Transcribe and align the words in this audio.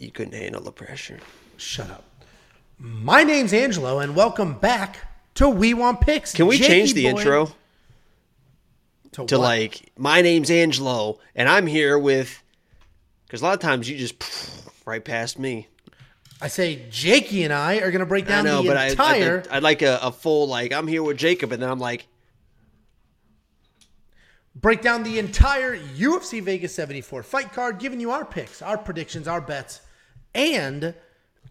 You 0.00 0.10
couldn't 0.10 0.32
handle 0.34 0.62
the 0.62 0.72
pressure. 0.72 1.18
Shut 1.58 1.90
up. 1.90 2.04
My 2.78 3.22
name's 3.22 3.52
Angelo, 3.52 3.98
and 3.98 4.16
welcome 4.16 4.54
back 4.54 5.06
to 5.34 5.46
We 5.46 5.74
Want 5.74 6.00
Picks. 6.00 6.32
Can 6.32 6.46
we 6.46 6.56
Jakey 6.56 6.68
change 6.68 6.94
the 6.94 7.02
boy- 7.04 7.18
intro 7.18 7.46
to, 9.12 9.26
to 9.26 9.38
what? 9.38 9.44
like, 9.44 9.92
my 9.98 10.22
name's 10.22 10.50
Angelo, 10.50 11.18
and 11.34 11.48
I'm 11.48 11.66
here 11.66 11.98
with. 11.98 12.42
Because 13.26 13.42
a 13.42 13.44
lot 13.44 13.54
of 13.54 13.60
times 13.60 13.88
you 13.90 13.98
just 13.98 14.24
right 14.86 15.04
past 15.04 15.38
me. 15.38 15.68
I 16.40 16.48
say 16.48 16.86
Jakey 16.90 17.44
and 17.44 17.52
I 17.52 17.76
are 17.76 17.90
going 17.90 18.00
to 18.00 18.06
break 18.06 18.24
I 18.24 18.28
down 18.28 18.44
know, 18.44 18.62
the 18.62 18.68
but 18.68 18.76
I, 18.78 18.86
entire. 18.86 19.42
I, 19.50 19.58
I'd 19.58 19.62
like 19.62 19.82
a, 19.82 19.98
a 20.02 20.10
full 20.10 20.48
like 20.48 20.72
I'm 20.72 20.86
here 20.86 21.02
with 21.02 21.18
Jacob, 21.18 21.52
and 21.52 21.62
then 21.62 21.68
I'm 21.68 21.78
like, 21.78 22.06
break 24.54 24.80
down 24.80 25.02
the 25.02 25.18
entire 25.18 25.76
UFC 25.76 26.42
Vegas 26.42 26.74
74 26.74 27.22
fight 27.22 27.52
card, 27.52 27.78
giving 27.78 28.00
you 28.00 28.10
our 28.10 28.24
picks, 28.24 28.62
our 28.62 28.78
predictions, 28.78 29.28
our 29.28 29.42
bets, 29.42 29.82
and 30.34 30.94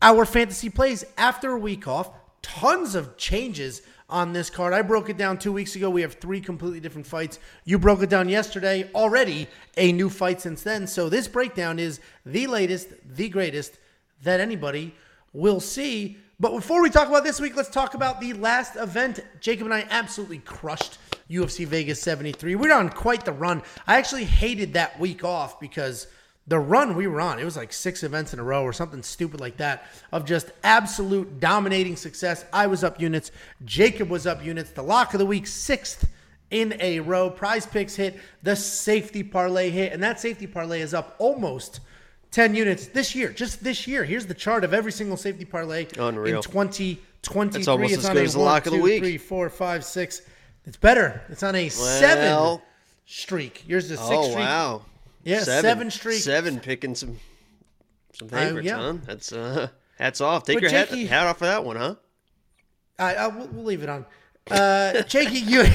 our 0.01 0.25
fantasy 0.25 0.69
plays 0.69 1.03
after 1.17 1.51
a 1.51 1.59
week 1.59 1.87
off. 1.87 2.11
Tons 2.41 2.95
of 2.95 3.17
changes 3.17 3.81
on 4.09 4.33
this 4.33 4.49
card. 4.49 4.73
I 4.73 4.81
broke 4.81 5.09
it 5.09 5.17
down 5.17 5.37
two 5.37 5.51
weeks 5.51 5.75
ago. 5.75 5.89
We 5.89 6.01
have 6.01 6.13
three 6.13 6.41
completely 6.41 6.79
different 6.79 7.05
fights. 7.05 7.39
You 7.65 7.77
broke 7.77 8.01
it 8.01 8.09
down 8.09 8.29
yesterday. 8.29 8.89
Already 8.95 9.47
a 9.77 9.91
new 9.91 10.09
fight 10.09 10.41
since 10.41 10.63
then. 10.63 10.87
So 10.87 11.09
this 11.09 11.27
breakdown 11.27 11.79
is 11.79 11.99
the 12.25 12.47
latest, 12.47 12.89
the 13.05 13.29
greatest 13.29 13.77
that 14.23 14.39
anybody 14.39 14.95
will 15.33 15.59
see. 15.59 16.17
But 16.39 16.55
before 16.55 16.81
we 16.81 16.89
talk 16.89 17.09
about 17.09 17.23
this 17.23 17.41
week, 17.41 17.55
let's 17.55 17.69
talk 17.69 17.93
about 17.93 18.21
the 18.21 18.33
last 18.33 18.77
event. 18.77 19.19
Jacob 19.41 19.67
and 19.67 19.73
I 19.73 19.85
absolutely 19.89 20.39
crushed 20.39 20.97
UFC 21.29 21.67
Vegas 21.67 22.01
73. 22.01 22.55
We're 22.55 22.73
on 22.73 22.89
quite 22.89 23.25
the 23.25 23.33
run. 23.33 23.61
I 23.85 23.97
actually 23.97 24.23
hated 24.23 24.73
that 24.73 24.99
week 24.99 25.23
off 25.23 25.59
because 25.59 26.07
the 26.49 26.59
run 26.59 26.95
we 26.95 27.07
were 27.07 27.21
on, 27.21 27.39
it 27.39 27.45
was 27.45 27.55
like 27.55 27.71
six 27.71 28.03
events 28.03 28.33
in 28.33 28.39
a 28.39 28.43
row 28.43 28.63
or 28.63 28.73
something 28.73 29.03
stupid 29.03 29.39
like 29.39 29.57
that 29.57 29.85
of 30.11 30.25
just 30.25 30.51
absolute 30.63 31.39
dominating 31.39 31.95
success. 31.95 32.43
I 32.51 32.67
was 32.67 32.83
up 32.83 32.99
units. 32.99 33.31
Jacob 33.65 34.09
was 34.09 34.25
up 34.27 34.43
units. 34.43 34.71
The 34.71 34.81
lock 34.81 35.13
of 35.13 35.19
the 35.19 35.25
week, 35.25 35.45
sixth 35.47 36.09
in 36.51 36.75
a 36.79 36.99
row. 37.01 37.29
Prize 37.29 37.65
picks 37.67 37.95
hit. 37.95 38.19
The 38.43 38.55
safety 38.55 39.21
parlay 39.23 39.69
hit. 39.69 39.93
And 39.93 40.01
that 40.01 40.19
safety 40.19 40.47
parlay 40.47 40.81
is 40.81 40.93
up 40.93 41.15
almost 41.19 41.81
10 42.31 42.55
units 42.55 42.87
this 42.87 43.13
year. 43.15 43.29
Just 43.29 43.63
this 43.63 43.87
year. 43.87 44.03
Here's 44.03 44.25
the 44.25 44.33
chart 44.33 44.63
of 44.63 44.73
every 44.73 44.91
single 44.91 45.17
safety 45.17 45.45
parlay 45.45 45.87
Unreal. 45.97 46.37
in 46.37 46.43
2023. 46.43 47.49
That's 47.51 47.67
almost 47.67 47.93
it's 47.93 48.03
as 48.03 48.09
on 48.09 48.15
good 48.15 48.21
a 48.21 48.25
as 48.25 48.33
the 48.33 48.39
one, 48.39 48.45
lock 48.47 48.65
of 48.65 48.71
the 48.71 48.77
two, 48.77 48.83
week. 48.83 48.99
three, 49.03 49.17
four, 49.17 49.49
five, 49.49 49.85
six. 49.85 50.21
It's 50.65 50.77
better. 50.77 51.21
It's 51.29 51.43
on 51.43 51.55
a 51.55 51.69
seven 51.69 52.59
streak. 53.05 53.67
Yours 53.67 53.85
is 53.85 53.91
a 53.91 53.97
six 53.97 54.09
oh 54.11 54.23
streak. 54.23 54.37
wow, 54.37 54.85
Yeah, 55.23 55.41
seven 55.41 55.91
streak. 55.91 56.21
seven 56.21 56.59
picking 56.59 56.95
some 56.95 57.19
some 58.13 58.29
favorites, 58.29 58.65
yeah. 58.67 58.77
huh? 58.77 58.93
That's 59.05 59.31
uh, 59.31 59.67
hats 59.97 60.21
off. 60.21 60.43
Take 60.45 60.57
But 60.57 60.63
your 60.63 60.71
hat, 60.71 60.89
Jakey- 60.89 61.05
hat 61.07 61.27
off 61.27 61.39
for 61.39 61.45
that 61.45 61.63
one, 61.63 61.75
huh? 61.75 61.95
I, 62.97 63.15
I, 63.15 63.27
we'll, 63.27 63.47
we'll 63.47 63.63
leave 63.65 63.83
it 63.83 63.89
on. 63.89 64.05
Uh, 64.49 65.01
Jakey, 65.03 65.39
you, 65.39 65.61
you 65.63 65.69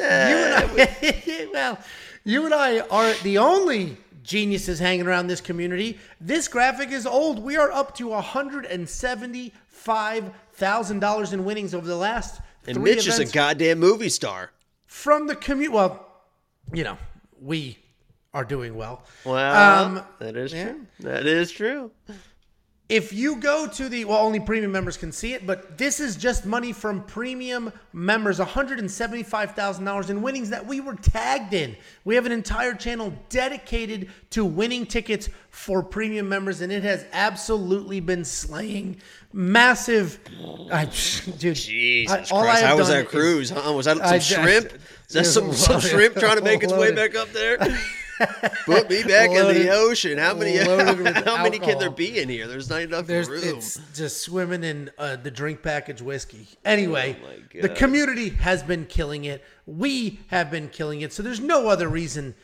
and 0.00 0.54
I, 0.54 1.48
well, 1.52 1.78
you 2.24 2.44
and 2.44 2.54
I 2.54 2.80
are 2.80 3.12
the 3.22 3.38
only 3.38 3.96
geniuses 4.22 4.78
hanging 4.78 5.06
around 5.06 5.26
this 5.28 5.40
community. 5.40 5.98
This 6.20 6.48
graphic 6.48 6.90
is 6.90 7.06
old. 7.06 7.38
We 7.42 7.56
are 7.56 7.72
up 7.72 7.94
to 7.96 8.08
one 8.08 8.22
hundred 8.22 8.66
and 8.66 8.88
seventy-five 8.88 10.30
thousand 10.52 11.00
dollars 11.00 11.32
in 11.32 11.44
winnings 11.44 11.74
over 11.74 11.86
the 11.86 11.96
last 11.96 12.40
And 12.66 12.82
Mitch 12.82 13.06
is 13.06 13.18
a 13.18 13.24
goddamn 13.26 13.78
movie 13.78 14.08
star. 14.10 14.50
from 14.86 15.26
the 15.26 15.34
commute. 15.36 15.72
Well, 15.72 16.06
you 16.72 16.84
know, 16.84 16.98
we 17.40 17.78
are 18.34 18.44
doing 18.44 18.74
well. 18.76 19.04
Well, 19.24 19.84
Um, 19.86 20.04
that 20.18 20.36
is 20.36 20.52
yeah. 20.52 20.70
true. 20.70 20.86
That 21.00 21.26
is 21.26 21.50
true. 21.50 21.90
If 22.88 23.12
you 23.12 23.36
go 23.36 23.66
to 23.66 23.88
the 23.90 24.06
well, 24.06 24.24
only 24.24 24.40
premium 24.40 24.72
members 24.72 24.96
can 24.96 25.12
see 25.12 25.34
it, 25.34 25.46
but 25.46 25.76
this 25.76 26.00
is 26.00 26.16
just 26.16 26.46
money 26.46 26.72
from 26.72 27.02
premium 27.04 27.70
members, 27.92 28.38
one 28.38 28.48
hundred 28.48 28.78
and 28.78 28.90
seventy-five 28.90 29.54
thousand 29.54 29.84
dollars 29.84 30.08
in 30.08 30.22
winnings 30.22 30.48
that 30.48 30.64
we 30.66 30.80
were 30.80 30.94
tagged 30.94 31.52
in. 31.52 31.76
We 32.06 32.14
have 32.14 32.24
an 32.24 32.32
entire 32.32 32.72
channel 32.72 33.12
dedicated 33.28 34.08
to 34.30 34.42
winning 34.42 34.86
tickets 34.86 35.28
for 35.50 35.82
premium 35.82 36.30
members, 36.30 36.62
and 36.62 36.72
it 36.72 36.82
has 36.82 37.04
absolutely 37.12 38.00
been 38.00 38.24
slaying 38.24 39.02
massive. 39.34 40.18
I, 40.72 40.86
dude, 40.86 41.56
Jesus 41.56 42.32
I- 42.32 42.34
all 42.34 42.40
I 42.40 42.44
Christ! 42.44 42.60
have 42.62 42.68
How 42.70 42.76
was 42.78 42.88
done 42.88 42.96
that 42.96 43.04
is- 43.04 43.10
cruise? 43.10 43.50
Huh? 43.50 43.72
Was 43.74 43.84
that 43.84 43.98
some 43.98 44.06
I- 44.06 44.14
I- 44.14 44.18
shrimp? 44.18 44.72
Is 45.08 45.14
that 45.14 45.24
some, 45.24 45.52
some 45.54 45.80
shrimp 45.80 46.16
trying 46.16 46.36
to 46.36 46.42
make 46.44 46.62
its 46.62 46.72
way 46.72 46.94
back 46.94 47.14
up 47.16 47.30
there? 47.32 47.56
Put 48.64 48.90
me 48.90 49.02
back 49.02 49.30
in 49.30 49.54
the 49.54 49.70
ocean. 49.70 50.18
How 50.18 50.34
many? 50.34 50.58
Loaded 50.64 50.98
with 50.98 51.24
How 51.24 51.42
many 51.42 51.58
can 51.58 51.78
there 51.78 51.90
be 51.90 52.18
in 52.18 52.28
here? 52.28 52.46
There's 52.46 52.68
not 52.68 52.82
enough 52.82 53.06
There's, 53.06 53.28
room. 53.28 53.40
it's 53.42 53.80
just 53.94 54.22
swimming 54.22 54.64
in 54.64 54.90
uh, 54.98 55.16
the 55.16 55.30
drink 55.30 55.62
package 55.62 56.02
whiskey. 56.02 56.48
Anyway, 56.64 57.16
Oh 57.22 57.60
the 57.62 57.68
community 57.68 58.30
has 58.30 58.62
been 58.62 58.86
killing 58.86 59.24
it. 59.24 59.44
We 59.66 60.20
have 60.28 60.50
been 60.50 60.68
killing 60.68 61.00
it. 61.00 61.12
So 61.12 61.22
there's 61.22 61.40
no 61.40 61.68
other 61.68 61.88
reason 61.88 62.34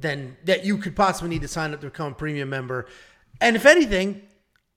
than 0.00 0.36
that 0.44 0.64
you 0.64 0.78
could 0.78 0.96
possibly 0.96 1.30
need 1.30 1.42
to 1.42 1.48
sign 1.48 1.72
up 1.72 1.80
to 1.80 1.86
become 1.86 2.12
a 2.12 2.14
premium 2.14 2.48
member. 2.48 2.86
And 3.40 3.56
if 3.56 3.66
anything, 3.66 4.22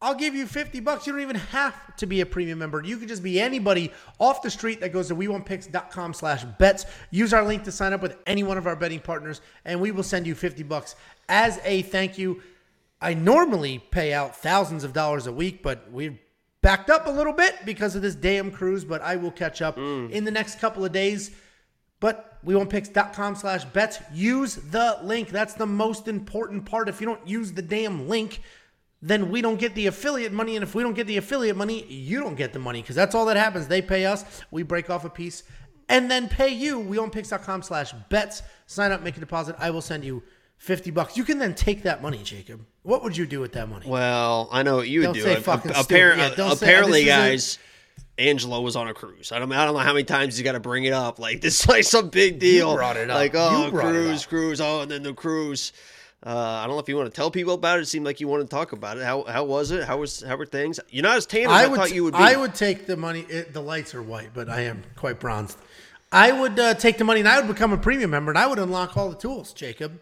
I'll 0.04 0.14
give 0.14 0.36
you 0.36 0.46
50 0.46 0.82
bucks. 0.82 1.08
You 1.08 1.14
don't 1.14 1.22
even 1.22 1.38
have 1.38 1.96
to 1.96 2.06
be 2.06 2.20
a 2.20 2.26
premium 2.26 2.60
member. 2.60 2.84
You 2.84 2.98
could 2.98 3.08
just 3.08 3.24
be 3.24 3.40
anybody 3.40 3.90
off 4.20 4.42
the 4.42 4.52
street 4.52 4.82
that 4.82 4.92
goes 4.92 5.08
to 5.08 5.16
wewantpicks.com 5.16 6.14
slash 6.14 6.44
bets. 6.44 6.86
Use 7.10 7.34
our 7.34 7.46
link 7.46 7.64
to 7.64 7.72
sign 7.72 7.94
up 7.94 8.02
with 8.02 8.18
any 8.28 8.44
one 8.44 8.58
of 8.58 8.68
our 8.68 8.76
betting 8.76 9.00
partners, 9.00 9.40
and 9.64 9.80
we 9.80 9.92
will 9.92 10.04
send 10.04 10.28
you 10.28 10.36
50 10.36 10.64
bucks 10.64 10.98
as 11.30 11.58
a 11.64 11.84
thank 11.84 12.18
you. 12.18 12.44
I 13.00 13.14
normally 13.14 13.80
pay 13.92 14.12
out 14.12 14.36
thousands 14.36 14.84
of 14.84 14.92
dollars 14.92 15.26
a 15.26 15.32
week, 15.32 15.64
but 15.64 15.90
we've 15.90 16.20
backed 16.62 16.90
up 16.90 17.08
a 17.08 17.12
little 17.12 17.34
bit 17.34 17.56
because 17.66 17.96
of 17.96 18.02
this 18.02 18.16
damn 18.16 18.52
cruise, 18.52 18.84
but 18.84 19.02
I 19.02 19.16
will 19.16 19.32
catch 19.32 19.62
up 19.62 19.78
mm. 19.78 20.12
in 20.12 20.26
the 20.26 20.32
next 20.32 20.60
couple 20.60 20.84
of 20.84 20.92
days. 20.92 21.32
But 22.02 22.40
we 22.44 22.54
won't 22.54 22.70
picks.com 22.70 23.36
slash 23.36 23.64
bets. 23.64 24.00
Use 24.14 24.56
the 24.56 25.00
link. 25.02 25.30
That's 25.30 25.54
the 25.54 25.66
most 25.66 26.10
important 26.10 26.66
part. 26.66 26.90
If 26.90 27.00
you 27.00 27.08
don't 27.08 27.26
use 27.26 27.54
the 27.54 27.62
damn 27.62 28.10
link, 28.10 28.42
then 29.06 29.30
we 29.30 29.42
don't 29.42 29.60
get 29.60 29.76
the 29.76 29.86
affiliate 29.88 30.32
money. 30.32 30.56
And 30.56 30.64
if 30.64 30.74
we 30.74 30.82
don't 30.82 30.94
get 30.94 31.08
the 31.08 31.18
affiliate 31.18 31.58
money, 31.58 31.84
you 31.86 32.22
don't 32.22 32.36
get 32.36 32.54
the 32.54 32.60
money 32.60 32.82
because 32.82 32.96
that's 32.96 33.14
all 33.14 33.26
that 33.26 33.36
happens. 33.38 33.68
They 33.68 33.82
pay 33.82 34.06
us, 34.06 34.24
we 34.50 34.64
break 34.64 34.90
off 34.90 35.04
a 35.04 35.10
piece, 35.10 35.44
and 35.90 36.10
then 36.10 36.30
pay 36.30 36.48
you. 36.48 36.80
We 36.80 36.98
own 36.98 37.10
picks.com 37.10 37.62
slash 37.64 37.92
bets. 38.10 38.42
Sign 38.66 38.92
up, 38.94 39.02
make 39.04 39.18
a 39.18 39.20
deposit. 39.20 39.58
I 39.60 39.72
will 39.72 39.82
send 39.82 40.06
you 40.06 40.24
50 40.58 40.92
bucks. 40.92 41.18
You 41.18 41.26
can 41.26 41.38
then 41.38 41.54
take 41.54 41.84
that 41.84 42.02
money, 42.02 42.22
Jacob. 42.24 42.66
What 42.84 43.04
would 43.04 43.18
you 43.18 43.26
do 43.26 43.42
with 43.42 43.52
that 43.54 43.68
money? 43.68 43.86
Well, 43.88 44.48
I 44.52 44.64
know 44.64 44.78
what 44.78 44.88
you 44.88 45.02
would 45.02 45.06
Don't 45.08 45.14
do. 45.16 45.22
say 45.22 45.36
fucking 45.36 45.72
a- 45.72 45.74
appar- 45.74 46.14
uh, 46.14 46.16
Yeah, 46.16 46.36
don't 46.36 46.58
say- 46.58 46.66
apparently, 46.66 47.02
a- 47.04 47.06
guys, 47.08 47.60
Angelo 48.18 48.62
was 48.62 48.76
on 48.78 48.88
a 48.88 48.94
cruise. 48.94 49.32
I 49.34 49.40
don't, 49.40 49.52
I 49.52 49.66
don't 49.66 49.74
know 49.74 49.80
how 49.82 49.92
many 49.94 50.06
times 50.06 50.38
he's 50.38 50.44
got 50.46 50.54
to 50.54 50.60
bring 50.62 50.86
it 50.86 50.94
up. 50.94 51.20
Like 51.20 51.42
this, 51.42 51.62
is 51.62 51.68
like 51.68 51.84
some 51.84 52.08
big 52.10 52.40
deal. 52.40 52.74
brought 52.76 52.96
it 52.96 53.10
up. 53.10 53.16
Like 53.18 53.34
oh, 53.36 53.66
You 53.66 53.72
cruise, 53.72 54.26
cruise. 54.26 54.62
Oh, 54.62 54.82
and 54.82 54.90
then 54.92 55.04
the 55.04 55.14
cruise. 55.14 55.74
Uh, 56.26 56.30
I 56.30 56.68
don't 56.68 56.76
know 56.76 56.80
if 56.80 56.88
you 56.88 56.96
want 56.96 57.14
to 57.14 57.16
tell 57.16 57.30
people 57.30 57.54
about 57.54 57.80
it. 57.80 57.82
It 57.82 57.88
seemed 57.88 58.06
like 58.06 58.22
you 58.22 58.30
wanted 58.30 58.44
to 58.44 58.50
talk 58.50 58.72
about 58.72 58.98
it. 58.98 59.04
How 59.04 59.24
how 59.24 59.44
was 59.44 59.72
it? 59.72 59.84
How 59.84 59.98
was 59.98 60.22
how 60.22 60.38
were 60.38 60.46
things? 60.46 60.80
You're 60.90 61.04
not 61.04 61.18
as 61.18 61.26
tan 61.26 61.44
as 61.44 61.52
I, 61.52 61.68
would, 61.68 61.78
thought 61.78 61.94
you 61.94 62.06
would 62.06 62.14
be. 62.14 62.20
I 62.20 62.38
would 62.38 62.56
take 62.56 62.86
the 62.86 62.96
money. 62.96 63.22
It, 63.22 63.52
the 63.52 63.62
lights 63.62 63.94
are 63.94 64.02
white, 64.02 64.30
but 64.34 64.48
I 64.50 64.62
am 64.62 64.84
quite 64.96 65.20
bronzed. 65.20 65.58
I 66.14 66.32
would 66.32 66.60
uh, 66.60 66.76
take 66.76 66.98
the 66.98 67.04
money 67.04 67.20
and 67.22 67.28
I 67.28 67.40
would 67.40 67.48
become 67.48 67.74
a 67.74 67.78
premium 67.78 68.12
member 68.12 68.32
and 68.32 68.38
I 68.38 68.48
would 68.48 68.60
unlock 68.60 68.96
all 68.96 69.10
the 69.10 69.18
tools, 69.18 69.52
Jacob. 69.52 70.00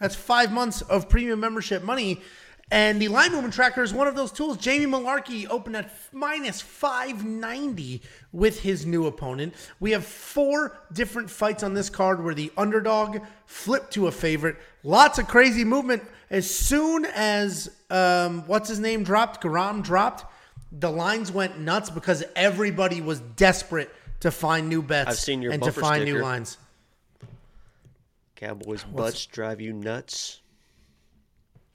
That's 0.00 0.14
five 0.16 0.50
months 0.50 0.80
of 0.80 1.08
premium 1.08 1.38
membership 1.38 1.82
money. 1.84 2.22
And 2.72 3.02
the 3.02 3.08
line 3.08 3.32
movement 3.32 3.52
tracker 3.52 3.82
is 3.82 3.92
one 3.92 4.06
of 4.06 4.14
those 4.14 4.30
tools. 4.30 4.56
Jamie 4.56 4.86
Mullarkey 4.86 5.48
opened 5.50 5.76
at 5.76 5.90
minus 6.12 6.60
590 6.60 8.00
with 8.32 8.60
his 8.60 8.86
new 8.86 9.06
opponent. 9.06 9.54
We 9.80 9.90
have 9.90 10.04
four 10.04 10.78
different 10.92 11.30
fights 11.30 11.64
on 11.64 11.74
this 11.74 11.90
card 11.90 12.22
where 12.22 12.34
the 12.34 12.52
underdog 12.56 13.18
flipped 13.46 13.92
to 13.94 14.06
a 14.06 14.12
favorite. 14.12 14.56
Lots 14.84 15.18
of 15.18 15.26
crazy 15.26 15.64
movement. 15.64 16.04
As 16.30 16.48
soon 16.48 17.06
as, 17.06 17.70
um, 17.90 18.46
what's 18.46 18.68
his 18.68 18.78
name 18.78 19.02
dropped, 19.02 19.42
Garam 19.42 19.82
dropped, 19.82 20.24
the 20.70 20.90
lines 20.90 21.32
went 21.32 21.58
nuts 21.58 21.90
because 21.90 22.22
everybody 22.36 23.00
was 23.00 23.18
desperate 23.18 23.92
to 24.20 24.30
find 24.30 24.68
new 24.68 24.82
bets 24.82 25.10
I've 25.10 25.16
seen 25.16 25.42
your 25.42 25.52
and 25.52 25.62
to 25.64 25.72
find 25.72 26.04
new 26.04 26.20
lines. 26.20 26.56
Cowboys 28.36 28.84
butts 28.84 29.26
drive 29.26 29.60
you 29.60 29.72
nuts. 29.72 30.39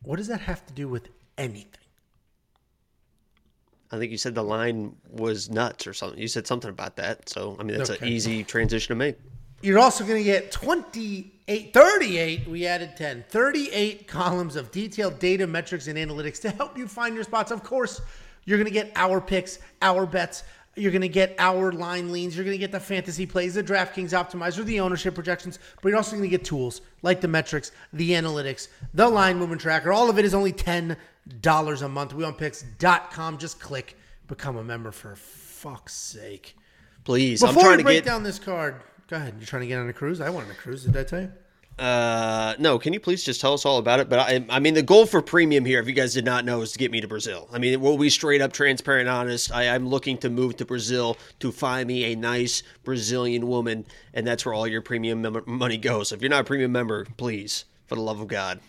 What 0.06 0.18
does 0.18 0.28
that 0.28 0.42
have 0.42 0.66
to 0.68 0.74
do 0.74 0.88
with 0.88 1.10
anything? 1.38 1.82
I 3.92 3.98
think 3.98 4.12
you 4.12 4.18
said 4.18 4.36
the 4.36 4.44
line 4.44 4.96
was 5.10 5.50
nuts 5.50 5.88
or 5.88 5.94
something. 5.94 6.20
You 6.20 6.28
said 6.28 6.48
something 6.48 6.70
about 6.70 6.96
that. 6.98 7.30
So 7.30 7.56
I 7.60 7.64
mean, 7.64 7.78
that's 7.78 7.90
an 7.90 8.06
easy 8.06 8.44
transition 8.44 8.90
to 8.90 8.96
make. 8.96 9.18
You're 9.62 9.80
also 9.80 10.04
going 10.04 10.18
to 10.18 10.24
get 10.24 10.52
28, 10.52 11.74
38, 11.74 12.48
we 12.48 12.68
added 12.68 12.96
10, 12.98 13.26
38 13.30 14.08
columns 14.08 14.56
of 14.56 14.70
detailed 14.70 15.18
data, 15.18 15.48
metrics, 15.48 15.88
and 15.88 15.98
analytics 15.98 16.40
to 16.42 16.52
help 16.52 16.78
you 16.78 16.88
find 16.88 17.16
your 17.16 17.24
spots. 17.24 17.52
Of 17.52 17.64
course, 17.64 18.02
you're 18.44 18.58
going 18.58 18.68
to 18.68 18.74
get 18.74 18.92
our 18.96 19.20
picks, 19.20 19.60
our 19.82 20.06
bets, 20.06 20.44
You're 20.76 20.92
going 20.92 21.02
to 21.02 21.08
get 21.10 21.36
our 21.40 21.72
line 21.72 22.12
leans. 22.12 22.36
You're 22.36 22.44
going 22.44 22.56
to 22.56 22.60
get 22.60 22.72
the 22.72 22.80
fantasy 22.80 23.26
plays, 23.26 23.54
the 23.54 23.64
DraftKings 23.64 24.10
optimizer, 24.12 24.64
the 24.66 24.80
ownership 24.82 25.16
projections, 25.16 25.58
but 25.82 25.90
you're 25.90 25.98
also 25.98 26.12
going 26.18 26.24
to 26.24 26.38
get 26.38 26.44
tools 26.44 26.82
like 27.02 27.22
the 27.22 27.28
metrics, 27.30 27.72
the 27.94 28.12
analytics, 28.12 28.68
the 28.94 29.08
line 29.08 29.38
movement 29.38 29.62
tracker. 29.62 29.94
All 29.94 30.10
of 30.10 30.20
it 30.20 30.26
is 30.26 30.34
only 30.34 30.52
$10 30.52 30.98
a 31.82 31.90
month. 31.90 32.14
WeWantPicks.com. 32.14 33.38
Just 33.38 33.60
click 33.60 33.98
become 34.28 34.58
a 34.58 34.64
member 34.64 34.92
for 34.92 35.16
fuck's 35.16 35.94
sake. 35.94 36.58
Please, 37.04 37.42
Before 37.42 37.56
I'm 37.56 37.62
trying 37.62 37.72
we 37.72 37.78
to 37.78 37.84
break 37.84 38.04
get. 38.04 38.06
down 38.06 38.24
this 38.24 38.40
card, 38.40 38.82
go 39.08 39.16
ahead. 39.16 39.36
You're 39.38 39.46
trying 39.48 39.62
to 39.62 39.68
get 39.68 39.80
on 39.80 39.88
a 39.88 39.94
cruise? 39.94 40.20
I 40.20 40.30
went 40.30 40.46
on 40.48 40.52
a 40.52 40.56
cruise. 40.56 40.84
Did 40.84 40.98
I 40.98 41.04
tell 41.04 41.22
you? 41.22 41.32
Uh, 41.78 42.56
no, 42.58 42.80
can 42.80 42.94
you 42.94 43.02
please 43.02 43.24
just 43.24 43.42
tell 43.42 43.54
us 43.54 43.66
all 43.66 43.78
about 43.78 44.00
it? 44.00 44.08
But 44.08 44.20
I, 44.20 44.46
I 44.50 44.60
mean, 44.60 44.76
the 44.76 44.82
goal 44.82 45.06
for 45.06 45.22
premium 45.22 45.66
here, 45.66 45.82
if 45.82 45.88
you 45.88 45.94
guys 45.94 46.14
did 46.14 46.24
not 46.24 46.46
know, 46.46 46.62
is 46.62 46.72
to 46.72 46.80
get 46.80 46.90
me 46.90 47.02
to 47.02 47.08
Brazil. 47.08 47.50
I 47.52 47.60
mean, 47.60 47.82
we'll 47.82 47.98
be 47.98 48.10
straight 48.10 48.42
up 48.42 48.54
transparent, 48.54 49.10
honest. 49.10 49.52
I, 49.52 49.74
I'm 49.74 49.88
looking 49.88 50.18
to 50.20 50.30
move 50.30 50.56
to 50.58 50.66
Brazil 50.66 51.18
to 51.40 51.52
find 51.52 51.88
me 51.88 52.14
a 52.14 52.16
nice 52.16 52.64
Brazilian 52.84 53.48
woman, 53.48 53.86
and 54.14 54.26
that's 54.26 54.46
where 54.46 54.54
all 54.54 54.68
your 54.68 54.82
premium 54.82 55.22
mem- 55.22 55.44
money 55.46 55.78
goes. 55.78 56.14
If 56.14 56.22
you're 56.22 56.30
not 56.30 56.42
a 56.42 56.46
premium 56.46 56.72
member, 56.72 57.06
please, 57.18 57.66
for 57.88 57.96
the 57.96 58.02
love 58.02 58.22
of 58.22 58.28
God, 58.28 58.62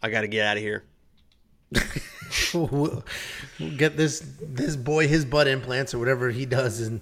I 0.00 0.10
got 0.10 0.20
to 0.20 0.28
get 0.28 0.46
out 0.46 0.56
of 0.56 0.62
here. 0.62 0.84
we'll 2.54 3.04
get 3.76 3.96
this 3.96 4.24
this 4.40 4.74
boy 4.74 5.06
his 5.06 5.24
butt 5.24 5.46
implants 5.46 5.94
or 5.94 6.00
whatever 6.00 6.30
he 6.30 6.44
does 6.44 6.80
in 6.80 7.00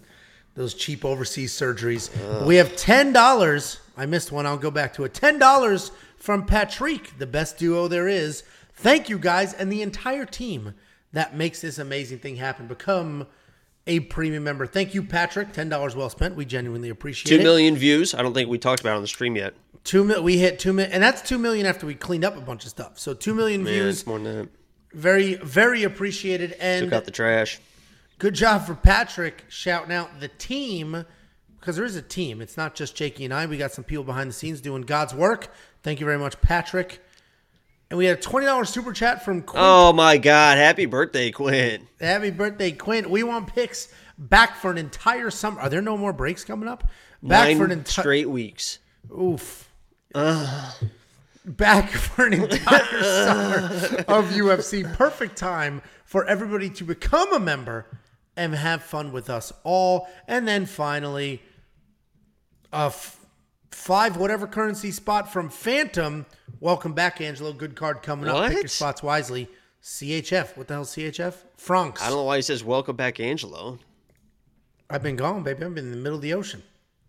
those 0.59 0.75
cheap 0.75 1.05
overseas 1.05 1.53
surgeries. 1.53 2.11
We 2.45 2.57
have 2.57 2.77
ten 2.77 3.13
dollars. 3.13 3.79
I 3.97 4.07
missed 4.07 4.31
one. 4.33 4.45
I'll 4.45 4.59
go 4.59 4.71
back 4.71 4.93
to 4.95 5.05
it. 5.05 5.15
Ten 5.15 5.39
dollars 5.39 5.93
from 6.17 6.45
Patrick, 6.45 7.17
the 7.19 7.27
best 7.27 7.59
duo 7.59 7.89
there 7.89 8.09
is. 8.09 8.43
Thank 8.75 9.09
you 9.09 9.19
guys 9.19 9.55
and 9.55 9.73
the 9.73 9.83
entire 9.83 10.25
team 10.27 10.75
that 11.13 11.37
makes 11.37 11.61
this 11.61 11.79
amazing 11.79 12.19
thing 12.19 12.37
happen. 12.37 12.67
Become 12.67 13.27
a 13.87 14.01
premium 14.01 14.45
member. 14.45 14.67
Thank 14.67 14.95
you, 14.95 15.03
Patrick. 15.03 15.53
Ten 15.53 15.69
dollars 15.69 15.97
well 15.97 16.11
spent. 16.11 16.35
We 16.35 16.45
genuinely 16.45 16.91
appreciate 16.91 17.35
Two 17.37 17.41
it. 17.41 17.45
million 17.45 17.77
views. 17.77 18.13
I 18.15 18.23
don't 18.23 18.35
think 18.35 18.51
we 18.51 18.59
talked 18.59 18.81
about 18.81 18.93
it 18.95 18.97
on 18.97 19.03
the 19.03 19.09
stream 19.09 19.37
yet. 19.37 19.55
Two 19.85 20.05
mil. 20.05 20.23
We 20.23 20.39
hit 20.39 20.59
two 20.59 20.73
million, 20.73 20.93
and 20.93 21.03
that's 21.03 21.23
two 21.23 21.39
million 21.39 21.67
after 21.67 21.87
we 21.87 21.95
cleaned 21.95 22.25
up 22.25 22.37
a 22.37 22.41
bunch 22.41 22.65
of 22.65 22.71
stuff. 22.71 22.99
So 22.99 23.15
two 23.15 23.33
million 23.35 23.63
Man, 23.63 23.73
views. 23.73 24.01
it's 24.01 24.07
more 24.07 24.19
than 24.19 24.39
that. 24.39 24.49
Very, 24.93 25.35
very 25.37 25.85
appreciated. 25.85 26.53
And 26.61 26.87
Took 26.87 26.93
out 26.95 27.05
the 27.05 27.11
trash. 27.11 27.61
Good 28.19 28.35
job 28.35 28.67
for 28.67 28.75
Patrick 28.75 29.45
shouting 29.49 29.93
out 29.93 30.19
the 30.21 30.27
team 30.29 31.05
because 31.61 31.77
there 31.77 31.85
is 31.85 31.95
a 31.95 32.03
team. 32.03 32.41
It's 32.41 32.57
not 32.57 32.75
just 32.75 32.97
Jakey 32.97 33.25
and 33.25 33.33
I. 33.33 33.47
We 33.47 33.57
got 33.59 33.71
some 33.73 33.85
people 33.85 34.03
behind 34.05 34.29
the 34.29 34.35
scenes 34.35 34.61
doing 34.61 34.83
God's 34.83 35.15
work. 35.15 35.53
Thank 35.85 36.01
you 36.01 36.07
very 36.07 36.19
much, 36.19 36.41
Patrick. 36.41 37.01
And 37.91 37.97
we 37.97 38.07
had 38.07 38.19
a 38.19 38.21
twenty 38.21 38.47
dollars 38.47 38.71
super 38.71 38.93
chat 38.93 39.25
from 39.25 39.43
Quint. 39.43 39.65
Oh 39.67 39.93
my 39.93 40.19
God! 40.19 40.59
Happy 40.59 40.85
birthday, 40.85 41.31
Quinn. 41.31 41.87
Happy 42.01 42.31
birthday, 42.31 42.73
Quint. 42.73 43.09
We 43.09 43.23
want 43.23 43.47
picks 43.55 43.89
back 44.19 44.57
for 44.57 44.71
an 44.71 44.79
entire 44.79 45.31
summer. 45.31 45.61
Are 45.61 45.71
there 45.71 45.81
no 45.81 45.97
more 45.97 46.13
breaks 46.13 46.45
coming 46.45 46.69
up? 46.69 46.85
Back 47.23 47.47
Nine 47.49 47.59
for 47.59 47.65
an 47.65 47.71
entire 47.71 48.03
straight 48.03 48.29
weeks. 48.29 48.81
oof. 49.17 49.71
Back 51.45 51.91
for 51.91 52.27
an 52.27 52.35
entire 52.35 53.03
summer 53.03 54.05
of 54.09 54.27
UFC. 54.33 54.93
Perfect 54.95 55.37
time 55.37 55.81
for 56.05 56.27
everybody 56.27 56.69
to 56.71 56.85
become 56.85 57.33
a 57.33 57.41
member 57.41 57.87
and 58.39 58.55
have 58.55 58.83
fun 58.83 59.13
with 59.13 59.29
us 59.29 59.53
all. 59.65 60.09
And 60.27 60.47
then 60.47 60.65
finally, 60.65 61.43
a 62.73 62.87
f- 62.87 63.19
five 63.71 64.17
whatever 64.17 64.47
currency 64.47 64.93
spot 64.93 65.31
from 65.31 65.51
Phantom. 65.51 66.25
Welcome 66.61 66.95
back, 66.95 67.21
Angelo. 67.21 67.53
Good 67.53 67.75
card 67.75 68.03
coming 68.03 68.29
up. 68.29 68.49
Pick 68.49 68.59
your 68.59 68.69
spots 68.69 69.03
wisely. 69.03 69.51
CHF. 69.83 70.57
What 70.57 70.69
the 70.69 70.75
hell, 70.75 70.85
CHF? 70.85 71.35
Francs. 71.57 72.01
I 72.01 72.09
don't 72.09 72.19
know 72.19 72.25
why 72.25 72.37
he 72.37 72.43
says 72.43 72.63
"Welcome 72.65 72.97
back, 72.97 73.21
Angelo." 73.21 73.79
I've 74.89 75.03
been 75.03 75.17
gone, 75.17 75.43
baby. 75.43 75.65
I've 75.65 75.75
been 75.75 75.87
in 75.87 75.91
the 75.91 75.97
middle 75.97 76.17
of 76.17 76.23
the 76.23 76.33
ocean 76.33 76.63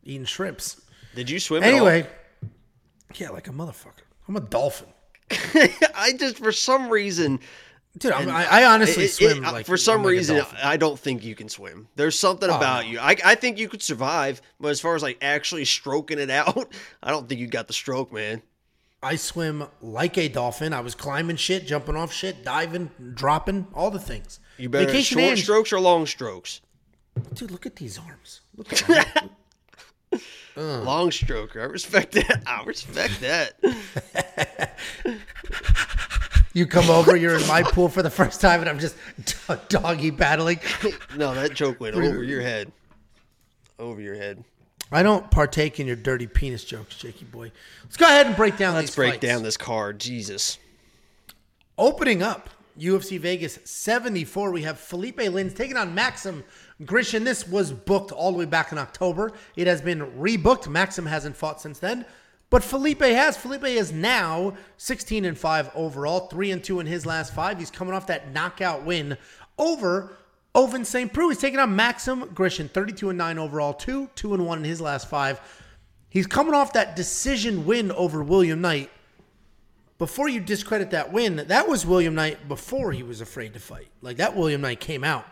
eating 0.03 0.25
shrimps. 0.25 0.81
Did 1.15 1.29
you 1.29 1.39
swim? 1.39 1.63
Anyway, 1.63 2.07
yeah, 3.15 3.29
like 3.29 3.47
a 3.47 3.51
motherfucker. 3.51 4.03
I'm 4.27 4.35
a 4.35 4.41
dolphin. 4.41 4.87
I 5.95 6.13
just 6.17 6.37
for 6.39 6.51
some 6.51 6.89
reason 6.89 7.39
Dude, 7.97 8.11
I'm, 8.11 8.29
I, 8.29 8.45
I 8.45 8.65
honestly 8.65 9.03
it- 9.03 9.07
it- 9.07 9.13
swim 9.13 9.43
uh, 9.45 9.51
like 9.51 9.65
for 9.65 9.75
some 9.75 10.03
like 10.03 10.11
reason. 10.11 10.41
I 10.63 10.77
don't 10.77 10.97
think 10.99 11.23
you 11.23 11.35
can 11.35 11.49
swim. 11.49 11.87
There's 11.95 12.17
something 12.17 12.49
about 12.49 12.85
no. 12.85 12.91
you. 12.91 12.99
I, 12.99 13.15
I 13.25 13.35
think 13.35 13.57
you 13.57 13.67
could 13.67 13.81
survive, 13.81 14.41
but 14.59 14.69
as 14.69 14.79
far 14.79 14.95
as 14.95 15.01
like 15.03 15.17
actually 15.21 15.65
stroking 15.65 16.19
it 16.19 16.29
out, 16.29 16.71
I 17.03 17.09
don't 17.11 17.27
think 17.27 17.41
you 17.41 17.47
got 17.47 17.67
the 17.67 17.73
stroke, 17.73 18.13
man. 18.13 18.41
I 19.01 19.15
swim 19.15 19.65
like 19.81 20.17
a 20.17 20.27
dolphin. 20.27 20.71
I 20.73 20.81
was 20.81 20.93
climbing 20.93 21.37
shit, 21.37 21.65
jumping 21.65 21.95
off 21.95 22.11
shit, 22.13 22.43
diving, 22.43 22.91
dropping, 23.15 23.67
all 23.73 23.89
the 23.91 23.99
things. 23.99 24.39
You 24.57 24.69
better 24.69 24.85
Vacation 24.87 25.17
short 25.19 25.31
Ange- 25.31 25.43
strokes 25.43 25.73
or 25.73 25.79
long 25.79 26.05
strokes. 26.05 26.61
Dude, 27.33 27.49
look 27.51 27.65
at 27.65 27.77
these 27.77 27.97
arms. 27.97 28.41
Look 28.55 28.71
at 28.73 28.87
that. 28.87 29.29
Long 30.57 31.09
stroker. 31.11 31.61
I 31.61 31.65
respect 31.65 32.11
that. 32.13 32.43
I 32.47 32.63
respect 32.65 33.21
that. 33.21 33.57
You 36.59 36.67
come 36.67 36.89
over, 36.89 37.15
you're 37.15 37.37
in 37.37 37.47
my 37.47 37.63
pool 37.63 37.89
for 37.89 38.03
the 38.03 38.09
first 38.09 38.41
time, 38.41 38.59
and 38.59 38.69
I'm 38.69 38.77
just 38.79 38.95
doggy 39.69 40.11
battling. 40.11 40.59
no, 41.17 41.33
that 41.33 41.53
joke 41.53 41.79
went 41.79 41.95
over 41.95 42.23
your 42.23 42.41
head. 42.41 42.71
Over 43.79 44.01
your 44.01 44.15
head. 44.15 44.43
I 44.91 45.03
don't 45.03 45.29
partake 45.31 45.79
in 45.79 45.87
your 45.87 45.95
dirty 45.95 46.27
penis 46.27 46.63
jokes, 46.63 46.95
Jakey 46.97 47.25
boy. 47.25 47.51
Let's 47.83 47.97
go 47.97 48.05
ahead 48.05 48.27
and 48.27 48.35
break 48.35 48.57
down 48.57 48.73
Let's 48.73 48.95
break 48.95 49.13
fights. 49.13 49.21
down 49.21 49.43
this 49.43 49.55
card. 49.55 49.99
Jesus. 49.99 50.57
Opening 51.77 52.21
up 52.21 52.49
UFC 52.77 53.19
Vegas 53.19 53.59
74, 53.63 54.51
we 54.51 54.63
have 54.63 54.79
Felipe 54.79 55.19
Lins 55.19 55.55
taking 55.55 55.77
on 55.77 55.93
Maxim 55.93 56.43
Grishin. 56.83 57.23
This 57.23 57.47
was 57.47 57.71
booked 57.71 58.11
all 58.11 58.31
the 58.31 58.37
way 58.37 58.45
back 58.45 58.71
in 58.71 58.77
October. 58.77 59.31
It 59.55 59.67
has 59.67 59.81
been 59.81 59.99
rebooked. 60.13 60.67
Maxim 60.67 61.05
hasn't 61.05 61.37
fought 61.37 61.61
since 61.61 61.79
then, 61.79 62.05
but 62.49 62.63
Felipe 62.63 63.01
has. 63.01 63.37
Felipe 63.37 63.65
is 63.65 63.91
now 63.91 64.55
16 64.77 65.25
and 65.25 65.37
5 65.37 65.71
overall, 65.75 66.27
3 66.27 66.51
and 66.51 66.63
2 66.63 66.79
in 66.79 66.85
his 66.87 67.05
last 67.05 67.33
five. 67.33 67.59
He's 67.59 67.71
coming 67.71 67.93
off 67.93 68.07
that 68.07 68.31
knockout 68.33 68.85
win 68.85 69.17
over 69.57 70.17
Ovince 70.55 70.87
St. 70.87 71.11
Preux. 71.11 71.29
He's 71.29 71.37
taking 71.37 71.59
on 71.59 71.75
Maxim 71.75 72.25
Grishin, 72.33 72.69
32 72.69 73.09
and 73.09 73.17
9 73.17 73.37
overall, 73.37 73.73
2 73.73 74.09
2 74.15 74.33
and 74.33 74.45
1 74.45 74.57
in 74.59 74.63
his 74.63 74.81
last 74.81 75.09
five. 75.09 75.39
He's 76.09 76.27
coming 76.27 76.55
off 76.55 76.73
that 76.73 76.95
decision 76.95 77.65
win 77.65 77.91
over 77.91 78.23
William 78.23 78.61
Knight 78.61 78.89
before 79.99 80.29
you 80.29 80.39
discredit 80.39 80.91
that 80.91 81.11
win, 81.11 81.35
that 81.35 81.67
was 81.67 81.85
William 81.85 82.15
Knight 82.15 82.47
before 82.47 82.93
he 82.93 83.03
was 83.03 83.19
afraid 83.19 83.53
to 83.53 83.59
fight. 83.59 83.89
Like 84.01 84.17
that 84.17 84.35
William 84.35 84.61
Knight 84.61 84.79
came 84.79 85.03
out 85.03 85.25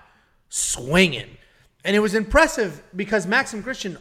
swinging. 0.49 1.37
And 1.85 1.95
it 1.95 1.99
was 1.99 2.13
impressive 2.13 2.83
because 2.93 3.25
Maxim 3.25 3.63
Grishin 3.63 3.97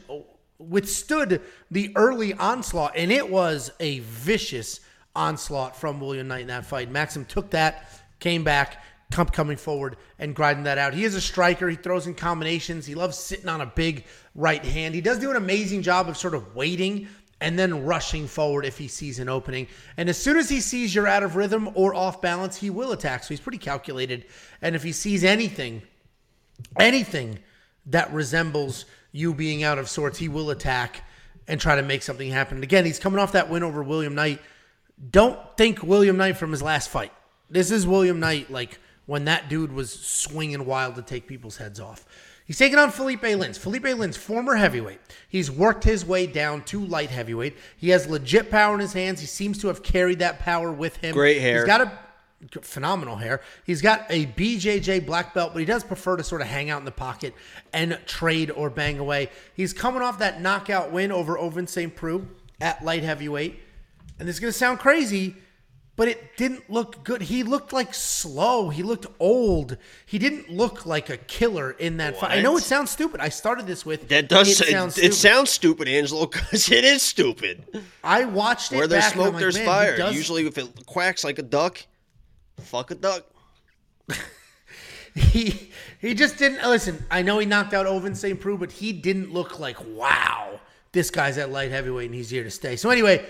withstood 0.59 1.43
the 1.71 1.93
early 1.97 2.35
onslaught, 2.35 2.93
and 2.97 3.13
it 3.13 3.31
was 3.31 3.71
a 3.81 4.01
vicious 4.01 4.81
onslaught 5.15 5.77
from 5.77 6.01
William 6.01 6.29
Knight 6.29 6.43
in 6.43 6.49
that 6.49 6.67
fight. 6.67 6.91
Maxim 6.91 7.25
took 7.25 7.51
that, 7.51 7.91
came 8.21 8.45
back, 8.45 8.83
coming 9.33 9.57
forward 9.57 9.97
and 10.19 10.35
grinding 10.35 10.65
that 10.65 10.79
out. 10.79 10.95
He 10.95 11.05
is 11.05 11.15
a 11.15 11.21
striker. 11.21 11.69
He 11.69 11.77
throws 11.77 12.07
in 12.07 12.15
combinations. 12.15 12.87
He 12.87 12.95
loves 12.95 13.17
sitting 13.17 13.49
on 13.49 13.61
a 13.61 13.67
big 13.67 14.05
right 14.35 14.65
hand. 14.65 14.95
He 14.95 15.01
does 15.01 15.19
do 15.19 15.31
an 15.31 15.37
amazing 15.37 15.83
job 15.83 16.09
of 16.09 16.17
sort 16.17 16.35
of 16.35 16.55
waiting 16.55 17.09
and 17.41 17.59
then 17.59 17.85
rushing 17.85 18.27
forward 18.27 18.65
if 18.65 18.79
he 18.79 18.89
sees 18.89 19.19
an 19.19 19.29
opening. 19.29 19.69
And 19.97 20.09
as 20.09 20.19
soon 20.19 20.37
as 20.37 20.49
he 20.49 20.61
sees 20.61 20.95
you're 20.95 21.07
out 21.07 21.23
of 21.23 21.37
rhythm 21.37 21.71
or 21.75 21.95
off 21.95 22.21
balance, 22.21 22.57
he 22.57 22.71
will 22.71 22.93
attack. 22.93 23.25
So 23.25 23.29
he's 23.29 23.41
pretty 23.41 23.59
calculated. 23.59 24.27
And 24.63 24.75
if 24.75 24.83
he 24.83 24.93
sees 24.93 25.23
anything, 25.23 25.83
anything 26.79 27.39
that 27.87 28.13
resembles 28.13 28.87
you 29.17 29.33
being 29.33 29.65
out 29.65 29.79
of 29.79 29.89
sorts, 29.89 30.19
he 30.19 30.29
will 30.29 30.51
attack 30.51 31.03
and 31.49 31.61
try 31.61 31.77
to 31.77 31.83
make 31.83 32.03
something 32.03 32.31
happen. 32.31 32.59
And 32.59 32.65
again, 32.65 32.85
he's 32.85 32.99
coming 32.99 33.19
off 33.19 33.33
that 33.33 33.49
win 33.49 33.63
over 33.63 33.83
William 33.83 34.15
Knight. 34.15 34.41
Don't 35.11 35.39
think 35.57 35.83
William 35.83 36.17
Knight 36.17 36.37
from 36.37 36.51
his 36.51 36.63
last 36.63 36.91
fight. 36.91 37.13
This 37.49 37.71
is 37.71 37.87
William 37.87 38.21
Knight, 38.21 38.51
like 38.51 38.79
when 39.07 39.25
that 39.25 39.49
dude 39.49 39.73
was 39.73 39.93
swinging 39.93 40.67
wild 40.67 40.97
to 40.97 41.03
take 41.03 41.27
people's 41.27 41.57
heads 41.57 41.81
off. 41.81 42.05
He's 42.45 42.59
taking 42.59 42.79
on 42.79 42.91
Felipe 42.91 43.23
Lins. 43.23 43.59
Felipe 43.59 43.85
Lins, 43.85 44.17
former 44.17 44.55
heavyweight. 44.55 45.01
He's 45.29 45.51
worked 45.51 45.83
his 45.83 46.05
way 46.05 46.27
down 46.27 46.63
to 46.65 46.85
light 46.85 47.11
heavyweight. 47.11 47.57
He 47.77 47.89
has 47.91 48.07
legit 48.07 48.51
power 48.51 48.75
in 48.75 48.81
his 48.81 48.93
hands. 48.93 49.21
He 49.21 49.27
seems 49.27 49.59
to 49.59 49.69
have 49.69 49.83
carried 49.83 50.21
that 50.21 50.39
power 50.39 50.71
with 50.71 50.97
him. 50.99 51.13
Great 51.13 51.41
hair. 51.41 51.57
He's 51.57 51.67
got 51.67 51.81
a 51.81 51.99
phenomenal 52.63 53.17
hair. 53.17 53.41
He's 53.65 53.81
got 53.83 54.07
a 54.11 54.27
BJJ 54.27 55.07
black 55.07 55.35
belt, 55.35 55.53
but 55.53 55.61
he 55.61 55.65
does 55.65 55.85
prefer 55.85 56.17
to 56.17 56.25
sort 56.25 56.41
of 56.41 56.47
hang 56.47 56.71
out 56.71 56.79
in 56.81 56.85
the 56.85 56.91
pocket 56.91 57.35
and 57.73 57.99
trade 58.07 58.51
or 58.51 58.71
bang 58.71 58.99
away. 58.99 59.31
He's 59.55 59.73
coming 59.73 60.03
off 60.03 60.19
that 60.19 60.41
knockout 60.41 60.93
win 60.93 61.13
over 61.13 61.37
Ovince 61.37 61.71
St. 61.71 61.95
Preux 61.95 62.27
at 62.61 62.85
light 62.85 63.03
heavyweight. 63.03 63.61
And 64.19 64.29
this 64.29 64.37
is 64.37 64.41
going 64.41 64.53
to 64.53 64.59
sound 64.59 64.79
crazy, 64.79 65.37
but 65.97 66.09
it 66.09 66.37
didn't 66.37 66.71
look 66.71 67.05
good. 67.05 67.23
He 67.23 67.43
looked 67.43 67.73
like 67.73 67.93
slow. 67.95 68.69
He 68.71 68.83
looked 68.83 69.07
old. 69.19 69.77
He 70.05 70.19
didn't 70.19 70.51
look 70.51 70.87
like 70.87 71.11
a 71.11 71.17
killer 71.17 71.73
in 71.73 71.99
that 71.99 72.19
fight. 72.19 72.33
I 72.33 72.41
know 72.43 72.57
it 72.57 72.63
sounds 72.63 72.91
stupid. 72.91 73.21
I 73.21 73.29
started 73.31 73.67
this 73.67 73.85
with 73.85 74.09
That 74.09 74.29
does 74.29 74.49
it 74.61 74.69
it, 74.69 74.71
sounds 74.73 74.97
it 74.97 75.01
stupid. 75.01 75.15
sounds 75.15 75.51
stupid, 75.51 75.89
Angelo, 75.89 76.27
because 76.27 76.71
it 76.71 76.85
is 76.85 77.03
stupid. 77.03 77.65
I 78.05 78.25
watched 78.25 78.73
it 78.73 78.77
Where 78.77 78.87
there's 78.87 79.05
back 79.05 79.13
and 79.15 79.23
I'm 79.23 79.25
smoke, 79.29 79.35
like, 79.35 79.41
there's 79.41 79.59
fire. 79.59 80.11
Usually, 80.13 80.47
if 80.47 80.57
it 80.59 80.87
quacks 80.87 81.25
like 81.25 81.39
a 81.39 81.43
duck, 81.43 81.79
fuck 82.59 82.91
a 82.91 82.95
duck. 82.95 83.25
he 85.15 85.71
he 86.01 86.15
just 86.15 86.37
didn't 86.39 86.67
listen. 86.69 87.05
I 87.11 87.23
know 87.23 87.39
he 87.39 87.47
knocked 87.47 87.75
out 87.75 87.87
Ovince 87.87 88.17
St. 88.17 88.39
Preux, 88.39 88.59
but 88.59 88.71
he 88.71 88.93
didn't 88.93 89.33
look 89.33 89.59
like 89.59 89.77
wow, 89.87 90.61
this 90.93 91.11
guy's 91.11 91.39
at 91.39 91.51
light 91.51 91.71
heavyweight 91.71 92.07
and 92.07 92.15
he's 92.15 92.31
here 92.31 92.45
to 92.45 92.51
stay. 92.51 92.77
So 92.77 92.91
anyway, 92.91 93.27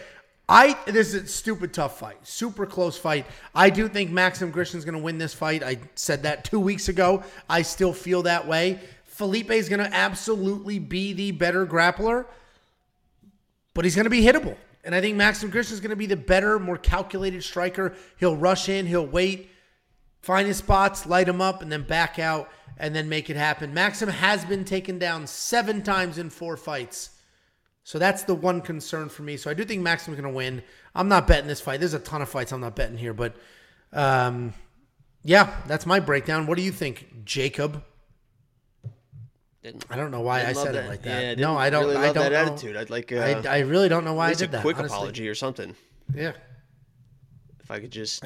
I 0.48 0.78
this 0.86 1.14
is 1.14 1.24
a 1.24 1.26
stupid 1.26 1.72
tough 1.72 1.98
fight, 1.98 2.18
super 2.26 2.66
close 2.66 2.96
fight. 2.96 3.26
I 3.54 3.70
do 3.70 3.88
think 3.88 4.10
Maxim 4.10 4.50
Grishin's 4.50 4.84
going 4.84 4.96
to 4.96 5.02
win 5.02 5.18
this 5.18 5.34
fight. 5.34 5.62
I 5.62 5.78
said 5.94 6.22
that 6.22 6.44
two 6.44 6.60
weeks 6.60 6.88
ago. 6.88 7.22
I 7.48 7.62
still 7.62 7.92
feel 7.92 8.22
that 8.22 8.46
way. 8.46 8.80
Felipe 9.04 9.50
is 9.50 9.68
going 9.68 9.80
to 9.80 9.92
absolutely 9.94 10.78
be 10.78 11.14
the 11.14 11.30
better 11.32 11.66
grappler, 11.66 12.26
but 13.74 13.84
he's 13.84 13.94
going 13.94 14.04
to 14.04 14.10
be 14.10 14.22
hittable. 14.22 14.56
And 14.86 14.94
I 14.94 15.00
think 15.00 15.16
Maxim 15.16 15.50
Grishin 15.50 15.72
is 15.72 15.80
going 15.80 15.90
to 15.90 15.96
be 15.96 16.06
the 16.06 16.16
better, 16.16 16.60
more 16.60 16.78
calculated 16.78 17.42
striker. 17.42 17.94
He'll 18.18 18.36
rush 18.36 18.68
in, 18.68 18.86
he'll 18.86 19.06
wait, 19.06 19.50
find 20.22 20.46
his 20.46 20.58
spots, 20.58 21.06
light 21.06 21.28
him 21.28 21.40
up, 21.40 21.60
and 21.60 21.70
then 21.70 21.82
back 21.82 22.20
out 22.20 22.48
and 22.78 22.94
then 22.94 23.08
make 23.08 23.28
it 23.28 23.36
happen. 23.36 23.74
Maxim 23.74 24.08
has 24.08 24.44
been 24.44 24.64
taken 24.64 24.98
down 24.98 25.26
seven 25.26 25.82
times 25.82 26.18
in 26.18 26.30
four 26.30 26.56
fights. 26.56 27.10
So 27.82 27.98
that's 27.98 28.22
the 28.22 28.34
one 28.34 28.60
concern 28.60 29.08
for 29.08 29.22
me. 29.22 29.36
So 29.36 29.50
I 29.50 29.54
do 29.54 29.64
think 29.64 29.82
Maxim's 29.82 30.16
going 30.16 30.32
to 30.32 30.36
win. 30.36 30.62
I'm 30.94 31.08
not 31.08 31.26
betting 31.26 31.48
this 31.48 31.60
fight. 31.60 31.80
There's 31.80 31.94
a 31.94 31.98
ton 31.98 32.22
of 32.22 32.28
fights 32.28 32.52
I'm 32.52 32.60
not 32.60 32.76
betting 32.76 32.98
here, 32.98 33.14
but 33.14 33.34
um, 33.92 34.54
yeah, 35.24 35.52
that's 35.66 35.84
my 35.84 35.98
breakdown. 35.98 36.46
What 36.46 36.58
do 36.58 36.62
you 36.62 36.72
think, 36.72 37.24
Jacob? 37.24 37.82
Didn't, 39.66 39.84
I 39.90 39.96
don't 39.96 40.12
know 40.12 40.20
why 40.20 40.46
I 40.46 40.52
said 40.52 40.76
that. 40.76 40.84
it 40.84 40.88
like 40.88 41.02
that. 41.02 41.20
didn't 41.20 41.40
no, 41.40 41.56
I 41.56 41.70
don't. 41.70 41.86
Really 41.86 41.96
I 41.96 42.12
don't 42.12 42.30
that 42.30 42.46
know. 42.46 42.52
attitude. 42.52 42.76
I'd 42.76 42.88
like 42.88 43.10
uh, 43.10 43.16
I, 43.16 43.56
I 43.56 43.58
really 43.60 43.88
don't 43.88 44.04
know 44.04 44.14
why 44.14 44.28
I 44.28 44.34
did 44.34 44.50
a 44.50 44.52
that. 44.52 44.60
quick 44.62 44.78
honestly. 44.78 44.94
apology 44.96 45.28
or 45.28 45.34
something. 45.34 45.74
Yeah, 46.14 46.34
If 47.64 47.68
I 47.68 47.80
could 47.80 47.90
just 47.90 48.22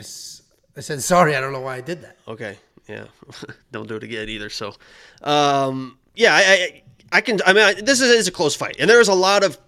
I 0.77 0.81
said 0.83 1.03
sorry. 1.03 1.37
I 1.37 1.41
don't 1.41 1.55
know 1.55 1.63
why 1.63 1.77
I 1.77 1.81
did 1.81 2.03
that. 2.03 2.19
Okay. 2.29 2.59
Yeah. 2.89 3.05
Don't 3.73 3.89
do 3.89 3.97
it 3.97 4.03
again 4.03 4.29
either. 4.29 4.51
So, 4.51 4.75
um, 5.23 5.99
yeah, 6.15 6.35
I, 6.35 6.41
I, 6.41 6.83
I 7.13 7.21
can. 7.21 7.41
I 7.45 7.53
mean, 7.53 7.65
I, 7.65 7.75
this 7.75 8.01
is, 8.01 8.11
is 8.11 8.29
a 8.29 8.31
close 8.31 8.55
fight, 8.55 8.77
and 8.79 8.89
there's 8.89 9.09
a 9.09 9.15
lot 9.15 9.43
of. 9.43 9.59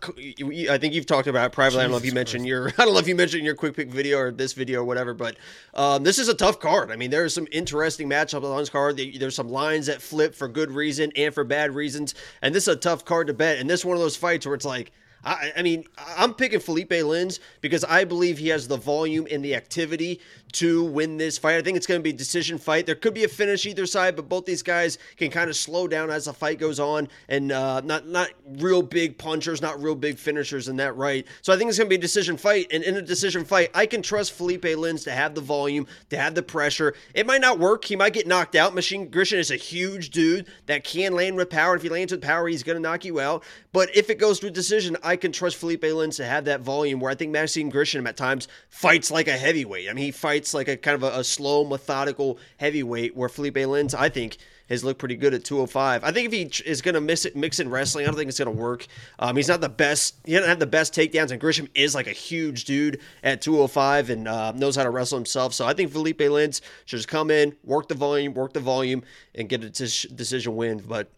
I 0.70 0.78
think 0.78 0.94
you've 0.94 1.06
talked 1.06 1.26
about 1.26 1.46
it 1.46 1.52
privately. 1.52 1.80
I 1.80 1.82
don't 1.84 1.90
know 1.90 1.96
if 1.96 2.04
you 2.04 2.12
mentioned 2.12 2.46
your. 2.46 2.68
I 2.78 2.84
don't 2.84 2.94
know 2.94 3.00
if 3.00 3.08
you 3.08 3.16
mentioned 3.16 3.44
your 3.44 3.56
quick 3.56 3.74
pick 3.74 3.90
video 3.90 4.18
or 4.18 4.30
this 4.30 4.52
video 4.52 4.80
or 4.80 4.84
whatever, 4.84 5.12
but 5.12 5.36
um, 5.74 6.04
this 6.04 6.20
is 6.20 6.28
a 6.28 6.34
tough 6.34 6.60
card. 6.60 6.92
I 6.92 6.96
mean, 6.96 7.10
there 7.10 7.24
are 7.24 7.28
some 7.28 7.48
interesting 7.50 8.08
matchups 8.08 8.44
on 8.44 8.58
this 8.58 8.70
card. 8.70 8.96
There's 8.96 9.34
some 9.34 9.48
lines 9.48 9.86
that 9.86 10.00
flip 10.00 10.36
for 10.36 10.46
good 10.46 10.70
reason 10.70 11.10
and 11.16 11.34
for 11.34 11.42
bad 11.42 11.74
reasons, 11.74 12.14
and 12.42 12.54
this 12.54 12.68
is 12.68 12.74
a 12.74 12.76
tough 12.76 13.04
card 13.04 13.26
to 13.26 13.34
bet. 13.34 13.58
And 13.58 13.68
this 13.68 13.80
is 13.80 13.86
one 13.86 13.96
of 13.96 14.02
those 14.02 14.16
fights 14.16 14.46
where 14.46 14.54
it's 14.54 14.64
like. 14.64 14.92
I, 15.24 15.52
I 15.56 15.62
mean, 15.62 15.84
I'm 16.16 16.34
picking 16.34 16.60
Felipe 16.60 16.90
Lins 16.90 17.38
because 17.60 17.84
I 17.84 18.04
believe 18.04 18.38
he 18.38 18.48
has 18.48 18.68
the 18.68 18.76
volume 18.76 19.26
and 19.30 19.44
the 19.44 19.54
activity 19.54 20.20
to 20.52 20.84
win 20.84 21.16
this 21.16 21.38
fight. 21.38 21.56
I 21.56 21.62
think 21.62 21.76
it's 21.76 21.86
going 21.86 22.00
to 22.00 22.02
be 22.02 22.10
a 22.10 22.14
decision 22.14 22.58
fight. 22.58 22.86
There 22.86 22.94
could 22.94 23.14
be 23.14 23.24
a 23.24 23.28
finish 23.28 23.64
either 23.64 23.86
side, 23.86 24.16
but 24.16 24.28
both 24.28 24.44
these 24.44 24.62
guys 24.62 24.98
can 25.16 25.30
kind 25.30 25.48
of 25.48 25.56
slow 25.56 25.88
down 25.88 26.10
as 26.10 26.26
the 26.26 26.32
fight 26.34 26.58
goes 26.58 26.78
on, 26.78 27.08
and 27.28 27.52
uh, 27.52 27.80
not 27.80 28.06
not 28.06 28.30
real 28.58 28.82
big 28.82 29.16
punchers, 29.16 29.62
not 29.62 29.82
real 29.82 29.94
big 29.94 30.18
finishers 30.18 30.68
in 30.68 30.76
that 30.76 30.96
right. 30.96 31.26
So 31.40 31.52
I 31.52 31.56
think 31.56 31.68
it's 31.68 31.78
going 31.78 31.86
to 31.86 31.90
be 31.90 31.96
a 31.96 31.98
decision 31.98 32.36
fight, 32.36 32.66
and 32.70 32.84
in 32.84 32.96
a 32.96 33.02
decision 33.02 33.44
fight, 33.44 33.70
I 33.74 33.86
can 33.86 34.02
trust 34.02 34.32
Felipe 34.32 34.64
Lins 34.64 35.04
to 35.04 35.12
have 35.12 35.34
the 35.34 35.40
volume, 35.40 35.86
to 36.10 36.18
have 36.18 36.34
the 36.34 36.42
pressure. 36.42 36.94
It 37.14 37.26
might 37.26 37.40
not 37.40 37.58
work. 37.58 37.84
He 37.84 37.96
might 37.96 38.12
get 38.12 38.26
knocked 38.26 38.54
out. 38.54 38.74
Maxim 38.74 39.08
Grishin 39.08 39.38
is 39.38 39.50
a 39.50 39.56
huge 39.56 40.10
dude 40.10 40.46
that 40.66 40.84
can 40.84 41.14
land 41.14 41.36
with 41.36 41.48
power. 41.48 41.76
If 41.76 41.82
he 41.82 41.88
lands 41.88 42.12
with 42.12 42.22
power, 42.22 42.48
he's 42.48 42.62
going 42.62 42.76
to 42.76 42.82
knock 42.82 43.04
you 43.04 43.20
out. 43.20 43.42
But 43.72 43.94
if 43.96 44.10
it 44.10 44.18
goes 44.18 44.38
to 44.40 44.48
a 44.48 44.50
decision, 44.50 44.96
I 45.02 45.11
can 45.16 45.32
trust 45.32 45.56
Felipe 45.56 45.82
Lins 45.82 46.16
to 46.16 46.24
have 46.24 46.44
that 46.46 46.60
volume 46.60 47.00
where 47.00 47.10
I 47.10 47.14
think 47.14 47.30
Maxim 47.32 47.70
Grishin 47.70 48.06
at 48.06 48.16
times 48.16 48.48
fights 48.68 49.10
like 49.10 49.28
a 49.28 49.36
heavyweight. 49.36 49.88
I 49.88 49.92
mean, 49.92 50.04
he 50.04 50.10
fights 50.10 50.54
like 50.54 50.68
a 50.68 50.76
kind 50.76 50.94
of 50.94 51.02
a, 51.02 51.20
a 51.20 51.24
slow, 51.24 51.64
methodical 51.64 52.38
heavyweight 52.58 53.16
where 53.16 53.28
Felipe 53.28 53.56
Lins, 53.56 53.94
I 53.94 54.08
think, 54.08 54.38
has 54.68 54.82
looked 54.82 54.98
pretty 54.98 55.16
good 55.16 55.34
at 55.34 55.44
205. 55.44 56.02
I 56.02 56.12
think 56.12 56.32
if 56.32 56.32
he 56.32 56.64
is 56.68 56.80
going 56.80 56.94
to 56.94 57.00
mix 57.00 57.24
it, 57.24 57.36
mix 57.36 57.60
in 57.60 57.68
wrestling, 57.68 58.04
I 58.04 58.06
don't 58.06 58.16
think 58.16 58.28
it's 58.28 58.38
going 58.38 58.54
to 58.54 58.62
work. 58.62 58.86
Um, 59.18 59.36
he's 59.36 59.48
not 59.48 59.60
the 59.60 59.68
best. 59.68 60.16
He 60.24 60.32
doesn't 60.32 60.48
have 60.48 60.58
the 60.58 60.66
best 60.66 60.94
takedowns, 60.94 61.30
and 61.30 61.40
Grishin 61.40 61.68
is 61.74 61.94
like 61.94 62.06
a 62.06 62.12
huge 62.12 62.64
dude 62.64 63.00
at 63.22 63.42
205 63.42 64.10
and 64.10 64.26
uh, 64.26 64.52
knows 64.52 64.76
how 64.76 64.84
to 64.84 64.90
wrestle 64.90 65.18
himself. 65.18 65.52
So 65.52 65.66
I 65.66 65.74
think 65.74 65.92
Felipe 65.92 66.18
Lins 66.18 66.62
should 66.86 66.96
just 66.96 67.08
come 67.08 67.30
in, 67.30 67.54
work 67.64 67.88
the 67.88 67.94
volume, 67.94 68.34
work 68.34 68.52
the 68.52 68.60
volume, 68.60 69.02
and 69.34 69.48
get 69.48 69.62
a 69.62 69.70
decision 69.70 70.56
win. 70.56 70.78
But 70.78 71.10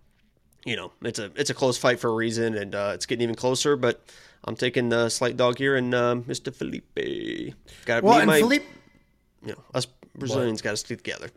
you 0.64 0.76
know, 0.76 0.92
it's 1.02 1.18
a 1.18 1.30
it's 1.36 1.50
a 1.50 1.54
close 1.54 1.76
fight 1.78 2.00
for 2.00 2.10
a 2.10 2.14
reason, 2.14 2.54
and 2.56 2.74
uh, 2.74 2.92
it's 2.94 3.06
getting 3.06 3.22
even 3.22 3.34
closer. 3.34 3.76
But 3.76 4.00
I'm 4.44 4.56
taking 4.56 4.88
the 4.88 5.08
slight 5.08 5.36
dog 5.36 5.58
here, 5.58 5.76
and 5.76 5.94
uh, 5.94 6.16
Mr. 6.26 6.54
Felipe. 6.54 7.54
Got 7.86 8.02
Well, 8.02 8.18
and 8.18 8.26
my, 8.26 8.40
Felipe, 8.40 8.64
you 9.44 9.52
know, 9.52 9.62
us 9.74 9.86
Brazilians 10.16 10.62
got 10.62 10.70
to 10.72 10.76
stick 10.76 10.98
together. 10.98 11.28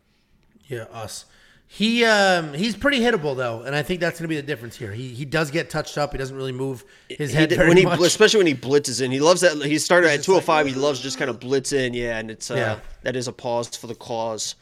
yeah, 0.67 0.84
us. 0.91 1.25
He 1.69 2.05
um 2.05 2.53
he's 2.53 2.77
pretty 2.77 3.01
hittable 3.01 3.36
though, 3.36 3.63
and 3.63 3.75
I 3.75 3.84
think 3.84 4.00
that's 4.00 4.17
going 4.17 4.24
to 4.24 4.29
be 4.29 4.38
the 4.38 4.41
difference 4.48 4.77
here. 4.77 4.93
He 4.93 5.10
he 5.10 5.25
does 5.25 5.51
get 5.51 5.69
touched 5.69 5.98
up. 5.98 6.13
He 6.13 6.17
doesn't 6.17 6.36
really 6.38 6.53
move 6.53 6.86
his 7.10 7.34
head 7.34 7.50
did- 7.50 7.57
very 7.57 7.67
when 7.67 7.75
he 7.77 7.84
much. 7.84 8.00
especially 8.00 8.38
when 8.38 8.48
he 8.48 8.55
blitzes 8.55 9.01
in, 9.01 9.12
he 9.12 9.19
loves 9.19 9.41
that. 9.41 9.62
He 9.62 9.77
started 9.77 10.07
at 10.07 10.15
just 10.17 10.29
like, 10.29 10.46
205. 10.46 10.67
he 10.67 10.74
loves 10.75 11.01
just 11.01 11.17
kind 11.17 11.29
of 11.29 11.41
blitz 11.41 11.74
in, 11.74 11.93
yeah, 11.93 12.19
and 12.19 12.31
it's 12.31 12.50
uh, 12.50 12.55
Yeah. 12.55 12.79
that 13.03 13.17
is 13.17 13.27
a 13.27 13.34
pause 13.34 13.67
for 13.75 13.88
the 13.88 13.96
cause. 13.96 14.55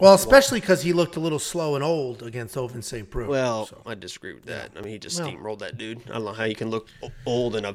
Well, 0.00 0.14
especially 0.14 0.60
because 0.60 0.82
he 0.82 0.92
looked 0.92 1.16
a 1.16 1.20
little 1.20 1.38
slow 1.38 1.76
and 1.76 1.84
old 1.84 2.22
against 2.22 2.56
Ovince 2.56 2.84
St. 2.84 3.08
Preux. 3.08 3.28
Well, 3.28 3.66
so. 3.66 3.80
I 3.86 3.94
disagree 3.94 4.34
with 4.34 4.44
that. 4.46 4.72
I 4.76 4.80
mean, 4.80 4.92
he 4.92 4.98
just 4.98 5.18
Well- 5.20 5.28
steamrolled 5.30 5.60
that 5.60 5.78
dude. 5.78 6.02
I 6.10 6.14
don't 6.14 6.24
know 6.24 6.32
how 6.32 6.44
you 6.44 6.56
can 6.56 6.68
look 6.70 6.88
old 7.26 7.54
in 7.56 7.64
a 7.64 7.74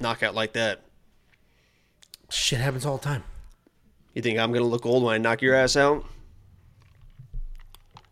knockout 0.00 0.34
like 0.34 0.52
that. 0.54 0.82
shit 2.30 2.58
happens 2.60 2.84
all 2.84 2.98
the 2.98 3.04
time. 3.04 3.24
You 4.14 4.20
think 4.20 4.38
I'm 4.38 4.52
gonna 4.52 4.66
look 4.66 4.84
old 4.84 5.02
when 5.04 5.14
I 5.14 5.18
knock 5.18 5.40
your 5.40 5.54
ass 5.54 5.76
out? 5.76 6.04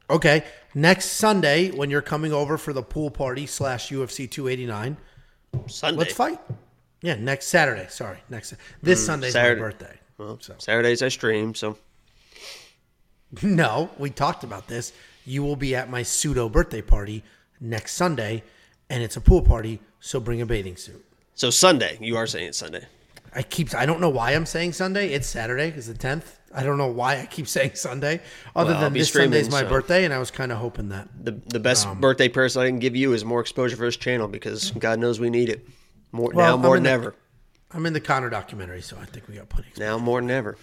Okay, 0.09 0.45
next 0.75 1.06
Sunday 1.12 1.71
when 1.71 1.90
you're 1.90 2.00
coming 2.02 2.33
over 2.33 2.56
for 2.56 2.73
the 2.73 2.83
pool 2.83 3.11
party 3.11 3.45
slash 3.47 3.90
UFC 3.90 4.26
289, 4.30 4.97
Sunday. 5.66 5.99
let's 5.99 6.14
fight. 6.14 6.38
Yeah, 7.02 7.16
next 7.16 7.49
Saturday. 7.49 7.88
Sorry, 7.90 8.18
next 8.30 8.54
this 8.83 9.00
hmm, 9.00 9.06
Sunday's 9.06 9.33
Saturday. 9.33 9.61
my 9.61 9.66
birthday. 9.68 9.99
Well, 10.16 10.38
So. 10.40 10.54
Saturdays 10.59 11.02
I 11.02 11.09
stream, 11.09 11.54
so 11.54 11.76
No, 13.43 13.90
we 13.99 14.11
talked 14.11 14.45
about 14.45 14.66
this. 14.69 14.93
You 15.25 15.43
will 15.43 15.57
be 15.57 15.75
at 15.75 15.90
my 15.90 16.02
pseudo 16.02 16.49
birthday 16.49 16.83
party 16.83 17.23
next 17.61 17.95
Sunday, 17.95 18.43
and 18.90 19.02
it's 19.02 19.16
a 19.16 19.21
pool 19.21 19.43
party, 19.43 19.81
so 20.00 20.21
bring 20.21 20.40
a 20.40 20.47
bathing 20.47 20.76
suit. 20.76 21.05
so 21.35 21.50
Sunday. 21.50 21.99
You 22.00 22.16
are 22.16 22.26
saying 22.26 22.49
it's 22.49 22.59
Sunday. 22.59 22.85
I 23.35 23.43
keep 23.43 23.75
I 23.75 23.85
don't 23.85 24.00
know 24.00 24.09
why 24.09 24.33
I'm 24.33 24.47
saying 24.47 24.73
Sunday. 24.73 25.09
It's 25.12 25.26
Saturday 25.26 25.66
because 25.71 25.87
the 25.87 25.95
10th. 25.95 26.25
I 26.55 26.62
don't 26.62 26.78
know 26.78 26.87
why 26.87 27.21
I 27.21 27.26
keep 27.26 27.47
saying 27.57 27.73
Sunday. 27.75 28.21
Other 28.55 28.73
Well, 28.73 28.81
than 28.83 28.93
this 28.95 29.12
Sunday's 29.12 29.50
my 29.50 29.61
so- 29.62 29.69
birthday, 29.69 30.05
and 30.05 30.14
I 30.14 30.19
was 30.19 30.31
kind 30.31 30.52
of 30.52 30.59
hoping 30.59 30.88
that. 30.90 31.09
The 31.23 31.33
the 31.33 31.61
best 31.61 31.87
Um, 31.87 32.00
birthday 32.00 32.28
person 32.28 32.62
I 32.62 32.66
can 32.69 32.78
give 32.78 32.97
you 32.97 33.12
is 33.12 33.25
more 33.25 33.40
exposure 33.40 33.76
for 33.76 33.85
this 33.85 33.97
channel 33.97 34.28
because 34.28 34.71
God 34.71 34.99
knows 35.00 35.21
we 35.21 35.28
need 35.31 35.49
it 35.50 35.66
more 36.12 36.31
Well, 36.33 36.57
now 36.57 36.62
more 36.62 36.76
than 36.76 36.87
ever. 36.87 37.14
I'm 37.73 37.85
in 37.85 37.93
the 37.93 38.00
Connor 38.00 38.31
documentary, 38.31 38.81
so 38.81 38.97
I 38.99 39.05
think 39.07 39.28
we 39.28 39.35
got 39.35 39.49
plenty. 39.50 39.69
Now 39.76 39.99
more 39.99 40.21
than 40.21 40.31
ever. 40.31 40.57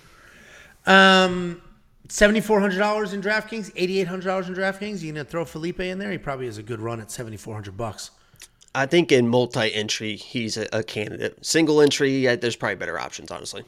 Um, 0.86 1.62
seventy 2.10 2.42
four 2.42 2.60
hundred 2.60 2.80
dollars 2.80 3.14
in 3.14 3.22
DraftKings, 3.22 3.72
eighty 3.76 4.00
eight 4.00 4.08
hundred 4.08 4.26
dollars 4.26 4.48
in 4.48 4.56
DraftKings. 4.56 5.02
You 5.02 5.12
gonna 5.14 5.26
throw 5.26 5.46
Felipe 5.46 5.80
in 5.80 6.00
there? 6.00 6.12
He 6.12 6.18
probably 6.18 6.46
has 6.46 6.58
a 6.58 6.64
good 6.64 6.80
run 6.80 7.00
at 7.00 7.12
seventy 7.12 7.38
four 7.38 7.54
hundred 7.54 7.78
bucks. 7.78 8.12
I 8.76 8.88
think 8.88 9.12
in 9.12 9.28
multi-entry 9.28 10.16
he's 10.16 10.58
a, 10.58 10.68
a 10.74 10.84
candidate. 10.84 11.46
Single 11.46 11.82
entry, 11.82 12.18
yeah, 12.18 12.36
there's 12.36 12.56
probably 12.56 12.76
better 12.76 13.00
options, 13.00 13.30
honestly. 13.30 13.64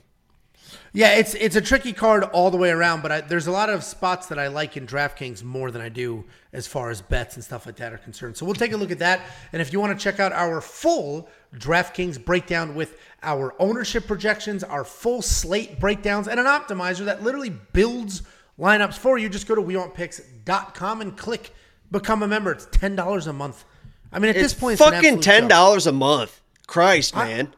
Yeah, 0.93 1.15
it's 1.15 1.35
it's 1.35 1.55
a 1.55 1.61
tricky 1.61 1.93
card 1.93 2.23
all 2.23 2.49
the 2.49 2.57
way 2.57 2.69
around, 2.69 3.01
but 3.01 3.11
I, 3.11 3.21
there's 3.21 3.47
a 3.47 3.51
lot 3.51 3.69
of 3.69 3.83
spots 3.83 4.27
that 4.27 4.39
I 4.39 4.47
like 4.47 4.77
in 4.77 4.87
DraftKings 4.87 5.43
more 5.43 5.69
than 5.69 5.81
I 5.81 5.89
do 5.89 6.23
as 6.53 6.67
far 6.67 6.89
as 6.89 7.01
bets 7.01 7.35
and 7.35 7.43
stuff 7.43 7.65
like 7.65 7.75
that 7.75 7.93
are 7.93 7.97
concerned. 7.97 8.37
So 8.37 8.45
we'll 8.45 8.55
take 8.55 8.71
a 8.71 8.77
look 8.77 8.91
at 8.91 8.99
that. 8.99 9.21
And 9.51 9.61
if 9.61 9.73
you 9.73 9.79
want 9.79 9.97
to 9.97 10.01
check 10.01 10.19
out 10.19 10.31
our 10.31 10.61
full 10.61 11.29
DraftKings 11.57 12.23
breakdown 12.23 12.75
with 12.75 12.97
our 13.23 13.55
ownership 13.59 14.07
projections, 14.07 14.63
our 14.63 14.83
full 14.83 15.21
slate 15.21 15.79
breakdowns, 15.79 16.27
and 16.27 16.39
an 16.39 16.45
optimizer 16.45 17.05
that 17.05 17.23
literally 17.23 17.49
builds 17.73 18.21
lineups 18.59 18.97
for 18.97 19.17
you, 19.17 19.29
just 19.29 19.47
go 19.47 19.55
to 19.55 19.61
WeWantPicks.com 19.61 21.01
and 21.01 21.17
click 21.17 21.53
become 21.91 22.23
a 22.23 22.27
member. 22.27 22.51
It's 22.51 22.67
ten 22.71 22.95
dollars 22.95 23.27
a 23.27 23.33
month. 23.33 23.65
I 24.11 24.19
mean, 24.19 24.29
at 24.29 24.35
It's 24.37 24.53
this 24.53 24.53
point, 24.53 24.73
it's 24.73 24.81
fucking 24.81 25.21
ten 25.21 25.47
dollars 25.47 25.87
a 25.87 25.91
month. 25.91 26.41
Christ, 26.67 27.15
man. 27.15 27.53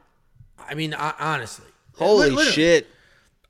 I 0.58 0.74
mean, 0.74 0.94
I, 0.94 1.14
honestly, 1.20 1.66
Holy 1.96 2.30
Literally. 2.30 2.52
shit. 2.52 2.88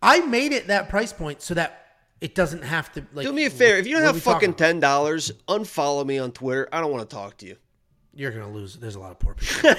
I 0.02 0.20
made 0.20 0.52
it 0.52 0.68
that 0.68 0.90
price 0.90 1.12
point 1.12 1.42
so 1.42 1.56
that 1.56 1.86
it 2.22 2.36
doesn't 2.36 2.64
have 2.64 2.92
to 2.94 3.06
like. 3.14 3.26
Do 3.26 3.34
me 3.34 3.46
a 3.46 3.50
favor. 3.50 3.78
If 3.78 3.88
you 3.88 3.94
don't 3.96 4.04
have 4.04 4.22
fucking 4.22 4.54
ten 4.54 4.80
dollars, 4.80 5.32
unfollow 5.48 6.06
me 6.06 6.20
on 6.20 6.32
Twitter. 6.32 6.68
I 6.72 6.80
don't 6.80 6.92
want 6.92 7.10
to 7.10 7.16
talk 7.16 7.38
to 7.38 7.46
you. 7.48 7.58
You're 8.18 8.32
gonna 8.32 8.50
lose. 8.50 8.76
There's 8.76 8.96
a 8.96 9.00
lot 9.00 9.12
of 9.12 9.20
poor 9.20 9.36
people. 9.36 9.74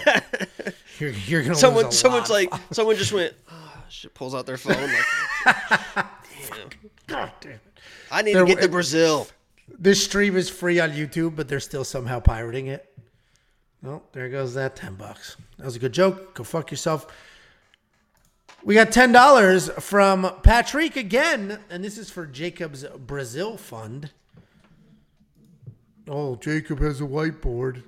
you're, 0.98 1.10
you're 1.10 1.42
gonna 1.42 1.56
Someone, 1.56 1.90
someone's 1.90 2.30
like, 2.30 2.52
someone 2.70 2.96
just 2.96 3.12
went, 3.12 3.34
oh, 3.50 3.72
shit, 3.88 4.14
pulls 4.14 4.34
out 4.34 4.46
their 4.46 4.56
phone. 4.56 4.90
Like, 5.44 5.54
God 7.06 7.32
damn 7.40 7.52
it. 7.52 7.60
I 8.10 8.22
need 8.22 8.34
to 8.34 8.46
get 8.46 8.60
to 8.60 8.68
Brazil. 8.68 9.26
This 9.78 10.02
stream 10.02 10.36
is 10.36 10.48
free 10.48 10.80
on 10.80 10.90
YouTube, 10.90 11.36
but 11.36 11.48
they're 11.48 11.60
still 11.60 11.84
somehow 11.84 12.20
pirating 12.20 12.68
it. 12.68 12.88
Well, 13.82 14.02
there 14.12 14.28
goes 14.28 14.54
that 14.54 14.76
ten 14.76 14.94
bucks. 14.94 15.36
That 15.58 15.66
was 15.66 15.76
a 15.76 15.80
good 15.80 15.92
joke. 15.92 16.34
Go 16.34 16.44
fuck 16.44 16.70
yourself. 16.70 17.06
We 18.64 18.74
got 18.74 18.92
ten 18.92 19.12
dollars 19.12 19.68
from 19.80 20.32
Patrick 20.42 20.96
again, 20.96 21.58
and 21.70 21.84
this 21.84 21.98
is 21.98 22.10
for 22.10 22.24
Jacob's 22.24 22.84
Brazil 22.84 23.56
fund. 23.56 24.10
Oh, 26.08 26.36
Jacob 26.36 26.80
has 26.80 27.00
a 27.00 27.04
whiteboard. 27.04 27.82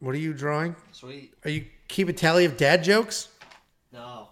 What 0.00 0.14
are 0.14 0.18
you 0.18 0.32
drawing? 0.34 0.76
Sweet. 0.92 1.34
Are 1.44 1.50
you 1.50 1.66
keep 1.88 2.08
a 2.08 2.12
tally 2.12 2.44
of 2.44 2.56
dad 2.56 2.84
jokes? 2.84 3.28
No. 3.92 4.28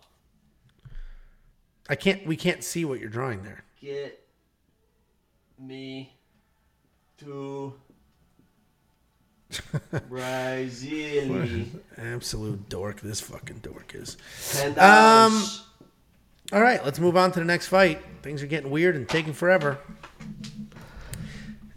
I 1.89 1.95
can't. 1.95 2.27
We 2.27 2.37
can't 2.37 2.63
see 2.65 2.85
what 2.85 3.01
you're 3.01 3.09
drawing 3.09 3.43
there. 3.43 3.65
Get 3.81 4.21
me 5.59 6.15
to 7.19 7.75
Brazil. 10.09 11.67
Absolute 11.99 12.69
dork. 12.69 13.01
This 13.01 13.21
fucking 13.21 13.59
dork 13.59 13.95
is. 13.95 14.17
Um, 14.79 15.45
All 16.53 16.61
right, 16.63 16.85
let's 16.85 16.99
move 16.99 17.17
on 17.17 17.33
to 17.33 17.39
the 17.39 17.45
next 17.45 17.69
fight. 17.69 18.01
Things 18.23 18.43
are 18.43 18.47
getting 18.47 18.71
weird 18.71 18.97
and 18.97 19.09
taking 19.09 19.33
forever. 19.33 19.79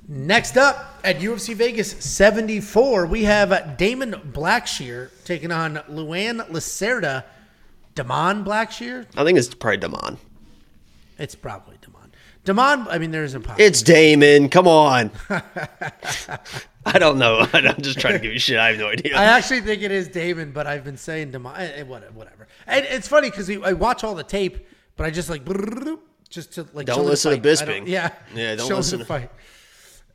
Next 0.10 0.56
up 0.58 1.00
at 1.04 1.18
UFC 1.20 1.54
Vegas 1.54 1.92
74, 2.04 3.08
we 3.08 3.26
have 3.26 3.78
Damon 3.78 4.14
Blackshear 4.32 5.10
taking 5.26 5.52
on 5.52 5.82
Luan 5.90 6.38
Lacerda. 6.50 7.26
Damon 7.94 8.46
Blackshear? 8.46 9.06
I 9.18 9.26
think 9.26 9.38
it's 9.38 9.54
probably 9.54 9.78
Damon. 9.80 10.18
It's 11.20 11.36
probably 11.36 11.76
Damon. 11.82 12.14
Damon, 12.46 12.88
I 12.90 13.00
mean, 13.00 13.12
there's 13.12 13.36
impossible. 13.36 13.62
It's 13.66 13.82
Damon. 13.82 14.48
Come 14.48 14.66
on. 14.68 15.12
I 16.86 17.00
don't 17.00 17.18
know. 17.20 17.46
I'm 17.54 17.82
just 17.82 18.00
trying 18.00 18.14
to 18.14 18.20
give 18.20 18.32
you 18.32 18.40
shit. 18.40 18.58
I 18.60 18.70
have 18.70 18.78
no 18.78 18.88
idea. 18.88 19.18
I 19.18 19.26
actually 19.26 19.60
think 19.60 19.82
it 19.82 19.92
is 19.92 20.08
Damon, 20.08 20.52
but 20.54 20.68
I've 20.68 20.86
been 20.86 20.96
saying 20.96 21.32
Damon. 21.32 21.54
eh, 21.58 21.80
eh, 21.80 21.84
Whatever. 21.84 22.48
And 22.66 22.86
it's 22.86 23.10
funny 23.10 23.30
because 23.30 23.50
I 23.50 23.74
watch 23.74 24.06
all 24.06 24.16
the 24.16 24.24
tape, 24.24 24.66
but 24.96 25.06
I 25.06 25.10
just 25.10 25.30
like 25.30 25.44
just 26.30 26.54
to 26.54 26.66
like 26.74 26.86
Don't 26.86 27.06
listen 27.06 27.32
to 27.32 27.42
fight. 27.42 27.62
I 27.62 27.66
don't- 27.66 27.86
Bisping. 27.86 27.90
Yeah, 27.90 28.14
Yeah, 28.34 28.56
don't 28.56 28.70
listen 28.70 29.00
to- 29.00 29.06
fight. 29.06 29.30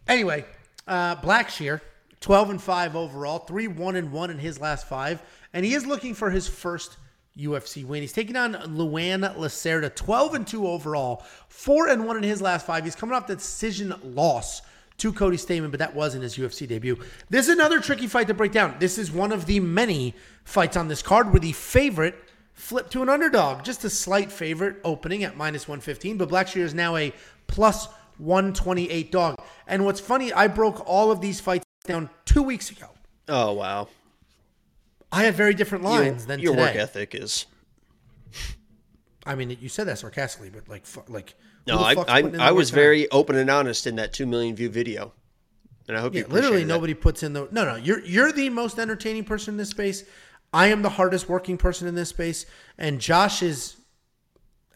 Anyway, 0.09 0.45
uh, 0.87 1.17
Blackshear, 1.17 1.81
twelve 2.21 2.51
and 2.51 2.61
five 2.61 2.97
overall, 2.97 3.41
three 3.41 3.69
one 3.69 3.97
and 3.97 4.13
one 4.13 4.31
in 4.31 4.39
his 4.39 4.61
last 4.61 4.89
five, 4.89 5.23
and 5.53 5.65
he 5.65 5.75
is 5.75 5.87
looking 5.87 6.15
for 6.15 6.31
his 6.31 6.49
first 6.49 6.97
UFC 7.37 7.85
win. 7.85 8.03
He's 8.03 8.13
taking 8.13 8.37
on 8.37 8.53
Luan 8.77 9.21
Lacerda, 9.21 9.95
twelve 9.95 10.35
and 10.35 10.47
two 10.47 10.67
overall, 10.67 11.25
four 11.49 11.89
and 11.89 12.07
one 12.07 12.17
in 12.17 12.23
his 12.23 12.43
last 12.43 12.67
five. 12.67 12.85
He's 12.85 12.97
coming 12.97 13.15
off 13.15 13.27
the 13.27 13.37
decision 13.37 13.95
loss 14.03 14.63
to 14.99 15.13
Cody 15.13 15.37
Stamann, 15.37 15.71
but 15.71 15.81
that 15.81 15.95
wasn't 15.95 16.23
his 16.23 16.37
UFC 16.37 16.69
debut. 16.69 16.99
This 17.31 17.49
is 17.49 17.55
another 17.55 17.81
tricky 17.81 18.07
fight 18.07 18.29
to 18.29 18.35
break 18.35 18.53
down. 18.53 18.77
This 18.79 18.99
is 18.99 19.11
one 19.11 19.33
of 19.33 19.47
the 19.47 19.59
many 19.61 20.15
fights 20.45 20.77
on 20.77 20.89
this 20.89 21.03
card 21.03 21.33
where 21.33 21.41
the 21.41 21.53
favorite 21.53 22.15
flipped 22.53 22.93
to 22.93 23.03
an 23.03 23.09
underdog. 23.09 23.65
Just 23.65 23.85
a 23.85 23.91
slight 23.91 24.31
favorite 24.31 24.77
opening 24.85 25.25
at 25.25 25.37
minus 25.37 25.67
115, 25.67 26.19
but 26.19 26.29
Blackshear 26.29 26.63
is 26.63 26.75
now 26.75 26.97
a 26.97 27.13
plus 27.47 27.89
128 28.23 29.11
dog. 29.13 29.37
And 29.67 29.85
what's 29.85 30.01
funny, 30.01 30.33
I 30.33 30.47
broke 30.49 30.87
all 30.89 31.11
of 31.11 31.21
these 31.21 31.41
fights 31.41 31.65
down 31.87 32.09
two 32.25 32.43
weeks 32.43 32.71
ago. 32.71 32.89
oh 33.29 33.53
wow. 33.53 33.89
I 35.11 35.25
have 35.25 35.35
very 35.35 35.53
different 35.53 35.85
Your, 35.85 35.93
lines 35.93 36.25
than 36.27 36.41
your 36.41 36.53
today. 36.55 36.63
work 36.69 36.77
ethic 36.77 37.15
is. 37.15 37.45
I 39.27 39.35
mean, 39.35 39.57
you 39.61 39.69
said 39.69 39.87
that 39.89 39.99
sarcastically, 39.99 40.51
but 40.51 40.69
like, 40.69 40.85
fu- 40.87 41.03
like, 41.07 41.35
No, 41.67 41.79
I 41.79 41.91
I, 41.91 41.95
putting 41.95 42.27
in 42.27 42.33
the 42.33 42.43
I 42.43 42.51
was 42.53 42.71
time? 42.71 42.77
very 42.77 43.11
open 43.11 43.37
and 43.37 43.51
honest 43.51 43.87
in 43.87 43.97
that 43.97 44.13
two 44.13 44.27
million 44.27 44.57
view 44.57 44.69
video, 44.71 45.13
and 45.87 45.97
I 45.97 46.01
hope 46.01 46.15
Yeah, 46.15 46.21
you 46.21 46.27
literally 46.27 46.39
appreciated 46.47 46.69
that. 46.69 46.75
nobody 46.75 46.95
puts 46.95 47.23
in 47.23 47.33
the 47.35 47.49
no 47.53 47.65
no 47.65 47.77
you're 47.77 48.01
you're 48.05 48.33
the 48.33 48.49
most 48.49 48.79
entertaining 48.79 49.25
person 49.25 49.55
in 49.55 49.59
this 49.59 49.69
space 49.71 50.05
i 50.55 50.69
am 50.69 50.83
the 50.83 50.89
hardest 50.91 51.29
working 51.29 51.57
person 51.59 51.87
in 51.89 51.95
this 51.95 52.09
space 52.09 52.47
and 52.79 53.01
josh 53.01 53.43
is 53.43 53.77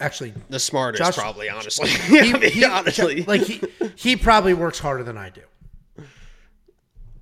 actually 0.01 0.35
The 0.49 0.59
smartest, 0.59 1.03
Josh- 1.03 1.17
probably. 1.17 1.49
Honestly, 1.49 1.89
he, 1.89 2.19
I 2.33 2.39
mean, 2.39 2.51
he- 2.51 2.65
honestly, 2.65 3.23
like 3.27 3.43
he 3.43 3.61
he 3.97 4.17
probably 4.17 4.55
works 4.55 4.79
harder 4.79 5.03
than 5.03 5.17
i 5.17 5.31
do 5.31 5.41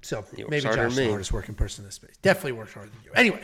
so 0.02 0.24
maybe 0.48 0.60
josh 0.60 0.76
is 0.76 0.96
the 0.96 1.08
hardest 1.08 1.32
working 1.32 1.54
person 1.54 1.82
in 1.82 1.88
this 1.88 1.94
space 1.94 2.16
definitely 2.20 2.52
works 2.52 2.74
harder 2.74 2.90
than 2.90 3.00
you 3.04 3.10
anyway 3.14 3.40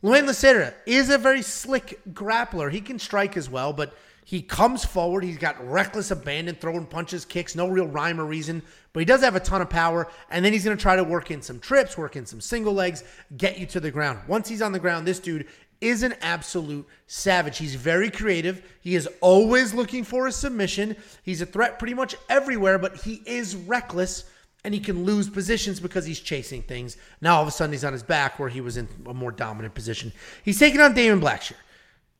Luan 0.00 0.26
Lacerda 0.26 0.74
is 0.86 1.10
a 1.10 1.18
very 1.18 1.42
slick 1.42 1.98
grappler. 2.12 2.70
He 2.70 2.80
can 2.80 3.00
strike 3.00 3.36
as 3.36 3.50
well, 3.50 3.72
but 3.72 3.96
he 4.24 4.40
comes 4.42 4.84
forward. 4.84 5.24
He's 5.24 5.38
got 5.38 5.56
reckless 5.68 6.12
abandon, 6.12 6.54
throwing 6.54 6.86
punches, 6.86 7.24
kicks, 7.24 7.56
no 7.56 7.66
real 7.66 7.88
rhyme 7.88 8.20
or 8.20 8.24
reason, 8.24 8.62
but 8.92 9.00
he 9.00 9.04
does 9.04 9.22
have 9.22 9.34
a 9.34 9.40
ton 9.40 9.60
of 9.60 9.68
power. 9.68 10.06
And 10.30 10.44
then 10.44 10.52
he's 10.52 10.64
going 10.64 10.76
to 10.76 10.80
try 10.80 10.94
to 10.94 11.02
work 11.02 11.32
in 11.32 11.42
some 11.42 11.58
trips, 11.58 11.98
work 11.98 12.14
in 12.14 12.26
some 12.26 12.40
single 12.40 12.74
legs, 12.74 13.02
get 13.36 13.58
you 13.58 13.66
to 13.66 13.80
the 13.80 13.90
ground. 13.90 14.20
Once 14.28 14.48
he's 14.48 14.62
on 14.62 14.70
the 14.70 14.78
ground, 14.78 15.04
this 15.04 15.18
dude 15.18 15.48
is 15.80 16.02
an 16.02 16.14
absolute 16.20 16.86
savage. 17.06 17.58
He's 17.58 17.74
very 17.74 18.10
creative. 18.10 18.62
He 18.80 18.94
is 18.94 19.08
always 19.20 19.74
looking 19.74 20.04
for 20.04 20.26
a 20.26 20.32
submission. 20.32 20.96
He's 21.22 21.40
a 21.40 21.46
threat 21.46 21.78
pretty 21.78 21.94
much 21.94 22.14
everywhere, 22.28 22.78
but 22.78 22.96
he 22.96 23.22
is 23.26 23.54
reckless 23.54 24.24
and 24.64 24.74
he 24.74 24.80
can 24.80 25.04
lose 25.04 25.28
positions 25.28 25.80
because 25.80 26.04
he's 26.04 26.20
chasing 26.20 26.62
things. 26.62 26.96
Now 27.20 27.36
all 27.36 27.42
of 27.42 27.48
a 27.48 27.52
sudden 27.52 27.72
he's 27.72 27.84
on 27.84 27.92
his 27.92 28.02
back 28.02 28.38
where 28.38 28.48
he 28.48 28.60
was 28.60 28.76
in 28.76 28.88
a 29.06 29.14
more 29.14 29.30
dominant 29.30 29.74
position. 29.74 30.12
He's 30.44 30.58
taking 30.58 30.80
on 30.80 30.94
Damon 30.94 31.20
Blackshear. 31.20 31.54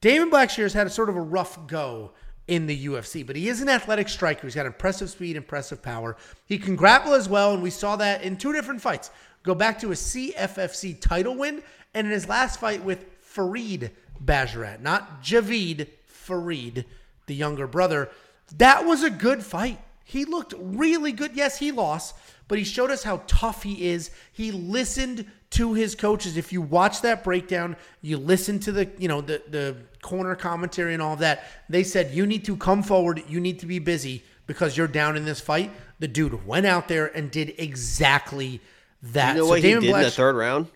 Damon 0.01 0.31
Blackshear 0.31 0.63
has 0.63 0.73
had 0.73 0.87
a 0.87 0.91
sort 0.91 1.09
of 1.09 1.17
a 1.17 1.21
rough 1.21 1.67
go 1.67 2.13
in 2.47 2.67
the 2.67 2.87
UFC, 2.87 3.27
but 3.27 3.37
he 3.37 3.49
is 3.49 3.61
an 3.61 3.69
athletic 3.69 4.09
striker. 4.09 4.47
He's 4.47 4.55
got 4.55 4.67
impressive 4.67 5.11
speed, 5.11 5.37
impressive 5.37 5.83
power. 5.83 6.17
He 6.47 6.59
can 6.59 6.77
grapple 6.77 7.13
as 7.13 7.29
well, 7.29 7.53
and 7.53 7.63
we 7.63 7.71
saw 7.71 7.97
that 7.97 8.23
in 8.23 8.37
two 8.37 8.53
different 8.53 8.81
fights. 8.81 9.11
Go 9.43 9.55
back 9.55 9.79
to 9.81 9.89
a 9.89 9.95
CFFC 9.95 11.01
title 11.01 11.37
win, 11.37 11.63
and 11.95 12.07
in 12.07 12.13
his 12.13 12.29
last 12.29 12.61
fight 12.61 12.83
with 12.83 13.05
Farid 13.29 13.93
Basharat, 14.25 14.81
not 14.81 15.23
Javid 15.23 15.89
Farid, 16.07 16.85
the 17.27 17.35
younger 17.35 17.67
brother. 17.67 18.11
That 18.57 18.85
was 18.87 19.03
a 19.03 19.11
good 19.11 19.43
fight. 19.45 19.79
He 20.05 20.25
looked 20.25 20.55
really 20.59 21.13
good. 21.13 21.33
Yes, 21.37 21.59
he 21.59 21.71
lost, 21.71 22.15
but 22.49 22.57
he 22.59 22.65
showed 22.65 22.91
us 22.91 23.03
how 23.03 23.23
tough 23.27 23.63
he 23.63 23.89
is. 23.91 24.11
He 24.33 24.51
listened 24.51 25.27
to 25.51 25.75
his 25.75 25.95
coaches. 25.95 26.37
If 26.39 26.53
you 26.53 26.63
watch 26.63 27.03
that 27.03 27.23
breakdown, 27.23 27.77
you 28.01 28.17
listen 28.17 28.59
to 28.61 28.73
the, 28.73 28.91
you 28.99 29.09
know, 29.09 29.21
the 29.21 29.43
the 29.49 29.77
corner 30.01 30.35
commentary 30.35 30.95
and 30.95 31.03
all 31.03 31.13
of 31.13 31.19
that. 31.19 31.45
They 31.69 31.85
said 31.85 32.13
you 32.15 32.27
need 32.27 32.45
to 32.47 32.57
come 32.57 32.83
forward, 32.83 33.23
you 33.29 33.41
need 33.41 33.59
to 33.59 33.67
be 33.67 33.79
busy 33.79 34.25
because 34.47 34.77
you're 34.77 34.89
down 34.89 35.17
in 35.17 35.27
this 35.27 35.41
fight. 35.41 35.71
The 35.99 36.09
dude 36.09 36.47
went 36.47 36.65
out 36.65 36.89
there 36.89 37.07
and 37.15 37.31
did 37.31 37.55
exactly 37.59 38.61
that. 39.03 39.35
you 39.35 39.43
know 39.43 39.45
So 39.45 39.51
what 39.51 39.63
he 39.63 39.69
Damon 39.69 39.83
did 39.83 39.95
in 39.95 40.03
the 40.03 40.11
third 40.11 40.37
round? 40.37 40.69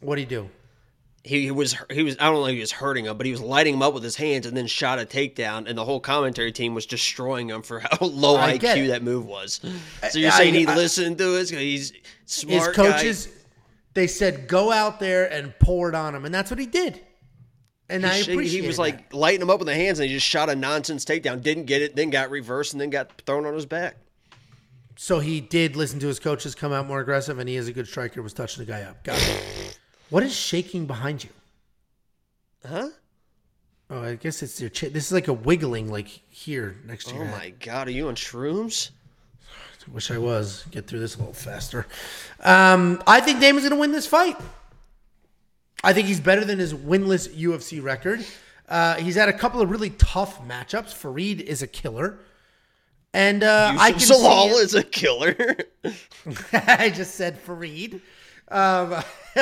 What 0.00 0.16
do 0.16 0.20
he 0.20 0.26
do? 0.26 0.50
He, 1.28 1.42
he 1.42 1.50
was 1.50 1.76
he 1.90 2.02
was 2.02 2.16
I 2.18 2.24
don't 2.24 2.36
know 2.36 2.46
if 2.46 2.54
he 2.54 2.60
was 2.60 2.72
hurting 2.72 3.04
him, 3.04 3.16
but 3.18 3.26
he 3.26 3.32
was 3.32 3.40
lighting 3.42 3.74
him 3.74 3.82
up 3.82 3.92
with 3.92 4.02
his 4.02 4.16
hands 4.16 4.46
and 4.46 4.56
then 4.56 4.66
shot 4.66 4.98
a 4.98 5.04
takedown, 5.04 5.68
and 5.68 5.76
the 5.76 5.84
whole 5.84 6.00
commentary 6.00 6.52
team 6.52 6.74
was 6.74 6.86
destroying 6.86 7.50
him 7.50 7.60
for 7.60 7.80
how 7.90 7.98
low 8.06 8.36
I 8.36 8.56
IQ 8.56 8.88
that 8.88 9.02
move 9.02 9.26
was. 9.26 9.60
So 10.10 10.18
you're 10.18 10.30
I- 10.32 10.38
saying 10.38 10.54
he 10.54 10.66
I- 10.66 10.74
listened 10.74 11.18
to 11.18 11.38
it? 11.38 11.50
He's 11.50 11.92
smart. 12.24 12.74
His 12.74 12.76
coaches, 12.76 13.28
they 13.92 14.06
said 14.06 14.48
go 14.48 14.72
out 14.72 15.00
there 15.00 15.30
and 15.30 15.52
pour 15.58 15.90
it 15.90 15.94
on 15.94 16.14
him, 16.14 16.24
and 16.24 16.34
that's 16.34 16.50
what 16.50 16.58
he 16.58 16.66
did. 16.66 17.00
And 17.90 18.04
I 18.06 18.08
guy. 18.08 18.14
He, 18.22 18.32
appreciate 18.32 18.60
he 18.62 18.66
was 18.66 18.76
that. 18.76 18.82
like 18.82 19.14
lighting 19.14 19.42
him 19.42 19.50
up 19.50 19.58
with 19.58 19.68
the 19.68 19.74
hands, 19.74 19.98
and 19.98 20.08
he 20.08 20.14
just 20.14 20.26
shot 20.26 20.48
a 20.48 20.56
nonsense 20.56 21.04
takedown. 21.04 21.42
Didn't 21.42 21.64
get 21.64 21.82
it, 21.82 21.94
then 21.94 22.08
got 22.10 22.30
reversed, 22.30 22.72
and 22.72 22.80
then 22.80 22.88
got 22.90 23.20
thrown 23.26 23.44
on 23.44 23.52
his 23.54 23.66
back. 23.66 23.96
So 24.96 25.20
he 25.20 25.40
did 25.40 25.76
listen 25.76 26.00
to 26.00 26.06
his 26.08 26.18
coaches, 26.18 26.54
come 26.54 26.72
out 26.72 26.86
more 26.86 27.00
aggressive, 27.00 27.38
and 27.38 27.48
he 27.48 27.56
is 27.56 27.68
a 27.68 27.72
good 27.72 27.86
striker. 27.86 28.20
Was 28.22 28.32
touching 28.32 28.64
the 28.64 28.70
guy 28.72 28.82
up. 28.82 29.04
Got 29.04 29.18
it. 29.18 29.78
what 30.10 30.22
is 30.22 30.34
shaking 30.34 30.86
behind 30.86 31.24
you? 31.24 31.30
Huh? 32.66 32.88
Oh, 33.90 34.02
I 34.02 34.16
guess 34.16 34.42
it's 34.42 34.60
your 34.60 34.70
chin. 34.70 34.92
This 34.92 35.06
is 35.06 35.12
like 35.12 35.28
a 35.28 35.32
wiggling, 35.32 35.90
like 35.90 36.08
here 36.08 36.76
next 36.86 37.06
to 37.06 37.14
you. 37.14 37.20
Oh 37.20 37.24
your 37.24 37.32
head. 37.32 37.38
my 37.38 37.50
god, 37.50 37.88
are 37.88 37.92
you 37.92 38.08
on 38.08 38.16
shrooms? 38.16 38.90
Wish 39.88 40.10
I 40.10 40.18
was. 40.18 40.64
Get 40.70 40.86
through 40.86 41.00
this 41.00 41.16
a 41.16 41.18
little 41.18 41.32
faster. 41.32 41.86
Um, 42.40 43.02
I 43.06 43.20
think 43.20 43.40
Damon's 43.40 43.62
going 43.62 43.76
to 43.76 43.80
win 43.80 43.92
this 43.92 44.06
fight. 44.06 44.36
I 45.82 45.92
think 45.92 46.08
he's 46.08 46.20
better 46.20 46.44
than 46.44 46.58
his 46.58 46.74
winless 46.74 47.28
UFC 47.28 47.82
record. 47.82 48.24
Uh, 48.68 48.96
he's 48.96 49.14
had 49.14 49.28
a 49.28 49.32
couple 49.32 49.60
of 49.60 49.70
really 49.70 49.90
tough 49.90 50.46
matchups. 50.46 50.92
Farid 50.92 51.40
is 51.40 51.62
a 51.62 51.66
killer. 51.66 52.18
And 53.14 53.42
uh, 53.42 53.74
I 53.78 53.92
can 53.92 54.00
Yusuf 54.00 54.18
see 54.18 54.48
is 54.60 54.74
a 54.74 54.82
killer. 54.82 55.56
I 56.52 56.90
just 56.90 57.14
said 57.14 57.38
Farid. 57.38 58.02
Um, 58.50 58.90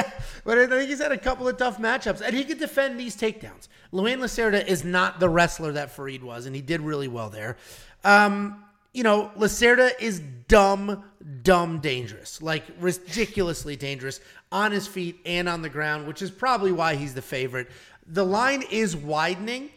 but 0.45 0.59
I 0.59 0.67
think 0.67 0.89
he's 0.89 1.01
had 1.01 1.13
a 1.13 1.19
couple 1.19 1.49
of 1.49 1.57
tough 1.57 1.79
matchups, 1.79 2.21
and 2.21 2.35
he 2.35 2.45
could 2.45 2.59
defend 2.59 2.99
these 2.99 3.17
takedowns. 3.17 3.69
Luan 3.93 4.19
Lacerda 4.19 4.67
is 4.67 4.85
not 4.85 5.21
the 5.21 5.29
wrestler 5.29 5.73
that 5.73 5.91
Farid 5.91 6.23
was, 6.23 6.47
and 6.47 6.55
he 6.55 6.63
did 6.63 6.81
really 6.81 7.09
well 7.09 7.31
there. 7.31 7.57
Um, 8.05 8.65
you 8.93 9.03
know, 9.03 9.31
Lacerda 9.37 9.91
is 10.01 10.21
dumb, 10.49 11.05
dumb 11.43 11.81
dangerous, 11.81 12.41
like 12.41 12.65
ridiculously 12.81 13.77
dangerous 13.77 14.21
on 14.51 14.73
his 14.73 14.87
feet 14.87 15.21
and 15.27 15.49
on 15.49 15.63
the 15.63 15.69
ground, 15.69 16.07
which 16.07 16.23
is 16.23 16.31
probably 16.31 16.73
why 16.73 16.95
he's 16.95 17.13
the 17.13 17.23
favorite. 17.23 17.69
The 18.07 18.25
line 18.25 18.63
is 18.71 18.97
widening. 18.97 19.71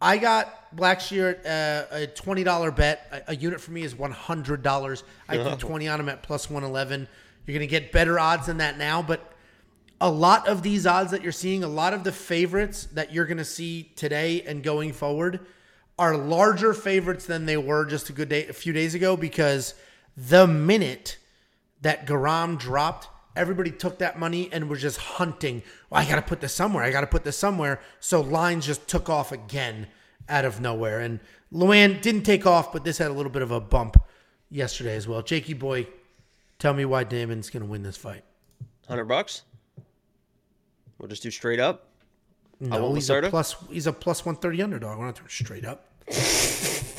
I 0.00 0.18
got 0.18 0.76
Blackshear 0.76 1.38
uh, 1.44 1.86
a 1.90 2.06
twenty 2.06 2.44
dollar 2.44 2.70
bet. 2.70 3.08
A, 3.10 3.32
a 3.32 3.36
unit 3.36 3.60
for 3.60 3.72
me 3.72 3.82
is 3.82 3.96
one 3.96 4.10
hundred 4.10 4.62
dollars. 4.62 5.02
I 5.28 5.36
threw 5.42 5.56
twenty 5.68 5.88
on 5.88 5.98
him 5.98 6.08
at 6.08 6.22
plus 6.22 6.50
one 6.50 6.62
eleven. 6.62 7.08
You're 7.46 7.54
gonna 7.54 7.66
get 7.66 7.92
better 7.92 8.18
odds 8.18 8.46
than 8.46 8.58
that 8.58 8.78
now, 8.78 9.02
but 9.02 9.34
a 10.00 10.10
lot 10.10 10.48
of 10.48 10.62
these 10.62 10.86
odds 10.86 11.12
that 11.12 11.22
you're 11.22 11.32
seeing, 11.32 11.64
a 11.64 11.68
lot 11.68 11.94
of 11.94 12.04
the 12.04 12.12
favorites 12.12 12.86
that 12.92 13.12
you're 13.12 13.26
going 13.26 13.38
to 13.38 13.44
see 13.44 13.90
today 13.96 14.42
and 14.42 14.62
going 14.62 14.92
forward 14.92 15.40
are 15.98 16.16
larger 16.16 16.74
favorites 16.74 17.26
than 17.26 17.46
they 17.46 17.56
were 17.56 17.86
just 17.86 18.10
a 18.10 18.12
good 18.12 18.28
day 18.28 18.46
a 18.46 18.52
few 18.52 18.72
days 18.72 18.94
ago 18.94 19.16
because 19.16 19.74
the 20.16 20.46
minute 20.46 21.16
that 21.80 22.06
Garam 22.06 22.58
dropped, 22.58 23.08
everybody 23.36 23.70
took 23.70 23.98
that 23.98 24.18
money 24.18 24.48
and 24.52 24.68
was 24.68 24.82
just 24.82 24.98
hunting. 24.98 25.62
Well, 25.88 26.02
I 26.02 26.08
got 26.08 26.16
to 26.16 26.22
put 26.22 26.40
this 26.40 26.54
somewhere. 26.54 26.82
I 26.82 26.90
got 26.90 27.02
to 27.02 27.06
put 27.06 27.24
this 27.24 27.38
somewhere. 27.38 27.80
So 28.00 28.20
lines 28.20 28.66
just 28.66 28.88
took 28.88 29.08
off 29.08 29.32
again 29.32 29.86
out 30.28 30.44
of 30.44 30.60
nowhere. 30.60 31.00
And 31.00 31.20
Luann 31.52 32.02
didn't 32.02 32.24
take 32.24 32.46
off, 32.46 32.72
but 32.72 32.84
this 32.84 32.98
had 32.98 33.10
a 33.10 33.14
little 33.14 33.32
bit 33.32 33.42
of 33.42 33.52
a 33.52 33.60
bump 33.60 33.96
yesterday 34.50 34.96
as 34.96 35.06
well. 35.06 35.22
Jakey 35.22 35.54
boy, 35.54 35.86
tell 36.64 36.72
me 36.72 36.86
why 36.86 37.04
Damon's 37.04 37.50
going 37.50 37.62
to 37.62 37.68
win 37.68 37.82
this 37.82 37.98
fight. 37.98 38.24
Hundred 38.88 39.04
bucks. 39.04 39.42
We'll 40.98 41.08
just 41.08 41.22
do 41.22 41.30
straight 41.30 41.60
up. 41.60 41.88
No, 42.58 42.84
want 42.84 42.94
he's 42.94 43.10
a 43.10 43.20
plus. 43.28 43.56
He's 43.68 43.86
a 43.86 43.92
plus 43.92 44.24
one 44.24 44.36
thirty 44.36 44.62
underdog. 44.62 44.98
We're 44.98 45.04
not 45.04 45.16
doing 45.16 45.28
straight 45.28 45.66
up. 45.66 45.84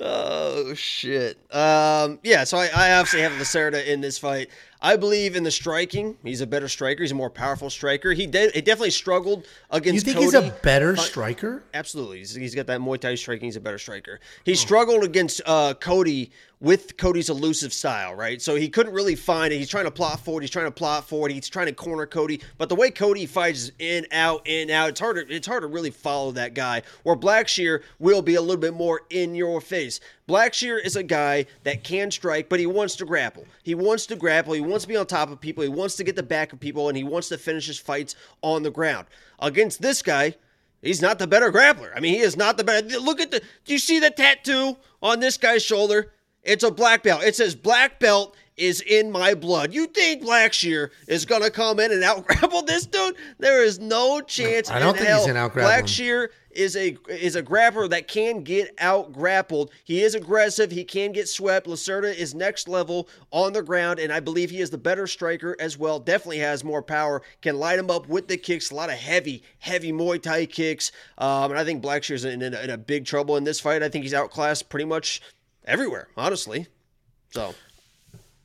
Oh 0.00 0.74
shit. 0.74 1.38
Um, 1.52 2.20
yeah, 2.22 2.44
so 2.44 2.56
I, 2.56 2.68
I 2.74 2.92
obviously 2.92 3.20
have 3.22 3.32
Lacerda 3.32 3.84
in 3.86 4.00
this 4.00 4.16
fight. 4.16 4.48
I 4.80 4.96
believe 4.96 5.34
in 5.34 5.42
the 5.42 5.50
striking. 5.50 6.16
He's 6.22 6.40
a 6.40 6.46
better 6.46 6.68
striker. 6.68 7.02
He's 7.02 7.10
a 7.10 7.16
more 7.16 7.30
powerful 7.30 7.68
striker. 7.68 8.12
He 8.12 8.26
did. 8.26 8.54
He 8.54 8.60
definitely 8.60 8.92
struggled 8.92 9.46
against. 9.70 9.94
You 9.94 10.00
think 10.00 10.16
Cody. 10.16 10.24
he's 10.26 10.34
a 10.34 10.54
better 10.62 10.96
striker? 10.96 11.62
Absolutely, 11.74 12.18
he's, 12.18 12.34
he's 12.34 12.54
got 12.54 12.66
that 12.66 12.80
Muay 12.80 13.00
Thai 13.00 13.14
striking. 13.14 13.46
He's 13.46 13.56
a 13.56 13.60
better 13.60 13.78
striker. 13.78 14.20
He 14.44 14.54
struggled 14.54 15.04
against 15.04 15.40
uh, 15.46 15.74
Cody 15.74 16.30
with 16.60 16.96
Cody's 16.96 17.30
elusive 17.30 17.72
style, 17.72 18.14
right? 18.14 18.42
So 18.42 18.56
he 18.56 18.68
couldn't 18.68 18.92
really 18.92 19.14
find 19.14 19.52
it. 19.52 19.58
He's 19.58 19.68
trying 19.68 19.84
to 19.84 19.90
plot 19.90 20.20
forward. 20.20 20.40
He's 20.40 20.50
trying 20.50 20.66
to 20.66 20.72
plot 20.72 21.08
forward. 21.08 21.30
He's 21.30 21.48
trying 21.48 21.66
to 21.66 21.72
corner 21.72 22.06
Cody, 22.06 22.40
but 22.56 22.68
the 22.68 22.74
way 22.74 22.90
Cody 22.90 23.26
fights 23.26 23.64
is 23.64 23.72
in, 23.78 24.06
out, 24.10 24.42
in, 24.46 24.70
out. 24.70 24.90
It's 24.90 25.00
harder. 25.00 25.24
It's 25.28 25.46
hard 25.46 25.62
to 25.62 25.68
really 25.68 25.90
follow 25.90 26.32
that 26.32 26.54
guy. 26.54 26.82
Where 27.04 27.16
Blackshear 27.16 27.82
will 27.98 28.22
be 28.22 28.34
a 28.34 28.40
little 28.40 28.56
bit 28.56 28.74
more 28.74 29.02
in 29.10 29.34
your 29.34 29.60
face. 29.60 30.00
Blackshear 30.28 30.84
is 30.84 30.96
a 30.96 31.02
guy 31.02 31.46
that 31.62 31.84
can 31.84 32.10
strike, 32.10 32.48
but 32.48 32.60
he 32.60 32.66
wants 32.66 32.96
to 32.96 33.06
grapple. 33.06 33.46
He 33.62 33.74
wants 33.74 34.06
to 34.06 34.16
grapple. 34.16 34.52
He 34.52 34.60
wants 34.60 34.84
to 34.84 34.88
be 34.88 34.96
on 34.96 35.06
top 35.06 35.30
of 35.30 35.40
people. 35.40 35.62
He 35.62 35.70
wants 35.70 35.96
to 35.96 36.04
get 36.04 36.16
the 36.16 36.22
back 36.22 36.52
of 36.52 36.60
people, 36.60 36.88
and 36.88 36.96
he 36.96 37.04
wants 37.04 37.28
to 37.28 37.38
finish 37.38 37.66
his 37.66 37.78
fights 37.78 38.14
on 38.42 38.62
the 38.62 38.70
ground. 38.70 39.06
Against 39.40 39.80
this 39.82 40.02
guy, 40.02 40.34
He's 40.82 41.02
not 41.02 41.18
the 41.18 41.26
better 41.26 41.50
grappler. 41.50 41.90
I 41.94 42.00
mean, 42.00 42.14
he 42.14 42.20
is 42.20 42.36
not 42.36 42.56
the 42.56 42.64
better. 42.64 42.86
Look 43.00 43.20
at 43.20 43.30
the. 43.30 43.40
Do 43.64 43.72
you 43.72 43.78
see 43.78 43.98
the 43.98 44.10
tattoo 44.10 44.76
on 45.02 45.20
this 45.20 45.36
guy's 45.36 45.64
shoulder? 45.64 46.12
It's 46.42 46.62
a 46.62 46.70
black 46.70 47.02
belt. 47.02 47.22
It 47.24 47.34
says 47.34 47.54
black 47.54 47.98
belt 47.98 48.36
is 48.56 48.80
in 48.82 49.10
my 49.10 49.34
blood. 49.34 49.72
You 49.74 49.86
think 49.86 50.22
Blackshear 50.22 50.90
is 51.06 51.24
gonna 51.24 51.50
come 51.50 51.80
in 51.80 51.92
and 51.92 52.04
out 52.04 52.26
grapple 52.26 52.62
this 52.66 52.86
dude? 52.86 53.16
There 53.38 53.62
is 53.64 53.78
no 53.78 54.20
chance. 54.20 54.70
I 54.70 54.78
don't 54.78 54.90
in 54.90 54.96
think 54.96 55.08
hell. 55.08 55.26
he's 55.26 55.34
out-grapple 55.34 55.70
him. 55.72 55.84
Blackshear 55.84 56.28
is 56.50 56.76
a 56.76 56.96
is 57.08 57.36
a 57.36 57.42
grappler 57.42 57.88
that 57.90 58.08
can 58.08 58.42
get 58.42 58.74
out 58.78 59.12
grappled. 59.12 59.70
He 59.84 60.02
is 60.02 60.14
aggressive. 60.14 60.70
He 60.70 60.84
can 60.84 61.12
get 61.12 61.28
swept. 61.28 61.66
Lacerda 61.66 62.14
is 62.14 62.34
next 62.34 62.68
level 62.68 63.08
on 63.30 63.52
the 63.52 63.62
ground, 63.62 63.98
and 63.98 64.12
I 64.12 64.20
believe 64.20 64.50
he 64.50 64.60
is 64.60 64.70
the 64.70 64.78
better 64.78 65.06
striker 65.06 65.56
as 65.60 65.76
well. 65.76 66.00
Definitely 66.00 66.38
has 66.38 66.64
more 66.64 66.82
power. 66.82 67.22
Can 67.42 67.58
light 67.58 67.78
him 67.78 67.90
up 67.90 68.08
with 68.08 68.28
the 68.28 68.36
kicks. 68.36 68.70
A 68.70 68.74
lot 68.74 68.90
of 68.90 68.96
heavy, 68.96 69.42
heavy 69.58 69.92
Muay 69.92 70.20
Thai 70.20 70.46
kicks. 70.46 70.92
Um, 71.18 71.50
and 71.50 71.58
I 71.60 71.64
think 71.64 71.82
Blackshear's 71.82 72.24
in, 72.24 72.42
in, 72.42 72.54
in 72.54 72.70
a 72.70 72.78
big 72.78 73.04
trouble 73.04 73.36
in 73.36 73.44
this 73.44 73.60
fight. 73.60 73.82
I 73.82 73.88
think 73.88 74.04
he's 74.04 74.14
outclassed 74.14 74.68
pretty 74.68 74.86
much 74.86 75.20
everywhere, 75.64 76.08
honestly. 76.16 76.66
So 77.30 77.54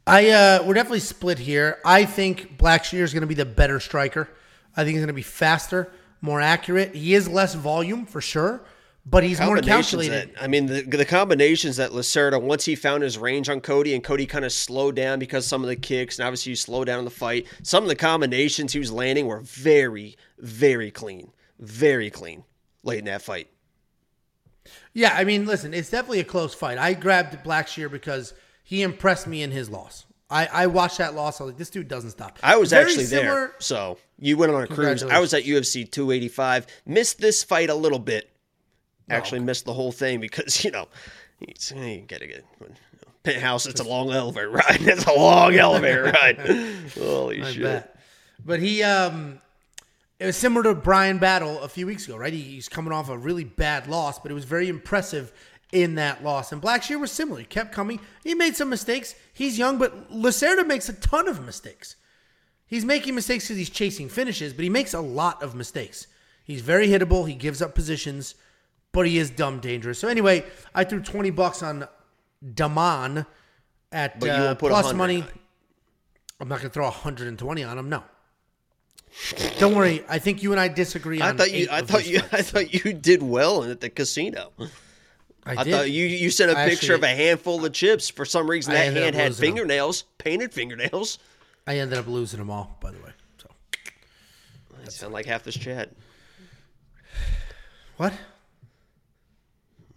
I 0.05 0.29
uh, 0.29 0.63
we're 0.65 0.73
definitely 0.73 0.99
split 0.99 1.39
here. 1.39 1.79
I 1.85 2.05
think 2.05 2.57
Blackshear 2.57 3.01
is 3.01 3.13
going 3.13 3.21
to 3.21 3.27
be 3.27 3.35
the 3.35 3.45
better 3.45 3.79
striker. 3.79 4.29
I 4.75 4.83
think 4.83 4.95
he's 4.95 5.01
going 5.01 5.07
to 5.07 5.13
be 5.13 5.21
faster, 5.21 5.91
more 6.23 6.41
accurate. 6.41 6.95
He 6.95 7.13
is 7.13 7.27
less 7.27 7.53
volume 7.53 8.05
for 8.05 8.21
sure, 8.21 8.61
but 9.05 9.23
he's 9.23 9.41
more 9.41 9.59
calculated. 9.59 10.33
that 10.33 10.41
I 10.41 10.47
mean 10.47 10.67
the, 10.67 10.81
the 10.81 11.05
combinations 11.05 11.75
that 11.75 11.91
Lacerda 11.91 12.41
once 12.41 12.63
he 12.63 12.75
found 12.75 13.03
his 13.03 13.17
range 13.17 13.49
on 13.49 13.59
Cody 13.59 13.93
and 13.93 14.01
Cody 14.01 14.25
kind 14.25 14.45
of 14.45 14.53
slowed 14.53 14.95
down 14.95 15.19
because 15.19 15.45
some 15.45 15.61
of 15.61 15.67
the 15.67 15.75
kicks 15.75 16.17
and 16.17 16.25
obviously 16.25 16.51
you 16.51 16.55
slow 16.55 16.85
down 16.85 17.03
the 17.03 17.11
fight. 17.11 17.45
Some 17.61 17.83
of 17.83 17.89
the 17.89 17.95
combinations 17.95 18.71
he 18.71 18.79
was 18.79 18.91
landing 18.91 19.27
were 19.27 19.41
very 19.41 20.15
very 20.39 20.89
clean, 20.89 21.33
very 21.59 22.09
clean 22.09 22.45
late 22.83 22.99
in 22.99 23.05
that 23.05 23.21
fight. 23.21 23.49
Yeah, 24.93 25.13
I 25.13 25.25
mean, 25.25 25.45
listen, 25.45 25.73
it's 25.73 25.89
definitely 25.89 26.21
a 26.21 26.25
close 26.25 26.53
fight. 26.53 26.77
I 26.77 26.93
grabbed 26.93 27.43
Blackshear 27.43 27.91
because 27.91 28.33
he 28.63 28.81
impressed 28.81 29.27
me 29.27 29.43
in 29.43 29.51
his 29.51 29.69
loss. 29.69 30.05
I, 30.33 30.45
I 30.63 30.67
watched 30.67 30.97
that 30.97 31.13
loss. 31.13 31.39
I 31.39 31.43
was 31.43 31.51
like, 31.51 31.59
this 31.59 31.69
dude 31.69 31.87
doesn't 31.87 32.09
stop. 32.11 32.39
I 32.41 32.57
was 32.57 32.71
Very 32.71 32.85
actually 32.85 33.05
similar- 33.05 33.35
there, 33.35 33.55
so 33.59 33.99
you 34.17 34.35
went 34.35 34.51
on 34.51 34.63
a 34.63 34.67
cruise. 34.67 35.03
I 35.03 35.19
was 35.19 35.33
at 35.33 35.43
UFC 35.43 35.89
285. 35.89 36.65
Missed 36.87 37.19
this 37.19 37.43
fight 37.43 37.69
a 37.69 37.75
little 37.75 37.99
bit. 37.99 38.29
Actually, 39.09 39.41
missed 39.41 39.65
the 39.65 39.73
whole 39.73 39.91
thing 39.91 40.19
because 40.19 40.63
you 40.65 40.71
know 40.71 40.87
it's, 41.39 41.71
you 41.71 42.03
gotta 42.07 42.25
get 42.25 42.43
penthouse. 43.21 43.65
It's 43.67 43.79
a 43.79 43.83
long 43.83 44.11
elevator 44.11 44.49
ride. 44.49 44.63
It's 44.81 45.05
a 45.05 45.13
long 45.13 45.55
elevator 45.55 46.03
ride. 46.21 46.39
Holy 46.97 47.41
I 47.43 47.51
shit! 47.51 47.63
bet. 47.63 47.99
But 48.45 48.59
he, 48.59 48.81
um, 48.83 49.39
it 50.19 50.25
was 50.25 50.35
similar 50.35 50.63
to 50.63 50.73
Bryan 50.73 51.17
Battle 51.19 51.59
a 51.61 51.67
few 51.69 51.85
weeks 51.85 52.05
ago, 52.07 52.17
right? 52.17 52.33
He, 52.33 52.41
he's 52.41 52.69
coming 52.69 52.91
off 52.91 53.09
a 53.09 53.17
really 53.17 53.43
bad 53.43 53.87
loss, 53.87 54.19
but 54.19 54.31
it 54.31 54.33
was 54.33 54.45
very 54.45 54.67
impressive 54.67 55.31
in 55.73 55.95
that 55.95 56.23
loss. 56.23 56.51
And 56.51 56.61
Blackshear 56.61 56.99
was 56.99 57.11
similar. 57.11 57.39
He 57.39 57.45
kept 57.45 57.73
coming. 57.73 57.99
He 58.23 58.35
made 58.35 58.55
some 58.55 58.69
mistakes. 58.69 59.15
He's 59.33 59.57
young, 59.57 59.77
but 59.77 60.11
Lacerda 60.11 60.65
makes 60.65 60.87
a 60.87 60.93
ton 60.93 61.27
of 61.27 61.43
mistakes. 61.43 61.95
He's 62.67 62.85
making 62.85 63.15
mistakes 63.15 63.45
because 63.45 63.57
he's 63.57 63.69
chasing 63.69 64.07
finishes, 64.07 64.53
but 64.53 64.63
he 64.63 64.69
makes 64.69 64.93
a 64.93 65.01
lot 65.01 65.41
of 65.43 65.55
mistakes. 65.55 66.07
He's 66.43 66.61
very 66.61 66.87
hittable. 66.87 67.27
He 67.27 67.33
gives 67.33 67.61
up 67.61 67.75
positions, 67.75 68.35
but 68.91 69.07
he 69.07 69.17
is 69.17 69.29
dumb 69.29 69.59
dangerous. 69.59 69.99
So 69.99 70.07
anyway, 70.07 70.45
I 70.73 70.83
threw 70.83 71.01
20 71.01 71.31
bucks 71.31 71.63
on 71.63 71.87
Daman 72.53 73.25
at 73.91 74.19
But 74.19 74.25
you 74.25 74.31
uh, 74.31 74.55
plus 74.55 74.85
100 74.85 74.97
money. 74.97 75.23
I'm 76.39 76.47
not 76.47 76.59
going 76.59 76.69
to 76.69 76.73
throw 76.73 76.85
120 76.85 77.63
on 77.63 77.77
him. 77.77 77.89
No. 77.89 78.03
Don't 79.59 79.75
worry. 79.75 80.03
I 80.09 80.19
think 80.19 80.43
you 80.43 80.51
and 80.51 80.59
I 80.59 80.67
disagree 80.67 81.21
on 81.21 81.35
I 81.35 81.37
thought 81.37 81.51
you. 81.51 81.67
I 81.71 81.81
thought 81.81 82.07
you. 82.07 82.19
fights. 82.19 82.33
I 82.33 82.41
thought 82.41 82.85
you 82.85 82.93
did 82.93 83.21
well 83.21 83.63
at 83.63 83.79
the 83.79 83.89
casino. 83.89 84.51
I, 85.45 85.51
I 85.57 85.63
did. 85.63 85.71
thought 85.71 85.91
you. 85.91 86.05
You 86.05 86.29
sent 86.29 86.51
a 86.51 86.57
I 86.57 86.69
picture 86.69 86.93
of 86.95 87.03
a 87.03 87.07
handful 87.07 87.63
of 87.65 87.73
chips. 87.73 88.09
For 88.09 88.23
some 88.25 88.49
reason, 88.49 88.73
that 88.73 88.93
hand 88.93 88.95
had 88.95 89.05
losing 89.13 89.23
them. 89.23 89.33
fingernails, 89.55 90.03
painted 90.17 90.53
fingernails. 90.53 91.19
I 91.67 91.77
ended 91.79 91.97
up 91.97 92.07
losing 92.07 92.39
them 92.39 92.49
all, 92.49 92.77
by 92.81 92.91
the 92.91 92.97
way. 92.99 93.11
So 93.37 93.49
I 94.85 94.89
sound 94.89 95.13
like 95.13 95.25
half 95.25 95.43
this 95.43 95.55
chat. 95.55 95.89
what? 97.97 98.13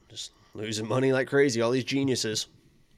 Just 0.09 0.33
losing 0.55 0.89
money 0.89 1.13
like 1.13 1.29
crazy. 1.29 1.61
All 1.61 1.71
these 1.71 1.85
geniuses. 1.85 2.49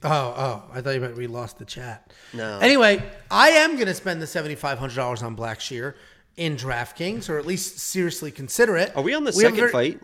Oh, 0.01 0.09
oh! 0.09 0.63
I 0.73 0.81
thought 0.81 0.91
you 0.91 1.01
meant 1.01 1.17
we 1.17 1.27
lost 1.27 1.57
the 1.59 1.65
chat. 1.65 2.13
No. 2.33 2.59
Anyway, 2.59 3.03
I 3.29 3.49
am 3.49 3.75
going 3.75 3.87
to 3.87 3.93
spend 3.93 4.21
the 4.21 4.27
seventy 4.27 4.55
five 4.55 4.79
hundred 4.79 4.95
dollars 4.95 5.21
on 5.21 5.35
Blackshear 5.35 5.95
in 6.37 6.55
DraftKings, 6.55 7.29
or 7.29 7.37
at 7.37 7.45
least 7.45 7.79
seriously 7.79 8.31
consider 8.31 8.77
it. 8.77 8.95
Are 8.95 9.03
we 9.03 9.13
on 9.13 9.25
the 9.25 9.31
a 9.31 9.33
second 9.33 9.57
very- 9.57 9.71
fight? 9.71 10.01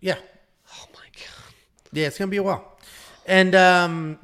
Yeah! 0.00 0.16
Yeah, 1.92 2.06
it's 2.06 2.18
going 2.18 2.28
to 2.28 2.30
be 2.30 2.36
a 2.38 2.42
while, 2.42 2.76
and 3.26 3.54
um, 3.54 4.18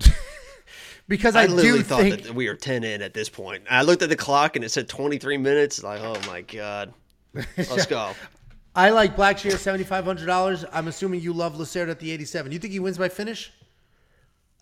because 1.09 1.37
I, 1.37 1.43
I 1.43 1.47
do 1.47 1.55
literally 1.55 1.83
thought 1.83 2.01
think 2.01 2.23
that 2.23 2.35
we 2.35 2.49
were 2.49 2.55
ten 2.55 2.85
in 2.85 3.03
at 3.03 3.15
this 3.15 3.29
point. 3.29 3.65
I 3.71 3.83
looked 3.83 4.03
at 4.03 4.09
the 4.09 4.17
clock 4.17 4.57
and 4.57 4.65
it 4.65 4.71
said 4.71 4.89
twenty 4.89 5.19
three 5.19 5.39
minutes. 5.39 5.83
Like, 5.83 6.01
oh 6.01 6.17
my 6.27 6.43
god. 6.43 6.93
Let's 7.35 7.87
go. 7.87 8.13
I 8.75 8.91
like 8.91 9.17
Blackshear 9.17 9.57
seventy 9.57 9.85
five 9.85 10.05
hundred 10.05 10.27
dollars. 10.27 10.65
I'm 10.73 10.89
assuming 10.89 11.21
you 11.21 11.33
love 11.33 11.55
Lacerda 11.55 11.91
at 11.91 12.01
the 12.01 12.11
eighty 12.11 12.25
seven. 12.25 12.53
You 12.53 12.59
think 12.59 12.73
he 12.73 12.81
wins 12.81 12.99
by 12.99 13.09
finish? 13.09 13.53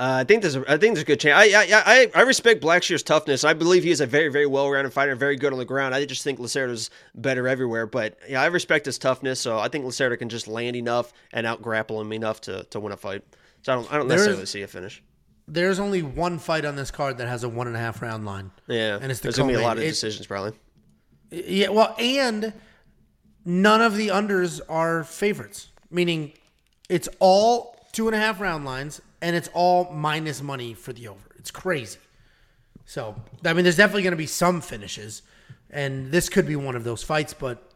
Uh, 0.00 0.20
I 0.20 0.24
think 0.24 0.40
there's 0.40 0.56
a, 0.56 0.60
I 0.60 0.78
think 0.78 0.94
there's 0.94 1.02
a 1.02 1.04
good 1.04 1.20
chance. 1.20 1.38
I, 1.38 1.60
I 1.60 1.82
I 1.84 2.10
I 2.14 2.20
respect 2.22 2.62
Blackshear's 2.62 3.02
toughness. 3.02 3.44
I 3.44 3.52
believe 3.52 3.84
he 3.84 3.90
is 3.90 4.00
a 4.00 4.06
very 4.06 4.30
very 4.30 4.46
well 4.46 4.70
rounded 4.70 4.94
fighter, 4.94 5.14
very 5.14 5.36
good 5.36 5.52
on 5.52 5.58
the 5.58 5.66
ground. 5.66 5.94
I 5.94 6.02
just 6.06 6.24
think 6.24 6.38
Lacerda's 6.38 6.88
better 7.14 7.46
everywhere. 7.46 7.86
But 7.86 8.18
yeah, 8.26 8.40
I 8.40 8.46
respect 8.46 8.86
his 8.86 8.96
toughness. 8.96 9.40
So 9.40 9.58
I 9.58 9.68
think 9.68 9.84
Lacerda 9.84 10.18
can 10.18 10.30
just 10.30 10.48
land 10.48 10.74
enough 10.74 11.12
and 11.34 11.46
out 11.46 11.60
grapple 11.60 12.00
him 12.00 12.14
enough 12.14 12.40
to, 12.42 12.64
to 12.70 12.80
win 12.80 12.92
a 12.92 12.96
fight. 12.96 13.22
So 13.60 13.72
I 13.72 13.76
don't 13.76 13.92
I 13.92 13.96
don't 13.98 14.08
necessarily 14.08 14.46
see 14.46 14.62
a 14.62 14.66
finish. 14.66 15.02
There's 15.46 15.78
only 15.78 16.00
one 16.00 16.38
fight 16.38 16.64
on 16.64 16.76
this 16.76 16.90
card 16.90 17.18
that 17.18 17.28
has 17.28 17.44
a 17.44 17.48
one 17.50 17.66
and 17.66 17.76
a 17.76 17.80
half 17.80 18.00
round 18.00 18.24
line. 18.24 18.52
Yeah, 18.68 18.98
and 19.02 19.10
it's 19.10 19.20
the 19.20 19.24
there's 19.24 19.36
gonna 19.36 19.52
be 19.52 19.58
a 19.58 19.60
lot 19.60 19.76
of 19.76 19.82
It- 19.82 19.88
decisions 19.88 20.26
probably. 20.26 20.52
Yeah, 21.30 21.68
well, 21.68 21.94
and 21.98 22.54
none 23.44 23.82
of 23.82 23.96
the 23.96 24.08
unders 24.08 24.62
are 24.66 25.04
favorites, 25.04 25.68
meaning 25.90 26.32
it's 26.88 27.08
all 27.18 27.76
two 27.92 28.08
and 28.08 28.14
a 28.14 28.18
half 28.18 28.40
round 28.40 28.64
lines, 28.64 29.02
and 29.22 29.36
it's 29.36 29.48
all 29.52 29.90
minus 29.92 30.42
money 30.42 30.74
for 30.74 30.92
the 30.92 31.08
over. 31.08 31.30
It's 31.38 31.50
crazy. 31.50 31.98
So, 32.84 33.14
I 33.44 33.52
mean, 33.52 33.64
there's 33.64 33.76
definitely 33.76 34.02
going 34.02 34.12
to 34.12 34.16
be 34.16 34.26
some 34.26 34.60
finishes, 34.60 35.22
and 35.70 36.10
this 36.10 36.28
could 36.28 36.46
be 36.46 36.56
one 36.56 36.74
of 36.74 36.82
those 36.84 37.02
fights, 37.02 37.34
but 37.34 37.72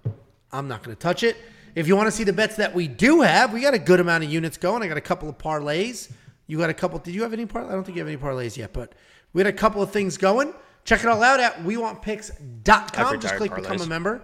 I'm 0.53 0.67
not 0.69 0.83
going 0.83 0.97
to 0.97 1.01
touch 1.01 1.23
it. 1.23 1.37
If 1.75 1.87
you 1.89 1.97
want 1.97 2.07
to 2.07 2.13
see 2.13 2.25
the 2.25 2.33
bets 2.33 2.57
that 2.57 2.75
we 2.75 2.89
do 2.89 3.21
have, 3.23 3.53
we 3.53 3.61
got 3.61 3.75
a 3.75 3.79
good 3.79 4.01
amount 4.01 4.25
of 4.25 4.31
units 4.31 4.57
going. 4.57 4.83
I 4.83 4.89
got 4.89 4.97
a 4.97 5.01
couple 5.01 5.29
of 5.29 5.39
parlays 5.39 6.11
You 6.47 6.59
got 6.59 6.71
a 6.71 6.75
couple. 6.75 6.99
Did 6.99 7.15
you 7.15 7.23
have 7.23 7.33
any 7.33 7.47
parlay? 7.47 7.71
I 7.71 7.73
don't 7.73 7.85
think 7.85 7.97
you 7.97 8.01
have 8.05 8.09
any 8.09 8.17
parlays 8.17 8.57
yet, 8.57 8.73
but 8.73 8.93
we 9.33 9.41
had 9.41 9.47
a 9.47 9.57
couple 9.57 9.83
of 9.83 9.91
things 9.91 10.17
going. 10.17 10.55
Check 10.85 11.01
it 11.01 11.07
all 11.07 11.23
out 11.23 11.41
at 11.41 11.57
wewantpicks.com. 11.65 13.21
Just 13.21 13.37
click 13.37 13.57
retired 13.57 13.73
become 13.73 13.81
a 13.81 13.89
member, 13.89 14.23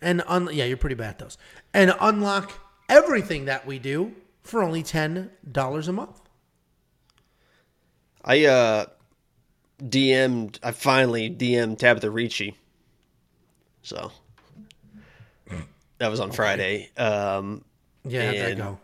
and 0.00 0.22
un- 0.26 0.48
yeah, 0.52 0.64
you're 0.64 0.76
pretty 0.76 0.94
bad 0.94 1.10
at 1.10 1.18
those, 1.18 1.38
and 1.72 1.94
unlock 2.00 2.52
everything 2.88 3.46
that 3.46 3.66
we 3.66 3.78
do 3.78 4.14
for 4.42 4.62
only 4.62 4.82
ten 4.82 5.30
dollars 5.50 5.88
a 5.88 5.92
month. 5.92 6.20
I 8.24 8.44
uh 8.46 8.86
DM'd 9.82 10.58
I 10.62 10.70
finally 10.72 11.30
DM'd 11.30 11.78
Tabatha 11.78 12.12
Ricci. 12.12 12.56
So 13.82 14.12
that 15.98 16.08
was 16.10 16.20
on 16.20 16.30
Friday. 16.32 16.90
Um 16.96 17.64
Yeah, 18.04 18.26
how'd 18.26 18.36
that 18.36 18.56
go? 18.56 18.78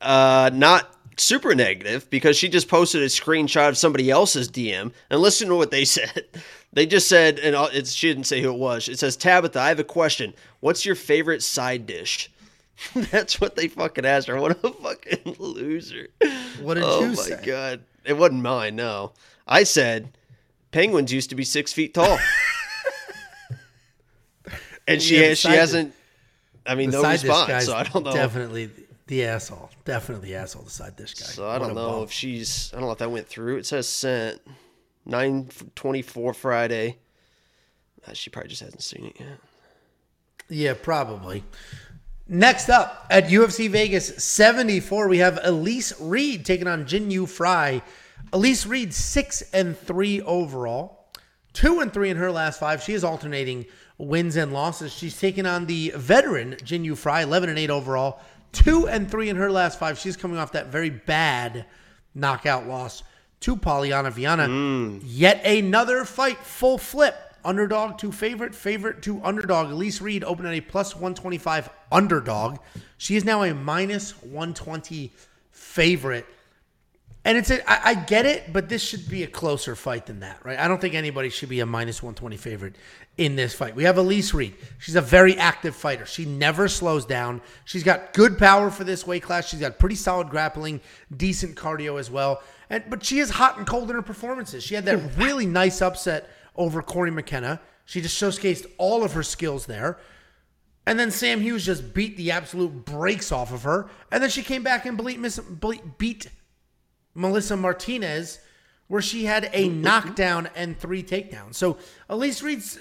uh 0.00 0.50
not 0.52 0.92
super 1.18 1.54
negative 1.54 2.08
because 2.10 2.36
she 2.36 2.48
just 2.48 2.68
posted 2.68 3.02
a 3.02 3.06
screenshot 3.06 3.70
of 3.70 3.78
somebody 3.78 4.10
else's 4.10 4.50
DM 4.50 4.92
and 5.08 5.20
listen 5.20 5.48
to 5.48 5.54
what 5.56 5.70
they 5.70 5.84
said. 5.96 6.24
They 6.72 6.86
just 6.86 7.08
said 7.08 7.38
and 7.38 7.56
it's 7.74 7.92
she 7.92 8.08
didn't 8.08 8.24
say 8.24 8.40
who 8.42 8.52
it 8.52 8.58
was. 8.58 8.88
It 8.88 8.98
says 8.98 9.16
Tabatha, 9.16 9.56
I 9.56 9.68
have 9.68 9.80
a 9.80 9.84
question. 9.84 10.34
What's 10.60 10.84
your 10.86 10.94
favorite 10.94 11.42
side 11.42 11.86
dish? 11.86 12.30
That's 12.94 13.40
what 13.40 13.56
they 13.56 13.68
fucking 13.68 14.04
asked 14.04 14.28
her. 14.28 14.40
What 14.40 14.52
a 14.64 14.70
fucking 14.70 15.36
loser. 15.38 16.08
What 16.60 16.74
did 16.74 16.84
oh 16.86 17.10
you 17.10 17.16
my 17.16 17.44
god. 17.44 17.80
It 18.04 18.14
wasn't 18.14 18.42
mine, 18.42 18.76
no. 18.76 19.12
I 19.46 19.64
said 19.64 20.16
penguins 20.70 21.12
used 21.12 21.30
to 21.30 21.36
be 21.36 21.44
six 21.44 21.72
feet 21.72 21.94
tall. 21.94 22.18
and 24.86 25.02
she 25.02 25.20
Yeah, 25.20 25.34
she 25.34 25.48
hasn't 25.48 25.94
I 26.66 26.74
mean 26.74 26.90
no 26.90 27.02
response, 27.02 27.66
so 27.66 27.76
I 27.76 27.84
don't 27.84 28.04
know. 28.04 28.12
Definitely 28.12 28.70
the 29.06 29.24
asshole. 29.24 29.70
Definitely 29.84 30.30
the 30.30 30.36
asshole. 30.36 30.64
The 30.64 30.70
side 30.70 30.96
dish 30.96 31.14
guy. 31.14 31.26
So 31.26 31.46
I 31.48 31.58
What 31.58 31.66
don't 31.66 31.74
know 31.76 32.02
if 32.02 32.10
she's. 32.10 32.72
I 32.72 32.76
don't 32.78 32.86
know 32.86 32.92
if 32.92 32.98
that 32.98 33.10
went 33.10 33.28
through. 33.28 33.58
It 33.58 33.66
says 33.66 33.88
sent 33.88 34.40
nine 35.04 35.48
twenty 35.74 36.02
four 36.02 36.34
Friday. 36.34 36.98
Uh, 38.06 38.12
She 38.12 38.30
probably 38.30 38.50
just 38.50 38.62
hasn't 38.62 38.82
seen 38.82 39.06
it 39.06 39.16
yet. 39.20 39.38
Yeah, 40.48 40.74
probably. 40.80 41.42
Next 42.28 42.68
up 42.68 43.06
at 43.08 43.28
UFC 43.28 43.70
Vegas 43.70 44.24
74, 44.24 45.06
we 45.06 45.18
have 45.18 45.38
Elise 45.44 45.92
Reed 46.00 46.44
taking 46.44 46.66
on 46.66 46.84
Jinh 46.84 47.10
Yu 47.10 47.24
Frey. 47.26 47.82
Elise 48.32 48.66
Reed 48.66 48.92
six 48.92 49.42
and 49.52 49.78
three 49.78 50.20
overall, 50.22 51.06
two 51.52 51.78
and 51.78 51.92
three 51.92 52.10
in 52.10 52.16
her 52.16 52.32
last 52.32 52.58
five. 52.58 52.82
She 52.82 52.94
is 52.94 53.04
alternating 53.04 53.66
wins 53.96 54.34
and 54.34 54.52
losses. 54.52 54.92
She's 54.92 55.18
taking 55.18 55.46
on 55.46 55.66
the 55.66 55.92
veteran 55.94 56.54
Jinh 56.54 56.84
Yu 56.84 56.96
Frey, 56.96 57.22
eleven 57.22 57.48
and 57.48 57.60
eight 57.60 57.70
overall, 57.70 58.20
two 58.50 58.88
and 58.88 59.08
three 59.08 59.28
in 59.28 59.36
her 59.36 59.52
last 59.52 59.78
five. 59.78 59.96
She's 59.96 60.16
coming 60.16 60.38
off 60.38 60.52
that 60.52 60.66
very 60.66 60.90
bad 60.90 61.66
knockout 62.12 62.66
loss 62.66 63.04
to 63.40 63.56
Polyana 63.56 64.10
Viana. 64.10 64.48
Mm. 64.48 65.00
Yet 65.04 65.44
another 65.46 66.04
fight, 66.04 66.38
full 66.38 66.78
flip. 66.78 67.16
Underdog 67.46 67.96
to 67.98 68.10
favorite, 68.10 68.56
favorite 68.56 69.02
to 69.02 69.22
underdog. 69.22 69.70
Elise 69.70 70.00
Reed 70.00 70.24
opened 70.24 70.48
at 70.48 70.54
a 70.54 70.60
plus 70.60 70.96
125 70.96 71.70
underdog. 71.92 72.58
She 72.98 73.14
is 73.14 73.24
now 73.24 73.44
a 73.44 73.54
minus 73.54 74.20
120 74.22 75.12
favorite. 75.52 76.26
And 77.24 77.38
it's 77.38 77.50
a, 77.50 77.68
I, 77.70 77.90
I 77.90 77.94
get 77.94 78.26
it, 78.26 78.52
but 78.52 78.68
this 78.68 78.82
should 78.82 79.08
be 79.08 79.22
a 79.22 79.28
closer 79.28 79.76
fight 79.76 80.06
than 80.06 80.20
that, 80.20 80.44
right? 80.44 80.58
I 80.58 80.66
don't 80.66 80.80
think 80.80 80.94
anybody 80.94 81.28
should 81.28 81.48
be 81.48 81.60
a 81.60 81.66
minus 81.66 82.02
120 82.02 82.36
favorite 82.36 82.74
in 83.16 83.36
this 83.36 83.54
fight. 83.54 83.76
We 83.76 83.84
have 83.84 83.96
Elise 83.96 84.34
Reed. 84.34 84.54
She's 84.78 84.96
a 84.96 85.00
very 85.00 85.36
active 85.36 85.76
fighter. 85.76 86.04
She 86.04 86.24
never 86.24 86.66
slows 86.66 87.06
down. 87.06 87.42
She's 87.64 87.84
got 87.84 88.12
good 88.12 88.38
power 88.38 88.70
for 88.70 88.82
this 88.82 89.06
weight 89.06 89.22
class. 89.22 89.48
She's 89.48 89.60
got 89.60 89.78
pretty 89.78 89.94
solid 89.94 90.30
grappling, 90.30 90.80
decent 91.16 91.54
cardio 91.56 91.98
as 92.00 92.10
well. 92.10 92.42
And 92.70 92.82
but 92.88 93.04
she 93.04 93.20
is 93.20 93.30
hot 93.30 93.56
and 93.56 93.66
cold 93.68 93.88
in 93.88 93.94
her 93.94 94.02
performances. 94.02 94.64
She 94.64 94.74
had 94.74 94.84
that 94.86 94.98
really 95.16 95.46
nice 95.46 95.80
upset 95.80 96.28
over 96.56 96.82
Cory 96.82 97.10
McKenna. 97.10 97.60
She 97.84 98.00
just 98.00 98.20
showcased 98.20 98.66
all 98.78 99.04
of 99.04 99.12
her 99.12 99.22
skills 99.22 99.66
there. 99.66 99.98
And 100.86 100.98
then 100.98 101.10
Sam 101.10 101.40
Hughes 101.40 101.66
just 101.66 101.94
beat 101.94 102.16
the 102.16 102.30
absolute 102.30 102.84
brakes 102.84 103.32
off 103.32 103.52
of 103.52 103.64
her. 103.64 103.88
And 104.12 104.22
then 104.22 104.30
she 104.30 104.42
came 104.42 104.62
back 104.62 104.86
and 104.86 104.96
beat, 105.98 106.28
Melissa 107.14 107.56
Martinez, 107.56 108.38
where 108.86 109.02
she 109.02 109.24
had 109.24 109.50
a 109.52 109.68
knockdown 109.68 110.48
and 110.54 110.78
three 110.78 111.02
takedowns. 111.02 111.54
So 111.54 111.78
Elise 112.08 112.42
Reed's 112.42 112.78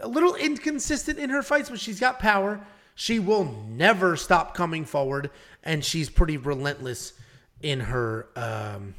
a 0.00 0.06
little 0.06 0.36
inconsistent 0.36 1.18
in 1.18 1.30
her 1.30 1.42
fights, 1.42 1.68
but 1.68 1.80
she's 1.80 1.98
got 1.98 2.20
power. 2.20 2.60
She 2.94 3.18
will 3.18 3.44
never 3.68 4.16
stop 4.16 4.54
coming 4.54 4.84
forward, 4.84 5.30
and 5.64 5.84
she's 5.84 6.08
pretty 6.10 6.36
relentless 6.36 7.12
in 7.60 7.80
her, 7.80 8.28
um, 8.36 8.94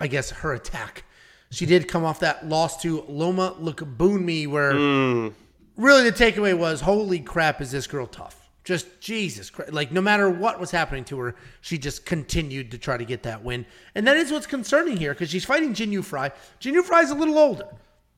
I 0.00 0.08
guess, 0.08 0.30
her 0.30 0.52
attack. 0.52 1.04
She 1.50 1.66
did 1.66 1.88
come 1.88 2.04
off 2.04 2.20
that 2.20 2.48
loss 2.48 2.80
to 2.82 3.04
Loma 3.08 3.56
Lookboonmee, 3.60 4.46
where 4.46 4.72
hmm. 4.72 5.28
really 5.76 6.08
the 6.08 6.12
takeaway 6.12 6.56
was, 6.56 6.80
holy 6.80 7.18
crap, 7.18 7.60
is 7.60 7.72
this 7.72 7.86
girl 7.86 8.06
tough? 8.06 8.48
Just 8.62 9.00
Jesus 9.00 9.50
Christ. 9.50 9.72
Like, 9.72 9.90
no 9.90 10.00
matter 10.00 10.30
what 10.30 10.60
was 10.60 10.70
happening 10.70 11.04
to 11.06 11.18
her, 11.18 11.34
she 11.60 11.76
just 11.76 12.06
continued 12.06 12.70
to 12.70 12.78
try 12.78 12.96
to 12.96 13.04
get 13.04 13.24
that 13.24 13.42
win. 13.42 13.66
And 13.94 14.06
that 14.06 14.16
is 14.16 14.30
what's 14.30 14.46
concerning 14.46 14.96
here 14.96 15.12
because 15.12 15.30
she's 15.30 15.44
fighting 15.44 15.74
Jinh 15.74 15.90
Yu 15.90 16.02
Frey. 16.02 16.30
Jinyu 16.60 17.02
is 17.02 17.10
a 17.10 17.14
little 17.14 17.38
older. 17.38 17.66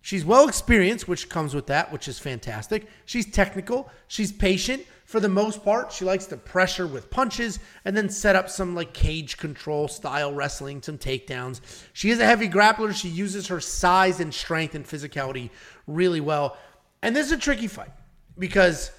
She's 0.02 0.24
well 0.24 0.48
experienced, 0.48 1.06
which 1.06 1.28
comes 1.28 1.54
with 1.54 1.68
that, 1.68 1.92
which 1.92 2.08
is 2.08 2.18
fantastic. 2.18 2.88
She's 3.06 3.30
technical. 3.30 3.88
She's 4.08 4.32
patient. 4.32 4.84
For 5.12 5.20
the 5.20 5.28
most 5.28 5.62
part, 5.62 5.92
she 5.92 6.06
likes 6.06 6.24
to 6.28 6.38
pressure 6.38 6.86
with 6.86 7.10
punches 7.10 7.58
and 7.84 7.94
then 7.94 8.08
set 8.08 8.34
up 8.34 8.48
some 8.48 8.74
like 8.74 8.94
cage 8.94 9.36
control 9.36 9.86
style 9.86 10.32
wrestling, 10.32 10.80
some 10.80 10.96
takedowns. 10.96 11.60
She 11.92 12.08
is 12.08 12.18
a 12.18 12.24
heavy 12.24 12.48
grappler. 12.48 12.94
She 12.94 13.10
uses 13.10 13.48
her 13.48 13.60
size 13.60 14.20
and 14.20 14.32
strength 14.32 14.74
and 14.74 14.86
physicality 14.86 15.50
really 15.86 16.22
well. 16.22 16.56
And 17.02 17.14
this 17.14 17.26
is 17.26 17.32
a 17.32 17.36
tricky 17.36 17.66
fight 17.66 17.90
because 18.38 18.90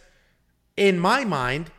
in 0.77 0.99
my 0.99 1.25
mind, 1.25 1.71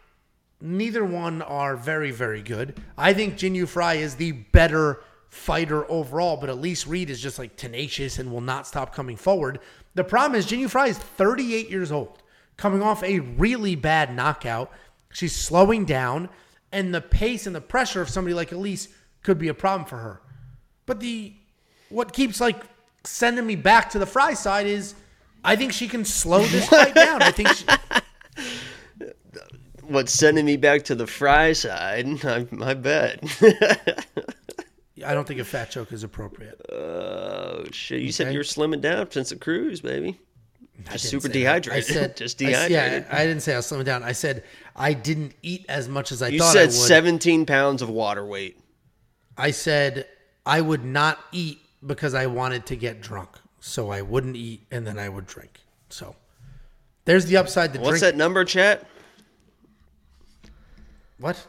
neither 0.61 1.05
one 1.05 1.41
are 1.41 1.77
very, 1.77 2.11
very 2.11 2.43
good. 2.43 2.77
I 2.99 3.15
think 3.15 3.37
Jinh 3.37 3.55
Yu 3.55 3.67
Frey 3.67 4.03
is 4.03 4.17
the 4.17 4.33
better 4.33 5.05
fighter 5.29 5.89
overall, 5.89 6.39
but 6.39 6.51
Elise 6.51 6.89
Reed 6.89 7.09
is 7.09 7.21
just 7.21 7.39
like 7.39 7.55
tenacious 7.55 8.19
and 8.19 8.33
will 8.33 8.41
not 8.41 8.67
stop 8.67 8.97
coming 8.97 9.17
forward. 9.17 9.61
The 9.95 10.03
problem 10.03 10.37
is 10.37 10.45
Jinh 10.45 10.59
Yu 10.59 10.69
Frey 10.69 10.91
is 10.91 10.99
38 10.99 11.71
years 11.71 11.93
old, 11.93 12.24
coming 12.57 12.83
off 12.83 13.03
a 13.03 13.21
really 13.21 13.77
bad 13.77 14.15
knockout. 14.15 14.71
She's 15.13 15.35
slowing 15.35 15.85
down, 15.85 16.29
and 16.73 16.95
the 16.95 17.01
pace 17.01 17.47
and 17.47 17.55
the 17.55 17.61
pressure 17.61 18.01
of 18.01 18.09
somebody 18.09 18.35
like 18.35 18.53
Elise 18.53 18.89
could 19.23 19.39
be 19.39 19.49
a 19.49 19.55
problem 19.55 19.87
for 19.87 19.99
her. 19.99 20.21
But 20.87 21.01
the 21.01 21.35
what 21.89 22.13
keeps 22.13 22.41
like 22.41 22.63
sending 23.05 23.47
me 23.47 23.57
back 23.57 23.91
to 23.91 23.99
the 23.99 24.07
Frey 24.07 24.35
side 24.35 24.67
is 24.67 24.95
I 25.45 25.57
think 25.57 25.73
she 25.73 25.89
can 25.89 26.05
slow 26.05 26.45
this 26.45 26.69
fight 26.69 26.95
down. 26.95 27.23
I 27.23 27.31
think 27.31 27.49
she, 27.49 27.65
What's 29.87 30.13
sending 30.13 30.47
me 30.47 30.57
back 30.57 30.85
to 30.85 30.95
the 30.95 31.07
fry 31.07 31.53
side? 31.53 32.07
I, 32.25 32.47
I 32.63 32.75
bet. 32.75 33.23
I 35.05 35.13
don't 35.13 35.29
think 35.29 35.41
a 35.41 35.45
fat 35.45 35.71
choke 35.71 35.93
is 35.93 36.03
appropriate. 36.03 36.59
oh 36.73 37.65
shit! 37.71 38.01
You 38.01 38.11
said 38.13 38.33
you're 38.33 38.45
slimming 38.45 38.81
down 38.81 39.11
since 39.11 39.29
the 39.29 39.37
cruise, 39.37 39.83
baby. 39.83 40.19
Just 40.91 41.09
super 41.09 41.29
that. 41.29 41.33
dehydrated. 41.35 41.73
I 41.73 41.81
said 41.93 42.17
Just 42.17 42.43
I 42.43 42.47
dehydrated. 42.47 43.07
yeah, 43.09 43.17
I 43.17 43.25
didn't 43.27 43.43
say 43.43 43.55
I 43.55 43.57
was 43.57 43.67
slimming 43.71 43.85
down. 43.85 44.03
I 44.03 44.13
said 44.13 44.43
I 44.75 44.93
didn't 44.93 45.35
eat 45.43 45.65
as 45.69 45.89
much 45.89 46.11
as 46.13 46.21
I 46.23 46.29
you 46.29 46.39
thought 46.41 46.57
I 46.57 46.69
said. 46.69 46.73
17 46.73 47.47
pounds 47.47 47.81
of 47.83 47.89
water 47.89 48.25
weight. 48.27 48.59
I 49.39 49.51
said 49.53 50.07
I 50.45 50.61
would 50.61 50.85
not 50.85 51.19
eat 51.33 51.61
because 51.87 52.15
I 52.15 52.27
wanted 52.27 52.67
to 52.67 52.77
get 52.77 53.01
drunk, 53.01 53.31
so 53.61 53.91
I 53.91 54.03
wouldn't 54.03 54.37
eat 54.37 54.67
and 54.71 54.87
then 54.87 54.99
I 54.99 55.09
would 55.09 55.27
drink. 55.27 55.61
So 55.91 56.17
there's 57.05 57.27
the 57.27 57.37
upside. 57.37 57.73
The 57.73 57.79
What's 57.81 58.01
drink. 58.01 58.13
that 58.15 58.17
number, 58.17 58.45
chat? 58.45 58.87
What? 61.19 61.47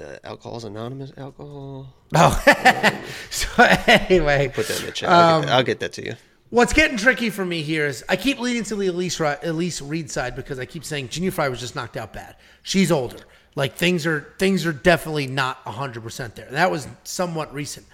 Uh, 0.00 0.16
alcohol's 0.24 0.64
anonymous. 0.64 1.12
Alcohol. 1.16 1.92
Oh, 2.14 2.42
so 3.30 3.48
anyway, 3.86 4.48
Put 4.54 4.68
that 4.68 4.80
in 4.80 4.86
the 4.86 4.92
chat. 4.92 5.08
I'll, 5.10 5.34
Um, 5.36 5.40
get, 5.42 5.46
that. 5.48 5.56
I'll 5.56 5.62
get 5.64 5.80
that 5.80 5.92
to 5.94 6.04
you. 6.06 6.14
What's 6.50 6.72
getting 6.72 6.96
tricky 6.96 7.30
for 7.30 7.44
me 7.44 7.62
here 7.62 7.86
is 7.86 8.04
I 8.08 8.16
keep 8.16 8.40
leading 8.40 8.64
to 8.64 8.74
the 8.74 8.88
Elise, 8.88 9.20
Elise 9.20 9.80
Reed 9.80 10.10
side 10.10 10.34
because 10.34 10.58
I 10.58 10.64
keep 10.64 10.84
saying 10.84 11.08
Jinh 11.08 11.22
Yu 11.22 11.30
Frey 11.30 11.48
was 11.48 11.60
just 11.60 11.76
knocked 11.76 11.96
out 11.96 12.12
bad. 12.12 12.34
She's 12.64 12.90
older. 12.90 13.18
Like 13.54 13.76
things 13.76 14.04
are 14.04 14.34
things 14.38 14.66
are 14.66 14.72
definitely 14.72 15.28
not 15.28 15.64
100% 15.64 16.34
there. 16.34 16.48
That 16.50 16.70
was 16.72 16.88
somewhat 17.04 17.54
recent. 17.54 17.86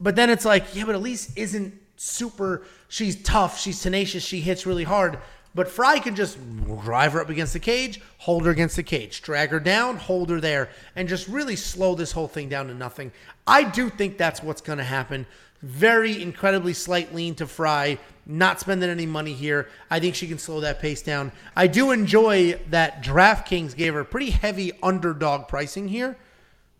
But 0.00 0.16
then 0.16 0.30
it's 0.30 0.46
like, 0.46 0.74
yeah, 0.74 0.86
but 0.86 0.94
Elise 0.94 1.34
isn't 1.36 1.74
super 1.96 2.64
she's 2.88 3.22
tough, 3.22 3.60
she's 3.60 3.82
tenacious, 3.82 4.24
she 4.24 4.40
hits 4.40 4.64
really 4.64 4.84
hard. 4.84 5.18
But 5.54 5.68
Frey 5.68 5.98
can 6.00 6.14
just 6.14 6.38
drive 6.84 7.12
her 7.12 7.20
up 7.20 7.30
against 7.30 7.52
the 7.52 7.58
cage, 7.58 8.00
hold 8.18 8.44
her 8.44 8.50
against 8.50 8.76
the 8.76 8.82
cage, 8.82 9.22
drag 9.22 9.50
her 9.50 9.60
down, 9.60 9.96
hold 9.96 10.30
her 10.30 10.40
there, 10.40 10.70
and 10.94 11.08
just 11.08 11.26
really 11.26 11.56
slow 11.56 11.94
this 11.94 12.12
whole 12.12 12.28
thing 12.28 12.48
down 12.48 12.68
to 12.68 12.74
nothing. 12.74 13.12
I 13.46 13.64
do 13.64 13.90
think 13.90 14.18
that's 14.18 14.42
what's 14.42 14.60
going 14.60 14.78
to 14.78 14.84
happen. 14.84 15.26
Very 15.62 16.22
incredibly 16.22 16.72
slight 16.72 17.14
lean 17.14 17.34
to 17.36 17.46
Frey, 17.46 17.98
not 18.26 18.60
spending 18.60 18.88
any 18.88 19.06
money 19.06 19.32
here. 19.32 19.68
I 19.90 19.98
think 19.98 20.14
she 20.14 20.28
can 20.28 20.38
slow 20.38 20.60
that 20.60 20.80
pace 20.80 21.02
down. 21.02 21.32
I 21.56 21.66
do 21.66 21.90
enjoy 21.90 22.60
that 22.70 23.02
DraftKings 23.02 23.74
gave 23.74 23.94
her 23.94 24.04
pretty 24.04 24.30
heavy 24.30 24.72
underdog 24.82 25.48
pricing 25.48 25.88
here. 25.88 26.16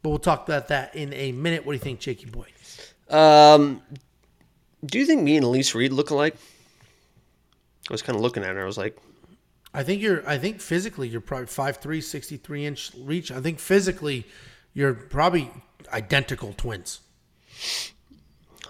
But 0.03 0.11
we'll 0.11 0.19
talk 0.21 0.47
about 0.47 0.69
that 0.69 0.95
in 0.95 1.12
a 1.12 1.33
minute. 1.33 1.67
What 1.67 1.73
do 1.73 1.77
you 1.77 1.83
think, 1.83 1.99
Jakey 1.99 2.27
boy? 2.27 2.47
Um, 3.11 3.83
do 4.85 4.99
you 4.99 5.07
think 5.07 5.23
me 5.23 5.37
and 5.37 5.45
Elise 5.45 5.75
Reed 5.75 5.93
look 5.93 6.11
alike? 6.11 6.37
I 7.91 7.93
was 7.93 8.03
kind 8.03 8.14
of 8.14 8.23
looking 8.23 8.45
at 8.45 8.55
her. 8.55 8.62
I 8.62 8.67
was 8.67 8.79
like, 8.79 8.97
I 9.75 9.83
think 9.83 10.01
you're. 10.01 10.29
I 10.29 10.38
think 10.38 10.61
physically 10.61 11.09
you're 11.09 11.21
probably 11.21 11.47
5'3", 11.47 12.03
63 12.03 12.67
inch 12.67 12.93
reach. 12.99 13.33
I 13.33 13.41
think 13.41 13.59
physically 13.59 14.27
you're 14.73 14.95
probably 14.95 15.51
identical 15.93 16.53
twins. 16.57 17.01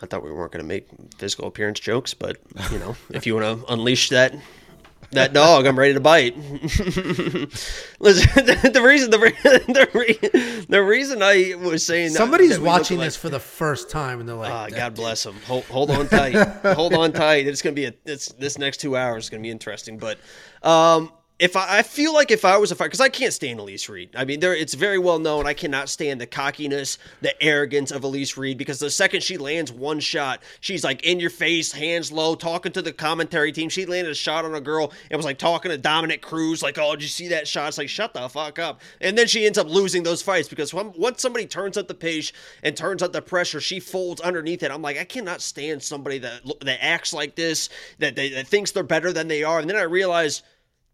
I 0.03 0.07
thought 0.07 0.23
we 0.23 0.33
weren't 0.33 0.53
going 0.53 0.63
to 0.63 0.69
make 0.69 0.87
physical 1.17 1.49
appearance 1.49 1.81
jokes, 1.81 2.15
but 2.15 2.39
you 2.71 2.79
know, 2.79 2.97
if 3.11 3.27
you 3.27 3.35
want 3.35 3.67
to 3.67 3.73
unleash 3.73 4.11
that 4.11 4.35
that 5.13 5.33
dog, 5.33 5.67
I'm 5.67 5.79
ready 5.79 5.95
to 5.95 6.01
bite. 6.01 6.37
Listen, 7.99 8.45
the, 8.45 8.71
the 8.75 8.83
reason 8.83 9.11
the, 9.11 9.19
the, 9.67 9.89
re- 9.95 10.65
the 10.69 10.83
reason 10.83 11.23
I 11.23 11.55
was 11.55 11.85
saying 11.85 12.11
Somebody's 12.11 12.59
that 12.59 12.63
watching 12.63 12.99
this 12.99 13.17
for 13.17 13.31
the 13.31 13.41
first 13.41 13.91
time 13.91 14.21
and 14.21 14.29
they're 14.29 14.37
like, 14.37 14.53
Ah, 14.53 14.69
God 14.69 14.95
bless 14.95 15.23
them. 15.23 15.37
Hold, 15.47 15.65
hold 15.65 15.91
on 15.91 16.09
tight. 16.09 16.35
hold 16.75 16.93
on 16.95 17.13
tight. 17.13 17.47
It's 17.47 17.63
gonna 17.63 17.75
be 17.75 17.87
a. 17.87 17.95
It's 18.05 18.33
this 18.33 18.59
next 18.59 18.79
two 18.79 18.97
hours 18.97 19.25
is 19.25 19.31
gonna 19.31 19.43
be 19.43 19.51
interesting. 19.51 19.99
But 19.99 20.19
um, 20.63 21.11
if 21.39 21.55
I, 21.55 21.79
I 21.79 21.83
feel 21.83 22.13
like 22.13 22.31
if 22.33 22.45
I 22.45 22.57
was 22.57 22.73
a 22.73 22.75
fighter, 22.75 22.89
because 22.89 23.01
I 23.01 23.09
can't 23.09 23.33
stand 23.33 23.61
Elise 23.61 23.89
Reed. 23.89 24.11
I 24.17 24.25
mean, 24.25 24.41
there 24.41 24.55
it's 24.55 24.75
very 24.75 24.99
well 24.99 25.21
known. 25.21 25.47
I 25.47 25.55
cannot 25.55 25.89
stand 25.89 26.21
the 26.21 26.27
cockiness, 26.27 26.99
the 27.21 27.41
arrogance 27.43 27.93
of 27.93 28.03
Elise 28.03 28.37
Reed. 28.37 28.59
Because 28.59 28.81
the 28.81 28.91
second 28.91 29.23
she 29.23 29.39
lands 29.39 29.71
one 29.71 30.01
shot, 30.01 30.43
she's 30.61 30.83
like 30.83 31.05
in 31.05 31.21
your 31.21 31.31
face, 31.31 31.71
hands 31.71 32.11
low, 32.11 32.35
talking 32.35 32.73
to 32.73 32.83
the 32.83 32.93
commentary 32.93 33.53
team. 33.53 33.69
She 33.69 33.87
landed 33.87 34.11
a 34.11 34.15
shot 34.15 34.45
on 34.45 34.55
a 34.55 34.61
girl 34.61 34.93
and 35.11 35.17
was 35.17 35.25
like 35.25 35.39
talking 35.39 35.71
to 35.71 35.79
Dominick 35.79 36.23
Cruz, 36.23 36.63
like, 36.63 36.77
"Oh, 36.77 36.93
did 36.97 37.03
you 37.03 37.09
see 37.09 37.29
that 37.29 37.47
shot?" 37.47 37.69
It's 37.69 37.79
like, 37.79 37.89
"Shut 37.89 38.15
the 38.15 38.29
fuck 38.29 38.59
up." 38.59 38.81
And 39.01 39.17
then 39.17 39.29
she 39.29 39.47
ends 39.47 39.59
up 39.59 39.69
losing 39.69 40.03
those 40.03 40.23
fights 40.23 40.49
because 40.49 40.75
when, 40.75 40.93
once 40.97 41.23
somebody 41.23 41.47
turns 41.47 41.77
up 41.77 41.87
the 41.87 41.95
pace 41.95 42.33
and 42.65 42.77
turns 42.77 43.01
up 43.01 43.13
the 43.13 43.23
pressure, 43.23 43.61
she 43.61 43.79
folds 43.79 44.21
underneath 44.21 44.65
it. 44.65 44.73
I'm 44.73 44.83
like, 44.83 44.99
I 44.99 45.05
cannot 45.05 45.41
stand 45.41 45.85
somebody 45.85 46.19
that 46.19 46.43
that 46.63 46.85
acts 46.85 47.13
like 47.13 47.37
this, 47.37 47.69
that 48.01 48.17
they, 48.17 48.31
that 48.31 48.49
thinks 48.49 48.73
they're 48.73 48.83
better 48.83 49.13
than 49.13 49.29
they 49.29 49.45
are. 49.45 49.61
And 49.61 49.71
then 49.71 49.77
I 49.77 49.83
realize. 49.83 50.43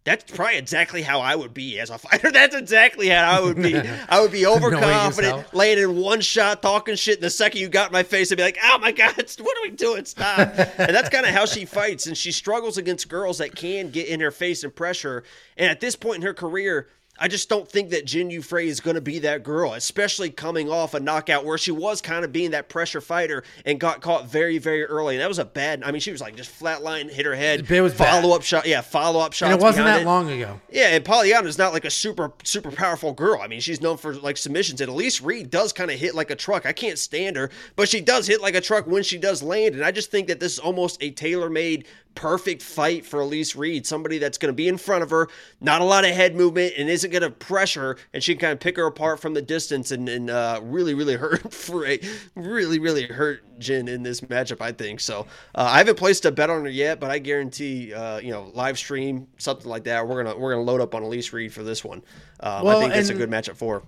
That's 0.04 0.30
probably 0.30 0.58
exactly 0.58 1.00
how 1.00 1.20
I 1.20 1.34
would 1.34 1.54
be 1.54 1.80
as 1.80 1.88
a 1.88 1.96
fighter. 1.96 2.30
That's 2.32 2.54
exactly 2.54 3.08
how 3.08 3.38
I 3.38 3.40
would 3.40 3.56
be. 3.56 3.74
I 3.76 4.20
would 4.20 4.32
be 4.32 4.44
overconfident, 4.46 5.36
yourself. 5.36 5.54
laying 5.54 5.78
in 5.78 5.96
one 5.96 6.20
shot, 6.20 6.60
talking 6.60 6.94
shit. 6.94 7.16
And 7.16 7.24
the 7.24 7.30
second 7.30 7.62
you 7.62 7.68
got 7.68 7.86
in 7.86 7.92
my 7.94 8.02
face, 8.02 8.30
I'd 8.30 8.36
be 8.36 8.42
like, 8.42 8.58
"Oh 8.62 8.78
my 8.78 8.92
god, 8.92 9.14
what 9.38 9.58
are 9.58 9.62
we 9.62 9.70
doing? 9.70 10.04
Stop!" 10.04 10.38
and 10.58 10.94
that's 10.94 11.08
kind 11.08 11.24
of 11.24 11.32
how 11.32 11.46
she 11.46 11.64
fights, 11.64 12.06
and 12.06 12.16
she 12.16 12.32
struggles 12.32 12.76
against 12.76 13.08
girls 13.08 13.38
that 13.38 13.56
can 13.56 13.90
get 13.90 14.08
in 14.08 14.20
her 14.20 14.30
face 14.30 14.62
and 14.62 14.74
pressure. 14.74 15.24
And 15.56 15.70
at 15.70 15.80
this 15.80 15.96
point 15.96 16.16
in 16.16 16.22
her 16.22 16.34
career, 16.34 16.88
I 17.16 17.28
just 17.28 17.48
don't 17.48 17.68
think 17.68 17.90
that 17.90 18.06
Jinh 18.06 18.32
Yu 18.32 18.42
Frey 18.42 18.66
is 18.66 18.80
going 18.80 18.96
to 18.96 19.00
be 19.00 19.20
that 19.20 19.44
girl, 19.44 19.74
especially 19.74 20.30
coming 20.30 20.68
off 20.68 20.94
a 20.94 21.00
knockout 21.00 21.44
where 21.44 21.56
she 21.56 21.70
was 21.70 22.00
kind 22.00 22.24
of 22.24 22.32
being 22.32 22.50
that 22.50 22.68
pressure 22.68 23.00
fighter 23.00 23.44
and 23.64 23.78
got 23.78 24.00
caught 24.00 24.26
very, 24.26 24.58
very 24.58 24.84
early. 24.84 25.14
And 25.14 25.22
that 25.22 25.28
was 25.28 25.38
a 25.38 25.44
bad. 25.44 25.84
I 25.84 25.92
mean, 25.92 26.00
she 26.00 26.10
was 26.10 26.20
like 26.20 26.34
just 26.34 26.50
flatline, 26.58 27.08
hit 27.08 27.24
her 27.24 27.36
head. 27.36 27.70
It 27.70 27.80
was 27.80 27.94
bad. 27.94 28.20
follow 28.20 28.34
up 28.34 28.42
shot. 28.42 28.66
Yeah, 28.66 28.80
follow 28.80 29.20
up 29.20 29.32
shot. 29.32 29.52
and 29.52 29.60
it 29.60 29.62
wasn't 29.62 29.86
that 29.86 30.02
it. 30.02 30.06
long 30.06 30.28
ago. 30.28 30.60
Yeah, 30.72 30.88
and 30.88 31.04
Polyana 31.04 31.46
is 31.46 31.56
not 31.56 31.72
like 31.72 31.84
a 31.84 31.90
super 31.90 32.32
super 32.42 32.72
powerful 32.72 33.12
girl. 33.12 33.40
I 33.40 33.46
mean, 33.46 33.60
she's 33.60 33.80
known 33.80 33.96
for 33.96 34.14
like 34.14 34.36
submissions. 34.36 34.80
And 34.80 34.90
Elise 34.90 35.20
Reed 35.22 35.50
does 35.50 35.72
kind 35.72 35.92
of 35.92 35.98
hit 35.98 36.16
like 36.16 36.30
a 36.30 36.36
truck. 36.36 36.66
I 36.66 36.72
can't 36.72 36.98
stand 36.98 37.36
her, 37.36 37.48
but 37.76 37.88
she 37.88 38.00
does 38.00 38.26
hit 38.26 38.40
like 38.40 38.56
a 38.56 38.60
truck 38.60 38.88
when 38.88 39.04
she 39.04 39.18
does 39.18 39.40
land. 39.40 39.76
And 39.76 39.84
I 39.84 39.92
just 39.92 40.10
think 40.10 40.26
that 40.26 40.40
this 40.40 40.54
is 40.54 40.58
almost 40.58 41.00
a 41.00 41.12
tailor 41.12 41.48
made 41.48 41.86
perfect 42.14 42.62
fight 42.62 43.04
for 43.04 43.20
Elise 43.20 43.56
Reed. 43.56 43.86
Somebody 43.86 44.18
that's 44.18 44.38
going 44.38 44.50
to 44.50 44.56
be 44.56 44.68
in 44.68 44.78
front 44.78 45.02
of 45.02 45.10
her, 45.10 45.28
not 45.60 45.80
a 45.80 45.84
lot 45.84 46.04
of 46.04 46.10
head 46.10 46.34
movement, 46.34 46.74
and 46.76 46.88
isn't 46.88 47.10
going 47.10 47.22
to 47.22 47.30
pressure 47.30 47.96
and 48.12 48.22
she 48.22 48.34
can 48.34 48.40
kind 48.40 48.52
of 48.52 48.60
pick 48.60 48.76
her 48.76 48.86
apart 48.86 49.20
from 49.20 49.34
the 49.34 49.42
distance 49.42 49.90
and, 49.90 50.08
and 50.08 50.30
uh, 50.30 50.60
really 50.62 50.94
really 50.94 51.16
hurt 51.24 51.52
Frey, 51.52 52.00
really 52.34 52.78
really 52.78 53.06
hurt 53.06 53.42
Jinh 53.58 53.88
in 53.88 54.02
this 54.02 54.20
matchup. 54.20 54.60
I 54.60 54.72
think 54.72 55.00
so. 55.00 55.26
Uh, 55.54 55.68
I 55.70 55.78
haven't 55.78 55.96
placed 55.96 56.24
a 56.24 56.32
bet 56.32 56.50
on 56.50 56.64
her 56.64 56.70
yet, 56.70 57.00
but 57.00 57.10
I 57.10 57.18
guarantee 57.18 57.92
uh, 57.92 58.18
you 58.18 58.30
know 58.30 58.50
live 58.54 58.78
stream 58.78 59.26
something 59.38 59.68
like 59.68 59.84
that. 59.84 60.06
We're 60.06 60.22
gonna 60.22 60.38
we're 60.38 60.52
gonna 60.52 60.64
load 60.64 60.80
up 60.80 60.94
on 60.94 61.02
Elise 61.02 61.32
Reed 61.32 61.52
for 61.52 61.62
this 61.62 61.84
one. 61.84 62.02
Um, 62.40 62.64
Well, 62.64 62.78
I 62.78 62.80
think 62.80 62.94
that's 62.94 63.10
a 63.10 63.14
good 63.14 63.30
matchup 63.30 63.56
for 63.56 63.80
her. 63.80 63.86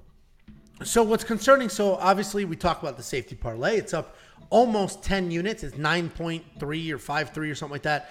So 0.84 1.02
what's 1.02 1.24
concerning? 1.24 1.68
So 1.68 1.94
obviously 1.94 2.44
we 2.44 2.54
talk 2.54 2.82
about 2.82 2.96
the 2.96 3.02
safety 3.02 3.34
parlay. 3.34 3.78
It's 3.78 3.94
up 3.94 4.16
almost 4.50 5.02
ten 5.02 5.30
units. 5.30 5.62
It's 5.62 5.76
nine 5.76 6.10
point 6.10 6.44
three 6.58 6.92
or 6.92 6.98
five 6.98 7.30
three 7.30 7.50
or 7.50 7.54
something 7.54 7.74
like 7.74 7.82
that 7.82 8.10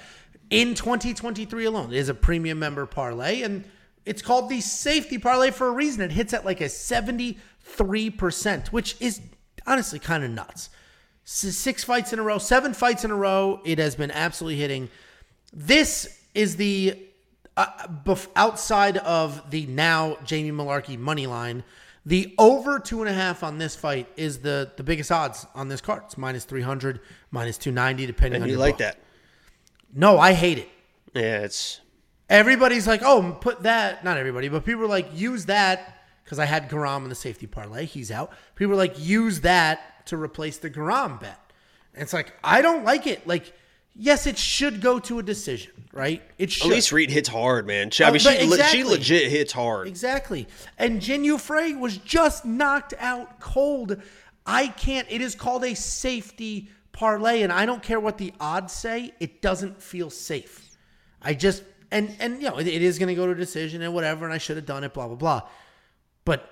in 0.49 0.75
2023 0.75 1.65
alone. 1.65 1.91
It 1.91 1.97
is 1.97 2.09
a 2.09 2.13
premium 2.13 2.59
member 2.59 2.85
parlay, 2.85 3.41
and 3.41 3.65
it's 4.05 4.21
called 4.21 4.49
the 4.49 4.61
safety 4.61 5.17
parlay 5.17 5.51
for 5.51 5.67
a 5.67 5.71
reason. 5.71 6.01
It 6.01 6.11
hits 6.11 6.33
at 6.33 6.45
like 6.45 6.61
a 6.61 6.69
73 6.69 8.09
percent, 8.11 8.71
which 8.71 8.95
is 8.99 9.21
honestly 9.65 9.99
kind 9.99 10.23
of 10.23 10.31
nuts. 10.31 10.69
Six 11.23 11.83
fights 11.83 12.13
in 12.13 12.19
a 12.19 12.23
row, 12.23 12.37
seven 12.37 12.73
fights 12.73 13.03
in 13.03 13.09
a 13.09 13.15
row. 13.15 13.59
It 13.65 13.79
has 13.79 13.95
been 13.95 14.11
absolutely 14.11 14.59
hitting. 14.59 14.89
This 15.51 16.21
is 16.35 16.57
the 16.57 16.99
uh, 17.57 17.87
outside 18.35 18.97
of 18.97 19.49
the 19.49 19.65
now 19.65 20.17
Jamie 20.23 20.51
Mullarkey 20.51 20.99
money 20.99 21.25
line. 21.25 21.63
The 22.05 22.35
over 22.37 22.79
two 22.79 23.01
and 23.01 23.09
a 23.09 23.13
half 23.13 23.43
on 23.43 23.57
this 23.57 23.75
fight 23.75 24.07
is 24.15 24.39
the 24.39 24.71
the 24.77 24.83
biggest 24.83 25.11
odds 25.11 25.45
on 25.55 25.69
this 25.69 25.81
card. 25.81 26.03
It's 26.05 26.17
minus 26.17 26.45
three 26.45 26.61
hundred, 26.61 26.99
minus 27.31 27.57
two 27.57 27.71
ninety, 27.71 28.05
depending 28.05 28.35
And 28.35 28.43
on 28.43 28.49
you 28.49 28.53
your 28.55 28.59
like 28.59 28.73
book. 28.75 28.79
that? 28.79 28.99
No, 29.93 30.19
I 30.19 30.33
hate 30.33 30.59
it. 30.59 30.69
Yeah, 31.13 31.39
it's 31.39 31.81
Everybody's 32.29 32.87
like, 32.87 33.01
oh, 33.03 33.37
put 33.39 33.63
that. 33.63 34.03
Not 34.03 34.17
everybody, 34.17 34.49
but 34.49 34.65
people 34.65 34.83
are 34.83 34.87
like, 34.87 35.07
use 35.13 35.45
that 35.45 36.03
because 36.23 36.39
I 36.39 36.45
had 36.45 36.69
Garam 36.69 37.03
in 37.03 37.09
the 37.09 37.15
safety 37.15 37.45
parlay. 37.47 37.85
He's 37.85 38.11
out. 38.11 38.31
People 38.55 38.73
are 38.73 38.77
like, 38.77 38.99
use 38.99 39.41
that 39.41 40.05
to 40.07 40.17
replace 40.17 40.57
the 40.57 40.69
Garam 40.69 41.19
bet. 41.19 41.39
And 41.93 42.01
it's 42.01 42.13
like, 42.13 42.33
I 42.43 42.61
don't 42.61 42.83
like 42.83 43.05
it. 43.05 43.27
Like, 43.27 43.53
yes, 43.95 44.27
it 44.27 44.37
should 44.37 44.81
go 44.81 44.99
to 44.99 45.19
a 45.19 45.23
decision, 45.23 45.71
right? 45.93 46.21
It 46.37 46.51
should. 46.51 46.71
Elise 46.71 46.91
Reed 46.91 47.09
hits 47.09 47.29
hard, 47.29 47.65
man. 47.67 47.89
She, 47.91 48.03
I 48.03 48.09
Oh, 48.09 48.11
mean, 48.11 48.19
she, 48.19 48.27
le- 48.29 48.35
exactly. 48.35 48.79
she 48.79 48.83
legit 48.83 49.29
hits 49.31 49.53
hard. 49.53 49.87
Exactly. 49.87 50.47
And 50.77 51.01
Jinh 51.01 51.39
Frey 51.39 51.73
was 51.73 51.97
just 51.97 52.45
knocked 52.45 52.93
out 52.99 53.39
cold. 53.39 54.01
I 54.45 54.67
can't. 54.67 55.07
It 55.09 55.21
is 55.21 55.33
called 55.35 55.63
a 55.63 55.75
safety 55.75 56.69
parlay, 56.91 57.41
and 57.41 57.51
I 57.51 57.65
don't 57.65 57.81
care 57.83 57.99
what 57.99 58.17
the 58.17 58.33
odds 58.39 58.73
say. 58.73 59.13
It 59.19 59.41
doesn't 59.41 59.81
feel 59.81 60.09
safe. 60.09 60.61
I 61.21 61.33
just 61.33 61.63
and 61.91 62.15
and 62.19 62.41
you 62.41 62.49
know 62.49 62.57
it, 62.59 62.67
it 62.67 62.81
is 62.81 62.99
going 62.99 63.09
to 63.09 63.15
go 63.15 63.25
to 63.25 63.31
a 63.31 63.35
decision 63.35 63.81
and 63.81 63.93
whatever, 63.93 64.25
and 64.25 64.33
I 64.33 64.37
should 64.37 64.57
have 64.57 64.65
done 64.65 64.83
it. 64.83 64.93
Blah 64.93 65.07
blah 65.07 65.15
blah. 65.15 65.41
But 66.25 66.49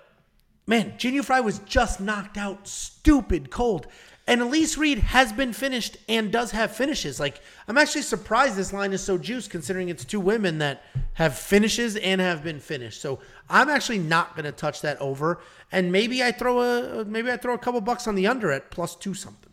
man, 0.65 0.93
Jinh 0.97 1.23
Frey 1.23 1.41
was 1.41 1.60
just 1.60 1.99
knocked 1.99 2.38
out, 2.38 2.67
stupid 2.67 3.51
cold. 3.51 3.88
And 4.25 4.41
Elise 4.41 4.77
Reed 4.77 4.99
has 4.99 5.33
been 5.33 5.51
finished 5.51 5.97
and 6.07 6.31
does 6.31 6.51
have 6.51 6.73
finishes. 6.75 7.19
Like 7.19 7.41
I'm 7.67 7.77
actually 7.77 8.03
surprised 8.03 8.55
this 8.55 8.71
line 8.71 8.93
is 8.93 9.01
so 9.01 9.17
juiced, 9.17 9.49
considering 9.49 9.89
it's 9.89 10.05
two 10.05 10.19
women 10.19 10.59
that 10.59 10.83
have 11.13 11.38
finishes 11.38 11.97
and 11.97 12.21
have 12.21 12.43
been 12.43 12.59
finished. 12.59 13.01
So 13.01 13.19
I'm 13.49 13.69
actually 13.69 13.99
not 13.99 14.36
going 14.36 14.45
to 14.45 14.53
touch 14.53 14.81
that 14.81 14.99
over. 15.01 15.41
And 15.71 15.91
maybe 15.91 16.23
I 16.23 16.31
throw 16.31 16.62
a 16.62 17.03
maybe 17.05 17.31
I 17.31 17.38
throw 17.38 17.53
a 17.53 17.57
couple 17.57 17.81
bucks 17.81 18.07
on 18.07 18.15
the 18.15 18.27
under 18.27 18.51
at 18.51 18.71
plus 18.71 18.95
two 18.95 19.13
something. 19.13 19.51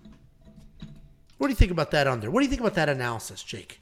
What 1.39 1.49
do 1.49 1.53
you 1.53 1.57
think 1.57 1.73
about 1.73 1.91
that 1.93 2.07
under? 2.07 2.31
What 2.31 2.41
do 2.41 2.45
you 2.45 2.51
think 2.51 2.61
about 2.61 2.75
that 2.75 2.89
analysis, 2.89 3.43
Jake? 3.43 3.81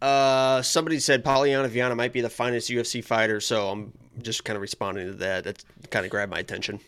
Uh, 0.00 0.62
somebody 0.62 0.98
said 0.98 1.22
Polyana 1.22 1.68
Viana 1.68 1.94
might 1.94 2.12
be 2.12 2.22
the 2.22 2.30
finest 2.30 2.70
UFC 2.70 3.04
fighter, 3.04 3.38
so 3.38 3.68
I'm 3.68 3.92
just 4.22 4.44
kind 4.44 4.56
of 4.56 4.62
responding 4.62 5.06
to 5.06 5.12
that. 5.14 5.44
That 5.44 5.62
kind 5.90 6.04
of 6.04 6.10
grabbed 6.10 6.32
my 6.32 6.38
attention. 6.38 6.80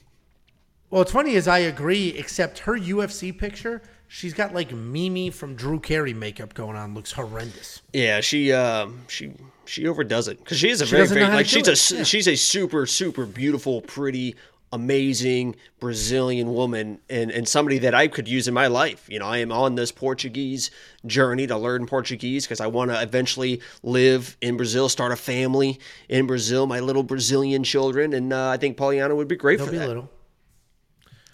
Well, 0.93 1.01
what's 1.01 1.13
funny 1.13 1.37
is 1.37 1.49
I 1.49 1.61
agree, 1.61 2.09
except 2.09 2.59
her 2.61 2.79
UFC 2.79 3.37
picture, 3.37 3.81
she's 4.09 4.35
got 4.35 4.53
like 4.53 4.73
Mimi 4.73 5.31
from 5.31 5.55
Drew 5.55 5.81
Carey 5.81 6.13
makeup 6.13 6.53
going 6.53 6.77
on. 6.77 6.93
Looks 6.93 7.13
horrendous. 7.13 7.81
Yeah, 7.95 8.21
she 8.21 8.53
um 8.53 9.01
she 9.09 9.33
she 9.65 9.89
overdoes 9.89 10.29
it 10.29 10.39
because 10.39 10.59
she 10.59 10.69
is 10.69 10.83
a 10.83 10.85
very 10.85 11.07
very 11.07 11.25
like 11.25 11.47
she's 11.47 11.67
a 11.67 11.97
Yeah. 11.97 12.03
she's 12.03 12.29
a 12.29 12.37
super 12.37 12.85
super 12.85 13.25
beautiful, 13.25 13.81
pretty, 13.81 14.37
amazing 14.71 15.57
Brazilian 15.81 16.53
woman, 16.53 17.01
and 17.09 17.31
and 17.31 17.49
somebody 17.49 17.79
that 17.79 17.95
I 17.95 18.07
could 18.07 18.29
use 18.29 18.47
in 18.47 18.53
my 18.53 18.67
life. 18.67 19.07
You 19.09 19.19
know, 19.19 19.27
I 19.27 19.39
am 19.39 19.51
on 19.51 19.77
this 19.77 19.93
Portuguese 19.93 20.71
journey 21.07 21.47
to 21.47 21.57
learn 21.57 21.87
Portuguese 21.87 22.45
because 22.45 22.61
I 22.61 22.67
want 22.67 22.91
to 22.91 23.01
eventually 23.01 23.63
live 23.83 24.37
in 24.43 24.59
Brazil, 24.59 24.91
start 24.91 25.11
a 25.13 25.17
family 25.17 25.81
in 26.11 26.27
Brazil, 26.27 26.67
my 26.67 26.81
little 26.81 27.03
Brazilian 27.03 27.65
children, 27.65 28.13
and 28.13 28.31
uh, 28.31 28.51
I 28.51 28.59
think 28.59 28.77
Polyana 28.77 29.17
would 29.17 29.29
be 29.29 29.37
great 29.37 29.57
They'll 29.57 29.69
for 29.69 29.73
be 29.73 29.79
that. 29.79 29.89
little. 29.89 30.11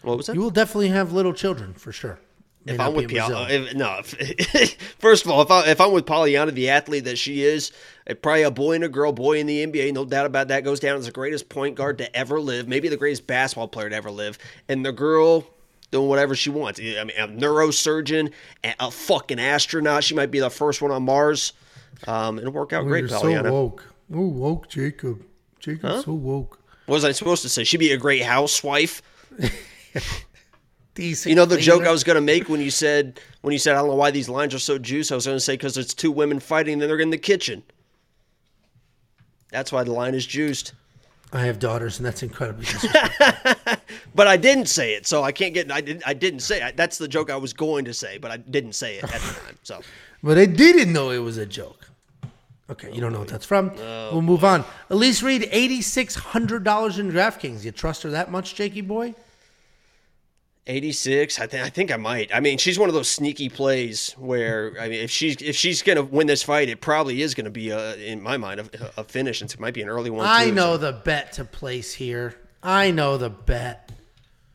What 0.09 0.17
was 0.17 0.27
that? 0.27 0.35
You 0.35 0.41
will 0.41 0.51
definitely 0.51 0.89
have 0.89 1.13
little 1.13 1.35
children 1.35 1.75
for 1.75 1.93
sure. 1.93 2.19
May 2.65 2.75
If 2.75 2.81
I'm 2.81 2.95
with 2.95 3.05
in 3.05 3.11
Polyana, 3.11 3.47
Brazil. 3.47 3.67
if, 3.67 3.75
no. 3.75 4.01
If, 4.01 4.73
first 4.99 5.25
of 5.25 5.31
all, 5.31 5.43
if, 5.43 5.51
I, 5.51 5.67
if 5.67 5.81
I'm 5.81 5.93
with 5.93 6.07
Polyana, 6.07 6.53
the 6.53 6.71
athlete 6.71 7.05
that 7.05 7.19
she 7.19 7.43
is, 7.43 7.73
eh, 8.07 8.15
probably 8.15 8.43
a 8.43 8.51
boy 8.51 8.73
and 8.73 8.85
a 8.85 8.89
girl, 8.89 9.13
boy 9.13 9.39
in 9.39 9.47
the 9.47 9.67
NBA, 9.67 9.93
no 9.93 10.05
doubt 10.05 10.27
about 10.27 10.49
that, 10.49 10.65
goes 10.65 10.81
down 10.81 10.97
as 10.97 11.05
the 11.07 11.13
greatest 11.13 11.51
point 11.51 11.77
guard 11.77 11.99
to 11.99 12.17
ever 12.17 12.41
live, 12.41 12.67
maybe 12.67 12.89
the 12.89 12.97
greatest 12.97 13.27
basketball 13.27 13.69
player 13.69 13.91
to 13.91 13.97
ever 13.97 14.11
live, 14.11 14.39
and 14.69 14.85
the 14.85 14.93
girl 14.93 15.47
doing 15.91 16.09
whatever 16.09 16.35
she 16.35 16.51
wants. 16.51 16.81
I 16.81 17.05
mean, 17.05 17.11
a 17.19 17.29
neurosurgeon, 17.29 18.33
a, 18.65 18.91
fucking 18.91 19.39
astronaut. 19.39 20.05
She 20.05 20.15
might 20.15 20.31
be 20.31 20.41
the 20.41 20.51
first 20.51 20.81
one 20.81 20.91
on 20.91 21.03
Mars. 21.03 21.53
Um, 22.07 22.39
it'll 22.39 22.53
work 22.53 22.73
out 22.73 22.85
great, 22.87 23.05
Polyana. 23.07 23.51
woke. 23.51 23.85
Oh, 24.13 24.27
woke, 24.27 24.69
Jacob. 24.69 25.23
Jacob's 25.61 26.05
so 26.05 26.13
woke. 26.13 26.61
what 26.87 26.95
was 26.95 27.05
I 27.05 27.13
supposed 27.13 27.43
to 27.43 27.49
say? 27.49 27.65
She'd 27.65 27.77
be 27.77 27.93
a 27.93 27.99
great 27.99 28.23
housewife. 28.23 29.03
You 31.01 31.37
know 31.37 31.45
the 31.45 31.59
joke. 31.59 31.85
I 31.85 31.93
was 31.93 32.03
gonna 32.03 32.21
make 32.21 32.49
when 32.49 32.61
you 32.61 32.73
said 32.73 33.21
when 33.43 33.53
you 33.53 33.59
said 33.61 33.77
I 33.77 33.79
don't 33.79 33.87
know 33.87 33.95
why 33.95 34.11
these 34.11 34.29
lines 34.29 34.53
are 34.53 34.59
so 34.59 34.79
juice. 34.79 35.13
I 35.13 35.15
was 35.15 35.27
gonna 35.27 35.39
say 35.39 35.53
because 35.53 35.77
it's 35.77 35.95
two 35.95 36.11
women 36.11 36.41
fighting, 36.41 36.73
and 36.73 36.83
then 36.83 36.89
they're 36.89 36.99
in 36.99 37.11
the 37.11 37.17
kitchen. 37.17 37.63
That's 39.53 39.71
why 39.71 39.85
the 39.85 39.93
line 39.93 40.17
is 40.17 40.27
juiced. 40.27 40.73
I 41.33 41.43
have 41.43 41.61
daughters, 41.61 42.01
and 42.01 42.07
that's 42.07 42.25
incredibly. 42.25 42.67
But 44.15 44.27
I 44.27 44.37
didn't 44.37 44.67
say 44.67 44.95
it, 44.95 45.07
so 45.07 45.23
I 45.23 45.31
can't 45.31 45.55
get. 45.55 45.71
I 45.71 45.81
didn't. 45.81 46.03
I 46.05 46.13
didn't 46.13 46.41
say 46.41 46.61
it. 46.61 46.77
That's 46.77 46.99
the 46.99 47.07
joke 47.07 47.31
I 47.31 47.37
was 47.37 47.53
going 47.53 47.85
to 47.85 47.95
say, 47.95 48.19
but 48.19 48.33
I 48.33 48.37
didn't 48.39 48.73
say 48.73 48.97
it 48.97 49.05
at 49.05 49.21
the 49.21 49.41
time. 49.41 49.59
So 49.63 49.81
but 50.25 50.37
I 50.37 50.47
didn't 50.47 50.93
know 50.93 51.11
it 51.11 51.19
was 51.19 51.37
a 51.37 51.47
joke. 51.47 51.89
Okay, 52.71 52.93
you 52.93 53.01
don't 53.01 53.13
know 53.13 53.21
what 53.21 53.29
that's 53.29 53.47
from. 53.47 53.73
Oh, 53.79 54.11
we'll 54.13 54.23
move 54.23 54.45
on. 54.45 54.65
Elise 54.91 55.23
Reed, 55.23 55.49
eighty 55.53 55.83
six 55.83 56.17
hundred 56.17 56.65
dollars 56.65 56.99
in 56.99 57.13
DraftKings. 57.13 57.65
You 57.65 57.71
trust 57.71 58.03
her 58.03 58.11
that 58.11 58.31
much, 58.31 58.57
Jakey 58.57 58.81
boy? 58.81 59.15
Eighty 60.69 60.93
six. 60.93 61.41
I 61.41 61.47
think. 61.47 61.65
I 61.65 61.71
think 61.71 61.91
I 61.91 61.97
might. 61.97 62.33
I 62.35 62.41
mean, 62.41 62.59
she's 62.59 62.79
one 62.79 62.89
of 62.89 62.95
those 62.95 63.09
sneaky 63.09 63.49
plays 63.49 64.15
where 64.19 64.75
I 64.81 64.89
mean, 64.89 65.01
if 65.03 65.11
she's 65.11 65.41
if 65.43 65.57
she's 65.57 65.83
gonna 65.83 66.03
win 66.03 66.27
this 66.27 66.43
fight, 66.43 66.69
it 66.69 66.81
probably 66.81 67.23
is 67.23 67.35
gonna 67.35 67.51
be 67.51 67.71
a, 67.71 67.97
in 67.97 68.23
my 68.23 68.37
mind 68.37 68.61
a, 68.61 69.01
a 69.01 69.05
finish, 69.05 69.41
and 69.41 69.51
it 69.53 69.59
might 69.59 69.75
be 69.75 69.83
an 69.83 69.89
early 69.89 70.11
one. 70.11 70.27
I 70.27 70.47
too, 70.47 70.53
know 70.53 70.75
so- 70.75 70.79
the 70.79 70.93
bet 70.93 71.33
to 71.33 71.45
place 71.45 71.93
here. 71.95 72.37
I 72.63 72.91
know 72.91 73.17
the 73.17 73.31
bet. 73.31 73.93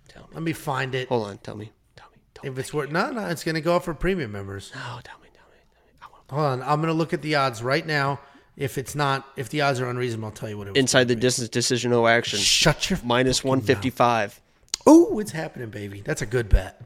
Tell 0.09 0.23
me. 0.23 0.29
Let 0.33 0.43
me 0.43 0.53
find 0.53 0.93
it. 0.95 1.07
Hold 1.09 1.27
on. 1.27 1.37
Tell 1.39 1.55
me. 1.55 1.71
Tell 1.95 2.07
me. 2.11 2.17
Tell 2.33 2.43
me. 2.45 2.49
If 2.51 2.59
it's 2.59 2.73
worth 2.73 2.91
no, 2.91 3.11
no, 3.11 3.27
it's 3.27 3.43
gonna 3.43 3.61
go 3.61 3.75
up 3.75 3.83
for 3.83 3.93
premium 3.93 4.31
members. 4.31 4.71
No. 4.75 4.79
Tell 4.81 5.19
me. 5.19 5.27
Tell 5.33 5.47
me. 5.49 5.57
Tell 6.01 6.09
me. 6.09 6.15
I 6.29 6.35
Hold 6.35 6.45
on, 6.45 6.61
I'm 6.61 6.81
gonna 6.81 6.93
look 6.93 7.13
at 7.13 7.21
the 7.21 7.35
odds 7.35 7.63
right 7.63 7.85
now. 7.85 8.19
If 8.55 8.77
it's 8.77 8.93
not, 8.93 9.25
if 9.35 9.49
the 9.49 9.61
odds 9.61 9.79
are 9.79 9.89
unreasonable, 9.89 10.27
I'll 10.27 10.31
tell 10.31 10.47
you 10.49 10.59
what 10.59 10.67
it 10.67 10.71
was. 10.73 10.79
inside 10.79 11.07
the 11.07 11.15
distance 11.15 11.49
decision, 11.49 11.89
no 11.89 12.05
action. 12.05 12.37
Shut 12.37 12.89
your. 12.89 12.99
Minus 13.03 13.43
one 13.43 13.61
fifty 13.61 13.89
five. 13.89 14.39
Oh, 14.85 15.19
it's 15.19 15.31
happening, 15.31 15.69
baby. 15.69 16.01
That's 16.01 16.21
a 16.21 16.25
good 16.25 16.49
bet. 16.49 16.81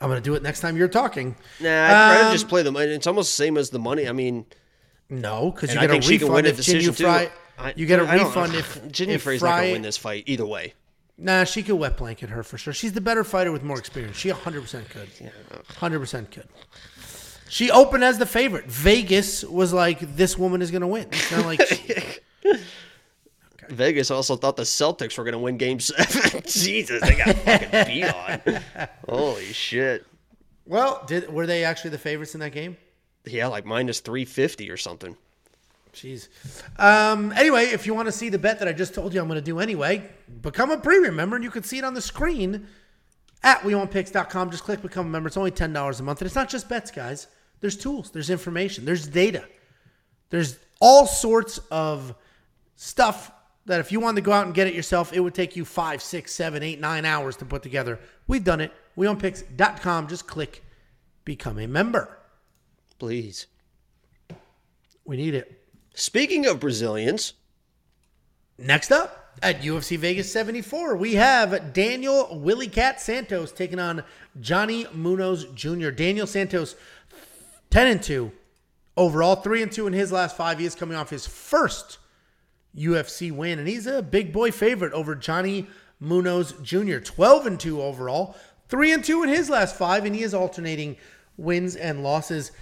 I'm 0.00 0.08
gonna 0.08 0.20
do 0.20 0.34
it 0.34 0.42
next 0.42 0.60
time 0.60 0.76
you're 0.76 0.86
talking. 0.88 1.34
Nah, 1.60 1.68
I'd 1.68 1.92
rather 1.92 2.24
Um, 2.26 2.32
just 2.32 2.48
play 2.48 2.62
the 2.62 2.70
money. 2.70 2.86
It's 2.92 3.06
almost 3.06 3.30
the 3.36 3.42
same 3.44 3.56
as 3.58 3.70
the 3.70 3.78
money. 3.80 4.08
I 4.08 4.12
mean, 4.12 4.46
No, 5.10 5.50
because 5.50 5.72
you 5.72 5.78
I 5.78 5.82
get 5.82 5.90
a 5.90 5.92
think 5.94 6.04
she 6.04 6.18
can 6.18 6.28
win 6.28 6.44
refund 6.44 6.46
a 6.46 6.56
decision 6.56 6.94
too. 6.94 7.04
Frey. 7.04 7.30
I- 7.58 7.72
You 7.74 7.86
get 7.86 7.98
a 7.98 8.04
I 8.04 8.14
refund 8.16 8.54
if 8.54 8.88
Jinny 8.92 9.14
if 9.14 9.22
Frey's 9.22 9.42
not 9.42 9.58
gonna 9.60 9.72
win 9.72 9.82
this 9.82 9.96
fight 9.96 10.24
either 10.26 10.46
way. 10.46 10.74
Nah, 11.16 11.42
she 11.42 11.64
could 11.64 11.74
wet 11.74 11.96
blanket 11.96 12.30
her 12.30 12.44
for 12.44 12.58
sure. 12.58 12.72
She's 12.72 12.92
the 12.92 13.00
better 13.00 13.24
fighter 13.24 13.50
with 13.50 13.64
more 13.64 13.76
experience. 13.78 14.16
She 14.16 14.28
100% 14.30 14.88
could. 14.90 15.08
100% 15.80 16.30
could. 16.30 16.46
She 17.48 17.70
opened 17.72 18.04
as 18.04 18.18
the 18.18 18.26
favorite. 18.26 18.66
Vegas 18.66 19.42
was 19.42 19.72
like, 19.72 19.98
this 20.14 20.38
woman 20.38 20.62
is 20.62 20.70
going 20.70 20.82
to 20.82 20.86
win. 20.86 21.08
It's 21.10 21.32
not 21.32 21.44
like. 21.44 21.60
she- 21.66 22.04
Vegas 23.70 24.10
also 24.10 24.36
thought 24.36 24.56
the 24.56 24.62
Celtics 24.62 25.18
were 25.18 25.24
gonna 25.24 25.38
win 25.38 25.56
Game 25.56 25.80
Seven. 25.80 26.42
Jesus, 26.46 27.00
they 27.02 27.14
got 27.14 27.36
fucking 27.36 27.86
beat 27.86 28.04
on. 28.04 28.88
Holy 29.08 29.52
shit! 29.52 30.04
well, 30.66 31.04
did 31.06 31.32
were 31.32 31.46
they 31.46 31.64
actually 31.64 31.90
the 31.90 31.98
favorites 31.98 32.34
in 32.34 32.40
that 32.40 32.52
game? 32.52 32.76
Yeah, 33.24 33.48
like 33.48 33.64
minus 33.64 34.00
three 34.00 34.24
fifty 34.24 34.70
or 34.70 34.76
something. 34.76 35.16
Jeez. 35.92 36.28
Um, 36.78 37.32
anyway, 37.32 37.64
if 37.64 37.86
you 37.86 37.94
want 37.94 38.06
to 38.06 38.12
see 38.12 38.28
the 38.28 38.38
bet 38.38 38.58
that 38.60 38.68
I 38.68 38.72
just 38.72 38.94
told 38.94 39.12
you 39.12 39.20
I'm 39.20 39.26
going 39.26 39.40
to 39.40 39.44
do 39.44 39.58
anyway, 39.58 40.08
become 40.42 40.70
a 40.70 40.78
premium 40.78 41.16
member 41.16 41.34
and 41.34 41.44
you 41.44 41.50
can 41.50 41.64
see 41.64 41.78
it 41.78 41.84
on 41.84 41.94
the 41.94 42.00
screen 42.00 42.66
at 43.42 43.60
wewantpicks.com. 43.60 44.50
Just 44.50 44.64
click 44.64 44.82
become 44.82 45.06
a 45.06 45.08
member. 45.08 45.26
It's 45.26 45.36
only 45.36 45.50
$10 45.50 46.00
a 46.00 46.02
month. 46.02 46.20
And 46.20 46.26
it's 46.26 46.36
not 46.36 46.48
just 46.48 46.68
bets, 46.68 46.90
guys. 46.90 47.26
There's 47.60 47.76
tools, 47.76 48.10
there's 48.10 48.30
information, 48.30 48.84
there's 48.84 49.06
data. 49.08 49.44
There's 50.30 50.58
all 50.80 51.06
sorts 51.06 51.58
of 51.70 52.14
stuff 52.76 53.32
that 53.68 53.80
if 53.80 53.92
you 53.92 54.00
wanted 54.00 54.16
to 54.16 54.22
go 54.22 54.32
out 54.32 54.46
and 54.46 54.54
get 54.54 54.66
it 54.66 54.74
yourself, 54.74 55.12
it 55.12 55.20
would 55.20 55.34
take 55.34 55.56
you 55.56 55.64
five, 55.64 56.02
six, 56.02 56.34
seven, 56.34 56.62
eight, 56.62 56.80
nine 56.80 57.04
hours 57.04 57.36
to 57.36 57.44
put 57.44 57.62
together. 57.62 57.98
We've 58.26 58.44
done 58.44 58.60
it. 58.60 58.72
WeWantPicks.com. 58.96 60.08
Just 60.08 60.26
click 60.26 60.64
become 61.24 61.58
a 61.58 61.66
member. 61.66 62.18
Please. 62.98 63.46
We 65.04 65.16
need 65.16 65.34
it. 65.34 65.62
Speaking 65.94 66.46
of 66.46 66.60
Brazilians, 66.60 67.34
Next 68.60 68.90
up 68.90 69.36
at 69.40 69.62
UFC 69.62 69.96
Vegas 69.96 70.32
74, 70.32 70.96
we 70.96 71.14
have 71.14 71.72
Daniel 71.72 72.40
Willie 72.40 72.66
Cat 72.66 73.00
Santos 73.00 73.52
taking 73.52 73.78
on 73.78 74.02
Johnny 74.40 74.84
Munoz 74.92 75.44
Jr. 75.54 75.90
Daniel 75.90 76.26
Santos, 76.26 76.74
10 77.70 77.86
and 77.86 78.02
2 78.02 78.32
overall, 78.96 79.36
3 79.36 79.62
and 79.62 79.70
2 79.70 79.86
in 79.86 79.92
his 79.92 80.10
last 80.10 80.36
five. 80.36 80.58
He 80.58 80.66
is 80.66 80.74
coming 80.74 80.96
off 80.96 81.08
his 81.08 81.24
first 81.24 81.98
UFC 82.78 83.32
win, 83.32 83.58
and 83.58 83.66
he's 83.68 83.86
a 83.86 84.02
big 84.02 84.32
boy 84.32 84.50
favorite 84.50 84.92
over 84.92 85.14
Johnny 85.14 85.66
Munoz 86.00 86.52
Jr. 86.62 86.98
12 86.98 87.46
and 87.46 87.58
2 87.60 87.82
overall, 87.82 88.36
3 88.68 88.92
and 88.92 89.04
2 89.04 89.24
in 89.24 89.28
his 89.28 89.50
last 89.50 89.76
five, 89.76 90.04
and 90.04 90.14
he 90.14 90.22
is 90.22 90.32
alternating 90.34 90.96
wins 91.36 91.74
and 91.76 92.02
losses. 92.02 92.52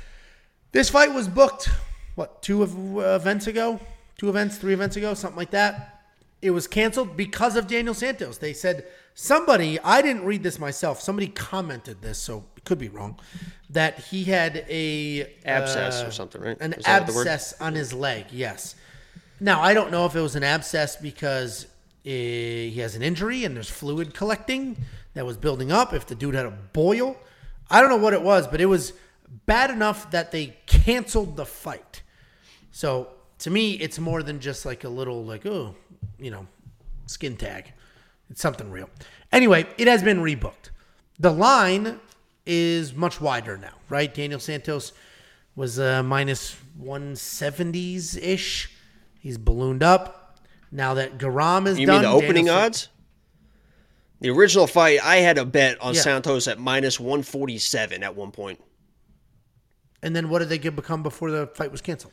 This 0.73 0.89
fight 0.91 1.13
was 1.13 1.29
booked, 1.29 1.69
what, 2.15 2.43
two 2.43 2.63
ev- 2.63 2.77
events 3.21 3.47
ago? 3.47 3.81
Two 4.19 4.29
events, 4.29 4.57
three 4.57 4.73
events 4.73 4.97
ago, 4.97 5.15
something 5.15 5.37
like 5.37 5.51
that. 5.51 6.03
It 6.43 6.51
was 6.51 6.67
canceled 6.67 7.17
because 7.17 7.57
of 7.57 7.67
Daniel 7.67 7.95
Santos. 7.95 8.39
They 8.39 8.53
said 8.53 8.87
somebody, 9.15 9.79
I 9.81 10.01
didn't 10.03 10.25
read 10.25 10.43
this 10.43 10.59
myself, 10.59 11.01
somebody 11.01 11.29
commented 11.29 12.01
this, 12.03 12.19
so 12.19 12.45
it 12.57 12.65
could 12.65 12.79
be 12.79 12.89
wrong, 12.89 13.19
that 13.71 13.99
he 13.99 14.25
had 14.25 14.65
a 14.69 15.33
Abscess 15.45 16.03
uh, 16.03 16.07
or 16.07 16.11
something, 16.11 16.41
right? 16.41 16.57
An 16.61 16.73
Is 16.75 16.85
that 16.85 17.01
what 17.01 17.07
the 17.09 17.13
word- 17.15 17.27
abscess 17.27 17.55
on 17.61 17.75
his 17.75 17.93
leg, 17.93 18.27
yes. 18.31 18.75
Now, 19.39 19.61
I 19.61 19.75
don't 19.75 19.91
know 19.91 20.07
if 20.07 20.17
it 20.17 20.21
was 20.21 20.35
an 20.35 20.43
abscess 20.43 20.97
because 20.97 21.67
eh, 22.05 22.69
he 22.69 22.81
has 22.81 22.95
an 22.95 23.03
injury 23.03 23.45
and 23.45 23.55
there's 23.55 23.69
fluid 23.69 24.15
collecting 24.15 24.77
that 25.15 25.27
was 25.27 25.37
building 25.37 25.71
up, 25.71 25.93
if 25.93 26.07
the 26.07 26.15
dude 26.15 26.35
had 26.35 26.47
a 26.47 26.51
boil. 26.51 27.17
I 27.71 27.81
don't 27.81 27.91
know 27.91 27.97
what 27.97 28.13
it 28.13 28.23
was, 28.23 28.47
but 28.47 28.61
it 28.61 28.67
was 28.67 28.93
bad 29.47 29.71
enough 29.71 30.11
that 30.11 30.33
they 30.33 30.57
canceled 30.67 31.37
the 31.37 31.47
fight. 31.47 32.03
So 32.71 33.09
to 33.41 33.51
me, 33.51 33.73
it's 33.73 33.99
more 33.99 34.23
than 34.23 34.41
just 34.41 34.65
like 34.65 34.85
a 34.85 34.89
little, 34.89 35.25
like, 35.25 35.45
oh, 35.47 35.75
you 36.19 36.31
know, 36.31 36.47
skin 37.07 37.37
tag. 37.37 37.73
It's 38.31 38.41
something 38.41 38.71
real. 38.71 38.91
Anyway, 39.33 39.67
it 39.79 39.87
has 39.87 40.03
been 40.03 40.19
rebooked. 40.19 40.71
The 41.19 41.33
line 41.33 42.01
is 42.45 42.95
much 42.95 43.21
wider 43.21 43.57
now, 43.57 43.75
right? 43.89 44.13
Daniel 44.13 44.41
Santos 44.41 44.93
was 45.55 45.79
uh, 45.79 46.03
minus 46.03 46.57
170s 46.81 48.19
ish. 48.21 48.71
He's 49.27 49.39
ballooned 49.39 49.83
up. 49.83 50.39
Now 50.71 50.95
that 50.95 51.19
Garam 51.19 51.67
is 51.67 51.81
you 51.81 51.87
done, 51.87 51.97
mean 51.97 52.03
the 52.05 52.17
opening 52.17 52.45
Daniel 52.45 52.55
San- 52.55 52.65
odds? 52.67 52.89
The 54.21 54.31
original 54.31 54.69
fight, 54.69 55.01
I 55.05 55.17
had 55.17 55.37
a 55.37 55.45
bet 55.45 55.81
on 55.83 55.95
Yeah. 55.95 56.01
Santos 56.03 56.47
at 56.47 56.61
minus 56.61 57.01
one 57.01 57.25
forty 57.25 57.59
seven 57.59 58.05
at 58.05 58.15
one 58.15 58.31
point. 58.31 58.61
And 60.01 60.15
then 60.15 60.29
what 60.29 60.39
did 60.39 60.49
they 60.49 60.59
get 60.59 60.77
become 60.77 61.03
before 61.03 61.33
the 61.33 61.49
fight 61.49 61.73
was 61.73 61.81
canceled? 61.81 62.13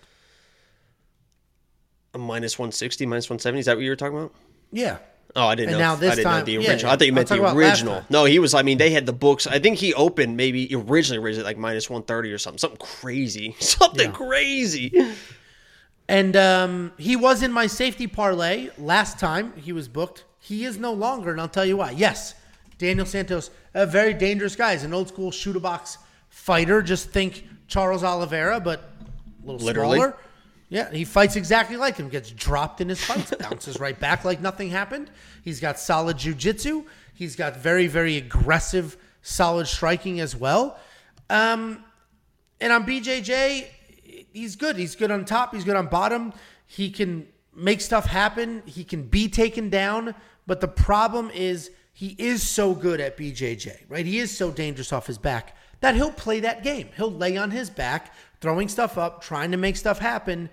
A 2.15 2.17
minus 2.17 2.57
one 2.57 2.71
sixty, 2.71 3.05
minus 3.05 3.29
one 3.29 3.37
seventy. 3.37 3.59
Is 3.59 3.67
that 3.67 3.75
what 3.75 3.83
you 3.83 3.91
were 3.91 3.95
talking 3.95 4.17
about? 4.17 4.33
Yeah. 4.71 4.97
Oh, 5.35 5.47
I 5.47 5.55
didn't 5.55 5.69
And 5.69 5.77
know. 5.79 5.85
now 5.89 5.95
this 5.95 6.11
I 6.13 6.15
didn't 6.15 6.25
time- 6.25 6.39
know 6.39 6.45
the 6.45 6.51
yeah, 6.53 6.69
original. 6.71 6.91
I 6.91 6.95
thought 6.95 7.05
you 7.05 7.11
I'm 7.11 7.15
meant 7.15 7.27
the 7.29 7.35
about 7.35 7.55
last 7.55 7.79
original. 7.81 7.93
time. 7.95 8.05
No, 8.09 8.25
he 8.25 8.39
was. 8.39 8.55
I 8.55 8.63
mean, 8.63 8.77
they 8.79 8.89
had 8.89 9.05
the 9.05 9.13
books. 9.13 9.45
I 9.45 9.59
think 9.59 9.77
he 9.77 9.93
opened 9.93 10.35
maybe 10.35 10.67
originally 10.75 11.19
raised 11.23 11.39
it 11.39 11.43
like 11.43 11.57
minus 11.59 11.89
one 11.91 12.03
thirty 12.03 12.31
or 12.31 12.37
something. 12.39 12.57
Something 12.57 12.79
crazy. 12.79 13.55
Something 13.59 14.11
crazy. 14.11 14.91
And 16.13 16.35
um, 16.35 16.91
he 16.99 17.15
was 17.15 17.41
in 17.41 17.51
my 17.51 17.65
safety 17.65 18.05
parlay 18.05 18.69
last 18.77 19.17
time 19.17 19.51
he 19.57 19.71
was 19.71 19.87
booked. 19.87 20.25
He 20.37 20.63
is 20.63 20.77
no 20.77 20.93
longer, 20.93 21.31
and 21.31 21.41
I'll 21.41 21.47
tell 21.47 21.65
you 21.65 21.77
why. 21.77 21.89
Yes, 21.89 22.35
Daniel 22.77 23.07
Santos, 23.07 23.49
a 23.73 23.87
very 23.87 24.13
dangerous 24.13 24.55
guy. 24.55 24.73
He's 24.73 24.83
an 24.83 24.93
old 24.93 25.07
school 25.07 25.31
Chute 25.31 25.59
Boxe 25.59 25.97
fighter. 26.29 26.83
Just 26.83 27.09
think 27.09 27.47
Charles 27.67 28.03
Oliveira, 28.03 28.59
but 28.59 28.91
a 29.41 29.45
little 29.47 29.65
Literally. 29.65 29.97
smaller. 29.97 30.15
Yeah, 30.69 30.91
he 30.91 31.03
fights 31.03 31.35
exactly 31.35 31.77
like 31.77 31.97
him. 31.97 32.09
Gets 32.09 32.29
dropped 32.29 32.79
in 32.79 32.89
his 32.89 33.03
fights, 33.03 33.33
bounces 33.39 33.79
right 33.79 33.99
back 33.99 34.23
like 34.23 34.39
nothing 34.39 34.69
happened. 34.69 35.09
He's 35.43 35.59
got 35.59 35.79
solid 35.79 36.17
jujitsu. 36.17 36.85
He's 37.15 37.35
got 37.35 37.57
very, 37.57 37.87
very 37.87 38.17
aggressive, 38.17 38.97
solid 39.23 39.65
striking 39.65 40.19
as 40.19 40.35
well. 40.35 40.77
Um, 41.31 41.83
and 42.61 42.71
on 42.71 42.85
BJJ, 42.85 43.65
he's 44.33 44.55
good. 44.55 44.75
He's 44.75 44.95
good 44.95 45.11
on 45.11 45.25
top. 45.25 45.53
He's 45.53 45.63
good 45.63 45.75
on 45.75 45.87
bottom. 45.87 46.33
He 46.65 46.89
can 46.89 47.27
make 47.55 47.81
stuff 47.81 48.05
happen. 48.05 48.63
He 48.65 48.83
can 48.83 49.03
be 49.03 49.29
taken 49.29 49.69
down. 49.69 50.15
But 50.45 50.59
the 50.59 50.67
problem 50.67 51.31
is 51.33 51.71
he 51.93 52.15
is 52.17 52.47
so 52.47 52.73
good 52.73 52.99
at 52.99 53.17
BJJ, 53.17 53.83
right? 53.87 54.05
He 54.05 54.19
is 54.19 54.35
so 54.35 54.51
dangerous 54.51 54.91
off 54.91 55.07
his 55.07 55.17
back 55.17 55.55
that 55.79 55.95
he'll 55.95 56.11
play 56.11 56.39
that 56.41 56.63
game. 56.63 56.89
He'll 56.95 57.11
lay 57.11 57.37
on 57.37 57.51
his 57.51 57.69
back, 57.69 58.13
throwing 58.41 58.67
stuff 58.67 58.97
up, 58.97 59.21
trying 59.21 59.51
to 59.51 59.57
make 59.57 59.75
stuff 59.77 59.99
happen 59.99 60.49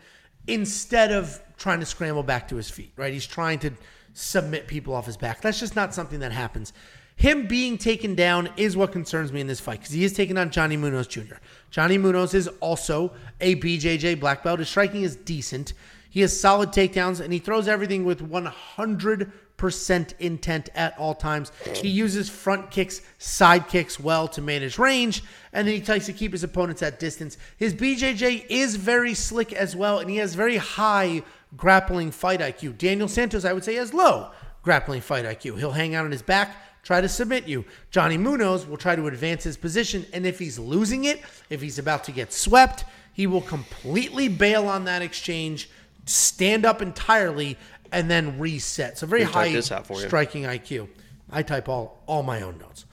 instead 0.47 1.13
of 1.13 1.41
trying 1.57 1.81
to 1.81 1.87
scramble 1.87 2.23
back 2.23 2.49
to 2.49 2.57
his 2.57 2.71
feet, 2.71 2.93
right? 2.97 3.13
He's 3.13 3.27
trying 3.27 3.59
to 3.61 3.73
submit 4.13 4.67
people 4.67 4.95
off 4.95 5.07
his 5.07 5.17
back. 5.17 5.41
That's 5.41 5.61
just 5.61 5.77
not 5.77 5.95
something 5.95 6.21
that 6.21 6.33
happens. 6.33 6.73
him 7.17 7.47
being 7.47 7.77
taken 7.79 8.15
down 8.15 8.49
is 8.57 8.77
what 8.77 8.93
concerns 8.93 9.33
me 9.33 9.41
in 9.41 9.47
this 9.47 9.61
fight 9.61 9.81
because 9.81 9.95
he 9.95 10.05
is 10.05 10.13
taking 10.13 10.39
on 10.39 10.51
Johnny 10.51 10.77
Munoz 10.77 11.07
Jr. 11.07 11.37
Johnny 11.71 11.99
Munoz 11.99 12.35
is 12.35 12.49
also 12.61 13.13
a 13.41 13.57
BJJ 13.57 14.19
black 14.21 14.43
belt. 14.43 14.59
His 14.59 14.69
striking 14.69 15.03
is 15.03 15.17
decent. 15.17 15.73
He 16.11 16.21
has 16.21 16.39
solid 16.39 16.71
takedowns 16.71 17.21
and 17.21 17.33
he 17.33 17.39
throws 17.39 17.69
everything 17.69 18.05
with 18.05 18.29
100% 18.29 20.15
intent 20.19 20.69
at 20.75 20.99
all 20.99 21.15
times. 21.15 21.53
He 21.77 21.89
uses 21.89 22.29
front 22.29 22.73
kicks, 22.73 23.01
side 23.19 23.69
kicks 23.69 24.01
well 24.01 24.27
to 24.29 24.43
manage 24.43 24.77
range, 24.77 25.23
and 25.53 25.69
then 25.69 25.75
he 25.75 25.81
tries 25.81 26.07
to 26.07 26.13
keep 26.13 26.33
his 26.33 26.43
opponents 26.43 26.83
at 26.83 26.99
distance. 26.99 27.39
His 27.57 27.73
BJJ 27.73 28.47
is 28.49 28.75
very 28.75 29.15
slick 29.15 29.53
as 29.53 29.77
well, 29.77 30.01
and 30.01 30.11
he 30.11 30.17
has 30.17 30.35
very 30.35 30.57
high 30.57 31.23
grappling 31.57 32.11
fight 32.11 32.41
IQ. 32.41 32.77
Daniel 32.79 33.09
Santos, 33.09 33.45
I 33.45 33.53
would 33.53 33.65
say, 33.65 33.77
has 33.77 33.95
low 33.95 34.33
grappling 34.63 35.01
fight 35.01 35.25
IQ. 35.25 35.59
He'll 35.59 35.73
hang 35.73 35.95
out 35.95 36.05
on 36.05 36.11
his 36.11 36.23
back, 36.23 36.57
try 36.83 37.01
to 37.01 37.09
submit 37.09 37.47
you. 37.47 37.65
Johnny 37.91 38.17
Munoz 38.17 38.67
will 38.67 38.77
try 38.77 38.97
to 38.97 39.07
advance 39.07 39.45
his 39.45 39.57
position, 39.57 40.07
and 40.13 40.27
if 40.27 40.39
he's 40.39 40.59
losing 40.59 41.05
it, 41.05 41.23
if 41.49 41.61
he's 41.61 41.79
about 41.79 42.05
to 42.05 42.13
get 42.13 42.33
swept, 42.33 42.85
he 43.13 43.27
will 43.27 43.41
completely 43.41 44.29
bail 44.29 44.67
on 44.67 44.85
that 44.85 45.03
exchange, 45.03 45.71
stand 46.07 46.65
up 46.65 46.81
entirely, 46.81 47.59
and 47.93 48.11
then 48.11 48.39
reset. 48.39 48.99
So 48.99 49.07
very 49.07 49.23
Let 49.23 49.29
me 49.29 49.33
type 49.33 49.47
high 49.49 49.53
this 49.53 49.73
out 49.73 49.87
for 49.87 49.97
striking 49.97 50.45
IQ. 50.45 50.89
I 51.31 51.43
type 51.43 51.69
all 51.69 52.03
all 52.07 52.23
my 52.23 52.43
own 52.43 52.59
notes. 52.59 52.85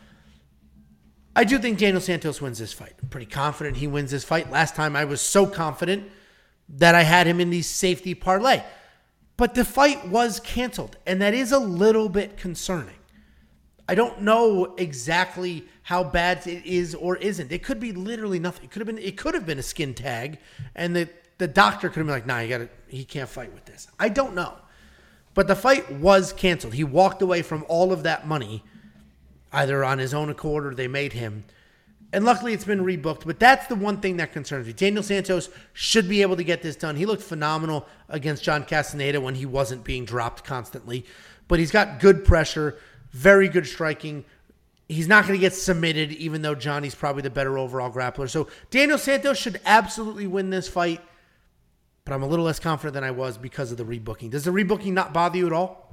I 1.35 1.43
do 1.43 1.59
think 1.59 1.77
Daniel 1.77 2.01
Santos 2.01 2.41
wins 2.41 2.57
this 2.57 2.73
fight. 2.73 2.93
I'm 3.01 3.09
pretty 3.09 3.27
confident 3.27 3.77
he 3.77 3.85
wins 3.85 4.09
this 4.09 4.23
fight. 4.23 4.49
Last 4.49 4.75
time 4.75 4.95
I 4.95 5.05
was 5.05 5.21
so 5.21 5.45
confident 5.45 6.09
that 6.69 6.95
I 6.95 7.03
had 7.03 7.27
him 7.27 7.39
in 7.39 7.51
the 7.51 7.61
safety 7.61 8.15
parlay. 8.15 8.63
But 9.37 9.53
the 9.53 9.63
fight 9.63 10.07
was 10.07 10.39
canceled, 10.39 10.97
and 11.05 11.21
that 11.21 11.35
is 11.35 11.51
a 11.51 11.59
little 11.59 12.09
bit 12.09 12.37
concerning. 12.37 12.95
I 13.89 13.95
don't 13.95 14.21
know 14.21 14.75
exactly 14.77 15.65
how 15.83 16.03
bad 16.03 16.45
it 16.45 16.65
is 16.65 16.93
or 16.93 17.15
isn't. 17.17 17.51
It 17.51 17.63
could 17.63 17.79
be 17.79 17.93
literally 17.93 18.39
nothing. 18.39 18.65
It 18.65 18.71
could 18.71 18.81
have 18.81 18.87
been 18.87 19.03
it 19.03 19.17
could 19.17 19.33
have 19.33 19.45
been 19.45 19.59
a 19.59 19.63
skin 19.63 19.93
tag, 19.93 20.39
and 20.75 20.95
the 20.95 21.09
the 21.37 21.47
doctor 21.47 21.89
could 21.89 21.97
have 21.97 22.07
been 22.07 22.15
like, 22.15 22.25
"Nah, 22.25 22.39
you 22.39 22.49
got 22.49 22.67
he 22.87 23.05
can't 23.05 23.29
fight 23.29 23.53
with 23.53 23.65
this." 23.65 23.87
I 23.99 24.09
don't 24.09 24.35
know. 24.35 24.53
But 25.33 25.47
the 25.47 25.55
fight 25.55 25.91
was 25.91 26.33
canceled. 26.33 26.73
He 26.73 26.83
walked 26.83 27.21
away 27.21 27.43
from 27.43 27.63
all 27.67 27.93
of 27.93 28.03
that 28.03 28.27
money, 28.27 28.63
either 29.53 29.85
on 29.85 29.99
his 29.99 30.13
own 30.13 30.29
accord 30.29 30.65
or 30.65 30.73
they 30.73 30.87
made 30.87 31.13
him. 31.13 31.45
And 32.11 32.25
luckily 32.25 32.53
it's 32.53 32.65
been 32.65 32.83
rebooked. 32.83 33.23
But 33.23 33.39
that's 33.39 33.67
the 33.67 33.75
one 33.75 33.97
thing 33.97 34.17
that 34.17 34.33
concerns 34.33 34.65
me. 34.65 34.73
Daniel 34.73 35.03
Santos 35.03 35.49
should 35.73 36.09
be 36.09 36.23
able 36.23 36.37
to 36.37 36.43
get 36.43 36.63
this 36.63 36.75
done. 36.75 36.95
He 36.95 37.05
looked 37.05 37.21
phenomenal 37.21 37.85
against 38.09 38.43
John 38.43 38.63
Castaneda 38.63 39.21
when 39.21 39.35
he 39.35 39.45
wasn't 39.45 39.83
being 39.83 40.05
dropped 40.05 40.43
constantly. 40.43 41.05
But 41.47 41.59
he's 41.59 41.71
got 41.71 41.99
good 41.99 42.25
pressure, 42.25 42.77
very 43.11 43.47
good 43.47 43.67
striking. 43.67 44.25
He's 44.89 45.07
not 45.07 45.27
going 45.27 45.37
to 45.37 45.41
get 45.41 45.53
submitted, 45.53 46.11
even 46.13 46.41
though 46.41 46.55
Johnny's 46.55 46.95
probably 46.95 47.21
the 47.21 47.29
better 47.29 47.57
overall 47.57 47.91
grappler. 47.91 48.29
So 48.29 48.47
Daniel 48.69 48.97
Santos 48.97 49.37
should 49.37 49.59
absolutely 49.65 50.27
win 50.27 50.49
this 50.49 50.67
fight 50.67 51.01
but 52.07 52.15
I'm 52.15 52.23
a 52.23 52.27
little 52.27 52.45
less 52.45 52.59
confident 52.59 52.93
than 52.93 53.03
I 53.03 53.11
was 53.11 53.37
because 53.37 53.69
of 53.69 53.77
the 53.77 53.83
rebooking. 53.83 54.31
Does 54.31 54.45
the 54.45 54.51
rebooking 54.51 54.93
not 54.93 55.13
bother 55.13 55.37
you 55.37 55.45
at 55.45 55.51
all? 55.51 55.91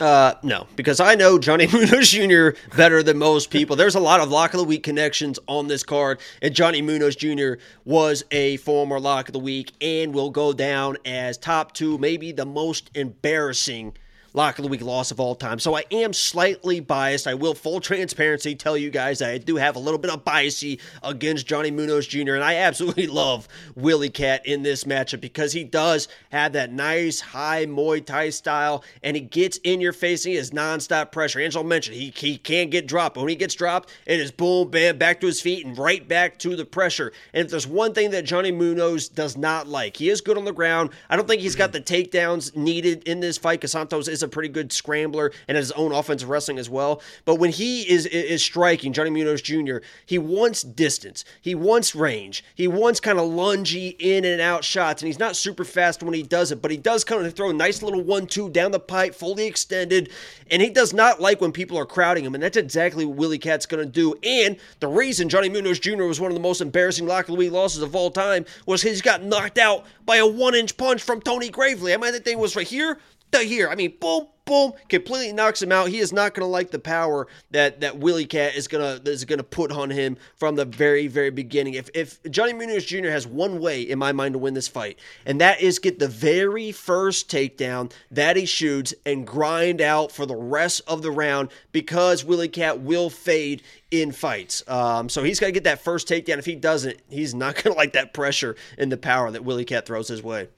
Uh, 0.00 0.32
no, 0.42 0.66
because 0.74 1.00
I 1.00 1.14
know 1.14 1.38
Johnny 1.38 1.66
Munoz 1.72 2.08
Jr. 2.08 2.58
better 2.74 3.02
than 3.02 3.18
most 3.18 3.50
people. 3.50 3.76
There's 3.76 3.94
a 3.94 4.00
lot 4.00 4.20
of 4.20 4.30
lock 4.30 4.54
of 4.54 4.58
the 4.58 4.64
week 4.64 4.82
connections 4.82 5.38
on 5.46 5.68
this 5.68 5.82
card, 5.82 6.20
and 6.40 6.54
Johnny 6.54 6.80
Munoz 6.80 7.14
Jr. 7.14 7.54
was 7.84 8.24
a 8.30 8.56
former 8.58 8.98
lock 8.98 9.28
of 9.28 9.34
the 9.34 9.38
week 9.38 9.72
and 9.82 10.14
will 10.14 10.30
go 10.30 10.54
down 10.54 10.96
as 11.04 11.36
top 11.36 11.72
two, 11.72 11.98
maybe 11.98 12.32
the 12.32 12.46
most 12.46 12.90
embarrassing 12.94 13.94
lock 14.32 14.58
of 14.58 14.62
the 14.62 14.68
week 14.70 14.82
loss 14.82 15.10
of 15.10 15.20
all 15.20 15.34
time. 15.34 15.58
So 15.58 15.76
I 15.76 15.84
am 15.90 16.12
slightly 16.12 16.80
biased. 16.80 17.26
I 17.26 17.34
will 17.34 17.54
full 17.54 17.80
transparency 17.80 18.54
tell 18.54 18.76
you 18.76 18.90
guys 18.90 19.18
that 19.18 19.30
I 19.30 19.38
do 19.38 19.56
have 19.56 19.76
a 19.76 19.80
little 19.80 19.98
bit 19.98 20.10
of 20.10 20.24
biasy 20.24 20.80
against 21.02 21.46
Johnny 21.46 21.70
Munoz 21.70 22.06
Jr. 22.06 22.34
and 22.34 22.44
I 22.44 22.56
absolutely 22.56 23.06
love 23.08 23.48
Willie 23.74 24.10
Cat 24.10 24.46
in 24.46 24.62
this 24.62 24.84
matchup 24.84 25.20
because 25.20 25.52
he 25.52 25.64
does 25.64 26.08
have 26.30 26.52
that 26.52 26.72
nice 26.72 27.20
high 27.20 27.66
Muay 27.66 28.04
Thai 28.04 28.30
style 28.30 28.84
and 29.02 29.16
he 29.16 29.22
gets 29.22 29.58
in 29.58 29.80
your 29.80 29.92
face 29.92 30.24
and 30.24 30.32
he 30.32 30.36
has 30.36 30.50
nonstop 30.50 31.12
pressure. 31.12 31.40
Angelo 31.40 31.64
mentioned 31.64 31.96
he 31.96 32.12
he 32.16 32.36
can't 32.36 32.70
get 32.70 32.86
dropped. 32.86 33.16
When 33.16 33.28
he 33.28 33.36
gets 33.36 33.54
dropped, 33.54 33.90
it 34.06 34.20
is 34.20 34.30
boom, 34.30 34.70
bam, 34.70 34.98
back 34.98 35.20
to 35.20 35.26
his 35.26 35.40
feet 35.40 35.66
and 35.66 35.76
right 35.76 36.06
back 36.06 36.38
to 36.40 36.56
the 36.56 36.64
pressure. 36.64 37.12
And 37.32 37.44
if 37.44 37.50
there's 37.50 37.66
one 37.66 37.94
thing 37.94 38.10
that 38.10 38.24
Johnny 38.24 38.52
Munoz 38.52 39.08
does 39.08 39.36
not 39.36 39.66
like, 39.66 39.96
he 39.96 40.08
is 40.08 40.20
good 40.20 40.38
on 40.38 40.44
the 40.44 40.52
ground. 40.52 40.90
I 41.08 41.16
don't 41.16 41.26
think 41.26 41.42
he's 41.42 41.56
got 41.56 41.72
the 41.72 41.80
takedowns 41.80 42.56
needed 42.56 43.06
in 43.08 43.20
this 43.20 43.38
fight 43.38 43.60
because 43.60 43.72
Santos 43.72 44.08
is 44.08 44.19
a 44.22 44.28
pretty 44.28 44.48
good 44.48 44.72
scrambler 44.72 45.32
and 45.48 45.56
has 45.56 45.66
his 45.66 45.72
own 45.72 45.92
offensive 45.92 46.28
wrestling 46.28 46.58
as 46.58 46.68
well. 46.68 47.02
But 47.24 47.36
when 47.36 47.50
he 47.50 47.88
is 47.88 48.06
is 48.06 48.42
striking, 48.42 48.92
Johnny 48.92 49.10
Munoz 49.10 49.42
Jr., 49.42 49.78
he 50.06 50.18
wants 50.18 50.62
distance, 50.62 51.24
he 51.40 51.54
wants 51.54 51.94
range, 51.94 52.44
he 52.54 52.68
wants 52.68 53.00
kind 53.00 53.18
of 53.18 53.30
lungy 53.30 53.96
in 53.98 54.24
and 54.24 54.40
out 54.40 54.64
shots, 54.64 55.02
and 55.02 55.06
he's 55.06 55.18
not 55.18 55.36
super 55.36 55.64
fast 55.64 56.02
when 56.02 56.14
he 56.14 56.22
does 56.22 56.52
it, 56.52 56.62
but 56.62 56.70
he 56.70 56.76
does 56.76 57.04
kind 57.04 57.24
of 57.24 57.34
throw 57.34 57.50
a 57.50 57.54
nice 57.54 57.82
little 57.82 58.02
one-two 58.02 58.50
down 58.50 58.72
the 58.72 58.80
pipe, 58.80 59.14
fully 59.14 59.46
extended, 59.46 60.10
and 60.50 60.62
he 60.62 60.70
does 60.70 60.92
not 60.92 61.20
like 61.20 61.40
when 61.40 61.52
people 61.52 61.78
are 61.78 61.86
crowding 61.86 62.24
him, 62.24 62.34
and 62.34 62.42
that's 62.42 62.56
exactly 62.56 63.04
what 63.04 63.16
Willie 63.16 63.38
Cat's 63.38 63.66
going 63.66 63.84
to 63.84 63.90
do. 63.90 64.14
And 64.22 64.56
the 64.80 64.88
reason 64.88 65.28
Johnny 65.28 65.48
Munoz 65.48 65.78
Jr. 65.78 66.04
was 66.04 66.20
one 66.20 66.30
of 66.30 66.34
the 66.34 66.40
most 66.40 66.60
embarrassing 66.60 67.06
lock 67.06 67.28
of 67.28 67.32
the 67.32 67.38
week 67.38 67.52
losses 67.52 67.82
of 67.82 67.94
all 67.94 68.10
time 68.10 68.44
was 68.66 68.82
he's 68.82 69.02
got 69.02 69.22
knocked 69.22 69.58
out 69.58 69.84
by 70.06 70.16
a 70.16 70.26
one-inch 70.26 70.76
punch 70.76 71.02
from 71.02 71.20
Tony 71.20 71.48
Gravely. 71.48 71.94
I 71.94 71.96
mean, 71.96 72.12
that 72.12 72.24
thing 72.24 72.38
was 72.38 72.56
right 72.56 72.66
here 72.66 72.98
here. 73.38 73.68
I 73.68 73.74
mean, 73.74 73.94
boom, 74.00 74.26
boom, 74.44 74.72
completely 74.88 75.32
knocks 75.32 75.62
him 75.62 75.70
out. 75.70 75.88
He 75.88 75.98
is 75.98 76.12
not 76.12 76.34
going 76.34 76.44
to 76.44 76.50
like 76.50 76.70
the 76.70 76.78
power 76.78 77.28
that 77.52 77.80
that 77.80 77.98
Willie 77.98 78.26
Cat 78.26 78.56
is 78.56 78.68
gonna 78.68 79.00
is 79.04 79.24
gonna 79.24 79.44
put 79.44 79.70
on 79.70 79.90
him 79.90 80.16
from 80.36 80.56
the 80.56 80.64
very 80.64 81.06
very 81.06 81.30
beginning. 81.30 81.74
If 81.74 81.88
if 81.94 82.20
Johnny 82.30 82.52
Munoz 82.52 82.84
Jr. 82.84 83.08
has 83.08 83.26
one 83.26 83.60
way 83.60 83.82
in 83.82 83.98
my 83.98 84.12
mind 84.12 84.34
to 84.34 84.38
win 84.38 84.54
this 84.54 84.68
fight, 84.68 84.98
and 85.24 85.40
that 85.40 85.60
is 85.60 85.78
get 85.78 85.98
the 85.98 86.08
very 86.08 86.72
first 86.72 87.30
takedown 87.30 87.92
that 88.10 88.36
he 88.36 88.44
shoots 88.44 88.92
and 89.06 89.26
grind 89.26 89.80
out 89.80 90.10
for 90.10 90.26
the 90.26 90.36
rest 90.36 90.82
of 90.86 91.02
the 91.02 91.12
round 91.12 91.50
because 91.70 92.24
Willie 92.24 92.48
Cat 92.48 92.80
will 92.80 93.08
fade 93.08 93.62
in 93.90 94.12
fights. 94.12 94.62
Um, 94.68 95.08
so 95.08 95.22
he's 95.22 95.40
got 95.40 95.46
to 95.46 95.52
get 95.52 95.64
that 95.64 95.82
first 95.82 96.08
takedown. 96.08 96.38
If 96.38 96.46
he 96.46 96.54
doesn't, 96.54 96.98
he's 97.08 97.34
not 97.34 97.54
going 97.54 97.72
to 97.74 97.78
like 97.78 97.92
that 97.92 98.12
pressure 98.14 98.56
and 98.78 98.90
the 98.90 98.96
power 98.96 99.30
that 99.30 99.44
Willie 99.44 99.64
Cat 99.64 99.86
throws 99.86 100.08
his 100.08 100.22
way. 100.22 100.48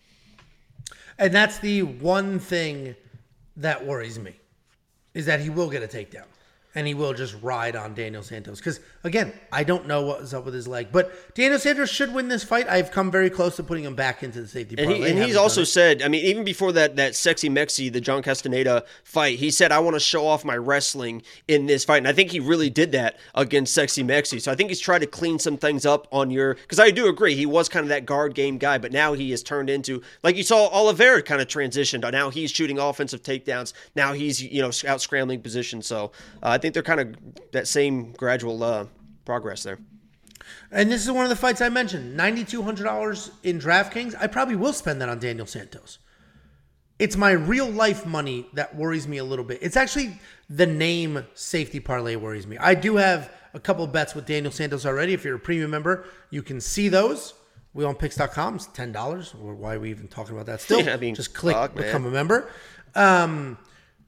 And 1.18 1.32
that's 1.32 1.58
the 1.58 1.82
one 1.82 2.38
thing 2.38 2.94
that 3.56 3.84
worries 3.84 4.18
me 4.18 4.36
is 5.14 5.26
that 5.26 5.40
he 5.40 5.50
will 5.50 5.68
get 5.68 5.82
a 5.82 5.86
takedown 5.86 6.24
and 6.74 6.86
he 6.86 6.94
will 6.94 7.14
just 7.14 7.36
ride 7.42 7.76
on 7.76 7.94
Daniel 7.94 8.22
Santos. 8.22 8.58
Because 8.58 8.80
again, 9.04 9.32
I 9.50 9.64
don't 9.64 9.86
know 9.86 10.02
what 10.02 10.20
was 10.20 10.34
up 10.34 10.44
with 10.44 10.54
his 10.54 10.66
leg, 10.66 10.88
but 10.92 11.34
Daniel 11.34 11.58
Santos 11.58 11.90
should 11.90 12.14
win 12.14 12.28
this 12.28 12.44
fight. 12.44 12.68
I've 12.68 12.90
come 12.90 13.10
very 13.10 13.30
close 13.30 13.56
to 13.56 13.62
putting 13.62 13.84
him 13.84 13.94
back 13.94 14.22
into 14.22 14.40
the 14.40 14.48
safety. 14.48 14.76
And, 14.78 14.90
he, 14.90 15.04
and 15.04 15.18
he's 15.18 15.36
also 15.36 15.64
said, 15.64 16.02
I 16.02 16.08
mean, 16.08 16.24
even 16.24 16.44
before 16.44 16.72
that 16.72 16.96
that 16.96 17.14
sexy 17.14 17.50
Mexi, 17.50 17.92
the 17.92 18.00
John 18.00 18.22
Castaneda 18.22 18.84
fight, 19.04 19.38
he 19.38 19.50
said, 19.50 19.72
I 19.72 19.78
want 19.80 19.94
to 19.94 20.00
show 20.00 20.26
off 20.26 20.44
my 20.44 20.56
wrestling 20.56 21.22
in 21.48 21.66
this 21.66 21.84
fight. 21.84 21.98
And 21.98 22.08
I 22.08 22.12
think 22.12 22.30
he 22.30 22.40
really 22.40 22.70
did 22.70 22.92
that 22.92 23.18
against 23.34 23.74
sexy 23.74 24.02
Mexi. 24.02 24.40
So 24.40 24.50
I 24.50 24.54
think 24.54 24.70
he's 24.70 24.80
tried 24.80 25.00
to 25.00 25.06
clean 25.06 25.38
some 25.38 25.56
things 25.56 25.84
up 25.84 26.08
on 26.12 26.30
your, 26.30 26.54
because 26.54 26.80
I 26.80 26.90
do 26.90 27.08
agree, 27.08 27.34
he 27.34 27.46
was 27.46 27.68
kind 27.68 27.84
of 27.84 27.88
that 27.90 28.06
guard 28.06 28.34
game 28.34 28.58
guy, 28.58 28.78
but 28.78 28.92
now 28.92 29.12
he 29.12 29.30
has 29.30 29.42
turned 29.42 29.68
into, 29.68 30.02
like 30.22 30.36
you 30.36 30.42
saw 30.42 30.68
Oliveira 30.68 31.22
kind 31.22 31.42
of 31.42 31.48
transitioned. 31.48 32.10
Now 32.12 32.30
he's 32.30 32.50
shooting 32.50 32.78
offensive 32.78 33.22
takedowns. 33.22 33.72
Now 33.94 34.12
he's, 34.12 34.42
you 34.42 34.62
know, 34.62 34.70
out 34.86 35.00
scrambling 35.00 35.40
position. 35.40 35.82
So 35.82 36.12
uh, 36.42 36.58
think 36.62 36.74
they're 36.74 36.82
kind 36.82 37.00
of 37.00 37.16
that 37.52 37.68
same 37.68 38.12
gradual 38.12 38.62
uh, 38.62 38.86
progress 39.24 39.62
there. 39.62 39.78
And 40.70 40.90
this 40.90 41.04
is 41.04 41.10
one 41.10 41.24
of 41.24 41.28
the 41.28 41.36
fights 41.36 41.60
I 41.60 41.68
mentioned. 41.68 42.18
$9,200 42.18 43.30
in 43.42 43.60
DraftKings. 43.60 44.14
I 44.18 44.26
probably 44.26 44.56
will 44.56 44.72
spend 44.72 45.00
that 45.02 45.08
on 45.08 45.18
Daniel 45.18 45.46
Santos. 45.46 45.98
It's 46.98 47.16
my 47.16 47.32
real 47.32 47.68
life 47.68 48.06
money 48.06 48.46
that 48.54 48.74
worries 48.76 49.06
me 49.08 49.18
a 49.18 49.24
little 49.24 49.44
bit. 49.44 49.58
It's 49.60 49.76
actually 49.76 50.18
the 50.48 50.66
name 50.66 51.26
safety 51.34 51.80
parlay 51.80 52.16
worries 52.16 52.46
me. 52.46 52.56
I 52.58 52.74
do 52.74 52.96
have 52.96 53.30
a 53.54 53.60
couple 53.60 53.86
bets 53.86 54.14
with 54.14 54.24
Daniel 54.26 54.52
Santos 54.52 54.86
already. 54.86 55.12
If 55.12 55.24
you're 55.24 55.36
a 55.36 55.40
premium 55.40 55.70
member, 55.70 56.06
you 56.30 56.42
can 56.42 56.60
see 56.60 56.88
those. 56.88 57.34
WeWantPicks.com. 57.76 58.54
It's 58.56 58.66
$10. 58.68 59.42
Or 59.42 59.54
why 59.54 59.74
are 59.74 59.80
we 59.80 59.90
even 59.90 60.06
talking 60.08 60.34
about 60.34 60.46
that 60.46 60.60
still? 60.60 60.80
Yeah, 60.82 60.94
I 60.94 60.96
mean, 60.96 61.14
Just 61.14 61.34
click 61.34 61.56
fuck, 61.56 61.74
man. 61.74 61.84
become 61.86 62.06
a 62.06 62.10
member. 62.10 62.50
Um, 62.94 63.58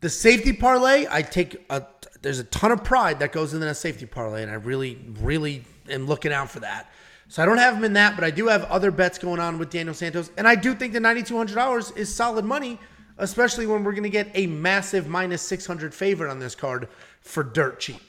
the 0.05 0.11
safety 0.11 0.53
parlay, 0.53 1.07
I 1.11 1.23
take 1.23 1.65
a 1.71 1.83
there's 2.21 2.39
a 2.39 2.45
ton 2.45 2.71
of 2.73 2.85
pride 2.85 3.21
that 3.21 3.33
goes 3.33 3.55
into 3.55 3.67
a 3.67 3.75
safety 3.75 4.05
parlay, 4.05 4.43
and 4.43 4.51
I 4.51 4.57
really, 4.57 4.99
really 5.21 5.65
am 5.89 6.07
looking 6.07 6.31
out 6.31 6.51
for 6.51 6.61
that. 6.61 6.91
So 7.29 7.43
I 7.43 7.47
don't 7.47 7.57
have 7.57 7.75
him 7.75 7.85
in 7.85 7.95
that, 7.95 8.15
but 8.15 8.23
I 8.23 8.31
do 8.31 8.47
have 8.49 8.65
other 8.65 8.91
bets 8.91 9.17
going 9.17 9.41
on 9.41 9.59
with 9.59 9.71
Daniel 9.71 9.95
Santos, 9.95 10.31
and 10.37 10.47
I 10.47 10.57
do 10.57 10.75
think 10.75 10.93
the 10.93 11.01
ninety 11.01 11.23
two 11.23 11.39
hundred 11.39 11.55
dollars 11.55 11.91
is 11.93 12.15
solid 12.15 12.45
money, 12.45 12.79
especially 13.17 13.67
when 13.67 13.83
we're 13.83 13.93
going 13.93 14.03
to 14.03 14.11
get 14.11 14.31
a 14.35 14.47
massive 14.47 15.09
minus 15.09 15.41
six 15.41 15.65
hundred 15.65 15.95
favorite 15.95 16.31
on 16.31 16.39
this 16.39 16.55
card 16.55 16.89
for 17.23 17.43
dirt 17.43 17.81
cheap. 17.81 18.03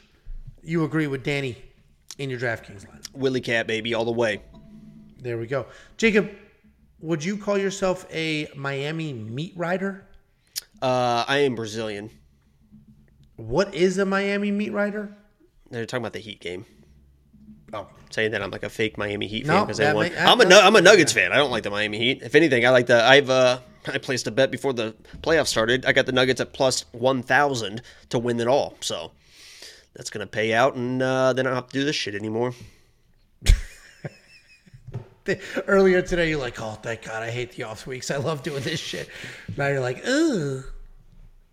You 0.64 0.84
agree 0.84 1.08
with 1.08 1.24
Danny 1.24 1.56
in 2.18 2.30
your 2.30 2.39
DraftKings 2.39 2.86
line? 2.89 3.00
Willie 3.14 3.39
Cat, 3.39 3.68
baby, 3.68 3.93
all 3.93 4.04
the 4.04 4.12
way. 4.12 4.41
There 5.22 5.38
we 5.38 5.48
go, 5.48 5.66
Jacob. 5.96 6.30
Would 7.00 7.24
you 7.24 7.38
call 7.38 7.58
yourself 7.58 8.06
a 8.12 8.50
Miami 8.54 9.14
meat 9.14 9.54
rider? 9.56 10.06
Uh, 10.82 11.26
I 11.28 11.39
am 11.39 11.55
Brazilian. 11.55 12.09
What 13.38 13.73
is 13.73 13.97
a 13.97 14.05
Miami 14.05 14.51
meat 14.51 14.71
writer? 14.71 15.15
They're 15.69 15.86
talking 15.86 16.03
about 16.03 16.13
the 16.13 16.19
Heat 16.19 16.39
game. 16.39 16.65
Oh, 17.73 17.88
saying 18.09 18.32
that 18.32 18.41
I'm 18.41 18.51
like 18.51 18.63
a 18.63 18.69
fake 18.69 18.97
Miami 18.97 19.28
Heat 19.28 19.45
No, 19.45 19.53
fan 19.53 19.61
because 19.63 19.78
they 19.78 19.93
won. 19.93 20.11
I'm 20.17 20.39
a 20.39 20.45
am 20.45 20.76
a 20.76 20.82
Nuggets 20.82 21.11
fan. 21.11 21.32
I 21.32 21.38
don't 21.38 21.51
like 21.51 21.63
the 21.63 21.69
Miami 21.69 21.97
Heat. 21.97 22.21
If 22.21 22.36
anything, 22.36 22.65
I 22.65 22.69
like 22.69 22.88
the 22.88 23.03
I've 23.03 23.30
uh 23.30 23.59
I 23.88 23.97
placed 23.97 24.28
a 24.28 24.32
bet 24.32 24.51
before 24.51 24.73
the 24.73 24.95
playoffs 25.21 25.47
started. 25.47 25.86
I 25.86 25.91
got 25.91 26.05
the 26.05 26.11
Nuggets 26.11 26.39
at 26.39 26.53
plus 26.53 26.86
one 26.91 27.23
thousand 27.23 27.82
to 28.09 28.19
win 28.19 28.39
it 28.39 28.47
all. 28.47 28.76
So 28.80 29.11
that's 29.93 30.09
gonna 30.09 30.28
pay 30.28 30.53
out, 30.53 30.76
and 30.76 31.01
uh, 31.01 31.34
then 31.34 31.45
I 31.45 31.49
don't 31.49 31.55
have 31.55 31.67
to 31.67 31.80
do 31.80 31.84
this 31.84 31.95
shit 31.95 32.15
anymore. 32.15 32.53
The- 35.26 35.39
Earlier 35.67 36.01
today, 36.01 36.30
you're 36.30 36.39
like, 36.39 36.61
"Oh, 36.61 36.73
thank 36.82 37.03
God, 37.03 37.21
I 37.21 37.30
hate 37.30 37.51
the 37.51 37.63
off 37.63 37.86
weeks. 37.86 38.09
I 38.11 38.17
love 38.17 38.41
doing 38.43 38.63
this 38.63 38.80
shit." 38.80 39.09
Now 39.57 39.67
you're 39.67 39.80
like, 39.82 40.03
"Ugh, 40.07 40.63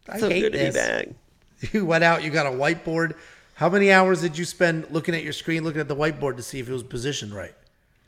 I 0.09 0.19
So 0.21 0.29
hate 0.29 0.41
good 0.43 0.53
to 0.53 0.59
be 0.59 0.65
this." 0.65 0.75
back. 0.75 1.09
You 1.73 1.87
went 1.87 2.03
out. 2.03 2.25
You 2.25 2.31
got 2.31 2.47
a 2.47 2.51
whiteboard. 2.51 3.15
How 3.55 3.69
many 3.69 3.93
hours 3.93 4.21
did 4.21 4.37
you 4.37 4.45
spend 4.45 4.87
looking 4.91 5.15
at 5.15 5.23
your 5.23 5.33
screen, 5.33 5.63
looking 5.63 5.81
at 5.81 5.87
the 5.87 5.95
whiteboard 5.95 6.37
to 6.39 6.43
see 6.43 6.59
if 6.59 6.69
it 6.69 6.73
was 6.73 6.83
positioned 6.83 7.33
right? 7.33 7.55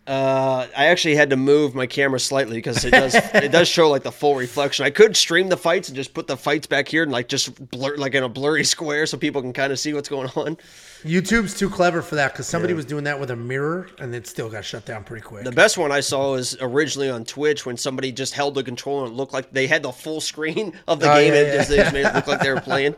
Uh, 0.06 0.66
I 0.76 0.86
actually 0.86 1.14
had 1.14 1.30
to 1.30 1.36
move 1.36 1.74
my 1.74 1.86
camera 1.86 2.20
slightly 2.20 2.56
because 2.56 2.84
it 2.84 2.90
does 2.90 3.14
it 3.34 3.50
does 3.50 3.68
show 3.68 3.88
like 3.88 4.02
the 4.02 4.12
full 4.12 4.34
reflection. 4.34 4.84
I 4.84 4.90
could 4.90 5.16
stream 5.16 5.48
the 5.48 5.56
fights 5.56 5.88
and 5.88 5.96
just 5.96 6.12
put 6.12 6.26
the 6.26 6.36
fights 6.36 6.66
back 6.66 6.88
here 6.88 7.02
and 7.02 7.10
like 7.10 7.28
just 7.28 7.70
blur 7.70 7.96
like 7.96 8.14
in 8.14 8.22
a 8.22 8.28
blurry 8.28 8.64
square 8.74 9.06
so 9.06 9.16
people 9.16 9.40
can 9.40 9.54
kind 9.54 9.72
of 9.72 9.78
see 9.78 9.94
what's 9.94 10.10
going 10.10 10.28
on. 10.36 10.58
YouTube's 11.04 11.58
too 11.58 11.70
clever 11.70 12.02
for 12.02 12.16
that 12.16 12.32
because 12.32 12.46
somebody 12.46 12.74
was 12.74 12.84
doing 12.84 13.04
that 13.04 13.18
with 13.18 13.30
a 13.30 13.36
mirror 13.36 13.88
and 13.98 14.14
it 14.14 14.26
still 14.26 14.50
got 14.50 14.64
shut 14.64 14.84
down 14.84 15.04
pretty 15.04 15.22
quick. 15.24 15.44
The 15.44 15.52
best 15.52 15.78
one 15.78 15.90
I 15.92 16.00
saw 16.00 16.32
was 16.32 16.56
originally 16.60 17.08
on 17.10 17.24
Twitch 17.24 17.64
when 17.64 17.76
somebody 17.78 18.12
just 18.12 18.34
held 18.34 18.54
the 18.54 18.62
controller 18.64 19.04
and 19.04 19.12
it 19.14 19.16
looked 19.16 19.32
like 19.32 19.52
they 19.52 19.66
had 19.66 19.82
the 19.82 19.92
full 19.92 20.20
screen 20.20 20.78
of 20.86 21.00
the 21.00 21.10
Oh, 21.10 21.14
game 21.16 21.32
yeah, 21.32 21.40
and 21.40 21.48
yeah. 21.48 21.56
just, 21.56 21.68
they 21.70 21.76
just 21.76 21.92
made 21.94 22.06
it 22.06 22.14
look 22.14 22.26
like 22.26 22.40
they 22.40 22.50
were 22.52 22.60
playing. 22.60 22.94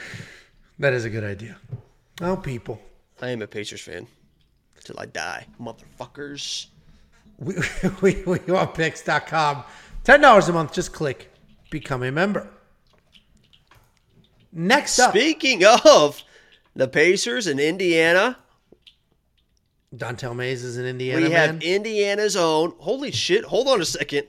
that 0.78 0.92
is 0.94 1.04
a 1.04 1.10
good 1.10 1.24
idea. 1.24 1.56
Oh, 2.20 2.36
people. 2.36 2.80
I 3.20 3.28
am 3.30 3.40
a 3.42 3.46
Pacers 3.46 3.80
fan 3.82 4.06
till 4.82 4.98
I 4.98 5.06
die, 5.06 5.46
motherfuckers. 5.60 6.66
We, 7.38 7.54
we, 8.02 8.22
we 8.24 8.38
want 8.52 8.74
picks.com. 8.74 9.64
$10 10.04 10.48
a 10.48 10.52
month. 10.52 10.72
Just 10.72 10.92
click 10.92 11.32
become 11.70 12.02
a 12.02 12.12
member. 12.12 12.48
Next 14.52 14.98
up, 14.98 15.10
Speaking 15.10 15.64
of 15.64 16.22
the 16.76 16.86
Pacers 16.86 17.46
in 17.46 17.58
Indiana, 17.58 18.36
Don'Tale 19.96 20.34
Mayes 20.34 20.62
is 20.62 20.76
in 20.76 20.84
Indiana. 20.84 21.22
we 21.22 21.30
have 21.30 21.54
man. 21.54 21.62
Indiana's 21.62 22.36
own. 22.36 22.74
Holy 22.78 23.10
shit! 23.10 23.44
Hold 23.44 23.68
on 23.68 23.80
a 23.80 23.84
second. 23.84 24.28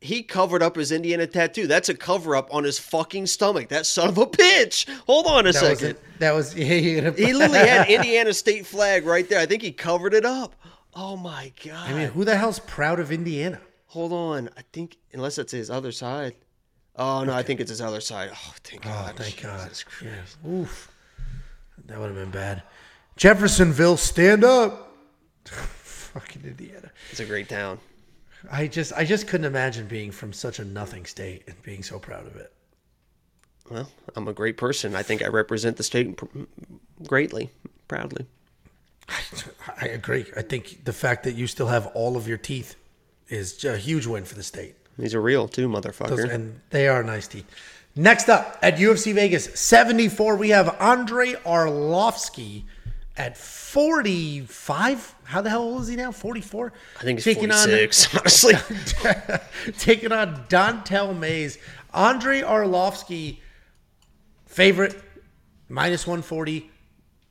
He 0.00 0.22
covered 0.22 0.62
up 0.62 0.76
his 0.76 0.92
Indiana 0.92 1.26
tattoo. 1.26 1.66
That's 1.66 1.88
a 1.88 1.94
cover 1.94 2.36
up 2.36 2.52
on 2.54 2.62
his 2.64 2.78
fucking 2.78 3.26
stomach. 3.26 3.68
That 3.68 3.84
son 3.84 4.08
of 4.10 4.18
a 4.18 4.26
bitch. 4.26 4.88
Hold 5.06 5.26
on 5.26 5.46
a 5.46 5.52
that 5.52 5.62
was 5.70 5.78
second. 5.80 5.98
That 6.20 6.32
was 6.34 6.54
yeah, 6.56 6.64
He 7.10 7.32
literally 7.32 7.58
had 7.58 7.88
Indiana 7.88 8.32
state 8.32 8.64
flag 8.66 9.04
right 9.06 9.28
there. 9.28 9.40
I 9.40 9.46
think 9.46 9.62
he 9.62 9.72
covered 9.72 10.14
it 10.14 10.24
up. 10.24 10.54
Oh 10.94 11.16
my 11.16 11.52
god. 11.64 11.90
I 11.90 11.94
mean, 11.94 12.08
who 12.08 12.24
the 12.24 12.36
hell's 12.36 12.60
proud 12.60 13.00
of 13.00 13.10
Indiana? 13.10 13.60
Hold 13.86 14.12
on. 14.12 14.48
I 14.56 14.62
think 14.72 14.96
unless 15.12 15.38
it's 15.38 15.52
his 15.52 15.68
other 15.70 15.90
side. 15.92 16.34
Oh 16.96 17.24
no, 17.24 17.32
I 17.32 17.42
think 17.42 17.60
it's 17.60 17.70
his 17.70 17.80
other 17.80 18.00
side. 18.00 18.30
Oh, 18.32 18.54
thank 18.64 18.84
Oh, 18.86 18.88
God. 18.90 19.16
thank 19.16 19.42
God. 19.42 19.60
Christ. 19.60 19.84
Yeah. 20.02 20.48
Oof. 20.50 20.90
That 21.86 21.98
would 21.98 22.06
have 22.06 22.16
been 22.16 22.30
bad. 22.30 22.62
Jeffersonville, 23.16 23.96
stand 23.96 24.44
up. 24.44 24.96
Fucking 25.44 26.42
Indiana. 26.44 26.90
It's 27.10 27.20
a 27.20 27.24
great 27.24 27.48
town. 27.48 27.78
I 28.50 28.66
just 28.66 28.92
I 28.92 29.04
just 29.04 29.26
couldn't 29.28 29.46
imagine 29.46 29.86
being 29.86 30.10
from 30.10 30.32
such 30.32 30.58
a 30.58 30.64
nothing 30.64 31.04
state 31.06 31.42
and 31.46 31.60
being 31.62 31.82
so 31.82 31.98
proud 31.98 32.26
of 32.26 32.36
it. 32.36 32.52
Well, 33.70 33.90
I'm 34.16 34.28
a 34.28 34.32
great 34.32 34.56
person. 34.56 34.94
I 34.94 35.02
think 35.02 35.22
I 35.22 35.28
represent 35.28 35.76
the 35.76 35.82
state 35.82 36.18
greatly, 37.06 37.50
proudly. 37.86 38.26
I 39.80 39.86
agree. 39.88 40.26
I 40.36 40.42
think 40.42 40.84
the 40.84 40.92
fact 40.92 41.24
that 41.24 41.32
you 41.34 41.46
still 41.46 41.66
have 41.68 41.86
all 41.94 42.16
of 42.16 42.28
your 42.28 42.38
teeth 42.38 42.76
is 43.28 43.64
a 43.64 43.76
huge 43.76 44.06
win 44.06 44.24
for 44.24 44.34
the 44.34 44.42
state. 44.42 44.74
These 44.98 45.14
are 45.14 45.20
real 45.20 45.48
too, 45.48 45.70
Those- 45.70 45.82
motherfucker. 45.84 46.30
and 46.30 46.60
they 46.70 46.88
are 46.88 47.02
nice 47.02 47.28
teeth. 47.28 47.46
Next 47.94 48.28
up 48.28 48.58
at 48.62 48.76
UFC 48.76 49.12
Vegas 49.12 49.58
74, 49.58 50.36
we 50.36 50.50
have 50.50 50.76
Andre 50.80 51.32
Arlovski 51.44 52.64
at 53.18 53.36
45. 53.36 55.14
How 55.24 55.42
the 55.42 55.50
hell 55.50 55.62
old 55.62 55.82
is 55.82 55.88
he 55.88 55.96
now? 55.96 56.12
44? 56.12 56.72
I 56.98 57.02
think 57.02 57.20
he's 57.22 57.34
46. 57.34 58.14
honestly, 58.18 58.54
taking 59.78 60.12
on 60.12 60.44
Don'Tale 60.48 61.14
Mayes. 61.14 61.58
Andre 61.92 62.42
Arlovski, 62.42 63.38
favorite, 64.46 65.00
minus 65.68 66.06
140, 66.06 66.70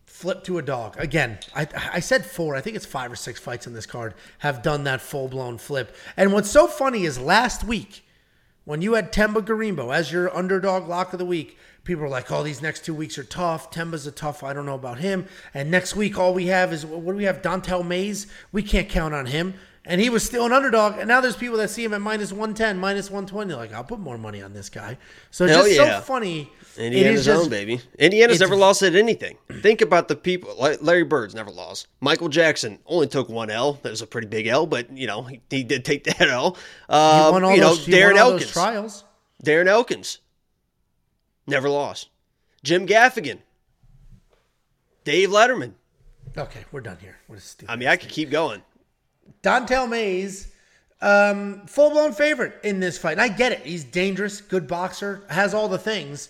flip 0.06 0.44
to 0.44 0.58
a 0.58 0.62
dog. 0.62 0.96
Again, 0.98 1.38
I, 1.56 1.68
I 1.94 2.00
said 2.00 2.26
four. 2.26 2.56
I 2.56 2.62
think 2.62 2.76
it's 2.76 2.86
five 2.86 3.12
or 3.12 3.16
six 3.16 3.40
fights 3.40 3.68
on 3.68 3.74
this 3.74 3.86
card 3.86 4.16
have 4.40 4.64
done 4.64 4.84
that 4.86 5.00
full 5.00 5.28
blown 5.28 5.58
flip. 5.60 5.96
And 6.18 6.34
what's 6.34 6.50
so 6.50 6.68
funny 6.68 7.06
is 7.06 7.20
last 7.20 7.64
week, 7.64 8.04
when 8.66 8.82
you 8.82 8.96
had 8.96 9.14
Themba 9.14 9.46
Gorimbo 9.46 9.96
as 9.96 10.12
your 10.12 10.36
underdog 10.36 10.88
lock 10.88 11.14
of 11.14 11.20
the 11.20 11.26
week, 11.26 11.58
people 11.88 12.04
were 12.04 12.10
like, 12.10 12.32
oh, 12.32 12.44
these 12.44 12.62
next 12.62 12.86
two 12.86 12.94
weeks 12.94 13.18
are 13.18 13.24
tough. 13.24 13.72
Themba's 13.72 14.06
a 14.06 14.12
tough, 14.12 14.44
I 14.44 14.54
don't 14.54 14.66
know 14.68 14.76
about 14.76 15.00
him. 15.00 15.26
And 15.54 15.72
next 15.72 15.96
week, 15.96 16.20
all 16.20 16.34
we 16.34 16.48
have 16.48 16.72
is, 16.72 16.86
what 16.86 17.12
do 17.14 17.18
we 17.18 17.24
have? 17.24 17.42
Don'Tale 17.42 17.84
Mayes. 17.84 18.28
We 18.52 18.62
can't 18.62 18.88
count 18.90 19.16
on 19.16 19.26
him. 19.26 19.56
And 19.90 20.02
he 20.02 20.10
was 20.10 20.22
still 20.22 20.46
an 20.46 20.52
underdog. 20.52 20.98
And 21.00 21.08
now 21.08 21.22
there's 21.22 21.38
people 21.38 21.56
that 21.60 21.70
see 21.70 21.86
him 21.86 21.94
at 21.94 22.02
minus 22.02 22.32
110, 22.34 22.78
minus 22.78 23.10
120. 23.10 23.54
Like, 23.54 23.72
I'll 23.72 23.86
put 23.86 24.00
more 24.00 24.18
money 24.18 24.42
on 24.42 24.52
this 24.52 24.70
guy. 24.70 24.98
So 25.32 25.46
it's 25.46 25.54
Hell 25.56 25.64
just 25.64 25.78
yeah. 25.78 26.00
so 26.00 26.02
funny. 26.02 26.52
Indiana's 26.78 27.24
just- 27.24 27.44
own 27.46 27.50
baby. 27.50 27.80
Indiana's 27.98 28.42
never 28.42 28.58
lost 28.58 28.84
at 28.84 28.96
anything. 28.96 29.38
Think 29.62 29.80
about 29.80 30.10
the 30.10 30.18
people. 30.18 30.54
like 30.60 30.80
Larry 30.82 31.04
Bird's 31.06 31.34
never 31.34 31.50
lost. 31.52 31.88
Michael 32.02 32.28
Jackson 32.28 32.80
only 32.86 33.08
took 33.08 33.30
one 33.30 33.50
L. 33.50 33.80
That 33.82 33.90
was 33.92 34.02
a 34.02 34.08
pretty 34.08 34.28
big 34.28 34.46
L, 34.48 34.68
but 34.68 34.92
you 34.96 35.08
know 35.08 35.24
he, 35.24 35.40
he 35.50 35.64
did 35.64 35.86
take 35.86 36.04
that 36.04 36.20
L. 36.22 36.56
He 36.56 36.60
Uh, 36.90 37.30
won 37.32 37.46
all 37.46 37.56
you 37.56 37.62
know 37.62 37.70
those, 37.70 37.86
he 37.86 37.94
Darren 37.94 38.14
won 38.16 38.20
all 38.20 38.32
those 38.32 38.42
Elkins. 38.42 38.52
trials. 38.52 39.04
Darren 39.44 39.68
Elkins 39.68 40.20
never 41.48 41.70
lost. 41.70 42.10
Jim 42.64 42.86
Gaffigan. 42.86 43.40
Dave 45.04 45.30
Letterman. 45.30 45.74
Okay, 46.38 46.66
we're 46.72 46.82
done 46.82 46.98
here. 47.00 47.18
Stupid? 47.38 47.72
I 47.72 47.76
mean, 47.76 47.88
I 47.88 47.96
could 47.96 48.10
keep 48.10 48.30
going. 48.30 48.62
Don'Tale 49.42 49.88
Mayes, 49.88 50.52
um, 51.02 51.66
full 51.68 51.92
blown 51.92 52.12
favorite 52.12 52.56
in 52.64 52.80
this 52.80 52.98
fight. 52.98 53.14
And 53.14 53.22
I 53.22 53.30
get 53.30 53.52
it. 53.52 53.60
He's 53.62 53.84
dangerous, 53.84 54.42
good 54.42 54.68
boxer, 54.68 55.24
has 55.30 55.54
all 55.54 55.68
the 55.68 55.78
things. 55.78 56.30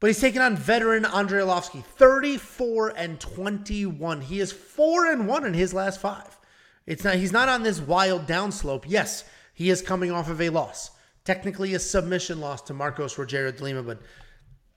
But 0.00 0.06
he's 0.08 0.20
taking 0.20 0.40
on 0.40 0.56
veteran 0.56 1.04
Andrei 1.04 1.42
Arlovski, 1.42 1.84
34 1.84 2.94
and 2.96 3.20
21. 3.20 4.22
He 4.22 4.40
is 4.40 4.50
4 4.50 5.12
and 5.12 5.28
1 5.28 5.44
in 5.44 5.54
his 5.54 5.74
last 5.74 6.00
five. 6.00 6.38
It's 6.86 7.04
not 7.04 7.16
he's 7.16 7.32
not 7.32 7.48
on 7.48 7.62
this 7.62 7.80
wild 7.80 8.26
downslope. 8.26 8.84
Yes, 8.86 9.24
he 9.52 9.68
is 9.68 9.82
coming 9.82 10.10
off 10.10 10.30
of 10.30 10.40
a 10.40 10.48
loss. 10.48 10.90
Technically 11.24 11.74
a 11.74 11.78
submission 11.78 12.40
loss 12.40 12.62
to 12.62 12.74
Marcos 12.74 13.16
Rogério 13.16 13.54
de 13.54 13.62
Lima, 13.62 13.82
but 13.82 14.00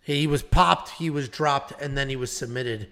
he 0.04 0.28
was 0.28 0.43
popped, 0.43 0.89
he 0.89 1.10
was 1.10 1.30
dropped, 1.30 1.82
and 1.82 1.97
then 1.97 2.10
he 2.10 2.16
was 2.16 2.32
submitted. 2.36 2.89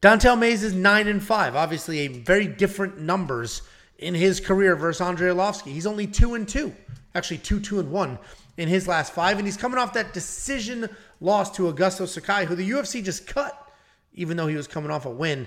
Don'Tale 0.00 0.36
Mayes 0.36 0.62
is 0.62 0.74
nine 0.74 1.08
and 1.08 1.22
five. 1.22 1.56
Obviously, 1.56 2.00
a 2.00 2.08
very 2.08 2.46
different 2.46 3.00
numbers 3.00 3.62
in 3.98 4.14
his 4.14 4.40
career 4.40 4.76
versus 4.76 5.00
Andrei 5.00 5.30
Arlovski. 5.30 5.72
He's 5.72 5.86
only 5.86 6.06
two 6.06 6.34
and 6.34 6.46
two, 6.46 6.74
actually 7.14 7.38
two 7.38 7.60
two 7.60 7.80
and 7.80 7.90
one 7.90 8.18
in 8.56 8.68
his 8.68 8.88
last 8.88 9.12
five, 9.12 9.38
and 9.38 9.46
he's 9.46 9.56
coming 9.56 9.78
off 9.78 9.92
that 9.94 10.12
decision 10.12 10.88
loss 11.20 11.50
to 11.52 11.72
Augusto 11.72 12.06
Sakai, 12.06 12.44
who 12.44 12.54
the 12.54 12.70
UFC 12.70 13.02
just 13.04 13.26
cut, 13.26 13.70
even 14.14 14.36
though 14.36 14.46
he 14.46 14.56
was 14.56 14.66
coming 14.66 14.90
off 14.90 15.06
a 15.06 15.10
win. 15.10 15.46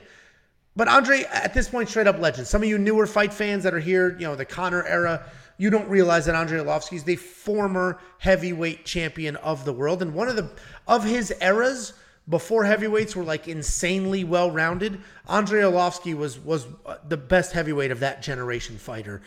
But 0.76 0.88
Andre, 0.88 1.24
at 1.32 1.54
this 1.54 1.68
point, 1.68 1.90
straight 1.90 2.08
up 2.08 2.20
legend. 2.20 2.48
Some 2.48 2.64
of 2.64 2.70
you 2.70 2.78
newer 2.78 3.06
fight 3.06 3.34
fans 3.34 3.64
that 3.64 3.74
are 3.74 3.80
here, 3.80 4.12
you 4.20 4.26
know, 4.26 4.36
the 4.36 4.46
Conor 4.46 4.86
era, 4.86 5.30
you 5.60 5.70
don't 5.70 5.90
realize 5.90 6.26
that 6.26 6.36
Andre 6.36 6.60
Arlovski 6.60 6.94
is 6.94 7.04
the 7.04 7.18
former 7.18 8.00
heavyweight 8.18 8.86
champion 8.86 9.36
of 9.36 9.66
the 9.66 9.74
world, 9.74 10.02
and 10.02 10.16
one 10.16 10.30
of 10.30 10.38
the 10.38 10.50
of 10.88 11.04
his 11.04 11.32
eras 11.42 11.94
before 12.30 12.64
heavyweights 12.64 13.16
were 13.16 13.24
like 13.24 13.48
insanely 13.48 14.24
well 14.24 14.50
rounded. 14.50 15.02
Andre 15.28 15.62
Arlovski 15.62 16.16
was 16.16 16.40
was 16.40 16.66
uh, 16.86 16.96
the 17.08 17.18
best 17.18 17.52
heavyweight 17.52 17.92
of 17.92 18.00
that 18.00 18.22
generation 18.22 18.78
fighter. 18.78 19.22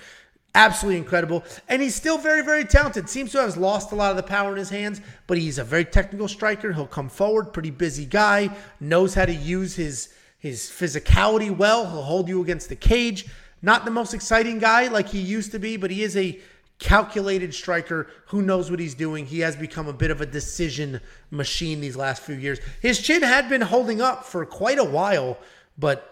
Absolutely 0.55 0.99
incredible. 0.99 1.45
And 1.69 1.81
he's 1.81 1.95
still 1.95 2.19
very, 2.19 2.43
very 2.43 2.65
talented. 2.65 3.09
Seems 3.09 3.33
to 3.33 3.41
have 3.41 3.57
lost 3.57 3.93
a 3.93 3.95
lot 3.95 4.11
of 4.11 4.17
the 4.17 4.23
power 4.23 4.53
in 4.53 4.59
his 4.59 4.69
hands, 4.69 5.01
but 5.27 5.39
he's 5.39 5.59
a 5.59 5.65
very 5.65 5.85
technical 5.85 6.29
striker. 6.29 6.73
He'll 6.73 6.87
come 6.87 7.09
forward, 7.09 7.55
pretty 7.55 7.71
busy 7.71 8.05
guy, 8.05 8.51
knows 8.81 9.15
how 9.15 9.27
to 9.27 9.35
use 9.35 9.77
his 9.77 10.15
his 10.39 10.63
physicality 10.63 11.55
well. 11.55 11.89
He'll 11.89 12.03
hold 12.03 12.29
you 12.29 12.43
against 12.43 12.71
the 12.71 12.77
cage. 12.77 13.27
Not 13.63 13.85
the 13.85 13.91
most 13.91 14.13
exciting 14.13 14.59
guy 14.59 14.89
like 14.89 15.09
he 15.09 15.21
used 15.21 15.53
to 15.53 15.59
be, 15.59 15.77
but 15.77 15.91
he 15.91 16.03
is 16.03 16.17
a 16.17 16.39
calculated 16.79 17.55
striker 17.55 18.11
who 18.27 18.43
knows 18.43 18.69
what 18.69 18.81
he's 18.81 18.95
doing. 18.95 19.25
He 19.25 19.41
has 19.41 19.55
become 19.55 19.87
a 19.87 19.93
bit 19.93 20.11
of 20.11 20.21
a 20.21 20.27
decision 20.27 21.01
machine 21.31 21.81
these 21.81 21.97
last 21.97 22.23
few 22.23 22.35
years. 22.35 22.59
His 22.81 23.01
chin 23.01 23.23
had 23.23 23.49
been 23.49 23.61
holding 23.61 24.01
up 24.01 24.25
for 24.25 24.45
quite 24.45 24.81
a 24.81 24.85
while, 24.85 25.39
but 25.79 26.09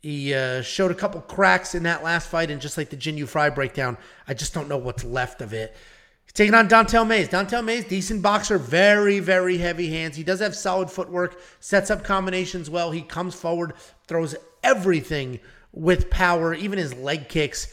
he 0.00 0.32
uh, 0.32 0.62
showed 0.62 0.90
a 0.90 0.94
couple 0.94 1.20
cracks 1.20 1.74
in 1.74 1.82
that 1.82 2.02
last 2.02 2.28
fight, 2.28 2.50
and 2.50 2.62
just 2.62 2.78
like 2.78 2.88
the 2.88 2.96
Jinh 2.96 3.18
Yu 3.18 3.26
Frey 3.26 3.50
breakdown, 3.50 3.98
I 4.26 4.32
just 4.32 4.54
don't 4.54 4.68
know 4.68 4.78
what's 4.78 5.04
left 5.04 5.42
of 5.42 5.52
it. 5.52 5.76
He's 6.24 6.32
taking 6.32 6.54
on 6.54 6.68
Don'Tale 6.68 7.04
Mayes. 7.04 7.28
Don'Tale 7.28 7.60
Mayes, 7.60 7.84
decent 7.84 8.22
boxer, 8.22 8.56
very, 8.56 9.18
very 9.18 9.58
heavy 9.58 9.90
hands. 9.90 10.16
He 10.16 10.22
does 10.22 10.40
have 10.40 10.56
solid 10.56 10.90
footwork, 10.90 11.38
sets 11.60 11.90
up 11.90 12.04
combinations 12.04 12.70
well. 12.70 12.90
He 12.90 13.02
comes 13.02 13.34
forward, 13.34 13.74
throws 14.06 14.34
everything 14.62 15.40
with 15.72 16.10
power, 16.10 16.54
even 16.54 16.78
his 16.78 16.94
leg 16.94 17.28
kicks. 17.28 17.72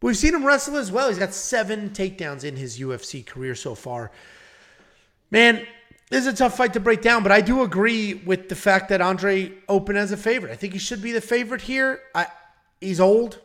We've 0.00 0.16
seen 0.16 0.34
him 0.34 0.44
wrestle 0.44 0.76
as 0.76 0.92
well. 0.92 1.08
He's 1.08 1.18
got 1.18 1.32
seven 1.32 1.90
takedowns 1.90 2.44
in 2.44 2.56
his 2.56 2.78
UFC 2.78 3.24
career 3.24 3.54
so 3.54 3.74
far. 3.74 4.10
Man, 5.30 5.66
this 6.10 6.26
is 6.26 6.32
a 6.32 6.36
tough 6.36 6.56
fight 6.56 6.74
to 6.74 6.80
break 6.80 7.00
down, 7.00 7.22
but 7.22 7.32
I 7.32 7.40
do 7.40 7.62
agree 7.62 8.14
with 8.14 8.48
the 8.48 8.54
fact 8.54 8.90
that 8.90 9.00
Andre 9.00 9.52
opened 9.68 9.98
as 9.98 10.12
a 10.12 10.16
favorite. 10.16 10.52
I 10.52 10.56
think 10.56 10.74
he 10.74 10.78
should 10.78 11.02
be 11.02 11.12
the 11.12 11.20
favorite 11.20 11.62
here. 11.62 12.00
I, 12.14 12.26
he's 12.80 13.00
old. 13.00 13.40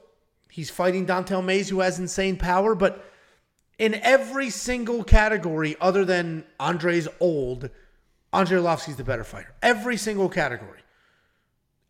He's 0.50 0.70
fighting 0.70 1.06
Don'Tale 1.06 1.42
Mayes, 1.42 1.70
who 1.70 1.80
has 1.80 2.00
insane 2.00 2.36
power, 2.36 2.76
but 2.76 3.06
in 3.78 3.96
every 3.96 4.50
single 4.50 5.04
category 5.04 5.78
other 5.80 6.04
than 6.04 6.44
Andre's 6.60 7.08
old, 7.20 7.70
Andre 8.34 8.60
Arlovski's 8.60 8.98
the 8.98 9.04
better 9.04 9.24
fighter. 9.24 9.54
Every 9.64 9.96
single 9.96 10.28
category. 10.28 10.79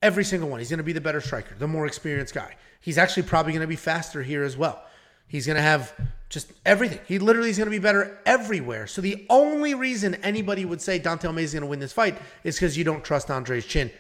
Every 0.02 0.24
single 0.24 0.50
one. 0.50 0.60
He's 0.60 0.70
going 0.70 0.78
to 0.78 0.84
be 0.84 0.93
the 0.93 1.02
better 1.02 1.22
striker, 1.22 1.56
the 1.58 1.68
more 1.68 1.86
experienced 1.86 2.34
guy. 2.34 2.56
He's 2.80 2.97
actually 2.97 3.24
probably 3.24 3.52
going 3.52 3.62
to 3.62 3.68
be 3.68 3.76
faster 3.76 4.24
here 4.24 4.43
as 4.43 4.56
well. 4.56 4.84
He's 5.28 5.45
going 5.45 5.58
to 5.58 5.62
have 5.62 5.93
just 6.30 6.54
everything. 6.66 7.00
He 7.08 7.20
literally 7.20 7.50
is 7.50 7.58
going 7.58 7.68
to 7.68 7.72
be 7.72 7.80
better 7.80 8.18
everywhere. 8.26 8.88
So 8.88 9.02
the 9.02 9.26
only 9.30 9.74
reason 9.74 10.16
anybody 10.16 10.66
would 10.66 10.82
say 10.82 11.00
Dante 11.00 11.32
Mayes 11.32 11.50
is 11.50 11.54
going 11.54 11.64
to 11.64 11.70
win 11.70 11.80
this 11.80 11.91
fight 11.91 12.18
is 12.43 12.56
because 12.56 12.78
you 12.78 12.84
don't 12.84 13.04
trust 13.04 13.30
Andre's 13.30 13.66
chin. 13.66 13.91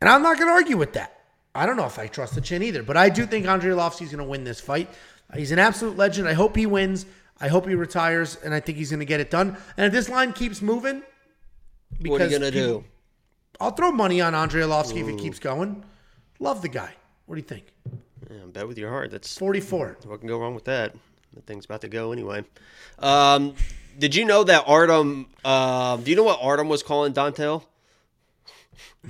And 0.00 0.10
I'm 0.10 0.22
not 0.22 0.36
going 0.36 0.48
to 0.48 0.52
argue 0.52 0.76
with 0.76 0.92
that. 0.92 1.20
I 1.54 1.64
don't 1.64 1.76
know 1.76 1.86
if 1.86 1.98
I 1.98 2.06
trust 2.06 2.34
the 2.34 2.40
chin 2.40 2.62
either, 2.62 2.82
but 2.82 2.96
I 2.96 3.08
do 3.08 3.24
think 3.24 3.48
Andre 3.48 3.70
is 3.70 3.98
going 3.98 4.18
to 4.18 4.24
win 4.24 4.44
this 4.44 4.60
fight. 4.60 4.90
He's 5.34 5.52
an 5.52 5.58
absolute 5.58 5.96
legend. 5.96 6.28
I 6.28 6.34
hope 6.34 6.54
he 6.54 6.66
wins. 6.66 7.06
I 7.40 7.48
hope 7.48 7.66
he 7.66 7.74
retires, 7.74 8.36
and 8.44 8.54
I 8.54 8.60
think 8.60 8.78
he's 8.78 8.90
going 8.90 9.00
to 9.00 9.06
get 9.06 9.20
it 9.20 9.30
done. 9.30 9.56
And 9.76 9.86
if 9.86 9.92
this 9.92 10.08
line 10.08 10.32
keeps 10.32 10.62
moving, 10.62 11.02
What 12.04 12.20
are 12.20 12.26
you 12.26 12.38
gonna 12.38 12.50
do? 12.50 12.84
I'll 13.60 13.70
throw 13.70 13.90
money 13.90 14.20
on 14.20 14.34
Andre 14.34 14.62
Arlovski 14.62 15.00
if 15.00 15.08
he 15.08 15.14
keeps 15.16 15.38
going. 15.38 15.84
Love 16.38 16.62
the 16.62 16.68
guy. 16.68 16.92
What 17.26 17.36
do 17.36 17.40
you 17.40 17.46
think? 17.46 17.72
Yeah, 18.30 18.44
bet 18.46 18.68
with 18.68 18.78
your 18.78 18.90
heart. 18.90 19.10
That's 19.10 19.36
44. 19.38 19.98
what 20.04 20.20
can 20.20 20.28
go 20.28 20.38
wrong 20.38 20.54
with 20.54 20.64
that. 20.64 20.94
The 21.32 21.40
thing's 21.42 21.64
about 21.64 21.80
to 21.82 21.88
go 21.88 22.12
anyway. 22.12 22.44
Um, 22.98 23.54
did 23.98 24.14
you 24.14 24.24
know 24.24 24.44
that 24.44 24.64
Artem? 24.66 25.26
Um, 25.44 26.02
do 26.02 26.10
you 26.10 26.16
know 26.16 26.24
what 26.24 26.38
Artem 26.42 26.68
was 26.68 26.82
calling 26.82 27.12
Dantel? 27.12 27.62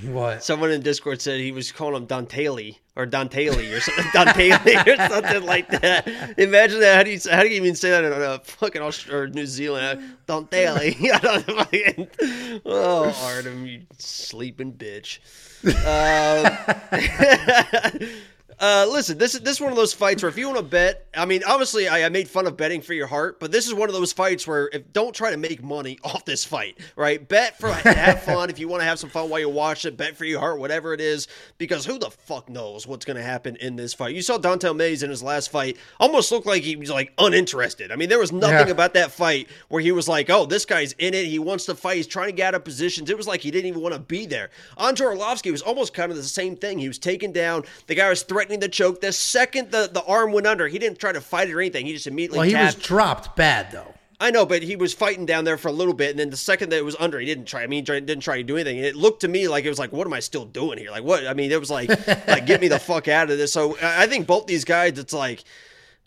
What? 0.03 0.45
Someone 0.45 0.71
in 0.71 0.83
Discord 0.83 1.21
said 1.23 1.41
he 1.41 1.53
was 1.53 1.73
calling 1.73 2.03
him 2.03 2.07
Dantele 2.07 2.77
or 2.97 3.07
Dantele 3.07 3.77
or 3.77 3.81
something, 3.81 4.05
Dantele 4.07 4.87
or 4.87 5.09
something 5.13 5.45
like 5.45 5.69
that. 5.69 6.07
Imagine 6.39 6.81
that. 6.81 6.97
How 6.97 7.03
do 7.03 7.11
you 7.11 7.19
how 7.31 7.43
do 7.43 7.49
you 7.49 7.57
even 7.57 7.75
say 7.75 7.91
that 7.91 8.05
in 8.05 8.13
uh, 8.13 8.39
fucking 8.41 8.83
Aust- 8.83 9.09
or 9.09 9.29
New 9.29 9.47
Zealand? 9.47 10.17
Dantele. 10.29 10.95
I 11.13 11.19
don't 11.19 11.45
fucking- 11.45 12.61
oh, 12.67 13.15
Artem, 13.25 13.67
you 13.67 13.83
sleeping 13.99 14.73
bitch. 14.75 15.19
Uh, 15.65 16.75
uh, 18.59 18.87
listen, 18.91 19.19
this 19.19 19.35
is 19.35 19.43
this 19.43 19.57
is 19.57 19.61
one 19.61 19.71
of 19.71 19.77
those 19.77 19.93
fights 19.93 20.23
where 20.23 20.31
if 20.31 20.39
you 20.39 20.47
want 20.47 20.57
to 20.59 20.65
bet, 20.65 21.07
I 21.15 21.27
mean, 21.27 21.43
obviously 21.47 21.89
I, 21.89 22.07
I 22.07 22.09
made 22.09 22.27
fun 22.29 22.47
of 22.47 22.57
betting 22.57 22.81
for 22.81 22.95
your 22.95 23.07
heart, 23.07 23.39
but 23.39 23.53
this 23.53 23.67
is 23.67 23.75
one 23.75 23.91
of 23.91 23.95
those 23.95 24.15
fights 24.15 24.47
where 24.47 24.71
if 24.73 24.93
don't 24.95 25.15
try 25.15 25.31
to 25.31 25.37
make 25.37 25.63
money 25.63 25.99
off 26.05 26.25
this 26.25 26.43
fight, 26.45 26.79
right? 26.97 27.27
Bet 27.29 27.59
for 27.59 27.71
have 27.71 28.23
fun 28.23 28.49
if 28.49 28.59
you 28.59 28.67
want 28.69 28.81
to 28.81 28.87
have 28.87 28.99
some 28.99 29.11
fun 29.11 29.29
while 29.29 29.41
you 29.41 29.51
watch 29.51 29.85
it. 29.85 29.99
Bet 29.99 30.17
for 30.17 30.25
your 30.25 30.41
heart, 30.41 30.59
whatever 30.59 30.95
it 30.95 31.03
is, 31.03 31.29
because 31.59 31.85
who 31.85 31.99
the 31.99 32.11
fuck 32.11 32.49
knows 32.49 32.87
what's 32.87 33.05
going 33.05 33.19
to 33.19 33.23
happen 33.23 33.57
in 33.57 33.77
this 33.77 33.93
fight? 33.93 34.15
You 34.15 34.23
saw 34.23 34.39
Don'Tale 34.39 34.73
Mayes 34.75 35.03
in 35.03 35.11
his 35.11 35.23
last 35.23 35.51
fight, 35.51 35.77
almost 36.01 36.33
looked 36.33 36.47
like 36.47 36.63
he 36.63 36.77
was 36.77 36.91
like 36.91 37.13
uninterested. 37.19 37.93
I 37.93 37.97
mean, 37.97 38.09
there 38.09 38.19
was 38.19 38.33
nothing 38.33 38.69
Yeah. 38.69 38.73
about 38.73 38.95
that 38.95 39.11
fight 39.13 39.49
where 39.69 39.83
he 39.83 39.93
was 39.93 40.09
like, 40.09 40.31
"Oh, 40.31 40.47
this 40.47 40.65
guy's 40.65 40.93
in 40.95 41.13
it. 41.13 41.27
He 41.27 41.39
wants 41.39 41.67
to 41.67 41.75
fight. 41.75 41.97
He's 41.99 42.07
trying 42.07 42.29
to 42.29 42.33
get 42.33 42.49
out 42.49 42.55
of 42.55 42.65
positions." 42.65 43.11
It 43.11 43.19
was 43.19 43.27
like 43.27 43.43
he 43.43 43.51
didn't 43.51 43.67
even 43.67 43.83
want 43.83 43.95
to 43.95 44.01
be 44.01 44.25
there. 44.25 44.49
Andre 44.79 45.09
Arlovski 45.09 45.53
was 45.53 45.61
almost 45.61 45.93
kind 45.93 46.11
of 46.11 46.17
the 46.17 46.25
same 46.25 46.57
thing. 46.57 46.79
He 46.79 46.89
was 46.89 46.99
taken 46.99 47.33
down. 47.33 47.65
The 47.87 47.95
guy 47.95 48.09
was 48.09 48.23
threatening 48.23 48.46
to 48.49 48.69
choke. 48.69 49.01
The 49.01 49.13
second 49.13 49.71
the, 49.71 49.89
the 49.93 50.03
arm 50.05 50.33
went 50.33 50.47
under, 50.47 50.69
he 50.69 50.79
didn't 50.79 50.99
try 50.99 51.13
to 51.13 51.21
fight 51.21 51.49
it 51.49 51.55
or 51.55 51.61
anything. 51.61 51.87
He 51.87 51.93
just 51.93 52.07
immediately 52.07 52.39
Well, 52.39 52.49
he 52.49 52.55
was 52.55 52.75
dropped 52.75 53.37
bad, 53.37 53.71
though. 53.73 53.95
I 54.19 54.31
know, 54.31 54.47
but 54.47 54.63
he 54.63 54.77
was 54.77 54.95
fighting 54.95 55.27
down 55.27 55.45
there 55.45 55.59
for 55.59 55.69
a 55.69 55.73
little 55.73 55.93
bit, 55.93 56.11
and 56.11 56.19
then 56.19 56.31
the 56.31 56.39
second 56.39 56.71
that 56.71 56.79
it 56.79 56.85
was 56.85 56.97
under, 56.99 57.19
he 57.21 57.27
didn't 57.27 57.45
try. 57.45 57.63
I 57.63 57.67
mean, 57.67 57.85
he 57.85 58.01
didn't 58.01 58.21
try 58.21 58.39
to 58.39 58.43
do 58.43 58.57
anything. 58.57 58.79
And 58.79 58.87
it 58.87 58.97
looked 58.97 59.21
to 59.21 59.29
me 59.29 59.47
like 59.47 59.65
it 59.65 59.69
was 59.69 59.79
like, 59.79 59.93
what 59.93 60.07
am 60.07 60.15
I 60.15 60.21
still 60.21 60.47
doing 60.47 60.79
here? 60.79 60.91
Like, 60.91 61.05
what? 61.05 61.27
I 61.27 61.35
mean, 61.35 61.53
it 61.53 61.61
was 61.61 61.71
like, 61.71 61.91
like 62.27 62.47
get 62.47 62.61
me 62.63 62.69
the 62.69 62.79
fuck 62.81 63.09
out 63.09 63.31
of 63.31 63.37
this. 63.37 63.53
So 63.53 63.77
I 63.83 64.07
think 64.07 64.27
both 64.27 64.47
these 64.47 64.65
guys, 64.65 64.99
it's 64.99 65.13
like. 65.13 65.45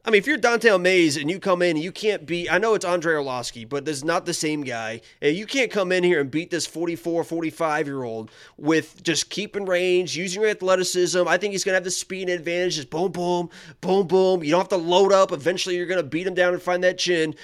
I 0.05 0.11
mean, 0.11 0.19
if 0.19 0.27
you're 0.27 0.37
Dante 0.37 0.77
Mayes 0.77 1.17
and 1.17 1.29
you 1.29 1.39
come 1.39 1.61
in 1.61 1.75
and 1.75 1.83
you 1.83 1.91
can't 1.91 2.25
beat, 2.25 2.49
I 2.49 2.57
know 2.57 2.73
it's 2.73 2.85
Andre 2.85 3.15
Arlovski, 3.15 3.67
but 3.67 3.83
this 3.83 3.97
is 3.97 4.03
not 4.05 4.25
the 4.25 4.33
same 4.33 4.61
guy. 4.61 5.01
And 5.21 5.35
you 5.35 5.45
can't 5.45 5.69
come 5.69 5.91
in 5.91 6.05
here 6.05 6.21
and 6.21 6.31
beat 6.31 6.51
this 6.51 6.65
44, 6.65 7.25
45 7.25 7.85
year 7.85 8.03
old 8.03 8.31
with 8.57 9.03
just 9.03 9.29
keeping 9.29 9.65
range, 9.65 10.15
using 10.15 10.41
your 10.41 10.51
athleticism. 10.51 11.27
I 11.27 11.37
think 11.37 11.51
he's 11.51 11.65
going 11.65 11.73
to 11.73 11.77
have 11.77 11.83
the 11.83 11.91
speed 11.91 12.29
advantage. 12.29 12.77
Just 12.77 12.89
boom, 12.89 13.11
boom, 13.11 13.49
boom, 13.81 14.07
boom. 14.07 14.41
You 14.41 14.51
don't 14.51 14.61
have 14.61 14.69
to 14.69 14.77
load 14.77 15.11
up. 15.11 15.33
Eventually, 15.33 15.75
you're 15.75 15.85
going 15.85 16.01
to 16.01 16.07
beat 16.07 16.25
him 16.25 16.33
down 16.33 16.53
and 16.53 16.61
find 16.61 16.81
that 16.85 16.97
chin. 16.97 17.35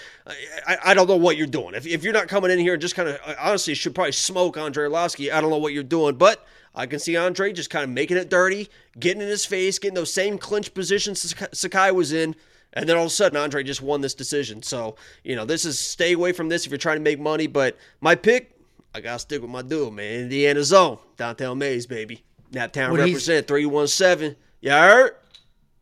I, 0.65 0.77
I, 0.85 0.93
don't 0.93 1.09
know 1.09 1.17
what 1.17 1.35
you're 1.35 1.47
doing. 1.47 1.75
If, 1.75 1.85
if 1.85 2.03
you're 2.03 2.13
not 2.13 2.29
coming 2.29 2.51
in 2.51 2.59
here 2.59 2.73
and 2.73 2.81
just 2.81 2.95
kind 2.95 3.09
of, 3.09 3.19
honestly, 3.37 3.73
should 3.73 3.93
probably 3.93 4.13
smoke 4.13 4.57
Andre 4.57 4.87
Arlovski, 4.87 5.31
I 5.31 5.41
don't 5.41 5.49
know 5.49 5.57
what 5.57 5.73
you're 5.73 5.83
doing. 5.83 6.15
But 6.15 6.45
I 6.75 6.85
can 6.85 6.99
see 6.99 7.15
Andre 7.15 7.53
just 7.53 7.69
kind 7.69 7.83
of 7.85 7.89
making 7.89 8.17
it 8.17 8.29
dirty, 8.29 8.69
getting 8.99 9.21
in 9.21 9.27
his 9.29 9.45
face, 9.45 9.79
getting 9.79 9.95
those 9.95 10.13
same 10.13 10.37
clinch 10.37 10.73
positions 10.73 11.33
Sakai- 11.53 11.91
was 11.91 12.11
in. 12.11 12.35
And 12.73 12.89
then 12.89 12.97
all 12.97 13.03
of 13.03 13.07
a 13.07 13.11
sudden, 13.11 13.37
Andre 13.37 13.63
just 13.63 13.81
won 13.81 14.01
this 14.01 14.13
decision. 14.13 14.61
So, 14.61 14.97
you 15.23 15.37
know, 15.37 15.45
this 15.45 15.63
is 15.63 15.79
stay 15.79 16.11
away 16.11 16.33
from 16.33 16.49
this 16.49 16.65
if 16.65 16.71
you're 16.71 16.77
trying 16.77 16.97
to 16.97 17.03
make 17.03 17.19
money. 17.19 17.47
But 17.47 17.77
my 18.01 18.15
pick, 18.15 18.51
I 18.93 18.99
got 18.99 19.13
to 19.13 19.19
stick 19.19 19.41
with 19.41 19.49
my 19.49 19.61
dude, 19.61 19.93
man. 19.93 20.23
Indiana 20.23 20.61
Zone, 20.63 20.97
Don'Tale 21.15 21.55
Mayes, 21.55 21.87
baby. 21.87 22.23
Naptown 22.51 22.91
Would 22.91 22.99
represent 22.99 23.47
317. 23.47 24.35
You 24.59 24.71
heard? 24.71 25.15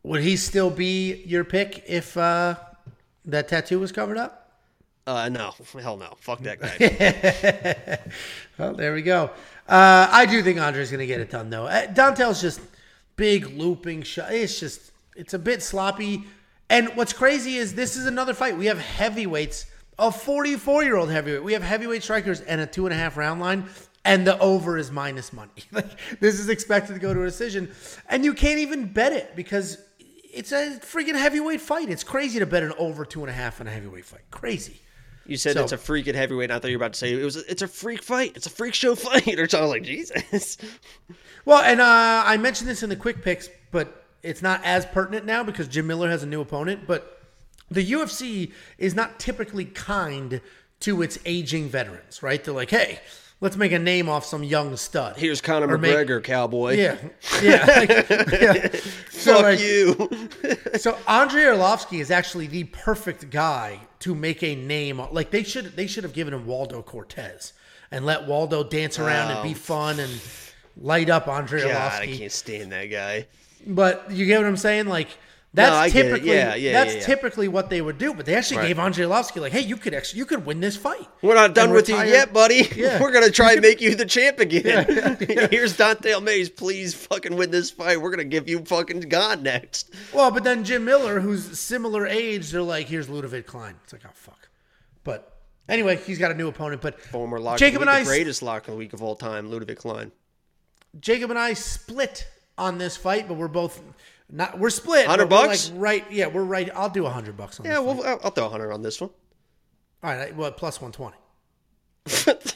Would 0.04 0.22
he 0.22 0.36
still 0.36 0.70
be 0.70 1.22
your 1.24 1.42
pick 1.44 1.82
if 1.88 2.16
uh, 2.16 2.54
that 3.24 3.48
tattoo 3.48 3.80
was 3.80 3.90
covered 3.90 4.18
up? 4.18 4.52
Uh, 5.06 5.28
no. 5.28 5.52
Hell 5.80 5.96
no. 5.96 6.14
Fuck 6.20 6.40
that 6.42 6.60
guy. 6.60 7.98
Well, 8.56 8.72
there 8.72 8.94
we 8.94 9.02
go. 9.02 9.32
Uh, 9.68 10.08
I 10.10 10.26
do 10.26 10.42
think 10.42 10.58
Andre's 10.58 10.90
going 10.90 11.00
to 11.00 11.06
get 11.06 11.20
it 11.20 11.30
done, 11.30 11.50
though. 11.50 11.66
Uh, 11.66 11.86
Don'Tale's 11.86 12.40
just 12.40 12.60
big 13.16 13.46
looping 13.46 14.02
shot. 14.02 14.32
It's 14.32 14.60
just, 14.60 14.92
it's 15.16 15.34
a 15.34 15.38
bit 15.38 15.62
sloppy. 15.62 16.24
And 16.68 16.88
what's 16.96 17.12
crazy 17.12 17.56
is 17.56 17.74
this 17.74 17.96
is 17.96 18.06
another 18.06 18.34
fight. 18.34 18.56
We 18.56 18.66
have 18.66 18.78
heavyweights, 18.78 19.66
a 19.98 20.10
44 20.10 20.84
year 20.84 20.96
old 20.96 21.10
heavyweight. 21.10 21.44
We 21.44 21.52
have 21.52 21.62
heavyweight 21.62 22.02
strikers 22.02 22.40
and 22.40 22.60
a 22.60 22.66
two 22.66 22.86
and 22.86 22.92
a 22.92 22.96
half 22.96 23.16
round 23.16 23.40
line, 23.40 23.66
and 24.04 24.26
the 24.26 24.38
over 24.38 24.76
is 24.76 24.90
minus 24.90 25.32
money. 25.32 25.50
Like 25.72 26.20
this 26.20 26.38
is 26.38 26.48
expected 26.48 26.94
to 26.94 26.98
go 27.00 27.14
to 27.14 27.22
a 27.22 27.26
decision, 27.26 27.70
and 28.08 28.24
you 28.24 28.34
can't 28.34 28.58
even 28.58 28.92
bet 28.92 29.12
it 29.12 29.36
because 29.36 29.78
it's 30.32 30.52
a 30.52 30.78
freaking 30.80 31.16
heavyweight 31.16 31.60
fight. 31.60 31.90
It's 31.90 32.04
crazy 32.04 32.38
to 32.38 32.46
bet 32.46 32.62
an 32.62 32.72
over 32.78 33.04
two 33.04 33.20
and 33.20 33.30
a 33.30 33.32
half 33.32 33.60
in 33.60 33.66
a 33.66 33.70
heavyweight 33.70 34.04
fight. 34.04 34.22
Crazy. 34.30 34.80
You 35.26 35.36
said 35.36 35.54
So- 35.54 35.62
it's 35.62 35.72
a 35.72 35.78
freak 35.78 36.06
at 36.08 36.14
heavyweight. 36.14 36.50
and 36.50 36.52
I 36.52 36.58
thought 36.58 36.70
you 36.70 36.76
were 36.78 36.84
about 36.84 36.92
to 36.94 36.98
say 36.98 37.12
it 37.14 37.24
was. 37.24 37.36
A, 37.36 37.50
it's 37.50 37.62
a 37.62 37.68
freak 37.68 38.02
fight. 38.02 38.32
It's 38.36 38.46
a 38.46 38.50
freak 38.50 38.74
show 38.74 38.94
fight. 38.94 39.38
Or 39.38 39.48
something 39.48 39.68
like 39.70 39.82
Jesus. 39.82 40.58
Well, 41.44 41.62
and 41.62 41.80
uh, 41.80 42.22
I 42.26 42.36
mentioned 42.36 42.68
this 42.70 42.82
in 42.82 42.88
the 42.90 42.96
quick 42.96 43.22
picks, 43.22 43.48
but 43.70 44.04
it's 44.22 44.42
not 44.42 44.60
as 44.64 44.86
pertinent 44.86 45.26
now 45.26 45.42
because 45.44 45.68
Jim 45.68 45.86
Miller 45.86 46.08
has 46.10 46.22
a 46.22 46.26
new 46.26 46.40
opponent. 46.40 46.86
But 46.86 47.20
the 47.70 47.84
UFC 47.92 48.52
is 48.78 48.94
not 48.94 49.18
typically 49.18 49.64
kind 49.66 50.40
to 50.80 51.02
its 51.02 51.18
aging 51.24 51.68
veterans, 51.68 52.22
right? 52.22 52.42
They're 52.42 52.52
like, 52.54 52.70
hey, 52.70 53.00
let's 53.40 53.56
make 53.56 53.72
a 53.72 53.78
name 53.78 54.08
off 54.08 54.24
some 54.24 54.42
young 54.42 54.76
stud. 54.76 55.16
Here's 55.16 55.40
Conor 55.40 55.68
Or 55.74 55.78
make- 55.78 55.94
McGregor, 55.94 56.22
cowboy. 56.22 56.74
Yeah, 56.76 56.96
yeah. 57.42 57.64
like- 57.78 58.08
yeah. 58.10 58.68
So, 59.10 59.36
Fuck 59.36 59.42
like, 59.44 59.60
you. 59.60 60.28
so 60.78 60.98
Andre 61.08 61.44
Arlovski 61.44 62.00
is 62.00 62.10
actually 62.10 62.46
the 62.46 62.64
perfect 62.64 63.30
guy 63.30 63.80
to 64.04 64.14
make 64.14 64.42
a 64.42 64.54
name. 64.54 65.00
Like 65.12 65.30
they 65.30 65.42
should, 65.42 65.76
they 65.76 65.86
should 65.86 66.04
have 66.04 66.12
given 66.12 66.34
him 66.34 66.46
Waldo 66.46 66.82
Cortez 66.82 67.54
and 67.90 68.04
let 68.04 68.26
Waldo 68.26 68.62
dance 68.62 68.98
around 68.98 69.30
and 69.30 69.42
be 69.42 69.52
oh. 69.52 69.54
fun 69.54 69.98
and 69.98 70.20
light 70.76 71.08
up 71.08 71.26
Andre 71.26 71.62
God, 71.62 72.02
I 72.02 72.06
can't 72.06 72.30
stand 72.30 72.70
that 72.72 72.86
guy. 72.86 73.26
But 73.66 74.10
you 74.10 74.26
get 74.26 74.40
what 74.40 74.46
I'm 74.46 74.58
saying? 74.58 74.88
Like 74.88 75.08
that's 75.54 75.94
it. 75.94 76.02
typically 76.02 76.30
Yeah, 76.30 76.54
yeah, 76.54 76.72
that's 76.72 76.94
yeah, 76.96 77.00
typically 77.02 77.48
what 77.48 77.70
they 77.70 77.80
would 77.80 77.96
do. 77.96 78.12
But 78.12 78.26
they 78.26 78.34
actually 78.34 78.58
Right. 78.58 78.68
gave 78.68 78.78
Andre 78.78 79.06
Arlovski 79.06 79.40
like, 79.40 79.52
hey, 79.52 79.60
you 79.60 79.76
could 79.76 79.94
actually 79.94 80.18
you 80.18 80.26
could 80.26 80.44
win 80.44 80.60
this 80.60 80.76
fight. 80.76 81.06
We're 81.22 81.34
not 81.34 81.54
done 81.54 81.66
And 81.66 81.74
with 81.74 81.88
retire- 81.88 82.06
you 82.06 82.12
yet, 82.12 82.32
buddy. 82.32 82.68
We're 82.76 83.12
gonna 83.12 83.30
try 83.30 83.52
and 83.52 83.62
make 83.62 83.80
you 83.80 83.94
the 83.94 84.04
champ 84.04 84.40
again. 84.40 85.16
Here's 85.50 85.76
Dante 85.76 86.18
Mayes. 86.20 86.50
Please 86.50 86.92
fucking 86.94 87.36
win 87.36 87.50
this 87.50 87.70
fight. 87.70 88.00
We're 88.00 88.10
gonna 88.10 88.24
give 88.24 88.48
you 88.48 88.64
fucking 88.64 89.00
God 89.08 89.42
next. 89.42 89.90
Well, 90.12 90.30
but 90.30 90.44
then 90.44 90.64
Jim 90.64 90.84
Miller, 90.84 91.20
who's 91.20 91.58
similar 91.58 92.06
age, 92.06 92.50
they're 92.50 92.60
like, 92.62 92.86
here's 92.88 93.08
Ludovit 93.08 93.46
Klein. 93.46 93.76
It's 93.84 93.92
like, 93.92 94.02
oh 94.06 94.10
fuck. 94.14 94.48
But 95.04 95.36
anyway, 95.68 95.96
he's 95.96 96.18
got 96.18 96.30
a 96.30 96.34
new 96.34 96.48
opponent. 96.48 96.82
But 96.82 97.00
Former 97.00 97.38
lock 97.38 97.58
Jacob 97.58 97.80
and 97.82 97.90
I 97.90 98.02
greatest 98.04 98.42
lock 98.42 98.66
of 98.68 98.72
the 98.72 98.78
week 98.78 98.92
of 98.92 99.02
all 99.02 99.14
time, 99.16 99.50
Ludovit 99.50 99.76
Klein. 99.76 100.10
Jacob 101.00 101.30
and 101.30 101.38
I 101.38 101.54
split 101.54 102.26
on 102.56 102.78
this 102.78 102.96
fight, 102.96 103.26
but 103.28 103.34
we're 103.34 103.48
both 103.48 103.80
not 104.34 104.58
we're 104.58 104.70
split. 104.70 105.06
100 105.06 105.28
but 105.28 105.46
bucks? 105.46 105.70
Like 105.70 105.80
right, 105.80 106.04
yeah, 106.10 106.26
we're 106.26 106.44
right. 106.44 106.68
I'll 106.74 106.90
do 106.90 107.06
a 107.06 107.10
hundred 107.10 107.36
bucks 107.36 107.60
on 107.60 107.66
Yeah, 107.66 107.74
this 107.78 107.84
well, 107.84 108.02
I'll, 108.04 108.20
I'll 108.24 108.30
throw 108.30 108.46
a 108.46 108.50
hundred 108.50 108.72
on 108.72 108.82
this 108.82 109.00
one. 109.00 109.10
All 110.02 110.14
right, 110.14 110.34
well, 110.36 110.50
plus 110.52 110.80
120. 110.80 111.16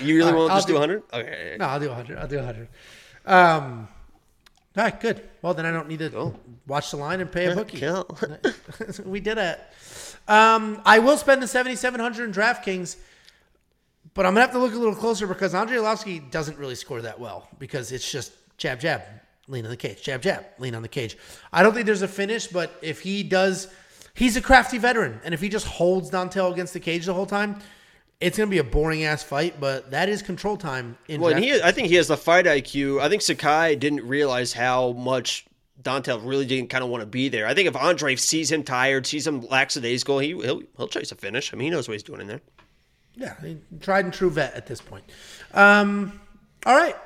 You 0.00 0.16
really 0.16 0.32
want 0.32 0.48
to 0.48 0.52
I'll 0.52 0.58
just 0.58 0.68
do 0.68 0.74
100? 0.74 1.02
Okay. 1.12 1.56
No, 1.58 1.66
I'll 1.66 1.80
do 1.80 1.88
100. 1.88 2.18
I'll 2.18 2.28
do 2.28 2.36
100. 2.36 2.68
Um, 3.26 3.88
all 4.76 4.84
right, 4.84 5.00
good. 5.00 5.28
Well, 5.42 5.54
then 5.54 5.66
I 5.66 5.72
don't 5.72 5.88
need 5.88 5.98
to 5.98 6.10
Cool. 6.10 6.38
watch 6.66 6.90
the 6.90 6.98
line 6.98 7.20
and 7.20 7.30
pay 7.30 7.46
a 7.46 7.54
bookie. 7.54 7.84
We 9.04 9.20
did 9.20 9.38
it. 9.38 9.60
Um, 10.28 10.80
I 10.84 10.98
will 11.00 11.16
spend 11.16 11.42
the 11.42 11.48
7,700 11.48 12.24
in 12.24 12.32
DraftKings, 12.32 12.96
but 14.14 14.26
I'm 14.26 14.34
going 14.34 14.46
to 14.46 14.52
have 14.52 14.52
to 14.52 14.58
look 14.58 14.74
a 14.74 14.78
little 14.78 14.94
closer 14.94 15.26
because 15.26 15.54
Andrei 15.54 15.78
Arlovski 15.78 16.30
doesn't 16.30 16.58
really 16.58 16.74
score 16.74 17.02
that 17.02 17.18
well 17.18 17.48
because 17.58 17.92
it's 17.92 18.10
just 18.10 18.32
jab, 18.58 18.80
jab, 18.80 19.02
lean 19.46 19.64
on 19.64 19.70
the 19.70 19.76
cage, 19.76 20.02
jab, 20.02 20.20
jab, 20.20 20.44
lean 20.58 20.74
on 20.74 20.82
the 20.82 20.88
cage. 20.88 21.16
I 21.52 21.62
don't 21.62 21.72
think 21.72 21.86
there's 21.86 22.02
a 22.02 22.08
finish, 22.08 22.46
but 22.46 22.76
if 22.82 23.00
he 23.00 23.22
does, 23.22 23.68
he's 24.14 24.36
a 24.36 24.42
crafty 24.42 24.78
veteran. 24.78 25.20
And 25.24 25.32
if 25.32 25.40
he 25.40 25.48
just 25.48 25.66
holds 25.66 26.10
Don'Tale 26.10 26.52
against 26.52 26.74
the 26.74 26.80
cage 26.80 27.06
the 27.06 27.14
whole 27.14 27.26
time, 27.26 27.60
it's 28.20 28.36
going 28.36 28.48
to 28.48 28.50
be 28.50 28.58
a 28.58 28.64
boring 28.64 29.04
ass 29.04 29.22
fight, 29.22 29.60
but 29.60 29.92
that 29.92 30.08
is 30.08 30.22
control 30.22 30.56
time 30.56 30.98
in 31.06 31.20
Well, 31.20 31.34
and 31.34 31.42
he, 31.42 31.62
I 31.62 31.70
think 31.70 31.88
he 31.88 31.94
has 31.94 32.08
the 32.08 32.16
fight 32.16 32.46
IQ. 32.46 33.00
I 33.00 33.08
think 33.08 33.22
Sakai 33.22 33.76
didn't 33.76 34.06
realize 34.06 34.52
how 34.52 34.92
much 34.92 35.46
Don'Tale 35.80 36.20
really 36.20 36.44
didn't 36.44 36.70
kind 36.70 36.82
of 36.82 36.90
want 36.90 37.02
to 37.02 37.06
be 37.06 37.28
there. 37.28 37.46
I 37.46 37.54
think 37.54 37.68
if 37.68 37.76
Andre 37.76 38.16
sees 38.16 38.50
him 38.50 38.64
tired, 38.64 39.06
sees 39.06 39.26
him 39.26 39.46
lackadaisical, 39.46 40.18
he 40.18 40.28
he'll 40.30 40.62
he'll 40.76 40.88
chase 40.88 41.12
a 41.12 41.14
finish. 41.14 41.54
I 41.54 41.56
mean, 41.56 41.66
he 41.66 41.70
knows 41.70 41.86
what 41.86 41.92
he's 41.92 42.02
doing 42.02 42.20
in 42.20 42.26
there. 42.26 42.40
Yeah, 43.14 43.34
tried 43.80 44.04
and 44.04 44.14
true 44.14 44.30
vet 44.30 44.54
at 44.54 44.66
this 44.66 44.80
point. 44.80 45.04
Um, 45.54 46.20
all 46.66 46.76
right. 46.76 46.96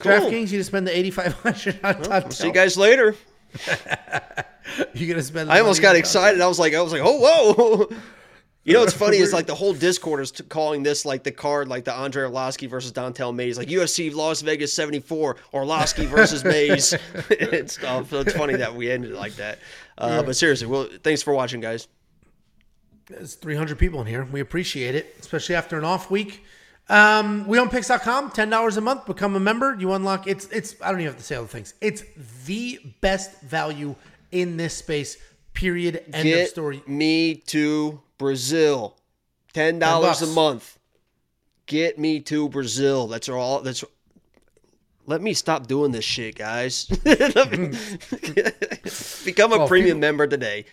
Cool. 0.00 0.12
DraftKings, 0.12 0.50
you 0.52 0.58
just 0.58 0.68
spend 0.68 0.86
the 0.86 0.96
8500 0.96 1.80
on 1.84 2.02
Don'Tale. 2.02 2.30
See 2.30 2.46
you 2.46 2.52
guys 2.52 2.76
later. 2.76 3.14
You're 4.94 5.08
gonna 5.08 5.22
spend. 5.22 5.48
the 5.48 5.54
I 5.54 5.60
almost 5.60 5.82
got 5.82 5.96
excited. 5.96 6.40
I 6.40 6.46
was 6.46 6.58
like, 6.58 6.74
I 6.74 6.80
was 6.82 6.92
like, 6.92 7.02
oh 7.04 7.18
whoa. 7.18 7.96
You 8.64 8.74
know 8.74 8.80
what's 8.80 8.92
funny 8.92 9.16
is 9.16 9.32
like 9.32 9.46
the 9.46 9.54
whole 9.54 9.72
Discord 9.72 10.20
is 10.20 10.30
calling 10.30 10.82
this 10.82 11.06
like 11.06 11.22
the 11.22 11.32
card 11.32 11.68
like 11.68 11.84
the 11.84 11.94
Andre 11.94 12.24
Arlovski 12.28 12.68
versus 12.68 12.92
Don'Tale 12.92 13.32
Mayes, 13.32 13.56
like 13.56 13.68
UFC 13.68 14.14
Las 14.14 14.42
Vegas 14.42 14.74
74, 14.74 15.36
Arlovski 15.54 16.04
versus 16.04 16.44
Mayes 16.44 16.94
and 17.40 17.70
stuff. 17.70 18.10
So 18.10 18.20
it's 18.20 18.34
funny 18.34 18.56
that 18.56 18.74
we 18.74 18.90
ended 18.90 19.12
it 19.12 19.16
like 19.16 19.36
that. 19.36 19.58
Uh, 19.96 20.22
But 20.22 20.36
seriously, 20.36 20.66
well, 20.66 20.86
thanks 21.02 21.22
for 21.22 21.32
watching, 21.32 21.62
guys. 21.62 21.88
There's 23.06 23.36
300 23.36 23.78
people 23.78 24.02
in 24.02 24.06
here. 24.06 24.24
We 24.30 24.40
appreciate 24.40 24.94
it, 24.94 25.16
especially 25.18 25.54
after 25.54 25.78
an 25.78 25.84
off 25.84 26.10
week. 26.10 26.44
Um, 26.90 27.44
wewantpicks.com, 27.44 28.30
$10 28.30 28.76
a 28.76 28.80
month. 28.80 29.06
Become 29.06 29.36
a 29.36 29.40
member. 29.40 29.76
You 29.78 29.92
unlock 29.92 30.26
it's 30.26 30.46
it's 30.46 30.74
I 30.82 30.90
don't 30.90 31.00
even 31.00 31.12
have 31.12 31.18
to 31.20 31.24
say 31.24 31.36
all 31.36 31.42
the 31.42 31.48
things. 31.48 31.74
It's 31.80 32.02
the 32.46 32.80
best 33.00 33.40
value 33.42 33.94
in 34.32 34.56
this 34.56 34.76
space. 34.76 35.18
Period. 35.52 35.96
End 36.06 36.14
of 36.16 36.22
Get 36.24 36.48
story. 36.50 36.82
me 36.86 37.36
to 37.48 38.00
Brazil. 38.16 38.96
Ten 39.52 39.78
dollars 39.78 40.22
a 40.22 40.26
month. 40.28 40.78
Get 41.66 41.98
me 41.98 42.20
to 42.20 42.48
Brazil. 42.48 43.06
That's 43.08 43.28
all. 43.28 43.60
That's. 43.60 43.84
Let 45.06 45.20
me 45.22 45.34
stop 45.34 45.66
doing 45.66 45.90
this 45.90 46.04
shit, 46.04 46.36
guys. 46.36 46.86
Become 49.24 49.52
a 49.52 49.58
Well, 49.58 49.68
premium 49.68 49.96
people- 49.96 50.00
member 50.00 50.26
today. 50.26 50.64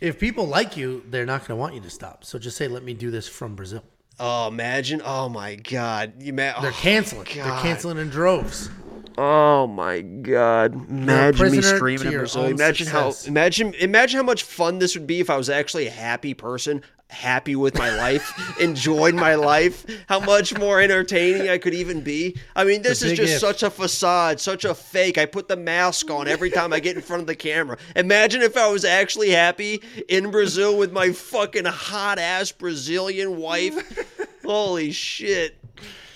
If 0.00 0.18
people 0.18 0.46
like 0.46 0.76
you, 0.76 1.04
they're 1.10 1.26
not 1.26 1.46
gonna 1.46 1.58
want 1.58 1.74
you 1.74 1.80
to 1.82 1.90
stop. 1.90 2.24
So 2.24 2.38
just 2.38 2.56
say, 2.56 2.68
let 2.68 2.82
me 2.82 2.94
do 2.94 3.10
this 3.10 3.28
from 3.28 3.54
Brazil. 3.54 3.84
Oh, 4.20 4.48
imagine! 4.48 5.02
Oh 5.04 5.28
my 5.28 5.56
God! 5.56 6.22
You 6.22 6.32
ma- 6.32 6.60
They're 6.60 6.70
oh, 6.70 6.78
canceling. 6.80 7.26
They're 7.34 7.44
canceling 7.44 7.98
in 7.98 8.10
droves. 8.10 8.70
Oh 9.16 9.66
my 9.66 10.00
God! 10.00 10.74
Imagine 10.88 11.52
me 11.52 11.62
streaming 11.62 12.08
in 12.08 12.18
Brazil. 12.18 12.44
Imagine 12.44 12.86
success. 12.86 13.24
how 13.24 13.28
imagine 13.28 13.74
imagine 13.74 14.18
how 14.18 14.24
much 14.24 14.42
fun 14.42 14.78
this 14.78 14.96
would 14.96 15.06
be 15.06 15.20
if 15.20 15.30
I 15.30 15.36
was 15.36 15.48
actually 15.48 15.86
a 15.86 15.90
happy 15.90 16.34
person, 16.34 16.82
happy 17.10 17.56
with 17.56 17.76
my 17.76 17.94
life, 17.96 18.58
enjoyed 18.60 19.14
my 19.14 19.34
life. 19.34 19.86
How 20.08 20.20
much 20.20 20.56
more 20.58 20.80
entertaining 20.80 21.48
I 21.48 21.58
could 21.58 21.74
even 21.74 22.00
be. 22.00 22.36
I 22.56 22.64
mean, 22.64 22.82
this 22.82 23.02
is 23.02 23.16
just 23.16 23.34
if. 23.34 23.40
such 23.40 23.62
a 23.62 23.70
facade, 23.70 24.40
such 24.40 24.64
a 24.64 24.74
fake. 24.74 25.18
I 25.18 25.26
put 25.26 25.48
the 25.48 25.56
mask 25.56 26.10
on 26.10 26.28
every 26.28 26.50
time 26.50 26.72
I 26.72 26.80
get 26.80 26.96
in 26.96 27.02
front 27.02 27.20
of 27.20 27.26
the 27.26 27.36
camera. 27.36 27.78
Imagine 27.96 28.42
if 28.42 28.56
I 28.56 28.68
was 28.68 28.84
actually 28.84 29.30
happy 29.30 29.82
in 30.08 30.30
Brazil 30.30 30.76
with 30.76 30.92
my 30.92 31.12
fucking 31.12 31.66
hot 31.66 32.18
ass 32.18 32.52
Brazilian 32.52 33.36
wife. 33.36 34.08
Holy 34.44 34.90
shit! 34.90 35.56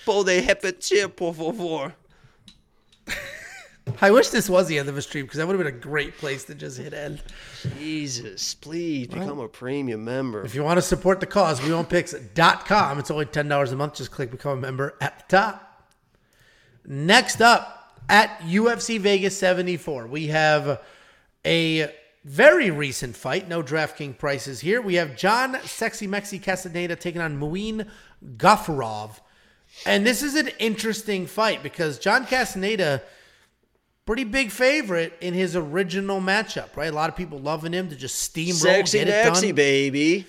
Pode 0.05 0.27
repetir, 0.27 1.15
por 1.15 1.33
favor. 1.33 1.93
I 4.01 4.11
wish 4.11 4.29
this 4.29 4.49
was 4.49 4.67
the 4.67 4.79
end 4.79 4.89
of 4.89 4.97
a 4.97 5.01
stream 5.01 5.25
because 5.25 5.37
that 5.37 5.47
would 5.47 5.55
have 5.57 5.65
been 5.65 5.75
a 5.75 5.79
great 5.79 6.17
place 6.17 6.43
to 6.45 6.55
just 6.55 6.77
hit 6.77 6.93
end. 6.93 7.21
Jesus, 7.77 8.53
please 8.53 9.07
become 9.07 9.39
a 9.39 9.47
premium 9.47 10.03
member. 10.05 10.43
If 10.43 10.55
you 10.55 10.63
want 10.63 10.77
to 10.77 10.81
support 10.81 11.19
the 11.19 11.25
cause, 11.25 11.59
wewantpicks.com. 11.59 12.99
It's 12.99 13.11
only 13.11 13.25
$10 13.25 13.71
a 13.71 13.75
month. 13.75 13.95
Just 13.95 14.11
click 14.11 14.31
become 14.31 14.57
a 14.57 14.61
member 14.61 14.95
at 15.01 15.19
the 15.19 15.37
top. 15.37 15.91
Next 16.85 17.41
up 17.41 17.93
at 18.09 18.39
UFC 18.39 18.99
Vegas 18.99 19.37
74, 19.37 20.07
we 20.07 20.27
have 20.27 20.81
a 21.45 21.93
very 22.25 22.71
recent 22.71 23.15
fight. 23.15 23.47
No 23.47 23.63
DraftKings 23.63 24.17
prices 24.17 24.59
here. 24.59 24.81
We 24.81 24.95
have 24.95 25.15
John 25.15 25.57
Sexy 25.63 26.07
Mexi 26.07 26.41
Castaneda 26.41 26.95
taking 26.95 27.21
on 27.21 27.39
Muin 27.39 27.87
Gafurov. 28.37 29.19
And 29.85 30.05
this 30.05 30.23
is 30.23 30.35
an 30.35 30.49
interesting 30.59 31.27
fight 31.27 31.63
because 31.63 31.99
John 31.99 32.25
Castaneda 32.25 33.03
pretty 34.09 34.23
big 34.23 34.49
favorite 34.49 35.13
in 35.21 35.35
his 35.35 35.55
original 35.55 36.19
matchup, 36.19 36.75
right? 36.75 36.91
A 36.91 36.95
lot 36.95 37.11
of 37.11 37.15
people 37.15 37.37
loving 37.37 37.73
him 37.73 37.89
to 37.89 37.95
just 37.95 38.33
steamroll, 38.33 38.53
Sexy 38.55 38.97
get 38.97 39.07
it 39.07 39.23
Maxi, 39.27 39.41
done. 39.49 39.55
baby. 39.55 40.25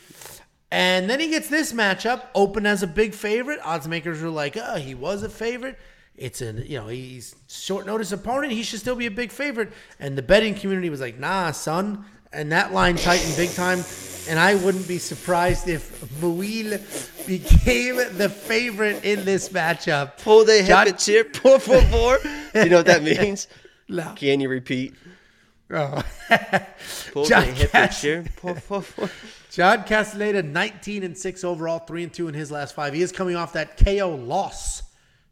And 0.70 1.08
then 1.08 1.18
he 1.18 1.28
gets 1.30 1.48
this 1.48 1.72
matchup 1.72 2.24
open 2.34 2.66
as 2.66 2.82
a 2.82 2.86
big 2.86 3.14
favorite. 3.14 3.58
Odds 3.64 3.88
makers 3.88 4.20
were 4.20 4.28
like, 4.28 4.54
oh, 4.60 4.74
he 4.74 4.94
was 4.94 5.22
a 5.22 5.30
favorite. 5.30 5.78
It's 6.14 6.42
an 6.42 6.62
you 6.66 6.78
know 6.78 6.88
he's 6.88 7.34
short 7.48 7.86
notice 7.86 8.12
opponent. 8.12 8.52
He 8.52 8.64
should 8.64 8.80
still 8.80 8.96
be 8.96 9.06
a 9.06 9.10
big 9.10 9.32
favorite. 9.32 9.72
And 9.98 10.18
the 10.18 10.20
betting 10.22 10.54
community 10.54 10.90
was 10.90 11.00
like, 11.00 11.18
nah, 11.18 11.50
son. 11.52 12.04
And 12.34 12.52
that 12.52 12.74
line 12.74 12.96
tightened 12.96 13.34
big 13.34 13.50
time. 13.54 13.82
And 14.28 14.38
I 14.38 14.56
wouldn't 14.56 14.86
be 14.86 14.98
surprised 14.98 15.68
if 15.68 16.04
Muin 16.20 16.78
became 17.26 17.96
the 18.18 18.28
favorite 18.28 19.04
in 19.04 19.24
this 19.24 19.48
matchup. 19.48 20.18
Pode 20.22 20.66
John- 20.66 20.86
repetir, 20.86 21.32
por 21.32 21.58
favor. 21.58 22.18
you 22.54 22.68
know 22.68 22.76
what 22.76 22.86
that 22.86 23.02
means? 23.20 23.48
No. 23.90 24.12
Can 24.14 24.40
you 24.40 24.48
repeat? 24.48 24.94
Oh. 25.72 26.02
John 27.24 27.54
por. 28.36 28.84
John 29.50 29.84
Castaneda, 29.84 30.42
19 30.44 31.02
and 31.02 31.18
6 31.18 31.44
overall, 31.44 31.80
3 31.80 32.04
and 32.04 32.12
2 32.12 32.28
in 32.28 32.34
his 32.34 32.50
last 32.52 32.74
five. 32.74 32.94
He 32.94 33.02
is 33.02 33.10
coming 33.10 33.34
off 33.34 33.52
that 33.54 33.76
KO 33.76 34.10
loss 34.10 34.82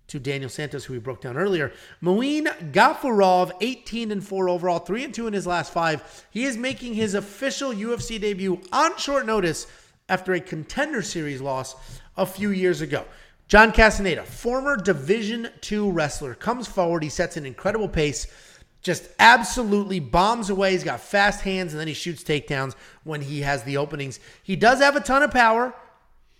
to 0.08 0.18
Daniel 0.18 0.50
Santos, 0.50 0.84
who 0.84 0.94
we 0.94 0.98
broke 0.98 1.20
down 1.20 1.36
earlier. 1.36 1.72
Muin 2.00 2.46
Gafurov, 2.72 3.52
18 3.60 4.10
and 4.10 4.26
4 4.26 4.48
overall, 4.48 4.80
3 4.80 5.04
and 5.04 5.14
2 5.14 5.28
in 5.28 5.32
his 5.32 5.46
last 5.46 5.72
five. 5.72 6.26
He 6.30 6.44
is 6.44 6.56
making 6.56 6.94
his 6.94 7.14
official 7.14 7.72
UFC 7.72 8.20
debut 8.20 8.60
on 8.72 8.96
short 8.96 9.26
notice 9.26 9.66
after 10.08 10.32
a 10.32 10.40
contender 10.40 11.02
series 11.02 11.40
loss 11.40 11.76
a 12.16 12.26
few 12.26 12.50
years 12.50 12.80
ago. 12.80 13.04
John 13.48 13.72
Castaneda, 13.72 14.24
former 14.24 14.76
Division 14.76 15.48
II 15.70 15.90
wrestler, 15.90 16.34
comes 16.34 16.66
forward. 16.66 17.02
He 17.02 17.08
sets 17.08 17.36
an 17.36 17.46
incredible 17.46 17.88
pace 17.88 18.26
just 18.82 19.08
absolutely 19.18 20.00
bombs 20.00 20.50
away. 20.50 20.72
He's 20.72 20.84
got 20.84 21.00
fast 21.00 21.42
hands 21.42 21.72
and 21.72 21.80
then 21.80 21.88
he 21.88 21.94
shoots 21.94 22.22
takedowns 22.22 22.74
when 23.04 23.20
he 23.20 23.40
has 23.40 23.64
the 23.64 23.76
openings. 23.76 24.20
He 24.42 24.56
does 24.56 24.78
have 24.78 24.96
a 24.96 25.00
ton 25.00 25.22
of 25.22 25.30
power, 25.30 25.74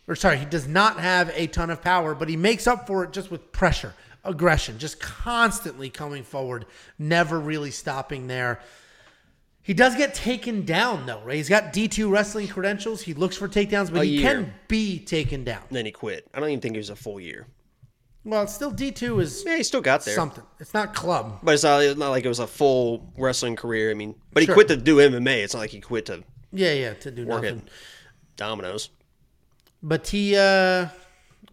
or 0.06 0.14
sorry, 0.14 0.38
he 0.38 0.46
does 0.46 0.66
not 0.66 1.00
have 1.00 1.30
a 1.34 1.46
ton 1.48 1.70
of 1.70 1.82
power, 1.82 2.14
but 2.14 2.28
he 2.28 2.36
makes 2.36 2.66
up 2.66 2.86
for 2.86 3.04
it 3.04 3.12
just 3.12 3.30
with 3.30 3.52
pressure, 3.52 3.94
aggression, 4.24 4.78
just 4.78 5.00
constantly 5.00 5.90
coming 5.90 6.22
forward, 6.22 6.66
never 6.98 7.38
really 7.38 7.70
stopping 7.70 8.26
there. 8.26 8.60
He 9.62 9.74
does 9.74 9.96
get 9.96 10.14
taken 10.14 10.64
down 10.64 11.04
though, 11.04 11.20
right? 11.24 11.36
He's 11.36 11.50
got 11.50 11.74
D2 11.74 12.10
wrestling 12.10 12.48
credentials. 12.48 13.02
He 13.02 13.12
looks 13.12 13.36
for 13.36 13.48
takedowns, 13.48 13.92
but 13.92 14.00
A 14.00 14.04
he 14.04 14.20
year. 14.20 14.22
can 14.32 14.54
be 14.66 14.98
taken 14.98 15.44
down. 15.44 15.62
Then 15.70 15.84
he 15.84 15.92
quit. 15.92 16.26
I 16.32 16.40
don't 16.40 16.48
even 16.48 16.60
think 16.60 16.76
it 16.76 16.78
was 16.78 16.88
a 16.88 16.96
full 16.96 17.20
year. 17.20 17.46
Well, 18.28 18.42
it's 18.42 18.52
still 18.54 18.70
D2 18.70 19.22
is 19.22 19.42
Yeah, 19.46 19.56
he 19.56 19.62
still 19.62 19.80
got 19.80 20.04
there. 20.04 20.14
something. 20.14 20.44
It's 20.60 20.74
not 20.74 20.94
club. 20.94 21.38
But 21.42 21.54
it's 21.54 21.62
not, 21.62 21.82
it's 21.82 21.98
not 21.98 22.10
like 22.10 22.26
it 22.26 22.28
was 22.28 22.40
a 22.40 22.46
full 22.46 23.10
wrestling 23.16 23.56
career. 23.56 23.90
I 23.90 23.94
mean, 23.94 24.14
but 24.34 24.42
he 24.42 24.46
Sure. 24.46 24.54
quit 24.54 24.68
to 24.68 24.76
do 24.76 24.96
MMA. 25.00 25.42
It's 25.42 25.54
not 25.54 25.60
like 25.60 25.70
he 25.70 25.80
quit 25.80 26.04
to 26.06 26.22
Yeah, 26.52 26.72
yeah, 26.74 26.92
to 26.92 27.10
do 27.10 27.24
work 27.26 27.42
nothing. 27.42 27.58
at 27.60 27.68
Domino's. 28.36 28.90
But 29.82 30.08
he, 30.08 30.36
uh, 30.36 30.88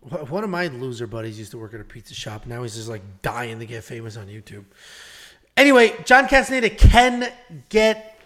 wh- 0.02 0.30
one 0.30 0.44
of 0.44 0.50
my 0.50 0.68
loser 0.68 1.08
buddies 1.08 1.40
used 1.40 1.52
to 1.52 1.58
work 1.58 1.74
at 1.74 1.80
a 1.80 1.86
pizza 1.86 2.14
shop. 2.14 2.46
Now 2.46 2.64
he's 2.64 2.76
just 2.76 2.90
like 2.90 3.04
dying 3.22 3.60
to 3.60 3.66
get 3.66 3.86
famous 3.86 4.18
on 4.18 4.28
YouTube. 4.28 4.66
Anyway, 5.56 5.96
John 6.04 6.28
Castaneda 6.28 6.70
can 6.72 7.32
get 7.70 8.20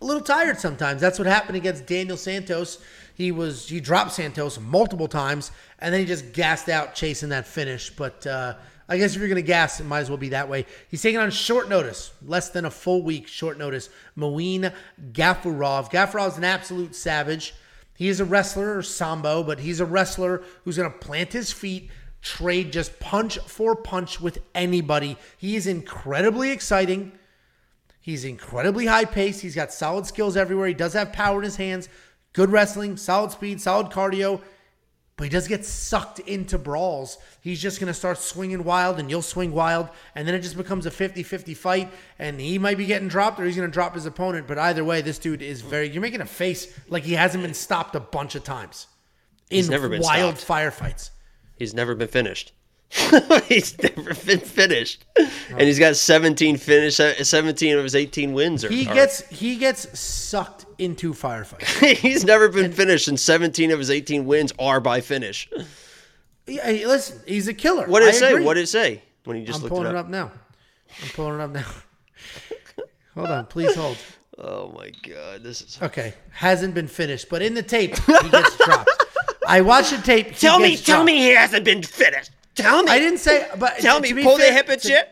a 0.00 0.04
little 0.06 0.22
tired 0.22 0.58
sometimes. 0.58 1.02
That's 1.02 1.18
what 1.18 1.26
happened 1.28 1.56
against 1.56 1.84
Daniel 1.84 2.16
Santos. 2.16 2.78
He 3.14 3.32
was 3.32 3.68
he 3.68 3.80
dropped 3.80 4.12
Santos 4.12 4.58
multiple 4.58 5.08
times, 5.08 5.50
and 5.78 5.92
then 5.92 6.00
he 6.00 6.06
just 6.06 6.32
gassed 6.32 6.68
out 6.68 6.94
chasing 6.94 7.30
that 7.30 7.46
finish. 7.46 7.90
But 7.90 8.26
uh, 8.26 8.54
I 8.88 8.98
guess 8.98 9.14
if 9.14 9.20
you're 9.20 9.34
to 9.34 9.42
gas, 9.42 9.80
it 9.80 9.84
might 9.84 10.00
as 10.00 10.10
well 10.10 10.18
be 10.18 10.30
that 10.30 10.48
way. 10.48 10.66
He's 10.88 11.02
taking 11.02 11.18
on 11.18 11.30
short 11.30 11.68
notice, 11.68 12.12
less 12.24 12.50
than 12.50 12.64
a 12.64 12.70
full 12.70 13.02
week 13.02 13.26
short 13.26 13.58
notice. 13.58 13.88
Muin 14.16 14.72
Gafurov. 15.12 15.90
Gafurov's 15.90 16.36
an 16.36 16.44
absolute 16.44 16.94
savage. 16.94 17.54
He 17.96 18.08
is 18.08 18.20
a 18.20 18.24
wrestler 18.24 18.78
or 18.78 18.82
sambo, 18.82 19.42
but 19.42 19.60
he's 19.60 19.80
a 19.80 19.86
wrestler 19.86 20.42
who's 20.64 20.76
to 20.76 20.90
plant 20.90 21.32
his 21.32 21.52
feet, 21.52 21.90
trade 22.20 22.72
just 22.72 22.98
punch 22.98 23.38
for 23.40 23.76
punch 23.76 24.20
with 24.20 24.38
anybody. 24.54 25.16
He 25.36 25.56
is 25.56 25.66
incredibly 25.66 26.50
exciting. 26.50 27.12
He's 28.00 28.24
incredibly 28.24 28.86
high 28.86 29.04
paced. 29.04 29.42
He's 29.42 29.54
got 29.54 29.72
solid 29.72 30.06
skills 30.06 30.36
everywhere. 30.36 30.66
He 30.66 30.74
does 30.74 30.94
have 30.94 31.12
power 31.12 31.38
in 31.38 31.44
his 31.44 31.56
hands, 31.56 31.88
good 32.32 32.50
wrestling, 32.50 32.96
solid 32.96 33.30
speed, 33.32 33.60
solid 33.60 33.88
cardio 33.88 34.40
but 35.16 35.24
he 35.24 35.30
does 35.30 35.46
get 35.46 35.64
sucked 35.64 36.18
into 36.20 36.58
brawls. 36.58 37.18
He's 37.42 37.60
just 37.60 37.78
going 37.78 37.86
to 37.86 37.94
start 37.94 38.18
swinging 38.18 38.64
wild 38.64 38.98
and 38.98 39.10
you'll 39.10 39.22
swing 39.22 39.52
wild. 39.52 39.88
And 40.14 40.26
then 40.26 40.34
it 40.34 40.40
just 40.40 40.56
becomes 40.56 40.86
a 40.86 40.90
50 40.90 41.22
50 41.22 41.54
fight. 41.54 41.92
And 42.18 42.40
he 42.40 42.58
might 42.58 42.78
be 42.78 42.86
getting 42.86 43.08
dropped 43.08 43.38
or 43.38 43.44
he's 43.44 43.54
going 43.54 43.68
to 43.68 43.72
drop 43.72 43.94
his 43.94 44.06
opponent. 44.06 44.46
But 44.46 44.58
either 44.58 44.84
way, 44.84 45.00
this 45.00 45.18
dude 45.18 45.42
is 45.42 45.60
very. 45.60 45.88
You're 45.88 46.02
making 46.02 46.22
a 46.22 46.26
face 46.26 46.76
like 46.88 47.04
he 47.04 47.12
hasn't 47.12 47.44
been 47.44 47.54
stopped 47.54 47.94
a 47.94 48.00
bunch 48.00 48.34
of 48.34 48.42
times 48.42 48.86
in 49.50 49.58
He's 49.58 49.70
never 49.70 49.88
been 49.88 50.02
wild 50.02 50.38
stopped. 50.38 50.60
firefights. 50.60 51.10
He's 51.56 51.74
never 51.74 51.94
been 51.94 52.08
finished. 52.08 52.52
he's 53.48 53.78
never 53.82 54.12
been 54.26 54.40
finished, 54.40 55.04
and 55.50 55.60
he's 55.62 55.78
got 55.78 55.96
17 55.96 56.58
finish, 56.58 57.00
uh, 57.00 57.24
17 57.24 57.76
of 57.78 57.84
his 57.84 57.94
18 57.94 58.34
wins. 58.34 58.64
Are, 58.64 58.68
He 58.70 58.86
are- 58.86 58.94
gets 58.94 59.26
he 59.30 59.56
gets 59.56 59.98
sucked 59.98 60.66
into 60.78 61.14
firefights. 61.14 61.94
he's 61.96 62.24
never 62.24 62.48
been 62.50 62.70
finished, 62.72 63.08
and 63.08 63.18
17 63.18 63.70
of 63.70 63.78
his 63.78 63.90
18 63.90 64.26
wins 64.26 64.52
are 64.58 64.78
by 64.80 65.00
finish. 65.00 65.48
Yeah, 66.46 66.64
hey, 66.66 66.84
listen, 66.86 67.20
he's 67.26 67.48
a 67.48 67.54
killer. 67.54 67.86
What 67.86 68.00
did 68.00 68.10
I 68.10 68.12
say? 68.12 68.32
agree. 68.32 68.44
What 68.44 68.54
did 68.54 68.64
it 68.64 68.68
say 68.68 69.00
when 69.24 69.38
you 69.38 69.46
just 69.46 69.58
I'm 69.58 69.62
looked 69.62 69.70
pulling 69.74 69.86
it 69.86 69.90
it 69.90 69.96
up? 69.96 70.06
up 70.06 70.10
now. 70.10 70.30
I'm 71.02 71.08
pulling 71.14 71.40
it 71.40 71.42
up 71.42 71.50
now. 71.50 71.66
hold 73.14 73.28
on, 73.28 73.46
please 73.46 73.74
hold. 73.74 73.96
Oh 74.38 74.70
my 74.76 74.90
god, 75.08 75.42
this 75.42 75.62
is. 75.62 75.78
Okay, 75.80 76.12
hasn't 76.30 76.74
been 76.74 76.88
finished, 76.88 77.28
but 77.30 77.40
in 77.42 77.54
the 77.54 77.62
tape 77.62 77.96
he 77.98 78.28
gets 78.30 78.56
dropped. 78.58 78.90
I 79.48 79.60
watched 79.62 79.92
the 79.96 80.02
tape. 80.02 80.26
he 80.28 80.34
Tell 80.34 80.58
me, 80.58 80.70
gets 80.70 80.84
tell 80.84 81.04
me 81.04 81.16
he 81.18 81.28
hasn't 81.34 81.64
been 81.64 81.82
finished. 81.82 82.30
Tell 82.54 82.82
me. 82.82 82.90
I 82.90 82.98
didn't 82.98 83.18
say, 83.18 83.48
but 83.58 83.78
Tell 83.78 84.00
me, 84.00 84.12
pull 84.22 84.36
the 84.36 84.42
fair- 84.44 84.52
hip 84.52 84.68
and 84.68 84.80
to- 84.80 84.88
shit. 84.88 85.08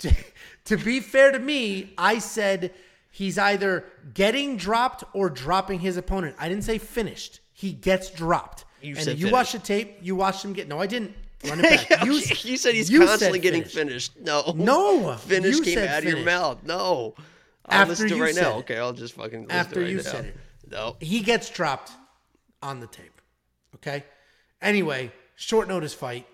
To, 0.00 0.14
to 0.64 0.76
be 0.76 1.00
fair 1.00 1.30
to 1.32 1.38
me, 1.38 1.92
I 1.96 2.18
said 2.18 2.72
he's 3.10 3.38
either 3.38 3.84
getting 4.12 4.56
dropped 4.56 5.04
or 5.12 5.30
dropping 5.30 5.80
his 5.80 5.96
opponent. 5.96 6.36
I 6.38 6.48
didn't 6.48 6.64
say 6.64 6.78
finished. 6.78 7.40
He 7.52 7.72
gets 7.72 8.10
dropped. 8.10 8.64
You 8.82 8.94
and 8.96 9.04
said 9.04 9.10
you 9.18 9.26
finished. 9.26 9.32
watch 9.32 9.52
the 9.52 9.58
tape. 9.60 9.98
You 10.02 10.16
watched 10.16 10.44
him 10.44 10.52
get. 10.52 10.68
No, 10.68 10.78
I 10.80 10.86
didn't. 10.86 11.14
Run 11.48 11.60
it 11.64 11.88
back. 11.90 12.04
you, 12.04 12.12
You, 12.14 12.20
said 12.56 12.74
he's 12.74 12.90
you 12.90 13.00
said 13.00 13.08
constantly 13.08 13.38
getting 13.38 13.64
finished. 13.64 14.18
No, 14.20 14.52
No, 14.56 15.14
finish 15.16 15.60
came 15.60 15.74
said 15.74 15.88
out 15.88 16.02
of 16.02 16.08
your 16.08 16.24
mouth. 16.24 16.62
No, 16.64 17.14
I'll 17.66 17.82
After 17.82 17.90
listen 17.90 18.08
to 18.08 18.14
it 18.14 18.16
you 18.18 18.22
right 18.24 18.34
said 18.34 18.42
now. 18.42 18.50
it. 18.56 18.58
Okay, 18.60 18.78
I'll 18.78 18.92
just 18.92 19.14
fucking 19.14 19.42
listen 19.42 19.50
After 19.56 19.80
it 19.80 19.84
right 19.84 19.90
you 19.90 19.96
now. 19.98 20.02
said 20.02 20.24
it. 20.26 20.36
No, 20.70 20.96
he 21.00 21.20
gets 21.20 21.50
dropped 21.50 21.92
on 22.62 22.80
the 22.80 22.86
tape. 22.86 23.20
Okay. 23.76 24.04
Anyway, 24.62 25.12
short 25.34 25.68
notice 25.68 25.94
fight. 25.94 26.26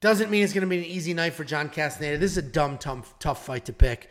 Doesn't 0.00 0.30
mean 0.30 0.42
it's 0.42 0.52
going 0.52 0.62
to 0.62 0.68
be 0.68 0.78
an 0.78 0.84
easy 0.84 1.12
night 1.12 1.34
for 1.34 1.44
John 1.44 1.68
Castaneda. 1.68 2.18
This 2.18 2.32
is 2.32 2.38
a 2.38 2.42
dumb, 2.42 2.78
tough, 2.78 3.18
tough 3.18 3.44
fight 3.44 3.66
to 3.66 3.72
pick. 3.72 4.08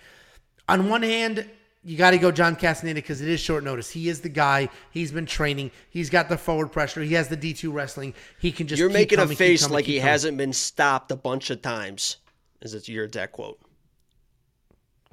On 0.67 0.87
one 0.87 1.01
hand, 1.01 1.49
you 1.83 1.97
got 1.97 2.11
to 2.11 2.19
go 2.19 2.31
John 2.31 2.55
Castaneda 2.55 2.95
because 2.95 3.21
it 3.21 3.29
is 3.29 3.39
short 3.39 3.63
notice. 3.63 3.89
He 3.89 4.07
is 4.09 4.21
the 4.21 4.29
guy. 4.29 4.69
He's 4.91 5.11
been 5.11 5.25
training. 5.25 5.71
He's 5.89 6.09
got 6.09 6.29
the 6.29 6.37
forward 6.37 6.71
pressure. 6.71 7.01
He 7.01 7.15
has 7.15 7.29
the 7.29 7.35
D 7.35 7.53
two 7.53 7.71
wrestling. 7.71 8.13
He 8.39 8.51
can 8.51 8.67
just. 8.67 8.79
you're 8.79 8.89
making 8.89 9.17
coming, 9.17 9.33
a 9.33 9.35
face 9.35 9.63
coming, 9.63 9.73
like 9.73 9.85
he 9.85 9.97
coming. 9.97 10.09
hasn't 10.09 10.37
been 10.37 10.53
stopped 10.53 11.11
a 11.11 11.15
bunch 11.15 11.49
of 11.49 11.61
times. 11.61 12.17
Is 12.61 12.73
it 12.73 12.87
your 12.87 13.05
exact 13.05 13.31
quote? 13.31 13.59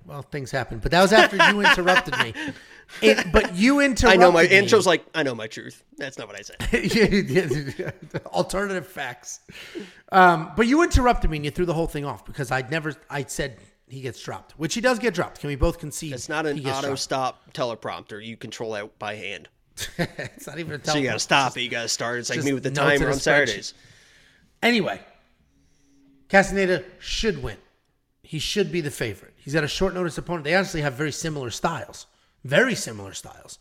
Well, 0.05 0.23
things 0.23 0.51
happen, 0.51 0.79
but 0.79 0.91
that 0.93 1.03
was 1.03 1.13
after 1.13 1.37
you 1.37 1.61
interrupted 1.67 2.19
me. 2.19 2.35
It, 3.03 3.33
but 3.33 3.55
you 3.55 3.81
interrupted. 3.81 4.09
I 4.09 4.17
know 4.17 4.33
my 4.33 4.45
me. 4.45 4.49
intro's 4.51 4.87
like 4.87 5.05
I 5.15 5.23
know 5.23 5.35
my 5.35 5.47
truth. 5.47 5.83
That's 5.97 6.19
not 6.19 6.29
what 6.29 6.37
I 6.37 6.43
said. 6.43 7.93
alternative 8.27 8.87
facts. 8.87 9.41
Um, 10.13 10.53
but 10.57 10.67
you 10.67 10.83
interrupted 10.83 11.31
me 11.31 11.39
and 11.39 11.45
you 11.45 11.51
threw 11.51 11.67
the 11.67 11.75
whole 11.75 11.87
thing 11.87 12.05
off 12.05 12.25
because 12.25 12.51
I'd 12.51 12.71
never. 12.71 12.95
I 13.11 13.25
said 13.25 13.59
he 13.89 14.01
gets 14.01 14.23
dropped, 14.23 14.53
which 14.53 14.75
he 14.75 14.81
does 14.81 14.99
get 14.99 15.15
dropped. 15.15 15.41
Can 15.41 15.49
we 15.49 15.57
both 15.57 15.79
concede? 15.79 16.13
It's 16.13 16.29
not 16.29 16.47
an 16.47 16.59
auto 16.61 16.89
dropped? 16.89 16.99
stop 17.01 17.53
teleprompter. 17.53 18.25
You 18.25 18.37
control 18.37 18.73
that 18.73 18.99
by 18.99 19.15
hand. 19.15 19.49
it's 19.99 20.47
not 20.47 20.59
even 20.59 20.73
a 20.73 20.79
teleprompter. 20.79 20.87
So 20.93 20.99
you 20.99 21.05
got 21.05 21.13
to 21.13 21.19
stop 21.19 21.57
it. 21.57 21.63
You 21.63 21.69
got 21.69 21.83
to 21.83 21.89
start. 21.89 22.19
It's 22.21 22.31
like 22.31 22.43
me 22.45 22.53
with 22.53 22.63
the 22.63 22.71
timer 22.71 23.09
on. 23.09 23.15
Saturdays. 23.15 23.75
Anyway, 24.63 25.01
Castaneda 26.29 26.85
should 26.99 27.43
win. 27.43 27.59
He 28.23 28.39
should 28.39 28.73
be 28.73 28.81
the 28.81 28.91
favorite. 28.91 29.35
He's 29.37 29.55
got 29.55 29.63
a 29.63 29.69
short 29.69 29.95
notice 29.95 30.19
opponent. 30.19 30.45
They 30.45 30.55
honestly 30.55 30.81
have 30.81 30.95
very 30.95 31.13
similar 31.13 31.51
styles. 31.51 32.07
Very 32.47 32.77
similar 32.77 33.13
styles. 33.13 33.59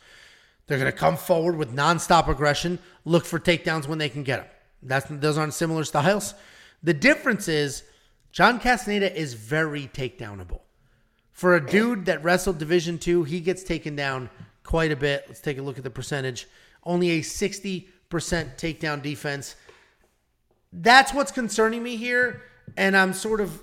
They're 0.67 0.77
going 0.77 0.91
to 0.91 0.97
come 0.97 1.17
forward 1.17 1.57
with 1.57 1.75
nonstop 1.75 2.27
aggression, 2.27 2.79
look 3.03 3.25
for 3.25 3.39
takedowns 3.39 3.87
when 3.87 3.97
they 3.97 4.09
can 4.09 4.23
get 4.23 4.41
them. 4.41 4.49
That's 4.83 5.07
those 5.09 5.37
aren't 5.37 5.53
similar 5.53 5.83
styles. 5.83 6.35
The 6.83 6.93
difference 6.93 7.47
is 7.47 7.83
John 8.31 8.59
Castaneda 8.59 9.15
is 9.19 9.33
very 9.33 9.89
takedownable. 9.93 10.61
For 11.31 11.55
a 11.55 11.65
dude 11.65 12.05
that 12.05 12.23
wrestled 12.23 12.59
Division 12.59 12.99
Two, 12.99 13.23
he 13.23 13.39
gets 13.39 13.63
taken 13.63 13.95
down 13.95 14.29
quite 14.63 14.91
a 14.91 14.95
bit. 14.95 15.25
Let's 15.27 15.41
take 15.41 15.57
a 15.57 15.61
look 15.63 15.77
at 15.77 15.83
the 15.83 15.89
percentage. 15.89 16.47
Only 16.83 17.11
a 17.11 17.21
60% 17.21 17.87
takedown 18.11 19.01
defense. 19.01 19.55
That's 20.71 21.13
what's 21.13 21.31
concerning 21.31 21.81
me 21.81 21.95
here. 21.95 22.43
And 22.77 22.95
I'm 22.95 23.13
sort 23.13 23.41
of 23.41 23.61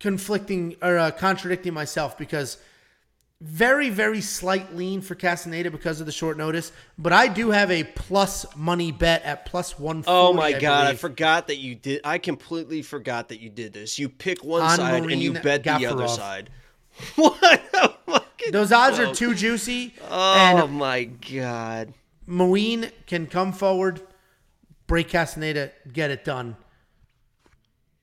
conflicting 0.00 0.74
or 0.82 0.98
uh, 0.98 1.10
contradicting 1.12 1.72
myself 1.72 2.18
because 2.18 2.58
very, 3.40 3.90
very 3.90 4.20
slight 4.20 4.74
lean 4.74 5.00
for 5.00 5.14
Castaneda 5.14 5.70
because 5.70 6.00
of 6.00 6.06
the 6.06 6.12
short 6.12 6.36
notice. 6.38 6.72
But 6.96 7.12
I 7.12 7.28
do 7.28 7.50
have 7.50 7.70
a 7.70 7.84
plus 7.84 8.46
money 8.56 8.92
bet 8.92 9.22
at 9.22 9.46
plus 9.46 9.78
140. 9.78 10.04
Oh 10.08 10.32
my 10.32 10.56
I 10.56 10.60
god, 10.60 10.86
I 10.86 10.94
forgot 10.94 11.48
that 11.48 11.56
you 11.56 11.74
did. 11.74 12.00
I 12.04 12.18
completely 12.18 12.82
forgot 12.82 13.28
that 13.28 13.40
you 13.40 13.50
did 13.50 13.72
this. 13.72 13.98
You 13.98 14.08
pick 14.08 14.42
one 14.42 14.62
On 14.62 14.76
side 14.76 15.02
and 15.02 15.20
you 15.20 15.32
Marine 15.32 15.42
bet 15.42 15.64
the 15.64 15.86
other 15.86 16.08
side. 16.08 16.50
What 17.16 18.24
Those 18.52 18.70
odds 18.70 18.98
are 18.98 19.12
too 19.12 19.34
juicy. 19.34 19.94
Oh 20.08 20.66
my 20.68 21.04
god. 21.04 21.92
Muin 22.26 22.90
can 23.06 23.26
come 23.26 23.52
forward, 23.52 24.00
break 24.86 25.08
Castaneda, 25.08 25.72
get 25.92 26.10
it 26.10 26.24
done. 26.24 26.56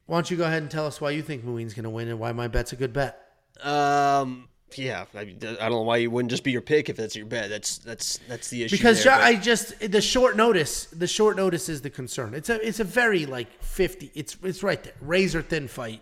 Why 0.08 0.18
don't 0.18 0.30
you 0.30 0.36
go 0.38 0.44
ahead 0.44 0.62
and 0.62 0.70
tell 0.70 0.86
us 0.86 1.00
why 1.00 1.12
you 1.12 1.22
think 1.22 1.46
Muin's 1.46 1.74
going 1.74 1.86
to 1.86 1.90
win 1.90 2.10
and 2.10 2.20
why 2.20 2.32
my 2.34 2.48
bet's 2.48 2.74
a 2.74 2.76
good 2.76 2.92
bet? 2.92 3.18
Um. 3.64 4.50
Yeah, 4.78 5.05
I, 5.13 5.26
mean, 5.26 5.38
I 5.41 5.69
don't 5.69 5.72
know 5.72 5.82
why 5.82 5.97
you 5.97 6.11
wouldn't 6.11 6.32
just 6.32 6.43
be 6.43 6.51
your 6.51 6.61
pick 6.61 6.89
if 6.89 6.97
that's 6.97 7.15
your 7.15 7.26
bet. 7.26 7.49
That's 7.49 7.78
that's 7.80 8.19
that's 8.28 8.49
the 8.49 8.63
issue. 8.63 8.78
Because 8.78 9.03
there, 9.03 9.13
I 9.13 9.36
just 9.36 9.80
the 9.80 10.01
short 10.01 10.36
notice, 10.36 10.86
the 10.86 11.07
short 11.07 11.36
notice 11.38 11.69
is 11.69 11.82
the 11.82 11.89
concern. 11.89 12.34
It's 12.34 12.49
a 12.49 12.65
it's 12.65 12.80
a 12.80 12.84
very 12.84 13.26
like 13.26 13.61
fifty. 13.63 14.11
It's 14.13 14.38
it's 14.43 14.63
right 14.63 14.82
there, 14.84 14.93
razor 15.01 15.41
thin 15.41 15.67
fight. 15.67 16.01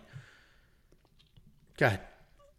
Go 1.78 1.98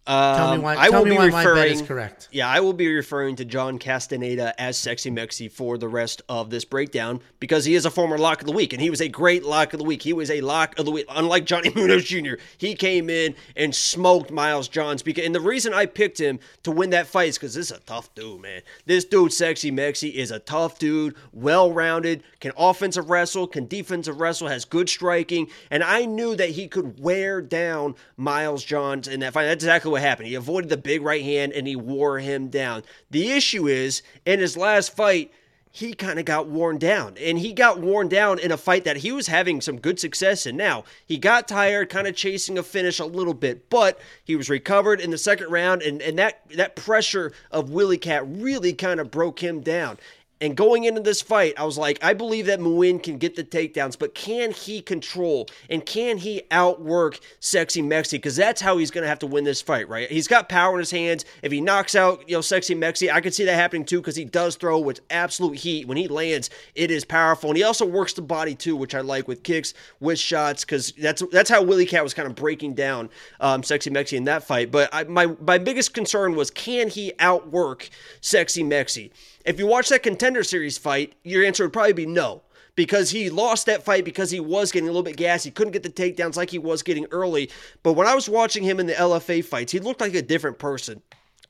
ahead. 0.07 0.36
Tell 0.36 0.51
me 0.51 0.57
Um, 0.57 0.62
why. 0.62 0.74
I 0.76 0.88
will 0.90 1.05
be 1.05 1.12
why 1.12 1.28
my 1.30 1.44
bet 1.44 1.66
is 1.68 1.80
referring- 1.80 1.86
correct. 1.86 2.28
Yeah, 2.32 2.48
I 2.48 2.61
will 2.61 2.72
be 2.72 2.92
referring 2.92 3.36
to 3.36 3.44
John 3.44 3.78
Castaneda 3.78 4.55
as 4.61 4.76
Sexy 4.76 5.11
Mexi 5.11 5.51
for 5.51 5.78
the 5.78 5.88
rest 5.88 6.22
of 6.28 6.51
this 6.51 6.64
breakdown 6.64 7.20
because 7.38 7.64
he 7.64 7.74
is 7.74 7.84
a 7.84 7.90
former 7.90 8.18
lock 8.18 8.40
of 8.40 8.46
the 8.46 8.53
week 8.53 8.72
and 8.72 8.80
he 8.82 8.90
was 8.90 9.01
a 9.01 9.09
great 9.09 9.44
lock 9.44 9.72
of 9.72 9.78
the 9.78 9.84
week. 9.84 10.03
He 10.03 10.12
was 10.12 10.30
a 10.30 10.40
lock 10.40 10.78
of 10.78 10.84
the 10.86 10.90
week. 10.90 11.07
Unlike 11.11 11.44
Johnny 11.44 11.70
Munoz 11.74 12.05
Jr., 12.05 12.34
he 12.59 12.74
came 12.74 13.09
in 13.11 13.34
and 13.57 13.74
smoked 13.74 14.30
Miles 14.30 14.68
Johns. 14.68 15.03
Because, 15.03 15.24
and 15.24 15.34
the 15.34 15.40
reason 15.40 15.72
I 15.74 15.86
picked 15.86 16.18
him 16.20 16.40
to 16.62 16.70
win 16.70 16.90
that 16.90 17.07
fight 17.07 17.28
is 17.28 17.38
because 17.38 17.55
this 17.55 17.70
is 17.70 17.76
a 17.76 17.80
tough 17.80 18.14
dude, 18.14 18.40
man. 18.40 18.62
This 18.86 19.05
dude, 19.05 19.32
Sexy 19.32 19.70
Mexi, 19.70 20.12
is 20.14 20.30
a 20.30 20.38
tough 20.38 20.78
dude, 20.78 21.14
well 21.32 21.72
rounded, 21.72 22.22
can 22.40 22.53
offensive 22.57 23.11
wrestle, 23.11 23.46
can 23.46 23.66
defensive 23.66 24.20
wrestle, 24.20 24.48
has 24.48 24.64
good 24.64 24.88
striking. 24.88 25.48
And 25.70 25.82
I 25.84 26.05
knew 26.05 26.34
that 26.36 26.51
he 26.51 26.68
could 26.68 26.98
wear 27.01 27.40
down 27.40 27.94
Miles 28.16 28.64
Johns 28.64 29.07
in 29.09 29.20
that 29.20 29.32
fight. 29.32 29.44
That's 29.44 29.62
exactly 29.64 29.89
what 29.91 30.03
happened. 30.03 30.28
He 30.28 30.34
avoided 30.34 30.70
the 30.70 30.76
big 30.76 31.03
right 31.03 31.22
hand 31.22 31.53
and 31.53 31.66
he 31.66 31.76
wore 31.76 32.18
him 32.18 32.49
down. 32.49 32.82
The 33.11 33.32
issue 33.32 33.66
is, 33.66 34.03
in 34.24 34.41
his 34.41 34.57
last 34.57 34.95
fight, 34.95 35.32
he 35.72 35.95
kind 35.95 36.18
of 36.18 36.24
got 36.24 36.49
worn 36.49 36.78
down. 36.78 37.16
And 37.20 37.38
he 37.38 37.53
got 37.53 37.78
worn 37.78 38.09
down 38.09 38.41
in 38.41 38.51
a 38.51 38.57
fight 38.57 38.84
that 38.84 38.99
he 38.99 39.12
was 39.12 39.28
having 39.28 39.61
some 39.61 39.78
good 39.78 40.01
success 40.01 40.45
in. 40.45 40.57
Now, 40.57 40.84
he 41.07 41.16
got 41.16 41.47
tired, 41.47 41.88
kind 41.88 42.09
of 42.09 42.16
chasing 42.16 42.59
a 42.59 42.62
finish 42.62 42.99
a 42.99 43.05
little 43.05 43.34
bit, 43.34 43.70
but 43.70 44.01
he 44.24 44.34
was 44.34 44.51
recovered 44.51 45.01
in 45.01 45.11
the 45.11 45.18
second 45.18 45.51
round, 45.51 45.82
and, 45.82 46.03
and 46.03 46.18
that, 46.18 46.43
that 46.57 46.74
pressure 46.74 47.32
of 47.53 47.70
Willycat 47.70 48.43
really 48.43 48.72
kind 48.72 48.99
of 48.99 49.12
broke 49.12 49.41
him 49.41 49.61
down. 49.61 49.99
And 50.41 50.57
going 50.57 50.84
into 50.84 51.03
this 51.03 51.20
fight, 51.20 51.55
I 51.59 51.64
was 51.64 51.76
like, 51.76 52.03
I 52.03 52.14
believe 52.14 52.47
that 52.47 52.61
Muin 52.61 52.99
can 52.99 53.18
get 53.18 53.36
the 53.36 53.45
takedowns, 53.45 53.99
but 53.99 54.14
can 54.14 54.53
he 54.53 54.80
control 54.80 55.49
and 55.68 55.84
can 55.84 56.16
he 56.16 56.43
outwork 56.51 57.20
Sexy 57.41 57.82
Mexi? 57.82 58.12
Because 58.12 58.36
that's 58.36 58.61
how 58.61 58.78
he's 58.78 58.91
going 58.91 59.03
to 59.03 59.09
have 59.09 59.18
to 59.18 59.26
win 59.26 59.45
this 59.45 59.61
fight, 59.61 59.88
right? 59.88 60.11
He's 60.11 60.28
got 60.28 60.49
power 60.49 60.74
in 60.74 60.78
his 60.78 60.91
hands. 60.91 61.26
If 61.43 61.53
he 61.53 61.61
knocks 61.61 61.95
out, 61.95 62.26
you 62.26 62.36
know, 62.36 62.41
Sexy 62.41 62.74
Mexi, 62.74 63.12
I 63.12 63.20
could 63.20 63.34
see 63.34 63.45
that 63.45 63.55
happening 63.55 63.84
too 63.84 64.01
because 64.01 64.16
he 64.16 64.24
does 64.24 64.57
throw 64.57 64.78
with 64.78 65.01
absolute 65.11 65.59
heat. 65.59 65.86
When 65.86 65.99
he 65.99 66.09
lands, 66.09 66.49
it 66.74 66.91
is 66.91 67.05
powerful, 67.05 67.51
and 67.51 67.57
he 67.57 67.62
also 67.62 67.84
works 67.84 68.14
the 68.14 68.22
body 68.22 68.55
too, 68.55 68.76
which 68.76 68.95
I 68.95 69.01
like 69.01 69.28
with 69.28 69.43
kicks, 69.43 69.74
with 70.01 70.18
shots, 70.18 70.64
because 70.64 70.93
that's 70.93 71.22
that's 71.30 71.51
how 71.51 71.62
Willycat 71.62 72.03
was 72.03 72.14
kind 72.14 72.26
of 72.26 72.34
breaking 72.34 72.74
down 72.74 73.11
um, 73.41 73.62
Sexy 73.62 73.91
Mexi 73.91 74.16
in 74.16 74.24
that 74.24 74.45
fight. 74.45 74.70
But 74.70 74.88
I, 74.93 75.05
my 75.05 75.34
my 75.41 75.59
biggest 75.59 75.93
concern 75.93 76.34
was 76.34 76.51
can 76.51 76.88
he 76.88 77.12
outwork 77.18 77.91
Sexy 78.20 78.62
Mexi? 78.62 79.11
If 79.45 79.59
you 79.59 79.66
watch 79.66 79.88
that 79.88 80.03
contender 80.03 80.43
series 80.43 80.76
fight, 80.76 81.14
your 81.24 81.45
answer 81.45 81.64
would 81.64 81.72
probably 81.72 81.95
be 81.95 82.07
no 82.07 82.43
because 82.74 83.11
he 83.11 83.30
lost 83.30 83.66
that 83.66 83.82
fight 83.82 84.05
because 84.05 84.30
he 84.30 84.41
was 84.41 84.70
getting 84.70 84.88
a 84.88 84.93
little 84.93 85.03
bit 85.03 85.16
gassy. 85.16 85.49
He 85.49 85.53
couldn't 85.53 85.72
get 85.72 85.82
the 85.82 85.91
takedowns 85.91 86.36
like 86.36 86.51
he 86.51 86.59
was 86.59 86.82
getting 86.82 87.07
early. 87.11 87.51
But 87.82 87.95
when 87.95 88.07
I 88.07 88.14
was 88.14 88.28
watching 88.28 88.64
him 88.64 88.78
in 88.78 88.86
the 88.86 88.93
LFA 88.93 89.45
fights, 89.45 89.72
he 89.72 89.78
looked 89.78 90.01
like 90.01 90.14
a 90.14 90.22
different 90.22 90.59
person. 90.59 91.03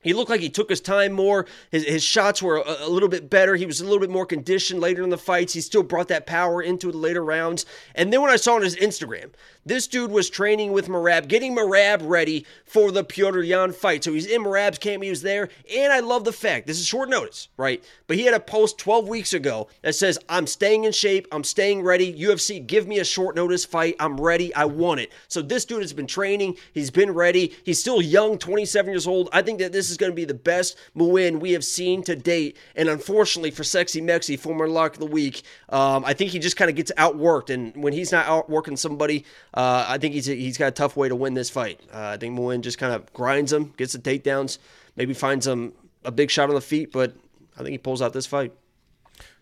He 0.02 0.14
looked 0.14 0.30
like 0.30 0.40
he 0.40 0.48
took 0.48 0.70
his 0.70 0.80
time 0.80 1.12
more. 1.12 1.46
His, 1.70 1.84
his 1.84 2.02
shots 2.02 2.42
were 2.42 2.56
a, 2.56 2.86
a, 2.86 2.88
little 2.88 3.08
bit 3.08 3.28
better. 3.28 3.54
He 3.54 3.66
was 3.66 3.80
a 3.80 3.84
little 3.84 3.98
bit 3.98 4.08
more 4.08 4.24
conditioned 4.24 4.80
later 4.80 5.02
in 5.02 5.10
the 5.10 5.18
fights. 5.18 5.52
He 5.52 5.60
still 5.60 5.82
brought 5.82 6.08
that 6.08 6.26
power 6.26 6.62
into 6.62 6.90
the 6.90 6.96
later 6.96 7.22
rounds. 7.22 7.66
And 7.94 8.10
then 8.10 8.22
when 8.22 8.30
I 8.30 8.36
saw 8.36 8.54
on 8.54 8.62
his 8.62 8.76
Instagram, 8.76 9.32
this 9.66 9.86
dude 9.86 10.10
was 10.10 10.30
training 10.30 10.72
with 10.72 10.88
Merab, 10.88 11.28
getting 11.28 11.54
Merab 11.54 12.00
ready 12.02 12.46
for 12.64 12.90
the 12.90 13.04
Petr 13.04 13.46
Yan 13.46 13.72
fight. 13.72 14.04
So 14.04 14.12
he's 14.12 14.26
in 14.26 14.42
Merab's 14.42 14.78
camp. 14.78 15.02
He 15.02 15.10
was 15.10 15.22
there. 15.22 15.50
And 15.74 15.92
I 15.92 16.00
love 16.00 16.24
the 16.24 16.32
fact, 16.32 16.66
this 16.66 16.78
is 16.78 16.86
short 16.86 17.08
notice, 17.08 17.48
right? 17.56 17.84
But 18.06 18.16
he 18.16 18.24
had 18.24 18.34
a 18.34 18.40
post 18.40 18.78
12 18.78 19.08
weeks 19.08 19.32
ago 19.32 19.68
that 19.82 19.94
says, 19.94 20.18
I'm 20.28 20.46
staying 20.46 20.84
in 20.84 20.92
shape. 20.92 21.28
I'm 21.30 21.44
staying 21.44 21.82
ready. 21.82 22.12
UFC, 22.12 22.66
give 22.66 22.88
me 22.88 23.00
a 23.00 23.04
short 23.04 23.36
notice 23.36 23.64
fight. 23.64 23.96
I'm 24.00 24.18
ready. 24.18 24.54
I 24.54 24.64
want 24.64 25.00
it. 25.00 25.10
So 25.28 25.42
this 25.42 25.64
dude 25.64 25.82
has 25.82 25.92
been 25.92 26.06
training. 26.06 26.56
He's 26.72 26.90
been 26.90 27.12
ready. 27.12 27.54
He's 27.64 27.80
still 27.80 28.00
young, 28.00 28.38
27 28.38 28.90
years 28.90 29.06
old. 29.06 29.28
I 29.32 29.42
think 29.42 29.58
that 29.58 29.72
this 29.72 29.90
is 29.90 29.96
going 29.96 30.12
to 30.12 30.16
be 30.16 30.24
the 30.24 30.34
best 30.34 30.78
Muin 30.94 31.38
we 31.38 31.52
have 31.52 31.64
seen 31.64 32.02
to 32.04 32.16
date. 32.16 32.56
And 32.76 32.88
unfortunately 32.88 33.50
for 33.50 33.64
Sexy 33.64 34.00
Mexi, 34.00 34.38
former 34.38 34.68
Lock 34.68 34.94
of 34.94 35.00
the 35.00 35.06
Week, 35.06 35.42
um, 35.68 36.04
I 36.04 36.14
think 36.14 36.30
he 36.30 36.38
just 36.38 36.56
kind 36.56 36.70
of 36.70 36.76
gets 36.76 36.92
outworked. 36.96 37.50
And 37.50 37.76
when 37.82 37.92
he's 37.92 38.12
not 38.12 38.26
outworking 38.26 38.76
somebody, 38.76 39.24
uh, 39.54 39.84
I 39.88 39.98
think 39.98 40.14
he's 40.14 40.26
he's 40.26 40.58
got 40.58 40.68
a 40.68 40.72
tough 40.72 40.96
way 40.96 41.08
to 41.08 41.16
win 41.16 41.34
this 41.34 41.50
fight. 41.50 41.80
Uh, 41.92 42.08
I 42.14 42.16
think 42.16 42.34
Muin 42.34 42.62
just 42.62 42.78
kind 42.78 42.92
of 42.92 43.12
grinds 43.12 43.52
him, 43.52 43.72
gets 43.76 43.92
the 43.92 43.98
takedowns, 43.98 44.58
maybe 44.96 45.14
finds 45.14 45.46
him 45.46 45.72
a 46.04 46.12
big 46.12 46.30
shot 46.30 46.48
on 46.48 46.54
the 46.54 46.60
feet, 46.60 46.92
but 46.92 47.14
I 47.56 47.58
think 47.58 47.70
he 47.70 47.78
pulls 47.78 48.00
out 48.00 48.12
this 48.12 48.26
fight. 48.26 48.52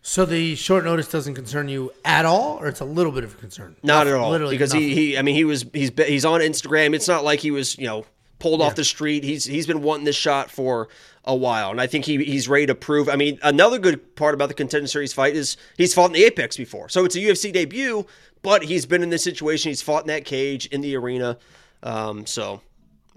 So 0.01 0.25
the 0.25 0.55
short 0.55 0.85
notice 0.85 1.09
doesn't 1.09 1.35
concern 1.35 1.67
you 1.67 1.91
at 2.05 2.25
all, 2.25 2.57
or 2.59 2.67
it's 2.67 2.79
a 2.79 2.85
little 2.85 3.11
bit 3.11 3.23
of 3.23 3.33
a 3.33 3.37
concern. 3.37 3.75
Not 3.83 4.07
at 4.07 4.13
all, 4.13 4.31
Literally 4.31 4.55
because 4.55 4.71
he, 4.71 4.95
he, 4.95 5.17
I 5.17 5.21
mean, 5.21 5.35
he 5.35 5.43
was 5.43 5.65
he's 5.73 5.91
he's 5.95 6.25
on 6.25 6.41
Instagram. 6.41 6.95
It's 6.95 7.07
not 7.07 7.23
like 7.23 7.39
he 7.39 7.51
was 7.51 7.77
you 7.77 7.85
know 7.85 8.05
pulled 8.39 8.61
yeah. 8.61 8.67
off 8.67 8.75
the 8.75 8.83
street. 8.83 9.23
He's 9.23 9.45
he's 9.45 9.67
been 9.67 9.81
wanting 9.81 10.05
this 10.05 10.15
shot 10.15 10.49
for 10.49 10.89
a 11.23 11.35
while, 11.35 11.71
and 11.71 11.79
I 11.79 11.87
think 11.87 12.05
he 12.05 12.23
he's 12.23 12.47
ready 12.47 12.65
to 12.65 12.75
prove. 12.75 13.09
I 13.09 13.15
mean, 13.15 13.39
another 13.43 13.77
good 13.77 14.15
part 14.15 14.33
about 14.33 14.47
the 14.47 14.55
contender 14.55 14.87
series 14.87 15.13
fight 15.13 15.35
is 15.35 15.57
he's 15.77 15.93
fought 15.93 16.07
in 16.07 16.13
the 16.13 16.23
Apex 16.23 16.57
before, 16.57 16.89
so 16.89 17.05
it's 17.05 17.15
a 17.15 17.19
UFC 17.19 17.53
debut, 17.53 18.05
but 18.41 18.63
he's 18.63 18.85
been 18.85 19.03
in 19.03 19.09
this 19.09 19.23
situation. 19.23 19.69
He's 19.69 19.81
fought 19.81 20.03
in 20.03 20.07
that 20.07 20.25
cage 20.25 20.65
in 20.67 20.81
the 20.81 20.95
arena, 20.95 21.37
um, 21.83 22.25
so 22.25 22.61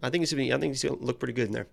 I 0.03 0.11
think 0.11 0.23
he's 0.23 0.33
gonna 0.33 0.43
be, 0.43 0.53
I 0.53 0.59
think 0.59 0.73
he's 0.73 0.85
gonna 0.85 0.97
look 0.97 1.18
pretty 1.18 1.35
good 1.35 1.47
in 1.47 1.53
there. 1.53 1.68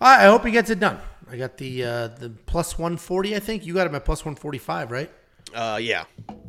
I 0.00 0.26
hope 0.26 0.44
he 0.44 0.52
gets 0.52 0.70
it 0.70 0.78
done. 0.78 1.00
I 1.30 1.36
got 1.36 1.56
the 1.56 1.84
uh, 1.84 2.08
the 2.08 2.30
plus 2.46 2.78
one 2.78 2.96
forty. 2.96 3.34
I 3.34 3.40
think 3.40 3.66
you 3.66 3.74
got 3.74 3.86
him 3.86 3.94
at 3.94 4.04
plus 4.04 4.24
one 4.24 4.36
forty 4.36 4.58
five, 4.58 4.90
right? 4.90 5.10
Uh, 5.54 5.78
yeah. 5.80 6.04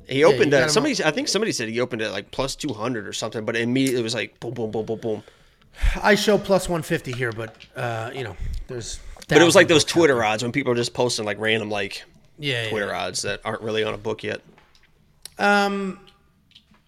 He 0.08 0.24
opened 0.24 0.52
yeah, 0.52 0.60
at 0.60 0.72
somebody. 0.72 0.96
I 1.04 1.12
think 1.12 1.28
somebody 1.28 1.52
said 1.52 1.70
he 1.70 1.80
opened 1.80 2.02
at 2.02 2.12
like 2.12 2.32
plus 2.32 2.56
two 2.56 2.74
hundred 2.74 3.08
or 3.08 3.14
something, 3.14 3.46
but 3.46 3.56
immediately 3.56 4.00
it 4.00 4.04
was 4.04 4.14
like 4.14 4.40
boom, 4.40 4.54
boom, 4.54 4.72
boom, 4.72 4.86
boom, 4.86 5.00
boom. 5.00 5.24
I 6.02 6.16
show 6.16 6.38
plus 6.38 6.68
150 6.68 7.12
here, 7.12 7.32
but 7.32 7.56
uh, 7.76 8.12
you 8.14 8.24
know, 8.24 8.36
there's. 8.68 9.00
But 9.28 9.42
it 9.42 9.46
was 9.46 9.56
like 9.56 9.68
those 9.68 9.84
Twitter 9.84 10.24
odds 10.24 10.42
when 10.42 10.52
people 10.52 10.72
are 10.72 10.76
just 10.76 10.94
posting 10.94 11.24
like 11.24 11.40
random 11.40 11.70
like 11.70 12.04
yeah, 12.40 12.70
Twitter 12.70 12.88
yeah. 12.88 13.06
odds 13.06 13.22
that 13.22 13.42
aren't 13.46 13.62
really 13.62 13.84
on 13.84 13.94
a 13.94 13.98
book 13.98 14.24
yet. 14.24 14.42
Um, 15.38 16.00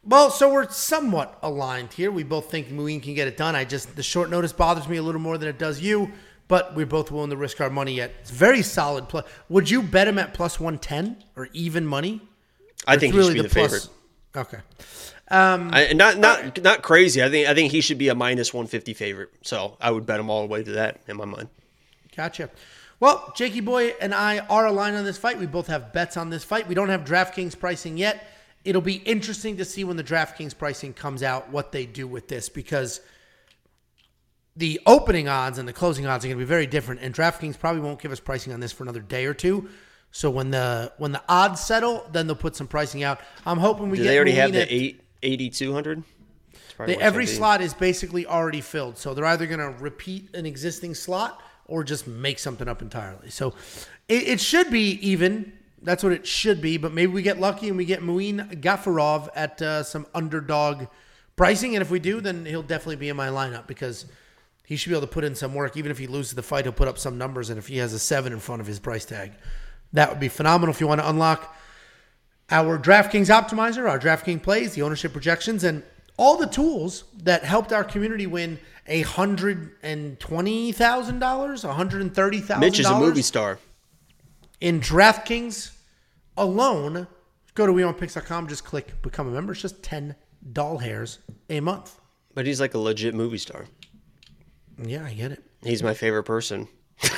well, 0.03 0.31
so 0.31 0.51
we're 0.51 0.69
somewhat 0.69 1.37
aligned 1.43 1.93
here. 1.93 2.09
We 2.09 2.23
both 2.23 2.49
think 2.49 2.71
Muin 2.71 2.99
can 2.99 3.13
get 3.13 3.27
it 3.27 3.37
done. 3.37 3.55
I 3.55 3.63
just 3.65 3.95
the 3.95 4.03
short 4.03 4.29
notice 4.29 4.53
bothers 4.53 4.87
me 4.87 4.97
a 4.97 5.03
little 5.03 5.21
more 5.21 5.37
than 5.37 5.47
it 5.47 5.59
does 5.59 5.79
you, 5.79 6.11
but 6.47 6.75
we're 6.75 6.87
both 6.87 7.11
willing 7.11 7.29
to 7.29 7.37
risk 7.37 7.61
our 7.61 7.69
money 7.69 7.93
yet. 7.93 8.11
It's 8.21 8.31
very 8.31 8.63
solid 8.63 9.07
plus. 9.07 9.25
Would 9.49 9.69
you 9.69 9.83
bet 9.83 10.07
him 10.07 10.17
at 10.17 10.33
plus 10.33 10.59
110 10.59 11.23
or 11.35 11.49
even 11.53 11.85
money? 11.85 12.21
I 12.87 12.97
think 12.97 13.13
really 13.13 13.33
he 13.33 13.39
should 13.39 13.43
be 13.43 13.47
the, 13.47 13.47
the 13.47 13.53
favorite. 13.53 13.87
Okay. 14.35 14.57
Um, 15.31 15.69
I, 15.71 15.93
not 15.93 16.17
not 16.17 16.59
uh, 16.59 16.61
not 16.61 16.81
crazy. 16.81 17.23
I 17.23 17.29
think 17.29 17.47
I 17.47 17.53
think 17.53 17.71
he 17.71 17.79
should 17.79 17.97
be 17.97 18.09
a 18.09 18.15
minus 18.15 18.53
one 18.53 18.67
fifty 18.67 18.93
favorite. 18.93 19.29
So 19.43 19.77
I 19.79 19.89
would 19.89 20.05
bet 20.05 20.19
him 20.19 20.29
all 20.29 20.41
the 20.41 20.47
way 20.47 20.61
to 20.61 20.71
that 20.73 20.99
in 21.07 21.15
my 21.15 21.25
mind. 21.25 21.47
Gotcha. 22.15 22.49
Well, 22.99 23.33
Jakey 23.35 23.61
Boy 23.61 23.95
and 24.01 24.13
I 24.13 24.39
are 24.39 24.67
aligned 24.67 24.95
on 24.97 25.05
this 25.05 25.17
fight. 25.17 25.39
We 25.39 25.47
both 25.47 25.67
have 25.67 25.93
bets 25.93 26.17
on 26.17 26.29
this 26.29 26.43
fight. 26.43 26.67
We 26.67 26.75
don't 26.75 26.89
have 26.89 27.03
DraftKings 27.03 27.57
pricing 27.57 27.97
yet. 27.97 28.27
It'll 28.63 28.81
be 28.81 28.95
interesting 28.95 29.57
to 29.57 29.65
see 29.65 29.83
when 29.83 29.97
the 29.97 30.03
DraftKings 30.03 30.55
pricing 30.55 30.93
comes 30.93 31.23
out 31.23 31.49
what 31.49 31.71
they 31.71 31.85
do 31.85 32.07
with 32.07 32.27
this 32.27 32.49
because 32.49 33.01
the 34.55 34.79
opening 34.85 35.27
odds 35.27 35.57
and 35.57 35.67
the 35.67 35.73
closing 35.73 36.05
odds 36.05 36.25
are 36.25 36.27
going 36.27 36.37
to 36.37 36.45
be 36.45 36.47
very 36.47 36.67
different. 36.67 37.01
And 37.01 37.15
DraftKings 37.15 37.57
probably 37.57 37.81
won't 37.81 37.99
give 37.99 38.11
us 38.11 38.19
pricing 38.19 38.53
on 38.53 38.59
this 38.59 38.71
for 38.71 38.83
another 38.83 38.99
day 38.99 39.25
or 39.25 39.33
two. 39.33 39.69
So 40.11 40.29
when 40.29 40.51
the 40.51 40.91
when 40.97 41.13
the 41.13 41.23
odds 41.27 41.61
settle, 41.61 42.05
then 42.11 42.27
they'll 42.27 42.35
put 42.35 42.55
some 42.55 42.67
pricing 42.67 43.01
out. 43.01 43.21
I'm 43.45 43.57
hoping 43.57 43.89
we 43.89 43.97
do 43.97 44.03
get. 44.03 44.09
They 44.09 44.17
already 44.17 44.33
have 44.33 44.51
the 44.51 44.71
eight 44.71 45.01
8200 45.23 46.03
every 46.79 47.27
slot 47.27 47.61
is 47.61 47.73
basically 47.73 48.25
already 48.25 48.61
filled 48.61 48.97
so 48.97 49.13
they're 49.13 49.25
either 49.25 49.45
going 49.45 49.59
to 49.59 49.81
repeat 49.81 50.33
an 50.35 50.45
existing 50.45 50.95
slot 50.95 51.41
or 51.71 51.83
just 51.83 52.05
make 52.05 52.37
something 52.37 52.67
up 52.67 52.81
entirely. 52.81 53.29
So 53.29 53.53
it, 54.09 54.27
it, 54.27 54.41
should 54.41 54.69
be 54.69 54.91
even 55.07 55.53
that's 55.81 56.03
what 56.03 56.11
it 56.11 56.27
should 56.27 56.61
be 56.61 56.77
but 56.77 56.91
maybe 56.91 57.11
we 57.11 57.21
get 57.21 57.39
lucky 57.39 57.69
and 57.69 57.77
we 57.77 57.85
get 57.85 58.01
Muin 58.01 58.61
Gafurov 58.61 59.29
at 59.35 59.61
uh, 59.61 59.83
some 59.83 60.05
underdog 60.13 60.87
pricing 61.35 61.75
and 61.75 61.81
if 61.81 61.89
we 61.89 61.99
do 61.99 62.19
then 62.19 62.45
he'll 62.45 62.61
definitely 62.61 62.97
be 62.97 63.09
in 63.09 63.15
my 63.15 63.29
lineup 63.29 63.67
because 63.67 64.05
he 64.65 64.75
should 64.75 64.89
be 64.89 64.95
able 64.95 65.07
to 65.07 65.13
put 65.13 65.23
in 65.23 65.33
some 65.33 65.53
work. 65.53 65.75
Even 65.75 65.91
if 65.91 65.97
he 65.97 66.07
loses 66.07 66.33
the 66.33 66.43
fight 66.43 66.65
he'll 66.65 66.73
put 66.73 66.87
up 66.87 66.99
some 66.99 67.17
numbers 67.17 67.49
and 67.49 67.57
if 67.57 67.67
he 67.67 67.77
has 67.77 67.93
a 67.93 67.99
seven 67.99 68.33
in 68.33 68.39
front 68.39 68.61
of 68.61 68.67
his 68.67 68.79
price 68.79 69.05
tag 69.05 69.31
that 69.93 70.09
would 70.09 70.19
be 70.19 70.29
phenomenal 70.29 70.73
if 70.73 70.81
you 70.81 70.87
want 70.87 70.99
to 70.99 71.09
unlock 71.09 71.55
our 72.51 72.77
DraftKings 72.77 73.27
optimizer, 73.27 73.89
our 73.89 73.97
DraftKings 73.99 74.43
plays, 74.43 74.73
the 74.73 74.81
ownership 74.81 75.13
projections, 75.13 75.63
and 75.63 75.83
all 76.17 76.37
the 76.37 76.47
tools 76.47 77.05
that 77.23 77.43
helped 77.43 77.73
our 77.73 77.83
community 77.83 78.27
win 78.27 78.59
a 78.87 79.01
hundred 79.01 79.71
and 79.81 80.19
twenty 80.19 80.71
thousand 80.71 81.19
dollars, 81.19 81.63
a 81.63 81.73
hundred 81.73 82.01
and 82.01 82.13
thirty 82.13 82.39
thousand. 82.39 82.59
Mitch 82.59 82.79
is 82.79 82.85
a 82.85 82.99
movie 82.99 83.21
star. 83.21 83.57
In 84.59 84.79
DraftKings 84.79 85.71
alone, 86.37 87.07
go 87.55 87.65
to 87.65 87.73
WeWantPicks.com, 87.73 88.47
just 88.47 88.63
click 88.65 89.01
become 89.01 89.27
a 89.27 89.31
member. 89.31 89.53
It's 89.53 89.61
just 89.61 89.81
ten 89.81 90.15
doll 90.53 90.77
hairs 90.77 91.19
a 91.49 91.59
month. 91.59 91.99
But 92.33 92.45
he's 92.45 92.59
like 92.59 92.73
a 92.73 92.77
legit 92.79 93.15
movie 93.15 93.37
star. 93.37 93.65
Yeah, 94.83 95.05
I 95.05 95.13
get 95.13 95.31
it. 95.31 95.43
He's 95.63 95.83
my 95.83 95.93
favorite 95.93 96.23
person. 96.23 96.67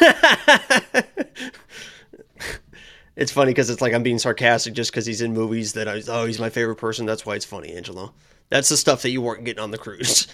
It's 3.16 3.32
funny 3.32 3.52
because 3.52 3.70
it's 3.70 3.82
like 3.82 3.94
I'm 3.94 4.04
being 4.04 4.20
sarcastic 4.20 4.74
just 4.74 4.92
because 4.92 5.06
he's 5.06 5.22
in 5.22 5.34
movies 5.34 5.74
that 5.74 5.88
I 5.88 6.02
oh 6.08 6.26
he's 6.26 6.40
my 6.40 6.50
favorite 6.50 6.78
person. 6.78 7.06
That's 7.06 7.26
why 7.26 7.36
it's 7.36 7.46
funny, 7.46 7.74
Angelo. 7.74 8.14
That's 8.50 8.70
the 8.70 8.78
stuff 8.78 9.02
that 9.04 9.10
you 9.10 9.22
weren't 9.22 9.46
getting 9.46 9.64
on 9.64 9.72
the 9.72 9.78
cruise. 9.78 10.28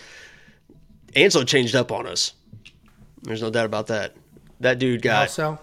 Angelo 1.15 1.43
changed 1.43 1.75
up 1.75 1.91
on 1.91 2.07
us. 2.07 2.33
There's 3.23 3.41
no 3.41 3.49
doubt 3.49 3.65
about 3.65 3.87
that. 3.87 4.15
That 4.61 4.79
dude 4.79 5.01
got 5.01 5.23
also 5.23 5.59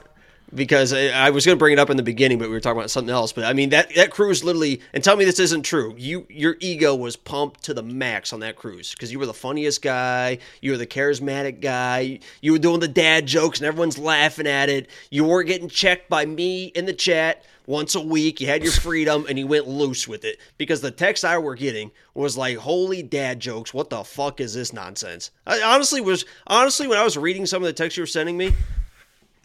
because 0.54 0.92
I, 0.92 1.30
was 1.30 1.44
going 1.44 1.56
to 1.56 1.58
bring 1.58 1.72
it 1.72 1.78
up 1.78 1.90
in 1.90 1.96
the 1.96 2.02
beginning, 2.02 2.38
but 2.38 2.48
we 2.48 2.54
were 2.54 2.60
talking 2.60 2.78
about 2.78 2.90
something 2.90 3.12
else. 3.12 3.32
But 3.32 3.44
I 3.44 3.52
mean 3.52 3.70
that 3.70 3.94
that 3.94 4.10
cruise 4.10 4.44
literally, 4.44 4.80
and 4.92 5.02
tell 5.02 5.16
me 5.16 5.24
this 5.24 5.40
isn't 5.40 5.62
true. 5.62 5.94
You 5.98 6.26
your 6.28 6.56
ego 6.60 6.94
was 6.94 7.16
pumped 7.16 7.64
to 7.64 7.74
the 7.74 7.82
max 7.82 8.32
on 8.32 8.40
that 8.40 8.56
cruise 8.56 8.92
because 8.92 9.12
you 9.12 9.18
were 9.18 9.26
the 9.26 9.34
funniest 9.34 9.82
guy, 9.82 10.38
you 10.60 10.70
were 10.70 10.76
the 10.76 10.86
charismatic 10.86 11.60
guy, 11.60 12.20
you 12.40 12.52
were 12.52 12.58
doing 12.58 12.80
the 12.80 12.88
dad 12.88 13.26
jokes, 13.26 13.58
and 13.58 13.66
everyone's 13.66 13.98
laughing 13.98 14.46
at 14.46 14.68
it. 14.68 14.88
You 15.10 15.24
weren't 15.24 15.48
getting 15.48 15.68
checked 15.68 16.08
by 16.08 16.24
me 16.24 16.66
in 16.66 16.86
the 16.86 16.92
chat 16.92 17.44
once 17.66 17.96
a 17.96 18.00
week. 18.00 18.40
You 18.40 18.46
had 18.46 18.62
your 18.62 18.72
freedom, 18.72 19.26
and 19.28 19.38
you 19.38 19.46
went 19.48 19.66
loose 19.66 20.06
with 20.06 20.24
it 20.24 20.38
because 20.58 20.80
the 20.80 20.92
text 20.92 21.24
I 21.24 21.38
were 21.38 21.56
getting 21.56 21.90
was 22.14 22.36
like, 22.36 22.58
"Holy 22.58 23.02
dad 23.02 23.40
jokes! 23.40 23.74
What 23.74 23.90
the 23.90 24.04
fuck 24.04 24.40
is 24.40 24.54
this 24.54 24.72
nonsense?" 24.72 25.32
I 25.46 25.60
honestly 25.62 26.00
was 26.00 26.24
honestly 26.46 26.86
when 26.86 26.98
I 26.98 27.04
was 27.04 27.18
reading 27.18 27.46
some 27.46 27.62
of 27.62 27.66
the 27.66 27.72
texts 27.72 27.96
you 27.96 28.02
were 28.02 28.06
sending 28.06 28.36
me 28.36 28.54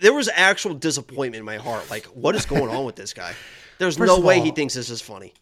there 0.01 0.13
was 0.13 0.29
actual 0.33 0.73
disappointment 0.73 1.39
in 1.39 1.45
my 1.45 1.57
heart. 1.57 1.89
Like, 1.89 2.05
what 2.07 2.35
is 2.35 2.45
going 2.45 2.69
on 2.69 2.85
with 2.85 2.95
this 2.95 3.13
guy? 3.13 3.33
There's 3.77 3.97
First 3.97 4.07
no 4.07 4.19
way 4.19 4.37
all, 4.39 4.45
he 4.45 4.51
thinks 4.51 4.73
this 4.73 4.89
is 4.89 5.01
funny. 5.01 5.33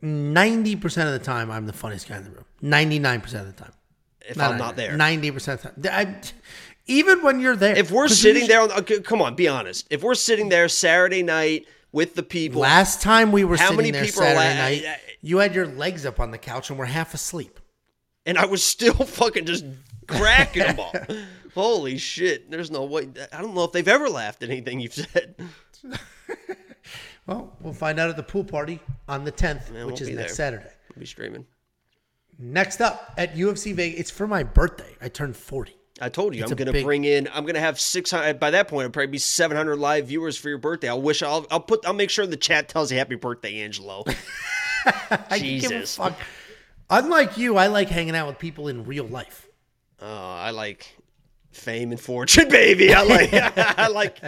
Ninety 0.00 0.76
percent 0.76 1.08
of 1.08 1.12
the 1.18 1.24
time, 1.24 1.50
I'm 1.50 1.66
the 1.66 1.72
funniest 1.72 2.08
guy 2.08 2.16
in 2.16 2.24
the 2.24 2.30
room. 2.30 2.44
Ninety 2.60 2.98
nine 2.98 3.20
percent 3.20 3.46
of 3.46 3.54
the 3.54 3.62
time. 3.62 3.72
If 4.28 4.36
not 4.36 4.52
I'm 4.52 4.58
not 4.58 4.76
there, 4.76 4.96
ninety 4.96 5.30
percent 5.30 5.64
of 5.64 5.74
the 5.76 5.88
time. 5.88 6.08
I, 6.08 6.20
even 6.86 7.22
when 7.22 7.40
you're 7.40 7.56
there, 7.56 7.76
if 7.76 7.90
we're 7.90 8.08
sitting 8.08 8.46
there, 8.48 8.60
on, 8.60 8.72
okay, 8.72 9.00
come 9.00 9.22
on, 9.22 9.34
be 9.34 9.48
honest. 9.48 9.86
If 9.90 10.02
we're 10.02 10.14
sitting 10.14 10.48
there 10.48 10.68
Saturday 10.68 11.22
night 11.22 11.66
with 11.92 12.14
the 12.14 12.22
people. 12.22 12.60
Last 12.60 13.00
time 13.02 13.32
we 13.32 13.44
were 13.44 13.56
How 13.56 13.66
sitting 13.66 13.76
many 13.76 13.90
there 13.90 14.04
people 14.04 14.22
Saturday 14.22 14.82
night, 14.82 14.98
you 15.22 15.38
had 15.38 15.54
your 15.54 15.66
legs 15.66 16.04
up 16.04 16.20
on 16.20 16.30
the 16.30 16.38
couch 16.38 16.70
and 16.70 16.78
were 16.78 16.84
half 16.84 17.14
asleep. 17.14 17.58
and 18.26 18.36
I 18.36 18.46
was 18.46 18.62
still 18.62 18.94
fucking 18.94 19.46
just 19.46 19.64
cracking 20.06 20.62
them 20.64 20.80
all. 20.80 20.92
Holy 21.56 21.98
shit! 21.98 22.50
There's 22.50 22.70
no 22.70 22.84
way. 22.84 23.08
I 23.32 23.40
don't 23.42 23.54
know 23.54 23.64
if 23.64 23.72
they've 23.72 23.88
ever 23.88 24.08
laughed 24.08 24.44
at 24.44 24.50
anything 24.50 24.78
you've 24.78 24.94
said. 24.94 25.34
Well, 27.26 27.52
we'll 27.60 27.72
find 27.72 27.98
out 27.98 28.08
at 28.08 28.16
the 28.16 28.22
pool 28.22 28.44
party 28.44 28.78
on 29.08 29.24
the 29.24 29.32
10th, 29.32 29.74
Yeah, 29.74 29.82
which 29.84 29.94
won't 29.94 30.00
is 30.02 30.08
next 30.10 30.16
there. 30.16 30.28
Saturday. 30.28 30.70
I'll 30.94 31.00
be 31.00 31.06
streaming. 31.06 31.44
Next 32.38 32.80
up 32.80 33.14
at 33.18 33.34
UFC 33.34 33.74
Vegas, 33.74 33.98
it's 33.98 34.10
for 34.12 34.28
my 34.28 34.44
birthday. 34.44 34.94
I 35.00 35.08
turned 35.08 35.36
40. 35.36 35.74
I 36.00 36.08
told 36.08 36.36
you 36.36 36.42
It's 36.44 36.52
I'm 36.52 36.56
gonna 36.56 36.70
big- 36.70 36.84
bring 36.84 37.02
in. 37.02 37.28
I'm 37.34 37.44
gonna 37.44 37.58
have 37.58 37.80
600. 37.80 38.38
By 38.38 38.50
that 38.52 38.68
point, 38.68 38.84
it'll 38.84 38.92
probably 38.92 39.08
be 39.08 39.18
700 39.18 39.74
live 39.76 40.06
viewers 40.06 40.36
for 40.36 40.48
your 40.50 40.58
birthday. 40.58 40.88
I'll 40.88 41.02
wish. 41.02 41.20
I'll. 41.20 41.44
I'll 41.50 41.58
put. 41.58 41.84
I'll 41.84 41.94
make 41.94 42.10
sure 42.10 42.26
the 42.28 42.36
chat 42.36 42.68
tells 42.68 42.92
you 42.92 42.98
happy 42.98 43.16
birthday, 43.16 43.58
Angelo. 43.62 44.04
I 45.30 45.38
Jesus. 45.40 45.96
fuck. 45.96 46.16
Unlike 46.90 47.38
you, 47.38 47.56
I 47.56 47.66
like 47.66 47.88
hanging 47.88 48.14
out 48.14 48.28
with 48.28 48.38
people 48.38 48.68
in 48.68 48.84
real 48.84 49.06
life. 49.08 49.48
Oh, 50.00 50.06
I 50.06 50.50
like 50.50 50.96
fame 51.56 51.90
and 51.90 52.00
fortune, 52.00 52.48
baby. 52.50 52.92
I 52.92 53.02
like. 53.02 53.30
I 53.78 53.88
like. 53.88 54.18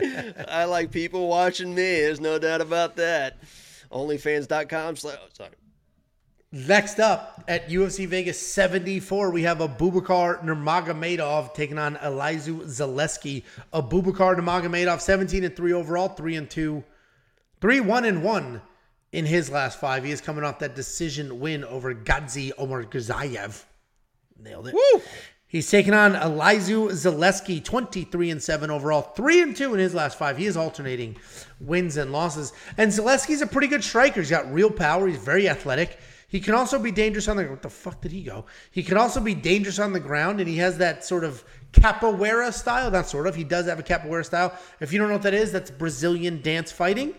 I 0.49 0.65
like 0.65 0.91
people 0.91 1.29
watching 1.29 1.75
me. 1.75 1.83
There's 2.01 2.21
no 2.21 2.39
doubt 2.39 2.61
about 2.61 2.97
that. 2.97 3.39
Onlyfans.com. 3.91 4.97
Slash, 4.97 5.19
oh, 5.23 5.29
sorry. 5.33 5.51
Next 6.51 6.99
up 6.99 7.45
at 7.47 7.69
UFC 7.69 8.07
Vegas 8.07 8.41
74, 8.41 9.31
we 9.31 9.43
have 9.43 9.61
a 9.61 9.69
Abubakar 9.69 10.43
Nurmagomedov 10.43 11.53
taking 11.53 11.79
on 11.79 11.97
Elizeu 11.97 12.63
Zaleski. 12.63 13.45
A 13.75 13.83
Abubakar 13.83 14.35
Nurmagomedov 14.35 15.03
17 15.03 15.45
and 15.45 15.55
3 15.55 15.73
overall, 15.75 16.09
3 16.09 16.37
and 16.37 16.49
2, 16.49 16.83
3 17.61 17.81
1 17.81 18.05
and 18.07 18.23
1 18.25 18.63
in 19.13 19.27
his 19.27 19.51
last 19.51 19.79
five. 19.79 20.05
He 20.05 20.11
is 20.11 20.21
coming 20.21 20.45
off 20.45 20.59
that 20.61 20.75
decision 20.75 21.41
win 21.41 21.65
over 21.65 21.95
Gadzhi 21.95 22.53
Omargadzhiev. 22.59 23.65
Nailed 24.39 24.69
it. 24.69 24.75
Woo! 24.75 25.03
He's 25.49 25.71
taking 25.71 25.95
on 25.95 26.13
Elizeu 26.13 26.91
Zaleski, 26.91 27.65
23 27.65 28.31
and 28.31 28.43
7 28.43 28.71
overall, 28.71 29.01
3 29.01 29.43
and 29.43 29.57
2 29.57 29.73
in 29.73 29.81
his 29.81 29.95
last 29.95 30.19
five. 30.19 30.37
He 30.37 30.45
is 30.45 30.59
alternating 30.59 31.17
wins 31.59 31.97
and 31.97 32.13
losses. 32.13 32.53
And 32.77 32.93
Zaleski's 32.93 33.41
a 33.41 33.47
pretty 33.47 33.67
good 33.67 33.83
striker. 33.83 34.21
He's 34.21 34.29
got 34.29 34.53
real 34.53 34.71
power. 34.71 35.09
He's 35.09 35.17
very 35.17 35.49
athletic. 35.49 35.99
He 36.29 36.41
can 36.41 36.53
also 36.53 36.79
be 36.79 36.93
dangerous 36.93 37.27
on 37.29 37.39
the 37.39 37.45
what 37.45 37.63
the 37.63 37.71
fuck 37.71 38.03
did 38.03 38.13
he 38.13 38.23
go? 38.23 38.45
He 38.71 38.83
can 38.83 38.99
also 38.99 39.19
be 39.19 39.35
dangerous 39.35 39.79
on 39.79 39.95
the 39.95 40.01
ground, 40.01 40.41
and 40.41 40.49
he 40.49 40.59
has 40.59 40.77
that 40.77 41.03
sort 41.03 41.25
of 41.25 41.43
capoeira 41.73 42.53
style. 42.53 42.91
Not 42.91 43.09
sort 43.09 43.27
of. 43.27 43.35
He 43.35 43.45
does 43.45 43.65
have 43.65 43.79
a 43.79 43.83
capoeira 43.83 44.27
style. 44.27 44.53
If 44.81 44.93
you 44.93 44.99
don't 44.99 45.09
know 45.09 45.15
what 45.15 45.23
that 45.23 45.33
is, 45.33 45.51
that's 45.51 45.71
Brazilian 45.71 46.43
dance 46.43 46.71
fighting 46.71 47.15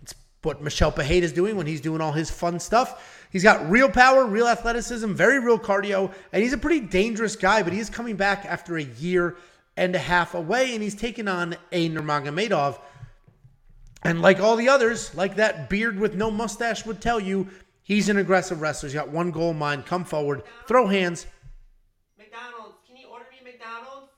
It's 0.00 0.14
what 0.42 0.62
Michel 0.62 0.90
Pereira 0.90 1.22
is 1.22 1.32
doing 1.34 1.56
when 1.56 1.66
he's 1.66 1.82
doing 1.82 2.00
all 2.00 2.12
his 2.12 2.30
fun 2.30 2.58
stuff. 2.58 3.15
He's 3.36 3.42
got 3.42 3.68
real 3.68 3.90
power, 3.90 4.24
real 4.24 4.48
athleticism, 4.48 5.12
very 5.12 5.40
real 5.40 5.58
cardio, 5.58 6.10
and 6.32 6.42
he's 6.42 6.54
a 6.54 6.56
pretty 6.56 6.80
dangerous 6.80 7.36
guy, 7.36 7.62
but 7.62 7.70
he 7.70 7.78
is 7.78 7.90
coming 7.90 8.16
back 8.16 8.46
after 8.46 8.78
a 8.78 8.82
year 8.82 9.36
and 9.76 9.94
a 9.94 9.98
half 9.98 10.32
away, 10.32 10.72
and 10.72 10.82
he's 10.82 10.94
taking 10.94 11.28
on 11.28 11.54
a 11.70 11.90
Nurmagomedov. 11.90 12.80
And 14.04 14.22
like 14.22 14.40
all 14.40 14.56
the 14.56 14.70
others, 14.70 15.14
like 15.14 15.36
that 15.36 15.68
beard 15.68 16.00
with 16.00 16.14
no 16.14 16.30
mustache 16.30 16.86
would 16.86 17.02
tell 17.02 17.20
you, 17.20 17.46
he's 17.82 18.08
an 18.08 18.16
aggressive 18.16 18.62
wrestler. 18.62 18.88
He's 18.88 18.94
got 18.94 19.10
one 19.10 19.30
goal 19.30 19.50
in 19.50 19.58
mind 19.58 19.84
come 19.84 20.06
forward, 20.06 20.42
throw 20.66 20.86
hands. 20.86 21.26
McDonald's, 22.16 22.78
can 22.86 22.96
you 22.96 23.08
order 23.08 23.26
me 23.30 23.52
McDonald's? 23.52 24.12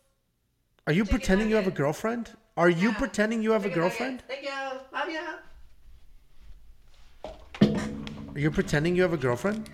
Are 0.87 0.93
you 0.93 1.05
pretending 1.05 1.51
you 1.51 1.57
have 1.57 1.67
a 1.67 1.73
girlfriend? 1.73 2.31
Are 2.57 2.71
you 2.71 2.93
pretending 2.93 3.43
you 3.43 3.51
have 3.51 3.65
a 3.65 3.69
girlfriend? 3.69 4.23
Thank 4.29 4.45
you. 4.45 4.51
Love 4.93 5.11
ya. 5.11 5.23
Are 8.39 8.41
you 8.41 8.53
pretending 8.53 8.95
you 8.95 9.03
have 9.03 9.13
a 9.13 9.17
girlfriend? 9.17 9.69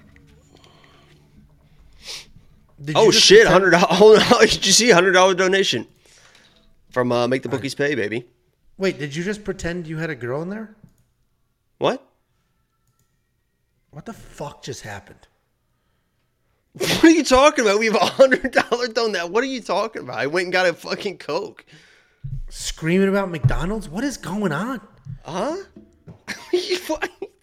Did 2.83 2.97
Oh 2.97 3.11
shit! 3.11 3.47
Hundred 3.47 3.73
dollars. 3.73 4.27
Did 4.41 4.65
you 4.65 4.73
see 4.73 4.91
hundred 4.91 5.13
dollar 5.13 5.35
donation 5.35 5.87
from 6.89 7.13
uh, 7.13 7.29
Make 7.29 7.43
the 7.43 7.51
Bookies 7.51 7.75
Pay, 7.75 7.95
baby? 7.95 8.27
Wait, 8.79 8.99
did 8.99 9.15
you 9.15 9.23
just 9.23 9.45
pretend 9.45 9.87
you 9.87 9.99
had 9.99 10.09
a 10.09 10.15
girl 10.15 10.41
in 10.41 10.49
there? 10.49 10.75
What? 11.77 12.11
What 13.91 14.07
the 14.07 14.15
fuck 14.15 14.63
just 14.63 14.81
happened? 14.81 15.29
What 16.79 17.05
are 17.05 17.11
you 17.11 17.23
talking 17.23 17.67
about? 17.67 17.79
We 17.81 17.87
have 17.87 17.97
a 17.97 18.07
hundred 18.07 18.51
dollar 18.51 18.89
donation. 18.89 19.31
What 19.31 19.45
are 19.45 19.49
you 19.49 19.61
talking 19.61 20.01
about? 20.01 20.17
I 20.17 20.27
went 20.27 20.45
and 20.45 20.53
got 20.55 20.65
a 20.65 20.73
fucking 20.73 21.19
coke. 21.19 21.67
Screaming 22.49 23.11
about 23.11 23.31
McDonald's? 23.31 23.91
What 23.91 24.05
is 24.05 24.17
going 24.17 24.53
on? 24.53 24.81
Huh? 25.23 25.57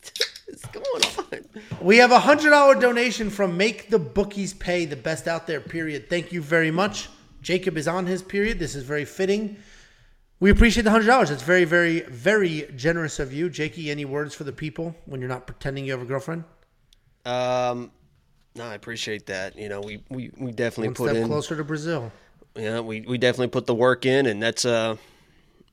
what 0.80 1.06
is 1.06 1.15
going 1.15 1.45
on? 1.80 1.85
We 1.85 1.98
have 1.98 2.11
a 2.11 2.19
hundred 2.19 2.52
dollar 2.52 2.76
donation 2.76 3.30
from 3.30 3.57
Make 3.57 3.89
the 3.89 3.99
Bookies 3.99 4.53
Pay, 4.53 4.85
the 4.85 4.95
best 4.95 5.27
out 5.27 5.48
there. 5.48 5.60
Period. 5.61 6.10
Thank 6.10 6.31
you 6.31 6.41
very 6.41 6.72
much. 6.72 7.10
Jacob 7.41 7.77
is 7.77 7.88
on 7.88 8.06
his 8.06 8.22
period. 8.22 8.60
This 8.60 8.76
is 8.76 8.84
very 8.84 9.06
fitting. 9.06 9.57
We 10.39 10.49
appreciate 10.49 10.84
the 10.84 10.91
hundred 10.91 11.07
dollars. 11.07 11.30
It's 11.30 11.43
very, 11.43 11.65
very, 11.65 12.02
very 12.02 12.68
generous 12.76 13.19
of 13.19 13.31
you, 13.34 13.49
Jakey. 13.49 13.91
Any 13.91 14.06
words 14.06 14.34
for 14.34 14.43
the 14.43 14.52
people 14.52 14.95
when 15.06 15.19
you're 15.19 15.30
not 15.30 15.45
pretending 15.45 15.85
you 15.85 15.91
have 15.91 16.02
a 16.02 16.06
girlfriend? 16.06 16.43
Um, 17.26 17.91
no, 18.56 18.65
I 18.65 18.73
appreciate 18.73 19.27
that. 19.27 19.57
You 19.57 19.69
know, 19.69 19.81
we 19.81 20.03
we, 20.10 20.31
we 20.38 20.52
definitely 20.52 20.89
One 20.89 20.95
put 20.95 21.10
step 21.10 21.22
in. 21.23 21.27
closer 21.27 21.56
to 21.56 21.64
Brazil. 21.64 22.11
Yeah, 22.56 22.81
we, 22.81 23.02
we 23.02 23.18
definitely 23.18 23.48
put 23.48 23.65
the 23.65 23.76
work 23.76 24.06
in, 24.06 24.26
and 24.26 24.41
that's 24.41 24.65
uh, 24.65 24.98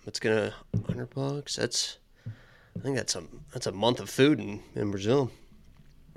that's 0.05 0.21
gonna 0.21 0.55
hundred 0.87 1.11
bucks. 1.15 1.57
That's 1.57 1.98
I 2.79 2.81
think 2.83 2.97
that's 2.97 3.17
a 3.17 3.25
that's 3.53 3.67
a 3.67 3.73
month 3.73 4.01
of 4.01 4.09
food 4.09 4.39
in, 4.39 4.63
in 4.75 4.91
Brazil. 4.91 5.31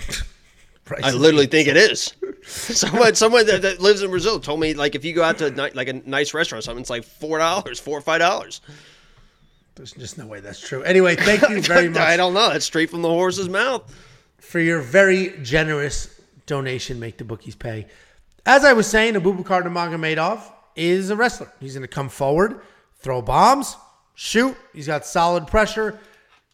I 1.02 1.12
literally 1.12 1.46
think 1.46 1.68
it 1.68 1.76
is. 1.76 2.14
someone 2.46 3.14
someone 3.14 3.46
that, 3.46 3.62
that 3.62 3.80
lives 3.80 4.02
in 4.02 4.10
Brazil 4.10 4.40
told 4.40 4.58
me 4.58 4.74
like 4.74 4.94
if 4.94 5.04
you 5.04 5.12
go 5.12 5.22
out 5.22 5.38
to 5.38 5.46
a 5.46 5.50
ni- 5.50 5.74
like 5.74 5.88
a 5.88 5.94
nice 6.08 6.34
restaurant 6.34 6.60
or 6.60 6.64
something, 6.64 6.80
it's 6.80 6.90
like 6.90 7.04
four 7.04 7.38
dollars, 7.38 7.78
four 7.78 7.98
or 7.98 8.00
five 8.00 8.20
dollars. 8.20 8.60
There's 9.74 9.92
just 9.92 10.18
no 10.18 10.26
way 10.26 10.40
that's 10.40 10.60
true. 10.60 10.82
Anyway, 10.82 11.14
thank 11.14 11.48
you 11.48 11.60
very 11.62 11.88
much. 11.88 12.00
I 12.00 12.16
don't 12.16 12.34
know. 12.34 12.48
That's 12.48 12.64
straight 12.64 12.90
from 12.90 13.02
the 13.02 13.08
horse's 13.08 13.48
mouth. 13.48 13.94
for 14.40 14.58
your 14.58 14.80
very 14.80 15.38
generous 15.42 16.20
donation. 16.46 16.98
Make 16.98 17.18
the 17.18 17.24
bookies 17.24 17.54
pay. 17.54 17.86
As 18.44 18.64
I 18.64 18.72
was 18.72 18.88
saying, 18.88 19.14
Abubakar 19.14 19.62
Nurmagomedov 19.62 20.40
is 20.74 21.10
a 21.10 21.16
wrestler. 21.16 21.52
He's 21.60 21.74
going 21.74 21.82
to 21.82 21.88
come 21.88 22.08
forward, 22.08 22.60
throw 22.96 23.22
bombs, 23.22 23.76
shoot. 24.14 24.56
He's 24.72 24.86
got 24.88 25.06
solid 25.06 25.46
pressure, 25.46 26.00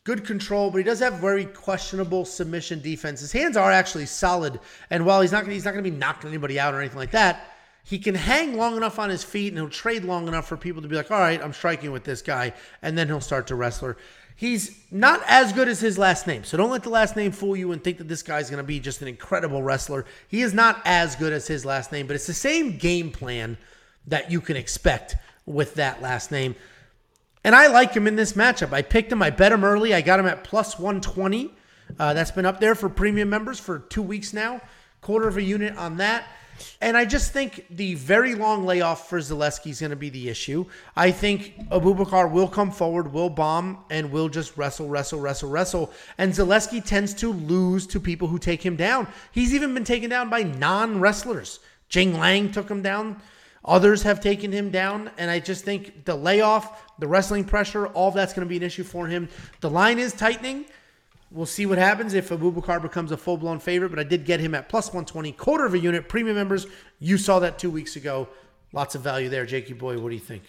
good 0.04 0.24
control, 0.24 0.70
but 0.70 0.78
he 0.78 0.84
does 0.84 1.00
have 1.00 1.14
very 1.14 1.46
questionable 1.46 2.24
submission 2.24 2.80
defense. 2.80 3.20
His 3.20 3.32
hands 3.32 3.56
are 3.56 3.72
actually 3.72 4.06
solid, 4.06 4.60
and 4.90 5.04
while 5.06 5.22
he's 5.22 5.32
not 5.32 5.42
gonna, 5.42 5.54
he's 5.54 5.64
not 5.64 5.72
going 5.72 5.82
to 5.82 5.90
be 5.90 5.96
knocking 5.96 6.28
anybody 6.28 6.60
out 6.60 6.74
or 6.74 6.80
anything 6.80 6.98
like 6.98 7.12
that. 7.12 7.50
He 7.86 7.98
can 7.98 8.14
hang 8.14 8.56
long 8.56 8.76
enough 8.76 8.98
on 8.98 9.10
his 9.10 9.22
feet 9.22 9.48
and 9.48 9.58
he'll 9.58 9.68
trade 9.68 10.04
long 10.04 10.26
enough 10.26 10.48
for 10.48 10.56
people 10.56 10.80
to 10.80 10.88
be 10.88 10.96
like, 10.96 11.10
all 11.10 11.18
right, 11.18 11.42
I'm 11.42 11.52
striking 11.52 11.92
with 11.92 12.02
this 12.02 12.22
guy. 12.22 12.54
And 12.80 12.96
then 12.96 13.08
he'll 13.08 13.20
start 13.20 13.46
to 13.48 13.54
wrestler. 13.54 13.98
He's 14.36 14.80
not 14.90 15.22
as 15.28 15.52
good 15.52 15.68
as 15.68 15.80
his 15.80 15.98
last 15.98 16.26
name. 16.26 16.44
So 16.44 16.56
don't 16.56 16.70
let 16.70 16.82
the 16.82 16.88
last 16.88 17.14
name 17.14 17.30
fool 17.30 17.54
you 17.54 17.72
and 17.72 17.84
think 17.84 17.98
that 17.98 18.08
this 18.08 18.22
guy's 18.22 18.48
going 18.48 18.62
to 18.62 18.66
be 18.66 18.80
just 18.80 19.02
an 19.02 19.08
incredible 19.08 19.62
wrestler. 19.62 20.06
He 20.28 20.40
is 20.40 20.54
not 20.54 20.80
as 20.86 21.14
good 21.14 21.34
as 21.34 21.46
his 21.46 21.66
last 21.66 21.92
name, 21.92 22.06
but 22.06 22.16
it's 22.16 22.26
the 22.26 22.32
same 22.32 22.78
game 22.78 23.10
plan 23.10 23.58
that 24.06 24.30
you 24.30 24.40
can 24.40 24.56
expect 24.56 25.16
with 25.44 25.74
that 25.74 26.00
last 26.00 26.30
name. 26.32 26.56
And 27.44 27.54
I 27.54 27.66
like 27.66 27.92
him 27.92 28.06
in 28.06 28.16
this 28.16 28.32
matchup. 28.32 28.72
I 28.72 28.82
picked 28.82 29.12
him. 29.12 29.22
I 29.22 29.30
bet 29.30 29.52
him 29.52 29.64
early. 29.64 29.92
I 29.94 30.00
got 30.00 30.18
him 30.18 30.26
at 30.26 30.44
plus 30.44 30.78
120. 30.78 31.52
Uh, 31.98 32.14
that's 32.14 32.30
been 32.30 32.46
up 32.46 32.58
there 32.58 32.74
for 32.74 32.88
premium 32.88 33.28
members 33.28 33.60
for 33.60 33.78
two 33.78 34.02
weeks 34.02 34.32
now. 34.32 34.60
Quarter 35.02 35.28
of 35.28 35.36
a 35.36 35.42
unit 35.42 35.76
on 35.76 35.98
that. 35.98 36.26
And 36.80 36.96
I 36.96 37.04
just 37.04 37.32
think 37.32 37.66
the 37.70 37.94
very 37.94 38.34
long 38.34 38.64
layoff 38.64 39.08
for 39.08 39.18
Zaleski 39.18 39.70
is 39.70 39.80
going 39.80 39.90
to 39.90 39.96
be 39.96 40.08
the 40.08 40.28
issue. 40.28 40.64
I 40.96 41.10
think 41.10 41.68
Abubakar 41.70 42.30
will 42.30 42.48
come 42.48 42.70
forward, 42.70 43.12
will 43.12 43.28
bomb, 43.28 43.84
and 43.90 44.10
will 44.10 44.28
just 44.28 44.56
wrestle, 44.56 44.88
wrestle, 44.88 45.20
wrestle, 45.20 45.50
wrestle. 45.50 45.92
And 46.16 46.32
Zaleski 46.32 46.84
tends 46.84 47.12
to 47.14 47.32
lose 47.32 47.86
to 47.88 48.00
people 48.00 48.28
who 48.28 48.38
take 48.38 48.64
him 48.64 48.76
down. 48.76 49.08
He's 49.32 49.54
even 49.54 49.74
been 49.74 49.84
taken 49.84 50.10
down 50.10 50.30
by 50.30 50.42
non 50.42 51.00
wrestlers. 51.00 51.60
Jingliang 51.90 52.52
took 52.52 52.70
him 52.70 52.82
down. 52.82 53.20
Others 53.64 54.02
have 54.02 54.20
taken 54.20 54.52
him 54.52 54.70
down, 54.70 55.10
and 55.16 55.30
I 55.30 55.40
just 55.40 55.64
think 55.64 56.04
the 56.04 56.14
layoff, 56.14 56.98
the 56.98 57.08
wrestling 57.08 57.44
pressure, 57.44 57.86
all 57.88 58.10
that's 58.10 58.34
going 58.34 58.46
to 58.46 58.48
be 58.48 58.58
an 58.58 58.62
issue 58.62 58.84
for 58.84 59.06
him. 59.06 59.28
The 59.60 59.70
line 59.70 59.98
is 59.98 60.12
tightening. 60.12 60.66
We'll 61.30 61.46
see 61.46 61.64
what 61.66 61.78
happens 61.78 62.14
if 62.14 62.28
Abubakar 62.28 62.80
becomes 62.80 63.10
a 63.10 63.16
full 63.16 63.38
blown 63.38 63.58
favorite, 63.58 63.88
but 63.88 63.98
I 63.98 64.04
did 64.04 64.24
get 64.24 64.38
him 64.38 64.54
at 64.54 64.68
plus 64.68 64.88
120, 64.88 65.32
quarter 65.32 65.64
of 65.64 65.74
a 65.74 65.78
unit. 65.78 66.08
Premium 66.08 66.36
members, 66.36 66.66
you 67.00 67.16
saw 67.16 67.38
that 67.40 67.58
two 67.58 67.70
weeks 67.70 67.96
ago. 67.96 68.28
Lots 68.72 68.94
of 68.94 69.02
value 69.02 69.28
there. 69.28 69.46
Jakey 69.46 69.72
boy, 69.72 69.98
what 69.98 70.10
do 70.10 70.14
you 70.14 70.20
think? 70.20 70.42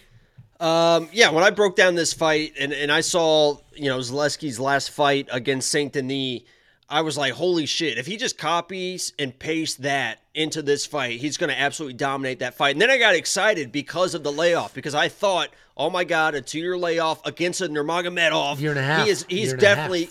Um, 0.60 1.08
yeah, 1.12 1.30
when 1.30 1.44
I 1.44 1.50
broke 1.50 1.76
down 1.76 1.94
this 1.94 2.12
fight 2.12 2.54
and, 2.58 2.72
and 2.72 2.90
I 2.90 3.00
saw, 3.00 3.58
you 3.74 3.88
know, 3.88 3.98
Zaleski's 3.98 4.60
last 4.60 4.90
fight 4.90 5.28
against 5.30 5.70
Saint 5.70 5.92
Denis, 5.92 6.42
I 6.88 7.00
was 7.00 7.18
like, 7.18 7.32
holy 7.32 7.66
shit, 7.66 7.98
if 7.98 8.06
he 8.06 8.16
just 8.16 8.38
copies 8.38 9.12
and 9.18 9.36
pastes 9.36 9.76
that 9.78 10.20
into 10.34 10.62
this 10.62 10.86
fight, 10.86 11.18
he's 11.20 11.36
going 11.36 11.50
to 11.50 11.58
absolutely 11.58 11.94
dominate 11.94 12.38
that 12.38 12.54
fight. 12.54 12.72
And 12.76 12.80
then 12.80 12.90
I 12.90 12.98
got 12.98 13.14
excited 13.16 13.72
because 13.72 14.14
of 14.14 14.22
the 14.22 14.30
layoff, 14.30 14.72
because 14.72 14.94
I 14.94 15.08
thought, 15.08 15.48
oh 15.76 15.90
my 15.90 16.04
God, 16.04 16.34
a 16.36 16.40
two 16.42 16.60
year 16.60 16.78
layoff 16.78 17.26
against 17.26 17.60
a 17.60 17.68
Nurmagomedov. 17.68 18.60
Year 18.60 18.70
and 18.70 18.78
a 18.78 18.84
half. 18.84 19.04
He 19.04 19.10
is, 19.10 19.26
he's 19.28 19.46
Year 19.46 19.54
and 19.54 19.62
a 19.62 19.66
half. 19.66 19.76
definitely, 19.76 20.10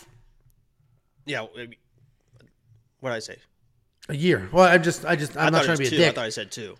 yeah. 1.25 1.41
what 2.99 3.09
did 3.09 3.15
I 3.15 3.19
say? 3.19 3.37
A 4.09 4.15
year. 4.15 4.49
Well, 4.51 4.65
I'm 4.71 4.83
just, 4.83 5.05
I 5.05 5.15
just, 5.15 5.37
I'm 5.37 5.47
I 5.47 5.49
not 5.51 5.63
trying 5.65 5.77
to 5.77 5.83
be 5.83 5.89
two. 5.89 5.95
a 5.95 5.99
I 5.99 6.01
dick. 6.07 6.15
thought 6.15 6.25
I 6.25 6.29
said 6.29 6.51
two. 6.51 6.75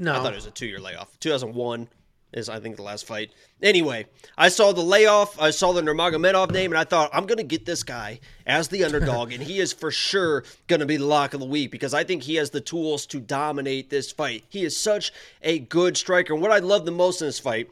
no, 0.00 0.12
I 0.12 0.22
thought 0.22 0.32
it 0.32 0.36
was 0.36 0.46
a 0.46 0.50
two 0.50 0.66
year 0.66 0.80
layoff. 0.80 1.18
2001 1.20 1.88
is, 2.32 2.48
I 2.48 2.60
think, 2.60 2.76
the 2.76 2.82
last 2.82 3.06
fight. 3.06 3.30
Anyway, 3.62 4.06
I 4.36 4.48
saw 4.48 4.72
the 4.72 4.82
layoff. 4.82 5.40
I 5.40 5.50
saw 5.50 5.72
the 5.72 5.80
Nurmagomedov 5.80 6.50
name, 6.50 6.72
and 6.72 6.78
I 6.78 6.84
thought, 6.84 7.10
I'm 7.12 7.26
going 7.26 7.38
to 7.38 7.44
get 7.44 7.64
this 7.64 7.82
guy 7.82 8.20
as 8.46 8.68
the 8.68 8.84
underdog, 8.84 9.32
and 9.32 9.42
he 9.42 9.58
is 9.58 9.72
for 9.72 9.90
sure 9.90 10.44
going 10.66 10.80
to 10.80 10.86
be 10.86 10.96
the 10.96 11.06
lock 11.06 11.34
of 11.34 11.40
the 11.40 11.46
week 11.46 11.70
because 11.70 11.94
I 11.94 12.04
think 12.04 12.22
he 12.22 12.36
has 12.36 12.50
the 12.50 12.60
tools 12.60 13.06
to 13.06 13.20
dominate 13.20 13.90
this 13.90 14.12
fight. 14.12 14.44
He 14.48 14.64
is 14.64 14.76
such 14.76 15.12
a 15.42 15.58
good 15.58 15.96
striker. 15.96 16.34
And 16.34 16.42
what 16.42 16.52
I 16.52 16.58
love 16.58 16.84
the 16.84 16.90
most 16.90 17.22
in 17.22 17.28
this 17.28 17.38
fight 17.38 17.70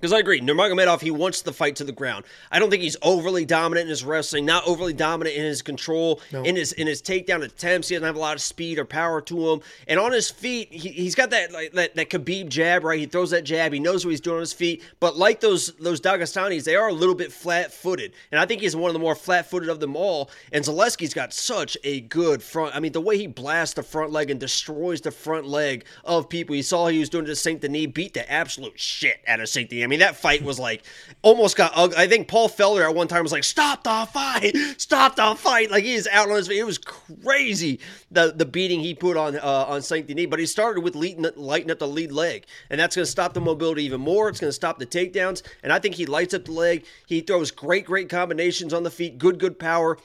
because 0.00 0.12
I 0.12 0.18
agree, 0.20 0.40
Nurmagomedov, 0.40 1.00
he 1.00 1.10
wants 1.10 1.42
the 1.42 1.52
fight 1.52 1.76
to 1.76 1.84
the 1.84 1.92
ground. 1.92 2.24
I 2.52 2.58
don't 2.58 2.70
think 2.70 2.82
he's 2.82 2.96
overly 3.02 3.44
dominant 3.44 3.84
in 3.84 3.88
his 3.90 4.04
wrestling, 4.04 4.46
not 4.46 4.66
overly 4.66 4.92
dominant 4.92 5.36
in 5.36 5.44
his 5.44 5.60
control, 5.62 6.20
No. 6.32 6.42
in 6.44 6.54
his 6.56 6.72
in 6.72 6.86
his 6.86 7.02
takedown 7.02 7.42
attempts. 7.42 7.88
He 7.88 7.94
doesn't 7.96 8.06
have 8.06 8.16
a 8.16 8.20
lot 8.20 8.34
of 8.36 8.40
speed 8.42 8.78
or 8.78 8.84
power 8.84 9.20
to 9.22 9.50
him. 9.50 9.60
And 9.88 9.98
on 9.98 10.12
his 10.12 10.30
feet, 10.30 10.72
he, 10.72 10.90
he's 10.90 11.14
got 11.14 11.30
that 11.30 11.52
like 11.52 11.72
that, 11.72 11.96
that 11.96 12.10
Khabib 12.10 12.48
jab, 12.48 12.84
right? 12.84 12.98
He 12.98 13.06
throws 13.06 13.30
that 13.30 13.42
jab. 13.44 13.72
He 13.72 13.80
knows 13.80 14.04
what 14.04 14.10
he's 14.10 14.20
doing 14.20 14.36
on 14.36 14.40
his 14.40 14.52
feet. 14.52 14.82
But 15.00 15.16
like 15.16 15.40
those 15.40 15.72
those 15.76 16.00
Dagestanis, 16.00 16.64
they 16.64 16.76
are 16.76 16.88
a 16.88 16.92
little 16.92 17.14
bit 17.14 17.32
flat 17.32 17.72
footed. 17.72 18.12
And 18.30 18.40
I 18.40 18.46
think 18.46 18.60
he's 18.60 18.76
one 18.76 18.88
of 18.90 18.94
the 18.94 19.00
more 19.00 19.14
flat 19.16 19.50
footed 19.50 19.68
of 19.68 19.80
them 19.80 19.96
all. 19.96 20.30
And 20.52 20.64
Zaleski's 20.64 21.14
got 21.14 21.32
such 21.32 21.76
a 21.82 22.00
good 22.02 22.42
front. 22.42 22.76
I 22.76 22.80
mean, 22.80 22.92
the 22.92 23.00
way 23.00 23.18
he 23.18 23.26
blasts 23.26 23.74
the 23.74 23.82
front 23.82 24.12
leg 24.12 24.30
and 24.30 24.38
destroys 24.38 25.00
the 25.00 25.10
front 25.10 25.46
leg 25.46 25.84
of 26.04 26.28
people. 26.28 26.54
You 26.54 26.62
saw 26.62 26.86
he 26.86 26.98
was 27.00 27.08
doing 27.08 27.24
it 27.24 27.28
to 27.28 27.36
Saint 27.36 27.60
Denis, 27.62 27.88
beat 27.88 28.14
the 28.14 28.30
absolute 28.30 28.78
shit 28.78 29.20
out 29.26 29.40
of 29.40 29.48
Saint 29.48 29.70
Denis. 29.70 29.87
I 29.88 29.90
mean, 29.90 30.00
that 30.00 30.16
fight 30.16 30.42
was 30.42 30.58
like 30.58 30.82
almost 31.22 31.56
got 31.56 31.72
ugly. 31.74 31.96
I 31.96 32.06
think 32.06 32.28
Paul 32.28 32.50
Felder 32.50 32.86
at 32.86 32.94
one 32.94 33.08
time 33.08 33.22
was 33.22 33.32
like, 33.32 33.42
"Stop 33.42 33.84
the 33.84 34.06
fight! 34.12 34.54
Stop 34.76 35.16
the 35.16 35.34
fight!" 35.34 35.70
Like 35.70 35.82
he 35.82 35.94
is 35.94 36.06
out 36.12 36.28
on 36.28 36.36
his. 36.36 36.50
It 36.50 36.66
was 36.66 36.76
crazy 36.76 37.80
the 38.10 38.34
the 38.36 38.44
beating 38.44 38.80
he 38.80 38.94
put 38.94 39.16
on 39.16 39.36
uh, 39.36 39.64
on 39.66 39.80
Saint 39.80 40.06
Denis. 40.06 40.26
But 40.26 40.40
he 40.40 40.46
started 40.46 40.82
with 40.82 40.94
leading, 40.94 41.24
lighting 41.36 41.70
up 41.70 41.78
the 41.78 41.88
lead 41.88 42.12
leg, 42.12 42.44
and 42.68 42.78
that's 42.78 42.96
going 42.96 43.06
to 43.06 43.10
stop 43.10 43.32
the 43.32 43.40
mobility 43.40 43.84
even 43.84 44.02
more. 44.02 44.28
It's 44.28 44.40
going 44.40 44.50
to 44.50 44.52
stop 44.52 44.78
the 44.78 44.84
takedowns, 44.84 45.42
and 45.62 45.72
I 45.72 45.78
think 45.78 45.94
he 45.94 46.04
lights 46.04 46.34
up 46.34 46.44
the 46.44 46.52
leg. 46.52 46.84
He 47.06 47.22
throws 47.22 47.50
great, 47.50 47.86
great 47.86 48.10
combinations 48.10 48.74
on 48.74 48.82
the 48.82 48.90
feet. 48.90 49.16
Good, 49.16 49.38
good 49.38 49.58
power. 49.58 49.96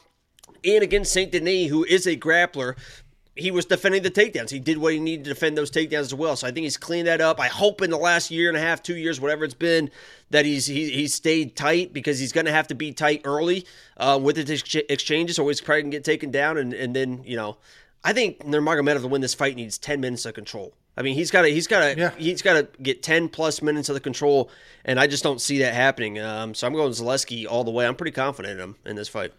And 0.65 0.81
against 0.81 1.11
Saint 1.11 1.33
Denis, 1.33 1.69
who 1.69 1.83
is 1.83 2.07
a 2.07 2.15
grappler, 2.15 2.77
he 3.35 3.49
was 3.49 3.65
defending 3.65 4.03
the 4.03 4.11
takedowns. 4.11 4.51
He 4.51 4.59
did 4.59 4.77
what 4.77 4.93
he 4.93 4.99
needed 4.99 5.23
to 5.25 5.29
defend 5.31 5.57
those 5.57 5.71
takedowns 5.71 6.01
as 6.01 6.13
well. 6.13 6.35
So 6.35 6.47
I 6.47 6.51
think 6.51 6.65
he's 6.65 6.77
cleaned 6.77 7.07
that 7.07 7.19
up. 7.21 7.39
I 7.39 7.47
hope 7.47 7.81
in 7.81 7.89
the 7.89 7.97
last 7.97 8.29
year 8.29 8.47
and 8.47 8.55
a 8.57 8.61
half, 8.61 8.83
two 8.83 8.95
years, 8.95 9.19
whatever 9.19 9.43
it's 9.43 9.53
been, 9.55 9.89
that 10.29 10.45
he's 10.45 10.67
he, 10.67 10.91
he's 10.91 11.13
stayed 11.15 11.55
tight 11.55 11.93
because 11.93 12.19
he's 12.19 12.31
going 12.31 12.45
to 12.45 12.51
have 12.51 12.67
to 12.67 12.75
be 12.75 12.91
tight 12.91 13.21
early 13.25 13.65
uh, 13.97 14.19
with 14.21 14.35
the 14.35 14.53
ex- 14.53 14.75
exchanges, 14.89 15.39
or 15.39 15.49
he's 15.49 15.61
probably 15.61 15.81
going 15.81 15.91
to 15.91 15.97
get 15.97 16.03
taken 16.03 16.29
down. 16.29 16.57
And, 16.57 16.73
and 16.73 16.95
then 16.95 17.23
you 17.25 17.35
know, 17.35 17.57
I 18.03 18.13
think 18.13 18.39
Nurmagomedov 18.45 19.01
to 19.01 19.07
win 19.07 19.21
this 19.21 19.33
fight 19.33 19.55
needs 19.55 19.77
ten 19.77 19.99
minutes 19.99 20.25
of 20.25 20.35
control. 20.35 20.73
I 20.95 21.01
mean, 21.01 21.15
he's 21.15 21.31
got 21.31 21.41
to 21.41 21.47
he's 21.49 21.65
got 21.65 21.79
to 21.79 21.99
Yeah. 21.99 22.11
he's 22.17 22.43
got 22.43 22.53
to 22.53 22.67
get 22.83 23.01
ten 23.01 23.29
plus 23.29 23.63
minutes 23.63 23.89
of 23.89 23.95
the 23.95 23.99
control, 23.99 24.51
and 24.85 24.99
I 24.99 25.07
just 25.07 25.23
don't 25.23 25.41
see 25.41 25.57
that 25.59 25.73
happening. 25.73 26.19
Um, 26.19 26.53
so 26.53 26.67
I'm 26.67 26.73
going 26.73 26.91
Zaleski 26.91 27.47
all 27.49 27.63
the 27.63 27.71
way. 27.71 27.87
I'm 27.87 27.95
pretty 27.95 28.11
confident 28.11 28.59
in 28.59 28.63
him 28.63 28.75
in 28.85 28.95
this 28.95 29.07
fight. 29.09 29.33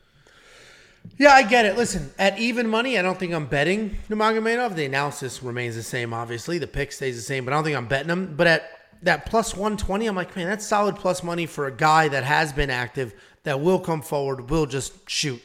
Yeah, 1.17 1.31
I 1.31 1.43
get 1.43 1.65
it. 1.65 1.77
Listen, 1.77 2.11
at 2.19 2.39
even 2.39 2.69
money, 2.69 2.99
I 2.99 3.03
don't 3.03 3.19
think 3.19 3.33
I'm 3.33 3.47
betting 3.47 3.97
Nurmagomedov. 4.09 4.75
The 4.75 4.85
analysis 4.85 5.43
remains 5.43 5.77
the 5.77 5.83
same, 5.83 6.13
obviously. 6.13 6.59
The 6.59 6.67
pick 6.67 6.91
stays 6.91 7.17
the 7.17 7.23
same, 7.23 7.45
but 7.45 7.53
I 7.53 7.57
don't 7.57 7.65
think 7.65 7.77
I'm 7.77 7.87
betting 7.87 8.11
him. 8.11 8.35
But 8.37 8.47
at 8.49 8.71
that 9.03 9.27
plus 9.27 9.55
120, 9.55 10.07
I'm 10.07 10.17
like, 10.17 10.35
man, 10.35 10.49
that's 10.49 10.67
solid 10.67 10.97
plus 10.97 11.23
money 11.23 11.47
for 11.47 11.67
a 11.67 11.73
guy 11.73 12.09
that 12.09 12.25
has 12.25 12.53
been 12.53 12.71
active, 12.71 13.15
that 13.45 13.61
will 13.61 13.79
come 13.79 14.03
forward, 14.03 14.51
will 14.51 14.67
just 14.67 15.09
shoot, 15.09 15.41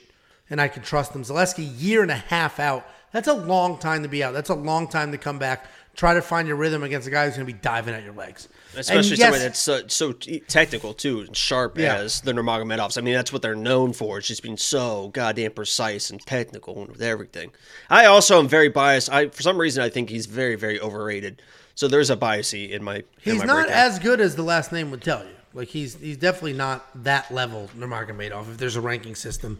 and 0.50 0.60
I 0.60 0.70
can 0.70 0.82
trust 0.82 1.14
him. 1.14 1.24
Zaleski, 1.24 1.70
year 1.78 2.02
and 2.02 2.12
a 2.12 2.16
half 2.16 2.60
out. 2.60 2.88
That's 3.12 3.28
a 3.28 3.34
long 3.34 3.78
time 3.78 4.04
to 4.04 4.10
be 4.10 4.24
out. 4.24 4.34
That's 4.34 4.50
a 4.50 4.56
long 4.56 4.88
time 4.88 5.12
to 5.12 5.18
come 5.18 5.40
back. 5.40 5.66
Try 5.96 6.14
to 6.14 6.22
find 6.22 6.48
your 6.48 6.56
rhythm 6.56 6.84
against 6.84 7.08
a 7.08 7.12
guy 7.12 7.26
who's 7.26 7.36
going 7.36 7.46
to 7.46 7.54
be 7.54 7.60
diving 7.60 7.94
at 7.94 8.04
your 8.04 8.14
legs. 8.14 8.48
Especially 8.76 9.10
And 9.12 9.20
yes, 9.20 9.20
somebody 9.20 9.44
that's 9.44 9.60
so, 9.60 9.88
so 9.88 10.14
technical 10.14 10.94
too, 10.94 11.22
and 11.22 11.36
sharp 11.36 11.78
Yeah. 11.78 11.96
as 11.96 12.22
the 12.22 12.32
Nurmagomedovs. 12.32 12.98
I 12.98 13.02
mean, 13.02 13.16
that's 13.16 13.34
what 13.34 13.42
they're 13.42 13.56
known 13.56 13.92
for. 13.92 14.18
It's 14.20 14.28
just 14.28 14.42
being 14.44 14.56
so 14.56 15.10
goddamn 15.10 15.52
precise 15.52 16.10
and 16.10 16.22
technical 16.26 16.86
with 16.86 17.02
everything. 17.02 17.52
I 17.90 18.06
also 18.06 18.40
am 18.40 18.48
very 18.48 18.70
biased. 18.70 19.12
I 19.12 19.28
for 19.30 19.42
some 19.42 19.58
reason 19.58 19.84
I 19.84 19.90
think 19.90 20.10
he's 20.10 20.26
very 20.26 20.56
very 20.56 20.80
overrated. 20.80 21.42
So 21.76 21.88
there's 21.88 22.10
a 22.10 22.16
biasy 22.18 22.70
in 22.70 22.84
my. 22.84 22.98
in 22.98 23.04
He's 23.22 23.40
my 23.40 23.46
not 23.46 23.56
breakdown. 23.66 23.78
as 23.78 24.00
good 24.00 24.22
as 24.22 24.36
the 24.36 24.44
last 24.44 24.72
name 24.72 24.92
would 24.92 25.02
tell 25.02 25.24
you. 25.24 25.32
Like 25.54 25.70
he's 25.70 25.96
he's 25.96 26.18
definitely 26.18 26.54
not 26.54 26.88
that 27.04 27.30
level 27.34 27.70
Nurmagomedov. 27.78 28.52
If 28.52 28.58
there's 28.58 28.76
a 28.76 28.82
ranking 28.82 29.16
system, 29.16 29.60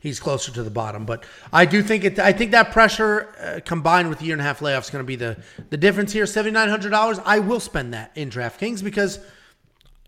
he's 0.00 0.18
closer 0.18 0.50
to 0.52 0.62
the 0.62 0.70
bottom. 0.70 1.06
But 1.06 1.24
I 1.52 1.64
do 1.64 1.82
think 1.82 2.04
it. 2.04 2.18
I 2.18 2.32
think 2.32 2.50
that 2.50 2.72
pressure 2.72 3.34
uh, 3.40 3.60
combined 3.64 4.08
with 4.08 4.18
the 4.18 4.24
year 4.24 4.34
and 4.34 4.40
a 4.40 4.44
half 4.44 4.60
layoff 4.60 4.84
is 4.84 4.90
going 4.90 5.04
to 5.04 5.06
be 5.06 5.16
the 5.16 5.36
the 5.70 5.76
difference 5.76 6.12
here. 6.12 6.26
Seventy 6.26 6.52
nine 6.52 6.68
hundred 6.68 6.90
dollars. 6.90 7.20
I 7.24 7.38
will 7.38 7.60
spend 7.60 7.94
that 7.94 8.10
in 8.16 8.30
DraftKings 8.30 8.82
because 8.82 9.20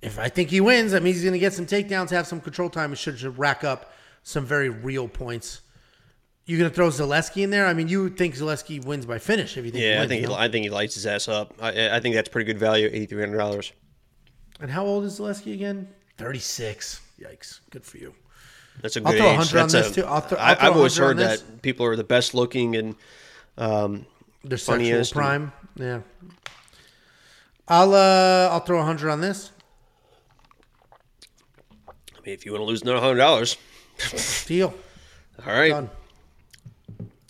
if 0.03 0.19
I 0.19 0.29
think 0.29 0.51
he 0.51 0.61
wins, 0.61 0.93
that 0.93 1.03
means 1.03 1.17
he's 1.17 1.25
going 1.25 1.35
to 1.35 1.39
get 1.39 1.53
some 1.53 1.67
takedowns, 1.67 2.11
have 2.11 2.27
some 2.27 2.41
control 2.41 2.69
time, 2.69 2.91
and 2.91 2.99
should, 2.99 3.19
should 3.19 3.39
rack 3.39 3.63
up 3.63 3.93
some 4.25 4.45
very 4.45 4.69
real 4.69 5.07
points. 5.07 5.61
You 6.45 6.59
going 6.59 6.69
to 6.69 6.75
throw 6.75 6.89
Zaleski 6.89 7.45
in 7.45 7.51
there? 7.51 7.67
I 7.67 7.73
mean, 7.73 7.87
you 7.87 8.11
think 8.11 8.35
Zaleski 8.35 8.85
wins 8.85 9.07
by 9.07 9.19
finish 9.21 9.57
if 9.57 9.65
you 9.65 9.71
think. 9.71 9.85
he 9.85 9.89
Yeah, 9.89 10.03
I 10.03 10.09
think 10.09 10.23
you 10.23 10.27
he, 10.27 10.35
know? 10.35 10.39
I 10.39 10.49
think 10.49 10.65
he 10.65 10.71
lights 10.71 10.97
his 10.97 11.07
ass 11.07 11.29
up. 11.29 11.55
I, 11.61 11.97
I 11.97 12.01
think 12.01 12.17
that's 12.17 12.29
pretty 12.29 12.47
good 12.47 12.59
value, 12.59 12.89
eighty 12.93 13.07
three 13.07 13.21
hundred 13.21 13.39
dollars. 13.39 13.73
And 14.61 14.71
how 14.71 14.85
old 14.85 15.05
is 15.05 15.19
Zaleski 15.19 15.55
again? 15.55 15.89
36. 16.19 17.01
Yikes. 17.21 17.61
Good 17.71 17.85
for 17.85 17.99
you. 17.99 18.15
That's 18.81 18.97
a 18.97 19.01
I'll 19.05 19.13
throw 19.13 19.27
age. 19.31 19.37
100 19.39 19.61
on 19.61 19.69
That's 19.69 19.73
this, 19.73 19.91
a- 19.91 19.95
too. 20.01 20.07
I'll 20.07 20.13
I, 20.13 20.17
I'll 20.17 20.27
throw 20.27 20.39
I've 20.39 20.77
always 20.77 20.99
100 20.99 21.23
on 21.23 21.29
heard 21.29 21.39
that 21.41 21.63
people 21.63 21.87
are 21.87 21.97
the 21.97 22.05
best 22.05 22.35
looking 22.35 22.75
and 22.77 22.95
um, 23.59 24.07
Their 24.45 24.59
Funniest 24.59 25.13
and- 25.13 25.17
prime. 25.21 25.53
Yeah. 25.77 26.01
I'll 27.69 27.95
uh 27.95 28.49
I'll 28.53 28.61
throw 28.61 28.77
a 28.79 28.81
100 28.81 29.11
on 29.11 29.21
this. 29.21 29.51
I 31.89 32.21
mean, 32.27 32.35
if 32.35 32.45
you 32.45 32.53
want 32.53 32.63
to 32.63 32.67
lose 32.67 32.83
another 32.83 33.01
hundred 33.01 33.19
dollars, 33.19 33.57
Deal. 34.47 34.75
all 35.47 35.53
right. 35.55 35.71
Done. 35.71 35.91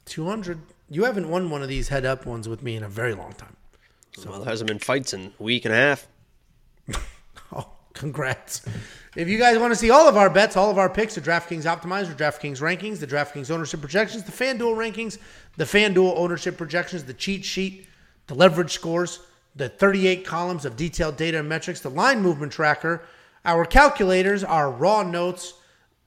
200. 0.07 0.59
You 0.91 1.05
haven't 1.05 1.29
won 1.31 1.49
one 1.51 1.63
of 1.63 1.69
these 1.69 1.89
head 1.89 2.05
up 2.05 2.27
ones 2.27 2.49
with 2.49 2.63
me 2.63 2.77
in 2.77 2.83
a 2.83 2.89
very 2.89 3.15
long 3.15 3.33
time. 3.33 3.57
Well, 4.27 4.41
there 4.41 4.49
hasn't 4.49 4.69
been 4.69 4.79
fights 4.79 5.15
in 5.15 5.33
a 5.39 5.43
week 5.43 5.65
and 5.65 5.73
a 5.73 5.77
half. 5.77 6.07
Congrats. 7.95 8.63
If 9.15 9.29
you 9.29 9.39
guys 9.39 9.59
want 9.59 9.73
to 9.73 9.79
see 9.79 9.91
all 9.91 10.09
of 10.09 10.17
our 10.17 10.31
bets, 10.31 10.57
all 10.57 10.71
of 10.71 10.79
our 10.79 10.89
picks, 10.89 11.15
the 11.15 11.21
DraftKings 11.21 11.65
Optimizer, 11.65 12.15
DraftKings 12.17 12.61
rankings, 12.61 12.99
the 12.99 13.07
DraftKings 13.07 13.51
ownership 13.51 13.81
projections, 13.81 14.25
the 14.25 14.33
FanDuel 14.33 14.75
rankings, 14.75 15.19
the 15.57 15.65
FanDuel 15.65 16.17
ownership 16.17 16.57
projections, 16.57 17.05
the 17.05 17.15
cheat 17.15 17.45
sheet, 17.45 17.87
the 18.27 18.35
leverage 18.35 18.73
scores, 18.73 19.21
the 19.55 19.69
38 19.69 20.25
columns 20.25 20.65
of 20.65 20.77
detailed 20.77 21.17
data 21.17 21.39
and 21.39 21.49
metrics, 21.49 21.81
the 21.81 21.91
line 21.91 22.23
movement 22.23 22.53
tracker, 22.53 23.03
our 23.45 23.65
calculators, 23.67 24.43
our 24.43 24.71
raw 24.71 25.03
notes, 25.03 25.55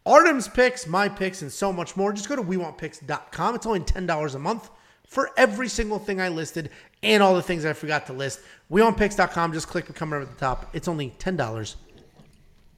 Artem's 0.06 0.48
picks, 0.48 0.88
my 0.88 1.10
picks, 1.10 1.42
and 1.42 1.52
so 1.52 1.74
much 1.74 1.96
more. 1.96 2.14
Just 2.14 2.30
go 2.30 2.36
to 2.36 2.44
WeWantPicks.com. 2.44 3.56
It's 3.56 3.66
only 3.66 3.80
$10 3.82 4.36
a 4.36 4.40
month 4.40 4.70
for 5.08 5.32
every 5.38 5.68
single 5.68 6.00
thing 6.00 6.20
I 6.20 6.30
listed 6.30 6.70
and 7.04 7.22
all 7.22 7.36
the 7.36 7.42
things 7.42 7.66
I 7.66 7.74
forgot 7.74 8.08
to 8.08 8.14
list. 8.14 8.40
WeWantPicks.com. 8.72 9.54
Just 9.54 9.68
click 9.68 9.88
become 9.88 10.10
member 10.10 10.24
at 10.24 10.32
the 10.32 10.40
top. 10.40 10.70
It's 10.74 10.88
only 10.88 11.12
$10 11.20 11.76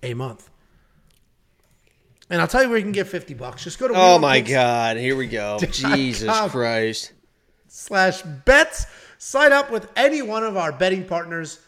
a 0.03 0.13
month. 0.13 0.49
And 2.29 2.41
I'll 2.41 2.47
tell 2.47 2.61
you 2.61 2.69
where 2.69 2.77
you 2.77 2.83
can 2.83 2.91
get 2.91 3.07
50 3.07 3.33
bucks. 3.35 3.63
Just 3.63 3.79
go 3.79 3.87
to 3.87 3.93
Oh 3.95 4.19
my 4.19 4.41
God! 4.41 4.97
Here 4.97 5.15
we 5.15 5.27
go. 5.27 5.57
Jesus. 5.59 6.29
Christ! 6.49 7.13
slash 7.67 8.21
bets. 8.21 8.85
Sign 9.17 9.51
up 9.51 9.71
with 9.71 9.89
any 9.95 10.21
one 10.21 10.43
of 10.43 10.57
our 10.57 10.71
betting 10.71 11.05
partners. 11.05 11.59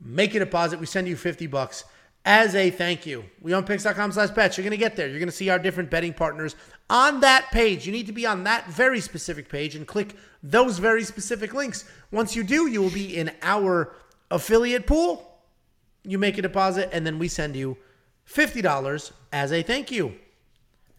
Make 0.00 0.34
a 0.34 0.38
deposit. 0.38 0.80
We 0.80 0.86
send 0.86 1.08
you 1.08 1.16
50 1.16 1.46
bucks 1.46 1.84
as 2.26 2.54
a 2.56 2.70
thank 2.70 3.06
you. 3.06 3.24
WeWantPicks.com 3.42 4.12
slash 4.12 4.30
bets. 4.30 4.58
You're 4.58 4.64
going 4.64 4.72
to 4.72 4.76
get 4.76 4.96
there. 4.96 5.06
You're 5.08 5.20
going 5.20 5.28
to 5.28 5.34
see 5.34 5.48
our 5.48 5.58
different 5.60 5.90
betting 5.90 6.12
partners 6.12 6.56
on 6.90 7.20
that 7.20 7.50
page. 7.52 7.86
You 7.86 7.92
need 7.92 8.06
to 8.06 8.12
be 8.12 8.26
on 8.26 8.44
that 8.44 8.66
very 8.68 9.00
specific 9.00 9.48
page 9.48 9.76
and 9.76 9.86
click 9.86 10.14
those 10.42 10.78
very 10.78 11.04
specific 11.04 11.54
links. 11.54 11.84
Once 12.10 12.34
you 12.36 12.42
do, 12.42 12.66
you 12.66 12.82
will 12.82 12.90
be 12.90 13.16
in 13.16 13.30
our 13.42 13.94
affiliate 14.30 14.86
pool. 14.86 15.38
You 16.02 16.18
make 16.18 16.36
a 16.36 16.42
deposit, 16.42 16.90
and 16.92 17.06
then 17.06 17.18
we 17.18 17.28
send 17.28 17.56
you 17.56 17.76
$50 18.28 19.12
as 19.32 19.52
a 19.52 19.62
thank 19.62 19.90
you. 19.90 20.14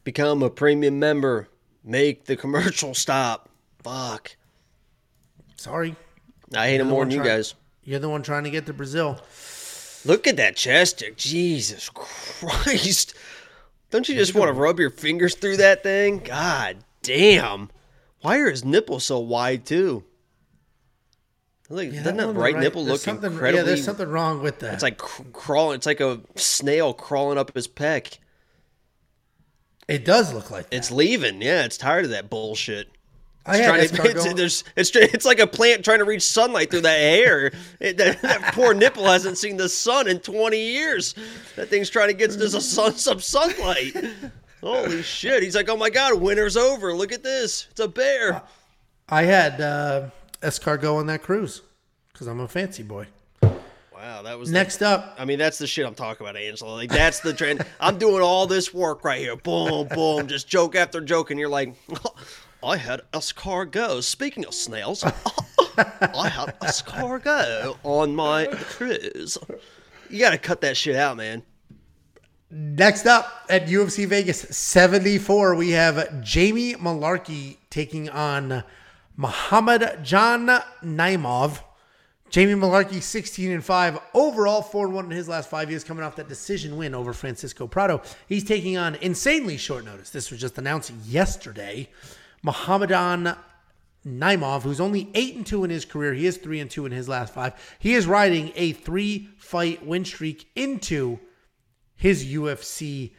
Become 0.04 0.41
a 0.44 0.49
premium 0.49 0.98
member. 0.99 1.49
Make 1.84 2.26
the 2.26 2.36
commercial 2.38 2.94
stop. 2.94 3.49
Fuck. 3.84 4.36
Sorry. 5.58 5.95
I 6.56 6.68
hate 6.68 6.80
him 6.80 6.88
the 6.88 6.94
more 6.94 7.04
than 7.04 7.12
you 7.12 7.18
trying- 7.18 7.28
guys. 7.28 7.56
You're 7.84 7.99
the 7.99 8.10
one 8.10 8.22
trying 8.22 8.44
to 8.44 8.49
get 8.49 8.66
to 8.66 8.74
Brazil. 8.74 9.18
Look 10.06 10.28
at 10.28 10.38
that 10.38 10.56
chest. 10.56 11.03
Jesus 11.15 11.90
Christ. 11.90 13.14
Don't 13.90 14.07
you 14.07 14.15
just 14.15 14.36
want 14.36 14.49
to 14.49 14.53
rub 14.53 14.80
your 14.80 14.90
fingers 14.90 15.36
through 15.36 15.57
that 15.57 15.84
thing? 15.84 16.19
God 16.19 16.78
damn. 17.02 17.69
Why 18.22 18.40
are 18.40 18.49
his 18.49 18.65
nipples 18.65 19.06
so 19.06 19.19
wide 19.19 19.65
too? 19.65 20.03
Like, 21.69 21.91
Yeah, 21.91 21.99
doesn't 22.03 22.18
that 22.18 22.28
the 22.28 22.34
right, 22.34 22.53
right- 22.53 22.64
nipple 22.64 22.86
look 22.86 23.06
incredibly? 23.07 23.56
Yeah, 23.57 23.64
there's 23.64 23.84
something 23.84 24.07
wrong 24.07 24.41
with 24.41 24.60
that. 24.60 24.74
It's 24.76 24.84
like 24.84 24.98
cr- 24.98 25.24
crawling. 25.34 25.76
It's 25.76 25.86
like 25.86 25.99
a 25.99 26.22
snail 26.36 26.94
crawling 26.94 27.38
up 27.38 27.53
his 27.53 27.68
pec. 27.68 28.18
it 29.88 30.03
does 30.06 30.34
look 30.34 30.49
like 30.52 30.69
that. 30.69 30.76
It's 30.76 30.91
leaving. 30.91 31.41
Yeah, 31.41 31.64
it's 31.65 31.78
tired 31.78 32.06
of 32.06 32.11
that 32.11 32.30
bullshit. 32.30 32.90
I 33.48 33.57
It's, 33.57 33.91
had 33.91 33.95
trying 33.95 34.36
to, 34.36 34.44
it's, 34.44 34.64
it's, 34.76 34.95
it's 34.95 35.26
like 35.26 35.40
a 35.40 35.48
plant 35.48 35.86
trying 35.86 35.99
to 35.99 36.06
reach 36.06 36.24
sunlight 36.24 36.69
through 36.69 36.82
that 36.82 36.99
hair. 36.99 37.52
It, 37.80 37.98
that, 37.98 38.22
that 38.22 38.53
poor 38.53 38.74
nipple 38.74 39.06
hasn't 39.06 39.38
seen 39.38 39.57
the 39.57 39.69
sun 39.69 40.07
in 40.07 40.19
20 40.19 40.60
years. 40.60 41.15
That 41.56 41.69
thing's 41.69 41.90
trying 41.90 42.10
to 42.10 42.14
get 42.14 42.32
sun, 42.32 42.94
some 42.95 43.19
sunlight. 43.19 43.95
Holy 44.61 45.02
shit. 45.02 45.44
He's 45.44 45.56
like, 45.56 45.69
oh 45.69 45.78
my 45.78 45.90
God, 45.90 46.19
winter's 46.19 46.57
over. 46.57 46.94
Look 46.94 47.14
at 47.14 47.24
this. 47.24 47.68
It's 47.72 47.80
a 47.80 47.88
bear. 47.88 48.44
I 49.07 49.24
had 49.24 49.61
uh, 49.61 50.10
escargot 50.41 50.94
on 50.94 51.07
that 51.07 51.24
cruise 51.24 51.61
because 52.11 52.28
I'm 52.28 52.41
a 52.41 52.48
fancy 52.48 52.84
boy. 52.84 53.07
Wow, 53.94 54.22
that 54.22 54.38
was 54.38 54.52
Next 54.52 54.84
up, 54.84 55.15
I 55.18 55.26
mean, 55.26 55.40
that's 55.40 55.57
the 55.57 55.65
shit 55.65 55.86
I'm 55.86 55.95
talking 55.95 56.26
about, 56.26 56.38
Angelo. 56.38 56.76
Like, 56.76 56.91
that's 56.91 57.19
the 57.19 57.34
trend. 57.34 57.65
I'm 57.80 57.98
doing 57.98 58.22
all 58.22 58.45
this 58.45 58.72
work 58.72 59.03
right 59.03 59.19
here. 59.19 59.36
Boom, 59.36 59.88
boom, 59.88 60.28
just 60.28 60.48
joke 60.48 60.76
after 60.76 61.02
joke. 61.02 61.32
And 61.32 61.40
you're 61.40 61.49
like, 61.49 61.76
I 62.68 62.76
had 62.76 63.02
escargot. 63.14 64.03
Speaking 64.03 64.45
of 64.45 64.53
snails, 64.53 65.02
I 65.77 66.27
had 66.27 66.60
escargot 66.60 67.77
on 67.84 68.14
my 68.14 68.48
cruise. 68.48 69.38
You 70.10 70.19
got 70.19 70.31
to 70.31 70.38
cut 70.38 70.60
that 70.61 70.76
shit 70.76 70.98
out, 70.98 71.15
man. 71.15 71.44
Next 72.52 73.06
up 73.06 73.45
at 73.49 73.68
UFC 73.68 74.06
Vegas 74.06 74.41
74, 74.41 75.56
we 75.56 75.72
have 75.72 76.22
Jamie 76.22 76.76
Mullarkey 76.76 77.56
taking 77.69 78.10
on 78.10 78.65
Muhammadjan 79.18 80.61
Naimov. 80.84 81.61
Jamie 82.30 82.53
Mullarkey, 82.53 83.02
16 83.02 83.52
and 83.52 83.64
5, 83.64 83.99
overall 84.14 84.61
4 84.61 84.89
1 84.89 85.06
in 85.06 85.11
his 85.11 85.30
last 85.30 85.49
five 85.49 85.69
years, 85.69 85.85
coming 85.85 86.03
off 86.03 86.18
that 86.18 86.27
decision 86.27 86.76
win 86.76 86.94
over 86.94 87.14
Francisco 87.14 87.65
Prado. 87.65 88.02
He's 88.27 88.44
taking 88.44 88.76
on 88.77 88.95
insanely 88.95 89.56
short 89.56 89.85
notice. 89.85 90.10
This 90.10 90.30
was 90.30 90.41
just 90.41 90.57
announced 90.57 90.91
yesterday. 91.06 91.89
Muhammadjan 92.45 93.38
Naimov, 94.05 94.61
who's 94.61 94.80
only 94.80 95.09
8 95.14 95.35
and 95.35 95.45
2 95.45 95.64
in 95.65 95.69
his 95.69 95.85
career. 95.85 96.14
He 96.14 96.26
is 96.26 96.38
3 96.38 96.59
and 96.61 96.72
2 96.72 96.85
in 96.85 96.91
his 96.91 97.09
last 97.09 97.34
five. 97.34 97.53
He 97.80 97.93
is 97.93 98.07
riding 98.07 98.51
a 98.55 98.72
three 98.72 99.30
fight 99.38 99.85
win 99.85 100.05
streak 100.05 100.49
into 100.55 101.19
his 101.95 102.26
UFC 102.26 103.11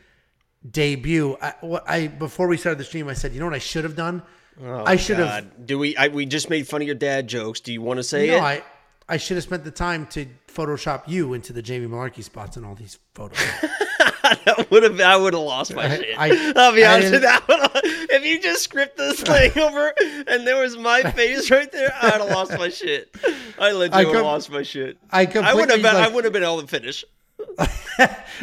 debut. 0.69 1.37
I, 1.43 1.55
what 1.61 1.89
I 1.89 2.07
before 2.07 2.49
we 2.49 2.57
started 2.57 2.79
the 2.79 2.85
stream, 2.85 3.09
I 3.09 3.15
said, 3.15 3.33
you 3.33 3.41
know 3.41 3.47
what 3.47 3.55
I 3.55 3.59
should 3.59 3.85
have 3.85 3.97
done? 3.97 4.23
Oh, 4.63 4.85
I 4.85 4.97
should 4.97 5.19
have. 5.19 5.67
Do 5.67 5.79
we? 5.79 5.97
I, 5.97 6.09
we 6.09 6.27
just 6.27 6.51
made 6.51 6.67
fun 6.67 6.81
of 6.81 6.87
your 6.87 6.97
dad 6.97 7.29
jokes. 7.29 7.61
Do 7.61 7.73
you 7.73 7.83
want 7.83 7.99
to 7.99 8.03
say 8.03 8.29
No, 8.29 8.37
it? 8.37 8.41
I 8.41 8.63
I 9.09 9.17
should 9.17 9.37
have 9.37 9.45
spent 9.45 9.65
the 9.65 9.71
time 9.71 10.07
to 10.09 10.27
Photoshop 10.49 11.03
you 11.07 11.35
into 11.35 11.53
the 11.53 11.63
Jamie 11.63 11.87
Mullarkey 11.87 12.25
spots 12.25 12.57
in 12.57 12.65
all 12.65 12.75
these 12.75 12.99
photos. 13.15 13.39
that 14.45 14.67
would 14.71 14.83
have. 14.83 15.01
I 15.01 15.17
would 15.17 15.35
have 15.35 15.43
lost 15.43 15.75
my 15.75 15.89
shit. 15.97 16.19
I- 16.19 16.29
will 16.29 16.75
be 16.75 16.85
I 16.85 16.95
honest 16.95 17.13
with 17.13 17.23
you. 17.23 18.09
If 18.11 18.25
you 18.25 18.41
just 18.41 18.63
script 18.63 18.97
this 18.97 19.21
thing 19.23 19.53
over 19.59 19.93
and 20.27 20.47
there 20.47 20.61
was 20.61 20.77
my 20.77 21.03
face 21.13 21.51
right 21.51 21.71
there, 21.71 21.95
I'd 22.01 22.15
have 22.15 22.29
lost 22.31 22.53
my 22.59 22.69
shit. 22.69 23.15
I 23.59 23.73
legit 23.73 23.95
I 23.95 24.05
would 24.05 24.15
have 24.17 24.25
lost 24.25 24.51
my 24.51 24.63
shit. 24.63 24.99
I 25.11 25.21
I 25.21 25.25
would 25.25 25.35
have. 25.35 25.45
completely, 25.55 25.83
Been, 25.83 25.97
I 25.97 26.09
would 26.09 26.25
have 26.25 26.33
been 26.33 26.43
able 26.43 26.61
to 26.63 26.67
finish. 26.67 27.05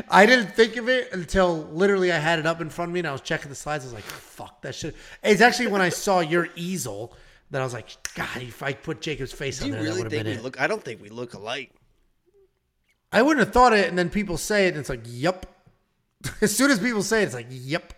I 0.10 0.26
didn't 0.26 0.56
think 0.56 0.78
of 0.78 0.88
it 0.90 1.12
until 1.12 1.64
literally 1.72 2.12
I 2.12 2.18
had 2.18 2.40
it 2.40 2.46
up 2.46 2.62
in 2.62 2.70
front 2.70 2.90
of 2.90 2.94
me 2.94 3.00
and 3.00 3.08
I 3.08 3.12
was 3.12 3.22
checking 3.22 3.50
the 3.50 3.56
slides. 3.56 3.84
I 3.84 3.88
was 3.88 3.94
like, 3.94 4.04
"Fuck 4.04 4.62
that 4.62 4.76
shit." 4.76 4.96
It's 5.24 5.42
actually 5.42 5.68
when 5.68 5.82
I 5.82 5.90
saw 5.90 6.20
your 6.20 6.50
easel 6.56 7.14
that 7.52 7.62
I 7.62 7.64
was 7.64 7.74
like, 7.74 7.90
"God, 8.16 8.38
if 8.42 8.64
I 8.64 8.74
put 8.74 9.02
Jacob's 9.02 9.32
face 9.32 9.60
Do 9.60 9.66
on 9.66 9.72
there, 9.72 9.84
that 9.84 9.94
would 9.94 10.04
have 10.04 10.12
been 10.12 10.28
it." 10.28 10.44
look? 10.44 10.60
I 10.60 10.68
don't 10.68 10.84
think 10.84 11.02
we 11.02 11.10
look 11.10 11.34
alike. 11.34 11.72
I 13.12 13.22
wouldn't 13.22 13.46
have 13.46 13.54
thought 13.54 13.74
it, 13.74 13.88
and 13.88 13.98
then 13.98 14.10
people 14.10 14.38
say 14.38 14.66
it, 14.68 14.70
and 14.70 14.78
it's 14.78 14.90
like, 14.90 15.04
"Yep." 15.06 15.46
as 16.42 16.56
soon 16.56 16.72
as 16.72 16.80
people 16.80 17.04
say 17.04 17.22
it, 17.22 17.26
it's 17.26 17.34
like, 17.34 17.48
"Yep." 17.50 17.94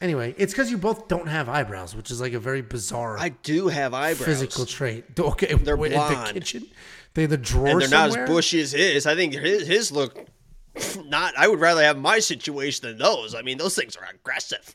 Anyway, 0.00 0.34
it's 0.36 0.52
because 0.52 0.68
you 0.70 0.78
both 0.78 1.06
don't 1.06 1.28
have 1.28 1.48
eyebrows, 1.48 1.94
which 1.94 2.10
is 2.10 2.20
like 2.20 2.32
a 2.32 2.40
very 2.40 2.60
bizarre 2.60 3.16
I 3.18 3.28
do 3.28 3.68
have 3.68 3.94
eyebrows. 3.94 4.26
physical 4.26 4.66
trait. 4.66 5.04
Okay, 5.18 5.54
They're 5.54 5.76
wait, 5.76 5.92
in 5.92 5.98
the 6.00 6.04
blonde. 6.06 6.34
kitchen. 6.34 6.66
They 7.14 7.24
in 7.24 7.30
the 7.30 7.36
drawer 7.36 7.68
and 7.68 7.80
they're 7.82 7.88
not 7.88 8.08
as 8.18 8.28
bushy 8.28 8.60
as 8.60 8.72
his. 8.72 9.06
I 9.06 9.14
think 9.14 9.34
his, 9.34 9.66
his 9.66 9.92
look 9.92 10.26
not. 11.04 11.34
I 11.38 11.46
would 11.46 11.60
rather 11.60 11.82
have 11.82 11.98
my 11.98 12.18
situation 12.18 12.88
than 12.88 12.98
those. 12.98 13.34
I 13.34 13.42
mean, 13.42 13.58
those 13.58 13.76
things 13.76 13.96
are 13.96 14.08
aggressive. 14.12 14.74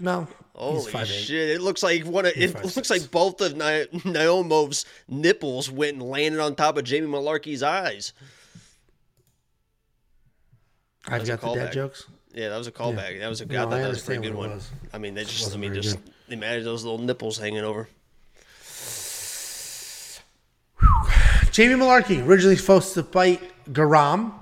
No, 0.00 0.26
Holy 0.56 0.90
shit! 1.04 1.50
It 1.50 1.60
looks 1.60 1.82
like 1.84 2.04
one 2.04 2.26
of 2.26 2.32
it 2.34 2.50
five, 2.50 2.62
looks 2.64 2.74
six. 2.74 2.90
like 2.90 3.10
both 3.12 3.40
of 3.40 3.52
Ni- 3.52 3.86
Naomov's 4.00 4.86
nipples 5.06 5.70
went 5.70 5.92
and 5.94 6.02
landed 6.02 6.40
on 6.40 6.56
top 6.56 6.76
of 6.78 6.82
Jamie 6.84 7.06
Mullarkey's 7.06 7.62
eyes. 7.62 8.12
I've 11.06 11.26
got 11.26 11.40
the 11.40 11.54
dad 11.54 11.72
jokes. 11.72 12.06
Yeah, 12.32 12.48
that 12.48 12.58
was 12.58 12.66
a 12.66 12.72
callback. 12.72 13.20
That 13.20 13.28
was 13.28 13.40
a. 13.40 13.46
No, 13.46 13.68
I 13.68 13.76
I 13.76 13.80
that 13.82 13.88
was 13.88 14.02
a 14.02 14.04
pretty 14.04 14.22
good 14.22 14.34
one. 14.34 14.50
was. 14.50 14.70
I 14.92 14.98
mean, 14.98 15.14
they 15.14 15.24
just. 15.24 15.54
I 15.54 15.56
mean, 15.56 15.74
just 15.74 16.02
good. 16.04 16.34
imagine 16.34 16.64
those 16.64 16.82
little 16.82 16.98
nipples 16.98 17.38
hanging 17.38 17.64
over. 17.64 17.88
Jamie 21.52 21.74
Mullarkey 21.74 22.26
originally 22.26 22.56
supposed 22.56 22.94
to 22.94 23.04
fight 23.04 23.40
Guram, 23.70 24.32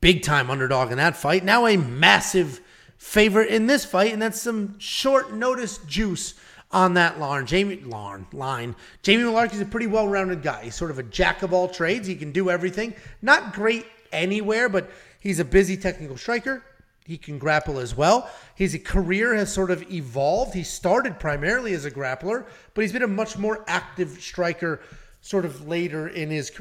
big 0.00 0.22
time 0.22 0.50
underdog 0.50 0.90
in 0.90 0.98
that 0.98 1.16
fight. 1.16 1.44
Now 1.44 1.66
a 1.66 1.76
massive 1.76 2.60
favorite 2.98 3.50
in 3.50 3.68
this 3.68 3.84
fight, 3.84 4.12
and 4.12 4.20
that's 4.20 4.42
some 4.42 4.76
short 4.80 5.32
notice 5.32 5.78
juice 5.86 6.34
on 6.72 6.94
that 6.94 7.20
line. 7.20 7.46
Jamie 7.46 7.76
line 7.76 8.26
line. 8.32 8.74
Jamie 9.02 9.22
Mullarkey's 9.22 9.60
a 9.60 9.64
pretty 9.64 9.86
well 9.86 10.08
rounded 10.08 10.42
guy. 10.42 10.64
He's 10.64 10.74
sort 10.74 10.90
of 10.90 10.98
a 10.98 11.04
jack 11.04 11.42
of 11.42 11.52
all 11.52 11.68
trades. 11.68 12.08
He 12.08 12.16
can 12.16 12.32
do 12.32 12.50
everything. 12.50 12.94
Not 13.22 13.52
great 13.52 13.86
anywhere, 14.12 14.68
but 14.68 14.90
he's 15.20 15.38
a 15.38 15.44
busy 15.44 15.76
technical 15.76 16.16
striker. 16.16 16.64
He 17.06 17.16
can 17.16 17.38
grapple 17.38 17.78
as 17.78 17.96
well. 17.96 18.30
His 18.54 18.78
career 18.84 19.34
has 19.34 19.52
sort 19.52 19.70
of 19.70 19.90
evolved. 19.90 20.54
He 20.54 20.62
started 20.62 21.18
primarily 21.18 21.72
as 21.72 21.84
a 21.84 21.90
grappler, 21.90 22.46
but 22.74 22.82
he's 22.82 22.92
been 22.92 23.02
a 23.02 23.08
much 23.08 23.38
more 23.38 23.64
active 23.66 24.20
striker 24.20 24.80
sort 25.20 25.44
of 25.44 25.66
later 25.66 26.08
in 26.08 26.30
his 26.30 26.52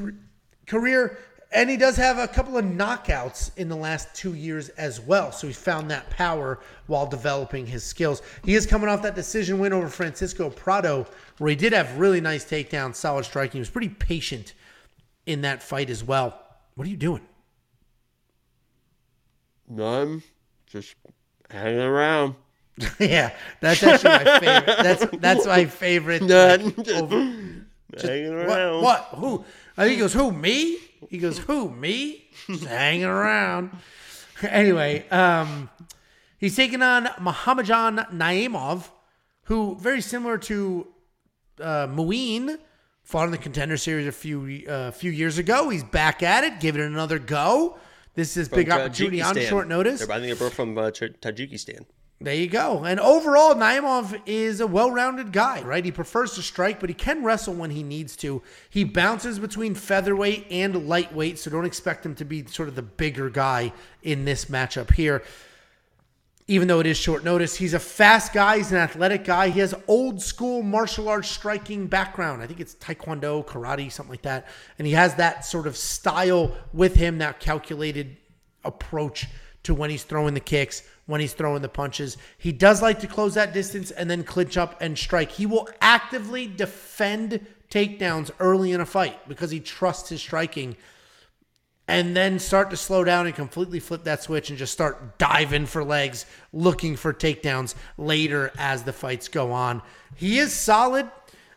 career. 0.65 1.17
And 1.51 1.69
he 1.69 1.77
does 1.77 1.95
have 1.95 2.19
a 2.19 2.27
couple 2.27 2.57
of 2.57 2.65
knockouts 2.65 3.51
in 3.57 3.69
the 3.69 3.75
last 3.75 4.13
two 4.13 4.35
years 4.35 4.69
as 4.69 5.01
well. 5.01 5.31
So 5.31 5.47
he's 5.47 5.57
found 5.57 5.89
that 5.89 6.09
power 6.11 6.59
while 6.85 7.07
developing 7.07 7.65
his 7.65 7.83
skills. 7.83 8.21
He 8.43 8.55
is 8.55 8.67
coming 8.67 8.87
off 8.87 9.01
that 9.01 9.15
decision 9.15 9.59
win 9.59 9.73
over 9.73 9.89
Francisco 9.89 10.51
Prado, 10.51 11.07
where 11.39 11.49
he 11.49 11.55
did 11.55 11.73
have 11.73 11.97
really 11.97 12.21
nice 12.21 12.45
takedowns, 12.45 12.95
solid 12.95 13.25
striking. 13.25 13.53
He 13.53 13.59
was 13.59 13.69
pretty 13.69 13.89
patient 13.89 14.53
in 15.25 15.41
that 15.41 15.63
fight 15.63 15.89
as 15.89 16.03
well. 16.03 16.39
What 16.75 16.87
are 16.87 16.91
you 16.91 16.97
doing? 16.97 17.21
None, 19.69 20.23
just 20.67 20.95
hanging 21.49 21.79
around. 21.79 22.35
yeah, 22.99 23.31
that's 23.61 23.83
actually 23.83 24.09
my 24.09 24.39
favorite. 24.39 24.83
That's 24.83 25.05
that's 25.17 25.45
my 25.45 25.65
favorite. 25.65 26.21
None, 26.23 26.63
like, 26.65 26.75
just 26.77 27.01
over- 27.01 27.15
hanging 28.01 28.35
what? 28.35 28.59
around. 28.59 28.83
What? 28.83 28.99
Who? 29.15 29.45
I 29.77 29.83
think 29.83 29.93
he 29.95 29.99
goes, 29.99 30.13
who? 30.13 30.31
Me? 30.31 30.77
He 31.09 31.17
goes, 31.17 31.37
who? 31.39 31.69
Me? 31.69 32.25
Just 32.47 32.65
hanging 32.65 33.05
around. 33.05 33.71
Anyway, 34.41 35.05
um, 35.09 35.69
he's 36.37 36.55
taking 36.55 36.81
on 36.81 37.07
Muhammadjan 37.19 38.09
Naimov, 38.13 38.89
who 39.43 39.75
very 39.75 39.99
similar 39.99 40.37
to 40.37 40.87
uh, 41.59 41.87
Muin, 41.87 42.57
fought 43.03 43.25
in 43.25 43.31
the 43.31 43.37
contender 43.37 43.75
series 43.75 44.07
a 44.07 44.13
few 44.13 44.65
uh, 44.65 44.91
few 44.91 45.11
years 45.11 45.39
ago. 45.39 45.67
He's 45.67 45.83
back 45.83 46.23
at 46.23 46.45
it, 46.45 46.61
giving 46.61 46.81
it 46.81 46.85
another 46.85 47.19
go. 47.19 47.77
This 48.15 48.35
is 48.37 48.49
big 48.49 48.69
opportunity 48.69 49.21
on 49.21 49.39
short 49.39 49.67
notice. 49.67 50.05
They're, 50.05 50.11
I 50.11 50.19
think 50.19 50.37
they're 50.37 50.49
from 50.49 50.77
uh, 50.77 50.91
Taj- 50.91 51.15
Tajikistan. 51.21 51.85
There 52.21 52.35
you 52.35 52.47
go. 52.47 52.83
And 52.83 52.99
overall, 52.99 53.55
Naimov 53.55 54.21
is 54.25 54.59
a 54.59 54.67
well-rounded 54.67 55.31
guy, 55.31 55.61
right? 55.61 55.85
He 55.85 55.91
prefers 55.91 56.33
to 56.33 56.41
strike, 56.41 56.81
but 56.81 56.89
he 56.89 56.93
can 56.93 57.23
wrestle 57.23 57.53
when 57.53 57.69
he 57.69 57.81
needs 57.81 58.17
to. 58.17 58.41
He 58.69 58.83
bounces 58.83 59.39
between 59.39 59.73
featherweight 59.73 60.47
and 60.51 60.89
lightweight, 60.89 61.39
so 61.39 61.49
don't 61.49 61.63
expect 61.63 62.05
him 62.05 62.15
to 62.15 62.25
be 62.25 62.45
sort 62.47 62.67
of 62.67 62.75
the 62.75 62.81
bigger 62.81 63.29
guy 63.29 63.71
in 64.03 64.25
this 64.25 64.45
matchup 64.45 64.91
here. 64.91 65.23
Even 66.49 66.67
though 66.67 66.79
it 66.79 66.87
is 66.87 66.97
short 66.97 67.23
notice, 67.23 67.55
he's 67.55 67.75
a 67.75 67.79
fast 67.79 68.33
guy. 68.33 68.57
He's 68.57 68.71
an 68.71 68.79
athletic 68.79 69.23
guy. 69.23 69.49
He 69.49 69.59
has 69.59 69.75
old 69.87 70.19
school 70.19 70.63
martial 70.63 71.07
arts 71.07 71.29
striking 71.29 71.85
background. 71.85 72.41
I 72.41 72.47
think 72.47 72.59
it's 72.59 72.73
taekwondo, 72.73 73.45
karate, 73.45 73.91
something 73.91 74.09
like 74.09 74.23
that. 74.23 74.47
And 74.79 74.87
he 74.87 74.93
has 74.93 75.13
that 75.15 75.45
sort 75.45 75.67
of 75.67 75.77
style 75.77 76.57
with 76.73 76.95
him, 76.95 77.19
that 77.19 77.39
calculated 77.39 78.17
approach 78.65 79.27
to 79.61 79.75
when 79.75 79.91
he's 79.91 80.01
throwing 80.01 80.33
the 80.33 80.39
kicks, 80.39 80.81
when 81.05 81.21
he's 81.21 81.33
throwing 81.33 81.61
the 81.61 81.69
punches. 81.69 82.17
He 82.39 82.51
does 82.51 82.81
like 82.81 82.99
to 83.01 83.07
close 83.07 83.35
that 83.35 83.53
distance 83.53 83.91
and 83.91 84.09
then 84.09 84.23
clinch 84.23 84.57
up 84.57 84.81
and 84.81 84.97
strike. 84.97 85.29
He 85.29 85.45
will 85.45 85.69
actively 85.81 86.47
defend 86.47 87.45
takedowns 87.69 88.31
early 88.39 88.71
in 88.71 88.81
a 88.81 88.87
fight 88.87 89.29
because 89.29 89.51
he 89.51 89.59
trusts 89.59 90.09
his 90.09 90.19
striking. 90.19 90.75
And 91.89 92.15
then 92.15 92.37
start 92.37 92.69
to 92.69 92.77
slow 92.77 93.03
down 93.03 93.25
and 93.25 93.33
completely 93.35 93.79
flip 93.79 94.03
that 94.03 94.21
switch 94.21 94.49
and 94.49 94.59
just 94.59 94.71
start 94.71 95.17
diving 95.17 95.65
for 95.65 95.83
legs, 95.83 96.27
looking 96.53 96.95
for 96.95 97.13
takedowns 97.13 97.73
later 97.97 98.51
as 98.57 98.83
the 98.83 98.93
fights 98.93 99.27
go 99.27 99.51
on. 99.51 99.81
He 100.15 100.37
is 100.37 100.53
solid. 100.53 101.09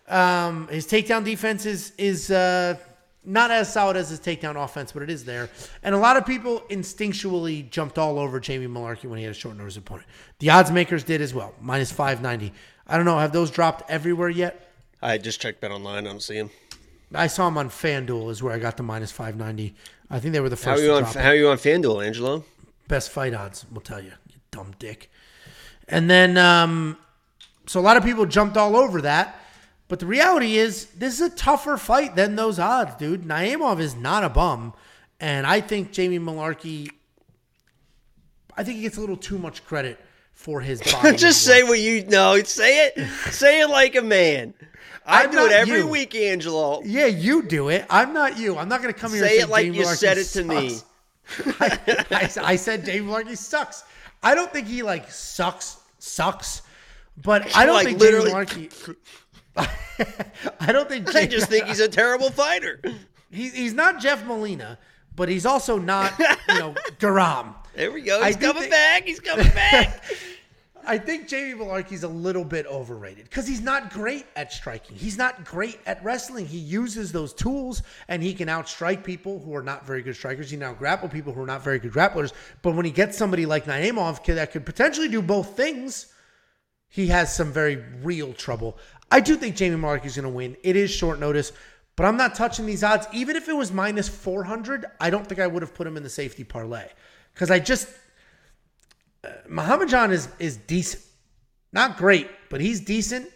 Um, 0.08 0.68
his 0.68 0.86
takedown 0.86 1.24
defense 1.24 1.66
is 1.66 1.92
is 1.98 2.30
uh, 2.30 2.76
not 3.24 3.50
as 3.50 3.72
solid 3.72 3.96
as 3.96 4.10
his 4.10 4.20
takedown 4.20 4.62
offense, 4.62 4.92
but 4.92 5.02
it 5.02 5.10
is 5.10 5.24
there. 5.24 5.48
And 5.82 5.94
a 5.94 5.98
lot 5.98 6.16
of 6.16 6.26
people 6.26 6.60
instinctually 6.70 7.68
jumped 7.70 7.98
all 7.98 8.18
over 8.18 8.40
Jamie 8.40 8.66
Mullarkey 8.66 9.04
when 9.04 9.18
he 9.18 9.24
had 9.24 9.32
a 9.32 9.38
short 9.38 9.56
notice 9.56 9.76
opponent. 9.76 10.08
The 10.38 10.50
odds 10.50 10.70
makers 10.70 11.04
did 11.04 11.20
as 11.20 11.32
well, 11.32 11.54
minus 11.60 11.92
590. 11.92 12.52
I 12.86 12.96
don't 12.96 13.06
know, 13.06 13.18
have 13.18 13.32
those 13.32 13.50
dropped 13.50 13.88
everywhere 13.90 14.28
yet? 14.28 14.72
I 15.00 15.18
just 15.18 15.40
checked 15.40 15.60
Bet 15.60 15.70
Online. 15.70 16.06
I 16.06 16.10
don't 16.10 16.22
see 16.22 16.36
him. 16.36 16.50
I 17.14 17.26
saw 17.26 17.48
him 17.48 17.58
on 17.58 17.68
FanDuel 17.68 18.30
is 18.30 18.42
where 18.42 18.52
I 18.52 18.58
got 18.58 18.76
the 18.76 18.82
minus 18.82 19.10
590. 19.10 19.74
I 20.10 20.20
think 20.20 20.32
they 20.32 20.40
were 20.40 20.48
the 20.48 20.56
first 20.56 20.66
How 20.66 20.74
are 20.74 20.80
you 20.80 20.92
on? 20.92 21.04
How 21.04 21.30
are 21.30 21.34
you 21.34 21.48
on 21.48 21.58
FanDuel, 21.58 22.04
Angelo? 22.04 22.44
best 22.92 23.10
fight 23.10 23.32
odds 23.32 23.64
We'll 23.70 23.80
tell 23.80 24.02
you 24.02 24.12
you 24.28 24.36
dumb 24.50 24.74
dick 24.78 25.10
and 25.88 26.10
then 26.10 26.36
um 26.36 26.98
so 27.66 27.80
a 27.80 27.82
lot 27.82 27.96
of 27.96 28.04
people 28.04 28.26
jumped 28.26 28.58
all 28.58 28.76
over 28.76 29.00
that 29.00 29.40
but 29.88 29.98
the 29.98 30.04
reality 30.04 30.56
is 30.58 30.86
this 30.86 31.14
is 31.14 31.32
a 31.32 31.34
tougher 31.34 31.78
fight 31.78 32.16
than 32.16 32.36
those 32.36 32.58
odds 32.58 32.94
dude 32.96 33.22
naimov 33.22 33.80
is 33.80 33.94
not 33.94 34.24
a 34.24 34.28
bum 34.28 34.74
and 35.20 35.46
i 35.46 35.58
think 35.58 35.90
jamie 35.90 36.18
mullarkey 36.18 36.90
i 38.58 38.62
think 38.62 38.76
he 38.76 38.82
gets 38.82 38.98
a 38.98 39.00
little 39.00 39.16
too 39.16 39.38
much 39.38 39.64
credit 39.64 39.98
for 40.34 40.60
his 40.60 40.82
body 40.92 41.16
just 41.16 41.42
say 41.42 41.62
what 41.62 41.78
you 41.78 42.04
know. 42.06 42.42
Say 42.42 42.86
it. 42.86 43.08
say 43.30 43.60
it 43.60 43.68
like 43.68 43.94
a 43.94 44.02
man. 44.02 44.54
I 45.06 45.26
do 45.26 45.46
it 45.46 45.52
every 45.52 45.78
you. 45.78 45.86
week, 45.86 46.14
Angelo. 46.14 46.80
yeah 46.84 47.06
you 47.06 47.42
do 47.42 47.68
it 47.68 47.84
i'm 47.90 48.12
not 48.12 48.38
you 48.38 48.56
i'm 48.56 48.68
not 48.68 48.80
going 48.82 48.92
to 48.94 48.98
come 48.98 49.12
here 49.12 49.26
Say 49.26 49.38
and 49.40 49.48
it 49.48 49.50
like 49.50 49.64
Jamie 49.66 49.78
you 49.78 49.84
said 49.84 50.18
it 50.18 50.24
to 50.26 50.44
me. 50.44 50.78
I, 51.60 51.78
I, 52.10 52.30
I 52.52 52.56
said 52.56 52.84
Jamie 52.84 53.06
Mullarkey 53.06 53.36
sucks. 53.36 53.84
I 54.22 54.34
don't 54.34 54.52
think 54.52 54.66
he 54.66 54.82
like 54.82 55.10
sucks, 55.10 55.78
sucks, 55.98 56.62
but 57.22 57.56
I 57.56 57.64
don't 57.64 57.76
Like, 57.76 57.86
think 57.86 58.00
literally- 58.00 58.30
Jamie 58.30 58.68
Mullarkey. 58.68 58.96
I 60.60 60.72
don't 60.72 60.88
think 60.88 61.14
I 61.14 61.26
just 61.26 61.48
think 61.48 61.66
he's 61.66 61.80
a 61.80 61.88
terrible 61.88 62.30
fighter. 62.30 62.80
he's 63.30 63.54
he's 63.54 63.72
not 63.74 64.00
Jeff 64.00 64.24
Molina, 64.24 64.78
but 65.16 65.28
he's 65.28 65.46
also 65.46 65.78
not 65.78 66.12
you 66.18 66.58
know 66.58 66.74
Guram. 66.98 67.54
There 67.74 67.90
we 67.92 68.02
go. 68.02 68.22
He's 68.24 68.36
coming 68.36 68.62
think- 68.62 68.72
back. 68.72 69.04
He's 69.04 69.20
coming 69.20 69.48
back. 69.50 70.02
I 70.86 70.98
think 70.98 71.28
Jamie 71.28 71.58
Mullarkey's 71.58 72.02
a 72.02 72.08
little 72.08 72.44
bit 72.44 72.66
overrated 72.66 73.24
because 73.24 73.46
he's 73.46 73.60
not 73.60 73.90
great 73.90 74.26
at 74.36 74.52
striking. 74.52 74.96
He's 74.96 75.16
not 75.16 75.44
great 75.44 75.78
at 75.86 76.02
wrestling. 76.04 76.46
He 76.46 76.58
uses 76.58 77.12
those 77.12 77.32
tools 77.32 77.82
and 78.08 78.22
he 78.22 78.34
can 78.34 78.48
outstrike 78.48 79.04
people 79.04 79.40
who 79.40 79.54
are 79.54 79.62
not 79.62 79.86
very 79.86 80.02
good 80.02 80.16
strikers. 80.16 80.50
He 80.50 80.56
now 80.56 80.72
grapple 80.72 81.08
people 81.08 81.32
who 81.32 81.42
are 81.42 81.46
not 81.46 81.62
very 81.62 81.78
good 81.78 81.92
grapplers. 81.92 82.32
But 82.62 82.74
when 82.74 82.84
he 82.84 82.90
gets 82.90 83.16
somebody 83.16 83.46
like 83.46 83.66
Naimov 83.66 84.24
that 84.34 84.52
could 84.52 84.66
potentially 84.66 85.08
do 85.08 85.22
both 85.22 85.56
things, 85.56 86.12
he 86.88 87.06
has 87.08 87.34
some 87.34 87.52
very 87.52 87.76
real 88.02 88.32
trouble. 88.32 88.78
I 89.10 89.20
do 89.20 89.36
think 89.36 89.56
Jamie 89.56 89.76
Mullarkey's 89.76 90.16
going 90.16 90.24
to 90.24 90.28
win. 90.28 90.56
It 90.62 90.76
is 90.76 90.90
short 90.90 91.18
notice, 91.18 91.52
but 91.96 92.04
I'm 92.04 92.16
not 92.16 92.34
touching 92.34 92.66
these 92.66 92.82
odds. 92.82 93.06
Even 93.12 93.36
if 93.36 93.48
it 93.48 93.56
was 93.56 93.72
minus 93.72 94.08
400, 94.08 94.86
I 95.00 95.10
don't 95.10 95.26
think 95.26 95.40
I 95.40 95.46
would 95.46 95.62
have 95.62 95.74
put 95.74 95.86
him 95.86 95.96
in 95.96 96.02
the 96.02 96.10
safety 96.10 96.44
parlay 96.44 96.88
because 97.34 97.50
I 97.50 97.58
just 97.58 97.88
Muhammadjan 99.48 100.10
is 100.10 100.28
is 100.38 100.56
decent. 100.56 101.02
Not 101.72 101.96
great, 101.96 102.28
but 102.50 102.60
he's 102.60 102.80
decent. 102.80 103.28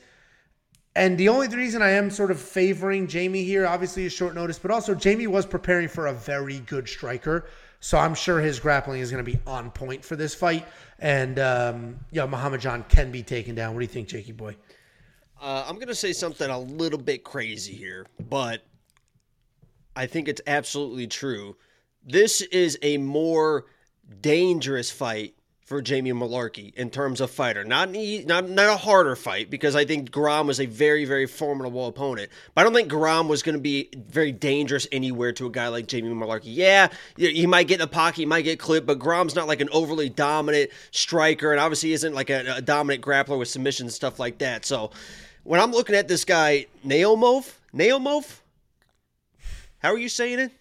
And 0.95 1.19
the 1.19 1.29
only 1.29 1.49
reason 1.49 1.83
I 1.83 1.91
am 1.91 2.11
sort 2.11 2.31
of 2.31 2.41
favoring 2.41 3.07
Jamie 3.07 3.45
here, 3.45 3.67
obviously, 3.67 4.07
is 4.07 4.15
short 4.15 4.35
notice, 4.35 4.59
but 4.59 4.71
also 4.71 4.95
Jamie 4.95 5.27
was 5.27 5.45
preparing 5.45 5.89
for 5.89 6.07
a 6.07 6.15
very 6.15 6.61
good 6.61 6.89
striker. 6.89 7.47
So 7.81 7.99
I'm 7.99 8.15
sure 8.15 8.41
his 8.41 8.59
grappling 8.59 9.01
is 9.01 9.11
going 9.11 9.23
to 9.23 9.31
be 9.31 9.39
on 9.47 9.71
point 9.71 10.03
for 10.03 10.17
this 10.17 10.35
fight. 10.35 10.67
And, 10.99 11.39
um, 11.39 12.01
yeah, 12.11 12.27
Muhammadjan 12.27 12.89
can 12.89 13.13
be 13.13 13.23
taken 13.23 13.55
down. 13.55 13.75
What 13.75 13.81
do 13.81 13.85
you 13.85 13.93
think, 13.93 14.09
Jakey 14.09 14.33
boy? 14.33 14.57
Uh, 15.41 15.67
I'm 15.69 15.75
going 15.75 15.89
to 15.89 15.95
say 15.95 16.15
something 16.15 16.49
a 16.49 16.59
little 16.59 16.99
bit 16.99 17.25
crazy 17.25 17.75
here, 17.75 18.07
but 18.31 18.63
I 19.95 20.07
think 20.07 20.29
it's 20.29 20.41
absolutely 20.47 21.07
true. 21.07 21.57
This 22.03 22.41
is 22.41 22.79
a 22.81 22.97
more 22.97 23.67
dangerous 24.23 24.91
fight 24.91 25.35
for 25.67 25.83
Jamie 25.83 26.13
Mullarkey 26.13 26.73
in 26.77 26.91
terms 26.91 27.21
of 27.21 27.29
fighter. 27.29 27.65
Not 27.65 27.89
an 27.89 28.27
not 28.27 28.49
not 28.49 28.69
a 28.69 28.77
harder 28.77 29.17
fight 29.17 29.51
because 29.51 29.75
I 29.75 29.85
think 29.85 30.13
Guram 30.13 30.47
was 30.47 30.61
a 30.61 30.67
very 30.67 31.05
very 31.05 31.27
formidable 31.27 31.89
opponent. 31.89 32.31
But 32.55 32.61
I 32.61 32.65
don't 32.65 32.73
think 32.73 32.91
Guram 32.91 33.27
was 33.29 33.43
going 33.43 33.57
to 33.57 33.61
be 33.61 33.91
very 34.09 34.31
dangerous 34.31 34.87
anywhere 34.93 35.33
to 35.33 35.47
a 35.47 35.51
guy 35.51 35.67
like 35.69 35.89
Jamie 35.89 36.09
Mullarkey. 36.11 36.55
Yeah, 36.55 36.89
he 37.17 37.47
might 37.47 37.67
get 37.67 37.75
in 37.75 37.81
the 37.81 37.89
pocket, 37.89 38.17
he 38.17 38.27
might 38.27 38.43
get 38.43 38.61
clipped, 38.61 38.87
but 38.87 39.01
Guram's 39.01 39.35
not 39.35 39.49
like 39.49 39.61
an 39.61 39.69
overly 39.73 40.09
dominant 40.09 40.71
striker, 40.93 41.51
and 41.51 41.61
obviously 41.61 41.93
isn't 41.93 42.15
like 42.15 42.31
a, 42.31 42.57
a 42.57 42.63
dominant 42.63 43.05
grappler 43.05 43.37
with 43.37 43.49
submissions 43.49 43.89
and 43.89 43.93
stuff 43.93 44.21
like 44.21 44.39
that. 44.39 44.65
So 44.65 44.93
when 45.43 45.61
I'm 45.61 45.73
looking 45.73 45.97
at 45.97 46.07
this 46.07 46.25
guy, 46.25 46.67
Naomov, 46.87 47.53
Naomov, 47.75 48.39
how 49.79 49.91
are 49.93 49.99
you 49.99 50.09
saying 50.09 50.39
it? 50.39 50.53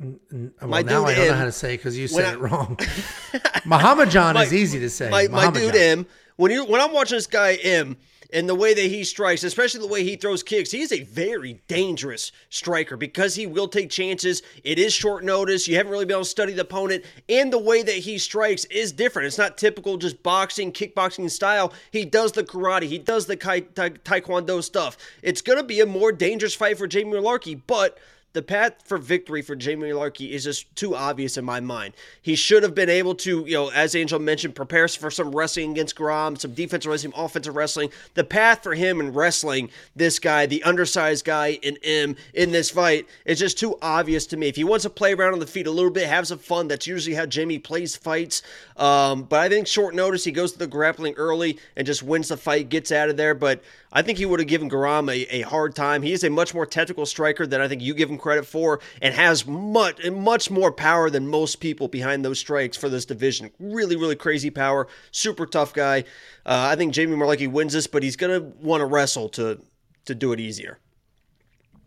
Well, 0.00 0.18
My 0.62 0.82
now 0.82 1.00
dude 1.04 1.08
I 1.08 1.14
don't 1.16 1.28
know 1.28 1.34
how 1.34 1.44
to 1.44 1.52
say 1.52 1.74
it 1.74 1.78
because 1.78 1.98
you 1.98 2.06
said 2.06 2.24
I- 2.26 2.32
it 2.34 2.38
wrong. 2.38 2.76
Muhammadjan 3.66 4.34
My- 4.34 4.44
is 4.44 4.54
easy 4.54 4.78
to 4.80 4.90
say. 4.90 5.10
my, 5.10 5.26
my 5.28 5.50
dude 5.50 5.74
John. 5.74 5.82
M. 5.82 6.06
When 6.36 6.52
you 6.52 6.64
when 6.64 6.80
I'm 6.80 6.92
watching 6.92 7.16
this 7.16 7.26
guy 7.26 7.54
M 7.54 7.96
and 8.32 8.48
the 8.48 8.54
way 8.54 8.74
that 8.74 8.80
he 8.82 9.02
strikes, 9.02 9.42
especially 9.42 9.80
the 9.80 9.88
way 9.88 10.04
he 10.04 10.14
throws 10.14 10.44
kicks, 10.44 10.70
he 10.70 10.82
is 10.82 10.92
a 10.92 11.02
very 11.02 11.60
dangerous 11.66 12.30
striker 12.48 12.96
because 12.96 13.34
he 13.34 13.46
will 13.48 13.66
take 13.66 13.90
chances. 13.90 14.42
It 14.62 14.78
is 14.78 14.92
short 14.92 15.24
notice. 15.24 15.66
You 15.66 15.74
haven't 15.76 15.90
really 15.90 16.04
been 16.04 16.14
able 16.14 16.22
to 16.24 16.30
study 16.30 16.52
the 16.52 16.62
opponent, 16.62 17.04
and 17.28 17.52
the 17.52 17.58
way 17.58 17.82
that 17.82 17.94
he 17.96 18.18
strikes 18.18 18.66
is 18.66 18.92
different. 18.92 19.26
It's 19.26 19.38
not 19.38 19.58
typical 19.58 19.96
just 19.96 20.22
boxing, 20.22 20.70
kickboxing 20.70 21.28
style. 21.28 21.72
He 21.90 22.04
does 22.04 22.30
the 22.32 22.44
karate, 22.44 22.84
he 22.84 22.98
does 22.98 23.26
the 23.26 23.36
kai, 23.36 23.60
tai, 23.60 23.90
taekwondo 23.90 24.62
stuff. 24.62 24.96
It's 25.22 25.42
gonna 25.42 25.64
be 25.64 25.80
a 25.80 25.86
more 25.86 26.12
dangerous 26.12 26.54
fight 26.54 26.78
for 26.78 26.86
Jamie 26.86 27.18
Larkey, 27.18 27.56
but 27.56 27.98
the 28.32 28.42
path 28.42 28.74
for 28.84 28.98
victory 28.98 29.42
for 29.42 29.56
Jamie 29.56 29.92
Larkey 29.92 30.32
is 30.32 30.44
just 30.44 30.74
too 30.76 30.94
obvious 30.94 31.36
in 31.36 31.44
my 31.44 31.60
mind. 31.60 31.94
He 32.20 32.36
should 32.36 32.62
have 32.62 32.74
been 32.74 32.90
able 32.90 33.14
to, 33.16 33.44
you 33.46 33.54
know, 33.54 33.70
as 33.70 33.94
Angel 33.94 34.18
mentioned, 34.18 34.54
prepare 34.54 34.86
for 34.86 35.10
some 35.10 35.34
wrestling 35.34 35.72
against 35.72 35.96
Grom, 35.96 36.36
some 36.36 36.52
defensive 36.52 36.90
wrestling, 36.90 37.12
offensive 37.16 37.56
wrestling. 37.56 37.90
The 38.14 38.24
path 38.24 38.62
for 38.62 38.74
him 38.74 39.00
in 39.00 39.12
wrestling 39.12 39.70
this 39.96 40.18
guy, 40.18 40.46
the 40.46 40.62
undersized 40.62 41.24
guy 41.24 41.58
in 41.62 41.78
M 41.82 42.16
in 42.34 42.52
this 42.52 42.70
fight, 42.70 43.08
is 43.24 43.38
just 43.38 43.58
too 43.58 43.76
obvious 43.82 44.26
to 44.28 44.36
me. 44.36 44.48
If 44.48 44.56
he 44.56 44.64
wants 44.64 44.84
to 44.84 44.90
play 44.90 45.14
around 45.14 45.32
on 45.32 45.40
the 45.40 45.46
feet 45.46 45.66
a 45.66 45.70
little 45.70 45.90
bit, 45.90 46.08
have 46.08 46.26
some 46.26 46.38
fun, 46.38 46.68
that's 46.68 46.86
usually 46.86 47.16
how 47.16 47.26
Jamie 47.26 47.58
plays 47.58 47.96
fights. 47.96 48.42
Um, 48.76 49.24
but 49.24 49.40
I 49.40 49.48
think 49.48 49.66
short 49.66 49.94
notice, 49.94 50.22
he 50.24 50.32
goes 50.32 50.52
to 50.52 50.58
the 50.58 50.66
grappling 50.66 51.14
early 51.14 51.58
and 51.76 51.86
just 51.86 52.02
wins 52.02 52.28
the 52.28 52.36
fight, 52.36 52.68
gets 52.68 52.92
out 52.92 53.08
of 53.08 53.16
there. 53.16 53.34
But 53.34 53.64
I 53.92 54.02
think 54.02 54.18
he 54.18 54.26
would 54.26 54.40
have 54.40 54.48
given 54.48 54.68
Guram 54.68 55.10
a, 55.10 55.36
a 55.36 55.40
hard 55.42 55.74
time. 55.74 56.02
He 56.02 56.12
is 56.12 56.24
a 56.24 56.30
much 56.30 56.54
more 56.54 56.66
technical 56.66 57.06
striker 57.06 57.46
than 57.46 57.60
I 57.60 57.68
think 57.68 57.82
you 57.82 57.94
give 57.94 58.10
him 58.10 58.18
credit 58.18 58.46
for, 58.46 58.80
and 59.00 59.14
has 59.14 59.46
much 59.46 60.04
much 60.10 60.50
more 60.50 60.70
power 60.72 61.10
than 61.10 61.28
most 61.28 61.56
people 61.56 61.88
behind 61.88 62.24
those 62.24 62.38
strikes 62.38 62.76
for 62.76 62.88
this 62.88 63.04
division. 63.04 63.50
Really, 63.58 63.96
really 63.96 64.16
crazy 64.16 64.50
power. 64.50 64.88
Super 65.10 65.46
tough 65.46 65.72
guy. 65.72 66.00
Uh, 66.44 66.68
I 66.70 66.76
think 66.76 66.92
Jamie 66.92 67.16
Mullarkey 67.16 67.50
wins 67.50 67.72
this, 67.72 67.86
but 67.86 68.02
he's 68.02 68.16
gonna 68.16 68.40
want 68.40 68.80
to 68.80 68.86
wrestle 68.86 69.28
to 69.30 69.60
to 70.04 70.14
do 70.14 70.32
it 70.32 70.40
easier. 70.40 70.78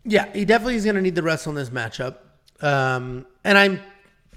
Yeah, 0.04 0.32
he 0.32 0.44
definitely 0.44 0.76
is 0.76 0.84
going 0.84 0.96
to 0.96 1.02
need 1.02 1.14
the 1.14 1.22
wrestle 1.22 1.50
in 1.50 1.56
this 1.56 1.70
matchup. 1.70 2.16
Um, 2.60 3.26
and 3.44 3.56
I'm, 3.56 3.80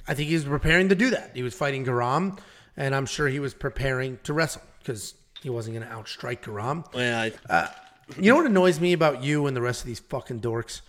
I 0.07 0.13
think 0.13 0.29
he's 0.29 0.43
preparing 0.43 0.89
to 0.89 0.95
do 0.95 1.09
that. 1.11 1.31
He 1.33 1.43
was 1.43 1.53
fighting 1.53 1.85
Guram, 1.85 2.37
and 2.77 2.93
I'm 2.93 3.05
sure 3.05 3.27
he 3.27 3.39
was 3.39 3.53
preparing 3.53 4.19
to 4.23 4.33
wrestle 4.33 4.61
because 4.79 5.15
he 5.45 5.49
wasn't 5.51 5.77
going 5.77 5.87
to 5.87 5.93
outstrike 5.95 6.41
Guram. 6.41 6.83
Yeah, 6.91 7.29
I, 7.47 7.69
You 8.19 8.31
know 8.31 8.37
what 8.37 8.47
annoys 8.47 8.79
me 8.79 8.93
about 8.93 9.23
you 9.23 9.45
and 9.45 9.55
the 9.55 9.61
rest 9.61 9.81
of 9.81 9.85
these 9.87 9.99
fucking 9.99 10.41
dorks? 10.41 10.81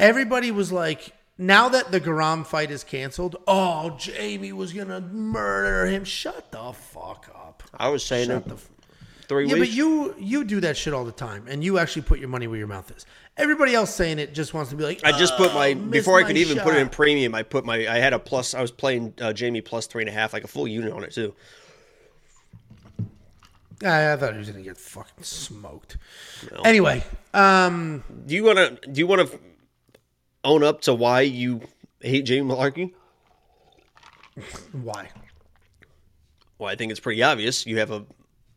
Everybody 0.00 0.50
was 0.50 0.72
like, 0.72 1.12
now 1.38 1.68
that 1.68 1.92
the 1.92 2.00
Guram 2.00 2.44
fight 2.44 2.72
is 2.72 2.82
canceled, 2.82 3.36
oh, 3.46 3.90
Jamie 3.96 4.52
was 4.52 4.72
going 4.72 4.88
to 4.88 5.00
murder 5.00 5.86
him. 5.86 6.02
Shut 6.04 6.50
the 6.50 6.72
fuck 6.72 7.30
up. 7.32 7.62
I 7.76 7.88
was 7.90 8.04
saying 8.04 8.26
Shut 8.26 8.38
it 8.42 8.48
the 8.48 8.54
f- 8.54 8.68
three 9.28 9.46
Yeah, 9.46 9.54
weeks. 9.54 9.68
but 9.68 9.76
you 9.76 10.14
you 10.18 10.42
do 10.44 10.60
that 10.62 10.76
shit 10.76 10.92
all 10.92 11.04
the 11.04 11.12
time, 11.12 11.46
and 11.48 11.62
you 11.62 11.78
actually 11.78 12.02
put 12.02 12.18
your 12.18 12.28
money 12.28 12.48
where 12.48 12.58
your 12.58 12.66
mouth 12.66 12.90
is. 12.96 13.06
Everybody 13.36 13.72
else 13.76 13.94
saying 13.94 14.18
it 14.18 14.34
just 14.34 14.52
wants 14.52 14.70
to 14.70 14.76
be 14.76 14.82
like. 14.82 15.00
I 15.04 15.12
just 15.16 15.36
put 15.36 15.54
my 15.54 15.70
"Oh, 15.70 15.74
before 15.76 16.18
I 16.18 16.24
could 16.24 16.36
even 16.38 16.58
put 16.58 16.74
it 16.74 16.80
in 16.80 16.88
premium. 16.88 17.34
I 17.36 17.44
put 17.44 17.64
my 17.64 17.86
I 17.86 17.98
had 17.98 18.12
a 18.14 18.18
plus. 18.18 18.52
I 18.52 18.60
was 18.62 18.72
playing 18.72 19.14
uh, 19.20 19.32
Jamie 19.32 19.60
plus 19.60 19.86
three 19.86 20.02
and 20.02 20.08
a 20.08 20.12
half, 20.12 20.32
like 20.32 20.42
a 20.44 20.48
full 20.48 20.66
unit 20.66 20.92
on 20.92 21.04
it 21.04 21.12
too. 21.12 21.32
I, 23.84 24.12
I 24.12 24.16
thought 24.16 24.32
he 24.32 24.38
was 24.38 24.50
gonna 24.50 24.62
get 24.62 24.78
fucking 24.78 25.24
smoked. 25.24 25.98
Anyway, 26.64 27.04
um, 27.34 28.02
Do 28.26 28.34
you 28.34 28.44
want 28.44 28.58
to? 28.58 28.90
Do 28.90 28.98
you 28.98 29.06
want 29.06 29.30
to 29.30 29.38
own 30.44 30.62
up 30.62 30.82
to 30.82 30.94
why 30.94 31.22
you 31.22 31.60
hate 32.00 32.22
Jamie 32.22 32.48
Mullarkey? 32.48 32.92
why? 34.72 35.10
Well, 36.58 36.70
I 36.70 36.76
think 36.76 36.90
it's 36.90 37.00
pretty 37.00 37.22
obvious. 37.22 37.66
You 37.66 37.78
have 37.78 37.90
a 37.90 38.04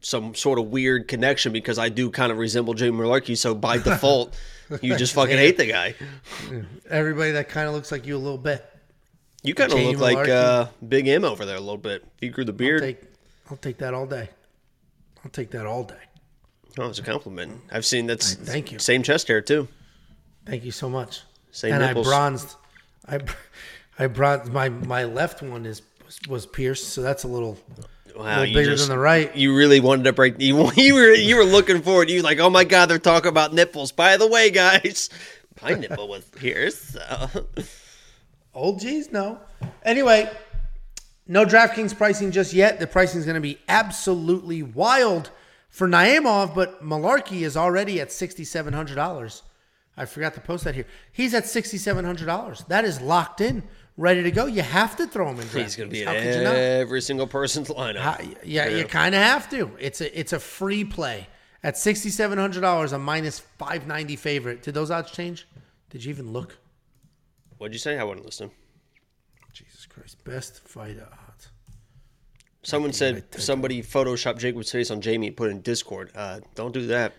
some 0.02 0.34
sort 0.34 0.60
of 0.60 0.68
weird 0.68 1.08
connection 1.10 1.52
because 1.52 1.78
I 1.78 1.90
do 1.90 2.10
kind 2.10 2.32
of 2.32 2.38
resemble 2.38 2.74
Jamie 2.74 2.98
Mullarkey. 2.98 3.38
So 3.38 3.54
by 3.54 3.78
default, 3.84 4.38
you 4.82 4.96
just 4.96 5.14
fucking 5.14 5.38
hate 5.38 5.58
the 5.58 5.66
guy. 5.66 5.96
Everybody 6.90 7.32
that 7.32 7.50
kind 7.50 7.68
of 7.68 7.74
looks 7.74 7.92
like 7.92 8.06
you 8.06 8.16
a 8.16 8.18
little 8.18 8.38
bit. 8.38 8.66
You 9.44 9.54
kind 9.54 9.72
of 9.72 9.80
look 9.80 10.00
like 10.00 10.28
uh, 10.28 10.68
Big 10.88 11.08
M 11.08 11.24
over 11.24 11.46
there 11.46 11.56
a 11.56 11.62
little 11.62 11.78
bit. 11.78 12.04
If 12.18 12.24
you 12.24 12.30
grew 12.30 12.44
the 12.44 12.52
I'll 12.52 12.58
beard, 12.58 12.82
take, 12.82 13.02
I'll 13.50 13.58
take 13.58 13.78
that 13.78 13.94
all 13.94 14.06
day. 14.06 14.30
I'll 15.24 15.32
take 15.32 15.52
that 15.52 15.66
all 15.66 15.84
day. 15.84 15.96
oh, 16.78 16.88
it's 16.88 17.00
a 17.00 17.04
compliment. 17.04 17.62
I've 17.72 17.86
seen 17.86 18.08
that's 18.08 18.34
thank 18.34 18.72
you. 18.72 18.80
Same 18.80 19.04
chest 19.04 19.28
hair 19.28 19.42
too. 19.42 19.68
Thank 20.46 20.64
you 20.64 20.72
so 20.72 20.90
much. 20.90 21.22
Same 21.52 21.74
and 21.74 21.82
nipples. 21.84 22.08
I 22.08 22.10
bronzed. 22.10 22.56
I, 23.08 23.20
I 23.98 24.08
bronzed 24.08 24.52
my 24.52 24.70
my 24.70 25.04
left 25.04 25.42
one 25.42 25.66
is 25.66 25.82
was 26.28 26.46
pierced, 26.46 26.90
so 26.90 27.02
that's 27.02 27.24
a 27.24 27.28
little, 27.28 27.58
Wow, 28.16 28.40
little 28.40 28.54
bigger 28.54 28.72
just- 28.72 28.88
than 28.88 28.96
the 28.98 29.02
right. 29.02 29.36
You 29.36 29.56
really 29.56 29.80
wanted 29.80 30.04
to 30.06 30.14
break. 30.14 30.40
You, 30.40 30.72
you 30.76 30.96
were 30.96 31.12
you 31.14 31.36
were 31.36 31.44
looking 31.44 31.82
forward. 31.82 32.10
You 32.10 32.18
were 32.20 32.24
like, 32.24 32.40
oh 32.40 32.50
my 32.50 32.64
god, 32.64 32.88
they're 32.88 32.98
talking 33.00 33.30
about 33.30 33.54
nipples. 33.54 33.92
By 33.92 34.18
the 34.18 34.28
way, 34.28 34.50
guys, 34.50 35.10
my 35.62 35.74
nipple 35.74 36.08
was 36.08 36.24
pierced. 36.26 36.94
So. 36.94 37.46
Old 38.54 38.80
G's, 38.80 39.12
no. 39.12 39.40
Anyway, 39.84 40.30
no 41.30 41.46
DraftKings 41.46 41.96
pricing 41.98 42.32
just 42.32 42.52
yet. 42.52 42.80
The 42.80 42.88
pricing 42.88 43.20
is 43.20 43.26
going 43.26 43.36
to 43.36 43.40
be 43.42 43.58
absolutely 43.70 44.64
wild 44.64 45.30
for 45.70 45.88
Naimov, 45.88 46.54
but 46.56 46.84
Mullarkey 46.84 47.42
is 47.44 47.56
already 47.56 48.02
at 48.02 48.12
sixty-seven 48.12 48.74
hundred 48.74 48.96
dollars. 48.96 49.44
I 49.96 50.06
forgot 50.06 50.34
to 50.34 50.42
post 50.42 50.64
that 50.64 50.76
here. 50.76 50.86
He's 51.12 51.34
at 51.34 51.46
sixty-seven 51.46 52.04
hundred 52.04 52.26
dollars. 52.26 52.64
That 52.68 52.84
is 52.86 53.00
locked 53.00 53.42
in, 53.42 53.64
ready 53.96 54.24
to 54.24 54.32
go. 54.32 54.46
You 54.48 54.64
have 54.64 54.96
to 54.98 55.06
throw 55.08 55.30
him 55.30 55.40
in. 55.40 55.48
He's 55.48 55.76
going 55.76 55.90
to 55.90 55.94
be 55.94 56.02
DraftKings. 56.02 56.26
in 56.38 56.46
How 56.46 56.52
not? 56.52 56.56
every 56.56 57.02
single 57.02 57.28
person's 57.28 57.70
lineup. 57.70 57.98
How- 57.98 58.18
yeah, 58.44 58.68
you 58.68 58.86
kind 58.86 59.14
of 59.14 59.22
have 59.22 59.50
to. 59.52 59.72
It's 59.80 60.02
a 60.02 60.20
it's 60.20 60.34
a 60.34 60.40
free 60.40 60.84
play 60.84 61.28
at 61.62 61.78
sixty 61.78 62.10
seven 62.10 62.38
hundred 62.40 62.62
dollars, 62.62 62.92
a 62.94 62.98
minus 63.00 63.40
five 63.40 63.86
ninety 63.86 64.16
favorite. 64.16 64.64
Did 64.64 64.74
those 64.74 64.90
odds 64.90 65.12
change? 65.12 65.48
Did 65.92 66.04
you 66.04 66.10
even 66.10 66.32
look? 66.34 66.58
What'd 67.58 67.74
you 67.74 67.80
say? 67.80 68.00
I 68.00 68.04
wasn't 68.04 68.26
listening. 68.26 68.52
Christ, 70.00 70.24
best 70.24 70.60
fighter 70.68 71.08
odds. 71.28 71.50
Someone 72.64 72.92
said 72.94 73.24
somebody 73.42 73.82
photoshopped 73.82 74.38
Jacob's 74.40 74.72
face 74.72 74.92
on 74.92 75.02
Jamie 75.02 75.28
and 75.28 75.38
put 75.38 75.48
it 75.48 75.52
in 75.52 75.62
Discord. 75.62 76.12
Uh, 76.16 76.40
don't 76.56 76.74
do 76.74 76.88
that. 76.88 77.14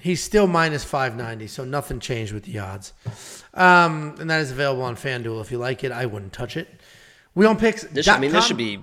He's 0.00 0.22
still 0.22 0.46
minus 0.46 0.82
five 0.82 1.14
ninety, 1.16 1.46
so 1.46 1.64
nothing 1.64 2.00
changed 2.00 2.32
with 2.32 2.44
the 2.44 2.58
odds. 2.58 2.92
Um, 3.54 4.16
and 4.18 4.28
that 4.30 4.40
is 4.40 4.50
available 4.50 4.82
on 4.82 4.96
FanDuel. 4.96 5.40
If 5.40 5.52
you 5.52 5.58
like 5.58 5.84
it, 5.84 5.92
I 5.92 6.06
wouldn't 6.06 6.32
touch 6.32 6.56
it. 6.56 6.68
We 7.34 7.46
on 7.46 7.56
picks. 7.56 7.82
This, 7.84 8.08
I 8.08 8.18
mean, 8.18 8.32
this 8.32 8.46
should 8.46 8.56
be. 8.56 8.82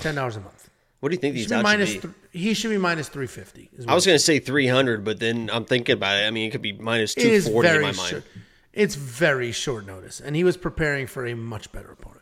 ten 0.00 0.14
dollars 0.16 0.36
a 0.36 0.40
month. 0.40 0.68
What 1.00 1.10
do 1.10 1.14
you 1.14 1.20
think 1.20 1.34
He 1.34 1.42
these 1.42 1.48
should 1.48 1.56
odds 1.58 1.62
minus. 1.62 1.92
should 1.92 2.02
be? 2.02 2.08
Th- 2.08 2.14
he 2.32 2.54
should 2.54 2.70
be 2.70 2.78
minus 2.78 3.08
three 3.08 3.26
fifty. 3.26 3.70
I 3.86 3.94
was 3.94 4.04
going 4.06 4.16
to 4.16 4.22
say 4.24 4.38
300, 4.38 5.04
but 5.04 5.18
then 5.18 5.50
I'm 5.52 5.64
thinking 5.64 5.94
about 5.94 6.20
it. 6.22 6.26
I 6.26 6.30
mean, 6.30 6.48
it 6.48 6.50
could 6.50 6.62
be 6.62 6.72
minus 6.72 7.14
240 7.14 7.68
in 7.68 7.74
my 7.76 7.80
mind. 7.92 7.96
short. 7.96 8.24
It's 8.72 8.94
very 8.94 9.50
short 9.52 9.86
notice, 9.86 10.20
and 10.20 10.34
he 10.36 10.44
was 10.44 10.56
preparing 10.56 11.06
for 11.06 11.26
a 11.26 11.34
much 11.34 11.72
better 11.72 11.90
opponent. 11.90 12.19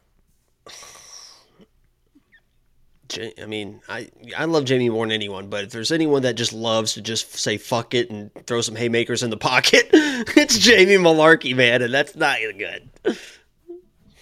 I 3.40 3.46
mean, 3.46 3.80
I 3.88 4.10
I 4.36 4.44
love 4.44 4.66
Jamie 4.66 4.90
more 4.90 5.06
than 5.06 5.12
anyone, 5.12 5.48
but 5.48 5.64
if 5.64 5.70
there's 5.70 5.92
anyone 5.92 6.22
that 6.22 6.34
just 6.34 6.52
loves 6.52 6.92
to 6.94 7.00
just 7.00 7.34
say 7.34 7.56
fuck 7.56 7.94
it 7.94 8.10
and 8.10 8.30
throw 8.46 8.60
some 8.60 8.76
haymakers 8.76 9.22
in 9.22 9.30
the 9.30 9.36
pocket, 9.38 9.88
it's 9.92 10.58
Jamie 10.58 10.96
Mullarkey, 10.96 11.56
man, 11.56 11.80
and 11.80 11.92
that's 11.92 12.14
not 12.14 12.38
good. 12.58 12.90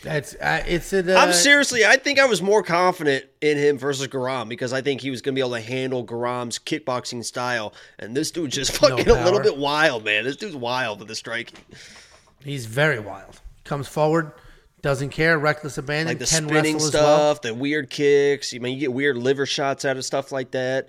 That's 0.06 0.34
uh, 0.36 0.62
it's 0.68 0.92
a. 0.92 1.16
Uh, 1.16 1.20
I'm 1.20 1.32
seriously, 1.32 1.84
I 1.84 1.96
think 1.96 2.20
I 2.20 2.26
was 2.26 2.40
more 2.40 2.62
confident 2.62 3.24
in 3.40 3.58
him 3.58 3.76
versus 3.76 4.06
Guram 4.06 4.48
because 4.48 4.72
I 4.72 4.80
think 4.80 5.00
he 5.00 5.10
was 5.10 5.20
going 5.20 5.34
to 5.34 5.36
be 5.36 5.44
able 5.44 5.56
to 5.56 5.60
handle 5.60 6.06
Guram's 6.06 6.60
kickboxing 6.60 7.24
style, 7.24 7.74
and 7.98 8.16
this 8.16 8.30
dude's 8.30 8.54
just 8.54 8.70
fucking 8.78 9.08
a 9.08 9.24
little 9.24 9.40
bit 9.40 9.56
wild, 9.56 10.04
man. 10.04 10.22
This 10.22 10.36
dude's 10.36 10.54
wild 10.54 11.00
with 11.00 11.08
the 11.08 11.16
striking, 11.16 11.58
He's 12.44 12.66
very 12.66 13.00
wild. 13.00 13.40
Comes 13.64 13.88
forward, 13.88 14.30
doesn't 14.86 15.10
care, 15.10 15.36
reckless 15.36 15.78
abandon, 15.78 16.06
like 16.06 16.18
the 16.20 16.26
can 16.26 16.46
spinning 16.48 16.78
stuff, 16.78 16.94
as 16.94 17.02
well. 17.02 17.34
the 17.42 17.54
weird 17.54 17.90
kicks. 17.90 18.54
I 18.54 18.58
mean, 18.58 18.74
you 18.74 18.80
get 18.80 18.92
weird 18.92 19.16
liver 19.18 19.44
shots 19.44 19.84
out 19.84 19.96
of 19.96 20.04
stuff 20.04 20.30
like 20.30 20.52
that. 20.52 20.88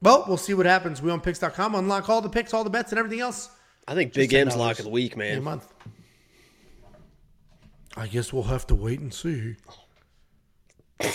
Well, 0.00 0.24
we'll 0.28 0.36
see 0.36 0.54
what 0.54 0.66
happens. 0.66 1.00
WeWantPicks.com 1.00 1.74
unlock 1.74 2.08
all 2.08 2.20
the 2.20 2.28
picks, 2.28 2.54
all 2.54 2.62
the 2.62 2.70
bets, 2.70 2.92
and 2.92 2.98
everything 3.00 3.18
else 3.20 3.50
I 3.88 3.94
think 3.94 4.12
Big 4.12 4.30
$10 4.30 4.34
M's 4.42 4.56
lock 4.56 4.78
of 4.78 4.84
the 4.84 4.90
week, 4.90 5.16
man. 5.16 5.42
month. 5.42 5.66
I 7.96 8.06
guess 8.06 8.32
we'll 8.32 8.44
have 8.44 8.66
to 8.68 8.74
wait 8.76 9.00
and 9.00 9.12
see. 9.12 9.56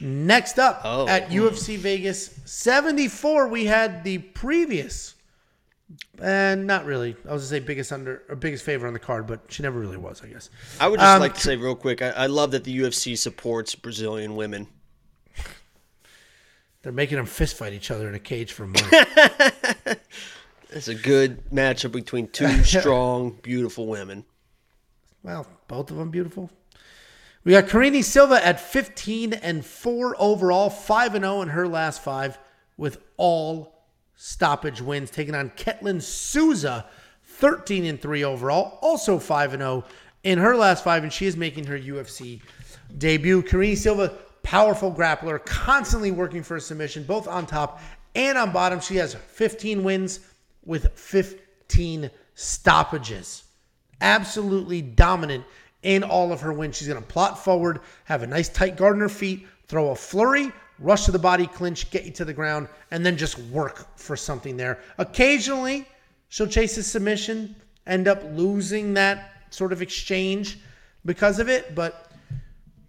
Next 0.00 0.58
up 0.58 0.82
Oh. 0.84 1.08
at 1.08 1.30
UFC 1.30 1.78
Vegas 1.78 2.38
74, 2.44 3.48
we 3.48 3.64
had 3.64 4.04
the 4.04 4.18
previous, 4.18 5.14
and 6.22 6.66
not 6.66 6.84
really. 6.84 7.16
I 7.28 7.32
was 7.32 7.42
gonna 7.42 7.60
say 7.60 7.60
biggest 7.60 7.92
under 7.92 8.22
or 8.28 8.36
biggest 8.36 8.64
favor 8.64 8.86
on 8.86 8.92
the 8.92 8.98
card, 8.98 9.26
but 9.26 9.40
she 9.48 9.62
never 9.62 9.78
really 9.78 9.96
was. 9.96 10.22
I 10.22 10.26
guess. 10.28 10.50
I 10.80 10.88
would 10.88 10.98
just 11.00 11.08
Um, 11.14 11.20
like 11.20 11.34
to 11.34 11.40
say 11.40 11.56
real 11.56 11.74
quick, 11.76 12.02
I, 12.02 12.10
I 12.10 12.26
love 12.26 12.50
that 12.52 12.64
the 12.64 12.76
UFC 12.80 13.16
supports 13.16 13.74
Brazilian 13.74 14.36
women. 14.36 14.66
They're 16.82 16.92
making 16.92 17.16
them 17.16 17.26
fist 17.26 17.56
fight 17.56 17.72
each 17.72 17.90
other 17.90 18.08
in 18.08 18.14
a 18.14 18.18
cage 18.20 18.52
for 18.52 18.66
money. 18.66 18.86
It's 20.70 20.88
a 20.88 20.94
good 20.94 21.48
matchup 21.50 21.92
between 21.92 22.26
two 22.28 22.62
strong, 22.64 23.38
beautiful 23.40 23.86
women. 23.86 24.24
well, 25.22 25.46
both 25.68 25.90
of 25.92 25.96
them 25.96 26.10
beautiful. 26.10 26.50
We 27.44 27.52
got 27.52 27.68
Karine 27.68 28.02
Silva 28.02 28.44
at 28.44 28.60
15 28.60 29.32
and 29.32 29.64
4 29.64 30.16
overall, 30.18 30.68
5 30.68 31.14
and 31.14 31.24
0 31.24 31.42
in 31.42 31.48
her 31.50 31.68
last 31.68 32.02
5 32.02 32.36
with 32.76 32.98
all 33.16 33.75
stoppage 34.16 34.80
wins 34.80 35.10
taking 35.10 35.34
on 35.34 35.50
Ketlen 35.50 36.02
Souza 36.02 36.86
13 37.24 37.84
and 37.84 38.00
3 38.00 38.24
overall, 38.24 38.78
also 38.80 39.18
5 39.18 39.54
and 39.54 39.62
0 39.62 39.84
in 40.24 40.38
her 40.38 40.56
last 40.56 40.82
5 40.82 41.04
and 41.04 41.12
she 41.12 41.26
is 41.26 41.36
making 41.36 41.64
her 41.64 41.78
UFC 41.78 42.40
debut. 42.98 43.42
Karine 43.42 43.76
Silva 43.76 44.14
powerful 44.42 44.92
grappler, 44.92 45.44
constantly 45.44 46.10
working 46.10 46.42
for 46.42 46.56
a 46.56 46.60
submission 46.60 47.02
both 47.02 47.28
on 47.28 47.46
top 47.46 47.80
and 48.14 48.38
on 48.38 48.52
bottom. 48.52 48.80
She 48.80 48.96
has 48.96 49.14
15 49.14 49.84
wins 49.84 50.20
with 50.64 50.98
15 50.98 52.10
stoppages 52.34 53.44
absolutely 54.00 54.82
dominant 54.82 55.44
in 55.82 56.02
all 56.02 56.32
of 56.32 56.40
her 56.40 56.52
wins. 56.52 56.76
She's 56.76 56.88
going 56.88 57.00
to 57.00 57.06
plot 57.06 57.42
forward, 57.42 57.80
have 58.04 58.22
a 58.22 58.26
nice 58.26 58.48
tight 58.48 58.76
guard 58.76 58.94
on 58.94 59.00
her 59.00 59.08
feet, 59.08 59.46
throw 59.66 59.90
a 59.90 59.96
flurry, 59.96 60.52
rush 60.78 61.04
to 61.06 61.12
the 61.12 61.18
body, 61.18 61.46
clinch, 61.46 61.90
get 61.90 62.04
you 62.04 62.12
to 62.12 62.24
the 62.24 62.32
ground, 62.32 62.68
and 62.90 63.04
then 63.04 63.16
just 63.16 63.38
work 63.38 63.86
for 63.98 64.16
something 64.16 64.56
there. 64.56 64.80
Occasionally, 64.98 65.86
she'll 66.28 66.46
chase 66.46 66.76
a 66.76 66.82
submission, 66.82 67.56
end 67.86 68.08
up 68.08 68.22
losing 68.32 68.94
that 68.94 69.32
sort 69.50 69.72
of 69.72 69.82
exchange 69.82 70.58
because 71.04 71.38
of 71.38 71.48
it, 71.48 71.74
but 71.74 72.10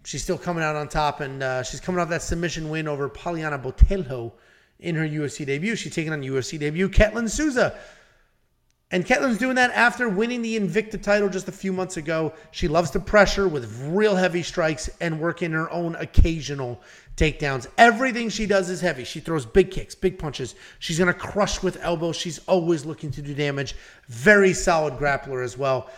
she's 0.03 0.23
still 0.23 0.37
coming 0.37 0.63
out 0.63 0.75
on 0.75 0.87
top, 0.87 1.21
and 1.21 1.43
uh, 1.43 1.63
she's 1.63 1.79
coming 1.79 2.01
off 2.01 2.09
that 2.09 2.21
submission 2.21 2.69
win 2.69 2.87
over 2.87 3.09
Polyana 3.09 3.61
Botelho 3.61 4.31
in 4.79 4.95
her 4.95 5.07
UFC 5.07 5.45
debut. 5.45 5.75
She's 5.75 5.93
taking 5.93 6.13
on 6.13 6.21
UFC 6.21 6.59
debut 6.59 6.89
Ketlen 6.89 7.29
Souza. 7.29 7.77
And 8.89 9.05
Ketlen's 9.05 9.37
doing 9.37 9.55
that 9.55 9.71
after 9.71 10.07
winning 10.07 10.41
the 10.41 10.57
Invicta 10.57 11.01
title 11.01 11.27
just 11.27 11.49
a 11.49 11.51
few 11.51 11.73
months 11.73 11.97
ago. 11.97 12.33
She 12.51 12.69
loves 12.69 12.89
to 12.91 13.01
pressure 13.01 13.47
with 13.47 13.89
real 13.89 14.15
heavy 14.15 14.43
strikes 14.43 14.89
and 15.01 15.19
work 15.19 15.41
in 15.41 15.51
her 15.51 15.69
own 15.71 15.95
occasional 15.95 16.81
takedowns. 17.17 17.67
Everything 17.77 18.29
she 18.29 18.45
does 18.45 18.69
is 18.69 18.79
heavy. 18.79 19.03
She 19.03 19.19
throws 19.19 19.45
big 19.45 19.71
kicks, 19.71 19.95
big 19.95 20.17
punches. 20.17 20.55
She's 20.79 20.97
going 20.97 21.11
to 21.11 21.19
crush 21.19 21.61
with 21.61 21.83
elbows. 21.83 22.15
She's 22.15 22.39
always 22.47 22.85
looking 22.85 23.11
to 23.11 23.21
do 23.21 23.33
damage. 23.33 23.75
Very 24.07 24.53
solid 24.53 24.93
grappler 24.93 25.43
as 25.43 25.57
well. 25.57 25.89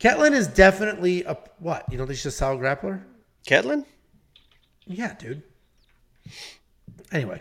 Ketlen 0.00 0.32
is 0.32 0.46
definitely 0.46 1.24
a 1.24 1.36
what? 1.58 1.84
You 1.90 1.98
know, 1.98 2.06
she's 2.06 2.26
a 2.26 2.30
solid 2.30 2.60
grappler. 2.60 3.02
Ketlen? 3.46 3.84
Yeah, 4.86 5.14
dude. 5.14 5.42
Anyway, 7.10 7.40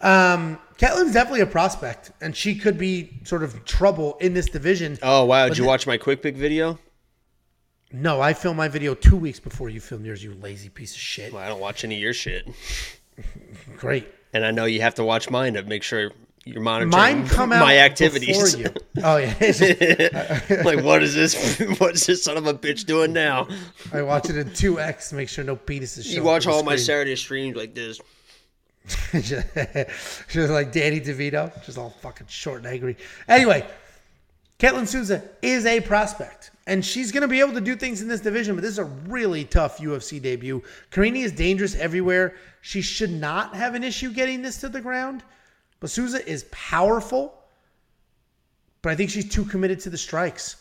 um, 0.00 0.58
Ketlen's 0.78 1.12
definitely 1.12 1.42
a 1.42 1.46
prospect, 1.46 2.12
and 2.20 2.34
she 2.34 2.54
could 2.54 2.78
be 2.78 3.20
sort 3.24 3.42
of 3.42 3.64
trouble 3.64 4.16
in 4.20 4.32
this 4.34 4.46
division. 4.46 4.98
Oh 5.02 5.26
wow! 5.26 5.44
But 5.44 5.50
Did 5.50 5.58
you 5.58 5.64
watch 5.64 5.86
my 5.86 5.98
quick 5.98 6.22
pick 6.22 6.36
video? 6.36 6.78
No, 7.92 8.20
I 8.20 8.32
filmed 8.32 8.56
my 8.56 8.68
video 8.68 8.94
two 8.94 9.16
weeks 9.16 9.38
before 9.40 9.68
you 9.68 9.80
filmed 9.80 10.06
yours, 10.06 10.22
you 10.24 10.34
lazy 10.34 10.68
piece 10.68 10.92
of 10.94 11.00
shit. 11.00 11.32
Well, 11.32 11.42
I 11.42 11.48
don't 11.48 11.60
watch 11.60 11.84
any 11.84 11.96
of 11.96 12.00
your 12.00 12.14
shit, 12.14 12.48
Great. 13.76 14.08
and 14.32 14.44
I 14.46 14.50
know 14.50 14.64
you 14.64 14.80
have 14.80 14.94
to 14.96 15.04
watch 15.04 15.28
mine 15.30 15.54
to 15.54 15.62
make 15.62 15.82
sure 15.82 16.10
you're 16.44 16.60
monitoring 16.60 16.90
Mine 16.90 17.28
come 17.28 17.52
out 17.52 17.60
my 17.60 17.78
activities. 17.78 18.56
you. 18.56 18.66
Oh 19.04 19.16
yeah, 19.18 19.34
just- 19.38 19.60
like, 20.64 20.82
what 20.82 21.02
is 21.02 21.14
this? 21.14 21.60
What's 21.78 22.06
this 22.06 22.24
son 22.24 22.36
of 22.36 22.46
a 22.46 22.54
bitch 22.54 22.84
doing 22.86 23.12
now? 23.12 23.46
I 23.92 24.02
watch 24.02 24.28
it 24.30 24.36
in 24.36 24.52
two 24.54 24.80
X 24.80 25.10
to 25.10 25.14
make 25.14 25.28
sure 25.28 25.44
no 25.44 25.54
penis 25.56 25.98
is. 25.98 26.12
You 26.12 26.22
watch 26.22 26.46
all 26.46 26.62
my. 26.62 26.76
Saturday 26.76 27.16
streams 27.16 27.56
like 27.56 27.74
this. 27.74 28.00
she 29.12 30.38
was 30.40 30.50
like 30.50 30.72
Danny 30.72 31.00
DeVito, 31.00 31.64
just 31.64 31.78
all 31.78 31.90
fucking 32.00 32.26
short 32.28 32.58
and 32.58 32.66
angry. 32.66 32.96
Anyway, 33.28 33.64
Ketlen 34.58 34.88
Souza 34.88 35.22
is 35.42 35.66
a 35.66 35.80
prospect, 35.80 36.50
and 36.66 36.84
she's 36.84 37.10
going 37.12 37.22
to 37.22 37.28
be 37.28 37.40
able 37.40 37.52
to 37.54 37.60
do 37.60 37.74
things 37.76 38.02
in 38.02 38.08
this 38.08 38.20
division, 38.20 38.54
but 38.54 38.62
this 38.62 38.70
is 38.72 38.78
a 38.78 38.84
really 38.84 39.44
tough 39.44 39.78
UFC 39.78 40.20
debut. 40.22 40.62
Karine 40.90 41.16
is 41.22 41.32
dangerous 41.32 41.74
everywhere. 41.74 42.34
She 42.60 42.80
should 42.82 43.10
not 43.10 43.54
have 43.56 43.74
an 43.74 43.82
issue 43.82 44.12
getting 44.12 44.42
this 44.42 44.58
to 44.58 44.68
the 44.68 44.80
ground, 44.80 45.22
but 45.80 45.90
Souza 45.90 46.24
is 46.28 46.44
powerful, 46.52 47.34
but 48.82 48.92
I 48.92 48.96
think 48.96 49.10
she's 49.10 49.28
too 49.28 49.44
committed 49.44 49.80
to 49.80 49.90
the 49.90 49.98
strikes, 49.98 50.56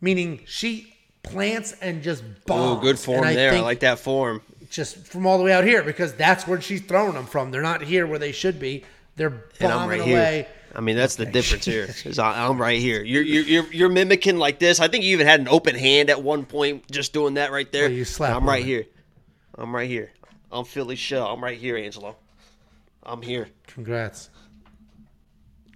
meaning 0.00 0.40
she 0.46 0.94
plants 1.22 1.72
and 1.80 2.02
just 2.02 2.22
Oh, 2.22 2.74
bombs. 2.74 2.82
good 2.82 2.98
form 2.98 3.24
And 3.26 3.36
there. 3.36 3.52
I 3.54 3.60
like 3.60 3.80
that 3.80 3.98
form. 3.98 4.42
just 4.70 5.06
from 5.06 5.26
all 5.26 5.38
the 5.38 5.44
way 5.44 5.52
out 5.52 5.64
here 5.64 5.82
because 5.82 6.12
that's 6.14 6.46
where 6.46 6.60
she's 6.60 6.80
throwing 6.80 7.14
them 7.14 7.26
from. 7.26 7.50
They're 7.50 7.62
not 7.62 7.82
here 7.82 8.06
where 8.06 8.18
they 8.18 8.32
should 8.32 8.58
be. 8.58 8.84
They're 9.16 9.30
bombing 9.60 9.88
right 9.88 10.00
away. 10.00 10.34
here. 10.34 10.46
I 10.74 10.80
mean, 10.80 10.96
that's 10.96 11.16
the 11.16 11.26
difference 11.26 11.64
here. 11.66 11.88
Is 12.04 12.18
I- 12.18 12.46
I'm 12.46 12.60
right 12.60 12.78
here. 12.80 13.02
You're, 13.02 13.22
you're 13.22 13.64
you're 13.72 13.88
mimicking 13.88 14.38
like 14.38 14.58
this. 14.58 14.80
I 14.80 14.88
think 14.88 15.04
you 15.04 15.10
even 15.12 15.26
had 15.26 15.40
an 15.40 15.48
open 15.48 15.74
hand 15.74 16.08
at 16.10 16.22
one 16.22 16.44
point, 16.44 16.90
just 16.90 17.12
doing 17.12 17.34
that 17.34 17.52
right 17.52 17.70
there. 17.70 17.84
Well, 17.84 17.92
you 17.92 18.04
slap 18.04 18.34
I'm 18.36 18.46
right 18.48 18.62
it. 18.62 18.66
here. 18.66 18.86
I'm 19.56 19.74
right 19.74 19.88
here. 19.88 20.10
I'm 20.50 20.64
Philly 20.64 20.96
Shell. 20.96 21.26
I'm 21.26 21.42
right 21.42 21.58
here, 21.58 21.76
Angelo. 21.76 22.16
I'm 23.02 23.20
here. 23.22 23.48
Congrats. 23.66 24.30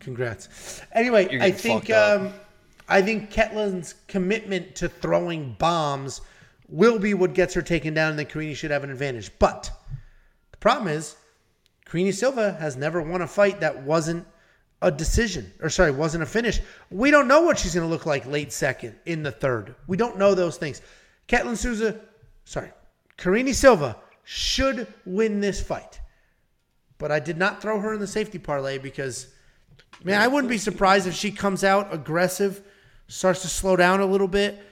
Congrats. 0.01 0.81
Anyway, 0.93 1.39
I 1.40 1.51
think 1.51 1.90
um, 1.90 2.32
I 2.89 3.02
think 3.02 3.31
Ketlen's 3.31 3.94
commitment 4.06 4.74
to 4.77 4.89
throwing 4.89 5.55
bombs 5.59 6.20
will 6.68 6.98
be 6.98 7.14
what 7.14 7.35
gets 7.35 7.55
her 7.55 7.62
taken 7.62 7.94
down, 7.94 8.10
and 8.10 8.18
then 8.18 8.27
Karine 8.27 8.55
should 8.55 8.70
have 8.70 8.85
an 8.85 8.90
advantage. 8.90 9.31
But 9.39 9.70
the 10.52 10.56
problem 10.59 10.89
is, 10.89 11.16
Karine 11.86 12.12
Silva 12.12 12.52
has 12.60 12.77
never 12.77 13.02
won 13.02 13.23
a 13.23 13.27
fight 13.27 13.60
that 13.60 13.82
wasn't 13.82 14.27
a 14.82 14.90
decision, 14.90 15.51
or 15.61 15.70
sorry, 15.70 15.90
wasn't 15.90 16.23
a 16.23 16.27
finish. 16.27 16.61
We 16.90 17.11
don't 17.11 17.28
know 17.28 17.43
what 17.43 17.59
she's 17.59 17.74
going 17.74 17.86
to 17.86 17.90
look 17.90 18.07
like 18.07 18.27
late 18.27 18.53
second 18.53 18.94
in 19.07 19.23
the 19.23 19.31
third. 19.31 19.74
We 19.86 19.97
don't 19.97 20.19
know 20.19 20.35
those 20.35 20.59
things. 20.59 20.82
Ketlen 21.28 21.57
Souza, 21.57 22.01
sorry, 22.44 22.70
Karine 23.16 23.55
Silva 23.55 23.97
should 24.24 24.86
win 25.05 25.40
this 25.40 25.61
fight. 25.61 26.01
But 26.98 27.12
I 27.12 27.20
did 27.20 27.36
not 27.36 27.61
throw 27.61 27.81
her 27.81 27.94
in 27.94 28.01
the 28.01 28.07
safety 28.07 28.39
parlay 28.39 28.78
because, 28.78 29.28
man, 30.05 30.20
I 30.20 30.28
wouldn't 30.28 30.51
be 30.51 30.59
surprised 30.59 31.07
if 31.07 31.15
she 31.15 31.31
comes 31.31 31.65
out 31.65 31.93
aggressive, 31.93 32.62
starts 33.09 33.43
to 33.43 33.48
slow 33.48 33.77
down 33.77 34.01
a 34.01 34.07
little 34.07 34.28
bit, 34.28 34.62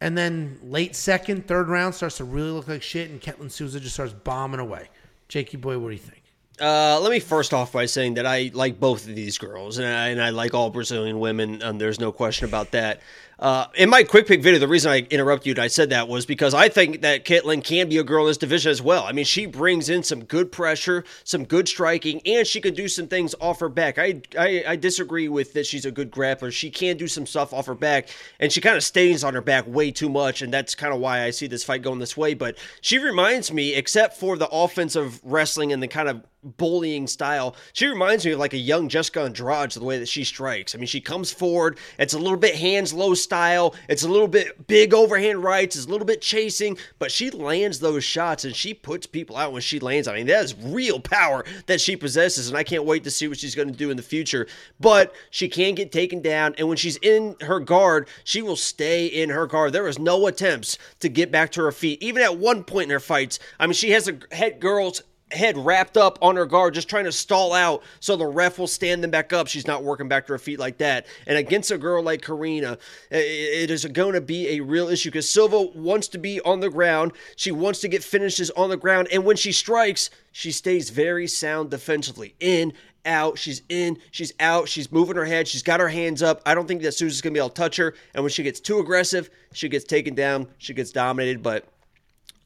and 0.00 0.16
then 0.16 0.58
late 0.62 0.94
second, 0.96 1.46
third 1.46 1.68
round 1.68 1.94
starts 1.94 2.18
to 2.18 2.24
really 2.24 2.50
look 2.50 2.68
like 2.68 2.82
shit, 2.82 3.10
and 3.10 3.20
Ketlen 3.20 3.50
Souza 3.50 3.80
just 3.80 3.94
starts 3.94 4.12
bombing 4.12 4.60
away. 4.60 4.88
Jakey 5.28 5.56
boy, 5.56 5.78
what 5.78 5.88
do 5.88 5.94
you 5.94 5.98
think? 5.98 6.23
Uh, 6.60 7.00
let 7.00 7.10
me 7.10 7.18
first 7.18 7.52
off 7.52 7.72
by 7.72 7.86
saying 7.86 8.14
that 8.14 8.26
I 8.26 8.50
like 8.54 8.78
both 8.78 9.08
of 9.08 9.14
these 9.14 9.38
girls, 9.38 9.78
and 9.78 9.86
I, 9.86 10.08
and 10.08 10.22
I 10.22 10.30
like 10.30 10.54
all 10.54 10.70
Brazilian 10.70 11.18
women. 11.18 11.62
And 11.62 11.80
there's 11.80 11.98
no 11.98 12.12
question 12.12 12.46
about 12.46 12.70
that. 12.72 13.00
Uh, 13.38 13.66
in 13.74 13.90
my 13.90 14.04
quick 14.04 14.26
pick 14.26 14.42
video, 14.42 14.60
the 14.60 14.68
reason 14.68 14.92
I 14.92 15.00
interrupted 15.10 15.46
you 15.46 15.52
and 15.52 15.58
I 15.58 15.66
said 15.66 15.90
that 15.90 16.08
was 16.08 16.24
because 16.24 16.54
I 16.54 16.68
think 16.68 17.02
that 17.02 17.24
Ketlen 17.24 17.64
can 17.64 17.88
be 17.88 17.98
a 17.98 18.04
girl 18.04 18.24
in 18.24 18.30
this 18.30 18.36
division 18.36 18.70
as 18.70 18.80
well. 18.80 19.04
I 19.04 19.12
mean, 19.12 19.24
she 19.24 19.46
brings 19.46 19.88
in 19.88 20.02
some 20.02 20.24
good 20.24 20.52
pressure, 20.52 21.04
some 21.24 21.44
good 21.44 21.68
striking, 21.68 22.20
and 22.24 22.46
she 22.46 22.60
can 22.60 22.74
do 22.74 22.86
some 22.86 23.08
things 23.08 23.34
off 23.40 23.60
her 23.60 23.68
back. 23.68 23.98
I 23.98 24.22
I, 24.38 24.64
I 24.68 24.76
disagree 24.76 25.28
with 25.28 25.52
that 25.54 25.66
she's 25.66 25.84
a 25.84 25.90
good 25.90 26.10
grappler. 26.10 26.52
She 26.52 26.70
can 26.70 26.96
do 26.96 27.08
some 27.08 27.26
stuff 27.26 27.52
off 27.52 27.66
her 27.66 27.74
back, 27.74 28.08
and 28.38 28.52
she 28.52 28.60
kind 28.60 28.76
of 28.76 28.84
stays 28.84 29.24
on 29.24 29.34
her 29.34 29.40
back 29.40 29.66
way 29.66 29.90
too 29.90 30.08
much, 30.08 30.42
and 30.42 30.52
that's 30.52 30.74
kind 30.74 30.94
of 30.94 31.00
why 31.00 31.22
I 31.22 31.30
see 31.30 31.46
this 31.46 31.64
fight 31.64 31.82
going 31.82 31.98
this 31.98 32.16
way. 32.16 32.34
But 32.34 32.56
she 32.80 32.98
reminds 32.98 33.52
me, 33.52 33.74
except 33.74 34.16
for 34.16 34.36
the 34.36 34.48
offensive 34.48 35.20
wrestling 35.24 35.72
and 35.72 35.82
the 35.82 35.88
kind 35.88 36.08
of 36.08 36.24
bullying 36.44 37.06
style. 37.06 37.56
She 37.72 37.86
reminds 37.86 38.24
me 38.24 38.32
of 38.32 38.38
like 38.38 38.52
a 38.52 38.58
young 38.58 38.88
Jessica 38.88 39.22
Andrade, 39.22 39.72
the 39.72 39.84
way 39.84 39.98
that 39.98 40.08
she 40.08 40.24
strikes. 40.24 40.74
I 40.74 40.78
mean, 40.78 40.86
she 40.86 41.00
comes 41.00 41.32
forward. 41.32 41.78
It's 41.98 42.14
a 42.14 42.18
little 42.18 42.36
bit 42.36 42.54
hands 42.54 42.92
low 42.92 43.14
style. 43.24 43.74
It's 43.88 44.04
a 44.04 44.08
little 44.08 44.28
bit 44.28 44.66
big 44.66 44.94
overhand 44.94 45.42
rights. 45.42 45.74
It's 45.74 45.86
a 45.86 45.90
little 45.90 46.06
bit 46.06 46.20
chasing, 46.20 46.78
but 46.98 47.10
she 47.10 47.30
lands 47.30 47.80
those 47.80 48.04
shots 48.04 48.44
and 48.44 48.54
she 48.54 48.74
puts 48.74 49.06
people 49.06 49.36
out 49.36 49.52
when 49.52 49.62
she 49.62 49.80
lands. 49.80 50.06
I 50.06 50.14
mean, 50.14 50.26
that 50.26 50.44
is 50.44 50.54
real 50.54 51.00
power 51.00 51.44
that 51.66 51.80
she 51.80 51.96
possesses, 51.96 52.48
and 52.48 52.56
I 52.56 52.62
can't 52.62 52.84
wait 52.84 53.04
to 53.04 53.10
see 53.10 53.26
what 53.26 53.38
she's 53.38 53.54
going 53.54 53.72
to 53.72 53.76
do 53.76 53.90
in 53.90 53.96
the 53.96 54.02
future. 54.02 54.46
But 54.78 55.12
she 55.30 55.48
can 55.48 55.74
get 55.74 55.90
taken 55.90 56.20
down, 56.20 56.54
and 56.58 56.68
when 56.68 56.76
she's 56.76 56.96
in 56.98 57.36
her 57.40 57.58
guard, 57.58 58.08
she 58.22 58.42
will 58.42 58.56
stay 58.56 59.06
in 59.06 59.30
her 59.30 59.46
guard. 59.46 59.72
There 59.72 59.82
was 59.82 59.98
no 59.98 60.26
attempts 60.26 60.78
to 61.00 61.08
get 61.08 61.32
back 61.32 61.50
to 61.52 61.62
her 61.62 61.72
feet, 61.72 62.02
even 62.02 62.22
at 62.22 62.38
one 62.38 62.62
point 62.62 62.84
in 62.84 62.90
her 62.90 63.00
fights. 63.00 63.38
I 63.58 63.66
mean, 63.66 63.74
she 63.74 63.90
has 63.90 64.08
a 64.08 64.18
head 64.32 64.60
girls 64.60 65.02
head 65.30 65.56
wrapped 65.56 65.96
up 65.96 66.18
on 66.22 66.36
her 66.36 66.46
guard, 66.46 66.74
just 66.74 66.88
trying 66.88 67.04
to 67.04 67.12
stall 67.12 67.52
out 67.52 67.82
so 68.00 68.16
the 68.16 68.26
ref 68.26 68.58
will 68.58 68.66
stand 68.66 69.02
them 69.02 69.10
back 69.10 69.32
up. 69.32 69.46
She's 69.46 69.66
not 69.66 69.82
working 69.82 70.08
back 70.08 70.26
to 70.26 70.32
her 70.34 70.38
feet 70.38 70.58
like 70.58 70.78
that. 70.78 71.06
And 71.26 71.36
against 71.36 71.70
a 71.70 71.78
girl 71.78 72.02
like 72.02 72.22
Karina, 72.22 72.78
it 73.10 73.70
is 73.70 73.84
going 73.86 74.14
to 74.14 74.20
be 74.20 74.56
a 74.56 74.60
real 74.60 74.88
issue 74.88 75.10
because 75.10 75.28
Silva 75.28 75.62
wants 75.74 76.08
to 76.08 76.18
be 76.18 76.40
on 76.42 76.60
the 76.60 76.70
ground. 76.70 77.12
She 77.36 77.50
wants 77.50 77.80
to 77.80 77.88
get 77.88 78.04
finishes 78.04 78.50
on 78.50 78.70
the 78.70 78.76
ground. 78.76 79.08
And 79.12 79.24
when 79.24 79.36
she 79.36 79.52
strikes, 79.52 80.10
she 80.32 80.52
stays 80.52 80.90
very 80.90 81.26
sound 81.26 81.70
defensively. 81.70 82.34
In, 82.40 82.72
out, 83.06 83.38
she's 83.38 83.62
in, 83.68 83.98
she's 84.10 84.32
out, 84.40 84.68
she's 84.68 84.90
moving 84.90 85.16
her 85.16 85.24
head, 85.24 85.46
she's 85.46 85.62
got 85.62 85.80
her 85.80 85.88
hands 85.88 86.22
up. 86.22 86.40
I 86.46 86.54
don't 86.54 86.66
think 86.66 86.82
that 86.82 86.92
Susan's 86.92 87.20
going 87.20 87.34
to 87.34 87.38
be 87.38 87.42
able 87.42 87.50
to 87.50 87.54
touch 87.54 87.76
her. 87.76 87.94
And 88.14 88.24
when 88.24 88.30
she 88.30 88.42
gets 88.42 88.60
too 88.60 88.78
aggressive, 88.78 89.30
she 89.52 89.68
gets 89.68 89.84
taken 89.84 90.14
down, 90.14 90.48
she 90.58 90.74
gets 90.74 90.90
dominated. 90.90 91.42
But 91.42 91.66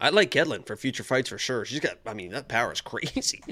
I 0.01 0.11
like 0.11 0.31
Ketlen 0.31 0.67
for 0.67 0.77
future 0.77 1.03
fights 1.03 1.29
for 1.29 1.39
sure. 1.39 1.65
She's 1.65 1.81
got, 1.81 1.99
I 2.07 2.15
mean, 2.15 2.31
that 2.31 2.49
power 2.49 2.73
is 2.73 2.81
crazy. 2.83 3.43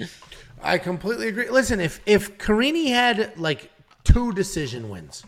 I 0.63 0.79
completely 0.79 1.29
agree. 1.29 1.51
Listen, 1.51 1.81
if 1.81 2.01
if 2.07 2.39
Karine 2.39 2.89
had 2.89 3.39
like 3.39 3.71
two 4.05 4.33
decision 4.33 4.89
wins, 4.89 5.25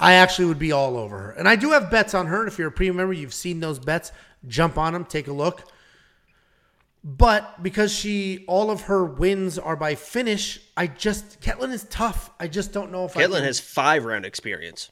I 0.00 0.14
actually 0.14 0.46
would 0.46 0.58
be 0.58 0.72
all 0.72 0.96
over 0.96 1.18
her. 1.18 1.30
And 1.32 1.48
I 1.48 1.56
do 1.56 1.70
have 1.70 1.90
bets 1.90 2.14
on 2.14 2.26
her. 2.26 2.46
If 2.46 2.58
you're 2.58 2.68
a 2.68 2.72
premium 2.72 2.96
member, 2.96 3.12
you've 3.12 3.34
seen 3.34 3.60
those 3.60 3.78
bets. 3.78 4.12
Jump 4.46 4.76
on 4.76 4.92
them, 4.92 5.04
take 5.04 5.28
a 5.28 5.32
look. 5.32 5.62
But 7.02 7.62
because 7.62 7.92
she, 7.92 8.44
all 8.48 8.70
of 8.70 8.82
her 8.82 9.04
wins 9.04 9.58
are 9.58 9.76
by 9.76 9.94
finish, 9.94 10.58
I 10.76 10.86
just 10.86 11.40
Ketlen 11.40 11.70
is 11.72 11.84
tough. 11.84 12.30
I 12.40 12.48
just 12.48 12.72
don't 12.72 12.90
know 12.90 13.04
if 13.04 13.12
can- 13.12 13.30
has 13.30 13.60
five 13.60 14.04
round 14.04 14.24
experience. 14.24 14.90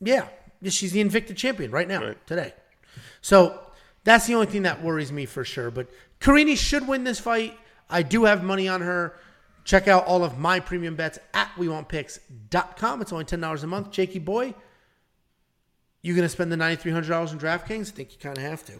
Yeah, 0.00 0.28
she's 0.64 0.92
the 0.92 1.04
Invicta 1.04 1.36
champion 1.36 1.70
right 1.70 1.86
now, 1.86 2.14
today. 2.26 2.54
So 3.20 3.61
that's 4.04 4.26
the 4.26 4.34
only 4.34 4.46
thing 4.46 4.62
that 4.62 4.82
worries 4.82 5.12
me 5.12 5.26
for 5.26 5.44
sure. 5.44 5.70
But 5.70 5.88
Karine 6.20 6.56
should 6.56 6.86
win 6.86 7.04
this 7.04 7.20
fight. 7.20 7.56
I 7.88 8.02
do 8.02 8.24
have 8.24 8.42
money 8.42 8.68
on 8.68 8.80
her. 8.80 9.16
Check 9.64 9.86
out 9.86 10.06
all 10.06 10.24
of 10.24 10.38
my 10.38 10.58
premium 10.58 10.96
bets 10.96 11.18
at 11.34 11.48
WeWantPicks.com. 11.56 13.02
It's 13.02 13.12
only 13.12 13.24
$10 13.24 13.62
a 13.62 13.66
month. 13.66 13.90
Jakey 13.92 14.18
boy, 14.18 14.54
you 16.02 16.14
going 16.14 16.24
to 16.24 16.28
spend 16.28 16.50
the 16.50 16.56
$9,300 16.56 17.32
in 17.32 17.38
DraftKings? 17.38 17.88
I 17.88 17.94
think 17.94 18.12
you 18.12 18.18
kind 18.18 18.36
of 18.36 18.42
have 18.42 18.64
to. 18.66 18.72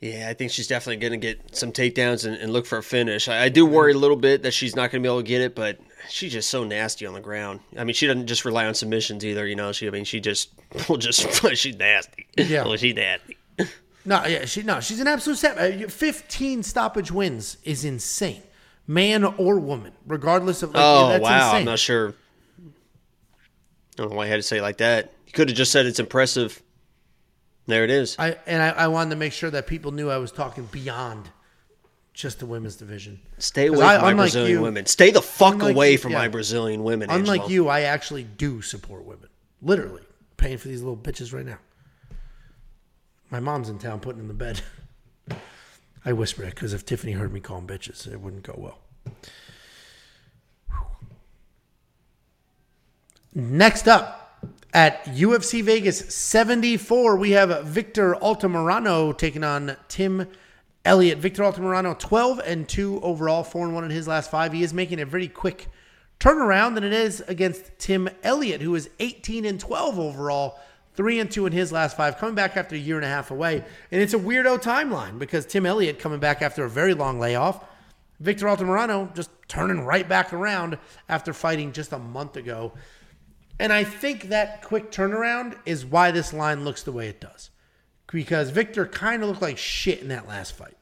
Yeah, 0.00 0.28
I 0.28 0.34
think 0.34 0.50
she's 0.50 0.66
definitely 0.66 0.96
going 0.96 1.18
to 1.18 1.26
get 1.26 1.56
some 1.56 1.72
takedowns 1.72 2.26
and, 2.26 2.36
and 2.36 2.52
look 2.52 2.66
for 2.66 2.76
a 2.78 2.82
finish. 2.82 3.28
I, 3.28 3.44
I 3.44 3.48
do 3.48 3.64
worry 3.64 3.92
a 3.92 3.96
little 3.98 4.16
bit 4.16 4.42
that 4.42 4.52
she's 4.52 4.74
not 4.74 4.90
going 4.90 5.02
to 5.02 5.06
be 5.06 5.10
able 5.10 5.22
to 5.22 5.26
get 5.26 5.40
it, 5.40 5.54
but 5.54 5.78
she's 6.10 6.32
just 6.32 6.50
so 6.50 6.64
nasty 6.64 7.06
on 7.06 7.14
the 7.14 7.20
ground. 7.20 7.60
I 7.78 7.84
mean, 7.84 7.94
she 7.94 8.06
doesn't 8.06 8.26
just 8.26 8.44
rely 8.44 8.66
on 8.66 8.74
submissions 8.74 9.24
either. 9.24 9.46
You 9.46 9.56
know, 9.56 9.72
she. 9.72 9.86
I 9.86 9.90
mean, 9.90 10.04
she 10.04 10.20
just 10.20 10.50
will 10.88 10.98
just 10.98 11.46
she's 11.56 11.76
nasty. 11.76 12.26
Yeah. 12.36 12.64
well, 12.64 12.76
she's 12.76 12.94
nasty. 12.94 13.38
No, 14.04 14.24
yeah, 14.26 14.44
she 14.44 14.62
no, 14.62 14.80
she's 14.80 15.00
an 15.00 15.06
absolute 15.08 15.38
set. 15.38 15.56
uh, 15.84 15.88
Fifteen 15.88 16.62
stoppage 16.62 17.10
wins 17.10 17.56
is 17.64 17.84
insane, 17.84 18.42
man 18.86 19.24
or 19.24 19.58
woman, 19.58 19.92
regardless 20.06 20.62
of. 20.62 20.74
Like, 20.74 20.82
Oh 20.84 21.08
that's 21.08 21.22
wow, 21.22 21.46
insane. 21.48 21.58
I'm 21.60 21.64
not 21.64 21.78
sure. 21.78 22.14
I 22.60 22.62
don't 23.96 24.10
know 24.10 24.16
why 24.16 24.24
I 24.24 24.28
had 24.28 24.36
to 24.36 24.42
say 24.42 24.58
it 24.58 24.62
like 24.62 24.78
that. 24.78 25.12
You 25.26 25.32
could 25.32 25.48
have 25.48 25.56
just 25.56 25.72
said 25.72 25.86
it's 25.86 26.00
impressive. 26.00 26.62
There 27.66 27.84
it 27.84 27.90
is. 27.90 28.16
I 28.18 28.36
and 28.46 28.62
I, 28.62 28.68
I 28.70 28.88
wanted 28.88 29.10
to 29.10 29.16
make 29.16 29.32
sure 29.32 29.50
that 29.50 29.66
people 29.66 29.92
knew 29.92 30.10
I 30.10 30.18
was 30.18 30.32
talking 30.32 30.64
beyond 30.70 31.30
just 32.12 32.38
the 32.40 32.46
women's 32.46 32.76
division. 32.76 33.20
Stay 33.38 33.68
away 33.68 33.84
I- 33.84 33.94
from 33.98 34.04
my 34.04 34.14
Brazilian 34.14 34.58
you- 34.58 34.62
women. 34.62 34.86
Stay 34.86 35.10
the 35.12 35.22
fuck 35.22 35.62
away 35.62 35.92
you- 35.92 35.98
from 35.98 36.12
yeah. 36.12 36.18
my 36.18 36.28
Brazilian 36.28 36.84
women. 36.84 37.08
Unlike 37.10 37.42
Angelo. 37.42 37.48
you, 37.48 37.68
I 37.68 37.80
actually 37.82 38.24
do 38.24 38.60
support 38.60 39.04
women. 39.04 39.28
Literally 39.62 40.02
paying 40.36 40.58
for 40.58 40.68
these 40.68 40.82
little 40.82 40.96
bitches 40.96 41.32
right 41.32 41.46
now. 41.46 41.58
My 43.30 43.40
mom's 43.40 43.68
in 43.68 43.78
town 43.78 44.00
putting 44.00 44.20
in 44.20 44.28
the 44.28 44.34
bed. 44.34 44.60
I 46.04 46.12
whisper 46.12 46.42
it 46.42 46.50
because 46.50 46.74
if 46.74 46.84
Tiffany 46.84 47.12
heard 47.12 47.32
me 47.32 47.40
call 47.40 47.60
them 47.60 47.66
bitches, 47.66 48.10
it 48.10 48.20
wouldn't 48.20 48.42
go 48.42 48.54
well. 48.56 48.78
Next 53.34 53.88
up 53.88 54.24
at 54.72 55.04
UFC 55.06 55.62
Vegas 55.62 56.14
74, 56.14 57.16
we 57.16 57.32
have 57.32 57.64
Victor 57.64 58.14
Altamirano 58.14 59.16
taking 59.16 59.42
on 59.42 59.76
Tim 59.88 60.28
Elliott. 60.84 61.18
Victor 61.18 61.42
Altamirano, 61.42 61.98
12 61.98 62.40
and 62.44 62.68
2 62.68 63.00
overall, 63.00 63.42
4 63.42 63.66
and 63.66 63.74
1 63.74 63.84
in 63.84 63.90
his 63.90 64.06
last 64.06 64.30
five. 64.30 64.52
He 64.52 64.62
is 64.62 64.74
making 64.74 65.00
a 65.00 65.06
very 65.06 65.28
quick 65.28 65.68
turnaround 66.20 66.74
than 66.74 66.84
it 66.84 66.92
is 66.92 67.20
against 67.26 67.78
Tim 67.78 68.08
Elliott, 68.22 68.60
who 68.60 68.74
is 68.74 68.90
18 69.00 69.44
and 69.44 69.58
12 69.58 69.98
overall, 69.98 70.60
3 70.94 71.20
and 71.20 71.30
2 71.30 71.46
in 71.46 71.52
his 71.52 71.72
last 71.72 71.96
five, 71.96 72.18
coming 72.18 72.34
back 72.34 72.56
after 72.56 72.74
a 72.74 72.78
year 72.78 72.96
and 72.96 73.04
a 73.04 73.08
half 73.08 73.30
away. 73.30 73.64
And 73.90 74.00
it's 74.00 74.14
a 74.14 74.18
weirdo 74.18 74.62
timeline 74.62 75.18
because 75.18 75.44
Tim 75.44 75.66
Elliott 75.66 75.98
coming 75.98 76.20
back 76.20 76.42
after 76.42 76.64
a 76.64 76.70
very 76.70 76.94
long 76.94 77.18
layoff. 77.18 77.64
Victor 78.20 78.46
Altamirano 78.46 79.14
just 79.14 79.30
turning 79.48 79.80
right 79.80 80.08
back 80.08 80.32
around 80.32 80.78
after 81.08 81.32
fighting 81.32 81.72
just 81.72 81.92
a 81.92 81.98
month 81.98 82.36
ago. 82.36 82.72
And 83.58 83.72
I 83.72 83.84
think 83.84 84.28
that 84.28 84.62
quick 84.62 84.90
turnaround 84.90 85.56
is 85.66 85.84
why 85.84 86.10
this 86.10 86.32
line 86.32 86.64
looks 86.64 86.82
the 86.82 86.92
way 86.92 87.08
it 87.08 87.20
does. 87.20 87.50
Because 88.10 88.50
Victor 88.50 88.86
kind 88.86 89.22
of 89.22 89.28
looked 89.28 89.42
like 89.42 89.58
shit 89.58 90.00
in 90.00 90.08
that 90.08 90.28
last 90.28 90.52
fight. 90.52 90.76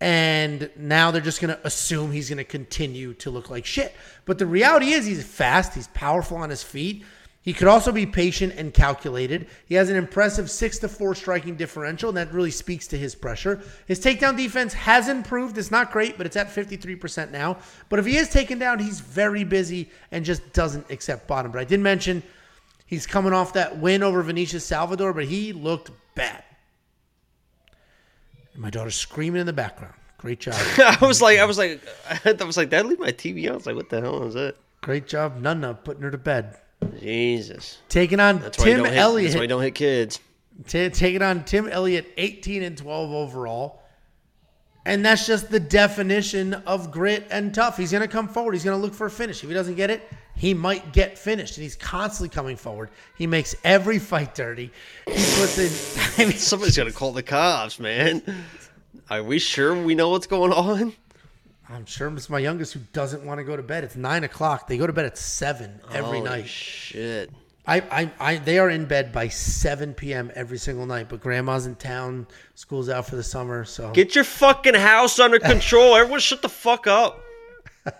And 0.00 0.70
now 0.76 1.10
they're 1.10 1.22
just 1.22 1.40
going 1.40 1.54
to 1.54 1.66
assume 1.66 2.12
he's 2.12 2.28
going 2.28 2.38
to 2.38 2.44
continue 2.44 3.14
to 3.14 3.30
look 3.30 3.48
like 3.48 3.64
shit. 3.64 3.94
But 4.24 4.38
the 4.38 4.46
reality 4.46 4.92
is, 4.92 5.06
he's 5.06 5.24
fast, 5.24 5.74
he's 5.74 5.88
powerful 5.88 6.36
on 6.38 6.50
his 6.50 6.62
feet. 6.62 7.04
He 7.44 7.52
could 7.52 7.68
also 7.68 7.92
be 7.92 8.06
patient 8.06 8.54
and 8.56 8.72
calculated. 8.72 9.48
He 9.66 9.74
has 9.74 9.90
an 9.90 9.96
impressive 9.96 10.50
6 10.50 10.78
to 10.78 10.88
4 10.88 11.14
striking 11.14 11.56
differential, 11.56 12.08
and 12.08 12.16
that 12.16 12.32
really 12.32 12.50
speaks 12.50 12.86
to 12.86 12.96
his 12.96 13.14
pressure. 13.14 13.60
His 13.86 14.00
takedown 14.00 14.34
defense 14.34 14.72
has 14.72 15.10
improved. 15.10 15.58
It's 15.58 15.70
not 15.70 15.92
great, 15.92 16.16
but 16.16 16.24
it's 16.24 16.36
at 16.36 16.48
53% 16.48 17.32
now. 17.32 17.58
But 17.90 17.98
if 17.98 18.06
he 18.06 18.16
is 18.16 18.30
taken 18.30 18.58
down, 18.58 18.78
he's 18.78 19.00
very 19.00 19.44
busy 19.44 19.90
and 20.10 20.24
just 20.24 20.54
doesn't 20.54 20.90
accept 20.90 21.28
bottom. 21.28 21.52
But 21.52 21.60
I 21.60 21.64
did 21.64 21.80
mention 21.80 22.22
he's 22.86 23.06
coming 23.06 23.34
off 23.34 23.52
that 23.52 23.76
win 23.76 24.02
over 24.02 24.22
Vinicius 24.22 24.64
Salvador, 24.64 25.12
but 25.12 25.26
he 25.26 25.52
looked 25.52 25.90
bad. 26.14 26.42
And 28.54 28.62
my 28.62 28.70
daughter's 28.70 28.94
screaming 28.94 29.40
in 29.40 29.46
the 29.46 29.52
background. 29.52 29.94
Great 30.16 30.40
job. 30.40 30.54
I 30.78 30.96
was 31.02 31.20
like, 31.20 31.38
I 31.40 31.44
was 31.44 31.58
like, 31.58 31.82
I 32.24 32.42
was 32.44 32.56
like, 32.56 32.70
Dad, 32.70 32.86
leave 32.86 33.00
my 33.00 33.12
TV 33.12 33.44
on. 33.48 33.52
I 33.52 33.56
was 33.56 33.66
like, 33.66 33.76
what 33.76 33.90
the 33.90 34.00
hell 34.00 34.22
is 34.22 34.32
that? 34.32 34.56
Great 34.80 35.06
job, 35.06 35.42
Nunna, 35.42 35.84
putting 35.84 36.02
her 36.02 36.10
to 36.10 36.16
bed. 36.16 36.56
Jesus. 37.00 37.78
Taking 37.88 38.20
on 38.20 38.40
That's 38.40 38.56
Tim 38.56 38.78
don't 38.78 38.86
hit, 38.86 38.96
Elliott. 38.96 39.30
That's 39.30 39.36
why 39.38 39.42
you 39.42 39.48
don't 39.48 39.62
hit 39.62 39.74
kids. 39.74 40.20
Ta 40.68 40.88
taking 40.88 41.22
on 41.22 41.44
Tim 41.44 41.68
Elliott, 41.68 42.12
18 42.16 42.62
and 42.62 42.78
12 42.78 43.10
overall. 43.10 43.82
And 44.86 45.04
that's 45.04 45.26
just 45.26 45.50
the 45.50 45.60
definition 45.60 46.54
of 46.54 46.90
grit 46.90 47.26
and 47.30 47.54
tough. 47.54 47.78
He's 47.78 47.90
going 47.90 48.02
to 48.02 48.08
come 48.08 48.28
forward. 48.28 48.52
He's 48.52 48.64
going 48.64 48.78
to 48.78 48.82
look 48.82 48.92
for 48.92 49.06
a 49.06 49.10
finish. 49.10 49.42
If 49.42 49.48
he 49.48 49.54
doesn't 49.54 49.76
get 49.76 49.88
it, 49.90 50.02
he 50.36 50.52
might 50.52 50.92
get 50.92 51.18
finished. 51.18 51.56
And 51.56 51.62
he's 51.62 51.74
constantly 51.74 52.28
coming 52.28 52.56
forward. 52.56 52.90
He 53.16 53.26
makes 53.26 53.56
every 53.64 53.98
fight 53.98 54.34
dirty. 54.34 54.70
He 55.06 55.12
puts 55.12 55.58
in. 55.58 56.22
I 56.22 56.28
mean, 56.28 56.36
Somebody's 56.36 56.76
gonna 56.76 56.92
call 56.92 57.12
the 57.12 57.22
cops, 57.22 57.80
man. 57.80 58.22
Are 59.08 59.22
we 59.22 59.38
sure 59.38 59.80
we 59.82 59.94
know 59.94 60.10
what's 60.10 60.26
going 60.26 60.52
on? 60.52 60.94
I'm 61.68 61.86
sure 61.86 62.12
it's 62.14 62.28
my 62.28 62.38
youngest 62.40 62.74
who 62.74 62.80
doesn't 62.92 63.24
want 63.24 63.38
to 63.38 63.44
go 63.44 63.56
to 63.56 63.62
bed. 63.62 63.84
It's 63.84 63.96
nine 63.96 64.24
o'clock. 64.24 64.66
They 64.68 64.76
go 64.76 64.86
to 64.86 64.92
bed 64.92 65.06
at 65.06 65.16
seven 65.16 65.80
every 65.90 66.18
Holy 66.18 66.20
night. 66.20 66.46
Shit. 66.46 67.30
I, 67.66 67.80
I, 67.80 68.10
I, 68.20 68.36
they 68.36 68.58
are 68.58 68.68
in 68.68 68.84
bed 68.84 69.10
by 69.10 69.28
7 69.28 69.94
p.m. 69.94 70.30
every 70.34 70.58
single 70.58 70.84
night. 70.84 71.08
But 71.08 71.20
grandma's 71.22 71.64
in 71.64 71.76
town. 71.76 72.26
School's 72.54 72.90
out 72.90 73.06
for 73.06 73.16
the 73.16 73.22
summer. 73.22 73.64
So 73.64 73.90
Get 73.92 74.14
your 74.14 74.24
fucking 74.24 74.74
house 74.74 75.18
under 75.18 75.38
control. 75.38 75.94
Everyone 75.96 76.20
shut 76.20 76.42
the 76.42 76.50
fuck 76.50 76.86
up. 76.86 77.22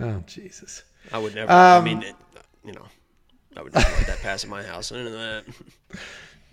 oh 0.00 0.22
Jesus. 0.26 0.82
I 1.12 1.18
would 1.18 1.34
never. 1.34 1.50
I 1.52 1.76
Um, 1.76 1.84
mean, 1.84 2.02
it, 2.02 2.16
you 2.64 2.72
know, 2.72 2.86
I 3.56 3.62
would 3.62 3.74
never 3.74 3.90
let 3.96 4.06
that 4.08 4.20
pass 4.20 4.42
in 4.44 4.50
my 4.50 4.62
house. 4.62 4.90
None 4.90 5.06
of 5.06 5.12
that. 5.12 5.44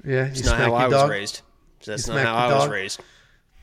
Yeah, 0.06 0.28
It's 0.28 0.46
not 0.46 0.58
how 0.58 0.76
I 0.76 0.88
was 0.88 1.10
raised. 1.10 1.42
That's 1.86 2.08
You 2.08 2.14
not 2.14 2.24
how 2.26 2.36
I 2.36 2.54
was 2.54 2.70
raised. 2.70 3.02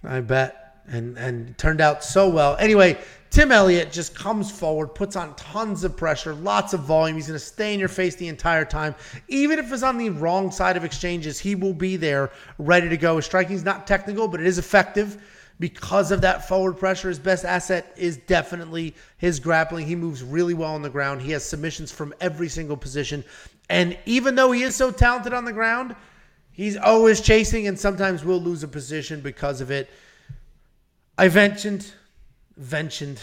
I 0.07 0.20
bet. 0.20 0.62
And 0.89 1.19
and 1.19 1.59
turned 1.59 1.81
out 1.81 2.05
so 2.05 2.28
well. 2.28 2.57
Anyway, 2.61 2.97
Tim 3.31 3.51
Elliott 3.51 3.91
just 3.91 4.15
comes 4.15 4.53
forward, 4.53 4.95
puts 4.95 5.16
on 5.16 5.35
tons 5.35 5.83
of 5.83 5.97
pressure, 5.97 6.33
lots 6.33 6.74
of 6.74 6.81
volume. 6.81 7.16
He's 7.16 7.27
going 7.27 7.39
to 7.39 7.45
stay 7.45 7.74
in 7.74 7.81
your 7.81 7.89
face 7.89 8.15
the 8.15 8.28
entire 8.28 8.65
time. 8.65 8.95
Even 9.27 9.59
if 9.59 9.73
it's 9.73 9.83
on 9.83 9.99
the 9.99 10.11
wrong 10.11 10.53
side 10.53 10.77
of 10.77 10.85
exchanges, 10.85 11.41
he 11.41 11.57
will 11.57 11.74
be 11.74 11.97
there 11.97 12.31
ready 12.59 12.89
to 12.89 12.97
go. 12.97 13.16
His 13.16 13.27
striking's 13.27 13.65
not 13.65 13.87
technical, 13.87 14.28
but 14.28 14.41
it 14.41 14.47
is 14.47 14.59
effective. 14.59 15.20
Because 15.59 16.12
of 16.12 16.20
that 16.20 16.47
forward 16.47 16.74
pressure, 16.74 17.09
his 17.09 17.19
best 17.19 17.45
asset 17.45 17.93
is 17.97 18.19
definitely 18.19 18.95
his 19.16 19.41
grappling. 19.41 19.87
He 19.87 19.97
moves 19.97 20.23
really 20.23 20.55
well 20.55 20.74
on 20.74 20.83
the 20.83 20.91
ground. 20.91 21.20
He 21.20 21.33
has 21.33 21.45
submissions 21.45 21.91
from 21.91 22.15
every 22.20 22.49
single 22.49 22.77
position. 22.77 23.24
And 23.69 23.99
even 24.07 24.35
though 24.35 24.53
he 24.53 24.62
is 24.62 24.77
so 24.77 24.91
talented 24.91 25.33
on 25.33 25.45
the 25.45 25.53
ground, 25.53 25.97
he's 26.57 26.77
always 26.77 27.20
chasing 27.20 27.69
and 27.69 27.78
sometimes 27.78 28.24
will 28.24 28.41
lose 28.41 28.62
a 28.62 28.69
position 28.69 29.20
because 29.20 29.61
of 29.61 29.70
it. 29.70 29.89
I 31.19 31.28
mentioned, 31.28 31.93
mentioned, 32.57 33.23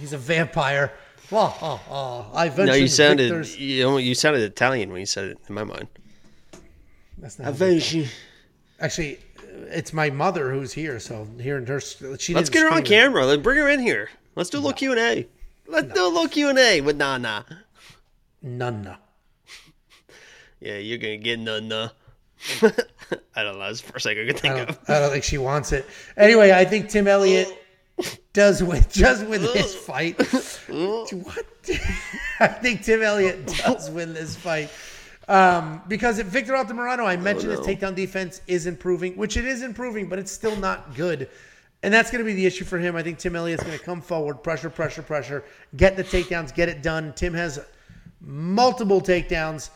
he's 0.00 0.12
a 0.12 0.18
vampire. 0.18 0.92
Oh, 1.30 1.56
oh, 1.62 1.80
oh. 1.90 2.30
I 2.34 2.46
mentioned 2.46 2.66
No, 2.66 2.74
you 2.74 2.88
sounded 2.88 3.58
you, 3.58 3.84
know, 3.84 3.96
you 3.98 4.14
sounded 4.14 4.42
Italian 4.42 4.90
when 4.90 5.00
you 5.00 5.06
said 5.06 5.28
it 5.28 5.38
in 5.48 5.54
my 5.54 5.64
mind. 5.64 5.88
That's 7.18 7.38
not 7.38 7.48
Avenge. 7.48 8.10
actually. 8.80 9.18
Uh, 9.38 9.66
it's 9.70 9.92
my 9.92 10.08
mother 10.08 10.50
who's 10.50 10.72
here, 10.72 10.98
so 10.98 11.24
here 11.36 11.60
hearing 11.60 11.66
her, 11.66 11.80
she 11.80 12.04
Let's 12.06 12.26
didn't 12.26 12.50
get 12.50 12.62
her 12.62 12.70
on 12.70 12.82
camera. 12.84 13.26
Let's 13.26 13.42
bring 13.42 13.58
her 13.58 13.68
in 13.68 13.80
here. 13.80 14.08
Let's 14.34 14.48
do 14.48 14.58
a 14.58 14.60
little 14.60 14.72
Q 14.72 14.92
and 14.92 15.00
A. 15.00 15.28
Let's 15.66 15.92
do 15.92 16.06
a 16.06 16.08
little 16.08 16.28
Q 16.28 16.48
and 16.48 16.58
A 16.58 16.80
with 16.80 16.96
Nana. 16.96 17.44
Nana. 18.40 18.98
Yeah, 20.60 20.78
you're 20.78 20.98
gonna 20.98 21.18
get 21.18 21.38
Nana. 21.38 21.92
I 23.34 23.42
don't 23.42 23.58
know. 23.58 23.66
That's 23.66 23.80
the 23.80 23.92
first 23.92 24.06
thing 24.06 24.18
I 24.18 24.26
could 24.26 24.38
think 24.38 24.56
don't, 24.56 24.70
of. 24.70 24.78
I 24.88 24.98
don't 25.00 25.10
think 25.10 25.24
she 25.24 25.38
wants 25.38 25.72
it. 25.72 25.86
Anyway, 26.16 26.50
I 26.52 26.64
think 26.64 26.88
Tim 26.88 27.06
Elliott 27.06 27.48
does 28.32 28.62
win 28.62 28.84
just 28.90 29.26
win 29.26 29.42
this 29.42 29.74
fight. 29.86 30.16
what? 30.68 31.46
I 32.40 32.46
think 32.48 32.82
Tim 32.82 33.02
Elliott 33.02 33.46
does 33.46 33.90
win 33.90 34.12
this 34.14 34.36
fight. 34.36 34.70
Um, 35.28 35.80
because 35.86 36.18
if 36.18 36.26
Victor 36.26 36.54
Altamirano, 36.54 37.06
I 37.06 37.16
mentioned 37.16 37.52
his 37.52 37.60
takedown 37.60 37.94
defense 37.94 38.40
is 38.48 38.66
improving, 38.66 39.16
which 39.16 39.36
it 39.36 39.44
is 39.44 39.62
improving, 39.62 40.08
but 40.08 40.18
it's 40.18 40.32
still 40.32 40.56
not 40.56 40.94
good. 40.96 41.28
And 41.84 41.92
that's 41.92 42.10
going 42.10 42.24
to 42.24 42.24
be 42.24 42.34
the 42.34 42.46
issue 42.46 42.64
for 42.64 42.78
him. 42.78 42.96
I 42.96 43.02
think 43.02 43.18
Tim 43.18 43.34
Elliott's 43.34 43.62
going 43.62 43.76
to 43.76 43.84
come 43.84 44.00
forward, 44.00 44.42
pressure, 44.42 44.70
pressure, 44.70 45.02
pressure, 45.02 45.44
get 45.76 45.96
the 45.96 46.04
takedowns, 46.04 46.54
get 46.54 46.68
it 46.68 46.82
done. 46.82 47.12
Tim 47.14 47.34
has 47.34 47.60
multiple 48.20 49.00
takedowns, 49.00 49.70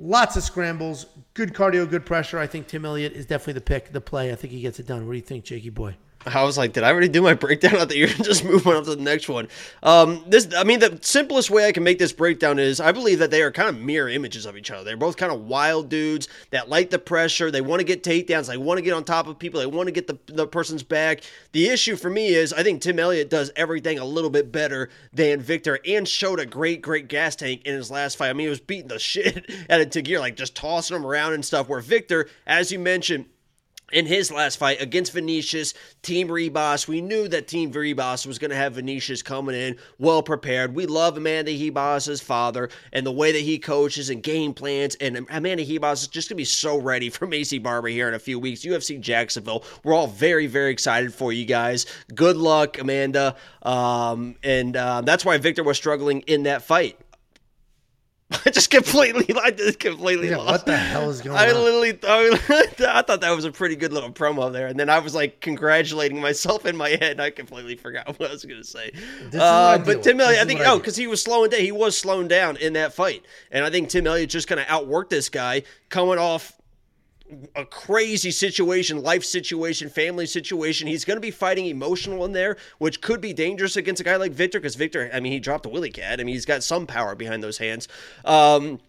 lots 0.00 0.36
of 0.36 0.42
scrambles, 0.42 1.06
good 1.34 1.52
cardio, 1.52 1.88
good 1.88 2.06
pressure. 2.06 2.38
I 2.38 2.46
think 2.46 2.66
Tim 2.66 2.84
Elliott 2.84 3.12
is 3.12 3.26
definitely 3.26 3.54
the 3.54 3.60
pick, 3.60 3.92
the 3.92 4.00
play. 4.00 4.32
I 4.32 4.34
think 4.34 4.52
he 4.52 4.60
gets 4.60 4.80
it 4.80 4.86
done. 4.86 5.06
What 5.06 5.12
do 5.12 5.18
you 5.18 5.22
think, 5.22 5.44
Jakey 5.44 5.70
boy? 5.70 5.96
I 6.26 6.44
was 6.44 6.58
like, 6.58 6.74
did 6.74 6.82
I 6.82 6.90
already 6.90 7.08
do 7.08 7.22
my 7.22 7.34
breakdown? 7.40 7.76
I 7.76 7.78
thought 7.80 7.96
you 7.96 8.06
just 8.06 8.44
moving 8.44 8.74
on 8.74 8.84
to 8.84 8.94
the 8.94 9.02
next 9.02 9.28
one. 9.28 9.48
Um, 9.82 10.22
this, 10.26 10.48
I 10.54 10.64
mean, 10.64 10.80
the 10.80 10.98
simplest 11.00 11.50
way 11.50 11.66
I 11.66 11.72
can 11.72 11.82
make 11.82 11.98
this 11.98 12.12
breakdown 12.12 12.58
is 12.58 12.80
I 12.80 12.92
believe 12.92 13.20
that 13.20 13.30
they 13.30 13.42
are 13.42 13.50
kind 13.50 13.68
of 13.68 13.78
mirror 13.78 14.08
images 14.08 14.44
of 14.44 14.56
each 14.56 14.70
other. 14.70 14.84
They're 14.84 14.96
both 14.96 15.16
kind 15.16 15.32
of 15.32 15.46
wild 15.46 15.88
dudes 15.88 16.28
that 16.50 16.68
like 16.68 16.90
the 16.90 16.98
pressure. 16.98 17.50
They 17.50 17.62
want 17.62 17.80
to 17.80 17.84
get 17.84 18.02
takedowns. 18.02 18.48
They 18.48 18.58
want 18.58 18.78
to 18.78 18.82
get 18.82 18.92
on 18.92 19.04
top 19.04 19.28
of 19.28 19.38
people. 19.38 19.60
They 19.60 19.66
want 19.66 19.86
to 19.86 19.92
get 19.92 20.06
the, 20.06 20.18
the 20.26 20.46
person's 20.46 20.82
back. 20.82 21.22
The 21.52 21.68
issue 21.68 21.96
for 21.96 22.10
me 22.10 22.28
is 22.28 22.52
I 22.52 22.62
think 22.62 22.82
Tim 22.82 22.98
Elliott 22.98 23.30
does 23.30 23.50
everything 23.56 23.98
a 23.98 24.04
little 24.04 24.30
bit 24.30 24.52
better 24.52 24.90
than 25.12 25.40
Victor 25.40 25.78
and 25.86 26.06
showed 26.06 26.38
a 26.38 26.46
great, 26.46 26.82
great 26.82 27.08
gas 27.08 27.34
tank 27.34 27.62
in 27.64 27.74
his 27.74 27.90
last 27.90 28.16
fight. 28.16 28.28
I 28.28 28.32
mean, 28.34 28.46
he 28.46 28.50
was 28.50 28.60
beating 28.60 28.88
the 28.88 28.98
shit 28.98 29.50
out 29.70 29.80
of 29.80 29.88
Tagir, 29.88 30.20
like 30.20 30.36
just 30.36 30.54
tossing 30.54 30.96
him 30.96 31.06
around 31.06 31.32
and 31.32 31.44
stuff. 31.44 31.68
Where 31.68 31.80
Victor, 31.80 32.28
as 32.46 32.70
you 32.70 32.78
mentioned, 32.78 33.26
in 33.92 34.06
his 34.06 34.30
last 34.30 34.56
fight 34.56 34.80
against 34.80 35.12
Vinicius, 35.12 35.74
Team 36.02 36.28
Ribas, 36.28 36.86
we 36.86 37.00
knew 37.00 37.28
that 37.28 37.48
Team 37.48 37.72
Ribas 37.72 38.26
was 38.26 38.38
going 38.38 38.50
to 38.50 38.56
have 38.56 38.74
Vinicius 38.74 39.22
coming 39.22 39.54
in 39.54 39.76
well 39.98 40.22
prepared. 40.22 40.74
We 40.74 40.86
love 40.86 41.16
Amanda 41.16 41.50
Ribas' 41.52 42.22
father 42.22 42.68
and 42.92 43.06
the 43.06 43.12
way 43.12 43.32
that 43.32 43.40
he 43.40 43.58
coaches 43.58 44.10
and 44.10 44.22
game 44.22 44.54
plans. 44.54 44.94
And 44.96 45.26
Amanda 45.30 45.64
Ribas 45.64 46.02
is 46.02 46.08
just 46.08 46.28
going 46.28 46.36
to 46.36 46.40
be 46.40 46.44
so 46.44 46.78
ready 46.78 47.10
for 47.10 47.26
Maycee 47.26 47.62
Barber 47.62 47.88
here 47.88 48.08
in 48.08 48.14
a 48.14 48.18
few 48.18 48.38
weeks. 48.38 48.60
UFC 48.60 49.00
Jacksonville. 49.00 49.64
We're 49.84 49.94
all 49.94 50.06
very, 50.06 50.46
very 50.46 50.70
excited 50.70 51.12
for 51.12 51.32
you 51.32 51.44
guys. 51.44 51.86
Good 52.14 52.36
luck, 52.36 52.78
Amanda. 52.78 53.36
Um, 53.62 54.36
and 54.42 54.76
uh, 54.76 55.02
that's 55.02 55.24
why 55.24 55.38
Victor 55.38 55.62
was 55.62 55.76
struggling 55.76 56.20
in 56.22 56.44
that 56.44 56.62
fight. 56.62 56.98
I 58.46 58.50
just 58.50 58.70
completely, 58.70 59.34
I 59.36 59.50
just 59.50 59.80
completely 59.80 60.30
Yeah, 60.30 60.36
lost. 60.36 60.50
what 60.50 60.66
the 60.66 60.76
hell 60.76 61.10
is 61.10 61.20
going 61.20 61.36
on? 61.36 61.42
I 61.42 61.50
on? 61.50 61.64
literally 61.64 61.92
thought, 61.92 62.50
I 62.80 63.02
thought 63.02 63.20
that 63.22 63.34
was 63.34 63.44
a 63.44 63.50
pretty 63.50 63.74
good 63.76 63.92
little 63.92 64.10
promo 64.12 64.52
there, 64.52 64.68
and 64.68 64.78
then 64.78 64.88
I 64.88 65.00
was 65.00 65.14
like 65.14 65.40
congratulating 65.40 66.20
myself 66.20 66.64
in 66.64 66.76
my 66.76 66.90
head, 66.90 67.12
and 67.12 67.22
I 67.22 67.30
completely 67.30 67.74
forgot 67.76 68.06
what 68.20 68.28
I 68.30 68.32
was 68.32 68.44
going 68.44 68.60
to 68.60 68.66
say. 68.66 68.92
Uh, 69.36 69.78
but 69.78 70.02
Tim 70.02 70.20
Elliott, 70.20 70.40
I 70.42 70.44
think, 70.44 70.60
oh, 70.64 70.78
because 70.78 70.96
he 70.96 71.06
was 71.06 71.20
slowing 71.22 71.50
down, 71.50 71.60
he 71.60 71.72
was 71.72 71.98
slowing 71.98 72.28
down 72.28 72.56
in 72.58 72.74
that 72.74 72.92
fight, 72.92 73.24
and 73.50 73.64
I 73.64 73.70
think 73.70 73.88
Tim 73.88 74.06
Elliott 74.06 74.30
just 74.30 74.46
kind 74.48 74.60
of 74.60 74.66
outworked 74.66 75.08
this 75.08 75.28
guy 75.28 75.62
coming 75.88 76.18
off 76.18 76.52
a 77.54 77.64
crazy 77.64 78.30
situation, 78.30 79.02
life 79.02 79.24
situation, 79.24 79.88
family 79.88 80.26
situation. 80.26 80.88
He's 80.88 81.04
going 81.04 81.16
to 81.16 81.20
be 81.20 81.30
fighting 81.30 81.66
emotional 81.66 82.24
in 82.24 82.32
there, 82.32 82.56
which 82.78 83.00
could 83.00 83.20
be 83.20 83.32
dangerous 83.32 83.76
against 83.76 84.00
a 84.00 84.04
guy 84.04 84.16
like 84.16 84.32
Victor 84.32 84.60
because 84.60 84.74
Victor, 84.74 85.10
I 85.12 85.20
mean, 85.20 85.32
he 85.32 85.40
dropped 85.40 85.66
a 85.66 85.68
Willycat. 85.68 86.14
I 86.20 86.24
mean, 86.24 86.34
he's 86.34 86.46
got 86.46 86.62
some 86.62 86.86
power 86.86 87.14
behind 87.14 87.42
those 87.42 87.58
hands. 87.58 87.88
Um, 88.24 88.80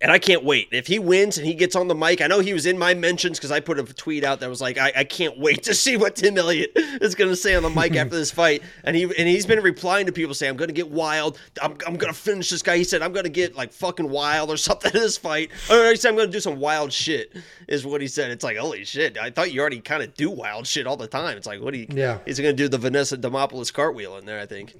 and 0.00 0.10
I 0.10 0.18
can't 0.18 0.44
wait. 0.44 0.68
If 0.72 0.86
he 0.86 0.98
wins 0.98 1.38
and 1.38 1.46
he 1.46 1.54
gets 1.54 1.76
on 1.76 1.88
the 1.88 1.94
mic, 1.94 2.20
I 2.20 2.26
know 2.26 2.40
he 2.40 2.52
was 2.52 2.66
in 2.66 2.78
my 2.78 2.94
mentions 2.94 3.38
because 3.38 3.50
I 3.50 3.60
put 3.60 3.78
a 3.78 3.84
tweet 3.84 4.24
out 4.24 4.40
that 4.40 4.48
was 4.48 4.60
like, 4.60 4.76
I, 4.78 4.92
I 4.96 5.04
can't 5.04 5.38
wait 5.38 5.62
to 5.64 5.74
see 5.74 5.96
what 5.96 6.16
Tim 6.16 6.36
Elliott 6.36 6.72
is 6.76 7.14
going 7.14 7.30
to 7.30 7.36
say 7.36 7.54
on 7.54 7.62
the 7.62 7.70
mic 7.70 7.94
after 7.96 8.16
this 8.16 8.30
fight. 8.30 8.62
And 8.84 8.94
he 8.94 9.04
and 9.04 9.28
he's 9.28 9.46
been 9.46 9.60
replying 9.62 10.06
to 10.06 10.12
people 10.12 10.34
saying, 10.34 10.50
I'm 10.50 10.56
going 10.56 10.68
to 10.68 10.74
get 10.74 10.90
wild. 10.90 11.38
I'm, 11.62 11.72
I'm 11.86 11.96
going 11.96 12.12
to 12.12 12.18
finish 12.18 12.50
this 12.50 12.60
guy. 12.62 12.76
He 12.76 12.84
said, 12.84 13.00
I'm 13.02 13.12
going 13.12 13.24
to 13.24 13.30
get 13.30 13.54
like 13.54 13.72
fucking 13.72 14.08
wild 14.10 14.50
or 14.50 14.56
something 14.68 14.90
in 14.92 15.00
this 15.00 15.16
fight. 15.16 15.50
Or 15.70 15.88
he 15.90 15.96
said, 15.96 16.10
I'm 16.10 16.16
going 16.16 16.28
to 16.28 16.32
do 16.32 16.40
some 16.40 16.58
wild 16.60 16.92
shit, 16.92 17.32
is 17.66 17.86
what 17.86 18.00
he 18.02 18.08
said. 18.08 18.30
It's 18.30 18.44
like, 18.44 18.56
holy 18.58 18.84
shit. 18.84 19.16
I 19.16 19.30
thought 19.30 19.52
you 19.52 19.60
already 19.60 19.80
kind 19.80 20.02
of 20.02 20.14
do 20.14 20.30
wild 20.30 20.66
shit 20.66 20.86
all 20.86 20.96
the 20.98 21.06
time. 21.06 21.36
It's 21.38 21.46
like, 21.46 21.60
what 21.62 21.72
do 21.72 21.78
you, 21.80 21.86
Yeah. 21.90 22.18
he's 22.26 22.38
going 22.38 22.54
to 22.54 22.62
do 22.62 22.68
the 22.68 22.78
Vanessa 22.78 23.16
Demopoulos 23.16 23.72
cartwheel 23.72 24.18
in 24.18 24.26
there, 24.26 24.40
I 24.40 24.46
think. 24.46 24.74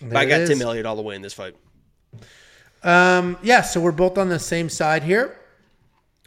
But 0.00 0.16
I 0.16 0.24
got 0.26 0.40
it 0.42 0.46
Tim. 0.46 0.62
Elliott 0.62 0.86
all 0.86 0.96
the 0.96 1.02
way 1.02 1.14
in 1.16 1.22
this 1.22 1.34
fight. 1.34 1.54
Um, 2.82 3.38
yeah, 3.42 3.60
so 3.60 3.80
we're 3.80 3.92
both 3.92 4.16
on 4.16 4.28
the 4.28 4.38
same 4.38 4.68
side 4.68 5.02
here. 5.02 5.36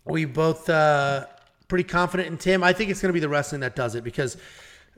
We 0.06 0.26
both 0.26 0.70
uh, 0.70 1.26
pretty 1.68 1.86
confident 1.86 2.30
in 2.30 2.38
Tim. 2.38 2.64
I 2.64 2.74
think 2.74 2.92
it's 2.92 3.02
going 3.02 3.10
to 3.10 3.14
be 3.14 3.20
the 3.20 3.30
wrestling 3.30 3.62
that 3.62 3.76
does 3.76 3.96
it 3.96 4.04
because 4.04 4.38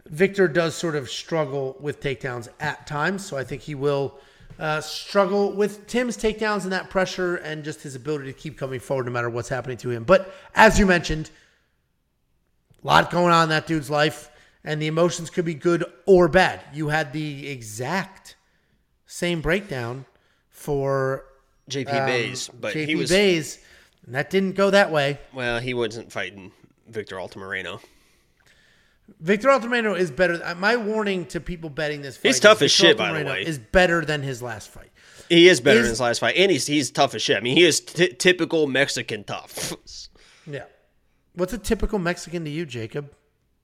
Victor 0.08 0.48
does 0.48 0.76
sort 0.76 0.96
of 0.96 1.10
struggle 1.10 1.78
with 1.80 2.02
takedowns 2.02 2.50
at 2.60 2.86
times. 2.86 3.26
So 3.26 3.38
I 3.38 3.44
think 3.44 3.62
he 3.62 3.76
will 3.76 4.20
uh, 4.60 4.82
struggle 4.82 5.54
with 5.54 5.88
Tim's 5.88 6.18
takedowns 6.18 6.64
and 6.64 6.72
that 6.72 6.90
pressure 6.90 7.38
and 7.38 7.64
just 7.64 7.82
his 7.82 7.96
ability 7.96 8.26
to 8.26 8.34
keep 8.34 8.58
coming 8.58 8.80
forward 8.80 9.06
no 9.06 9.12
matter 9.12 9.30
what's 9.30 9.50
happening 9.50 9.78
to 9.78 9.90
him. 9.90 10.04
But 10.04 10.34
as 10.54 10.78
you 10.78 10.86
mentioned, 10.86 11.30
a 12.84 12.88
lot 12.88 13.10
going 13.10 13.34
on 13.34 13.44
in 13.44 13.50
that 13.50 13.68
dude's 13.68 13.90
life, 13.90 14.30
and 14.64 14.82
the 14.82 14.88
emotions 14.88 15.30
could 15.30 15.46
be 15.46 15.54
good 15.54 15.86
or 16.06 16.28
bad. 16.28 16.62
You 16.74 16.90
had 16.90 17.14
the 17.14 17.48
exact 17.48 18.36
same 19.06 19.42
breakdown 19.42 20.06
for 20.50 21.26
JP 21.70 21.90
um, 21.94 22.08
Buys, 22.08 22.50
but 22.50 22.74
JP 22.76 22.86
he 22.88 22.96
was 22.96 23.10
Buys, 23.12 23.60
and 24.06 24.16
that 24.16 24.30
didn't 24.30 24.54
go 24.54 24.70
that 24.70 24.92
way. 24.92 25.20
well, 25.34 25.60
he 25.60 25.74
wasn't 25.74 26.12
fighting 26.12 26.52
Victor 26.88 27.16
Altamirano. 27.18 27.80
Victor 29.20 29.50
Altamirano 29.50 29.98
is 29.98 30.10
better. 30.10 30.42
uh, 30.44 30.56
My 30.56 30.76
warning 30.78 31.26
to 31.28 31.40
people 31.40 31.70
betting 31.70 32.02
this 32.02 32.18
fight 32.18 32.30
He's 32.30 32.40
tough 32.40 32.62
as 32.62 32.72
Victor 32.72 32.88
shit, 32.90 32.98
by 32.98 33.18
the 33.20 33.26
way. 33.26 33.44
Is 33.44 33.60
better 33.60 34.04
than 34.04 34.24
his 34.24 34.42
last 34.42 34.70
fight. 34.70 34.90
He 35.30 35.48
is 35.48 35.60
better 35.62 35.82
than 35.82 35.90
his 35.90 36.00
last 36.00 36.20
fight, 36.20 36.36
and 36.38 36.52
he's 36.52 36.68
he's 36.68 36.92
tough 36.92 37.14
as 37.16 37.22
shit. 37.22 37.38
I 37.38 37.40
mean, 37.40 37.56
he 37.58 37.64
is 37.64 37.80
t- 37.80 38.10
typical 38.14 38.68
Mexican 38.68 39.24
tough. 39.24 39.74
Yeah. 40.48 40.66
What's 41.34 41.54
a 41.54 41.58
typical 41.58 41.98
Mexican 41.98 42.44
to 42.46 42.52
you, 42.52 42.68
Jacob? 42.68 43.12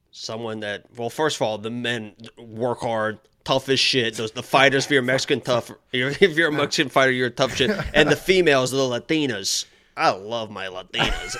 Someone 0.09 0.61
that 0.61 0.85
well, 0.97 1.11
first 1.11 1.35
of 1.35 1.43
all, 1.43 1.59
the 1.59 1.69
men 1.69 2.15
work 2.39 2.79
hard, 2.79 3.19
tough 3.43 3.69
as 3.69 3.79
shit. 3.79 4.15
Those 4.15 4.31
the 4.31 4.43
fighters. 4.43 4.85
If 4.85 4.91
you're 4.91 5.01
Mexican 5.01 5.41
tough, 5.41 5.71
if 5.93 6.37
you're 6.37 6.49
a 6.49 6.51
Mexican 6.51 6.89
fighter, 6.89 7.11
you're 7.11 7.29
tough 7.29 7.55
shit. 7.55 7.71
And 7.93 8.09
the 8.09 8.15
females, 8.15 8.71
the 8.71 8.77
Latinas. 8.77 9.65
I 9.97 10.11
love 10.11 10.49
my 10.49 10.67
Latinas. 10.67 11.35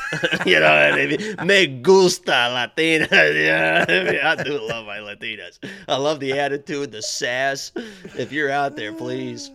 you 0.46 0.60
know 0.60 0.66
what 0.66 1.00
I 1.00 1.06
mean? 1.08 1.48
Me 1.48 1.68
gusta 1.82 2.32
Latinas. 2.32 3.10
Yeah, 3.42 3.86
I, 3.88 4.04
mean, 4.04 4.20
I 4.22 4.44
do 4.44 4.60
love 4.60 4.86
my 4.86 4.98
Latinas. 4.98 5.58
I 5.88 5.96
love 5.96 6.20
the 6.20 6.38
attitude, 6.38 6.92
the 6.92 7.02
sass. 7.02 7.72
If 8.18 8.32
you're 8.32 8.52
out 8.52 8.76
there, 8.76 8.94
please. 8.94 9.52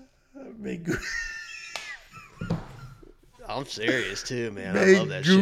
I'm 3.49 3.65
serious 3.67 4.23
too, 4.23 4.51
man. 4.51 4.77
I 4.77 4.85
love 4.99 5.09
that 5.09 5.25
shit. 5.25 5.41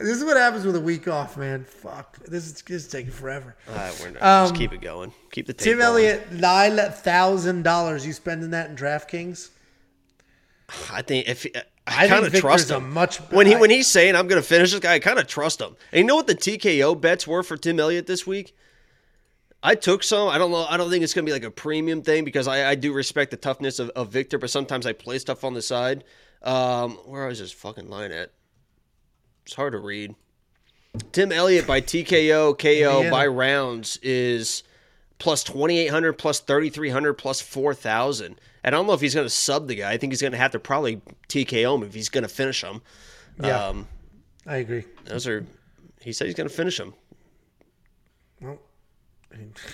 This 0.00 0.16
is 0.18 0.24
what 0.24 0.36
happens 0.36 0.64
with 0.64 0.76
a 0.76 0.80
week 0.80 1.06
off, 1.08 1.36
man. 1.36 1.64
Fuck. 1.64 2.18
This 2.24 2.46
is 2.46 2.62
just 2.62 2.90
taking 2.90 3.12
forever. 3.12 3.54
All 3.68 3.74
right, 3.74 4.00
we're 4.00 4.10
not, 4.10 4.22
Um, 4.22 4.48
just 4.48 4.54
keep 4.58 4.72
it 4.72 4.80
going. 4.80 5.12
Keep 5.32 5.46
the 5.46 5.52
tape 5.52 5.74
Tim. 5.74 5.80
Elliott, 5.80 6.32
nine 6.32 6.76
thousand 6.76 7.62
dollars. 7.62 8.06
You 8.06 8.12
spending 8.12 8.50
that 8.50 8.70
in 8.70 8.76
DraftKings? 8.76 9.50
I 10.92 11.02
think 11.02 11.28
if 11.28 11.46
I 11.86 12.04
I, 12.04 12.08
kind 12.08 12.26
of 12.26 12.34
trust 12.34 12.70
a 12.70 12.76
him 12.76 12.92
much- 12.92 13.18
when 13.30 13.46
he 13.46 13.54
when 13.56 13.70
he's 13.70 13.86
saying 13.86 14.16
I'm 14.16 14.26
going 14.26 14.40
to 14.42 14.46
finish 14.48 14.72
this 14.72 14.80
guy, 14.80 14.94
I 14.94 14.98
kind 14.98 15.18
of 15.18 15.26
trust 15.26 15.60
him. 15.60 15.76
And 15.92 16.00
you 16.00 16.04
know 16.04 16.16
what 16.16 16.26
the 16.26 16.34
TKO 16.34 17.00
bets 17.00 17.26
were 17.26 17.42
for 17.42 17.56
Tim 17.56 17.78
Elliott 17.78 18.06
this 18.06 18.26
week? 18.26 18.54
I 19.62 19.74
took 19.74 20.02
some. 20.02 20.28
I 20.28 20.38
don't 20.38 20.50
know. 20.50 20.64
I 20.68 20.76
don't 20.76 20.90
think 20.90 21.02
it's 21.04 21.14
going 21.14 21.24
to 21.24 21.28
be 21.30 21.32
like 21.32 21.44
a 21.44 21.50
premium 21.50 22.02
thing 22.02 22.24
because 22.24 22.46
I, 22.48 22.70
I 22.70 22.74
do 22.74 22.92
respect 22.92 23.30
the 23.30 23.36
toughness 23.36 23.78
of, 23.78 23.90
of 23.90 24.10
Victor, 24.10 24.38
but 24.38 24.50
sometimes 24.50 24.86
I 24.86 24.92
play 24.92 25.18
stuff 25.18 25.44
on 25.44 25.54
the 25.54 25.62
side. 25.62 26.04
Um, 26.46 26.98
was 27.06 27.38
this 27.40 27.52
fucking 27.52 27.88
line 27.90 28.12
at? 28.12 28.30
It's 29.44 29.54
hard 29.54 29.72
to 29.72 29.78
read. 29.78 30.14
Tim 31.12 31.30
Elliott 31.32 31.66
by 31.66 31.80
TKO 31.80 32.56
KO 32.58 33.10
by 33.10 33.26
rounds 33.26 33.98
is 34.02 34.62
plus 35.18 35.44
2800 35.44 36.12
plus 36.14 36.40
3300 36.40 37.14
plus 37.14 37.40
4000 37.40 38.26
and 38.26 38.36
i 38.64 38.70
don't 38.70 38.86
know 38.86 38.92
if 38.92 39.00
he's 39.00 39.14
going 39.14 39.24
to 39.24 39.30
sub 39.30 39.66
the 39.66 39.74
guy 39.74 39.90
i 39.90 39.96
think 39.96 40.12
he's 40.12 40.20
going 40.20 40.32
to 40.32 40.36
have 40.36 40.50
to 40.50 40.58
probably 40.58 41.00
tko 41.30 41.74
him 41.74 41.82
if 41.82 41.94
he's 41.94 42.10
going 42.10 42.20
to 42.22 42.28
finish 42.28 42.62
him 42.62 42.82
Yeah. 43.42 43.68
um 43.68 43.88
I 44.46 44.56
agree. 44.56 44.84
those 45.06 45.26
are 45.26 45.46
he 46.02 46.12
said 46.12 46.26
he's 46.26 46.34
going 46.34 46.50
to 46.50 46.54
finish 46.54 46.78
him 46.78 46.92
Well, 48.42 48.58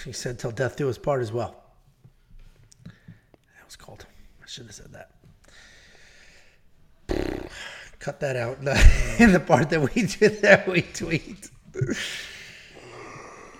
he 0.05 0.13
said 0.13 0.39
till 0.39 0.53
death 0.53 0.77
do 0.77 0.89
us 0.89 0.97
part 0.99 1.23
as 1.23 1.33
well. 1.33 1.57
That 2.85 3.65
was 3.65 3.75
cold. 3.77 4.07
I 4.43 4.47
should 4.47 4.67
have 4.67 4.75
said 4.77 4.93
that. 4.93 5.11
Cut 7.99 8.21
that 8.21 8.37
out 8.37 8.59
in 8.59 8.65
the 9.33 9.41
part 9.41 9.71
that 9.71 9.81
we 9.81 10.03
did 10.03 10.43
that 10.43 10.67
we 10.67 10.83
tweet. 10.83 11.51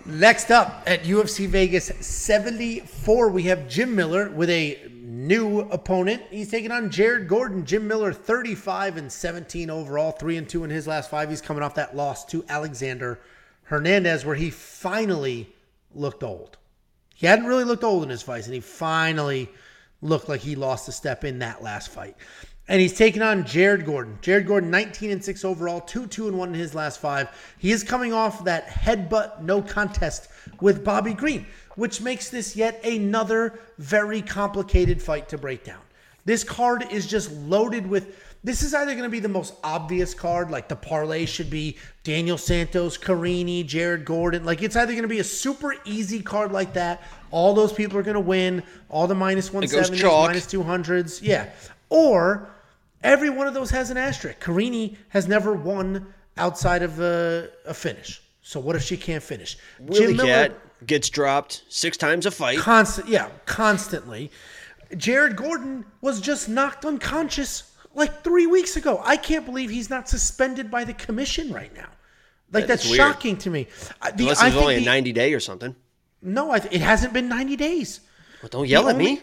Next 0.05 0.51
up 0.51 0.83
at 0.85 1.05
UFC 1.05 1.47
Vegas 1.47 1.87
74, 2.01 3.29
we 3.29 3.45
have 3.45 3.69
Jim 3.69 3.95
Miller 3.95 4.31
with 4.31 4.51
a 4.51 4.81
new 4.91 5.61
opponent. 5.61 6.23
He's 6.29 6.51
taking 6.51 6.73
on 6.73 6.91
Jared 6.91 7.29
Gordon. 7.29 7.65
Jim 7.65 7.87
Miller, 7.87 8.13
35 8.13 8.97
and 8.97 9.13
17 9.13 9.71
overall, 9.71 10.11
3 10.11 10.39
and 10.39 10.49
2 10.49 10.65
in 10.65 10.71
his 10.71 10.89
last 10.89 11.09
five. 11.09 11.31
He's 11.31 11.41
coming 11.41 11.63
off 11.63 11.77
that 11.77 11.95
loss 11.95 12.25
to 12.27 12.45
Alexander 12.49 13.21
Hernandez, 13.65 14.25
where 14.25 14.35
he 14.35 14.51
finally 14.51 15.55
looked 15.95 16.25
old. 16.25 16.59
He 17.15 17.29
hadn't 17.29 17.47
really 17.47 17.63
looked 17.65 17.85
old 17.85 18.03
in 18.03 18.09
his 18.09 18.23
fights, 18.23 18.47
and 18.47 18.55
he 18.55 18.61
finally 18.61 19.49
looked 20.01 20.29
like 20.29 20.41
he 20.41 20.57
lost 20.57 20.89
a 20.89 20.93
step 20.93 21.23
in 21.23 21.39
that 21.39 21.63
last 21.63 21.91
fight. 21.91 22.17
And 22.73 22.81
he's 22.81 22.95
taking 22.95 23.21
on 23.21 23.45
Jared 23.45 23.85
Gordon. 23.85 24.17
Jared 24.23 24.47
Gordon, 24.47 24.71
19 24.71 25.11
and 25.11 25.23
6 25.23 25.45
overall, 25.45 25.83
2 25.83 26.07
2 26.07 26.29
and 26.29 26.39
1 26.39 26.49
in 26.49 26.55
his 26.55 26.75
last 26.75 27.03
five. 27.03 27.29
He 27.59 27.71
is 27.71 27.85
coming 27.85 28.15
off 28.15 28.45
that 28.45 28.67
headbutt 28.67 29.43
no 29.43 29.61
contest 29.61 30.29
with 30.63 30.83
Bobby 30.83 31.13
Green, 31.13 31.45
which 31.77 32.01
makes 32.01 32.31
this 32.31 32.57
yet 32.57 32.83
another 32.83 33.61
very 33.77 34.23
complicated 34.23 35.03
fight 35.03 35.29
to 35.29 35.37
break 35.37 35.65
down. 35.65 35.83
This 36.25 36.45
card 36.45 36.91
is 36.91 37.07
just 37.07 37.31
loaded 37.33 37.87
with. 37.87 38.17
This 38.43 38.63
is 38.63 38.73
either 38.73 38.93
going 38.93 39.05
to 39.05 39.11
be 39.11 39.21
the 39.21 39.29
most 39.29 39.53
obvious 39.63 40.15
card, 40.15 40.51
like 40.51 40.69
the 40.69 40.75
parlay 40.75 41.27
should 41.27 41.51
be 41.51 41.77
Daniel 42.05 42.39
Santos, 42.39 42.97
Karine, 42.97 43.67
Jared 43.67 44.07
Gordon. 44.07 44.47
Like 44.47 44.63
it's 44.63 44.77
either 44.77 44.93
going 44.93 45.03
to 45.03 45.09
be 45.09 45.21
a 45.21 45.25
super 45.25 45.75
easy 45.85 46.23
card 46.23 46.53
like 46.53 46.73
that. 46.73 47.03
All 47.33 47.53
those 47.53 47.75
people 47.75 47.99
are 47.99 48.03
going 48.03 48.15
to 48.15 48.21
win. 48.21 48.63
All 48.89 49.07
the 49.07 49.15
minus 49.15 49.51
170s, 49.51 49.95
chalk. 49.95 50.29
minus 50.29 50.47
200s. 50.47 51.21
Yeah. 51.23 51.51
Or 51.91 52.49
every 53.03 53.31
one 53.31 53.47
of 53.47 53.55
those 53.55 53.71
has 53.71 53.91
an 53.91 53.97
asterisk. 53.97 54.41
Karine 54.41 54.97
has 55.09 55.29
never 55.29 55.53
won 55.53 56.13
outside 56.37 56.83
of 56.83 57.01
a, 57.01 57.51
a 57.67 57.75
finish. 57.75 58.23
So 58.43 58.59
what 58.61 58.77
if 58.77 58.83
she 58.83 58.97
can't 58.97 59.23
finish? 59.23 59.57
Willycat 59.83 60.55
gets 60.87 61.09
dropped 61.11 61.63
six 61.69 61.97
times 61.97 62.27
a 62.27 62.31
fight. 62.31 62.59
Constant 62.59 63.09
yeah 63.09 63.29
constantly. 63.47 64.31
Jared 64.97 65.37
gordon 65.37 65.85
was 66.01 66.21
just 66.21 66.49
knocked 66.49 66.85
unconscious 66.85 67.73
like 67.95 68.23
three 68.25 68.47
weeks 68.47 68.77
ago. 68.77 69.01
I 69.05 69.17
can't 69.17 69.45
believe 69.47 69.71
he's 69.71 69.91
not 69.91 70.09
suspended 70.09 70.71
by 70.71 70.85
the 70.85 70.93
commission 70.95 71.53
right 71.53 71.75
now. 71.75 71.89
Like 72.53 72.67
That 72.67 72.69
that's 72.69 72.95
shocking 72.95 73.37
to 73.39 73.51
me. 73.51 73.69
The, 74.01 74.25
unless 74.25 74.43
it's 74.43 74.57
only 74.57 74.77
a 74.77 74.81
the- 74.81 74.85
90 74.85 75.13
day 75.13 75.33
or 75.35 75.41
something. 75.41 75.75
No 76.21 76.51
I, 76.51 76.57
it 76.57 76.81
hasn't 76.81 77.13
been 77.13 77.29
90 77.29 77.57
days. 77.57 78.01
Well, 78.43 78.49
don't 78.51 78.69
yell 78.69 78.89
at 78.89 78.95
only- 78.95 79.05
me 79.15 79.23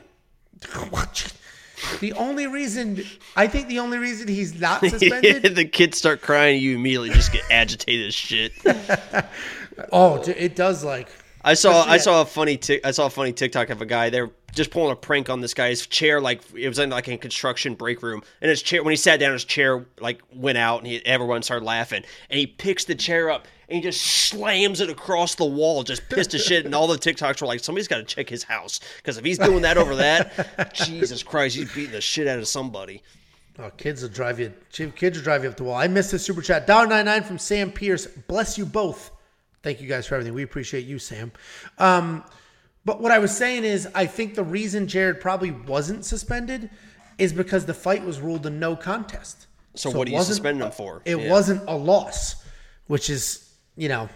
the 2.00 2.14
only 2.14 2.48
reason 2.48 3.04
i 3.36 3.48
think 3.48 3.68
the 3.68 3.80
only 3.80 3.98
reason 3.98 4.28
he's 4.28 4.60
not 4.60 4.80
suspended 4.86 5.56
the 5.56 5.66
kids 5.66 5.98
start 5.98 6.22
crying 6.22 6.62
you 6.62 6.76
immediately 6.76 7.10
just 7.10 7.32
get 7.32 7.44
agitated 7.50 8.08
as 8.08 8.16
shit 8.16 8.52
oh 9.92 10.22
it 10.24 10.56
does 10.56 10.84
like 10.84 11.10
I 11.42 11.54
saw 11.54 11.84
I 11.86 11.98
saw 11.98 12.22
a 12.22 12.26
funny 12.26 12.58
tic, 12.58 12.86
I 12.86 12.92
saw 12.92 13.06
a 13.06 13.10
funny 13.10 13.32
TikTok 13.32 13.70
of 13.70 13.82
a 13.82 13.86
guy. 13.86 14.10
They're 14.10 14.30
just 14.54 14.72
pulling 14.72 14.92
a 14.92 14.96
prank 14.96 15.30
on 15.30 15.42
this 15.42 15.54
guy's 15.54 15.86
chair, 15.88 16.20
like 16.20 16.42
it 16.54 16.68
was 16.68 16.80
in 16.80 16.90
like 16.90 17.08
a 17.08 17.18
construction 17.18 17.76
break 17.76 18.04
room, 18.04 18.24
and 18.42 18.50
his 18.50 18.62
chair 18.62 18.84
when 18.84 18.92
he 18.92 18.98
sat 18.98 19.20
down, 19.20 19.34
his 19.34 19.46
chair 19.46 19.86
like 20.00 20.22
went 20.34 20.58
out, 20.58 20.80
and 20.80 20.88
he, 20.88 21.06
everyone 21.06 21.42
started 21.42 21.66
laughing. 21.66 22.04
And 22.30 22.40
he 22.40 22.48
picks 22.48 22.86
the 22.86 22.96
chair 22.96 23.30
up 23.30 23.48
and 23.70 23.76
he 23.78 23.82
just 23.82 24.02
slams 24.02 24.82
it 24.82 24.90
across 24.90 25.36
the 25.36 25.46
wall, 25.46 25.84
just 25.84 26.08
pissed 26.10 26.34
as 26.34 26.44
shit. 26.44 26.66
And 26.66 26.74
all 26.74 26.88
the 26.88 26.98
TikToks 26.98 27.42
were 27.42 27.48
like, 27.48 27.60
somebody's 27.60 27.88
got 27.88 27.98
to 27.98 28.04
check 28.04 28.28
his 28.30 28.44
house 28.44 28.80
because 28.98 29.18
if 29.18 29.24
he's 29.26 29.38
doing 29.38 29.62
that 29.62 29.78
over 29.78 29.96
that, 29.96 30.74
Jesus 30.74 31.24
Christ, 31.24 31.56
he's 31.56 31.72
beating 31.74 31.92
the 31.92 32.02
shit 32.02 32.28
out 32.28 32.40
of 32.40 32.48
somebody. 32.48 33.04
Oh, 33.60 33.70
kids 33.72 34.02
will 34.02 34.10
drive 34.10 34.40
you. 34.40 34.54
Kids 34.72 35.18
will 35.18 35.24
drive 35.24 35.44
you 35.44 35.50
up 35.50 35.58
the 35.58 35.64
wall. 35.66 35.76
I 35.76 35.88
missed 35.88 36.12
the 36.12 36.20
super 36.20 36.42
chat. 36.42 36.66
Dollar 36.66 36.88
ninety 36.88 37.10
nine 37.12 37.24
from 37.24 37.38
Sam 37.38 37.72
Pierce. 37.72 38.06
Bless 38.08 38.58
you 38.58 38.66
both. 38.66 39.12
Thank 39.64 39.82
you 39.82 39.88
guys 39.90 40.08
for 40.08 40.16
everything. 40.16 40.34
We 40.34 40.44
appreciate 40.44 40.86
you, 40.86 40.98
Sam. 40.98 41.32
Um, 41.78 42.24
but 42.86 43.02
what 43.02 43.12
I 43.12 43.20
was 43.20 43.36
saying 43.36 43.66
is, 43.66 43.90
I 43.94 44.06
think 44.06 44.36
the 44.36 44.44
reason 44.44 44.88
Jared 44.88 45.20
probably 45.20 45.52
wasn't 45.52 46.06
suspended 46.06 46.70
is 47.18 47.34
because 47.34 47.66
the 47.66 47.74
fight 47.74 48.04
was 48.06 48.22
ruled 48.22 48.46
a 48.46 48.50
no 48.50 48.78
contest. 48.78 49.48
So, 49.76 49.92
So 49.92 49.98
what 49.98 50.08
are 50.08 50.12
you 50.12 50.24
suspending 50.24 50.66
him 50.66 50.72
for? 50.72 51.02
It 51.04 51.18
Yeah. 51.20 51.30
wasn't 51.30 51.62
a 51.68 51.76
loss, 51.76 52.38
which 52.88 53.10
is, 53.10 53.49
you 53.80 53.88
know. 53.88 54.10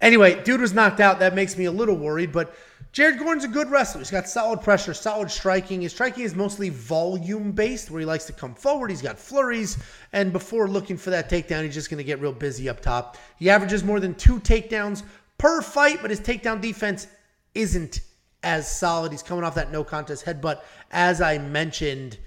Anyway, 0.00 0.42
dude 0.44 0.60
was 0.60 0.72
knocked 0.72 1.00
out. 1.00 1.18
That 1.18 1.34
makes 1.34 1.56
me 1.58 1.64
a 1.64 1.72
little 1.72 1.96
worried. 1.96 2.32
But 2.32 2.54
Jared 2.92 3.18
Gordon's 3.18 3.44
a 3.44 3.48
good 3.48 3.70
wrestler. 3.70 4.00
He's 4.00 4.10
got 4.10 4.28
solid 4.28 4.62
pressure, 4.62 4.94
solid 4.94 5.30
striking. 5.30 5.82
His 5.82 5.92
striking 5.92 6.24
is 6.24 6.34
mostly 6.34 6.68
volume 6.70 7.52
based, 7.52 7.90
where 7.90 8.00
he 8.00 8.06
likes 8.06 8.24
to 8.26 8.32
come 8.32 8.54
forward. 8.54 8.90
He's 8.90 9.02
got 9.02 9.18
flurries. 9.18 9.78
And 10.12 10.32
before 10.32 10.68
looking 10.68 10.96
for 10.96 11.10
that 11.10 11.28
takedown, 11.28 11.64
he's 11.64 11.74
just 11.74 11.90
going 11.90 11.98
to 11.98 12.04
get 12.04 12.20
real 12.20 12.32
busy 12.32 12.68
up 12.68 12.80
top. 12.80 13.16
He 13.36 13.50
averages 13.50 13.84
more 13.84 14.00
than 14.00 14.14
two 14.14 14.38
takedowns 14.40 15.02
per 15.38 15.60
fight, 15.60 15.98
but 16.00 16.10
his 16.10 16.20
takedown 16.20 16.60
defense 16.60 17.06
isn't 17.54 18.00
as 18.42 18.70
solid. 18.70 19.12
He's 19.12 19.22
coming 19.22 19.44
off 19.44 19.54
that 19.54 19.72
no 19.72 19.84
contest 19.84 20.24
headbutt, 20.24 20.60
as 20.90 21.20
I 21.20 21.38
mentioned. 21.38 22.18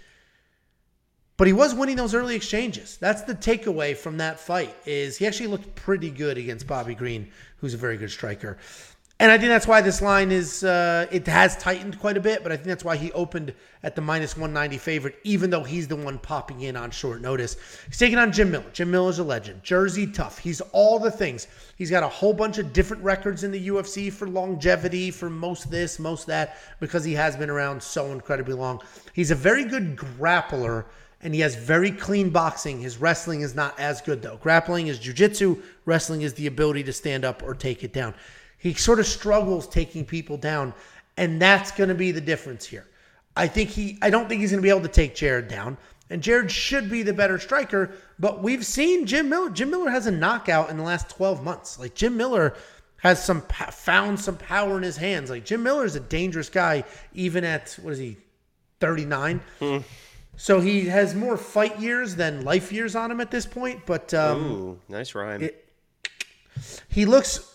But 1.35 1.47
he 1.47 1.53
was 1.53 1.73
winning 1.73 1.95
those 1.95 2.13
early 2.13 2.35
exchanges. 2.35 2.97
That's 2.97 3.23
the 3.23 3.33
takeaway 3.33 3.97
from 3.97 4.17
that 4.17 4.39
fight. 4.39 4.75
Is 4.85 5.17
he 5.17 5.25
actually 5.25 5.47
looked 5.47 5.73
pretty 5.75 6.11
good 6.11 6.37
against 6.37 6.67
Bobby 6.67 6.93
Green, 6.93 7.31
who's 7.57 7.73
a 7.73 7.77
very 7.77 7.97
good 7.97 8.11
striker. 8.11 8.57
And 9.19 9.31
I 9.31 9.37
think 9.37 9.49
that's 9.49 9.67
why 9.67 9.79
this 9.79 10.01
line 10.01 10.31
is 10.31 10.63
uh, 10.63 11.05
it 11.11 11.25
has 11.27 11.55
tightened 11.55 11.99
quite 11.99 12.17
a 12.17 12.19
bit, 12.19 12.43
but 12.43 12.51
I 12.51 12.55
think 12.55 12.67
that's 12.67 12.83
why 12.83 12.97
he 12.97 13.11
opened 13.13 13.53
at 13.83 13.95
the 13.95 14.01
minus 14.01 14.35
190 14.35 14.77
favorite, 14.79 15.15
even 15.23 15.49
though 15.49 15.63
he's 15.63 15.87
the 15.87 15.95
one 15.95 16.17
popping 16.17 16.61
in 16.61 16.75
on 16.75 16.91
short 16.91 17.21
notice. 17.21 17.55
He's 17.87 17.97
taking 17.97 18.17
on 18.17 18.31
Jim 18.31 18.51
Miller. 18.51 18.65
Jim 18.73 18.91
Miller's 18.91 19.19
a 19.19 19.23
legend. 19.23 19.63
Jersey 19.63 20.07
tough. 20.07 20.39
He's 20.39 20.61
all 20.71 20.99
the 20.99 21.11
things. 21.11 21.47
He's 21.77 21.91
got 21.91 22.03
a 22.03 22.07
whole 22.09 22.33
bunch 22.33 22.57
of 22.57 22.73
different 22.73 23.03
records 23.03 23.43
in 23.43 23.51
the 23.51 23.67
UFC 23.69 24.11
for 24.11 24.27
longevity, 24.27 25.09
for 25.09 25.29
most 25.29 25.71
this, 25.71 25.99
most 25.99 26.27
that, 26.27 26.57
because 26.79 27.05
he 27.05 27.13
has 27.13 27.37
been 27.37 27.51
around 27.51 27.81
so 27.81 28.07
incredibly 28.07 28.55
long. 28.55 28.81
He's 29.13 29.31
a 29.31 29.35
very 29.35 29.63
good 29.63 29.95
grappler 29.95 30.85
and 31.23 31.33
he 31.33 31.39
has 31.39 31.55
very 31.55 31.89
clean 31.89 32.29
boxing. 32.29 32.79
His 32.79 32.97
wrestling 32.97 33.41
is 33.41 33.55
not 33.55 33.79
as 33.79 34.01
good 34.01 34.21
though. 34.21 34.37
Grappling 34.37 34.87
is 34.87 34.99
jujitsu, 34.99 35.61
wrestling 35.85 36.21
is 36.21 36.33
the 36.33 36.47
ability 36.47 36.83
to 36.83 36.93
stand 36.93 37.25
up 37.25 37.41
or 37.41 37.55
take 37.55 37.83
it 37.83 37.93
down. 37.93 38.13
He 38.57 38.73
sort 38.73 38.99
of 38.99 39.07
struggles 39.07 39.67
taking 39.67 40.05
people 40.05 40.37
down, 40.37 40.73
and 41.17 41.41
that's 41.41 41.71
going 41.71 41.89
to 41.89 41.95
be 41.95 42.11
the 42.11 42.21
difference 42.21 42.65
here. 42.65 42.87
I 43.35 43.47
think 43.47 43.69
he 43.69 43.97
I 44.01 44.09
don't 44.09 44.29
think 44.29 44.41
he's 44.41 44.51
going 44.51 44.61
to 44.61 44.65
be 44.65 44.69
able 44.69 44.81
to 44.81 44.87
take 44.87 45.15
Jared 45.15 45.47
down. 45.47 45.77
And 46.09 46.21
Jared 46.21 46.51
should 46.51 46.91
be 46.91 47.01
the 47.01 47.13
better 47.13 47.39
striker, 47.39 47.91
but 48.19 48.43
we've 48.43 48.65
seen 48.65 49.05
Jim 49.05 49.29
Miller. 49.29 49.49
Jim 49.49 49.71
Miller 49.71 49.89
has 49.89 50.05
a 50.05 50.11
knockout 50.11 50.69
in 50.69 50.77
the 50.77 50.83
last 50.83 51.09
12 51.09 51.43
months. 51.43 51.79
Like 51.79 51.95
Jim 51.95 52.17
Miller 52.17 52.55
has 52.97 53.23
some 53.23 53.41
found 53.41 54.19
some 54.19 54.37
power 54.37 54.77
in 54.77 54.83
his 54.83 54.97
hands. 54.97 55.29
Like 55.29 55.45
Jim 55.45 55.63
Miller 55.63 55.85
is 55.85 55.95
a 55.95 56.01
dangerous 56.01 56.49
guy 56.49 56.83
even 57.13 57.43
at 57.43 57.77
what 57.81 57.93
is 57.93 57.99
he 57.99 58.17
39? 58.79 59.41
So 60.35 60.59
he 60.59 60.85
has 60.87 61.13
more 61.15 61.37
fight 61.37 61.79
years 61.79 62.15
than 62.15 62.43
life 62.43 62.71
years 62.71 62.95
on 62.95 63.11
him 63.11 63.21
at 63.21 63.29
this 63.31 63.45
point, 63.45 63.85
but 63.85 64.13
um, 64.13 64.51
Ooh, 64.51 64.79
nice 64.89 65.13
rhyme. 65.15 65.41
it- 65.43 65.59
he 66.89 67.05
looks 67.05 67.49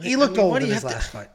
he 0.00 0.14
I 0.14 0.18
looked 0.18 0.36
mean, 0.36 0.44
old 0.46 0.56
in 0.58 0.62
his 0.64 0.72
have 0.74 0.82
to- 0.82 0.88
last 0.88 1.10
fight. 1.10 1.30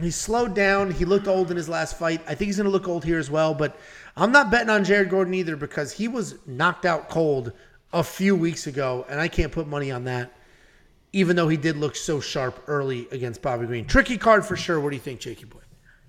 He 0.00 0.10
slowed 0.12 0.54
down. 0.54 0.92
He 0.92 1.04
looked 1.04 1.26
old 1.26 1.50
in 1.50 1.56
his 1.56 1.68
last 1.68 1.98
fight. 1.98 2.20
I 2.28 2.34
think 2.36 2.46
he's 2.46 2.56
going 2.56 2.66
to 2.66 2.70
look 2.70 2.86
old 2.86 3.04
here 3.04 3.18
as 3.18 3.30
well. 3.32 3.52
But 3.52 3.76
I'm 4.16 4.30
not 4.30 4.48
betting 4.48 4.70
on 4.70 4.84
Jared 4.84 5.10
Gordon 5.10 5.34
either 5.34 5.56
because 5.56 5.90
he 5.92 6.06
was 6.06 6.36
knocked 6.46 6.84
out 6.86 7.08
cold 7.08 7.50
a 7.92 8.04
few 8.04 8.36
weeks 8.36 8.68
ago, 8.68 9.04
and 9.08 9.20
I 9.20 9.26
can't 9.26 9.50
put 9.50 9.66
money 9.66 9.90
on 9.90 10.04
that. 10.04 10.32
Even 11.12 11.34
though 11.34 11.48
he 11.48 11.56
did 11.56 11.76
look 11.76 11.96
so 11.96 12.20
sharp 12.20 12.62
early 12.68 13.08
against 13.10 13.42
Bobby 13.42 13.66
Green, 13.66 13.86
tricky 13.86 14.16
card 14.18 14.46
for 14.46 14.56
sure. 14.56 14.78
What 14.78 14.90
do 14.90 14.96
you 14.96 15.02
think, 15.02 15.18
Jakey 15.20 15.46
boy? 15.46 15.58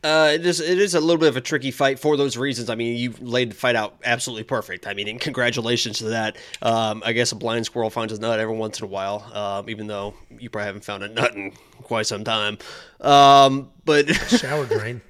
Uh, 0.01 0.31
it 0.33 0.45
is 0.45 0.61
it 0.61 0.79
is 0.79 0.95
a 0.95 0.99
little 0.99 1.17
bit 1.17 1.27
of 1.27 1.35
a 1.35 1.41
tricky 1.41 1.71
fight 1.71 1.99
for 1.99 2.15
those 2.15 2.37
reasons. 2.37 2.69
I 2.69 2.75
mean, 2.75 2.95
you 2.95 3.13
laid 3.19 3.51
the 3.51 3.55
fight 3.55 3.75
out 3.75 3.97
absolutely 4.05 4.43
perfect. 4.45 4.87
I 4.87 4.93
mean, 4.93 5.09
and 5.09 5.19
congratulations 5.19 5.97
to 5.97 6.05
that. 6.05 6.37
Um, 6.61 7.03
I 7.05 7.11
guess 7.11 7.33
a 7.33 7.35
blind 7.35 7.65
squirrel 7.65 7.89
finds 7.89 8.13
a 8.13 8.19
nut 8.19 8.39
every 8.39 8.55
once 8.55 8.79
in 8.79 8.85
a 8.85 8.87
while, 8.87 9.29
um, 9.33 9.69
even 9.69 9.87
though 9.87 10.13
you 10.39 10.49
probably 10.49 10.67
haven't 10.67 10.85
found 10.85 11.03
a 11.03 11.09
nut 11.09 11.35
in 11.35 11.51
quite 11.83 12.05
some 12.05 12.23
time. 12.23 12.57
Um, 13.01 13.71
but 13.83 14.07
Shower 14.29 14.65
drain. 14.65 15.01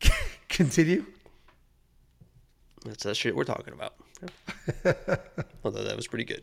Continue. 0.48 1.06
That's 2.84 3.04
that 3.04 3.16
shit 3.16 3.36
we're 3.36 3.44
talking 3.44 3.74
about. 3.74 3.94
Although 5.64 5.84
that 5.84 5.96
was 5.96 6.08
pretty 6.08 6.24
good. 6.24 6.42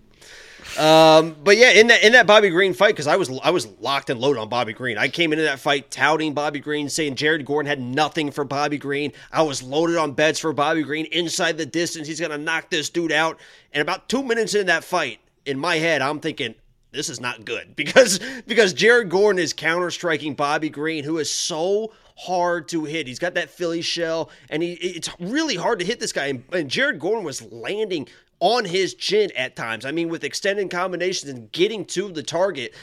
Um, 0.78 1.36
but 1.44 1.58
yeah, 1.58 1.72
in 1.72 1.88
that 1.88 2.04
in 2.04 2.12
that 2.14 2.28
Bobby 2.28 2.50
Green 2.50 2.74
fight, 2.74 2.90
because 2.90 3.08
I 3.08 3.16
was 3.16 3.32
I 3.44 3.50
was 3.50 3.68
locked 3.80 4.10
and 4.10 4.20
loaded 4.20 4.40
on 4.40 4.48
Bobby 4.48 4.74
Green. 4.74 4.98
I 4.98 5.08
came 5.08 5.34
into 5.34 5.44
that 5.46 5.60
fight 5.60 5.90
touting 5.90 6.34
Bobby 6.34 6.60
Green, 6.60 6.88
saying 6.88 7.16
Jared 7.16 7.46
Gordon 7.46 7.68
had 7.68 7.82
nothing 7.82 8.30
for 8.32 8.44
Bobby 8.44 8.78
Green. 8.78 9.12
I 9.32 9.42
was 9.42 9.64
loaded 9.64 9.98
on 9.98 10.12
bets 10.12 10.40
for 10.40 10.54
Bobby 10.54 10.84
Green 10.84 11.06
inside 11.08 11.58
the 11.58 11.66
distance. 11.66 12.08
He's 12.08 12.20
gonna 12.20 12.38
knock 12.38 12.70
this 12.70 12.90
dude 12.90 13.12
out. 13.12 13.40
And 13.74 13.82
about 13.82 14.08
two 14.08 14.22
minutes 14.22 14.54
into 14.54 14.66
that 14.66 14.84
fight, 14.84 15.20
in 15.46 15.58
my 15.58 15.78
head, 15.78 16.02
I'm 16.02 16.20
thinking, 16.20 16.54
this 16.92 17.10
is 17.10 17.20
not 17.20 17.44
good 17.46 17.76
because 17.76 18.20
because 18.46 18.74
Jared 18.74 19.10
Gordon 19.10 19.40
is 19.40 19.54
counter 19.54 19.90
striking 19.90 20.36
Bobby 20.36 20.70
Green, 20.70 21.04
who 21.04 21.18
is 21.18 21.34
so 21.34 21.92
hard 22.18 22.68
to 22.70 22.86
hit. 22.86 23.08
He's 23.08 23.20
got 23.20 23.36
that 23.36 23.50
Philly 23.50 23.82
shell, 23.82 24.30
and 24.50 24.62
he 24.62 24.74
it's 24.74 25.10
really 25.20 25.56
hard 25.56 25.80
to 25.80 25.86
hit 25.86 26.00
this 26.00 26.12
guy. 26.12 26.28
And, 26.28 26.44
and 26.52 26.70
Jared 26.70 27.00
Gordon 27.00 27.24
was 27.24 27.42
landing 27.52 28.08
on 28.40 28.66
his 28.66 28.94
chin 28.94 29.32
at 29.36 29.56
times. 29.56 29.86
I 29.86 29.92
mean, 29.92 30.10
with 30.10 30.24
extended 30.24 30.70
combinations 30.70 31.32
and 31.32 31.52
getting 31.52 31.86
to 31.86 32.12
the 32.12 32.24
target 32.24 32.74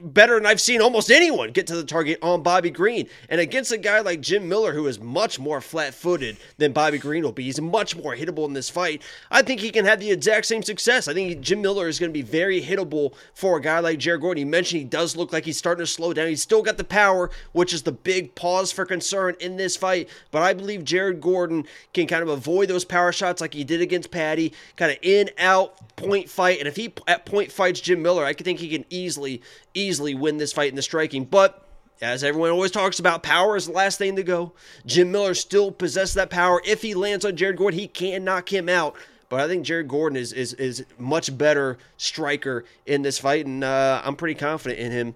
better 0.00 0.34
than 0.34 0.46
I've 0.46 0.60
seen 0.60 0.80
almost 0.80 1.10
anyone 1.10 1.52
get 1.52 1.66
to 1.68 1.76
the 1.76 1.84
target 1.84 2.18
on 2.22 2.42
Bobby 2.42 2.70
Green. 2.70 3.08
And 3.28 3.40
against 3.40 3.72
a 3.72 3.78
guy 3.78 4.00
like 4.00 4.20
Jim 4.20 4.48
Miller, 4.48 4.72
who 4.72 4.86
is 4.86 5.00
much 5.00 5.38
more 5.38 5.60
flat 5.60 5.94
footed 5.94 6.36
than 6.58 6.72
Bobby 6.72 6.98
Green 6.98 7.24
will 7.24 7.32
be, 7.32 7.44
he's 7.44 7.60
much 7.60 7.96
more 7.96 8.14
hittable 8.14 8.46
in 8.46 8.52
this 8.52 8.70
fight. 8.70 9.02
I 9.30 9.42
think 9.42 9.60
he 9.60 9.70
can 9.70 9.84
have 9.84 10.00
the 10.00 10.10
exact 10.10 10.46
same 10.46 10.62
success. 10.62 11.08
I 11.08 11.14
think 11.14 11.40
Jim 11.40 11.62
Miller 11.62 11.88
is 11.88 11.98
going 11.98 12.10
to 12.10 12.18
be 12.18 12.22
very 12.22 12.60
hittable 12.60 13.14
for 13.34 13.56
a 13.56 13.60
guy 13.60 13.80
like 13.80 13.98
Jared 13.98 14.20
Gordon. 14.20 14.40
You 14.40 14.46
mentioned 14.46 14.80
he 14.80 14.84
does 14.84 15.16
look 15.16 15.32
like 15.32 15.44
he's 15.44 15.58
starting 15.58 15.84
to 15.84 15.90
slow 15.90 16.12
down. 16.12 16.28
He's 16.28 16.42
still 16.42 16.62
got 16.62 16.76
the 16.76 16.84
power, 16.84 17.30
which 17.52 17.72
is 17.72 17.82
the 17.82 17.92
big 17.92 18.34
pause 18.34 18.72
for 18.72 18.84
concern 18.84 19.36
in 19.40 19.56
this 19.56 19.76
fight. 19.76 20.08
But 20.30 20.42
I 20.42 20.54
believe 20.54 20.84
Jared 20.84 21.20
Gordon 21.20 21.64
can 21.94 22.06
kind 22.06 22.22
of 22.22 22.28
avoid 22.28 22.68
those 22.68 22.84
power 22.84 23.12
shots 23.12 23.40
like 23.40 23.54
he 23.54 23.64
did 23.64 23.80
against 23.80 24.10
Patty, 24.10 24.52
kind 24.76 24.92
of 24.92 24.98
in, 25.02 25.30
out, 25.38 25.96
point 25.96 26.28
fight. 26.28 26.58
And 26.58 26.68
if 26.68 26.76
he 26.76 26.92
at 27.06 27.26
point 27.26 27.50
fights 27.50 27.80
Jim 27.80 28.02
Miller, 28.02 28.24
I 28.24 28.32
think 28.32 28.60
he 28.60 28.68
can 28.68 28.84
easily, 28.90 29.42
easily 29.76 30.14
win 30.14 30.38
this 30.38 30.52
fight 30.52 30.70
in 30.70 30.76
the 30.76 30.82
striking. 30.82 31.24
But 31.24 31.62
as 32.00 32.24
everyone 32.24 32.50
always 32.50 32.70
talks 32.70 32.98
about, 32.98 33.22
power 33.22 33.56
is 33.56 33.66
the 33.66 33.72
last 33.72 33.98
thing 33.98 34.16
to 34.16 34.22
go. 34.22 34.52
Jim 34.84 35.12
Miller 35.12 35.34
still 35.34 35.70
possesses 35.70 36.14
that 36.14 36.30
power. 36.30 36.60
If 36.64 36.82
he 36.82 36.94
lands 36.94 37.24
on 37.24 37.36
Jared 37.36 37.56
Gordon, 37.56 37.78
he 37.78 37.88
can 37.88 38.24
knock 38.24 38.52
him 38.52 38.68
out. 38.68 38.96
But 39.28 39.40
I 39.40 39.48
think 39.48 39.64
Jared 39.64 39.88
Gordon 39.88 40.16
is 40.16 40.32
is 40.32 40.52
is 40.54 40.84
much 40.98 41.36
better 41.36 41.78
striker 41.96 42.64
in 42.86 43.02
this 43.02 43.18
fight, 43.18 43.44
and 43.46 43.64
uh, 43.64 44.00
I'm 44.04 44.14
pretty 44.14 44.38
confident 44.38 44.80
in 44.80 44.92
him. 44.92 45.14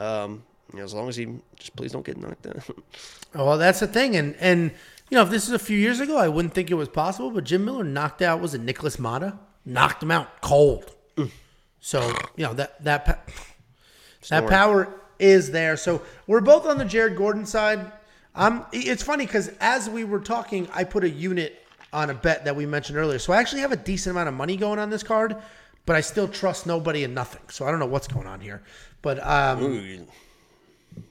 Um, 0.00 0.42
you 0.72 0.78
know, 0.80 0.84
as 0.84 0.92
long 0.92 1.08
as 1.08 1.14
he 1.14 1.28
just 1.56 1.76
please 1.76 1.92
don't 1.92 2.04
get 2.04 2.16
knocked 2.16 2.46
out. 2.48 2.56
Oh, 3.34 3.44
well, 3.46 3.58
that's 3.58 3.78
the 3.78 3.86
thing, 3.86 4.16
and 4.16 4.34
and 4.40 4.72
you 5.08 5.16
know, 5.16 5.22
if 5.22 5.30
this 5.30 5.46
is 5.46 5.52
a 5.52 5.58
few 5.60 5.78
years 5.78 6.00
ago, 6.00 6.16
I 6.16 6.26
wouldn't 6.26 6.52
think 6.52 6.70
it 6.72 6.74
was 6.74 6.88
possible. 6.88 7.30
But 7.30 7.44
Jim 7.44 7.64
Miller 7.64 7.84
knocked 7.84 8.22
out 8.22 8.40
was 8.40 8.54
it 8.54 8.60
Nikolas 8.60 8.96
Motta? 8.96 9.38
Knocked 9.64 10.02
him 10.02 10.10
out 10.10 10.40
cold. 10.40 10.90
So 11.80 12.08
you 12.34 12.44
know 12.46 12.54
that 12.54 12.82
that 12.82 13.04
pa- 13.04 13.18
that 14.28 14.48
power 14.48 14.88
is 15.18 15.50
there. 15.50 15.76
So 15.76 16.02
we're 16.26 16.40
both 16.40 16.66
on 16.66 16.78
the 16.78 16.84
Jared 16.84 17.16
Gordon 17.16 17.46
side. 17.46 17.92
Um, 18.34 18.66
it's 18.72 19.02
funny 19.02 19.26
because 19.26 19.48
as 19.60 19.88
we 19.88 20.04
were 20.04 20.20
talking, 20.20 20.68
I 20.72 20.84
put 20.84 21.04
a 21.04 21.10
unit 21.10 21.64
on 21.92 22.10
a 22.10 22.14
bet 22.14 22.44
that 22.44 22.56
we 22.56 22.66
mentioned 22.66 22.98
earlier. 22.98 23.18
So 23.18 23.32
I 23.32 23.38
actually 23.38 23.60
have 23.60 23.72
a 23.72 23.76
decent 23.76 24.12
amount 24.12 24.28
of 24.28 24.34
money 24.34 24.56
going 24.56 24.78
on 24.78 24.90
this 24.90 25.04
card, 25.04 25.36
but 25.86 25.94
I 25.94 26.00
still 26.00 26.26
trust 26.26 26.66
nobody 26.66 27.04
and 27.04 27.14
nothing. 27.14 27.42
So 27.48 27.64
I 27.64 27.70
don't 27.70 27.78
know 27.78 27.86
what's 27.86 28.08
going 28.08 28.26
on 28.26 28.40
here. 28.40 28.62
But 29.00 29.24
um, 29.24 29.62
Ooh, 29.62 30.06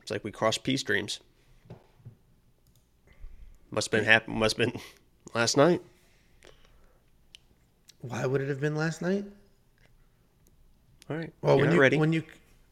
it's 0.02 0.11
like 0.11 0.23
we 0.23 0.31
crossed 0.31 0.64
peace 0.64 0.84
dreams. 0.84 1.22
Must 3.72 3.91
have 3.91 4.02
been 4.02 4.06
happen. 4.06 4.35
Must 4.35 4.57
have 4.57 4.72
been 4.72 4.81
last 5.34 5.57
night. 5.57 5.81
why 8.02 8.26
would 8.26 8.41
it 8.41 8.49
have 8.49 8.60
been 8.60 8.76
last 8.76 9.02
night? 9.02 9.26
All 11.10 11.18
right. 11.18 11.34
Well, 11.41 11.57
you're 11.57 11.65
when 11.65 11.76
you 11.76 11.81
ready. 11.81 11.98
when 11.98 12.14
you 12.14 12.23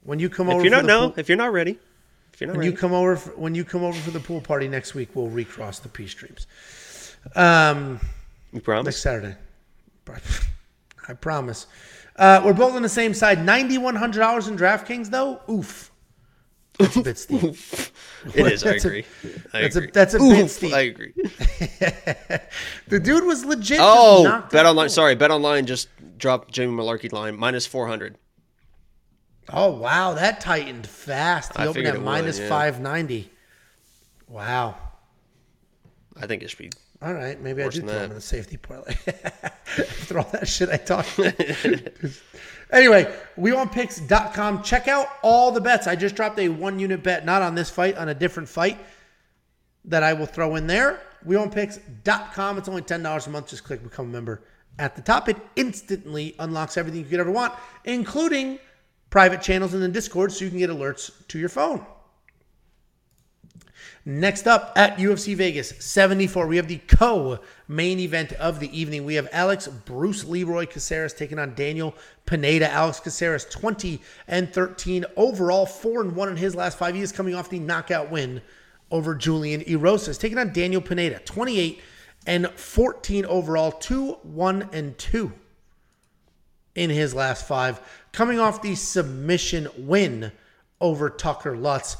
when 0.03 0.19
you 0.19 0.29
come 0.29 0.49
over 0.49 0.59
if 0.59 0.63
you're 0.65 0.71
not 0.71 0.85
no, 0.85 1.09
pool, 1.09 1.19
if 1.19 1.29
you're 1.29 1.37
not 1.37 1.53
ready, 1.53 1.77
if 2.33 2.41
you're 2.41 2.47
not 2.47 2.53
when 2.53 2.59
ready, 2.61 2.71
you 2.71 2.77
come 2.77 2.93
over 2.93 3.15
for, 3.15 3.29
when 3.31 3.55
you 3.55 3.63
come 3.63 3.83
over 3.83 3.97
for 3.99 4.11
the 4.11 4.19
pool 4.19 4.41
party 4.41 4.67
next 4.67 4.93
week, 4.95 5.09
we'll 5.15 5.29
recross 5.29 5.79
the 5.79 5.89
peace 5.89 6.11
streams. 6.11 6.47
Um, 7.35 7.99
you 8.51 8.61
next. 8.67 9.01
Saturday, 9.01 9.35
I 11.07 11.13
promise. 11.13 11.67
Uh, 12.15 12.41
we're 12.43 12.53
both 12.53 12.73
on 12.73 12.81
the 12.81 12.89
same 12.89 13.13
side. 13.13 13.43
Ninety 13.45 13.77
one 13.77 13.95
hundred 13.95 14.19
dollars 14.19 14.47
in 14.47 14.57
DraftKings, 14.57 15.09
though. 15.09 15.39
Oof, 15.49 15.91
that's 16.77 16.95
a 16.95 17.01
bit 17.01 17.17
steep. 17.17 17.55
It 18.35 18.45
is. 18.53 18.63
I 18.63 18.73
That's 18.73 18.85
a- 18.85 18.87
agree. 18.87 19.05
I 19.51 19.61
that's 19.61 19.75
a- 19.75 19.79
agree. 19.79 19.91
that's 19.91 20.13
a 20.13 20.19
bit 20.19 20.49
steep. 20.51 20.73
I 20.73 20.81
agree. 20.81 21.13
The 22.87 22.99
dude 22.99 23.23
was 23.25 23.43
legit. 23.45 23.79
Oh, 23.81 24.45
bet 24.51 24.65
online. 24.67 24.89
Sorry, 24.89 25.15
bet 25.15 25.31
online 25.31 25.65
just 25.65 25.87
dropped 26.19 26.51
Jamie 26.51 26.73
Mullarkey 26.73 27.11
line 27.11 27.35
minus 27.35 27.65
four 27.65 27.87
hundred. 27.87 28.17
Oh 29.53 29.71
wow, 29.71 30.13
that 30.13 30.41
tightened 30.41 30.87
fast. 30.87 31.55
He 31.55 31.63
I 31.63 31.67
opened 31.67 31.87
at 31.87 31.95
it 31.95 31.97
would, 31.99 32.05
minus 32.05 32.39
yeah. 32.39 32.49
five 32.49 32.79
ninety. 32.79 33.29
Wow. 34.27 34.75
I 36.21 36.27
think 36.27 36.43
it 36.43 36.49
should 36.49 36.59
be. 36.59 36.71
All 37.01 37.13
right, 37.13 37.39
maybe 37.41 37.63
I 37.63 37.69
do 37.69 37.81
throw 37.81 37.89
him 37.89 38.11
in 38.11 38.15
the 38.15 38.21
safety 38.21 38.57
parlay. 38.57 38.95
After 39.07 40.19
all 40.19 40.29
that 40.33 40.47
shit 40.47 40.69
I 40.69 40.77
talked. 40.77 41.19
anyway, 42.71 43.11
wewantpicks.com. 43.39 44.61
Check 44.61 44.87
out 44.87 45.07
all 45.23 45.51
the 45.51 45.61
bets. 45.61 45.87
I 45.87 45.95
just 45.95 46.15
dropped 46.15 46.37
a 46.37 46.49
one 46.49 46.77
unit 46.79 47.01
bet, 47.01 47.25
not 47.25 47.41
on 47.41 47.55
this 47.55 47.71
fight, 47.71 47.97
on 47.97 48.09
a 48.09 48.13
different 48.13 48.47
fight 48.47 48.77
that 49.85 50.03
I 50.03 50.13
will 50.13 50.27
throw 50.27 50.55
in 50.57 50.67
there. 50.67 51.01
WeWantPicks.com. 51.25 52.57
It's 52.57 52.69
only 52.69 52.81
$10 52.83 53.27
a 53.27 53.29
month. 53.29 53.49
Just 53.49 53.63
click 53.63 53.83
become 53.83 54.05
a 54.07 54.09
member 54.09 54.43
at 54.77 54.95
the 54.95 55.01
top. 55.01 55.27
It 55.27 55.37
instantly 55.55 56.35
unlocks 56.39 56.77
everything 56.77 57.01
you 57.01 57.07
could 57.07 57.19
ever 57.19 57.31
want, 57.31 57.53
including 57.85 58.59
private 59.11 59.43
channels 59.43 59.75
in 59.75 59.81
the 59.81 59.87
Discord 59.87 60.31
so 60.31 60.43
you 60.43 60.49
can 60.49 60.57
get 60.57 60.71
alerts 60.71 61.11
to 61.27 61.37
your 61.37 61.49
phone. 61.49 61.85
Next 64.03 64.47
up 64.47 64.73
at 64.75 64.97
UFC 64.97 65.35
Vegas 65.35 65.69
74, 65.77 66.47
we 66.47 66.55
have 66.55 66.67
the 66.67 66.79
co 66.87 67.37
main 67.67 67.99
event 67.99 68.33
of 68.33 68.59
the 68.59 68.75
evening. 68.77 69.05
We 69.05 69.13
have 69.13 69.29
Alex 69.31 69.67
Bruce 69.67 70.23
Leroy 70.23 70.65
Caceres 70.65 71.13
taking 71.13 71.37
on 71.37 71.53
Daniel 71.53 71.93
Pineda. 72.25 72.67
Alex 72.71 72.99
Caceres 72.99 73.45
20 73.45 74.01
and 74.27 74.51
13 74.51 75.05
overall, 75.15 75.67
4 75.67 76.01
and 76.01 76.15
1 76.15 76.29
in 76.29 76.37
his 76.37 76.55
last 76.55 76.79
five. 76.79 76.95
He 76.95 77.01
is 77.01 77.11
coming 77.11 77.35
off 77.35 77.51
the 77.51 77.59
knockout 77.59 78.09
win 78.09 78.41
over 78.89 79.13
Julian 79.13 79.61
Erosas, 79.61 80.19
Taking 80.19 80.39
on 80.39 80.51
Daniel 80.51 80.81
Pineda 80.81 81.19
28 81.19 81.79
and 82.25 82.49
14 82.49 83.25
overall, 83.25 83.71
2 83.71 84.13
1 84.23 84.69
and 84.73 84.97
2 84.97 85.31
in 86.75 86.89
his 86.89 87.13
last 87.13 87.47
five, 87.47 87.81
coming 88.11 88.39
off 88.39 88.61
the 88.61 88.75
submission 88.75 89.67
win 89.77 90.31
over 90.79 91.09
Tucker 91.09 91.55
Lutz. 91.55 91.97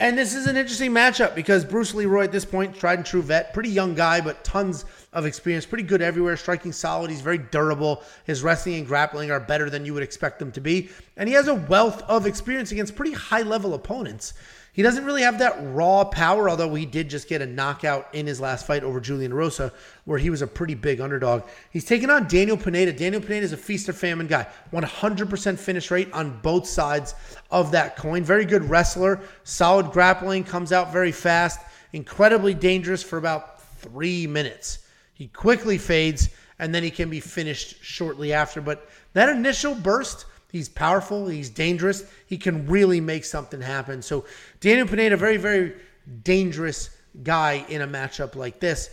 And 0.00 0.16
this 0.16 0.34
is 0.34 0.46
an 0.46 0.56
interesting 0.56 0.92
matchup 0.92 1.34
because 1.34 1.62
Bruce 1.62 1.92
Leroy 1.92 2.24
at 2.24 2.32
this 2.32 2.46
point, 2.46 2.74
tried 2.74 2.98
and 2.98 3.06
true 3.06 3.20
vet, 3.20 3.52
pretty 3.52 3.68
young 3.68 3.94
guy, 3.94 4.22
but 4.22 4.42
tons 4.42 4.86
of 5.12 5.26
experience, 5.26 5.66
pretty 5.66 5.84
good 5.84 6.00
everywhere, 6.00 6.38
striking 6.38 6.72
solid. 6.72 7.10
He's 7.10 7.20
very 7.20 7.36
durable. 7.36 8.02
His 8.24 8.42
wrestling 8.42 8.76
and 8.76 8.86
grappling 8.86 9.30
are 9.30 9.38
better 9.38 9.68
than 9.68 9.84
you 9.84 9.92
would 9.92 10.02
expect 10.02 10.38
them 10.38 10.52
to 10.52 10.60
be. 10.60 10.88
And 11.18 11.28
he 11.28 11.34
has 11.34 11.48
a 11.48 11.54
wealth 11.54 12.00
of 12.08 12.26
experience 12.26 12.72
against 12.72 12.96
pretty 12.96 13.12
high 13.12 13.42
level 13.42 13.74
opponents. 13.74 14.32
He 14.72 14.82
doesn't 14.82 15.04
really 15.04 15.22
have 15.22 15.40
that 15.40 15.58
raw 15.60 16.04
power, 16.04 16.48
although 16.48 16.72
he 16.74 16.86
did 16.86 17.10
just 17.10 17.28
get 17.28 17.42
a 17.42 17.46
knockout 17.46 18.08
in 18.14 18.26
his 18.26 18.40
last 18.40 18.66
fight 18.66 18.84
over 18.84 19.00
Julian 19.00 19.34
Rosa, 19.34 19.72
where 20.04 20.18
he 20.18 20.30
was 20.30 20.42
a 20.42 20.46
pretty 20.46 20.74
big 20.74 21.00
underdog. 21.00 21.42
He's 21.72 21.84
taking 21.84 22.08
on 22.08 22.28
Daniel 22.28 22.56
Pineda. 22.56 22.92
Daniel 22.92 23.20
Pineda 23.20 23.44
is 23.44 23.52
a 23.52 23.56
feast 23.56 23.88
or 23.88 23.92
famine 23.92 24.28
guy. 24.28 24.46
100% 24.72 25.58
finish 25.58 25.90
rate 25.90 26.12
on 26.12 26.38
both 26.40 26.68
sides 26.68 27.16
of 27.50 27.72
that 27.72 27.96
coin. 27.96 28.22
Very 28.22 28.44
good 28.44 28.64
wrestler, 28.64 29.20
solid 29.42 29.90
grappling, 29.90 30.44
comes 30.44 30.70
out 30.70 30.92
very 30.92 31.12
fast, 31.12 31.60
incredibly 31.92 32.54
dangerous 32.54 33.02
for 33.02 33.18
about 33.18 33.60
three 33.80 34.26
minutes. 34.26 34.80
He 35.14 35.26
quickly 35.26 35.78
fades, 35.78 36.30
and 36.60 36.72
then 36.72 36.84
he 36.84 36.90
can 36.90 37.10
be 37.10 37.20
finished 37.20 37.82
shortly 37.82 38.32
after. 38.32 38.60
But 38.60 38.88
that 39.14 39.28
initial 39.28 39.74
burst, 39.74 40.26
He's 40.50 40.68
powerful. 40.68 41.28
He's 41.28 41.50
dangerous. 41.50 42.04
He 42.26 42.36
can 42.36 42.66
really 42.66 43.00
make 43.00 43.24
something 43.24 43.60
happen. 43.60 44.02
So 44.02 44.24
Daniel 44.60 44.86
Pineda, 44.86 45.16
very, 45.16 45.36
very 45.36 45.74
dangerous 46.22 46.90
guy 47.22 47.64
in 47.68 47.82
a 47.82 47.86
matchup 47.86 48.34
like 48.34 48.60
this. 48.60 48.90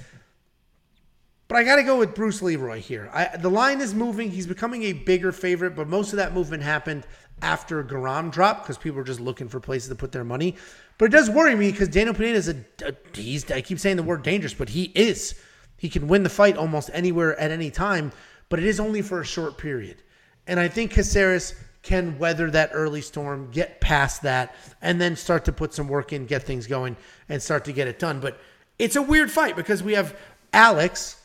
But 1.47 1.57
I 1.57 1.63
got 1.63 1.77
to 1.77 1.83
go 1.83 1.97
with 1.97 2.13
Bruce 2.13 2.41
Leroy 2.41 2.81
here. 2.81 3.09
I, 3.13 3.37
the 3.37 3.49
line 3.49 3.79
is 3.79 3.93
moving. 3.93 4.31
He's 4.31 4.47
becoming 4.47 4.83
a 4.83 4.93
bigger 4.93 5.31
favorite, 5.31 5.75
but 5.75 5.87
most 5.87 6.11
of 6.11 6.17
that 6.17 6.33
movement 6.33 6.61
happened 6.63 7.05
after 7.41 7.83
Guram 7.83 8.31
dropped 8.31 8.63
because 8.63 8.77
people 8.77 8.97
were 8.97 9.03
just 9.03 9.19
looking 9.19 9.47
for 9.47 9.59
places 9.59 9.89
to 9.89 9.95
put 9.95 10.11
their 10.11 10.25
money. 10.25 10.55
But 10.97 11.05
it 11.05 11.11
does 11.11 11.29
worry 11.29 11.55
me 11.55 11.71
because 11.71 11.87
Daniel 11.87 12.13
Pineda 12.13 12.37
is 12.37 12.49
a, 12.49 12.55
a 12.83 12.93
he's 13.13 13.49
I 13.49 13.61
keep 13.61 13.79
saying 13.79 13.97
the 13.97 14.03
word 14.03 14.23
dangerous, 14.23 14.53
but 14.53 14.69
he 14.69 14.91
is. 14.95 15.39
He 15.77 15.89
can 15.89 16.07
win 16.07 16.23
the 16.23 16.29
fight 16.29 16.57
almost 16.57 16.89
anywhere 16.91 17.39
at 17.39 17.51
any 17.51 17.69
time, 17.69 18.11
but 18.49 18.59
it 18.59 18.65
is 18.65 18.79
only 18.79 19.01
for 19.01 19.21
a 19.21 19.25
short 19.25 19.57
period. 19.57 20.01
And 20.47 20.59
I 20.59 20.67
think 20.67 20.91
Caceres 20.91 21.53
can 21.83 22.17
weather 22.19 22.49
that 22.51 22.71
early 22.73 23.01
storm, 23.01 23.49
get 23.51 23.79
past 23.79 24.21
that, 24.23 24.55
and 24.81 24.99
then 24.99 25.15
start 25.15 25.45
to 25.45 25.51
put 25.51 25.73
some 25.73 25.87
work 25.87 26.11
in, 26.11 26.25
get 26.25 26.43
things 26.43 26.67
going, 26.67 26.97
and 27.29 27.41
start 27.41 27.63
to 27.65 27.71
get 27.71 27.87
it 27.87 27.99
done. 27.99 28.19
But 28.19 28.39
it's 28.79 28.95
a 28.95 29.01
weird 29.01 29.31
fight 29.31 29.55
because 29.55 29.81
we 29.83 29.93
have 29.93 30.17
Alex, 30.53 31.21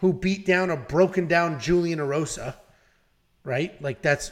who 0.00 0.12
beat 0.12 0.46
down 0.46 0.70
a 0.70 0.76
broken 0.76 1.26
down 1.26 1.58
Julian 1.58 1.98
Erosa, 1.98 2.54
right? 3.44 3.80
Like 3.82 4.02
that's 4.02 4.30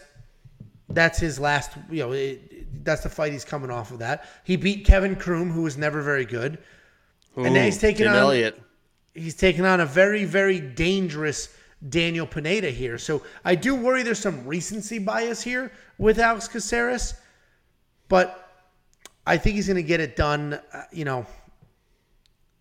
that's 0.89 1.19
his 1.19 1.41
last, 1.41 1.73
you 1.91 2.01
know, 2.01 2.13
it, 2.13 2.85
that's 2.85 3.03
the 3.03 3.09
fight 3.09 3.33
he's 3.33 3.45
coming 3.45 3.71
off 3.71 3.91
of 3.93 4.01
that. 4.01 4.27
He 4.45 4.57
beat 4.57 4.85
Kevin 4.85 5.17
Croom, 5.17 5.51
who 5.51 5.63
was 5.63 5.79
never 5.79 6.03
very 6.03 6.27
good, 6.27 6.59
Ooh, 7.39 7.45
and 7.45 7.55
now 7.55 7.65
he's 7.65 7.79
taking 7.79 8.05
Tim 8.05 8.13
on 8.13 8.19
Elliott. 8.19 8.61
he's 9.15 9.35
taking 9.35 9.65
on 9.65 9.81
a 9.81 9.87
very 9.87 10.25
very 10.25 10.61
dangerous 10.61 11.49
Daniel 11.89 12.27
Pineda 12.27 12.71
here. 12.71 12.99
So 12.99 13.23
I 13.45 13.55
do 13.55 13.75
worry 13.75 14.03
there's 14.03 14.19
some 14.19 14.47
recency 14.47 14.99
bias 14.99 15.43
here 15.43 15.73
with 15.99 16.19
Alex 16.19 16.49
Caceres, 16.49 17.15
but 18.09 18.51
I 19.27 19.37
think 19.37 19.57
he's 19.57 19.67
going 19.67 19.77
to 19.77 19.83
get 19.83 20.01
it 20.01 20.17
done. 20.17 20.61
Uh, 20.73 20.83
you 20.93 21.05
know, 21.05 21.27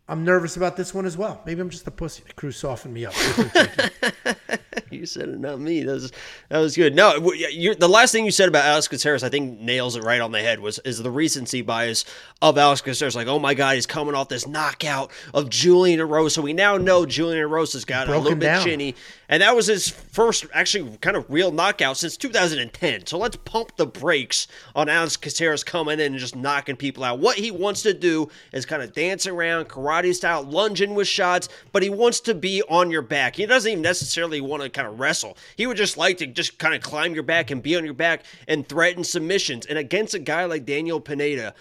I'm 0.08 0.26
nervous 0.26 0.58
about 0.58 0.76
this 0.76 0.94
one 0.94 1.06
as 1.06 1.18
well. 1.18 1.42
Maybe 1.46 1.62
I'm 1.62 1.70
just 1.70 1.88
a 1.88 1.92
pussy. 1.92 2.24
The 2.28 2.34
crew 2.34 2.52
softened 2.52 2.94
me 2.94 3.06
up. 3.06 3.14
You 5.02 5.06
said 5.06 5.30
it, 5.30 5.40
not 5.40 5.60
me. 5.60 5.84
That 5.84 5.94
was 5.94 6.12
that 6.50 6.60
was 6.60 6.76
good. 6.76 6.94
No, 6.94 7.32
you're, 7.34 7.76
the 7.76 7.88
last 7.88 8.12
thing 8.12 8.26
you 8.26 8.32
said 8.32 8.50
about 8.50 8.66
Alex 8.66 8.88
Caceres, 8.88 9.24
I 9.24 9.30
think 9.30 9.60
nails 9.60 9.96
it 9.96 10.04
right 10.04 10.20
on 10.22 10.32
the 10.32 10.40
head. 10.42 10.60
Was 10.60 10.80
is 10.80 11.02
the 11.02 11.10
recency 11.10 11.62
bias 11.62 12.06
of 12.42 12.58
Alex 12.58 12.82
Caceres? 12.82 13.16
Like, 13.16 13.28
oh 13.28 13.40
my 13.40 13.54
God, 13.54 13.76
he's 13.76 13.86
coming 13.86 14.16
off 14.16 14.30
this 14.30 14.48
knockout 14.48 15.12
of 15.34 15.50
Julian 15.50 16.00
Erosa. 16.00 16.44
We 16.44 16.54
now 16.54 16.78
know 16.78 17.06
Julian 17.06 17.48
Erosa's 17.48 17.86
got 17.86 18.10
a 18.10 18.18
little 18.18 18.38
bit 18.38 18.46
down. 18.46 18.64
chinny, 18.64 18.96
and 19.32 19.42
that 19.42 19.56
was 19.56 19.68
his 19.68 19.88
first 19.88 20.46
actually 20.54 20.98
kind 20.98 21.16
of 21.16 21.26
real 21.30 21.54
knockout 21.54 21.96
since 21.96 22.18
2010. 22.18 23.06
So 23.06 23.18
let's 23.18 23.38
pump 23.38 23.78
the 23.78 23.86
brakes 23.86 24.48
on 24.76 24.90
Alex 24.90 25.16
Caceres 25.16 25.64
coming 25.64 26.02
in 26.02 26.12
and 26.12 26.20
just 26.20 26.36
knocking 26.36 26.76
people 26.76 27.06
out. 27.06 27.20
What 27.20 27.38
he 27.38 27.50
wants 27.50 27.82
to 27.84 27.94
do 27.94 28.30
is 28.52 28.66
kind 28.66 28.84
of 28.84 28.92
dance 28.92 29.26
around 29.26 29.70
karate 29.70 30.14
style, 30.14 30.44
lunging 30.44 30.96
with 30.96 31.08
shots, 31.08 31.48
but 31.72 31.82
he 31.82 31.90
wants 31.90 32.20
to 32.22 32.36
be 32.36 32.62
on 32.64 32.92
your 32.92 33.02
back. 33.02 33.38
He 33.38 33.46
doesn't 33.46 33.72
even 33.72 33.82
necessarily 33.82 34.42
want 34.42 34.64
to 34.64 34.70
kind 34.70 34.88
of 34.88 35.00
wrestle. 35.00 35.38
He 35.56 35.66
would 35.66 35.78
just 35.78 35.96
like 35.96 36.18
to 36.18 36.28
just 36.28 36.60
kind 36.60 36.76
of 36.76 36.82
climb 36.82 37.14
your 37.14 37.24
back 37.24 37.52
and 37.52 37.64
be 37.64 37.78
on 37.78 37.86
your 37.86 37.94
back 37.94 38.26
and 38.50 38.68
threaten 38.68 39.06
submissions. 39.06 39.66
And 39.66 39.78
against 39.78 40.14
a 40.14 40.20
guy 40.20 40.44
like 40.44 40.66
Daniel 40.66 41.00
Pineda, 41.00 41.56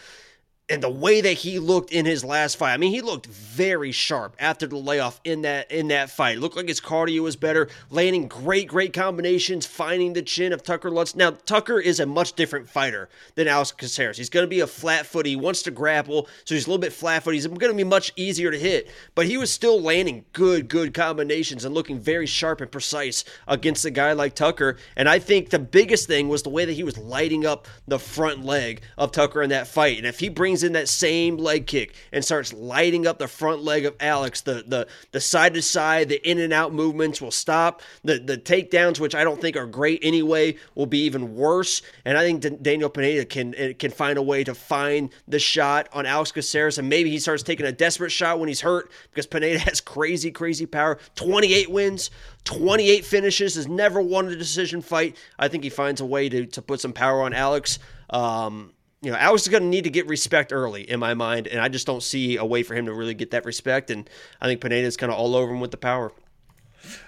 and 0.70 0.82
the 0.82 0.90
way 0.90 1.20
that 1.20 1.32
he 1.32 1.59
looked 1.59 1.90
in 1.92 2.06
his 2.06 2.24
last 2.24 2.56
fight. 2.56 2.72
I 2.72 2.76
mean, 2.76 2.92
he 2.92 3.01
looked 3.01 3.26
very 3.26 3.92
sharp 3.92 4.36
after 4.38 4.66
the 4.66 4.76
layoff 4.76 5.20
in 5.24 5.42
that 5.42 5.70
in 5.70 5.88
that 5.88 6.10
fight. 6.10 6.38
Looked 6.38 6.56
like 6.56 6.68
his 6.68 6.80
cardio 6.80 7.20
was 7.20 7.36
better, 7.36 7.68
landing 7.90 8.28
great, 8.28 8.68
great 8.68 8.92
combinations, 8.92 9.66
finding 9.66 10.12
the 10.12 10.22
chin 10.22 10.52
of 10.52 10.62
Tucker 10.62 10.90
Lutz. 10.90 11.14
Now, 11.14 11.32
Tucker 11.32 11.80
is 11.80 12.01
a 12.01 12.06
much 12.06 12.34
different 12.34 12.68
fighter 12.68 13.09
than 13.34 13.48
Alex 13.48 13.72
Caceres. 13.72 14.16
He's 14.16 14.30
going 14.30 14.44
to 14.44 14.48
be 14.48 14.60
a 14.60 14.66
flat 14.66 15.06
foot. 15.06 15.26
He 15.26 15.36
wants 15.36 15.62
to 15.62 15.70
grapple, 15.70 16.28
so 16.44 16.55
he's 16.55 16.66
a 16.66 16.70
little 16.70 16.80
bit 16.80 16.92
flat 16.92 17.24
foot. 17.24 17.34
He's 17.34 17.47
going 17.47 17.59
to 17.59 17.74
be 17.74 17.84
much 17.84 18.12
easier 18.16 18.51
to 18.51 18.59
hit, 18.59 18.88
but 19.14 19.26
he 19.26 19.36
was 19.36 19.51
still 19.51 19.80
landing 19.80 20.24
good, 20.32 20.68
good 20.68 20.94
combinations 20.94 21.64
and 21.64 21.74
looking 21.74 21.98
very 21.98 22.26
sharp 22.26 22.60
and 22.60 22.70
precise 22.70 23.24
against 23.48 23.84
a 23.84 23.90
guy 23.90 24.12
like 24.12 24.34
Tucker. 24.34 24.76
And 24.97 25.09
I 25.09 25.18
think 25.18 25.51
the 25.51 25.59
biggest 25.59 26.06
thing 26.06 26.28
was 26.28 26.42
the 26.42 26.51
way 26.51 26.64
that 26.64 26.72
he 26.72 26.84
was 26.84 26.97
lighting 26.97 27.44
up 27.44 27.66
the 27.88 27.98
front 27.98 28.44
leg 28.44 28.82
of 28.97 29.12
Tucker 29.12 29.42
in 29.42 29.51
that 29.51 29.66
fight. 29.66 29.98
And 29.98 30.06
if 30.06 30.20
he 30.20 30.28
brings 30.28 30.60
in 30.62 30.73
that 30.74 30.89
same 30.89 31.37
leg 31.37 31.66
kick 31.66 31.95
and 32.12 32.24
starts 32.24 32.53
lighting 32.53 33.07
up 33.07 33.19
the 33.19 33.28
front 33.28 33.62
leg 33.62 33.85
of 33.87 33.95
Alex, 34.01 34.41
the 34.43 34.65
the 34.66 34.87
the 35.12 35.20
side 35.20 35.55
to 35.55 35.62
side, 35.62 36.09
the 36.09 36.28
in 36.28 36.39
and 36.39 36.53
out 36.53 36.73
movements 36.73 37.20
will 37.20 37.31
stop. 37.31 37.82
The 38.05 38.19
the 38.19 38.39
takedowns, 38.39 39.01
which 39.01 39.15
I 39.15 39.24
don't 39.24 39.41
think 39.41 39.57
are 39.57 39.66
great 39.66 40.01
anyway, 40.03 40.57
will 40.74 40.87
be 40.87 41.01
even 41.05 41.35
worse. 41.35 41.82
And 42.05 42.16
I 42.16 42.23
think 42.23 42.43
D- 42.43 42.59
Daniel 42.62 42.91
Pineda 42.91 43.24
can 43.24 43.55
eh, 43.57 43.73
can 43.73 43.91
find 43.91 44.19
a 44.19 44.23
way 44.23 44.45
to 44.45 44.55
find 44.55 45.11
the 45.28 45.39
shot 45.39 45.89
on 45.93 46.07
Alex 46.07 46.32
Caceres, 46.32 46.78
and 46.78 46.89
maybe 46.89 47.11
he 47.11 47.19
starts 47.19 47.43
taking 47.43 47.66
a 47.66 47.73
desperate 47.73 48.11
shot 48.11 48.39
when 48.39 48.49
he's 48.49 48.61
hurt 48.61 48.91
because 49.11 49.27
Pineda 49.27 49.59
has 49.70 49.81
crazy 49.81 50.31
crazy 50.31 50.66
power. 50.66 50.99
28 51.15 51.70
wins. 51.70 52.11
28 52.45 53.05
finishes, 53.05 53.55
has 53.55 53.69
never 53.69 54.01
won 54.01 54.28
a 54.28 54.37
decision 54.37 54.81
fight. 54.81 55.16
I 55.39 55.49
think 55.49 55.62
he 55.62 55.70
finds 55.70 56.01
a 56.01 56.07
way 56.07 56.28
to, 56.28 56.47
to 56.47 56.62
put 56.62 56.81
some 56.81 56.93
power 56.93 57.23
on 57.23 57.32
Alex. 57.35 57.78
Um, 58.09 58.73
you 59.02 59.10
know, 59.10 59.16
Alex 59.16 59.43
is 59.43 59.48
going 59.48 59.62
to 59.62 59.68
need 59.68 59.85
to 59.85 59.90
get 59.90 60.06
respect 60.06 60.52
early 60.52 60.89
in 60.89 61.01
my 61.01 61.14
mind, 61.14 61.47
and 61.47 61.60
I 61.60 61.68
just 61.68 61.86
don't 61.86 62.02
see 62.02 62.36
a 62.36 62.44
way 62.44 62.62
for 62.62 62.74
him 62.74 62.86
to 62.86 62.93
really 62.93 63.14
get 63.14 63.31
that 63.31 63.44
respect. 63.44 63.90
And 63.90 64.09
I 64.40 64.47
think 64.47 64.60
Pineda's 64.60 64.97
kind 64.97 65.10
of 65.10 65.18
all 65.18 65.35
over 65.35 65.52
him 65.52 65.60
with 65.60 65.70
the 65.70 65.78
power. 65.78 66.12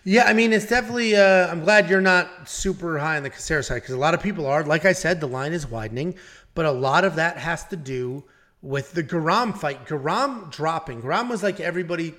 Yeah, 0.04 0.24
I 0.24 0.32
mean, 0.32 0.52
it's 0.52 0.66
definitely. 0.66 1.16
Uh, 1.16 1.48
I'm 1.48 1.64
glad 1.64 1.90
you're 1.90 2.00
not 2.00 2.48
super 2.48 2.98
high 2.98 3.16
on 3.16 3.22
the 3.22 3.30
Caceres 3.30 3.66
side 3.66 3.76
because 3.76 3.94
a 3.94 3.98
lot 3.98 4.14
of 4.14 4.22
people 4.22 4.46
are. 4.46 4.64
Like 4.64 4.84
I 4.84 4.92
said, 4.92 5.20
the 5.20 5.28
line 5.28 5.52
is 5.52 5.66
widening, 5.66 6.14
but 6.54 6.66
a 6.66 6.72
lot 6.72 7.04
of 7.04 7.16
that 7.16 7.38
has 7.38 7.64
to 7.68 7.76
do 7.76 8.24
with 8.60 8.92
the 8.92 9.02
Guram 9.02 9.56
fight. 9.56 9.86
Guram 9.86 10.50
dropping. 10.50 11.02
Guram 11.02 11.28
was 11.28 11.42
like 11.42 11.60
everybody, 11.60 12.14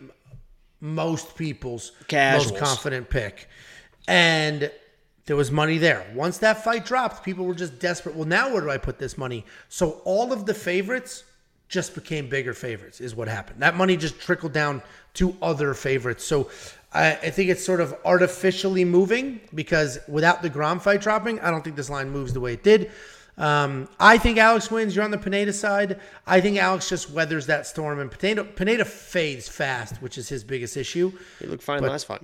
most 0.82 1.36
people's 1.36 1.92
Casuals. 2.08 2.52
most 2.52 2.60
confident 2.60 3.10
pick, 3.10 3.48
and 4.08 4.72
there 5.26 5.36
was 5.36 5.52
money 5.52 5.78
there. 5.78 6.06
Once 6.14 6.38
that 6.40 6.64
fight 6.64 6.86
dropped, 6.86 7.24
people 7.24 7.46
were 7.46 7.56
just 7.56 7.80
desperate. 7.80 8.16
Well, 8.16 8.28
now 8.28 8.52
where 8.52 8.62
do 8.62 8.70
I 8.70 8.78
put 8.78 9.00
this 9.00 9.18
money? 9.18 9.46
So 9.70 10.02
all 10.04 10.34
of 10.34 10.46
the 10.46 10.54
favorites 10.54 11.24
just 11.70 11.96
became 11.96 12.28
bigger 12.28 12.54
favorites, 12.54 13.02
is 13.02 13.16
what 13.16 13.28
happened. 13.28 13.62
That 13.62 13.76
money 13.76 13.98
just 13.98 14.20
trickled 14.20 14.54
down 14.54 14.82
to 15.16 15.36
other 15.42 15.74
favorites. 15.74 16.26
So 16.26 16.50
I, 16.94 17.14
I 17.14 17.30
think 17.30 17.50
it's 17.50 17.66
sort 17.66 17.82
of 17.82 17.96
artificially 18.06 18.86
moving 18.86 19.40
because 19.56 19.98
without 20.08 20.42
the 20.42 20.50
Guram 20.50 20.82
fight 20.82 21.02
dropping, 21.02 21.40
I 21.40 21.50
don't 21.50 21.64
think 21.64 21.76
this 21.76 21.90
line 21.90 22.10
moves 22.10 22.34
the 22.34 22.42
way 22.42 22.54
it 22.54 22.64
did. 22.64 22.92
Um, 23.38 23.90
I 24.00 24.20
think 24.20 24.38
Alex 24.38 24.70
wins. 24.70 24.96
You're 24.96 25.06
on 25.06 25.10
the 25.10 25.18
Pineda 25.18 25.54
side. 25.54 26.00
I 26.28 26.40
think 26.40 26.58
Alex 26.58 26.90
just 26.90 27.10
weathers 27.10 27.48
that 27.48 27.66
storm, 27.66 28.00
and 28.00 28.12
Pineda, 28.12 28.44
Pineda 28.44 28.86
fades 28.86 29.48
fast, 29.48 30.02
which 30.04 30.20
is 30.20 30.30
his 30.30 30.44
biggest 30.44 30.78
issue. 30.78 31.12
He 31.40 31.48
looked 31.48 31.64
fine 31.64 31.82
last 31.82 32.06
fight. 32.06 32.22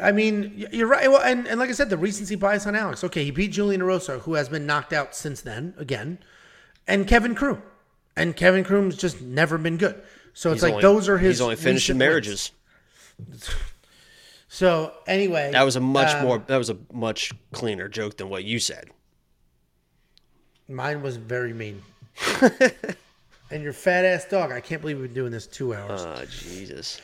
I 0.00 0.12
mean, 0.12 0.66
you're 0.72 0.86
right. 0.86 1.10
Well, 1.10 1.22
and, 1.22 1.46
and 1.48 1.58
like 1.58 1.68
I 1.68 1.72
said, 1.72 1.90
the 1.90 1.96
recency 1.96 2.36
bias 2.36 2.66
on 2.66 2.76
Alex. 2.76 3.02
Okay, 3.04 3.24
he 3.24 3.30
beat 3.30 3.48
Julian 3.52 3.80
Erosa, 3.80 4.20
who 4.20 4.34
has 4.34 4.48
been 4.48 4.66
knocked 4.66 4.92
out 4.92 5.14
since 5.16 5.40
then, 5.40 5.74
again, 5.78 6.18
and 6.86 7.06
Kevin 7.06 7.34
Crew. 7.34 7.60
and 8.16 8.36
Kevin 8.36 8.62
Croom's 8.64 8.96
just 8.96 9.20
never 9.20 9.58
been 9.58 9.76
good. 9.76 10.00
So 10.32 10.50
it's 10.52 10.58
He's 10.58 10.62
like 10.62 10.72
only- 10.74 10.82
those 10.82 11.08
are 11.08 11.18
his. 11.18 11.36
He's 11.36 11.40
only 11.40 11.56
finishing 11.56 11.98
marriages. 11.98 12.52
wins. 13.18 13.50
So 14.48 14.92
anyway, 15.06 15.50
That 15.52 15.62
was 15.62 15.76
a 15.76 15.80
much 15.80 16.12
um, 16.14 16.24
more. 16.26 16.38
That 16.46 16.56
was 16.56 16.70
a 16.70 16.76
much 16.92 17.32
cleaner 17.52 17.88
joke 17.88 18.16
than 18.16 18.28
what 18.28 18.44
you 18.44 18.58
said. 18.58 18.90
Mine 20.68 21.02
was 21.02 21.16
very 21.16 21.52
mean. 21.52 21.82
and 23.50 23.62
your 23.62 23.72
fat 23.72 24.04
ass 24.04 24.24
dog. 24.26 24.52
I 24.52 24.60
can't 24.60 24.80
believe 24.80 24.98
we've 24.98 25.08
been 25.08 25.14
doing 25.14 25.32
this 25.32 25.46
two 25.46 25.74
hours. 25.74 26.02
Oh 26.04 26.24
Jesus! 26.28 27.00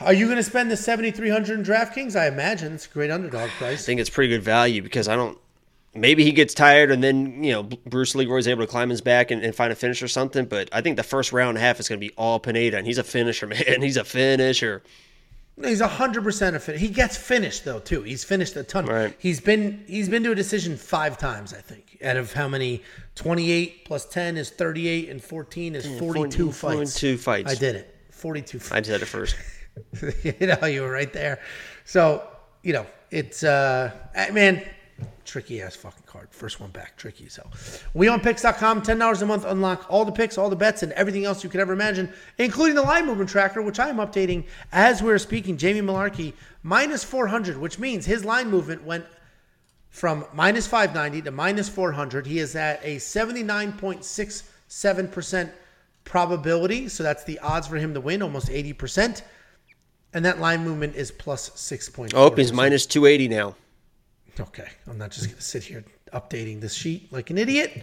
Are 0.00 0.12
you 0.12 0.26
going 0.26 0.36
to 0.36 0.42
spend 0.42 0.70
the 0.70 0.76
seventy 0.76 1.10
three 1.10 1.30
hundred 1.30 1.58
in 1.58 1.64
DraftKings? 1.64 2.18
I 2.18 2.26
imagine 2.26 2.74
it's 2.74 2.86
a 2.86 2.90
great 2.90 3.10
underdog 3.10 3.48
price. 3.58 3.82
I 3.82 3.86
think 3.86 4.00
it's 4.00 4.10
pretty 4.10 4.28
good 4.28 4.42
value 4.42 4.82
because 4.82 5.08
I 5.08 5.16
don't. 5.16 5.38
Maybe 5.96 6.24
he 6.24 6.32
gets 6.32 6.54
tired 6.54 6.90
and 6.90 7.04
then 7.04 7.44
you 7.44 7.52
know 7.52 7.62
Bruce 7.62 8.16
Leroy's 8.16 8.48
able 8.48 8.62
to 8.62 8.66
climb 8.66 8.90
his 8.90 9.00
back 9.00 9.30
and, 9.30 9.42
and 9.44 9.54
find 9.54 9.72
a 9.72 9.76
finish 9.76 10.02
or 10.02 10.08
something. 10.08 10.46
But 10.46 10.68
I 10.72 10.80
think 10.80 10.96
the 10.96 11.04
first 11.04 11.32
round 11.32 11.56
and 11.56 11.58
half 11.58 11.78
is 11.78 11.88
going 11.88 12.00
to 12.00 12.06
be 12.06 12.12
all 12.16 12.40
Pineda, 12.40 12.76
and 12.76 12.86
he's 12.86 12.98
a 12.98 13.04
finisher, 13.04 13.46
man. 13.46 13.80
He's 13.80 13.96
a 13.96 14.04
finisher. 14.04 14.82
He's 15.62 15.80
hundred 15.80 16.24
percent 16.24 16.56
a 16.56 16.60
fit. 16.60 16.78
He 16.78 16.88
gets 16.88 17.16
finished 17.16 17.64
though 17.64 17.78
too. 17.78 18.02
He's 18.02 18.24
finished 18.24 18.56
a 18.56 18.64
ton. 18.64 18.86
Right. 18.86 19.14
He's 19.18 19.40
been 19.40 19.84
he's 19.86 20.08
been 20.08 20.24
to 20.24 20.32
a 20.32 20.34
decision 20.34 20.76
five 20.76 21.16
times. 21.16 21.54
I 21.54 21.60
think 21.60 21.98
out 22.02 22.16
of 22.16 22.32
how 22.32 22.48
many? 22.48 22.82
Twenty 23.14 23.52
eight 23.52 23.84
plus 23.84 24.04
ten 24.04 24.36
is 24.36 24.50
thirty 24.50 24.88
eight, 24.88 25.10
and 25.10 25.22
fourteen 25.22 25.76
is 25.76 25.86
forty 26.00 26.28
two 26.28 26.50
42 26.50 26.52
fights. 26.52 27.00
42 27.00 27.18
fights. 27.18 27.52
I 27.52 27.54
did 27.54 27.76
it. 27.76 27.96
Forty 28.10 28.42
two. 28.42 28.58
I 28.72 28.82
said 28.82 29.00
it 29.00 29.06
first. 29.06 29.36
you 30.22 30.46
know, 30.46 30.66
you 30.66 30.82
were 30.82 30.90
right 30.90 31.12
there. 31.12 31.40
So, 31.84 32.26
you 32.62 32.72
know, 32.72 32.86
it's 33.10 33.44
uh 33.44 33.92
man, 34.32 34.62
tricky 35.24 35.62
ass 35.62 35.76
fucking 35.76 36.04
card. 36.06 36.28
First 36.30 36.60
one 36.60 36.70
back, 36.70 36.96
tricky. 36.96 37.28
So 37.28 37.42
WeWantPicks.com, 37.94 38.82
ten 38.82 38.98
dollars 38.98 39.22
a 39.22 39.26
month, 39.26 39.44
unlock 39.44 39.86
all 39.88 40.04
the 40.04 40.12
picks, 40.12 40.38
all 40.38 40.50
the 40.50 40.56
bets, 40.56 40.82
and 40.82 40.92
everything 40.92 41.24
else 41.24 41.44
you 41.44 41.50
could 41.50 41.60
ever 41.60 41.72
imagine, 41.72 42.12
including 42.38 42.74
the 42.74 42.82
line 42.82 43.06
movement 43.06 43.30
tracker, 43.30 43.62
which 43.62 43.78
I 43.78 43.88
am 43.88 43.96
updating 43.96 44.44
as 44.72 45.02
we're 45.02 45.18
speaking. 45.18 45.56
Jamie 45.56 45.80
Mullarkey 45.80 46.32
minus 46.62 47.04
four 47.04 47.26
hundred, 47.26 47.58
which 47.58 47.78
means 47.78 48.06
his 48.06 48.24
line 48.24 48.50
movement 48.50 48.84
went 48.84 49.04
from 49.94 50.26
minus 50.34 50.66
590 50.66 51.22
to 51.22 51.30
minus 51.30 51.68
400. 51.68 52.26
He 52.26 52.40
is 52.40 52.56
at 52.56 52.80
a 52.82 52.96
79.67% 52.96 55.50
probability. 56.02 56.88
So 56.88 57.04
that's 57.04 57.22
the 57.22 57.38
odds 57.38 57.68
for 57.68 57.76
him 57.76 57.94
to 57.94 58.00
win, 58.00 58.20
almost 58.20 58.48
80%. 58.48 59.22
And 60.14 60.24
that 60.24 60.38
line 60.38 60.62
movement 60.64 60.94
is 60.94 61.10
plus 61.10 61.50
six 61.56 61.88
6.4. 61.90 62.12
Oh, 62.14 62.30
he's 62.34 62.52
minus 62.52 62.86
two 62.86 63.04
eighty 63.06 63.28
now. 63.28 63.56
Okay. 64.38 64.68
I'm 64.88 64.96
not 64.96 65.10
just 65.10 65.26
going 65.26 65.36
to 65.36 65.42
sit 65.42 65.64
here 65.64 65.84
updating 66.12 66.60
this 66.60 66.74
sheet 66.74 67.12
like 67.12 67.30
an 67.30 67.38
idiot. 67.38 67.82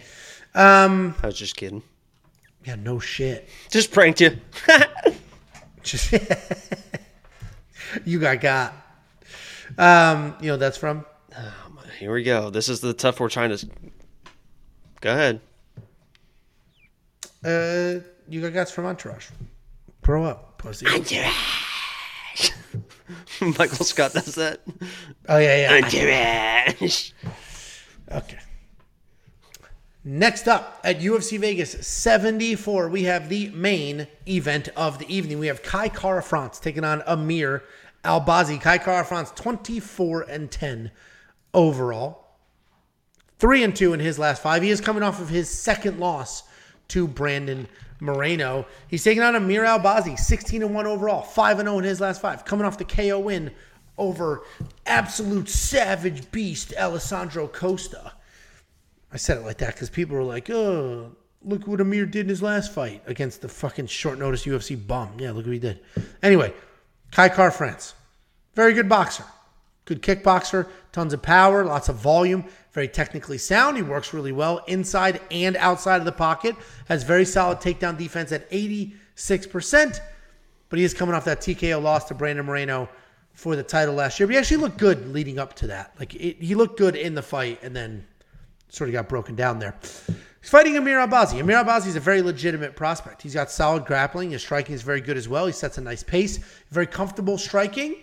Um, 0.54 1.14
I 1.22 1.26
was 1.26 1.38
just 1.38 1.56
kidding. 1.56 1.82
yeah, 2.64 2.74
no 2.76 2.98
shit. 2.98 3.48
Just 3.70 3.92
pranked 3.92 4.20
you. 4.20 4.36
Just 5.82 6.12
you 8.04 8.18
got 8.18 8.40
got. 8.40 8.74
Um, 9.78 10.34
you 10.40 10.48
know 10.48 10.56
that's 10.56 10.76
from 10.76 11.04
Here 11.98 12.12
we 12.12 12.22
go. 12.22 12.50
This 12.50 12.68
is 12.68 12.80
the 12.80 12.92
tough 12.94 13.20
we're 13.20 13.28
trying 13.28 13.56
to. 13.56 13.68
Go 15.00 15.12
ahead. 15.12 15.40
uh, 17.44 18.00
you 18.28 18.40
got 18.40 18.52
got's 18.52 18.70
from 18.70 18.86
Entourage. 18.86 19.28
Grow 20.00 20.24
up, 20.24 20.58
pussy. 20.58 20.86
Michael 23.40 23.84
Scott 23.84 24.12
does 24.12 24.34
that. 24.36 24.60
Oh 25.28 25.38
yeah, 25.38 25.80
yeah. 25.80 25.84
Entourage. 25.84 27.12
Okay. 28.10 28.38
Next 30.04 30.48
up 30.48 30.80
at 30.82 30.98
UFC 30.98 31.38
Vegas 31.38 31.86
74, 31.86 32.88
we 32.88 33.04
have 33.04 33.28
the 33.28 33.50
main 33.50 34.08
event 34.26 34.68
of 34.76 34.98
the 34.98 35.14
evening. 35.14 35.38
We 35.38 35.46
have 35.46 35.62
Kai 35.62 35.88
Kara 35.88 36.22
France 36.22 36.58
taking 36.58 36.82
on 36.82 37.02
Amir 37.06 37.62
Albazi. 38.04 38.60
Kai 38.60 38.78
Kara 38.78 39.04
France 39.04 39.30
24 39.36 40.22
and 40.22 40.50
10 40.50 40.90
overall. 41.54 42.26
3 43.38 43.62
and 43.62 43.76
2 43.76 43.92
in 43.92 44.00
his 44.00 44.18
last 44.18 44.42
5. 44.42 44.62
He 44.62 44.70
is 44.70 44.80
coming 44.80 45.04
off 45.04 45.20
of 45.20 45.28
his 45.28 45.48
second 45.48 46.00
loss 46.00 46.42
to 46.88 47.06
Brandon 47.06 47.68
Moreno. 48.02 48.66
He's 48.88 49.04
taking 49.04 49.22
on 49.22 49.36
Amir 49.36 49.64
Albazi 49.64 50.18
16 50.18 50.62
and 50.62 50.74
1 50.74 50.86
overall, 50.86 51.22
5 51.22 51.60
and 51.60 51.68
0 51.68 51.78
in 51.78 51.84
his 51.84 52.00
last 52.00 52.20
5, 52.20 52.44
coming 52.44 52.66
off 52.66 52.76
the 52.76 52.84
KO 52.84 53.20
win 53.20 53.52
over 53.96 54.42
absolute 54.84 55.48
savage 55.48 56.30
beast 56.32 56.74
Alessandro 56.76 57.46
Costa. 57.46 58.12
I 59.12 59.16
said 59.16 59.38
it 59.38 59.44
like 59.44 59.58
that 59.58 59.74
because 59.74 59.90
people 59.90 60.16
were 60.16 60.24
like, 60.24 60.50
"Oh, 60.50 61.12
look 61.42 61.66
what 61.66 61.80
Amir 61.80 62.06
did 62.06 62.22
in 62.22 62.28
his 62.28 62.42
last 62.42 62.72
fight 62.72 63.02
against 63.06 63.40
the 63.40 63.48
fucking 63.48 63.86
short 63.86 64.18
notice 64.18 64.46
UFC 64.46 64.74
bum." 64.74 65.18
Yeah, 65.18 65.30
look 65.30 65.46
what 65.46 65.52
he 65.52 65.58
did. 65.60 65.80
Anyway, 66.22 66.52
Kai 67.12 67.28
Kara 67.28 67.52
France, 67.52 67.94
very 68.54 68.72
good 68.72 68.88
boxer, 68.88 69.24
good 69.84 70.02
kickboxer, 70.02 70.68
tons 70.92 71.12
of 71.12 71.22
power, 71.22 71.64
lots 71.64 71.88
of 71.88 71.96
volume, 71.96 72.44
very 72.72 72.88
technically 72.88 73.38
sound. 73.38 73.76
He 73.76 73.82
works 73.82 74.14
really 74.14 74.32
well 74.32 74.62
inside 74.66 75.20
and 75.30 75.56
outside 75.56 75.96
of 75.96 76.04
the 76.04 76.12
pocket. 76.12 76.56
Has 76.86 77.02
very 77.02 77.24
solid 77.24 77.58
takedown 77.58 77.98
defense 77.98 78.32
at 78.32 78.46
eighty 78.50 78.94
six 79.14 79.46
percent. 79.46 80.00
But 80.68 80.78
he 80.78 80.84
is 80.84 80.94
coming 80.94 81.14
off 81.14 81.26
that 81.26 81.40
TKO 81.40 81.82
loss 81.82 82.04
to 82.04 82.14
Brandon 82.14 82.46
Moreno 82.46 82.88
for 83.34 83.56
the 83.56 83.62
title 83.62 83.94
last 83.94 84.18
year. 84.18 84.26
But 84.26 84.32
he 84.34 84.38
actually 84.38 84.56
looked 84.58 84.78
good 84.78 85.12
leading 85.12 85.38
up 85.38 85.54
to 85.56 85.66
that. 85.66 85.94
Like 85.98 86.14
it, 86.14 86.40
he 86.40 86.54
looked 86.54 86.78
good 86.78 86.96
in 86.96 87.14
the 87.14 87.22
fight, 87.22 87.62
and 87.62 87.76
then 87.76 88.06
sort 88.68 88.88
of 88.88 88.94
got 88.94 89.08
broken 89.08 89.34
down 89.34 89.58
there. 89.58 89.76
He's 90.40 90.50
fighting 90.50 90.76
Amir 90.76 90.98
Albazi. 90.98 91.40
Amir 91.40 91.62
Albazi 91.62 91.88
is 91.88 91.96
a 91.96 92.00
very 92.00 92.22
legitimate 92.22 92.74
prospect. 92.74 93.22
He's 93.22 93.34
got 93.34 93.50
solid 93.50 93.84
grappling. 93.84 94.30
His 94.30 94.42
striking 94.42 94.74
is 94.74 94.82
very 94.82 95.00
good 95.00 95.16
as 95.16 95.28
well. 95.28 95.46
He 95.46 95.52
sets 95.52 95.78
a 95.78 95.80
nice 95.80 96.02
pace. 96.02 96.38
Very 96.70 96.86
comfortable 96.86 97.38
striking. 97.38 98.02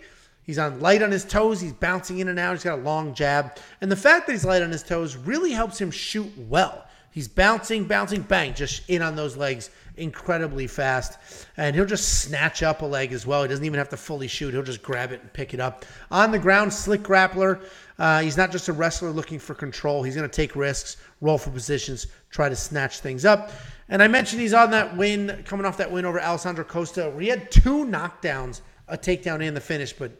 He's 0.50 0.58
on 0.58 0.80
light 0.80 1.00
on 1.00 1.12
his 1.12 1.24
toes. 1.24 1.60
He's 1.60 1.72
bouncing 1.72 2.18
in 2.18 2.26
and 2.26 2.36
out. 2.36 2.54
He's 2.54 2.64
got 2.64 2.80
a 2.80 2.82
long 2.82 3.14
jab. 3.14 3.56
And 3.80 3.88
the 3.88 3.94
fact 3.94 4.26
that 4.26 4.32
he's 4.32 4.44
light 4.44 4.62
on 4.62 4.72
his 4.72 4.82
toes 4.82 5.16
really 5.16 5.52
helps 5.52 5.80
him 5.80 5.92
shoot 5.92 6.28
well. 6.36 6.88
He's 7.12 7.28
bouncing, 7.28 7.84
bouncing, 7.84 8.22
bang, 8.22 8.52
just 8.54 8.82
in 8.90 9.00
on 9.00 9.14
those 9.14 9.36
legs 9.36 9.70
incredibly 9.96 10.66
fast. 10.66 11.46
And 11.56 11.76
he'll 11.76 11.86
just 11.86 12.22
snatch 12.22 12.64
up 12.64 12.82
a 12.82 12.84
leg 12.84 13.12
as 13.12 13.24
well. 13.24 13.42
He 13.42 13.48
doesn't 13.48 13.64
even 13.64 13.78
have 13.78 13.90
to 13.90 13.96
fully 13.96 14.26
shoot. 14.26 14.52
He'll 14.52 14.64
just 14.64 14.82
grab 14.82 15.12
it 15.12 15.20
and 15.20 15.32
pick 15.32 15.54
it 15.54 15.60
up. 15.60 15.84
On 16.10 16.32
the 16.32 16.38
ground, 16.40 16.72
slick 16.72 17.02
grappler. 17.02 17.62
Uh, 17.96 18.22
he's 18.22 18.36
not 18.36 18.50
just 18.50 18.66
a 18.66 18.72
wrestler 18.72 19.12
looking 19.12 19.38
for 19.38 19.54
control. 19.54 20.02
He's 20.02 20.16
going 20.16 20.28
to 20.28 20.34
take 20.34 20.56
risks, 20.56 20.96
roll 21.20 21.38
for 21.38 21.50
positions, 21.50 22.08
try 22.28 22.48
to 22.48 22.56
snatch 22.56 22.98
things 22.98 23.24
up. 23.24 23.52
And 23.88 24.02
I 24.02 24.08
mentioned 24.08 24.42
he's 24.42 24.54
on 24.54 24.72
that 24.72 24.96
win, 24.96 25.44
coming 25.44 25.64
off 25.64 25.76
that 25.76 25.92
win 25.92 26.04
over 26.04 26.20
Alessandro 26.20 26.64
Costa, 26.64 27.08
where 27.10 27.20
he 27.20 27.28
had 27.28 27.52
two 27.52 27.84
knockdowns, 27.84 28.62
a 28.88 28.98
takedown 28.98 29.46
and 29.46 29.56
the 29.56 29.60
finish, 29.60 29.92
but 29.92 30.10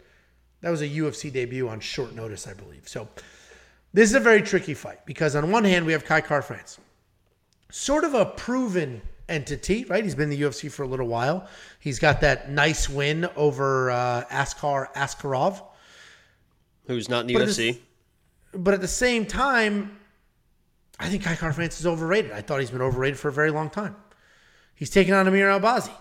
that 0.62 0.70
was 0.70 0.82
a 0.82 0.88
UFC 0.88 1.32
debut 1.32 1.68
on 1.68 1.80
short 1.80 2.14
notice, 2.14 2.46
I 2.46 2.54
believe. 2.54 2.88
So 2.88 3.08
this 3.92 4.08
is 4.10 4.14
a 4.14 4.20
very 4.20 4.42
tricky 4.42 4.74
fight 4.74 5.04
because 5.06 5.34
on 5.36 5.50
one 5.50 5.64
hand 5.64 5.86
we 5.86 5.92
have 5.92 6.04
Kai 6.04 6.20
Kara 6.20 6.42
France, 6.42 6.78
sort 7.70 8.04
of 8.04 8.14
a 8.14 8.26
proven 8.26 9.00
entity, 9.28 9.84
right? 9.84 10.02
He's 10.04 10.14
been 10.14 10.30
in 10.32 10.38
the 10.38 10.42
UFC 10.42 10.70
for 10.70 10.82
a 10.82 10.88
little 10.88 11.06
while. 11.06 11.48
He's 11.78 11.98
got 11.98 12.20
that 12.22 12.50
nice 12.50 12.88
win 12.88 13.28
over 13.36 13.90
uh, 13.90 14.24
Askar 14.30 14.90
Askarov, 14.94 15.62
Who's 16.86 17.08
not 17.08 17.20
in 17.22 17.26
the 17.28 17.34
But 17.34 17.42
it 17.42 17.48
is- 17.50 17.58
UFC? 17.58 17.78
but 18.52 18.74
at 18.74 18.80
the 18.80 18.88
same 18.88 19.24
time, 19.26 19.96
I 20.98 21.08
think 21.08 21.22
Kai 21.22 21.36
Kara 21.36 21.54
France 21.54 21.78
is 21.78 21.86
overrated. 21.86 22.32
I 22.32 22.40
thought 22.42 22.58
he's 22.60 22.70
been 22.72 22.82
overrated 22.82 23.18
for 23.18 23.28
a 23.28 23.32
very 23.32 23.50
long 23.52 23.70
time. 23.70 23.94
He's 24.74 24.90
taking 24.90 25.14
on 25.14 25.28
Amir 25.28 25.48
Albazi. 25.48 25.92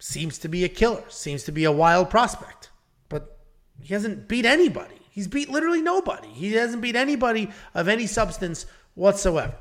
Seems 0.00 0.38
to 0.38 0.48
be 0.48 0.64
a 0.64 0.68
killer. 0.68 1.04
Seems 1.08 1.44
to 1.44 1.52
be 1.52 1.64
a 1.64 1.72
wild 1.72 2.10
prospect. 2.10 2.70
He 3.80 3.94
hasn't 3.94 4.28
beat 4.28 4.44
anybody. 4.44 4.94
He's 5.10 5.28
beat 5.28 5.48
literally 5.48 5.82
nobody. 5.82 6.28
He 6.28 6.52
hasn't 6.54 6.82
beat 6.82 6.96
anybody 6.96 7.50
of 7.74 7.88
any 7.88 8.06
substance 8.06 8.66
whatsoever. 8.94 9.54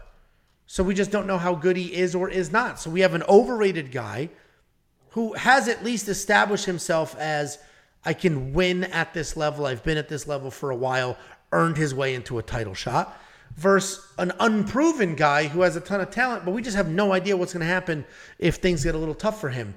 So 0.66 0.84
we 0.84 0.96
just 0.96 1.12
don't 1.12 1.28
know 1.28 1.38
how 1.38 1.56
good 1.56 1.78
he 1.78 1.94
is 1.94 2.16
or 2.16 2.30
is 2.30 2.52
not. 2.52 2.80
So 2.80 2.90
we 2.90 3.02
have 3.02 3.14
an 3.14 3.24
overrated 3.24 3.92
guy 3.92 4.30
who 5.10 5.34
has 5.34 5.68
at 5.68 5.84
least 5.84 6.08
established 6.08 6.66
himself 6.66 7.16
as 7.18 7.60
I 8.04 8.14
can 8.14 8.54
win 8.54 8.86
at 8.86 9.14
this 9.14 9.38
level. 9.38 9.66
I've 9.66 9.84
been 9.84 9.98
at 9.98 10.10
this 10.10 10.28
level 10.28 10.50
for 10.50 10.72
a 10.72 10.76
while, 10.76 11.18
earned 11.52 11.78
his 11.78 11.94
way 11.94 12.16
into 12.16 12.40
a 12.40 12.44
title 12.44 12.74
shot, 12.74 13.20
versus 13.56 14.04
an 14.18 14.32
unproven 14.40 15.16
guy 15.16 15.48
who 15.48 15.62
has 15.62 15.76
a 15.76 15.82
ton 15.82 16.02
of 16.02 16.10
talent, 16.10 16.46
but 16.46 16.52
we 16.52 16.62
just 16.62 16.76
have 16.76 16.90
no 16.90 17.14
idea 17.14 17.38
what's 17.38 17.54
going 17.54 17.62
to 17.62 17.72
happen 17.72 18.04
if 18.40 18.56
things 18.56 18.84
get 18.84 18.96
a 18.96 18.98
little 18.98 19.14
tough 19.14 19.40
for 19.40 19.50
him. 19.50 19.76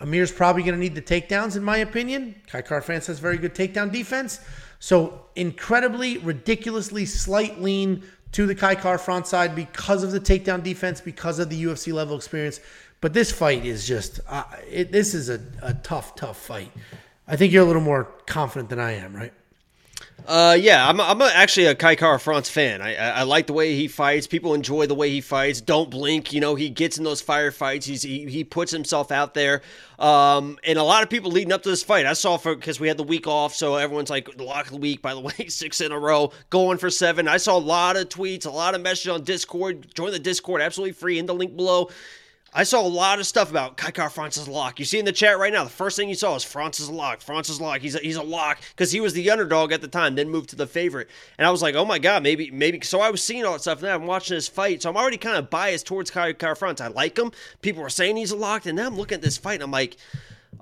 Amir's 0.00 0.32
probably 0.32 0.62
going 0.62 0.74
to 0.74 0.80
need 0.80 0.94
the 0.94 1.02
takedowns, 1.02 1.56
in 1.56 1.62
my 1.62 1.78
opinion. 1.78 2.34
Kai 2.46 2.62
France 2.80 3.06
has 3.06 3.18
very 3.18 3.36
good 3.36 3.54
takedown 3.54 3.92
defense. 3.92 4.40
So, 4.78 5.26
incredibly, 5.36 6.18
ridiculously 6.18 7.04
slight 7.04 7.60
lean 7.60 8.02
to 8.32 8.46
the 8.46 8.54
Kai 8.54 8.96
front 8.96 9.26
side 9.26 9.54
because 9.54 10.02
of 10.02 10.12
the 10.12 10.20
takedown 10.20 10.62
defense, 10.62 11.00
because 11.00 11.38
of 11.38 11.50
the 11.50 11.64
UFC 11.64 11.92
level 11.92 12.16
experience. 12.16 12.60
But 13.00 13.12
this 13.12 13.30
fight 13.32 13.64
is 13.64 13.86
just, 13.86 14.20
uh, 14.28 14.44
it, 14.70 14.92
this 14.92 15.14
is 15.14 15.28
a, 15.28 15.40
a 15.62 15.74
tough, 15.74 16.14
tough 16.16 16.38
fight. 16.38 16.72
I 17.26 17.36
think 17.36 17.52
you're 17.52 17.62
a 17.62 17.66
little 17.66 17.82
more 17.82 18.04
confident 18.26 18.70
than 18.70 18.78
I 18.78 18.92
am, 18.92 19.14
right? 19.14 19.32
Uh, 20.26 20.56
yeah, 20.58 20.88
I'm, 20.88 21.00
I'm 21.00 21.20
actually 21.22 21.66
a 21.66 21.74
Kai 21.74 21.96
Kara 21.96 22.18
France 22.20 22.48
fan. 22.48 22.80
I, 22.82 22.94
I, 22.94 23.08
I 23.08 23.22
like 23.22 23.46
the 23.46 23.52
way 23.52 23.74
he 23.74 23.88
fights. 23.88 24.26
People 24.26 24.54
enjoy 24.54 24.86
the 24.86 24.94
way 24.94 25.10
he 25.10 25.20
fights. 25.20 25.60
Don't 25.60 25.90
blink. 25.90 26.32
You 26.32 26.40
know, 26.40 26.54
he 26.54 26.68
gets 26.68 26.98
in 26.98 27.04
those 27.04 27.22
firefights. 27.22 27.84
He's 27.84 28.02
he, 28.02 28.26
he 28.26 28.44
puts 28.44 28.70
himself 28.70 29.10
out 29.10 29.34
there. 29.34 29.62
Um, 29.98 30.58
and 30.64 30.78
a 30.78 30.82
lot 30.82 31.02
of 31.02 31.10
people 31.10 31.30
leading 31.30 31.52
up 31.52 31.62
to 31.64 31.68
this 31.68 31.82
fight, 31.82 32.06
I 32.06 32.12
saw 32.12 32.36
for 32.36 32.54
because 32.54 32.80
we 32.80 32.88
had 32.88 32.96
the 32.96 33.02
week 33.04 33.26
off, 33.26 33.54
so 33.54 33.76
everyone's 33.76 34.10
like 34.10 34.36
the 34.36 34.44
lock 34.44 34.66
of 34.66 34.72
the 34.72 34.78
week. 34.78 35.02
By 35.02 35.14
the 35.14 35.20
way, 35.38 35.48
six 35.48 35.80
in 35.80 35.92
a 35.92 35.98
row, 35.98 36.32
going 36.50 36.78
for 36.78 36.90
seven. 36.90 37.26
I 37.26 37.36
saw 37.36 37.56
a 37.56 37.58
lot 37.58 37.96
of 37.96 38.08
tweets, 38.08 38.46
a 38.46 38.50
lot 38.50 38.74
of 38.74 38.80
messages 38.80 39.12
on 39.12 39.24
Discord. 39.24 39.94
Join 39.94 40.12
the 40.12 40.18
Discord, 40.18 40.62
absolutely 40.62 40.92
free 40.92 41.18
in 41.18 41.26
the 41.26 41.34
link 41.34 41.56
below. 41.56 41.90
I 42.52 42.64
saw 42.64 42.80
a 42.80 42.88
lot 42.88 43.20
of 43.20 43.26
stuff 43.26 43.48
about 43.50 43.76
Kai 43.76 43.92
Kara 43.92 44.10
Francis 44.10 44.48
lock. 44.48 44.80
You 44.80 44.84
see 44.84 44.98
in 44.98 45.04
the 45.04 45.12
chat 45.12 45.38
right 45.38 45.52
now, 45.52 45.62
the 45.62 45.70
first 45.70 45.96
thing 45.96 46.08
you 46.08 46.16
saw 46.16 46.34
is 46.34 46.42
Francis 46.42 46.88
lock. 46.88 47.20
Francis 47.20 47.60
lock. 47.60 47.80
He's 47.80 47.94
a, 47.94 48.00
he's 48.00 48.16
a 48.16 48.22
lock 48.22 48.60
because 48.70 48.90
he 48.90 49.00
was 49.00 49.12
the 49.12 49.30
underdog 49.30 49.70
at 49.70 49.80
the 49.80 49.88
time, 49.88 50.16
then 50.16 50.28
moved 50.28 50.50
to 50.50 50.56
the 50.56 50.66
favorite. 50.66 51.08
And 51.38 51.46
I 51.46 51.50
was 51.52 51.62
like, 51.62 51.76
oh 51.76 51.84
my 51.84 52.00
god, 52.00 52.24
maybe 52.24 52.50
maybe. 52.50 52.80
So 52.80 53.00
I 53.00 53.10
was 53.10 53.22
seeing 53.22 53.44
all 53.44 53.52
that 53.52 53.60
stuff, 53.60 53.78
and 53.78 53.86
then 53.86 53.94
I'm 53.94 54.06
watching 54.06 54.34
this 54.36 54.48
fight. 54.48 54.82
So 54.82 54.90
I'm 54.90 54.96
already 54.96 55.16
kind 55.16 55.36
of 55.36 55.48
biased 55.48 55.86
towards 55.86 56.10
Kai 56.10 56.32
Kara 56.32 56.56
Francis. 56.56 56.86
I 56.86 56.88
like 56.88 57.16
him. 57.16 57.30
People 57.62 57.82
were 57.82 57.90
saying 57.90 58.16
he's 58.16 58.32
a 58.32 58.36
lock, 58.36 58.66
and 58.66 58.76
now 58.76 58.88
I'm 58.88 58.96
looking 58.96 59.16
at 59.16 59.22
this 59.22 59.38
fight, 59.38 59.54
and 59.54 59.62
I'm 59.64 59.70
like. 59.70 59.96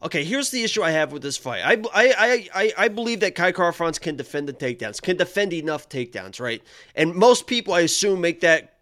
Okay, 0.00 0.22
here's 0.22 0.50
the 0.50 0.62
issue 0.62 0.80
I 0.80 0.92
have 0.92 1.10
with 1.10 1.22
this 1.22 1.36
fight. 1.36 1.62
I, 1.64 1.72
I, 1.92 2.48
I, 2.54 2.72
I 2.84 2.88
believe 2.88 3.18
that 3.20 3.34
Kai 3.34 3.50
Kara 3.50 3.72
France 3.72 3.98
can 3.98 4.14
defend 4.14 4.46
the 4.46 4.52
takedowns, 4.52 5.02
can 5.02 5.16
defend 5.16 5.52
enough 5.52 5.88
takedowns, 5.88 6.40
right? 6.40 6.62
And 6.94 7.16
most 7.16 7.48
people, 7.48 7.74
I 7.74 7.80
assume, 7.80 8.20
make 8.20 8.40
that 8.42 8.77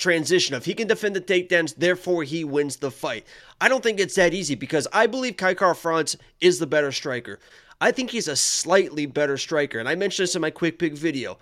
transition 0.00 0.54
of 0.54 0.64
he 0.64 0.74
can 0.74 0.88
defend 0.88 1.14
the 1.14 1.20
takedowns, 1.20 1.76
therefore 1.76 2.24
he 2.24 2.42
wins 2.42 2.76
the 2.76 2.90
fight. 2.90 3.24
I 3.60 3.68
don't 3.68 3.82
think 3.82 4.00
it's 4.00 4.16
that 4.16 4.34
easy 4.34 4.56
because 4.56 4.88
I 4.92 5.06
believe 5.06 5.36
Kai 5.36 5.54
Kara 5.54 5.74
France 5.74 6.16
is 6.40 6.58
the 6.58 6.66
better 6.66 6.90
striker. 6.90 7.38
I 7.80 7.92
think 7.92 8.10
he's 8.10 8.28
a 8.28 8.36
slightly 8.36 9.06
better 9.06 9.36
striker, 9.36 9.78
and 9.78 9.88
I 9.88 9.94
mentioned 9.94 10.24
this 10.24 10.34
in 10.34 10.42
my 10.42 10.50
quick 10.50 10.78
pick 10.78 10.94
video. 10.94 11.38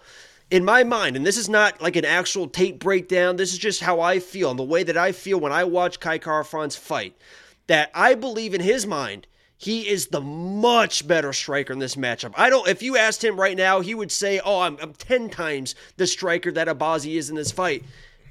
In 0.51 0.65
my 0.65 0.83
mind, 0.83 1.17
and 1.17 1.27
this 1.27 1.37
is 1.37 1.49
not 1.49 1.81
like 1.81 1.97
an 1.97 2.05
actual 2.05 2.49
tape 2.49 2.79
breakdown, 2.79 3.37
this 3.37 3.53
is 3.53 3.59
just 3.59 3.81
how 3.81 4.01
I 4.01 4.19
feel 4.19 4.51
and 4.51 4.59
the 4.59 4.65
way 4.65 4.83
that 4.83 4.97
I 4.97 5.13
feel 5.13 5.39
when 5.39 5.53
I 5.53 5.65
watch 5.65 6.01
Kai 6.01 6.19
Kara 6.19 6.45
France 6.45 6.77
fight. 6.77 7.17
That 7.67 7.91
I 7.95 8.15
believe 8.15 8.55
in 8.55 8.63
his 8.63 8.87
mind, 8.87 9.27
he 9.59 9.89
is 9.89 10.07
the 10.07 10.21
much 10.21 11.07
better 11.07 11.33
striker 11.33 11.73
in 11.73 11.81
this 11.81 11.97
matchup. 11.97 12.33
I 12.37 12.49
don't. 12.49 12.67
If 12.67 12.83
you 12.83 12.97
asked 12.97 13.23
him 13.23 13.39
right 13.39 13.57
now, 13.57 13.81
he 13.81 13.95
would 13.95 14.13
say, 14.13 14.41
"Oh, 14.43 14.61
I'm, 14.61 14.79
I'm 14.81 14.95
ten 14.95 15.29
times 15.29 15.75
the 15.97 16.07
striker 16.07 16.51
that 16.53 16.69
Albazi 16.69 17.17
is 17.17 17.29
in 17.29 17.37
this 17.37 17.53
fight." 17.53 17.85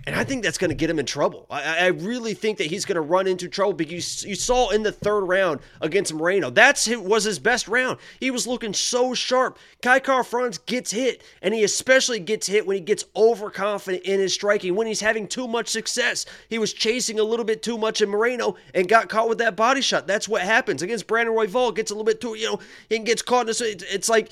And 0.08 0.16
I 0.16 0.24
think 0.24 0.42
that's 0.42 0.58
going 0.58 0.70
to 0.70 0.76
get 0.76 0.90
him 0.90 1.00
in 1.00 1.06
trouble. 1.06 1.46
I, 1.50 1.80
I 1.80 1.88
really 1.88 2.34
think 2.34 2.60
that 2.60 2.68
he's 2.68 2.86
going 2.86 2.96
to 2.96 3.02
run 3.02 3.28
into 3.28 3.50
trouble 3.50 3.74
because 3.74 4.24
you, 4.24 4.30
you 4.30 4.36
saw 4.36 4.70
in 4.70 4.82
the 4.82 4.92
third 4.92 5.26
round 5.26 5.60
against 5.82 6.14
Moreno. 6.14 6.50
That's 6.50 6.88
was 6.88 7.26
his 7.26 7.40
best 7.40 7.68
round. 7.68 8.00
He 8.22 8.32
was 8.32 8.48
looking 8.48 8.74
so 8.74 9.14
sharp. 9.14 9.60
Kai 9.82 10.00
Kara 10.00 10.24
France 10.24 10.60
gets 10.60 10.92
hit, 10.92 11.24
and 11.42 11.54
he 11.54 11.66
especially 11.66 12.22
gets 12.22 12.48
hit 12.48 12.66
when 12.66 12.76
he 12.76 12.82
gets 12.82 13.04
overconfident 13.18 14.06
in 14.06 14.22
his 14.22 14.34
striking, 14.34 14.76
when 14.76 14.88
he's 14.88 15.02
having 15.02 15.28
too 15.28 15.46
much 15.46 15.68
success. 15.68 16.26
He 16.50 16.58
was 16.58 16.72
chasing 16.72 17.20
a 17.20 17.24
little 17.24 17.44
bit 17.44 17.62
too 17.62 17.78
much 17.78 18.02
in 18.02 18.08
Moreno 18.08 18.56
and 18.74 18.88
got 18.88 19.10
caught 19.10 19.28
with 19.28 19.40
that 19.40 19.58
body 19.58 19.82
shot. 19.82 20.08
That's 20.08 20.30
what 20.30 20.42
happens 20.42 20.82
against 20.82 21.08
Brandon 21.08 21.36
Royval. 21.36 21.76
Gets 21.76 21.92
a 21.92 21.94
little 21.94 22.06
bit 22.06 22.22
too, 22.22 22.36
you 22.36 22.46
know, 22.46 22.60
and 22.90 23.06
gets 23.06 23.22
caught 23.22 23.42
in 23.42 23.48
this. 23.48 23.60
It's 23.60 24.08
like 24.08 24.32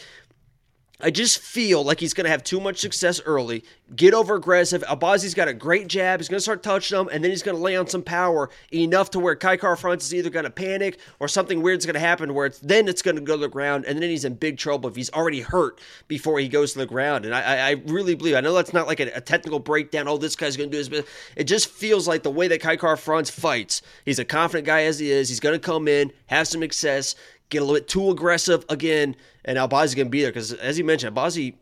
I 1.01 1.11
just 1.11 1.39
feel 1.39 1.83
like 1.83 1.99
he's 1.99 2.13
going 2.13 2.23
to 2.25 2.31
have 2.31 2.43
too 2.43 2.59
much 2.59 2.77
success 2.77 3.19
early, 3.25 3.63
get 3.95 4.13
over 4.13 4.35
aggressive. 4.35 4.81
Albazi's 4.83 5.33
got 5.33 5.47
a 5.47 5.53
great 5.53 5.87
jab. 5.87 6.19
He's 6.19 6.29
going 6.29 6.37
to 6.37 6.41
start 6.43 6.63
touching 6.63 6.97
them, 6.97 7.09
and 7.11 7.23
then 7.23 7.31
he's 7.31 7.43
going 7.43 7.57
to 7.57 7.61
lay 7.61 7.75
on 7.75 7.87
some 7.87 8.01
power 8.01 8.49
enough 8.71 9.11
to 9.11 9.19
where 9.19 9.35
Kai 9.35 9.57
Kara 9.57 9.75
France 9.75 10.05
is 10.05 10.13
either 10.13 10.29
going 10.29 10.45
to 10.45 10.49
panic 10.49 10.97
or 11.19 11.27
something 11.27 11.61
weird's 11.61 11.85
going 11.85 11.95
to 11.95 11.99
happen 11.99 12.33
where 12.33 12.45
it's 12.45 12.59
then 12.59 12.87
it's 12.87 13.01
going 13.01 13.15
to 13.15 13.21
go 13.21 13.35
to 13.35 13.41
the 13.41 13.49
ground, 13.49 13.85
and 13.85 14.01
then 14.01 14.09
he's 14.09 14.25
in 14.25 14.35
big 14.35 14.57
trouble 14.57 14.89
if 14.89 14.95
he's 14.95 15.11
already 15.11 15.41
hurt 15.41 15.81
before 16.07 16.39
he 16.39 16.47
goes 16.47 16.73
to 16.73 16.79
the 16.79 16.85
ground. 16.85 17.25
And 17.25 17.35
I, 17.35 17.69
I 17.69 17.71
really 17.87 18.15
believe, 18.15 18.35
I 18.35 18.41
know 18.41 18.53
that's 18.53 18.73
not 18.73 18.87
like 18.87 19.01
a, 19.01 19.11
a 19.15 19.21
technical 19.21 19.59
breakdown. 19.59 20.07
Oh, 20.07 20.17
this 20.17 20.35
guy's 20.35 20.55
going 20.55 20.69
to 20.69 20.77
do 20.77 20.77
this, 20.77 20.89
but 20.89 21.05
it 21.35 21.43
just 21.43 21.67
feels 21.67 22.07
like 22.07 22.23
the 22.23 22.31
way 22.31 22.47
that 22.47 22.61
Kai 22.61 22.77
Kara 22.77 22.97
France 22.97 23.29
fights. 23.29 23.81
He's 24.05 24.19
a 24.19 24.25
confident 24.25 24.65
guy 24.65 24.83
as 24.83 24.99
he 24.99 25.11
is. 25.11 25.27
He's 25.27 25.41
going 25.41 25.55
to 25.55 25.59
come 25.59 25.87
in, 25.87 26.11
have 26.27 26.47
some 26.47 26.61
success, 26.61 27.15
get 27.49 27.61
a 27.61 27.65
little 27.65 27.79
bit 27.79 27.87
too 27.87 28.09
aggressive 28.09 28.65
again 28.69 29.15
and 29.45 29.57
Albazi's 29.57 29.95
going 29.95 30.07
to 30.07 30.11
be 30.11 30.21
there 30.21 30.31
because, 30.31 30.51
as 30.53 30.77
you 30.77 30.83
mentioned, 30.83 31.15
Albazi, 31.15 31.53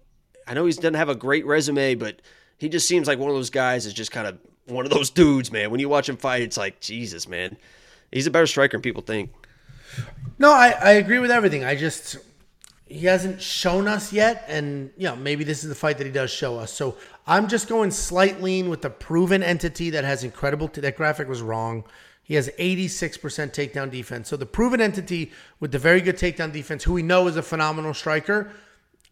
I 0.47 0.53
know 0.53 0.65
he 0.65 0.72
doesn't 0.73 0.93
have 0.95 1.10
a 1.10 1.15
great 1.15 1.45
resume, 1.45 1.95
but 1.95 2.22
he 2.57 2.69
just 2.69 2.88
seems 2.88 3.07
like 3.07 3.19
one 3.19 3.30
of 3.30 3.35
those 3.35 3.49
guys 3.49 3.85
is 3.85 3.93
just 3.93 4.11
kind 4.11 4.26
of 4.26 4.39
one 4.65 4.85
of 4.85 4.91
those 4.91 5.10
dudes, 5.10 5.51
man. 5.51 5.69
When 5.69 5.80
you 5.80 5.89
watch 5.89 6.10
him 6.10 6.18
fight, 6.18 6.41
it's 6.41 6.57
like, 6.57 6.80
Jesus, 6.80 7.27
man. 7.27 7.57
He's 8.11 8.27
a 8.27 8.31
better 8.31 8.47
striker 8.47 8.77
than 8.77 8.81
people 8.81 9.01
think. 9.01 9.31
No, 10.39 10.51
I, 10.51 10.69
I 10.69 10.91
agree 10.93 11.19
with 11.19 11.31
everything. 11.31 11.64
I 11.64 11.76
just 11.76 12.18
he 12.85 13.05
hasn't 13.05 13.41
shown 13.41 13.88
us 13.88 14.14
yet, 14.14 14.45
and 14.47 14.91
you 14.97 15.07
know 15.07 15.15
maybe 15.15 15.43
this 15.43 15.64
is 15.64 15.69
the 15.69 15.76
fight 15.76 15.97
that 15.97 16.05
he 16.05 16.14
does 16.14 16.31
show 16.31 16.57
us. 16.57 16.72
So 16.72 16.97
I'm 17.27 17.47
just 17.47 17.68
going 17.68 17.91
slight 17.91 18.41
lean 18.41 18.69
with 18.69 18.81
the 18.81 18.89
proven 18.89 19.43
entity 19.43 19.91
that 19.91 20.03
has 20.03 20.23
incredible. 20.23 20.68
T- 20.68 20.81
that 20.81 20.95
graphic 20.95 21.27
was 21.27 21.41
wrong. 21.41 21.84
He 22.24 22.36
has 22.36 22.50
86% 22.58 23.20
takedown 23.52 23.91
defense. 23.91 24.30
So 24.30 24.38
the 24.38 24.45
proven 24.45 24.80
entity 24.80 25.32
with 25.60 25.72
the 25.72 25.80
very 25.80 26.00
good 26.00 26.18
takedown 26.18 26.54
defense, 26.54 26.84
who 26.84 26.94
we 26.94 27.04
know 27.04 27.28
is 27.28 27.36
a 27.36 27.44
phenomenal 27.44 27.94
striker, 27.94 28.52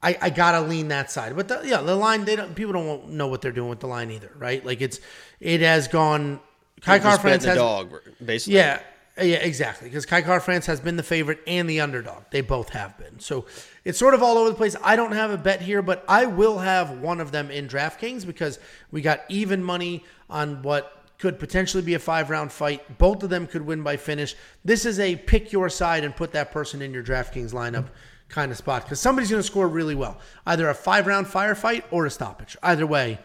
I, 0.02 0.18
I 0.22 0.30
gotta 0.30 0.62
lean 0.62 0.88
that 0.88 1.12
side. 1.12 1.36
But 1.36 1.48
the, 1.48 1.62
yeah, 1.64 1.82
the 1.82 1.96
line 1.96 2.26
they 2.26 2.36
don't 2.36 2.56
people 2.56 2.74
don't 2.74 3.10
know 3.10 3.28
what 3.28 3.42
they're 3.42 3.52
doing 3.52 3.70
with 3.70 3.82
the 3.82 3.88
line 3.88 4.10
either, 4.12 4.32
right? 4.38 4.66
Like 4.66 4.82
it's 4.82 5.00
it 5.40 5.62
has 5.62 5.88
gone. 5.88 6.40
Kai 6.82 7.00
Kara 7.00 7.20
France 7.20 7.46
has 7.46 7.58
dog 7.58 7.94
basically. 8.24 8.58
yeah. 8.58 8.80
Yeah, 9.18 9.36
exactly. 9.36 9.90
Because 9.90 10.06
Kai 10.06 10.22
Kara 10.22 10.40
France 10.40 10.66
has 10.68 10.80
been 10.80 10.96
the 10.96 11.04
favorite 11.04 11.40
and 11.46 11.70
the 11.70 11.82
underdog. 11.82 12.24
They 12.32 12.40
both 12.40 12.70
have 12.70 12.98
been. 12.98 13.20
So 13.20 13.46
it's 13.84 14.00
sort 14.00 14.14
of 14.14 14.24
all 14.24 14.38
over 14.38 14.50
the 14.50 14.56
place. 14.56 14.76
I 14.82 14.96
don't 14.96 15.12
have 15.12 15.32
a 15.32 15.38
bet 15.38 15.62
here, 15.62 15.82
but 15.82 16.06
I 16.08 16.26
will 16.26 16.60
have 16.60 17.00
one 17.00 17.20
of 17.20 17.32
them 17.32 17.52
in 17.52 17.68
DraftKings 17.68 18.26
because 18.26 18.58
we 18.90 19.02
got 19.02 19.20
even 19.28 19.64
money 19.64 20.06
on 20.30 20.62
what 20.64 21.01
could 21.22 21.38
potentially 21.38 21.84
be 21.84 21.94
a 21.94 22.00
five 22.00 22.32
round 22.32 22.52
fight. 22.52 22.98
Both 22.98 23.22
of 23.22 23.30
them 23.30 23.46
could 23.46 23.62
win 23.62 23.84
by 23.84 23.96
finish. 23.96 24.36
This 24.66 24.86
is 24.86 25.00
a 25.00 25.16
pick 25.16 25.52
your 25.52 25.70
side 25.70 26.04
and 26.04 26.16
put 26.16 26.32
that 26.34 26.52
person 26.52 26.82
in 26.82 26.94
your 26.94 27.04
DraftKings 27.04 27.54
lineup 27.54 27.90
kind 28.28 28.52
of 28.52 28.58
spot 28.58 28.84
because 28.84 29.00
somebody's 29.00 29.30
going 29.30 29.42
to 29.42 29.48
score 29.48 29.68
really 29.68 29.94
well. 29.94 30.18
Either 30.48 30.68
a 30.68 30.74
five 30.74 31.06
round 31.06 31.28
firefight 31.28 31.84
or 31.92 32.08
a 32.08 32.10
stoppage. 32.10 32.58
Either 32.64 32.88
way, 32.88 33.20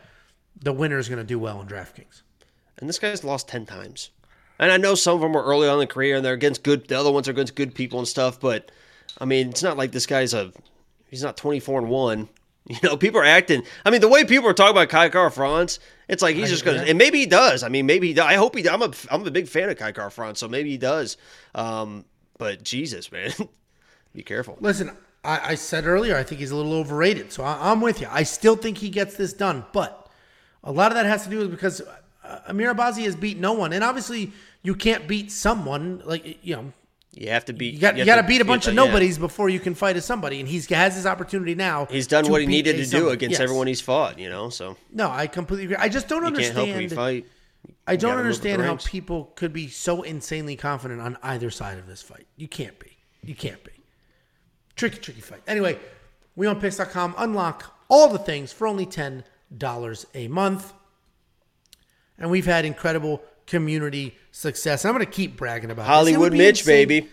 the 0.60 0.74
winner 0.74 0.98
is 0.98 1.08
going 1.08 1.18
to 1.18 1.24
do 1.24 1.38
well 1.38 1.60
in 1.60 1.66
DraftKings. 1.66 2.20
And 2.78 2.88
this 2.88 2.98
guy's 2.98 3.24
lost 3.24 3.48
10 3.48 3.64
times. 3.64 4.10
And 4.58 4.70
I 4.70 4.76
know 4.76 4.94
some 4.94 5.14
of 5.14 5.22
them 5.22 5.32
were 5.32 5.44
early 5.44 5.66
on 5.66 5.74
in 5.74 5.80
the 5.80 5.86
career 5.86 6.16
and 6.16 6.24
they're 6.24 6.34
against 6.34 6.62
good, 6.62 6.88
the 6.88 6.98
other 6.98 7.10
ones 7.10 7.28
are 7.28 7.32
against 7.32 7.54
good 7.54 7.74
people 7.74 7.98
and 7.98 8.06
stuff, 8.06 8.38
but 8.38 8.70
I 9.18 9.24
mean, 9.24 9.48
it's 9.48 9.62
not 9.62 9.78
like 9.78 9.92
this 9.92 10.06
guy's 10.06 10.34
a, 10.34 10.52
he's 11.08 11.22
not 11.22 11.36
24 11.38 11.80
and 11.80 11.88
1. 11.88 12.28
You 12.68 12.76
know, 12.82 12.96
people 12.96 13.20
are 13.20 13.24
acting. 13.24 13.62
I 13.84 13.90
mean, 13.90 14.00
the 14.00 14.08
way 14.08 14.24
people 14.24 14.48
are 14.48 14.52
talking 14.52 14.72
about 14.72 14.88
Kai 14.88 15.08
Kara 15.08 15.30
France, 15.30 15.78
it's 16.08 16.20
like 16.20 16.34
he's 16.34 16.48
just 16.48 16.64
going 16.64 16.80
to, 16.80 16.88
and 16.88 16.98
maybe 16.98 17.20
he 17.20 17.26
does. 17.26 17.62
I 17.62 17.68
mean, 17.68 17.86
maybe 17.86 18.08
he 18.08 18.14
does. 18.14 18.26
I 18.26 18.34
hope 18.34 18.56
he. 18.56 18.68
I'm 18.68 18.82
a, 18.82 18.90
I'm 19.08 19.24
a 19.24 19.30
big 19.30 19.46
fan 19.46 19.68
of 19.68 19.76
Kai 19.78 19.92
Kara 19.92 20.10
France, 20.10 20.40
so 20.40 20.48
maybe 20.48 20.70
he 20.70 20.76
does. 20.76 21.16
Um, 21.54 22.04
but 22.38 22.64
Jesus, 22.64 23.12
man, 23.16 23.30
be 24.12 24.24
careful. 24.24 24.58
Listen, 24.60 24.90
I, 25.22 25.50
I, 25.50 25.54
said 25.54 25.86
earlier, 25.86 26.16
I 26.16 26.24
think 26.24 26.40
he's 26.40 26.50
a 26.50 26.56
little 26.56 26.72
overrated. 26.72 27.32
So 27.32 27.44
I, 27.44 27.70
am 27.70 27.80
with 27.80 28.00
you. 28.00 28.08
I 28.10 28.24
still 28.24 28.56
think 28.56 28.78
he 28.78 28.88
gets 28.88 29.16
this 29.16 29.32
done, 29.32 29.64
but 29.72 30.10
a 30.64 30.72
lot 30.72 30.90
of 30.90 30.96
that 30.96 31.06
has 31.06 31.22
to 31.22 31.30
do 31.30 31.38
with 31.38 31.52
because 31.52 31.82
uh, 32.24 32.40
Amir 32.48 32.74
Albazi 32.74 33.04
has 33.04 33.14
beat 33.14 33.38
no 33.38 33.52
one, 33.52 33.72
and 33.72 33.84
obviously 33.84 34.32
you 34.62 34.74
can't 34.74 35.06
beat 35.06 35.30
someone 35.30 36.02
like 36.04 36.44
you 36.44 36.56
know 36.56 36.72
you 37.16 37.30
have 37.30 37.46
to 37.46 37.54
beat. 37.54 37.72
You 37.74 37.80
got, 37.80 37.96
you 37.96 38.04
got 38.04 38.16
to 38.16 38.22
beat 38.22 38.42
a 38.42 38.44
bunch 38.44 38.66
of 38.66 38.74
nobodies 38.74 39.16
yeah. 39.16 39.22
before 39.22 39.48
you 39.48 39.58
can 39.58 39.74
fight 39.74 39.96
as 39.96 40.04
somebody, 40.04 40.38
and 40.38 40.46
he's 40.46 40.68
has 40.68 40.94
his 40.94 41.06
opportunity 41.06 41.54
now. 41.54 41.86
He's 41.86 42.06
done 42.06 42.28
what 42.28 42.42
he 42.42 42.46
needed 42.46 42.76
to 42.76 42.86
do 42.86 43.08
against 43.08 43.32
yes. 43.32 43.40
everyone 43.40 43.66
he's 43.66 43.80
fought. 43.80 44.18
You 44.18 44.28
know, 44.28 44.50
so 44.50 44.76
no, 44.92 45.10
I 45.10 45.26
completely 45.26 45.64
agree. 45.64 45.76
I 45.76 45.88
just 45.88 46.08
don't 46.08 46.22
you 46.22 46.26
understand. 46.26 46.56
Can't 46.56 46.92
help 46.92 46.92
fight. 46.92 47.26
I 47.86 47.96
don't 47.96 48.18
understand 48.18 48.62
how 48.62 48.76
people 48.76 49.32
could 49.34 49.52
be 49.52 49.68
so 49.68 50.02
insanely 50.02 50.56
confident 50.56 51.00
on 51.00 51.16
either 51.22 51.50
side 51.50 51.78
of 51.78 51.86
this 51.86 52.02
fight. 52.02 52.26
You 52.36 52.48
can't 52.48 52.78
be. 52.78 52.96
You 53.24 53.34
can't 53.34 53.62
be. 53.64 53.72
Tricky, 54.76 54.98
tricky 54.98 55.20
fight. 55.22 55.42
Anyway, 55.46 55.78
WeWantPicks.com 56.38 57.14
unlock 57.16 57.74
all 57.88 58.08
the 58.08 58.18
things 58.18 58.52
for 58.52 58.66
only 58.66 58.84
ten 58.84 59.24
dollars 59.56 60.06
a 60.14 60.28
month, 60.28 60.74
and 62.18 62.30
we've 62.30 62.46
had 62.46 62.66
incredible 62.66 63.22
community 63.46 64.16
success. 64.32 64.84
I'm 64.84 64.92
going 64.94 65.04
to 65.04 65.10
keep 65.10 65.36
bragging 65.36 65.70
about 65.70 65.86
Hollywood 65.86 66.32
Mitch, 66.32 66.60
insane. 66.60 66.88
baby. 66.88 67.08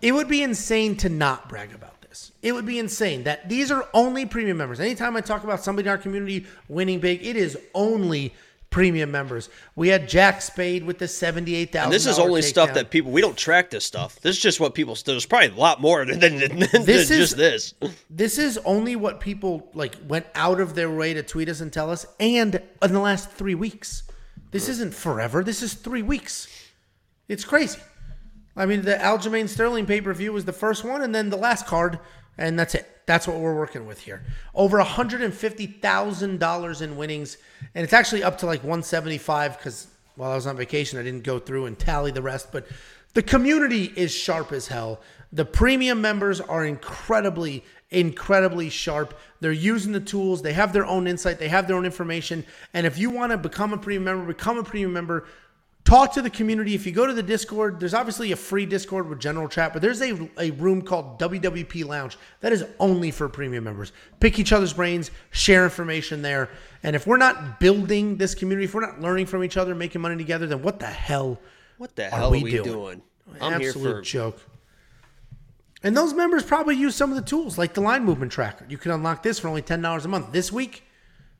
It 0.00 0.12
would 0.12 0.28
be 0.28 0.42
insane 0.42 0.96
to 0.98 1.08
not 1.08 1.48
brag 1.48 1.72
about 1.72 2.02
this. 2.02 2.32
It 2.42 2.52
would 2.52 2.66
be 2.66 2.78
insane 2.78 3.24
that 3.24 3.48
these 3.48 3.70
are 3.70 3.88
only 3.94 4.26
premium 4.26 4.56
members. 4.56 4.80
Anytime 4.80 5.16
I 5.16 5.20
talk 5.20 5.44
about 5.44 5.62
somebody 5.62 5.86
in 5.86 5.90
our 5.90 5.98
community 5.98 6.46
winning 6.68 6.98
big, 6.98 7.24
it 7.24 7.36
is 7.36 7.58
only 7.74 8.34
premium 8.72 9.12
members. 9.12 9.48
We 9.76 9.88
had 9.88 10.08
Jack 10.08 10.42
Spade 10.42 10.82
with 10.82 10.98
the 10.98 11.06
seventy-eight 11.06 11.70
thousand. 11.70 11.92
This 11.92 12.06
is 12.06 12.18
only 12.18 12.42
stuff 12.42 12.74
that 12.74 12.90
people 12.90 13.12
we 13.12 13.20
don't 13.20 13.36
track. 13.36 13.70
This 13.70 13.84
stuff. 13.84 14.18
This 14.20 14.36
is 14.36 14.42
just 14.42 14.58
what 14.58 14.74
people. 14.74 14.96
There's 15.04 15.26
probably 15.26 15.48
a 15.48 15.54
lot 15.54 15.80
more 15.80 16.04
than, 16.06 16.18
than, 16.18 16.38
than 16.38 16.84
this 16.84 17.10
is, 17.10 17.18
just 17.18 17.36
this. 17.36 17.74
This 18.10 18.38
is 18.38 18.58
only 18.58 18.96
what 18.96 19.20
people 19.20 19.70
like 19.74 19.94
went 20.08 20.26
out 20.34 20.60
of 20.60 20.74
their 20.74 20.90
way 20.90 21.14
to 21.14 21.22
tweet 21.22 21.48
us 21.48 21.60
and 21.60 21.72
tell 21.72 21.90
us, 21.90 22.04
and 22.18 22.60
in 22.82 22.92
the 22.92 23.00
last 23.00 23.30
three 23.30 23.54
weeks. 23.54 24.02
This 24.52 24.68
isn't 24.68 24.94
forever. 24.94 25.42
This 25.42 25.62
is 25.62 25.74
three 25.74 26.02
weeks. 26.02 26.46
It's 27.26 27.44
crazy. 27.44 27.80
I 28.54 28.66
mean, 28.66 28.82
the 28.82 28.94
Aljamain 28.94 29.48
Sterling 29.48 29.86
pay 29.86 30.00
per 30.00 30.14
view 30.14 30.32
was 30.32 30.44
the 30.44 30.52
first 30.52 30.84
one, 30.84 31.02
and 31.02 31.12
then 31.14 31.30
the 31.30 31.36
last 31.36 31.66
card, 31.66 31.98
and 32.38 32.56
that's 32.58 32.74
it. 32.76 32.88
That's 33.06 33.26
what 33.26 33.38
we're 33.38 33.56
working 33.56 33.86
with 33.86 34.00
here. 34.00 34.22
Over 34.54 34.78
$150,000 34.78 36.82
in 36.82 36.96
winnings. 36.96 37.36
And 37.74 37.82
it's 37.82 37.92
actually 37.92 38.22
up 38.22 38.38
to 38.38 38.46
like 38.46 38.60
175 38.60 39.58
because 39.58 39.88
while 40.16 40.30
I 40.30 40.36
was 40.36 40.46
on 40.46 40.56
vacation, 40.56 41.00
I 41.00 41.02
didn't 41.02 41.24
go 41.24 41.40
through 41.40 41.66
and 41.66 41.78
tally 41.78 42.10
the 42.12 42.22
rest. 42.22 42.52
But 42.52 42.66
the 43.14 43.22
community 43.22 43.92
is 43.96 44.14
sharp 44.14 44.52
as 44.52 44.68
hell. 44.68 45.00
The 45.32 45.44
premium 45.44 46.00
members 46.00 46.40
are 46.40 46.64
incredibly, 46.66 47.64
incredibly 47.90 48.68
sharp. 48.68 49.18
They're 49.40 49.52
using 49.52 49.92
the 49.92 50.00
tools. 50.00 50.42
They 50.42 50.52
have 50.52 50.72
their 50.72 50.84
own 50.84 51.06
insight. 51.06 51.38
They 51.38 51.48
have 51.48 51.66
their 51.66 51.76
own 51.76 51.86
information. 51.86 52.44
And 52.74 52.86
if 52.86 52.98
you 52.98 53.10
want 53.10 53.32
to 53.32 53.38
become 53.38 53.72
a 53.72 53.78
premium 53.78 54.04
member, 54.04 54.26
become 54.26 54.58
a 54.58 54.62
premium 54.64 54.92
member. 54.92 55.26
Talk 55.84 56.12
to 56.12 56.22
the 56.22 56.30
community. 56.30 56.74
If 56.76 56.86
you 56.86 56.92
go 56.92 57.06
to 57.06 57.12
the 57.12 57.24
Discord, 57.24 57.80
there's 57.80 57.94
obviously 57.94 58.30
a 58.30 58.36
free 58.36 58.66
Discord 58.66 59.08
with 59.08 59.18
general 59.18 59.48
chat, 59.48 59.72
but 59.72 59.82
there's 59.82 60.00
a, 60.00 60.30
a 60.38 60.52
room 60.52 60.80
called 60.80 61.18
WWP 61.18 61.84
Lounge 61.84 62.16
that 62.40 62.52
is 62.52 62.64
only 62.78 63.10
for 63.10 63.28
premium 63.28 63.64
members. 63.64 63.90
Pick 64.20 64.38
each 64.38 64.52
other's 64.52 64.72
brains, 64.72 65.10
share 65.32 65.64
information 65.64 66.22
there. 66.22 66.50
And 66.84 66.94
if 66.94 67.06
we're 67.06 67.16
not 67.16 67.58
building 67.58 68.16
this 68.16 68.34
community, 68.34 68.66
if 68.66 68.74
we're 68.74 68.86
not 68.86 69.00
learning 69.00 69.26
from 69.26 69.42
each 69.42 69.56
other, 69.56 69.74
making 69.74 70.00
money 70.02 70.16
together, 70.16 70.46
then 70.46 70.62
what 70.62 70.78
the 70.78 70.86
hell 70.86 71.40
What 71.78 71.96
the 71.96 72.04
hell 72.04 72.28
are 72.28 72.30
we 72.30 72.44
we, 72.44 72.50
doing? 72.52 72.64
doing? 72.64 73.02
I'm 73.40 73.58
here 73.60 73.70
Absolute 73.70 73.96
for 73.96 74.02
joke. 74.02 74.38
And 75.82 75.96
those 75.96 76.14
members 76.14 76.44
probably 76.44 76.76
use 76.76 76.94
some 76.94 77.10
of 77.10 77.16
the 77.16 77.28
tools 77.28 77.58
like 77.58 77.74
the 77.74 77.80
line 77.80 78.04
movement 78.04 78.30
tracker. 78.32 78.64
You 78.68 78.78
can 78.78 78.92
unlock 78.92 79.22
this 79.22 79.38
for 79.38 79.48
only 79.48 79.62
ten 79.62 79.82
dollars 79.82 80.04
a 80.04 80.08
month. 80.08 80.32
This 80.32 80.52
week, 80.52 80.84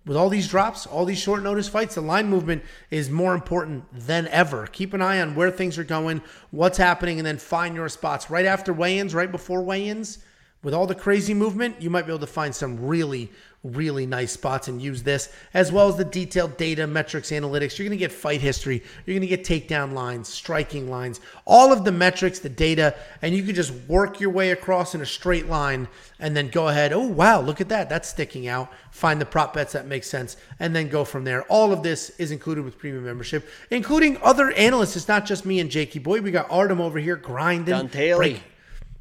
with 0.05 0.17
all 0.17 0.29
these 0.29 0.49
drops, 0.49 0.85
all 0.85 1.05
these 1.05 1.21
short 1.21 1.45
notice 1.45 1.69
fights, 1.69 1.95
the 1.95 2.01
line 2.01 2.29
movement 2.29 2.65
is 2.91 3.09
more 3.09 3.35
important 3.35 3.85
than 3.93 4.27
ever. 4.29 4.67
Keep 4.67 4.95
an 4.95 5.03
eye 5.03 5.21
on 5.21 5.37
where 5.37 5.51
things 5.51 5.79
are 5.79 5.85
going, 5.85 6.23
what's 6.51 6.79
happening, 6.79 7.19
and 7.21 7.27
then 7.27 7.39
find 7.39 7.77
your 7.77 7.89
spots. 7.89 8.29
Right 8.29 8.45
after 8.45 8.73
weigh-ins, 8.73 9.15
right 9.15 9.31
before 9.31 9.63
weigh-ins, 9.63 10.19
with 10.65 10.75
all 10.75 10.89
the 10.89 10.95
crazy 10.97 11.35
movement, 11.35 11.81
you 11.81 11.89
might 11.89 12.07
be 12.07 12.13
able 12.13 12.19
to 12.19 12.27
find 12.27 12.53
some 12.53 12.85
really, 12.85 13.31
really 13.65 14.07
nice 14.07 14.33
spots 14.33 14.67
and 14.69 14.83
use 14.83 15.03
this, 15.03 15.33
as 15.55 15.71
well 15.71 15.89
as 15.89 15.97
the 15.97 16.05
detailed 16.05 16.57
data, 16.57 16.87
metrics, 16.87 17.31
analytics. 17.31 17.79
You're 17.79 17.87
going 17.87 17.97
to 17.97 18.03
get 18.03 18.11
fight 18.13 18.41
history. 18.41 18.83
You're 19.07 19.15
going 19.19 19.29
to 19.29 19.37
get 19.37 19.45
takedown 19.45 19.93
lines, 19.93 20.29
striking 20.29 20.91
lines, 20.91 21.21
all 21.45 21.73
of 21.73 21.85
the 21.85 21.93
metrics, 21.93 22.41
the 22.41 22.49
data, 22.49 22.95
and 23.23 23.35
you 23.35 23.43
can 23.43 23.55
just 23.55 23.73
work 23.89 24.21
your 24.21 24.31
way 24.31 24.51
across 24.51 24.95
in 24.95 25.01
a 25.01 25.07
straight 25.07 25.49
line 25.49 25.87
and 26.19 26.37
then 26.37 26.49
go 26.49 26.69
ahead. 26.69 26.93
Oh, 26.93 27.07
wow, 27.07 27.41
look 27.41 27.61
at 27.61 27.69
that. 27.69 27.89
That's 27.89 28.09
sticking 28.09 28.49
out. 28.49 28.73
Find 28.91 29.21
the 29.21 29.27
prop 29.27 29.55
bets 29.55 29.73
that 29.73 29.87
make 29.87 30.05
sense 30.05 30.37
and 30.59 30.75
then 30.75 30.89
go 30.89 31.05
from 31.05 31.25
there. 31.25 31.43
All 31.45 31.73
of 31.73 31.83
this 31.83 32.11
is 32.19 32.31
included 32.33 32.65
with 32.65 32.79
premium 32.79 33.05
membership, 33.05 33.49
including 33.71 34.19
other 34.23 34.51
analysts. 34.53 34.97
It's 34.97 35.09
not 35.09 35.25
just 35.25 35.47
me 35.47 35.61
and 35.61 35.71
Jakey 35.71 35.99
Boy. 35.99 36.21
We 36.21 36.31
got 36.31 36.51
Artem 36.51 36.81
over 36.81 36.99
here 36.99 37.17
grinding. 37.17 37.75
Don 37.75 37.89
Taylor. 37.89 38.19
break- 38.19 38.43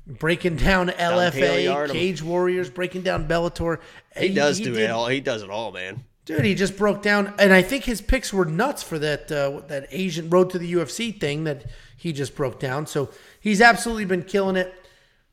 breaking 0.08 0.58
down 0.58 0.90
LFA, 0.90 1.92
Cage 1.92 2.22
Warriors, 2.22 2.70
breaking 2.70 3.02
down 3.04 3.28
Bellator. 3.28 3.80
he 4.18 4.34
does 4.34 4.58
do 4.60 4.74
did- 4.74 4.84
it 4.84 4.90
all. 4.92 5.08
He 5.08 5.20
does 5.22 5.42
it 5.44 5.50
all, 5.50 5.72
man. 5.72 6.04
Dude, 6.24 6.46
he 6.46 6.54
just 6.54 6.78
broke 6.78 7.02
down, 7.02 7.34
and 7.40 7.52
I 7.52 7.64
think 7.64 7.86
his 7.86 8.00
picks 8.00 8.32
were 8.32 8.46
nuts 8.46 8.84
for 8.84 9.00
that 9.00 9.32
uh, 9.32 9.62
that 9.68 9.88
Asian 9.90 10.30
road 10.30 10.52
to 10.52 10.60
the 10.60 10.74
UFC 10.74 11.20
thing 11.20 11.46
that 11.46 11.66
he 11.98 12.14
just 12.14 12.36
broke 12.36 12.60
down. 12.60 12.86
So 12.86 13.10
he's 13.40 13.60
absolutely 13.60 14.06
been 14.06 14.24
killing 14.24 14.56
it. 14.56 14.72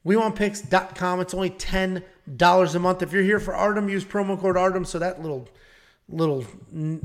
WeWantPicks.com. 0.07 1.21
It's 1.21 1.35
only 1.35 1.51
ten 1.51 2.03
dollars 2.37 2.75
a 2.75 2.79
month. 2.79 3.03
If 3.03 3.13
you're 3.13 3.23
here 3.23 3.39
for 3.39 3.55
Artem, 3.55 3.89
use 3.91 4.05
promo 4.05 4.41
code 4.41 4.57
Artem. 4.57 4.85
So 4.87 4.99
that 4.99 5.21
little 5.21 5.47
little 6.09 6.45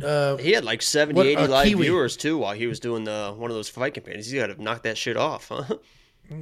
uh, 0.02 0.38
He 0.38 0.54
had 0.54 0.64
like 0.64 0.82
70, 0.82 1.18
What, 1.18 1.26
80 1.26 1.36
uh, 1.36 1.48
live 1.50 1.68
Kiwi. 1.68 1.82
viewers 1.84 2.16
too 2.16 2.38
while 2.38 2.54
he 2.54 2.68
was 2.68 2.80
doing 2.80 3.04
the 3.04 3.34
one 3.36 3.52
of 3.52 3.56
those 3.56 3.68
fight 3.68 3.94
campaigns. 3.96 4.30
He's 4.32 4.40
got 4.40 4.48
to 4.48 4.62
knock 4.64 4.84
that 4.84 4.98
shit 4.98 5.18
off, 5.18 5.50
huh? 5.50 5.64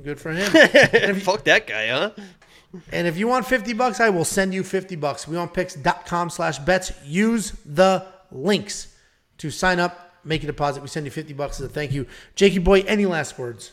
good 0.03 0.19
for 0.19 0.31
him. 0.31 0.51
and, 0.55 1.17
if, 1.17 1.23
Fuck 1.23 1.43
that 1.45 1.67
guy, 1.67 1.87
huh? 1.87 2.11
and 2.91 3.07
if 3.07 3.17
you 3.17 3.27
want 3.27 3.45
fifty 3.45 3.73
bucks, 3.73 3.99
I 3.99 4.09
will 4.09 4.25
send 4.25 4.53
you 4.53 4.63
fifty 4.63 4.95
bucks. 4.95 5.25
WeWantPicks.com 5.25 6.29
slash 6.29 6.59
bets. 6.59 6.91
Use 7.05 7.51
the 7.65 8.05
links 8.31 8.95
to 9.39 9.49
sign 9.49 9.79
up, 9.79 10.15
make 10.23 10.43
a 10.43 10.47
deposit. 10.47 10.81
We 10.81 10.87
send 10.87 11.05
you 11.05 11.11
fifty 11.11 11.33
bucks 11.33 11.59
as 11.59 11.67
a 11.67 11.69
thank 11.69 11.91
you. 11.91 12.07
Jakey 12.35 12.59
boy, 12.59 12.81
any 12.81 13.05
last 13.05 13.37
words 13.37 13.71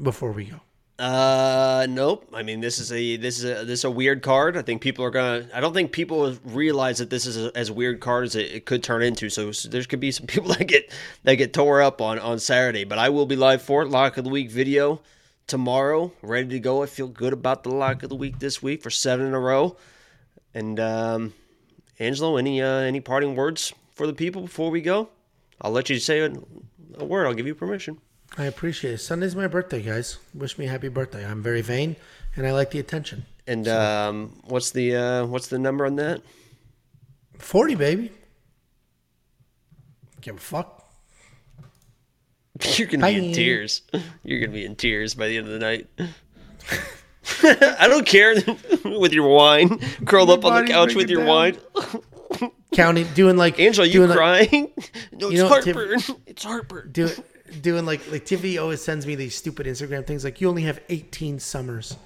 before 0.00 0.32
we 0.32 0.44
go? 0.44 0.60
Uh, 0.98 1.86
nope. 1.90 2.26
I 2.32 2.42
mean, 2.42 2.60
this 2.60 2.78
is 2.78 2.90
a 2.90 3.16
this 3.16 3.38
is 3.38 3.44
a 3.44 3.64
this 3.64 3.80
is 3.80 3.84
a 3.84 3.90
weird 3.90 4.22
card. 4.22 4.56
I 4.56 4.62
think 4.62 4.80
people 4.80 5.04
are 5.04 5.10
gonna. 5.10 5.46
I 5.52 5.60
don't 5.60 5.74
think 5.74 5.92
people 5.92 6.34
realize 6.44 6.98
that 6.98 7.10
this 7.10 7.26
is 7.26 7.36
a, 7.36 7.56
as 7.56 7.70
weird 7.70 8.00
card 8.00 8.24
as 8.24 8.34
it, 8.34 8.50
it 8.52 8.66
could 8.66 8.82
turn 8.82 9.02
into. 9.02 9.28
So, 9.28 9.52
so 9.52 9.68
there 9.68 9.82
could 9.82 10.00
be 10.00 10.10
some 10.10 10.26
people 10.26 10.54
that 10.54 10.66
get 10.66 10.90
that 11.24 11.34
get 11.34 11.52
tore 11.52 11.82
up 11.82 12.00
on 12.00 12.18
on 12.18 12.38
Saturday. 12.38 12.84
But 12.84 12.98
I 12.98 13.10
will 13.10 13.26
be 13.26 13.36
live 13.36 13.60
for 13.60 13.82
it. 13.82 13.88
Lock 13.88 14.16
of 14.16 14.24
the 14.24 14.30
week 14.30 14.50
video 14.50 15.02
tomorrow. 15.46 16.12
Ready 16.22 16.48
to 16.50 16.60
go. 16.60 16.82
I 16.82 16.86
feel 16.86 17.08
good 17.08 17.32
about 17.32 17.62
the 17.62 17.70
lock 17.70 18.02
of 18.02 18.08
the 18.08 18.16
week 18.16 18.38
this 18.38 18.62
week 18.62 18.82
for 18.82 18.90
seven 18.90 19.26
in 19.26 19.34
a 19.34 19.40
row. 19.40 19.76
And 20.54 20.80
um, 20.80 21.34
Angelo, 21.98 22.36
any 22.36 22.62
uh, 22.62 22.80
any 22.80 23.00
parting 23.00 23.36
words 23.36 23.72
for 23.94 24.06
the 24.06 24.14
people 24.14 24.42
before 24.42 24.70
we 24.70 24.80
go? 24.80 25.08
I'll 25.60 25.70
let 25.70 25.88
you 25.88 25.98
say 25.98 26.20
a, 26.20 26.32
a 26.98 27.04
word. 27.04 27.26
I'll 27.26 27.34
give 27.34 27.46
you 27.46 27.54
permission. 27.54 27.98
I 28.36 28.44
appreciate 28.44 28.94
it. 28.94 28.98
Sunday's 28.98 29.36
my 29.36 29.46
birthday, 29.46 29.80
guys. 29.82 30.18
Wish 30.34 30.58
me 30.58 30.66
a 30.66 30.70
happy 30.70 30.88
birthday. 30.88 31.24
I'm 31.24 31.42
very 31.42 31.62
vain 31.62 31.96
and 32.34 32.46
I 32.46 32.52
like 32.52 32.70
the 32.70 32.78
attention. 32.78 33.24
And 33.46 33.66
um, 33.68 34.32
what's 34.44 34.70
the 34.70 34.96
uh, 34.96 35.26
what's 35.26 35.48
the 35.48 35.58
number 35.58 35.86
on 35.86 35.96
that? 35.96 36.22
40, 37.38 37.74
baby. 37.74 38.12
Give 40.20 40.36
a 40.36 40.40
fuck. 40.40 40.85
You're 42.76 42.88
gonna 42.88 43.06
be 43.06 43.28
in 43.28 43.32
tears. 43.34 43.82
You're 44.24 44.40
gonna 44.40 44.52
be 44.52 44.64
in 44.64 44.76
tears 44.76 45.14
by 45.14 45.28
the 45.28 45.38
end 45.38 45.46
of 45.46 45.52
the 45.52 45.58
night. 45.58 45.86
I 47.42 47.88
don't 47.88 48.06
care 48.06 48.34
with 48.84 49.12
your 49.12 49.28
wine, 49.28 49.80
curled 50.04 50.30
up 50.30 50.44
on 50.44 50.64
the 50.64 50.70
couch 50.70 50.94
with 50.94 51.10
your 51.10 51.24
down. 51.24 51.28
wine. 51.28 51.58
Counting, 52.72 53.06
doing 53.14 53.36
like 53.36 53.58
Angela, 53.58 53.86
you 53.86 53.94
doing 53.94 54.10
like, 54.10 54.18
crying? 54.18 54.72
no, 55.12 55.28
it's 55.30 55.38
know, 55.40 55.60
Tiff- 55.60 55.74
heartburn. 55.74 56.00
it's 56.26 56.44
heartburn. 56.44 56.90
do, 56.92 57.08
doing 57.62 57.84
like 57.86 58.10
like 58.10 58.26
Tiffany 58.26 58.58
always 58.58 58.82
sends 58.82 59.06
me 59.06 59.14
these 59.14 59.34
stupid 59.34 59.66
Instagram 59.66 60.06
things 60.06 60.24
like 60.24 60.40
you 60.40 60.48
only 60.48 60.62
have 60.62 60.80
18 60.88 61.38
summers, 61.40 61.96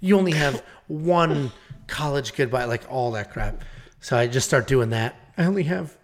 you 0.00 0.16
only 0.16 0.32
have 0.32 0.62
one 0.86 1.50
college 1.86 2.34
goodbye, 2.34 2.64
like 2.64 2.84
all 2.90 3.12
that 3.12 3.32
crap. 3.32 3.62
So 4.00 4.16
I 4.16 4.26
just 4.26 4.46
start 4.46 4.66
doing 4.66 4.90
that. 4.90 5.16
I 5.36 5.44
only 5.44 5.64
have. 5.64 5.96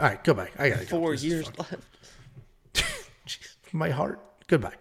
All 0.00 0.06
right, 0.06 0.22
go 0.22 0.32
back. 0.34 0.52
I 0.58 0.70
gotta 0.70 0.84
go. 0.84 0.98
Four 0.98 1.14
years 1.14 1.50
left 1.58 1.74
my 3.72 3.90
heart. 3.90 4.20
Goodbye. 4.46 4.74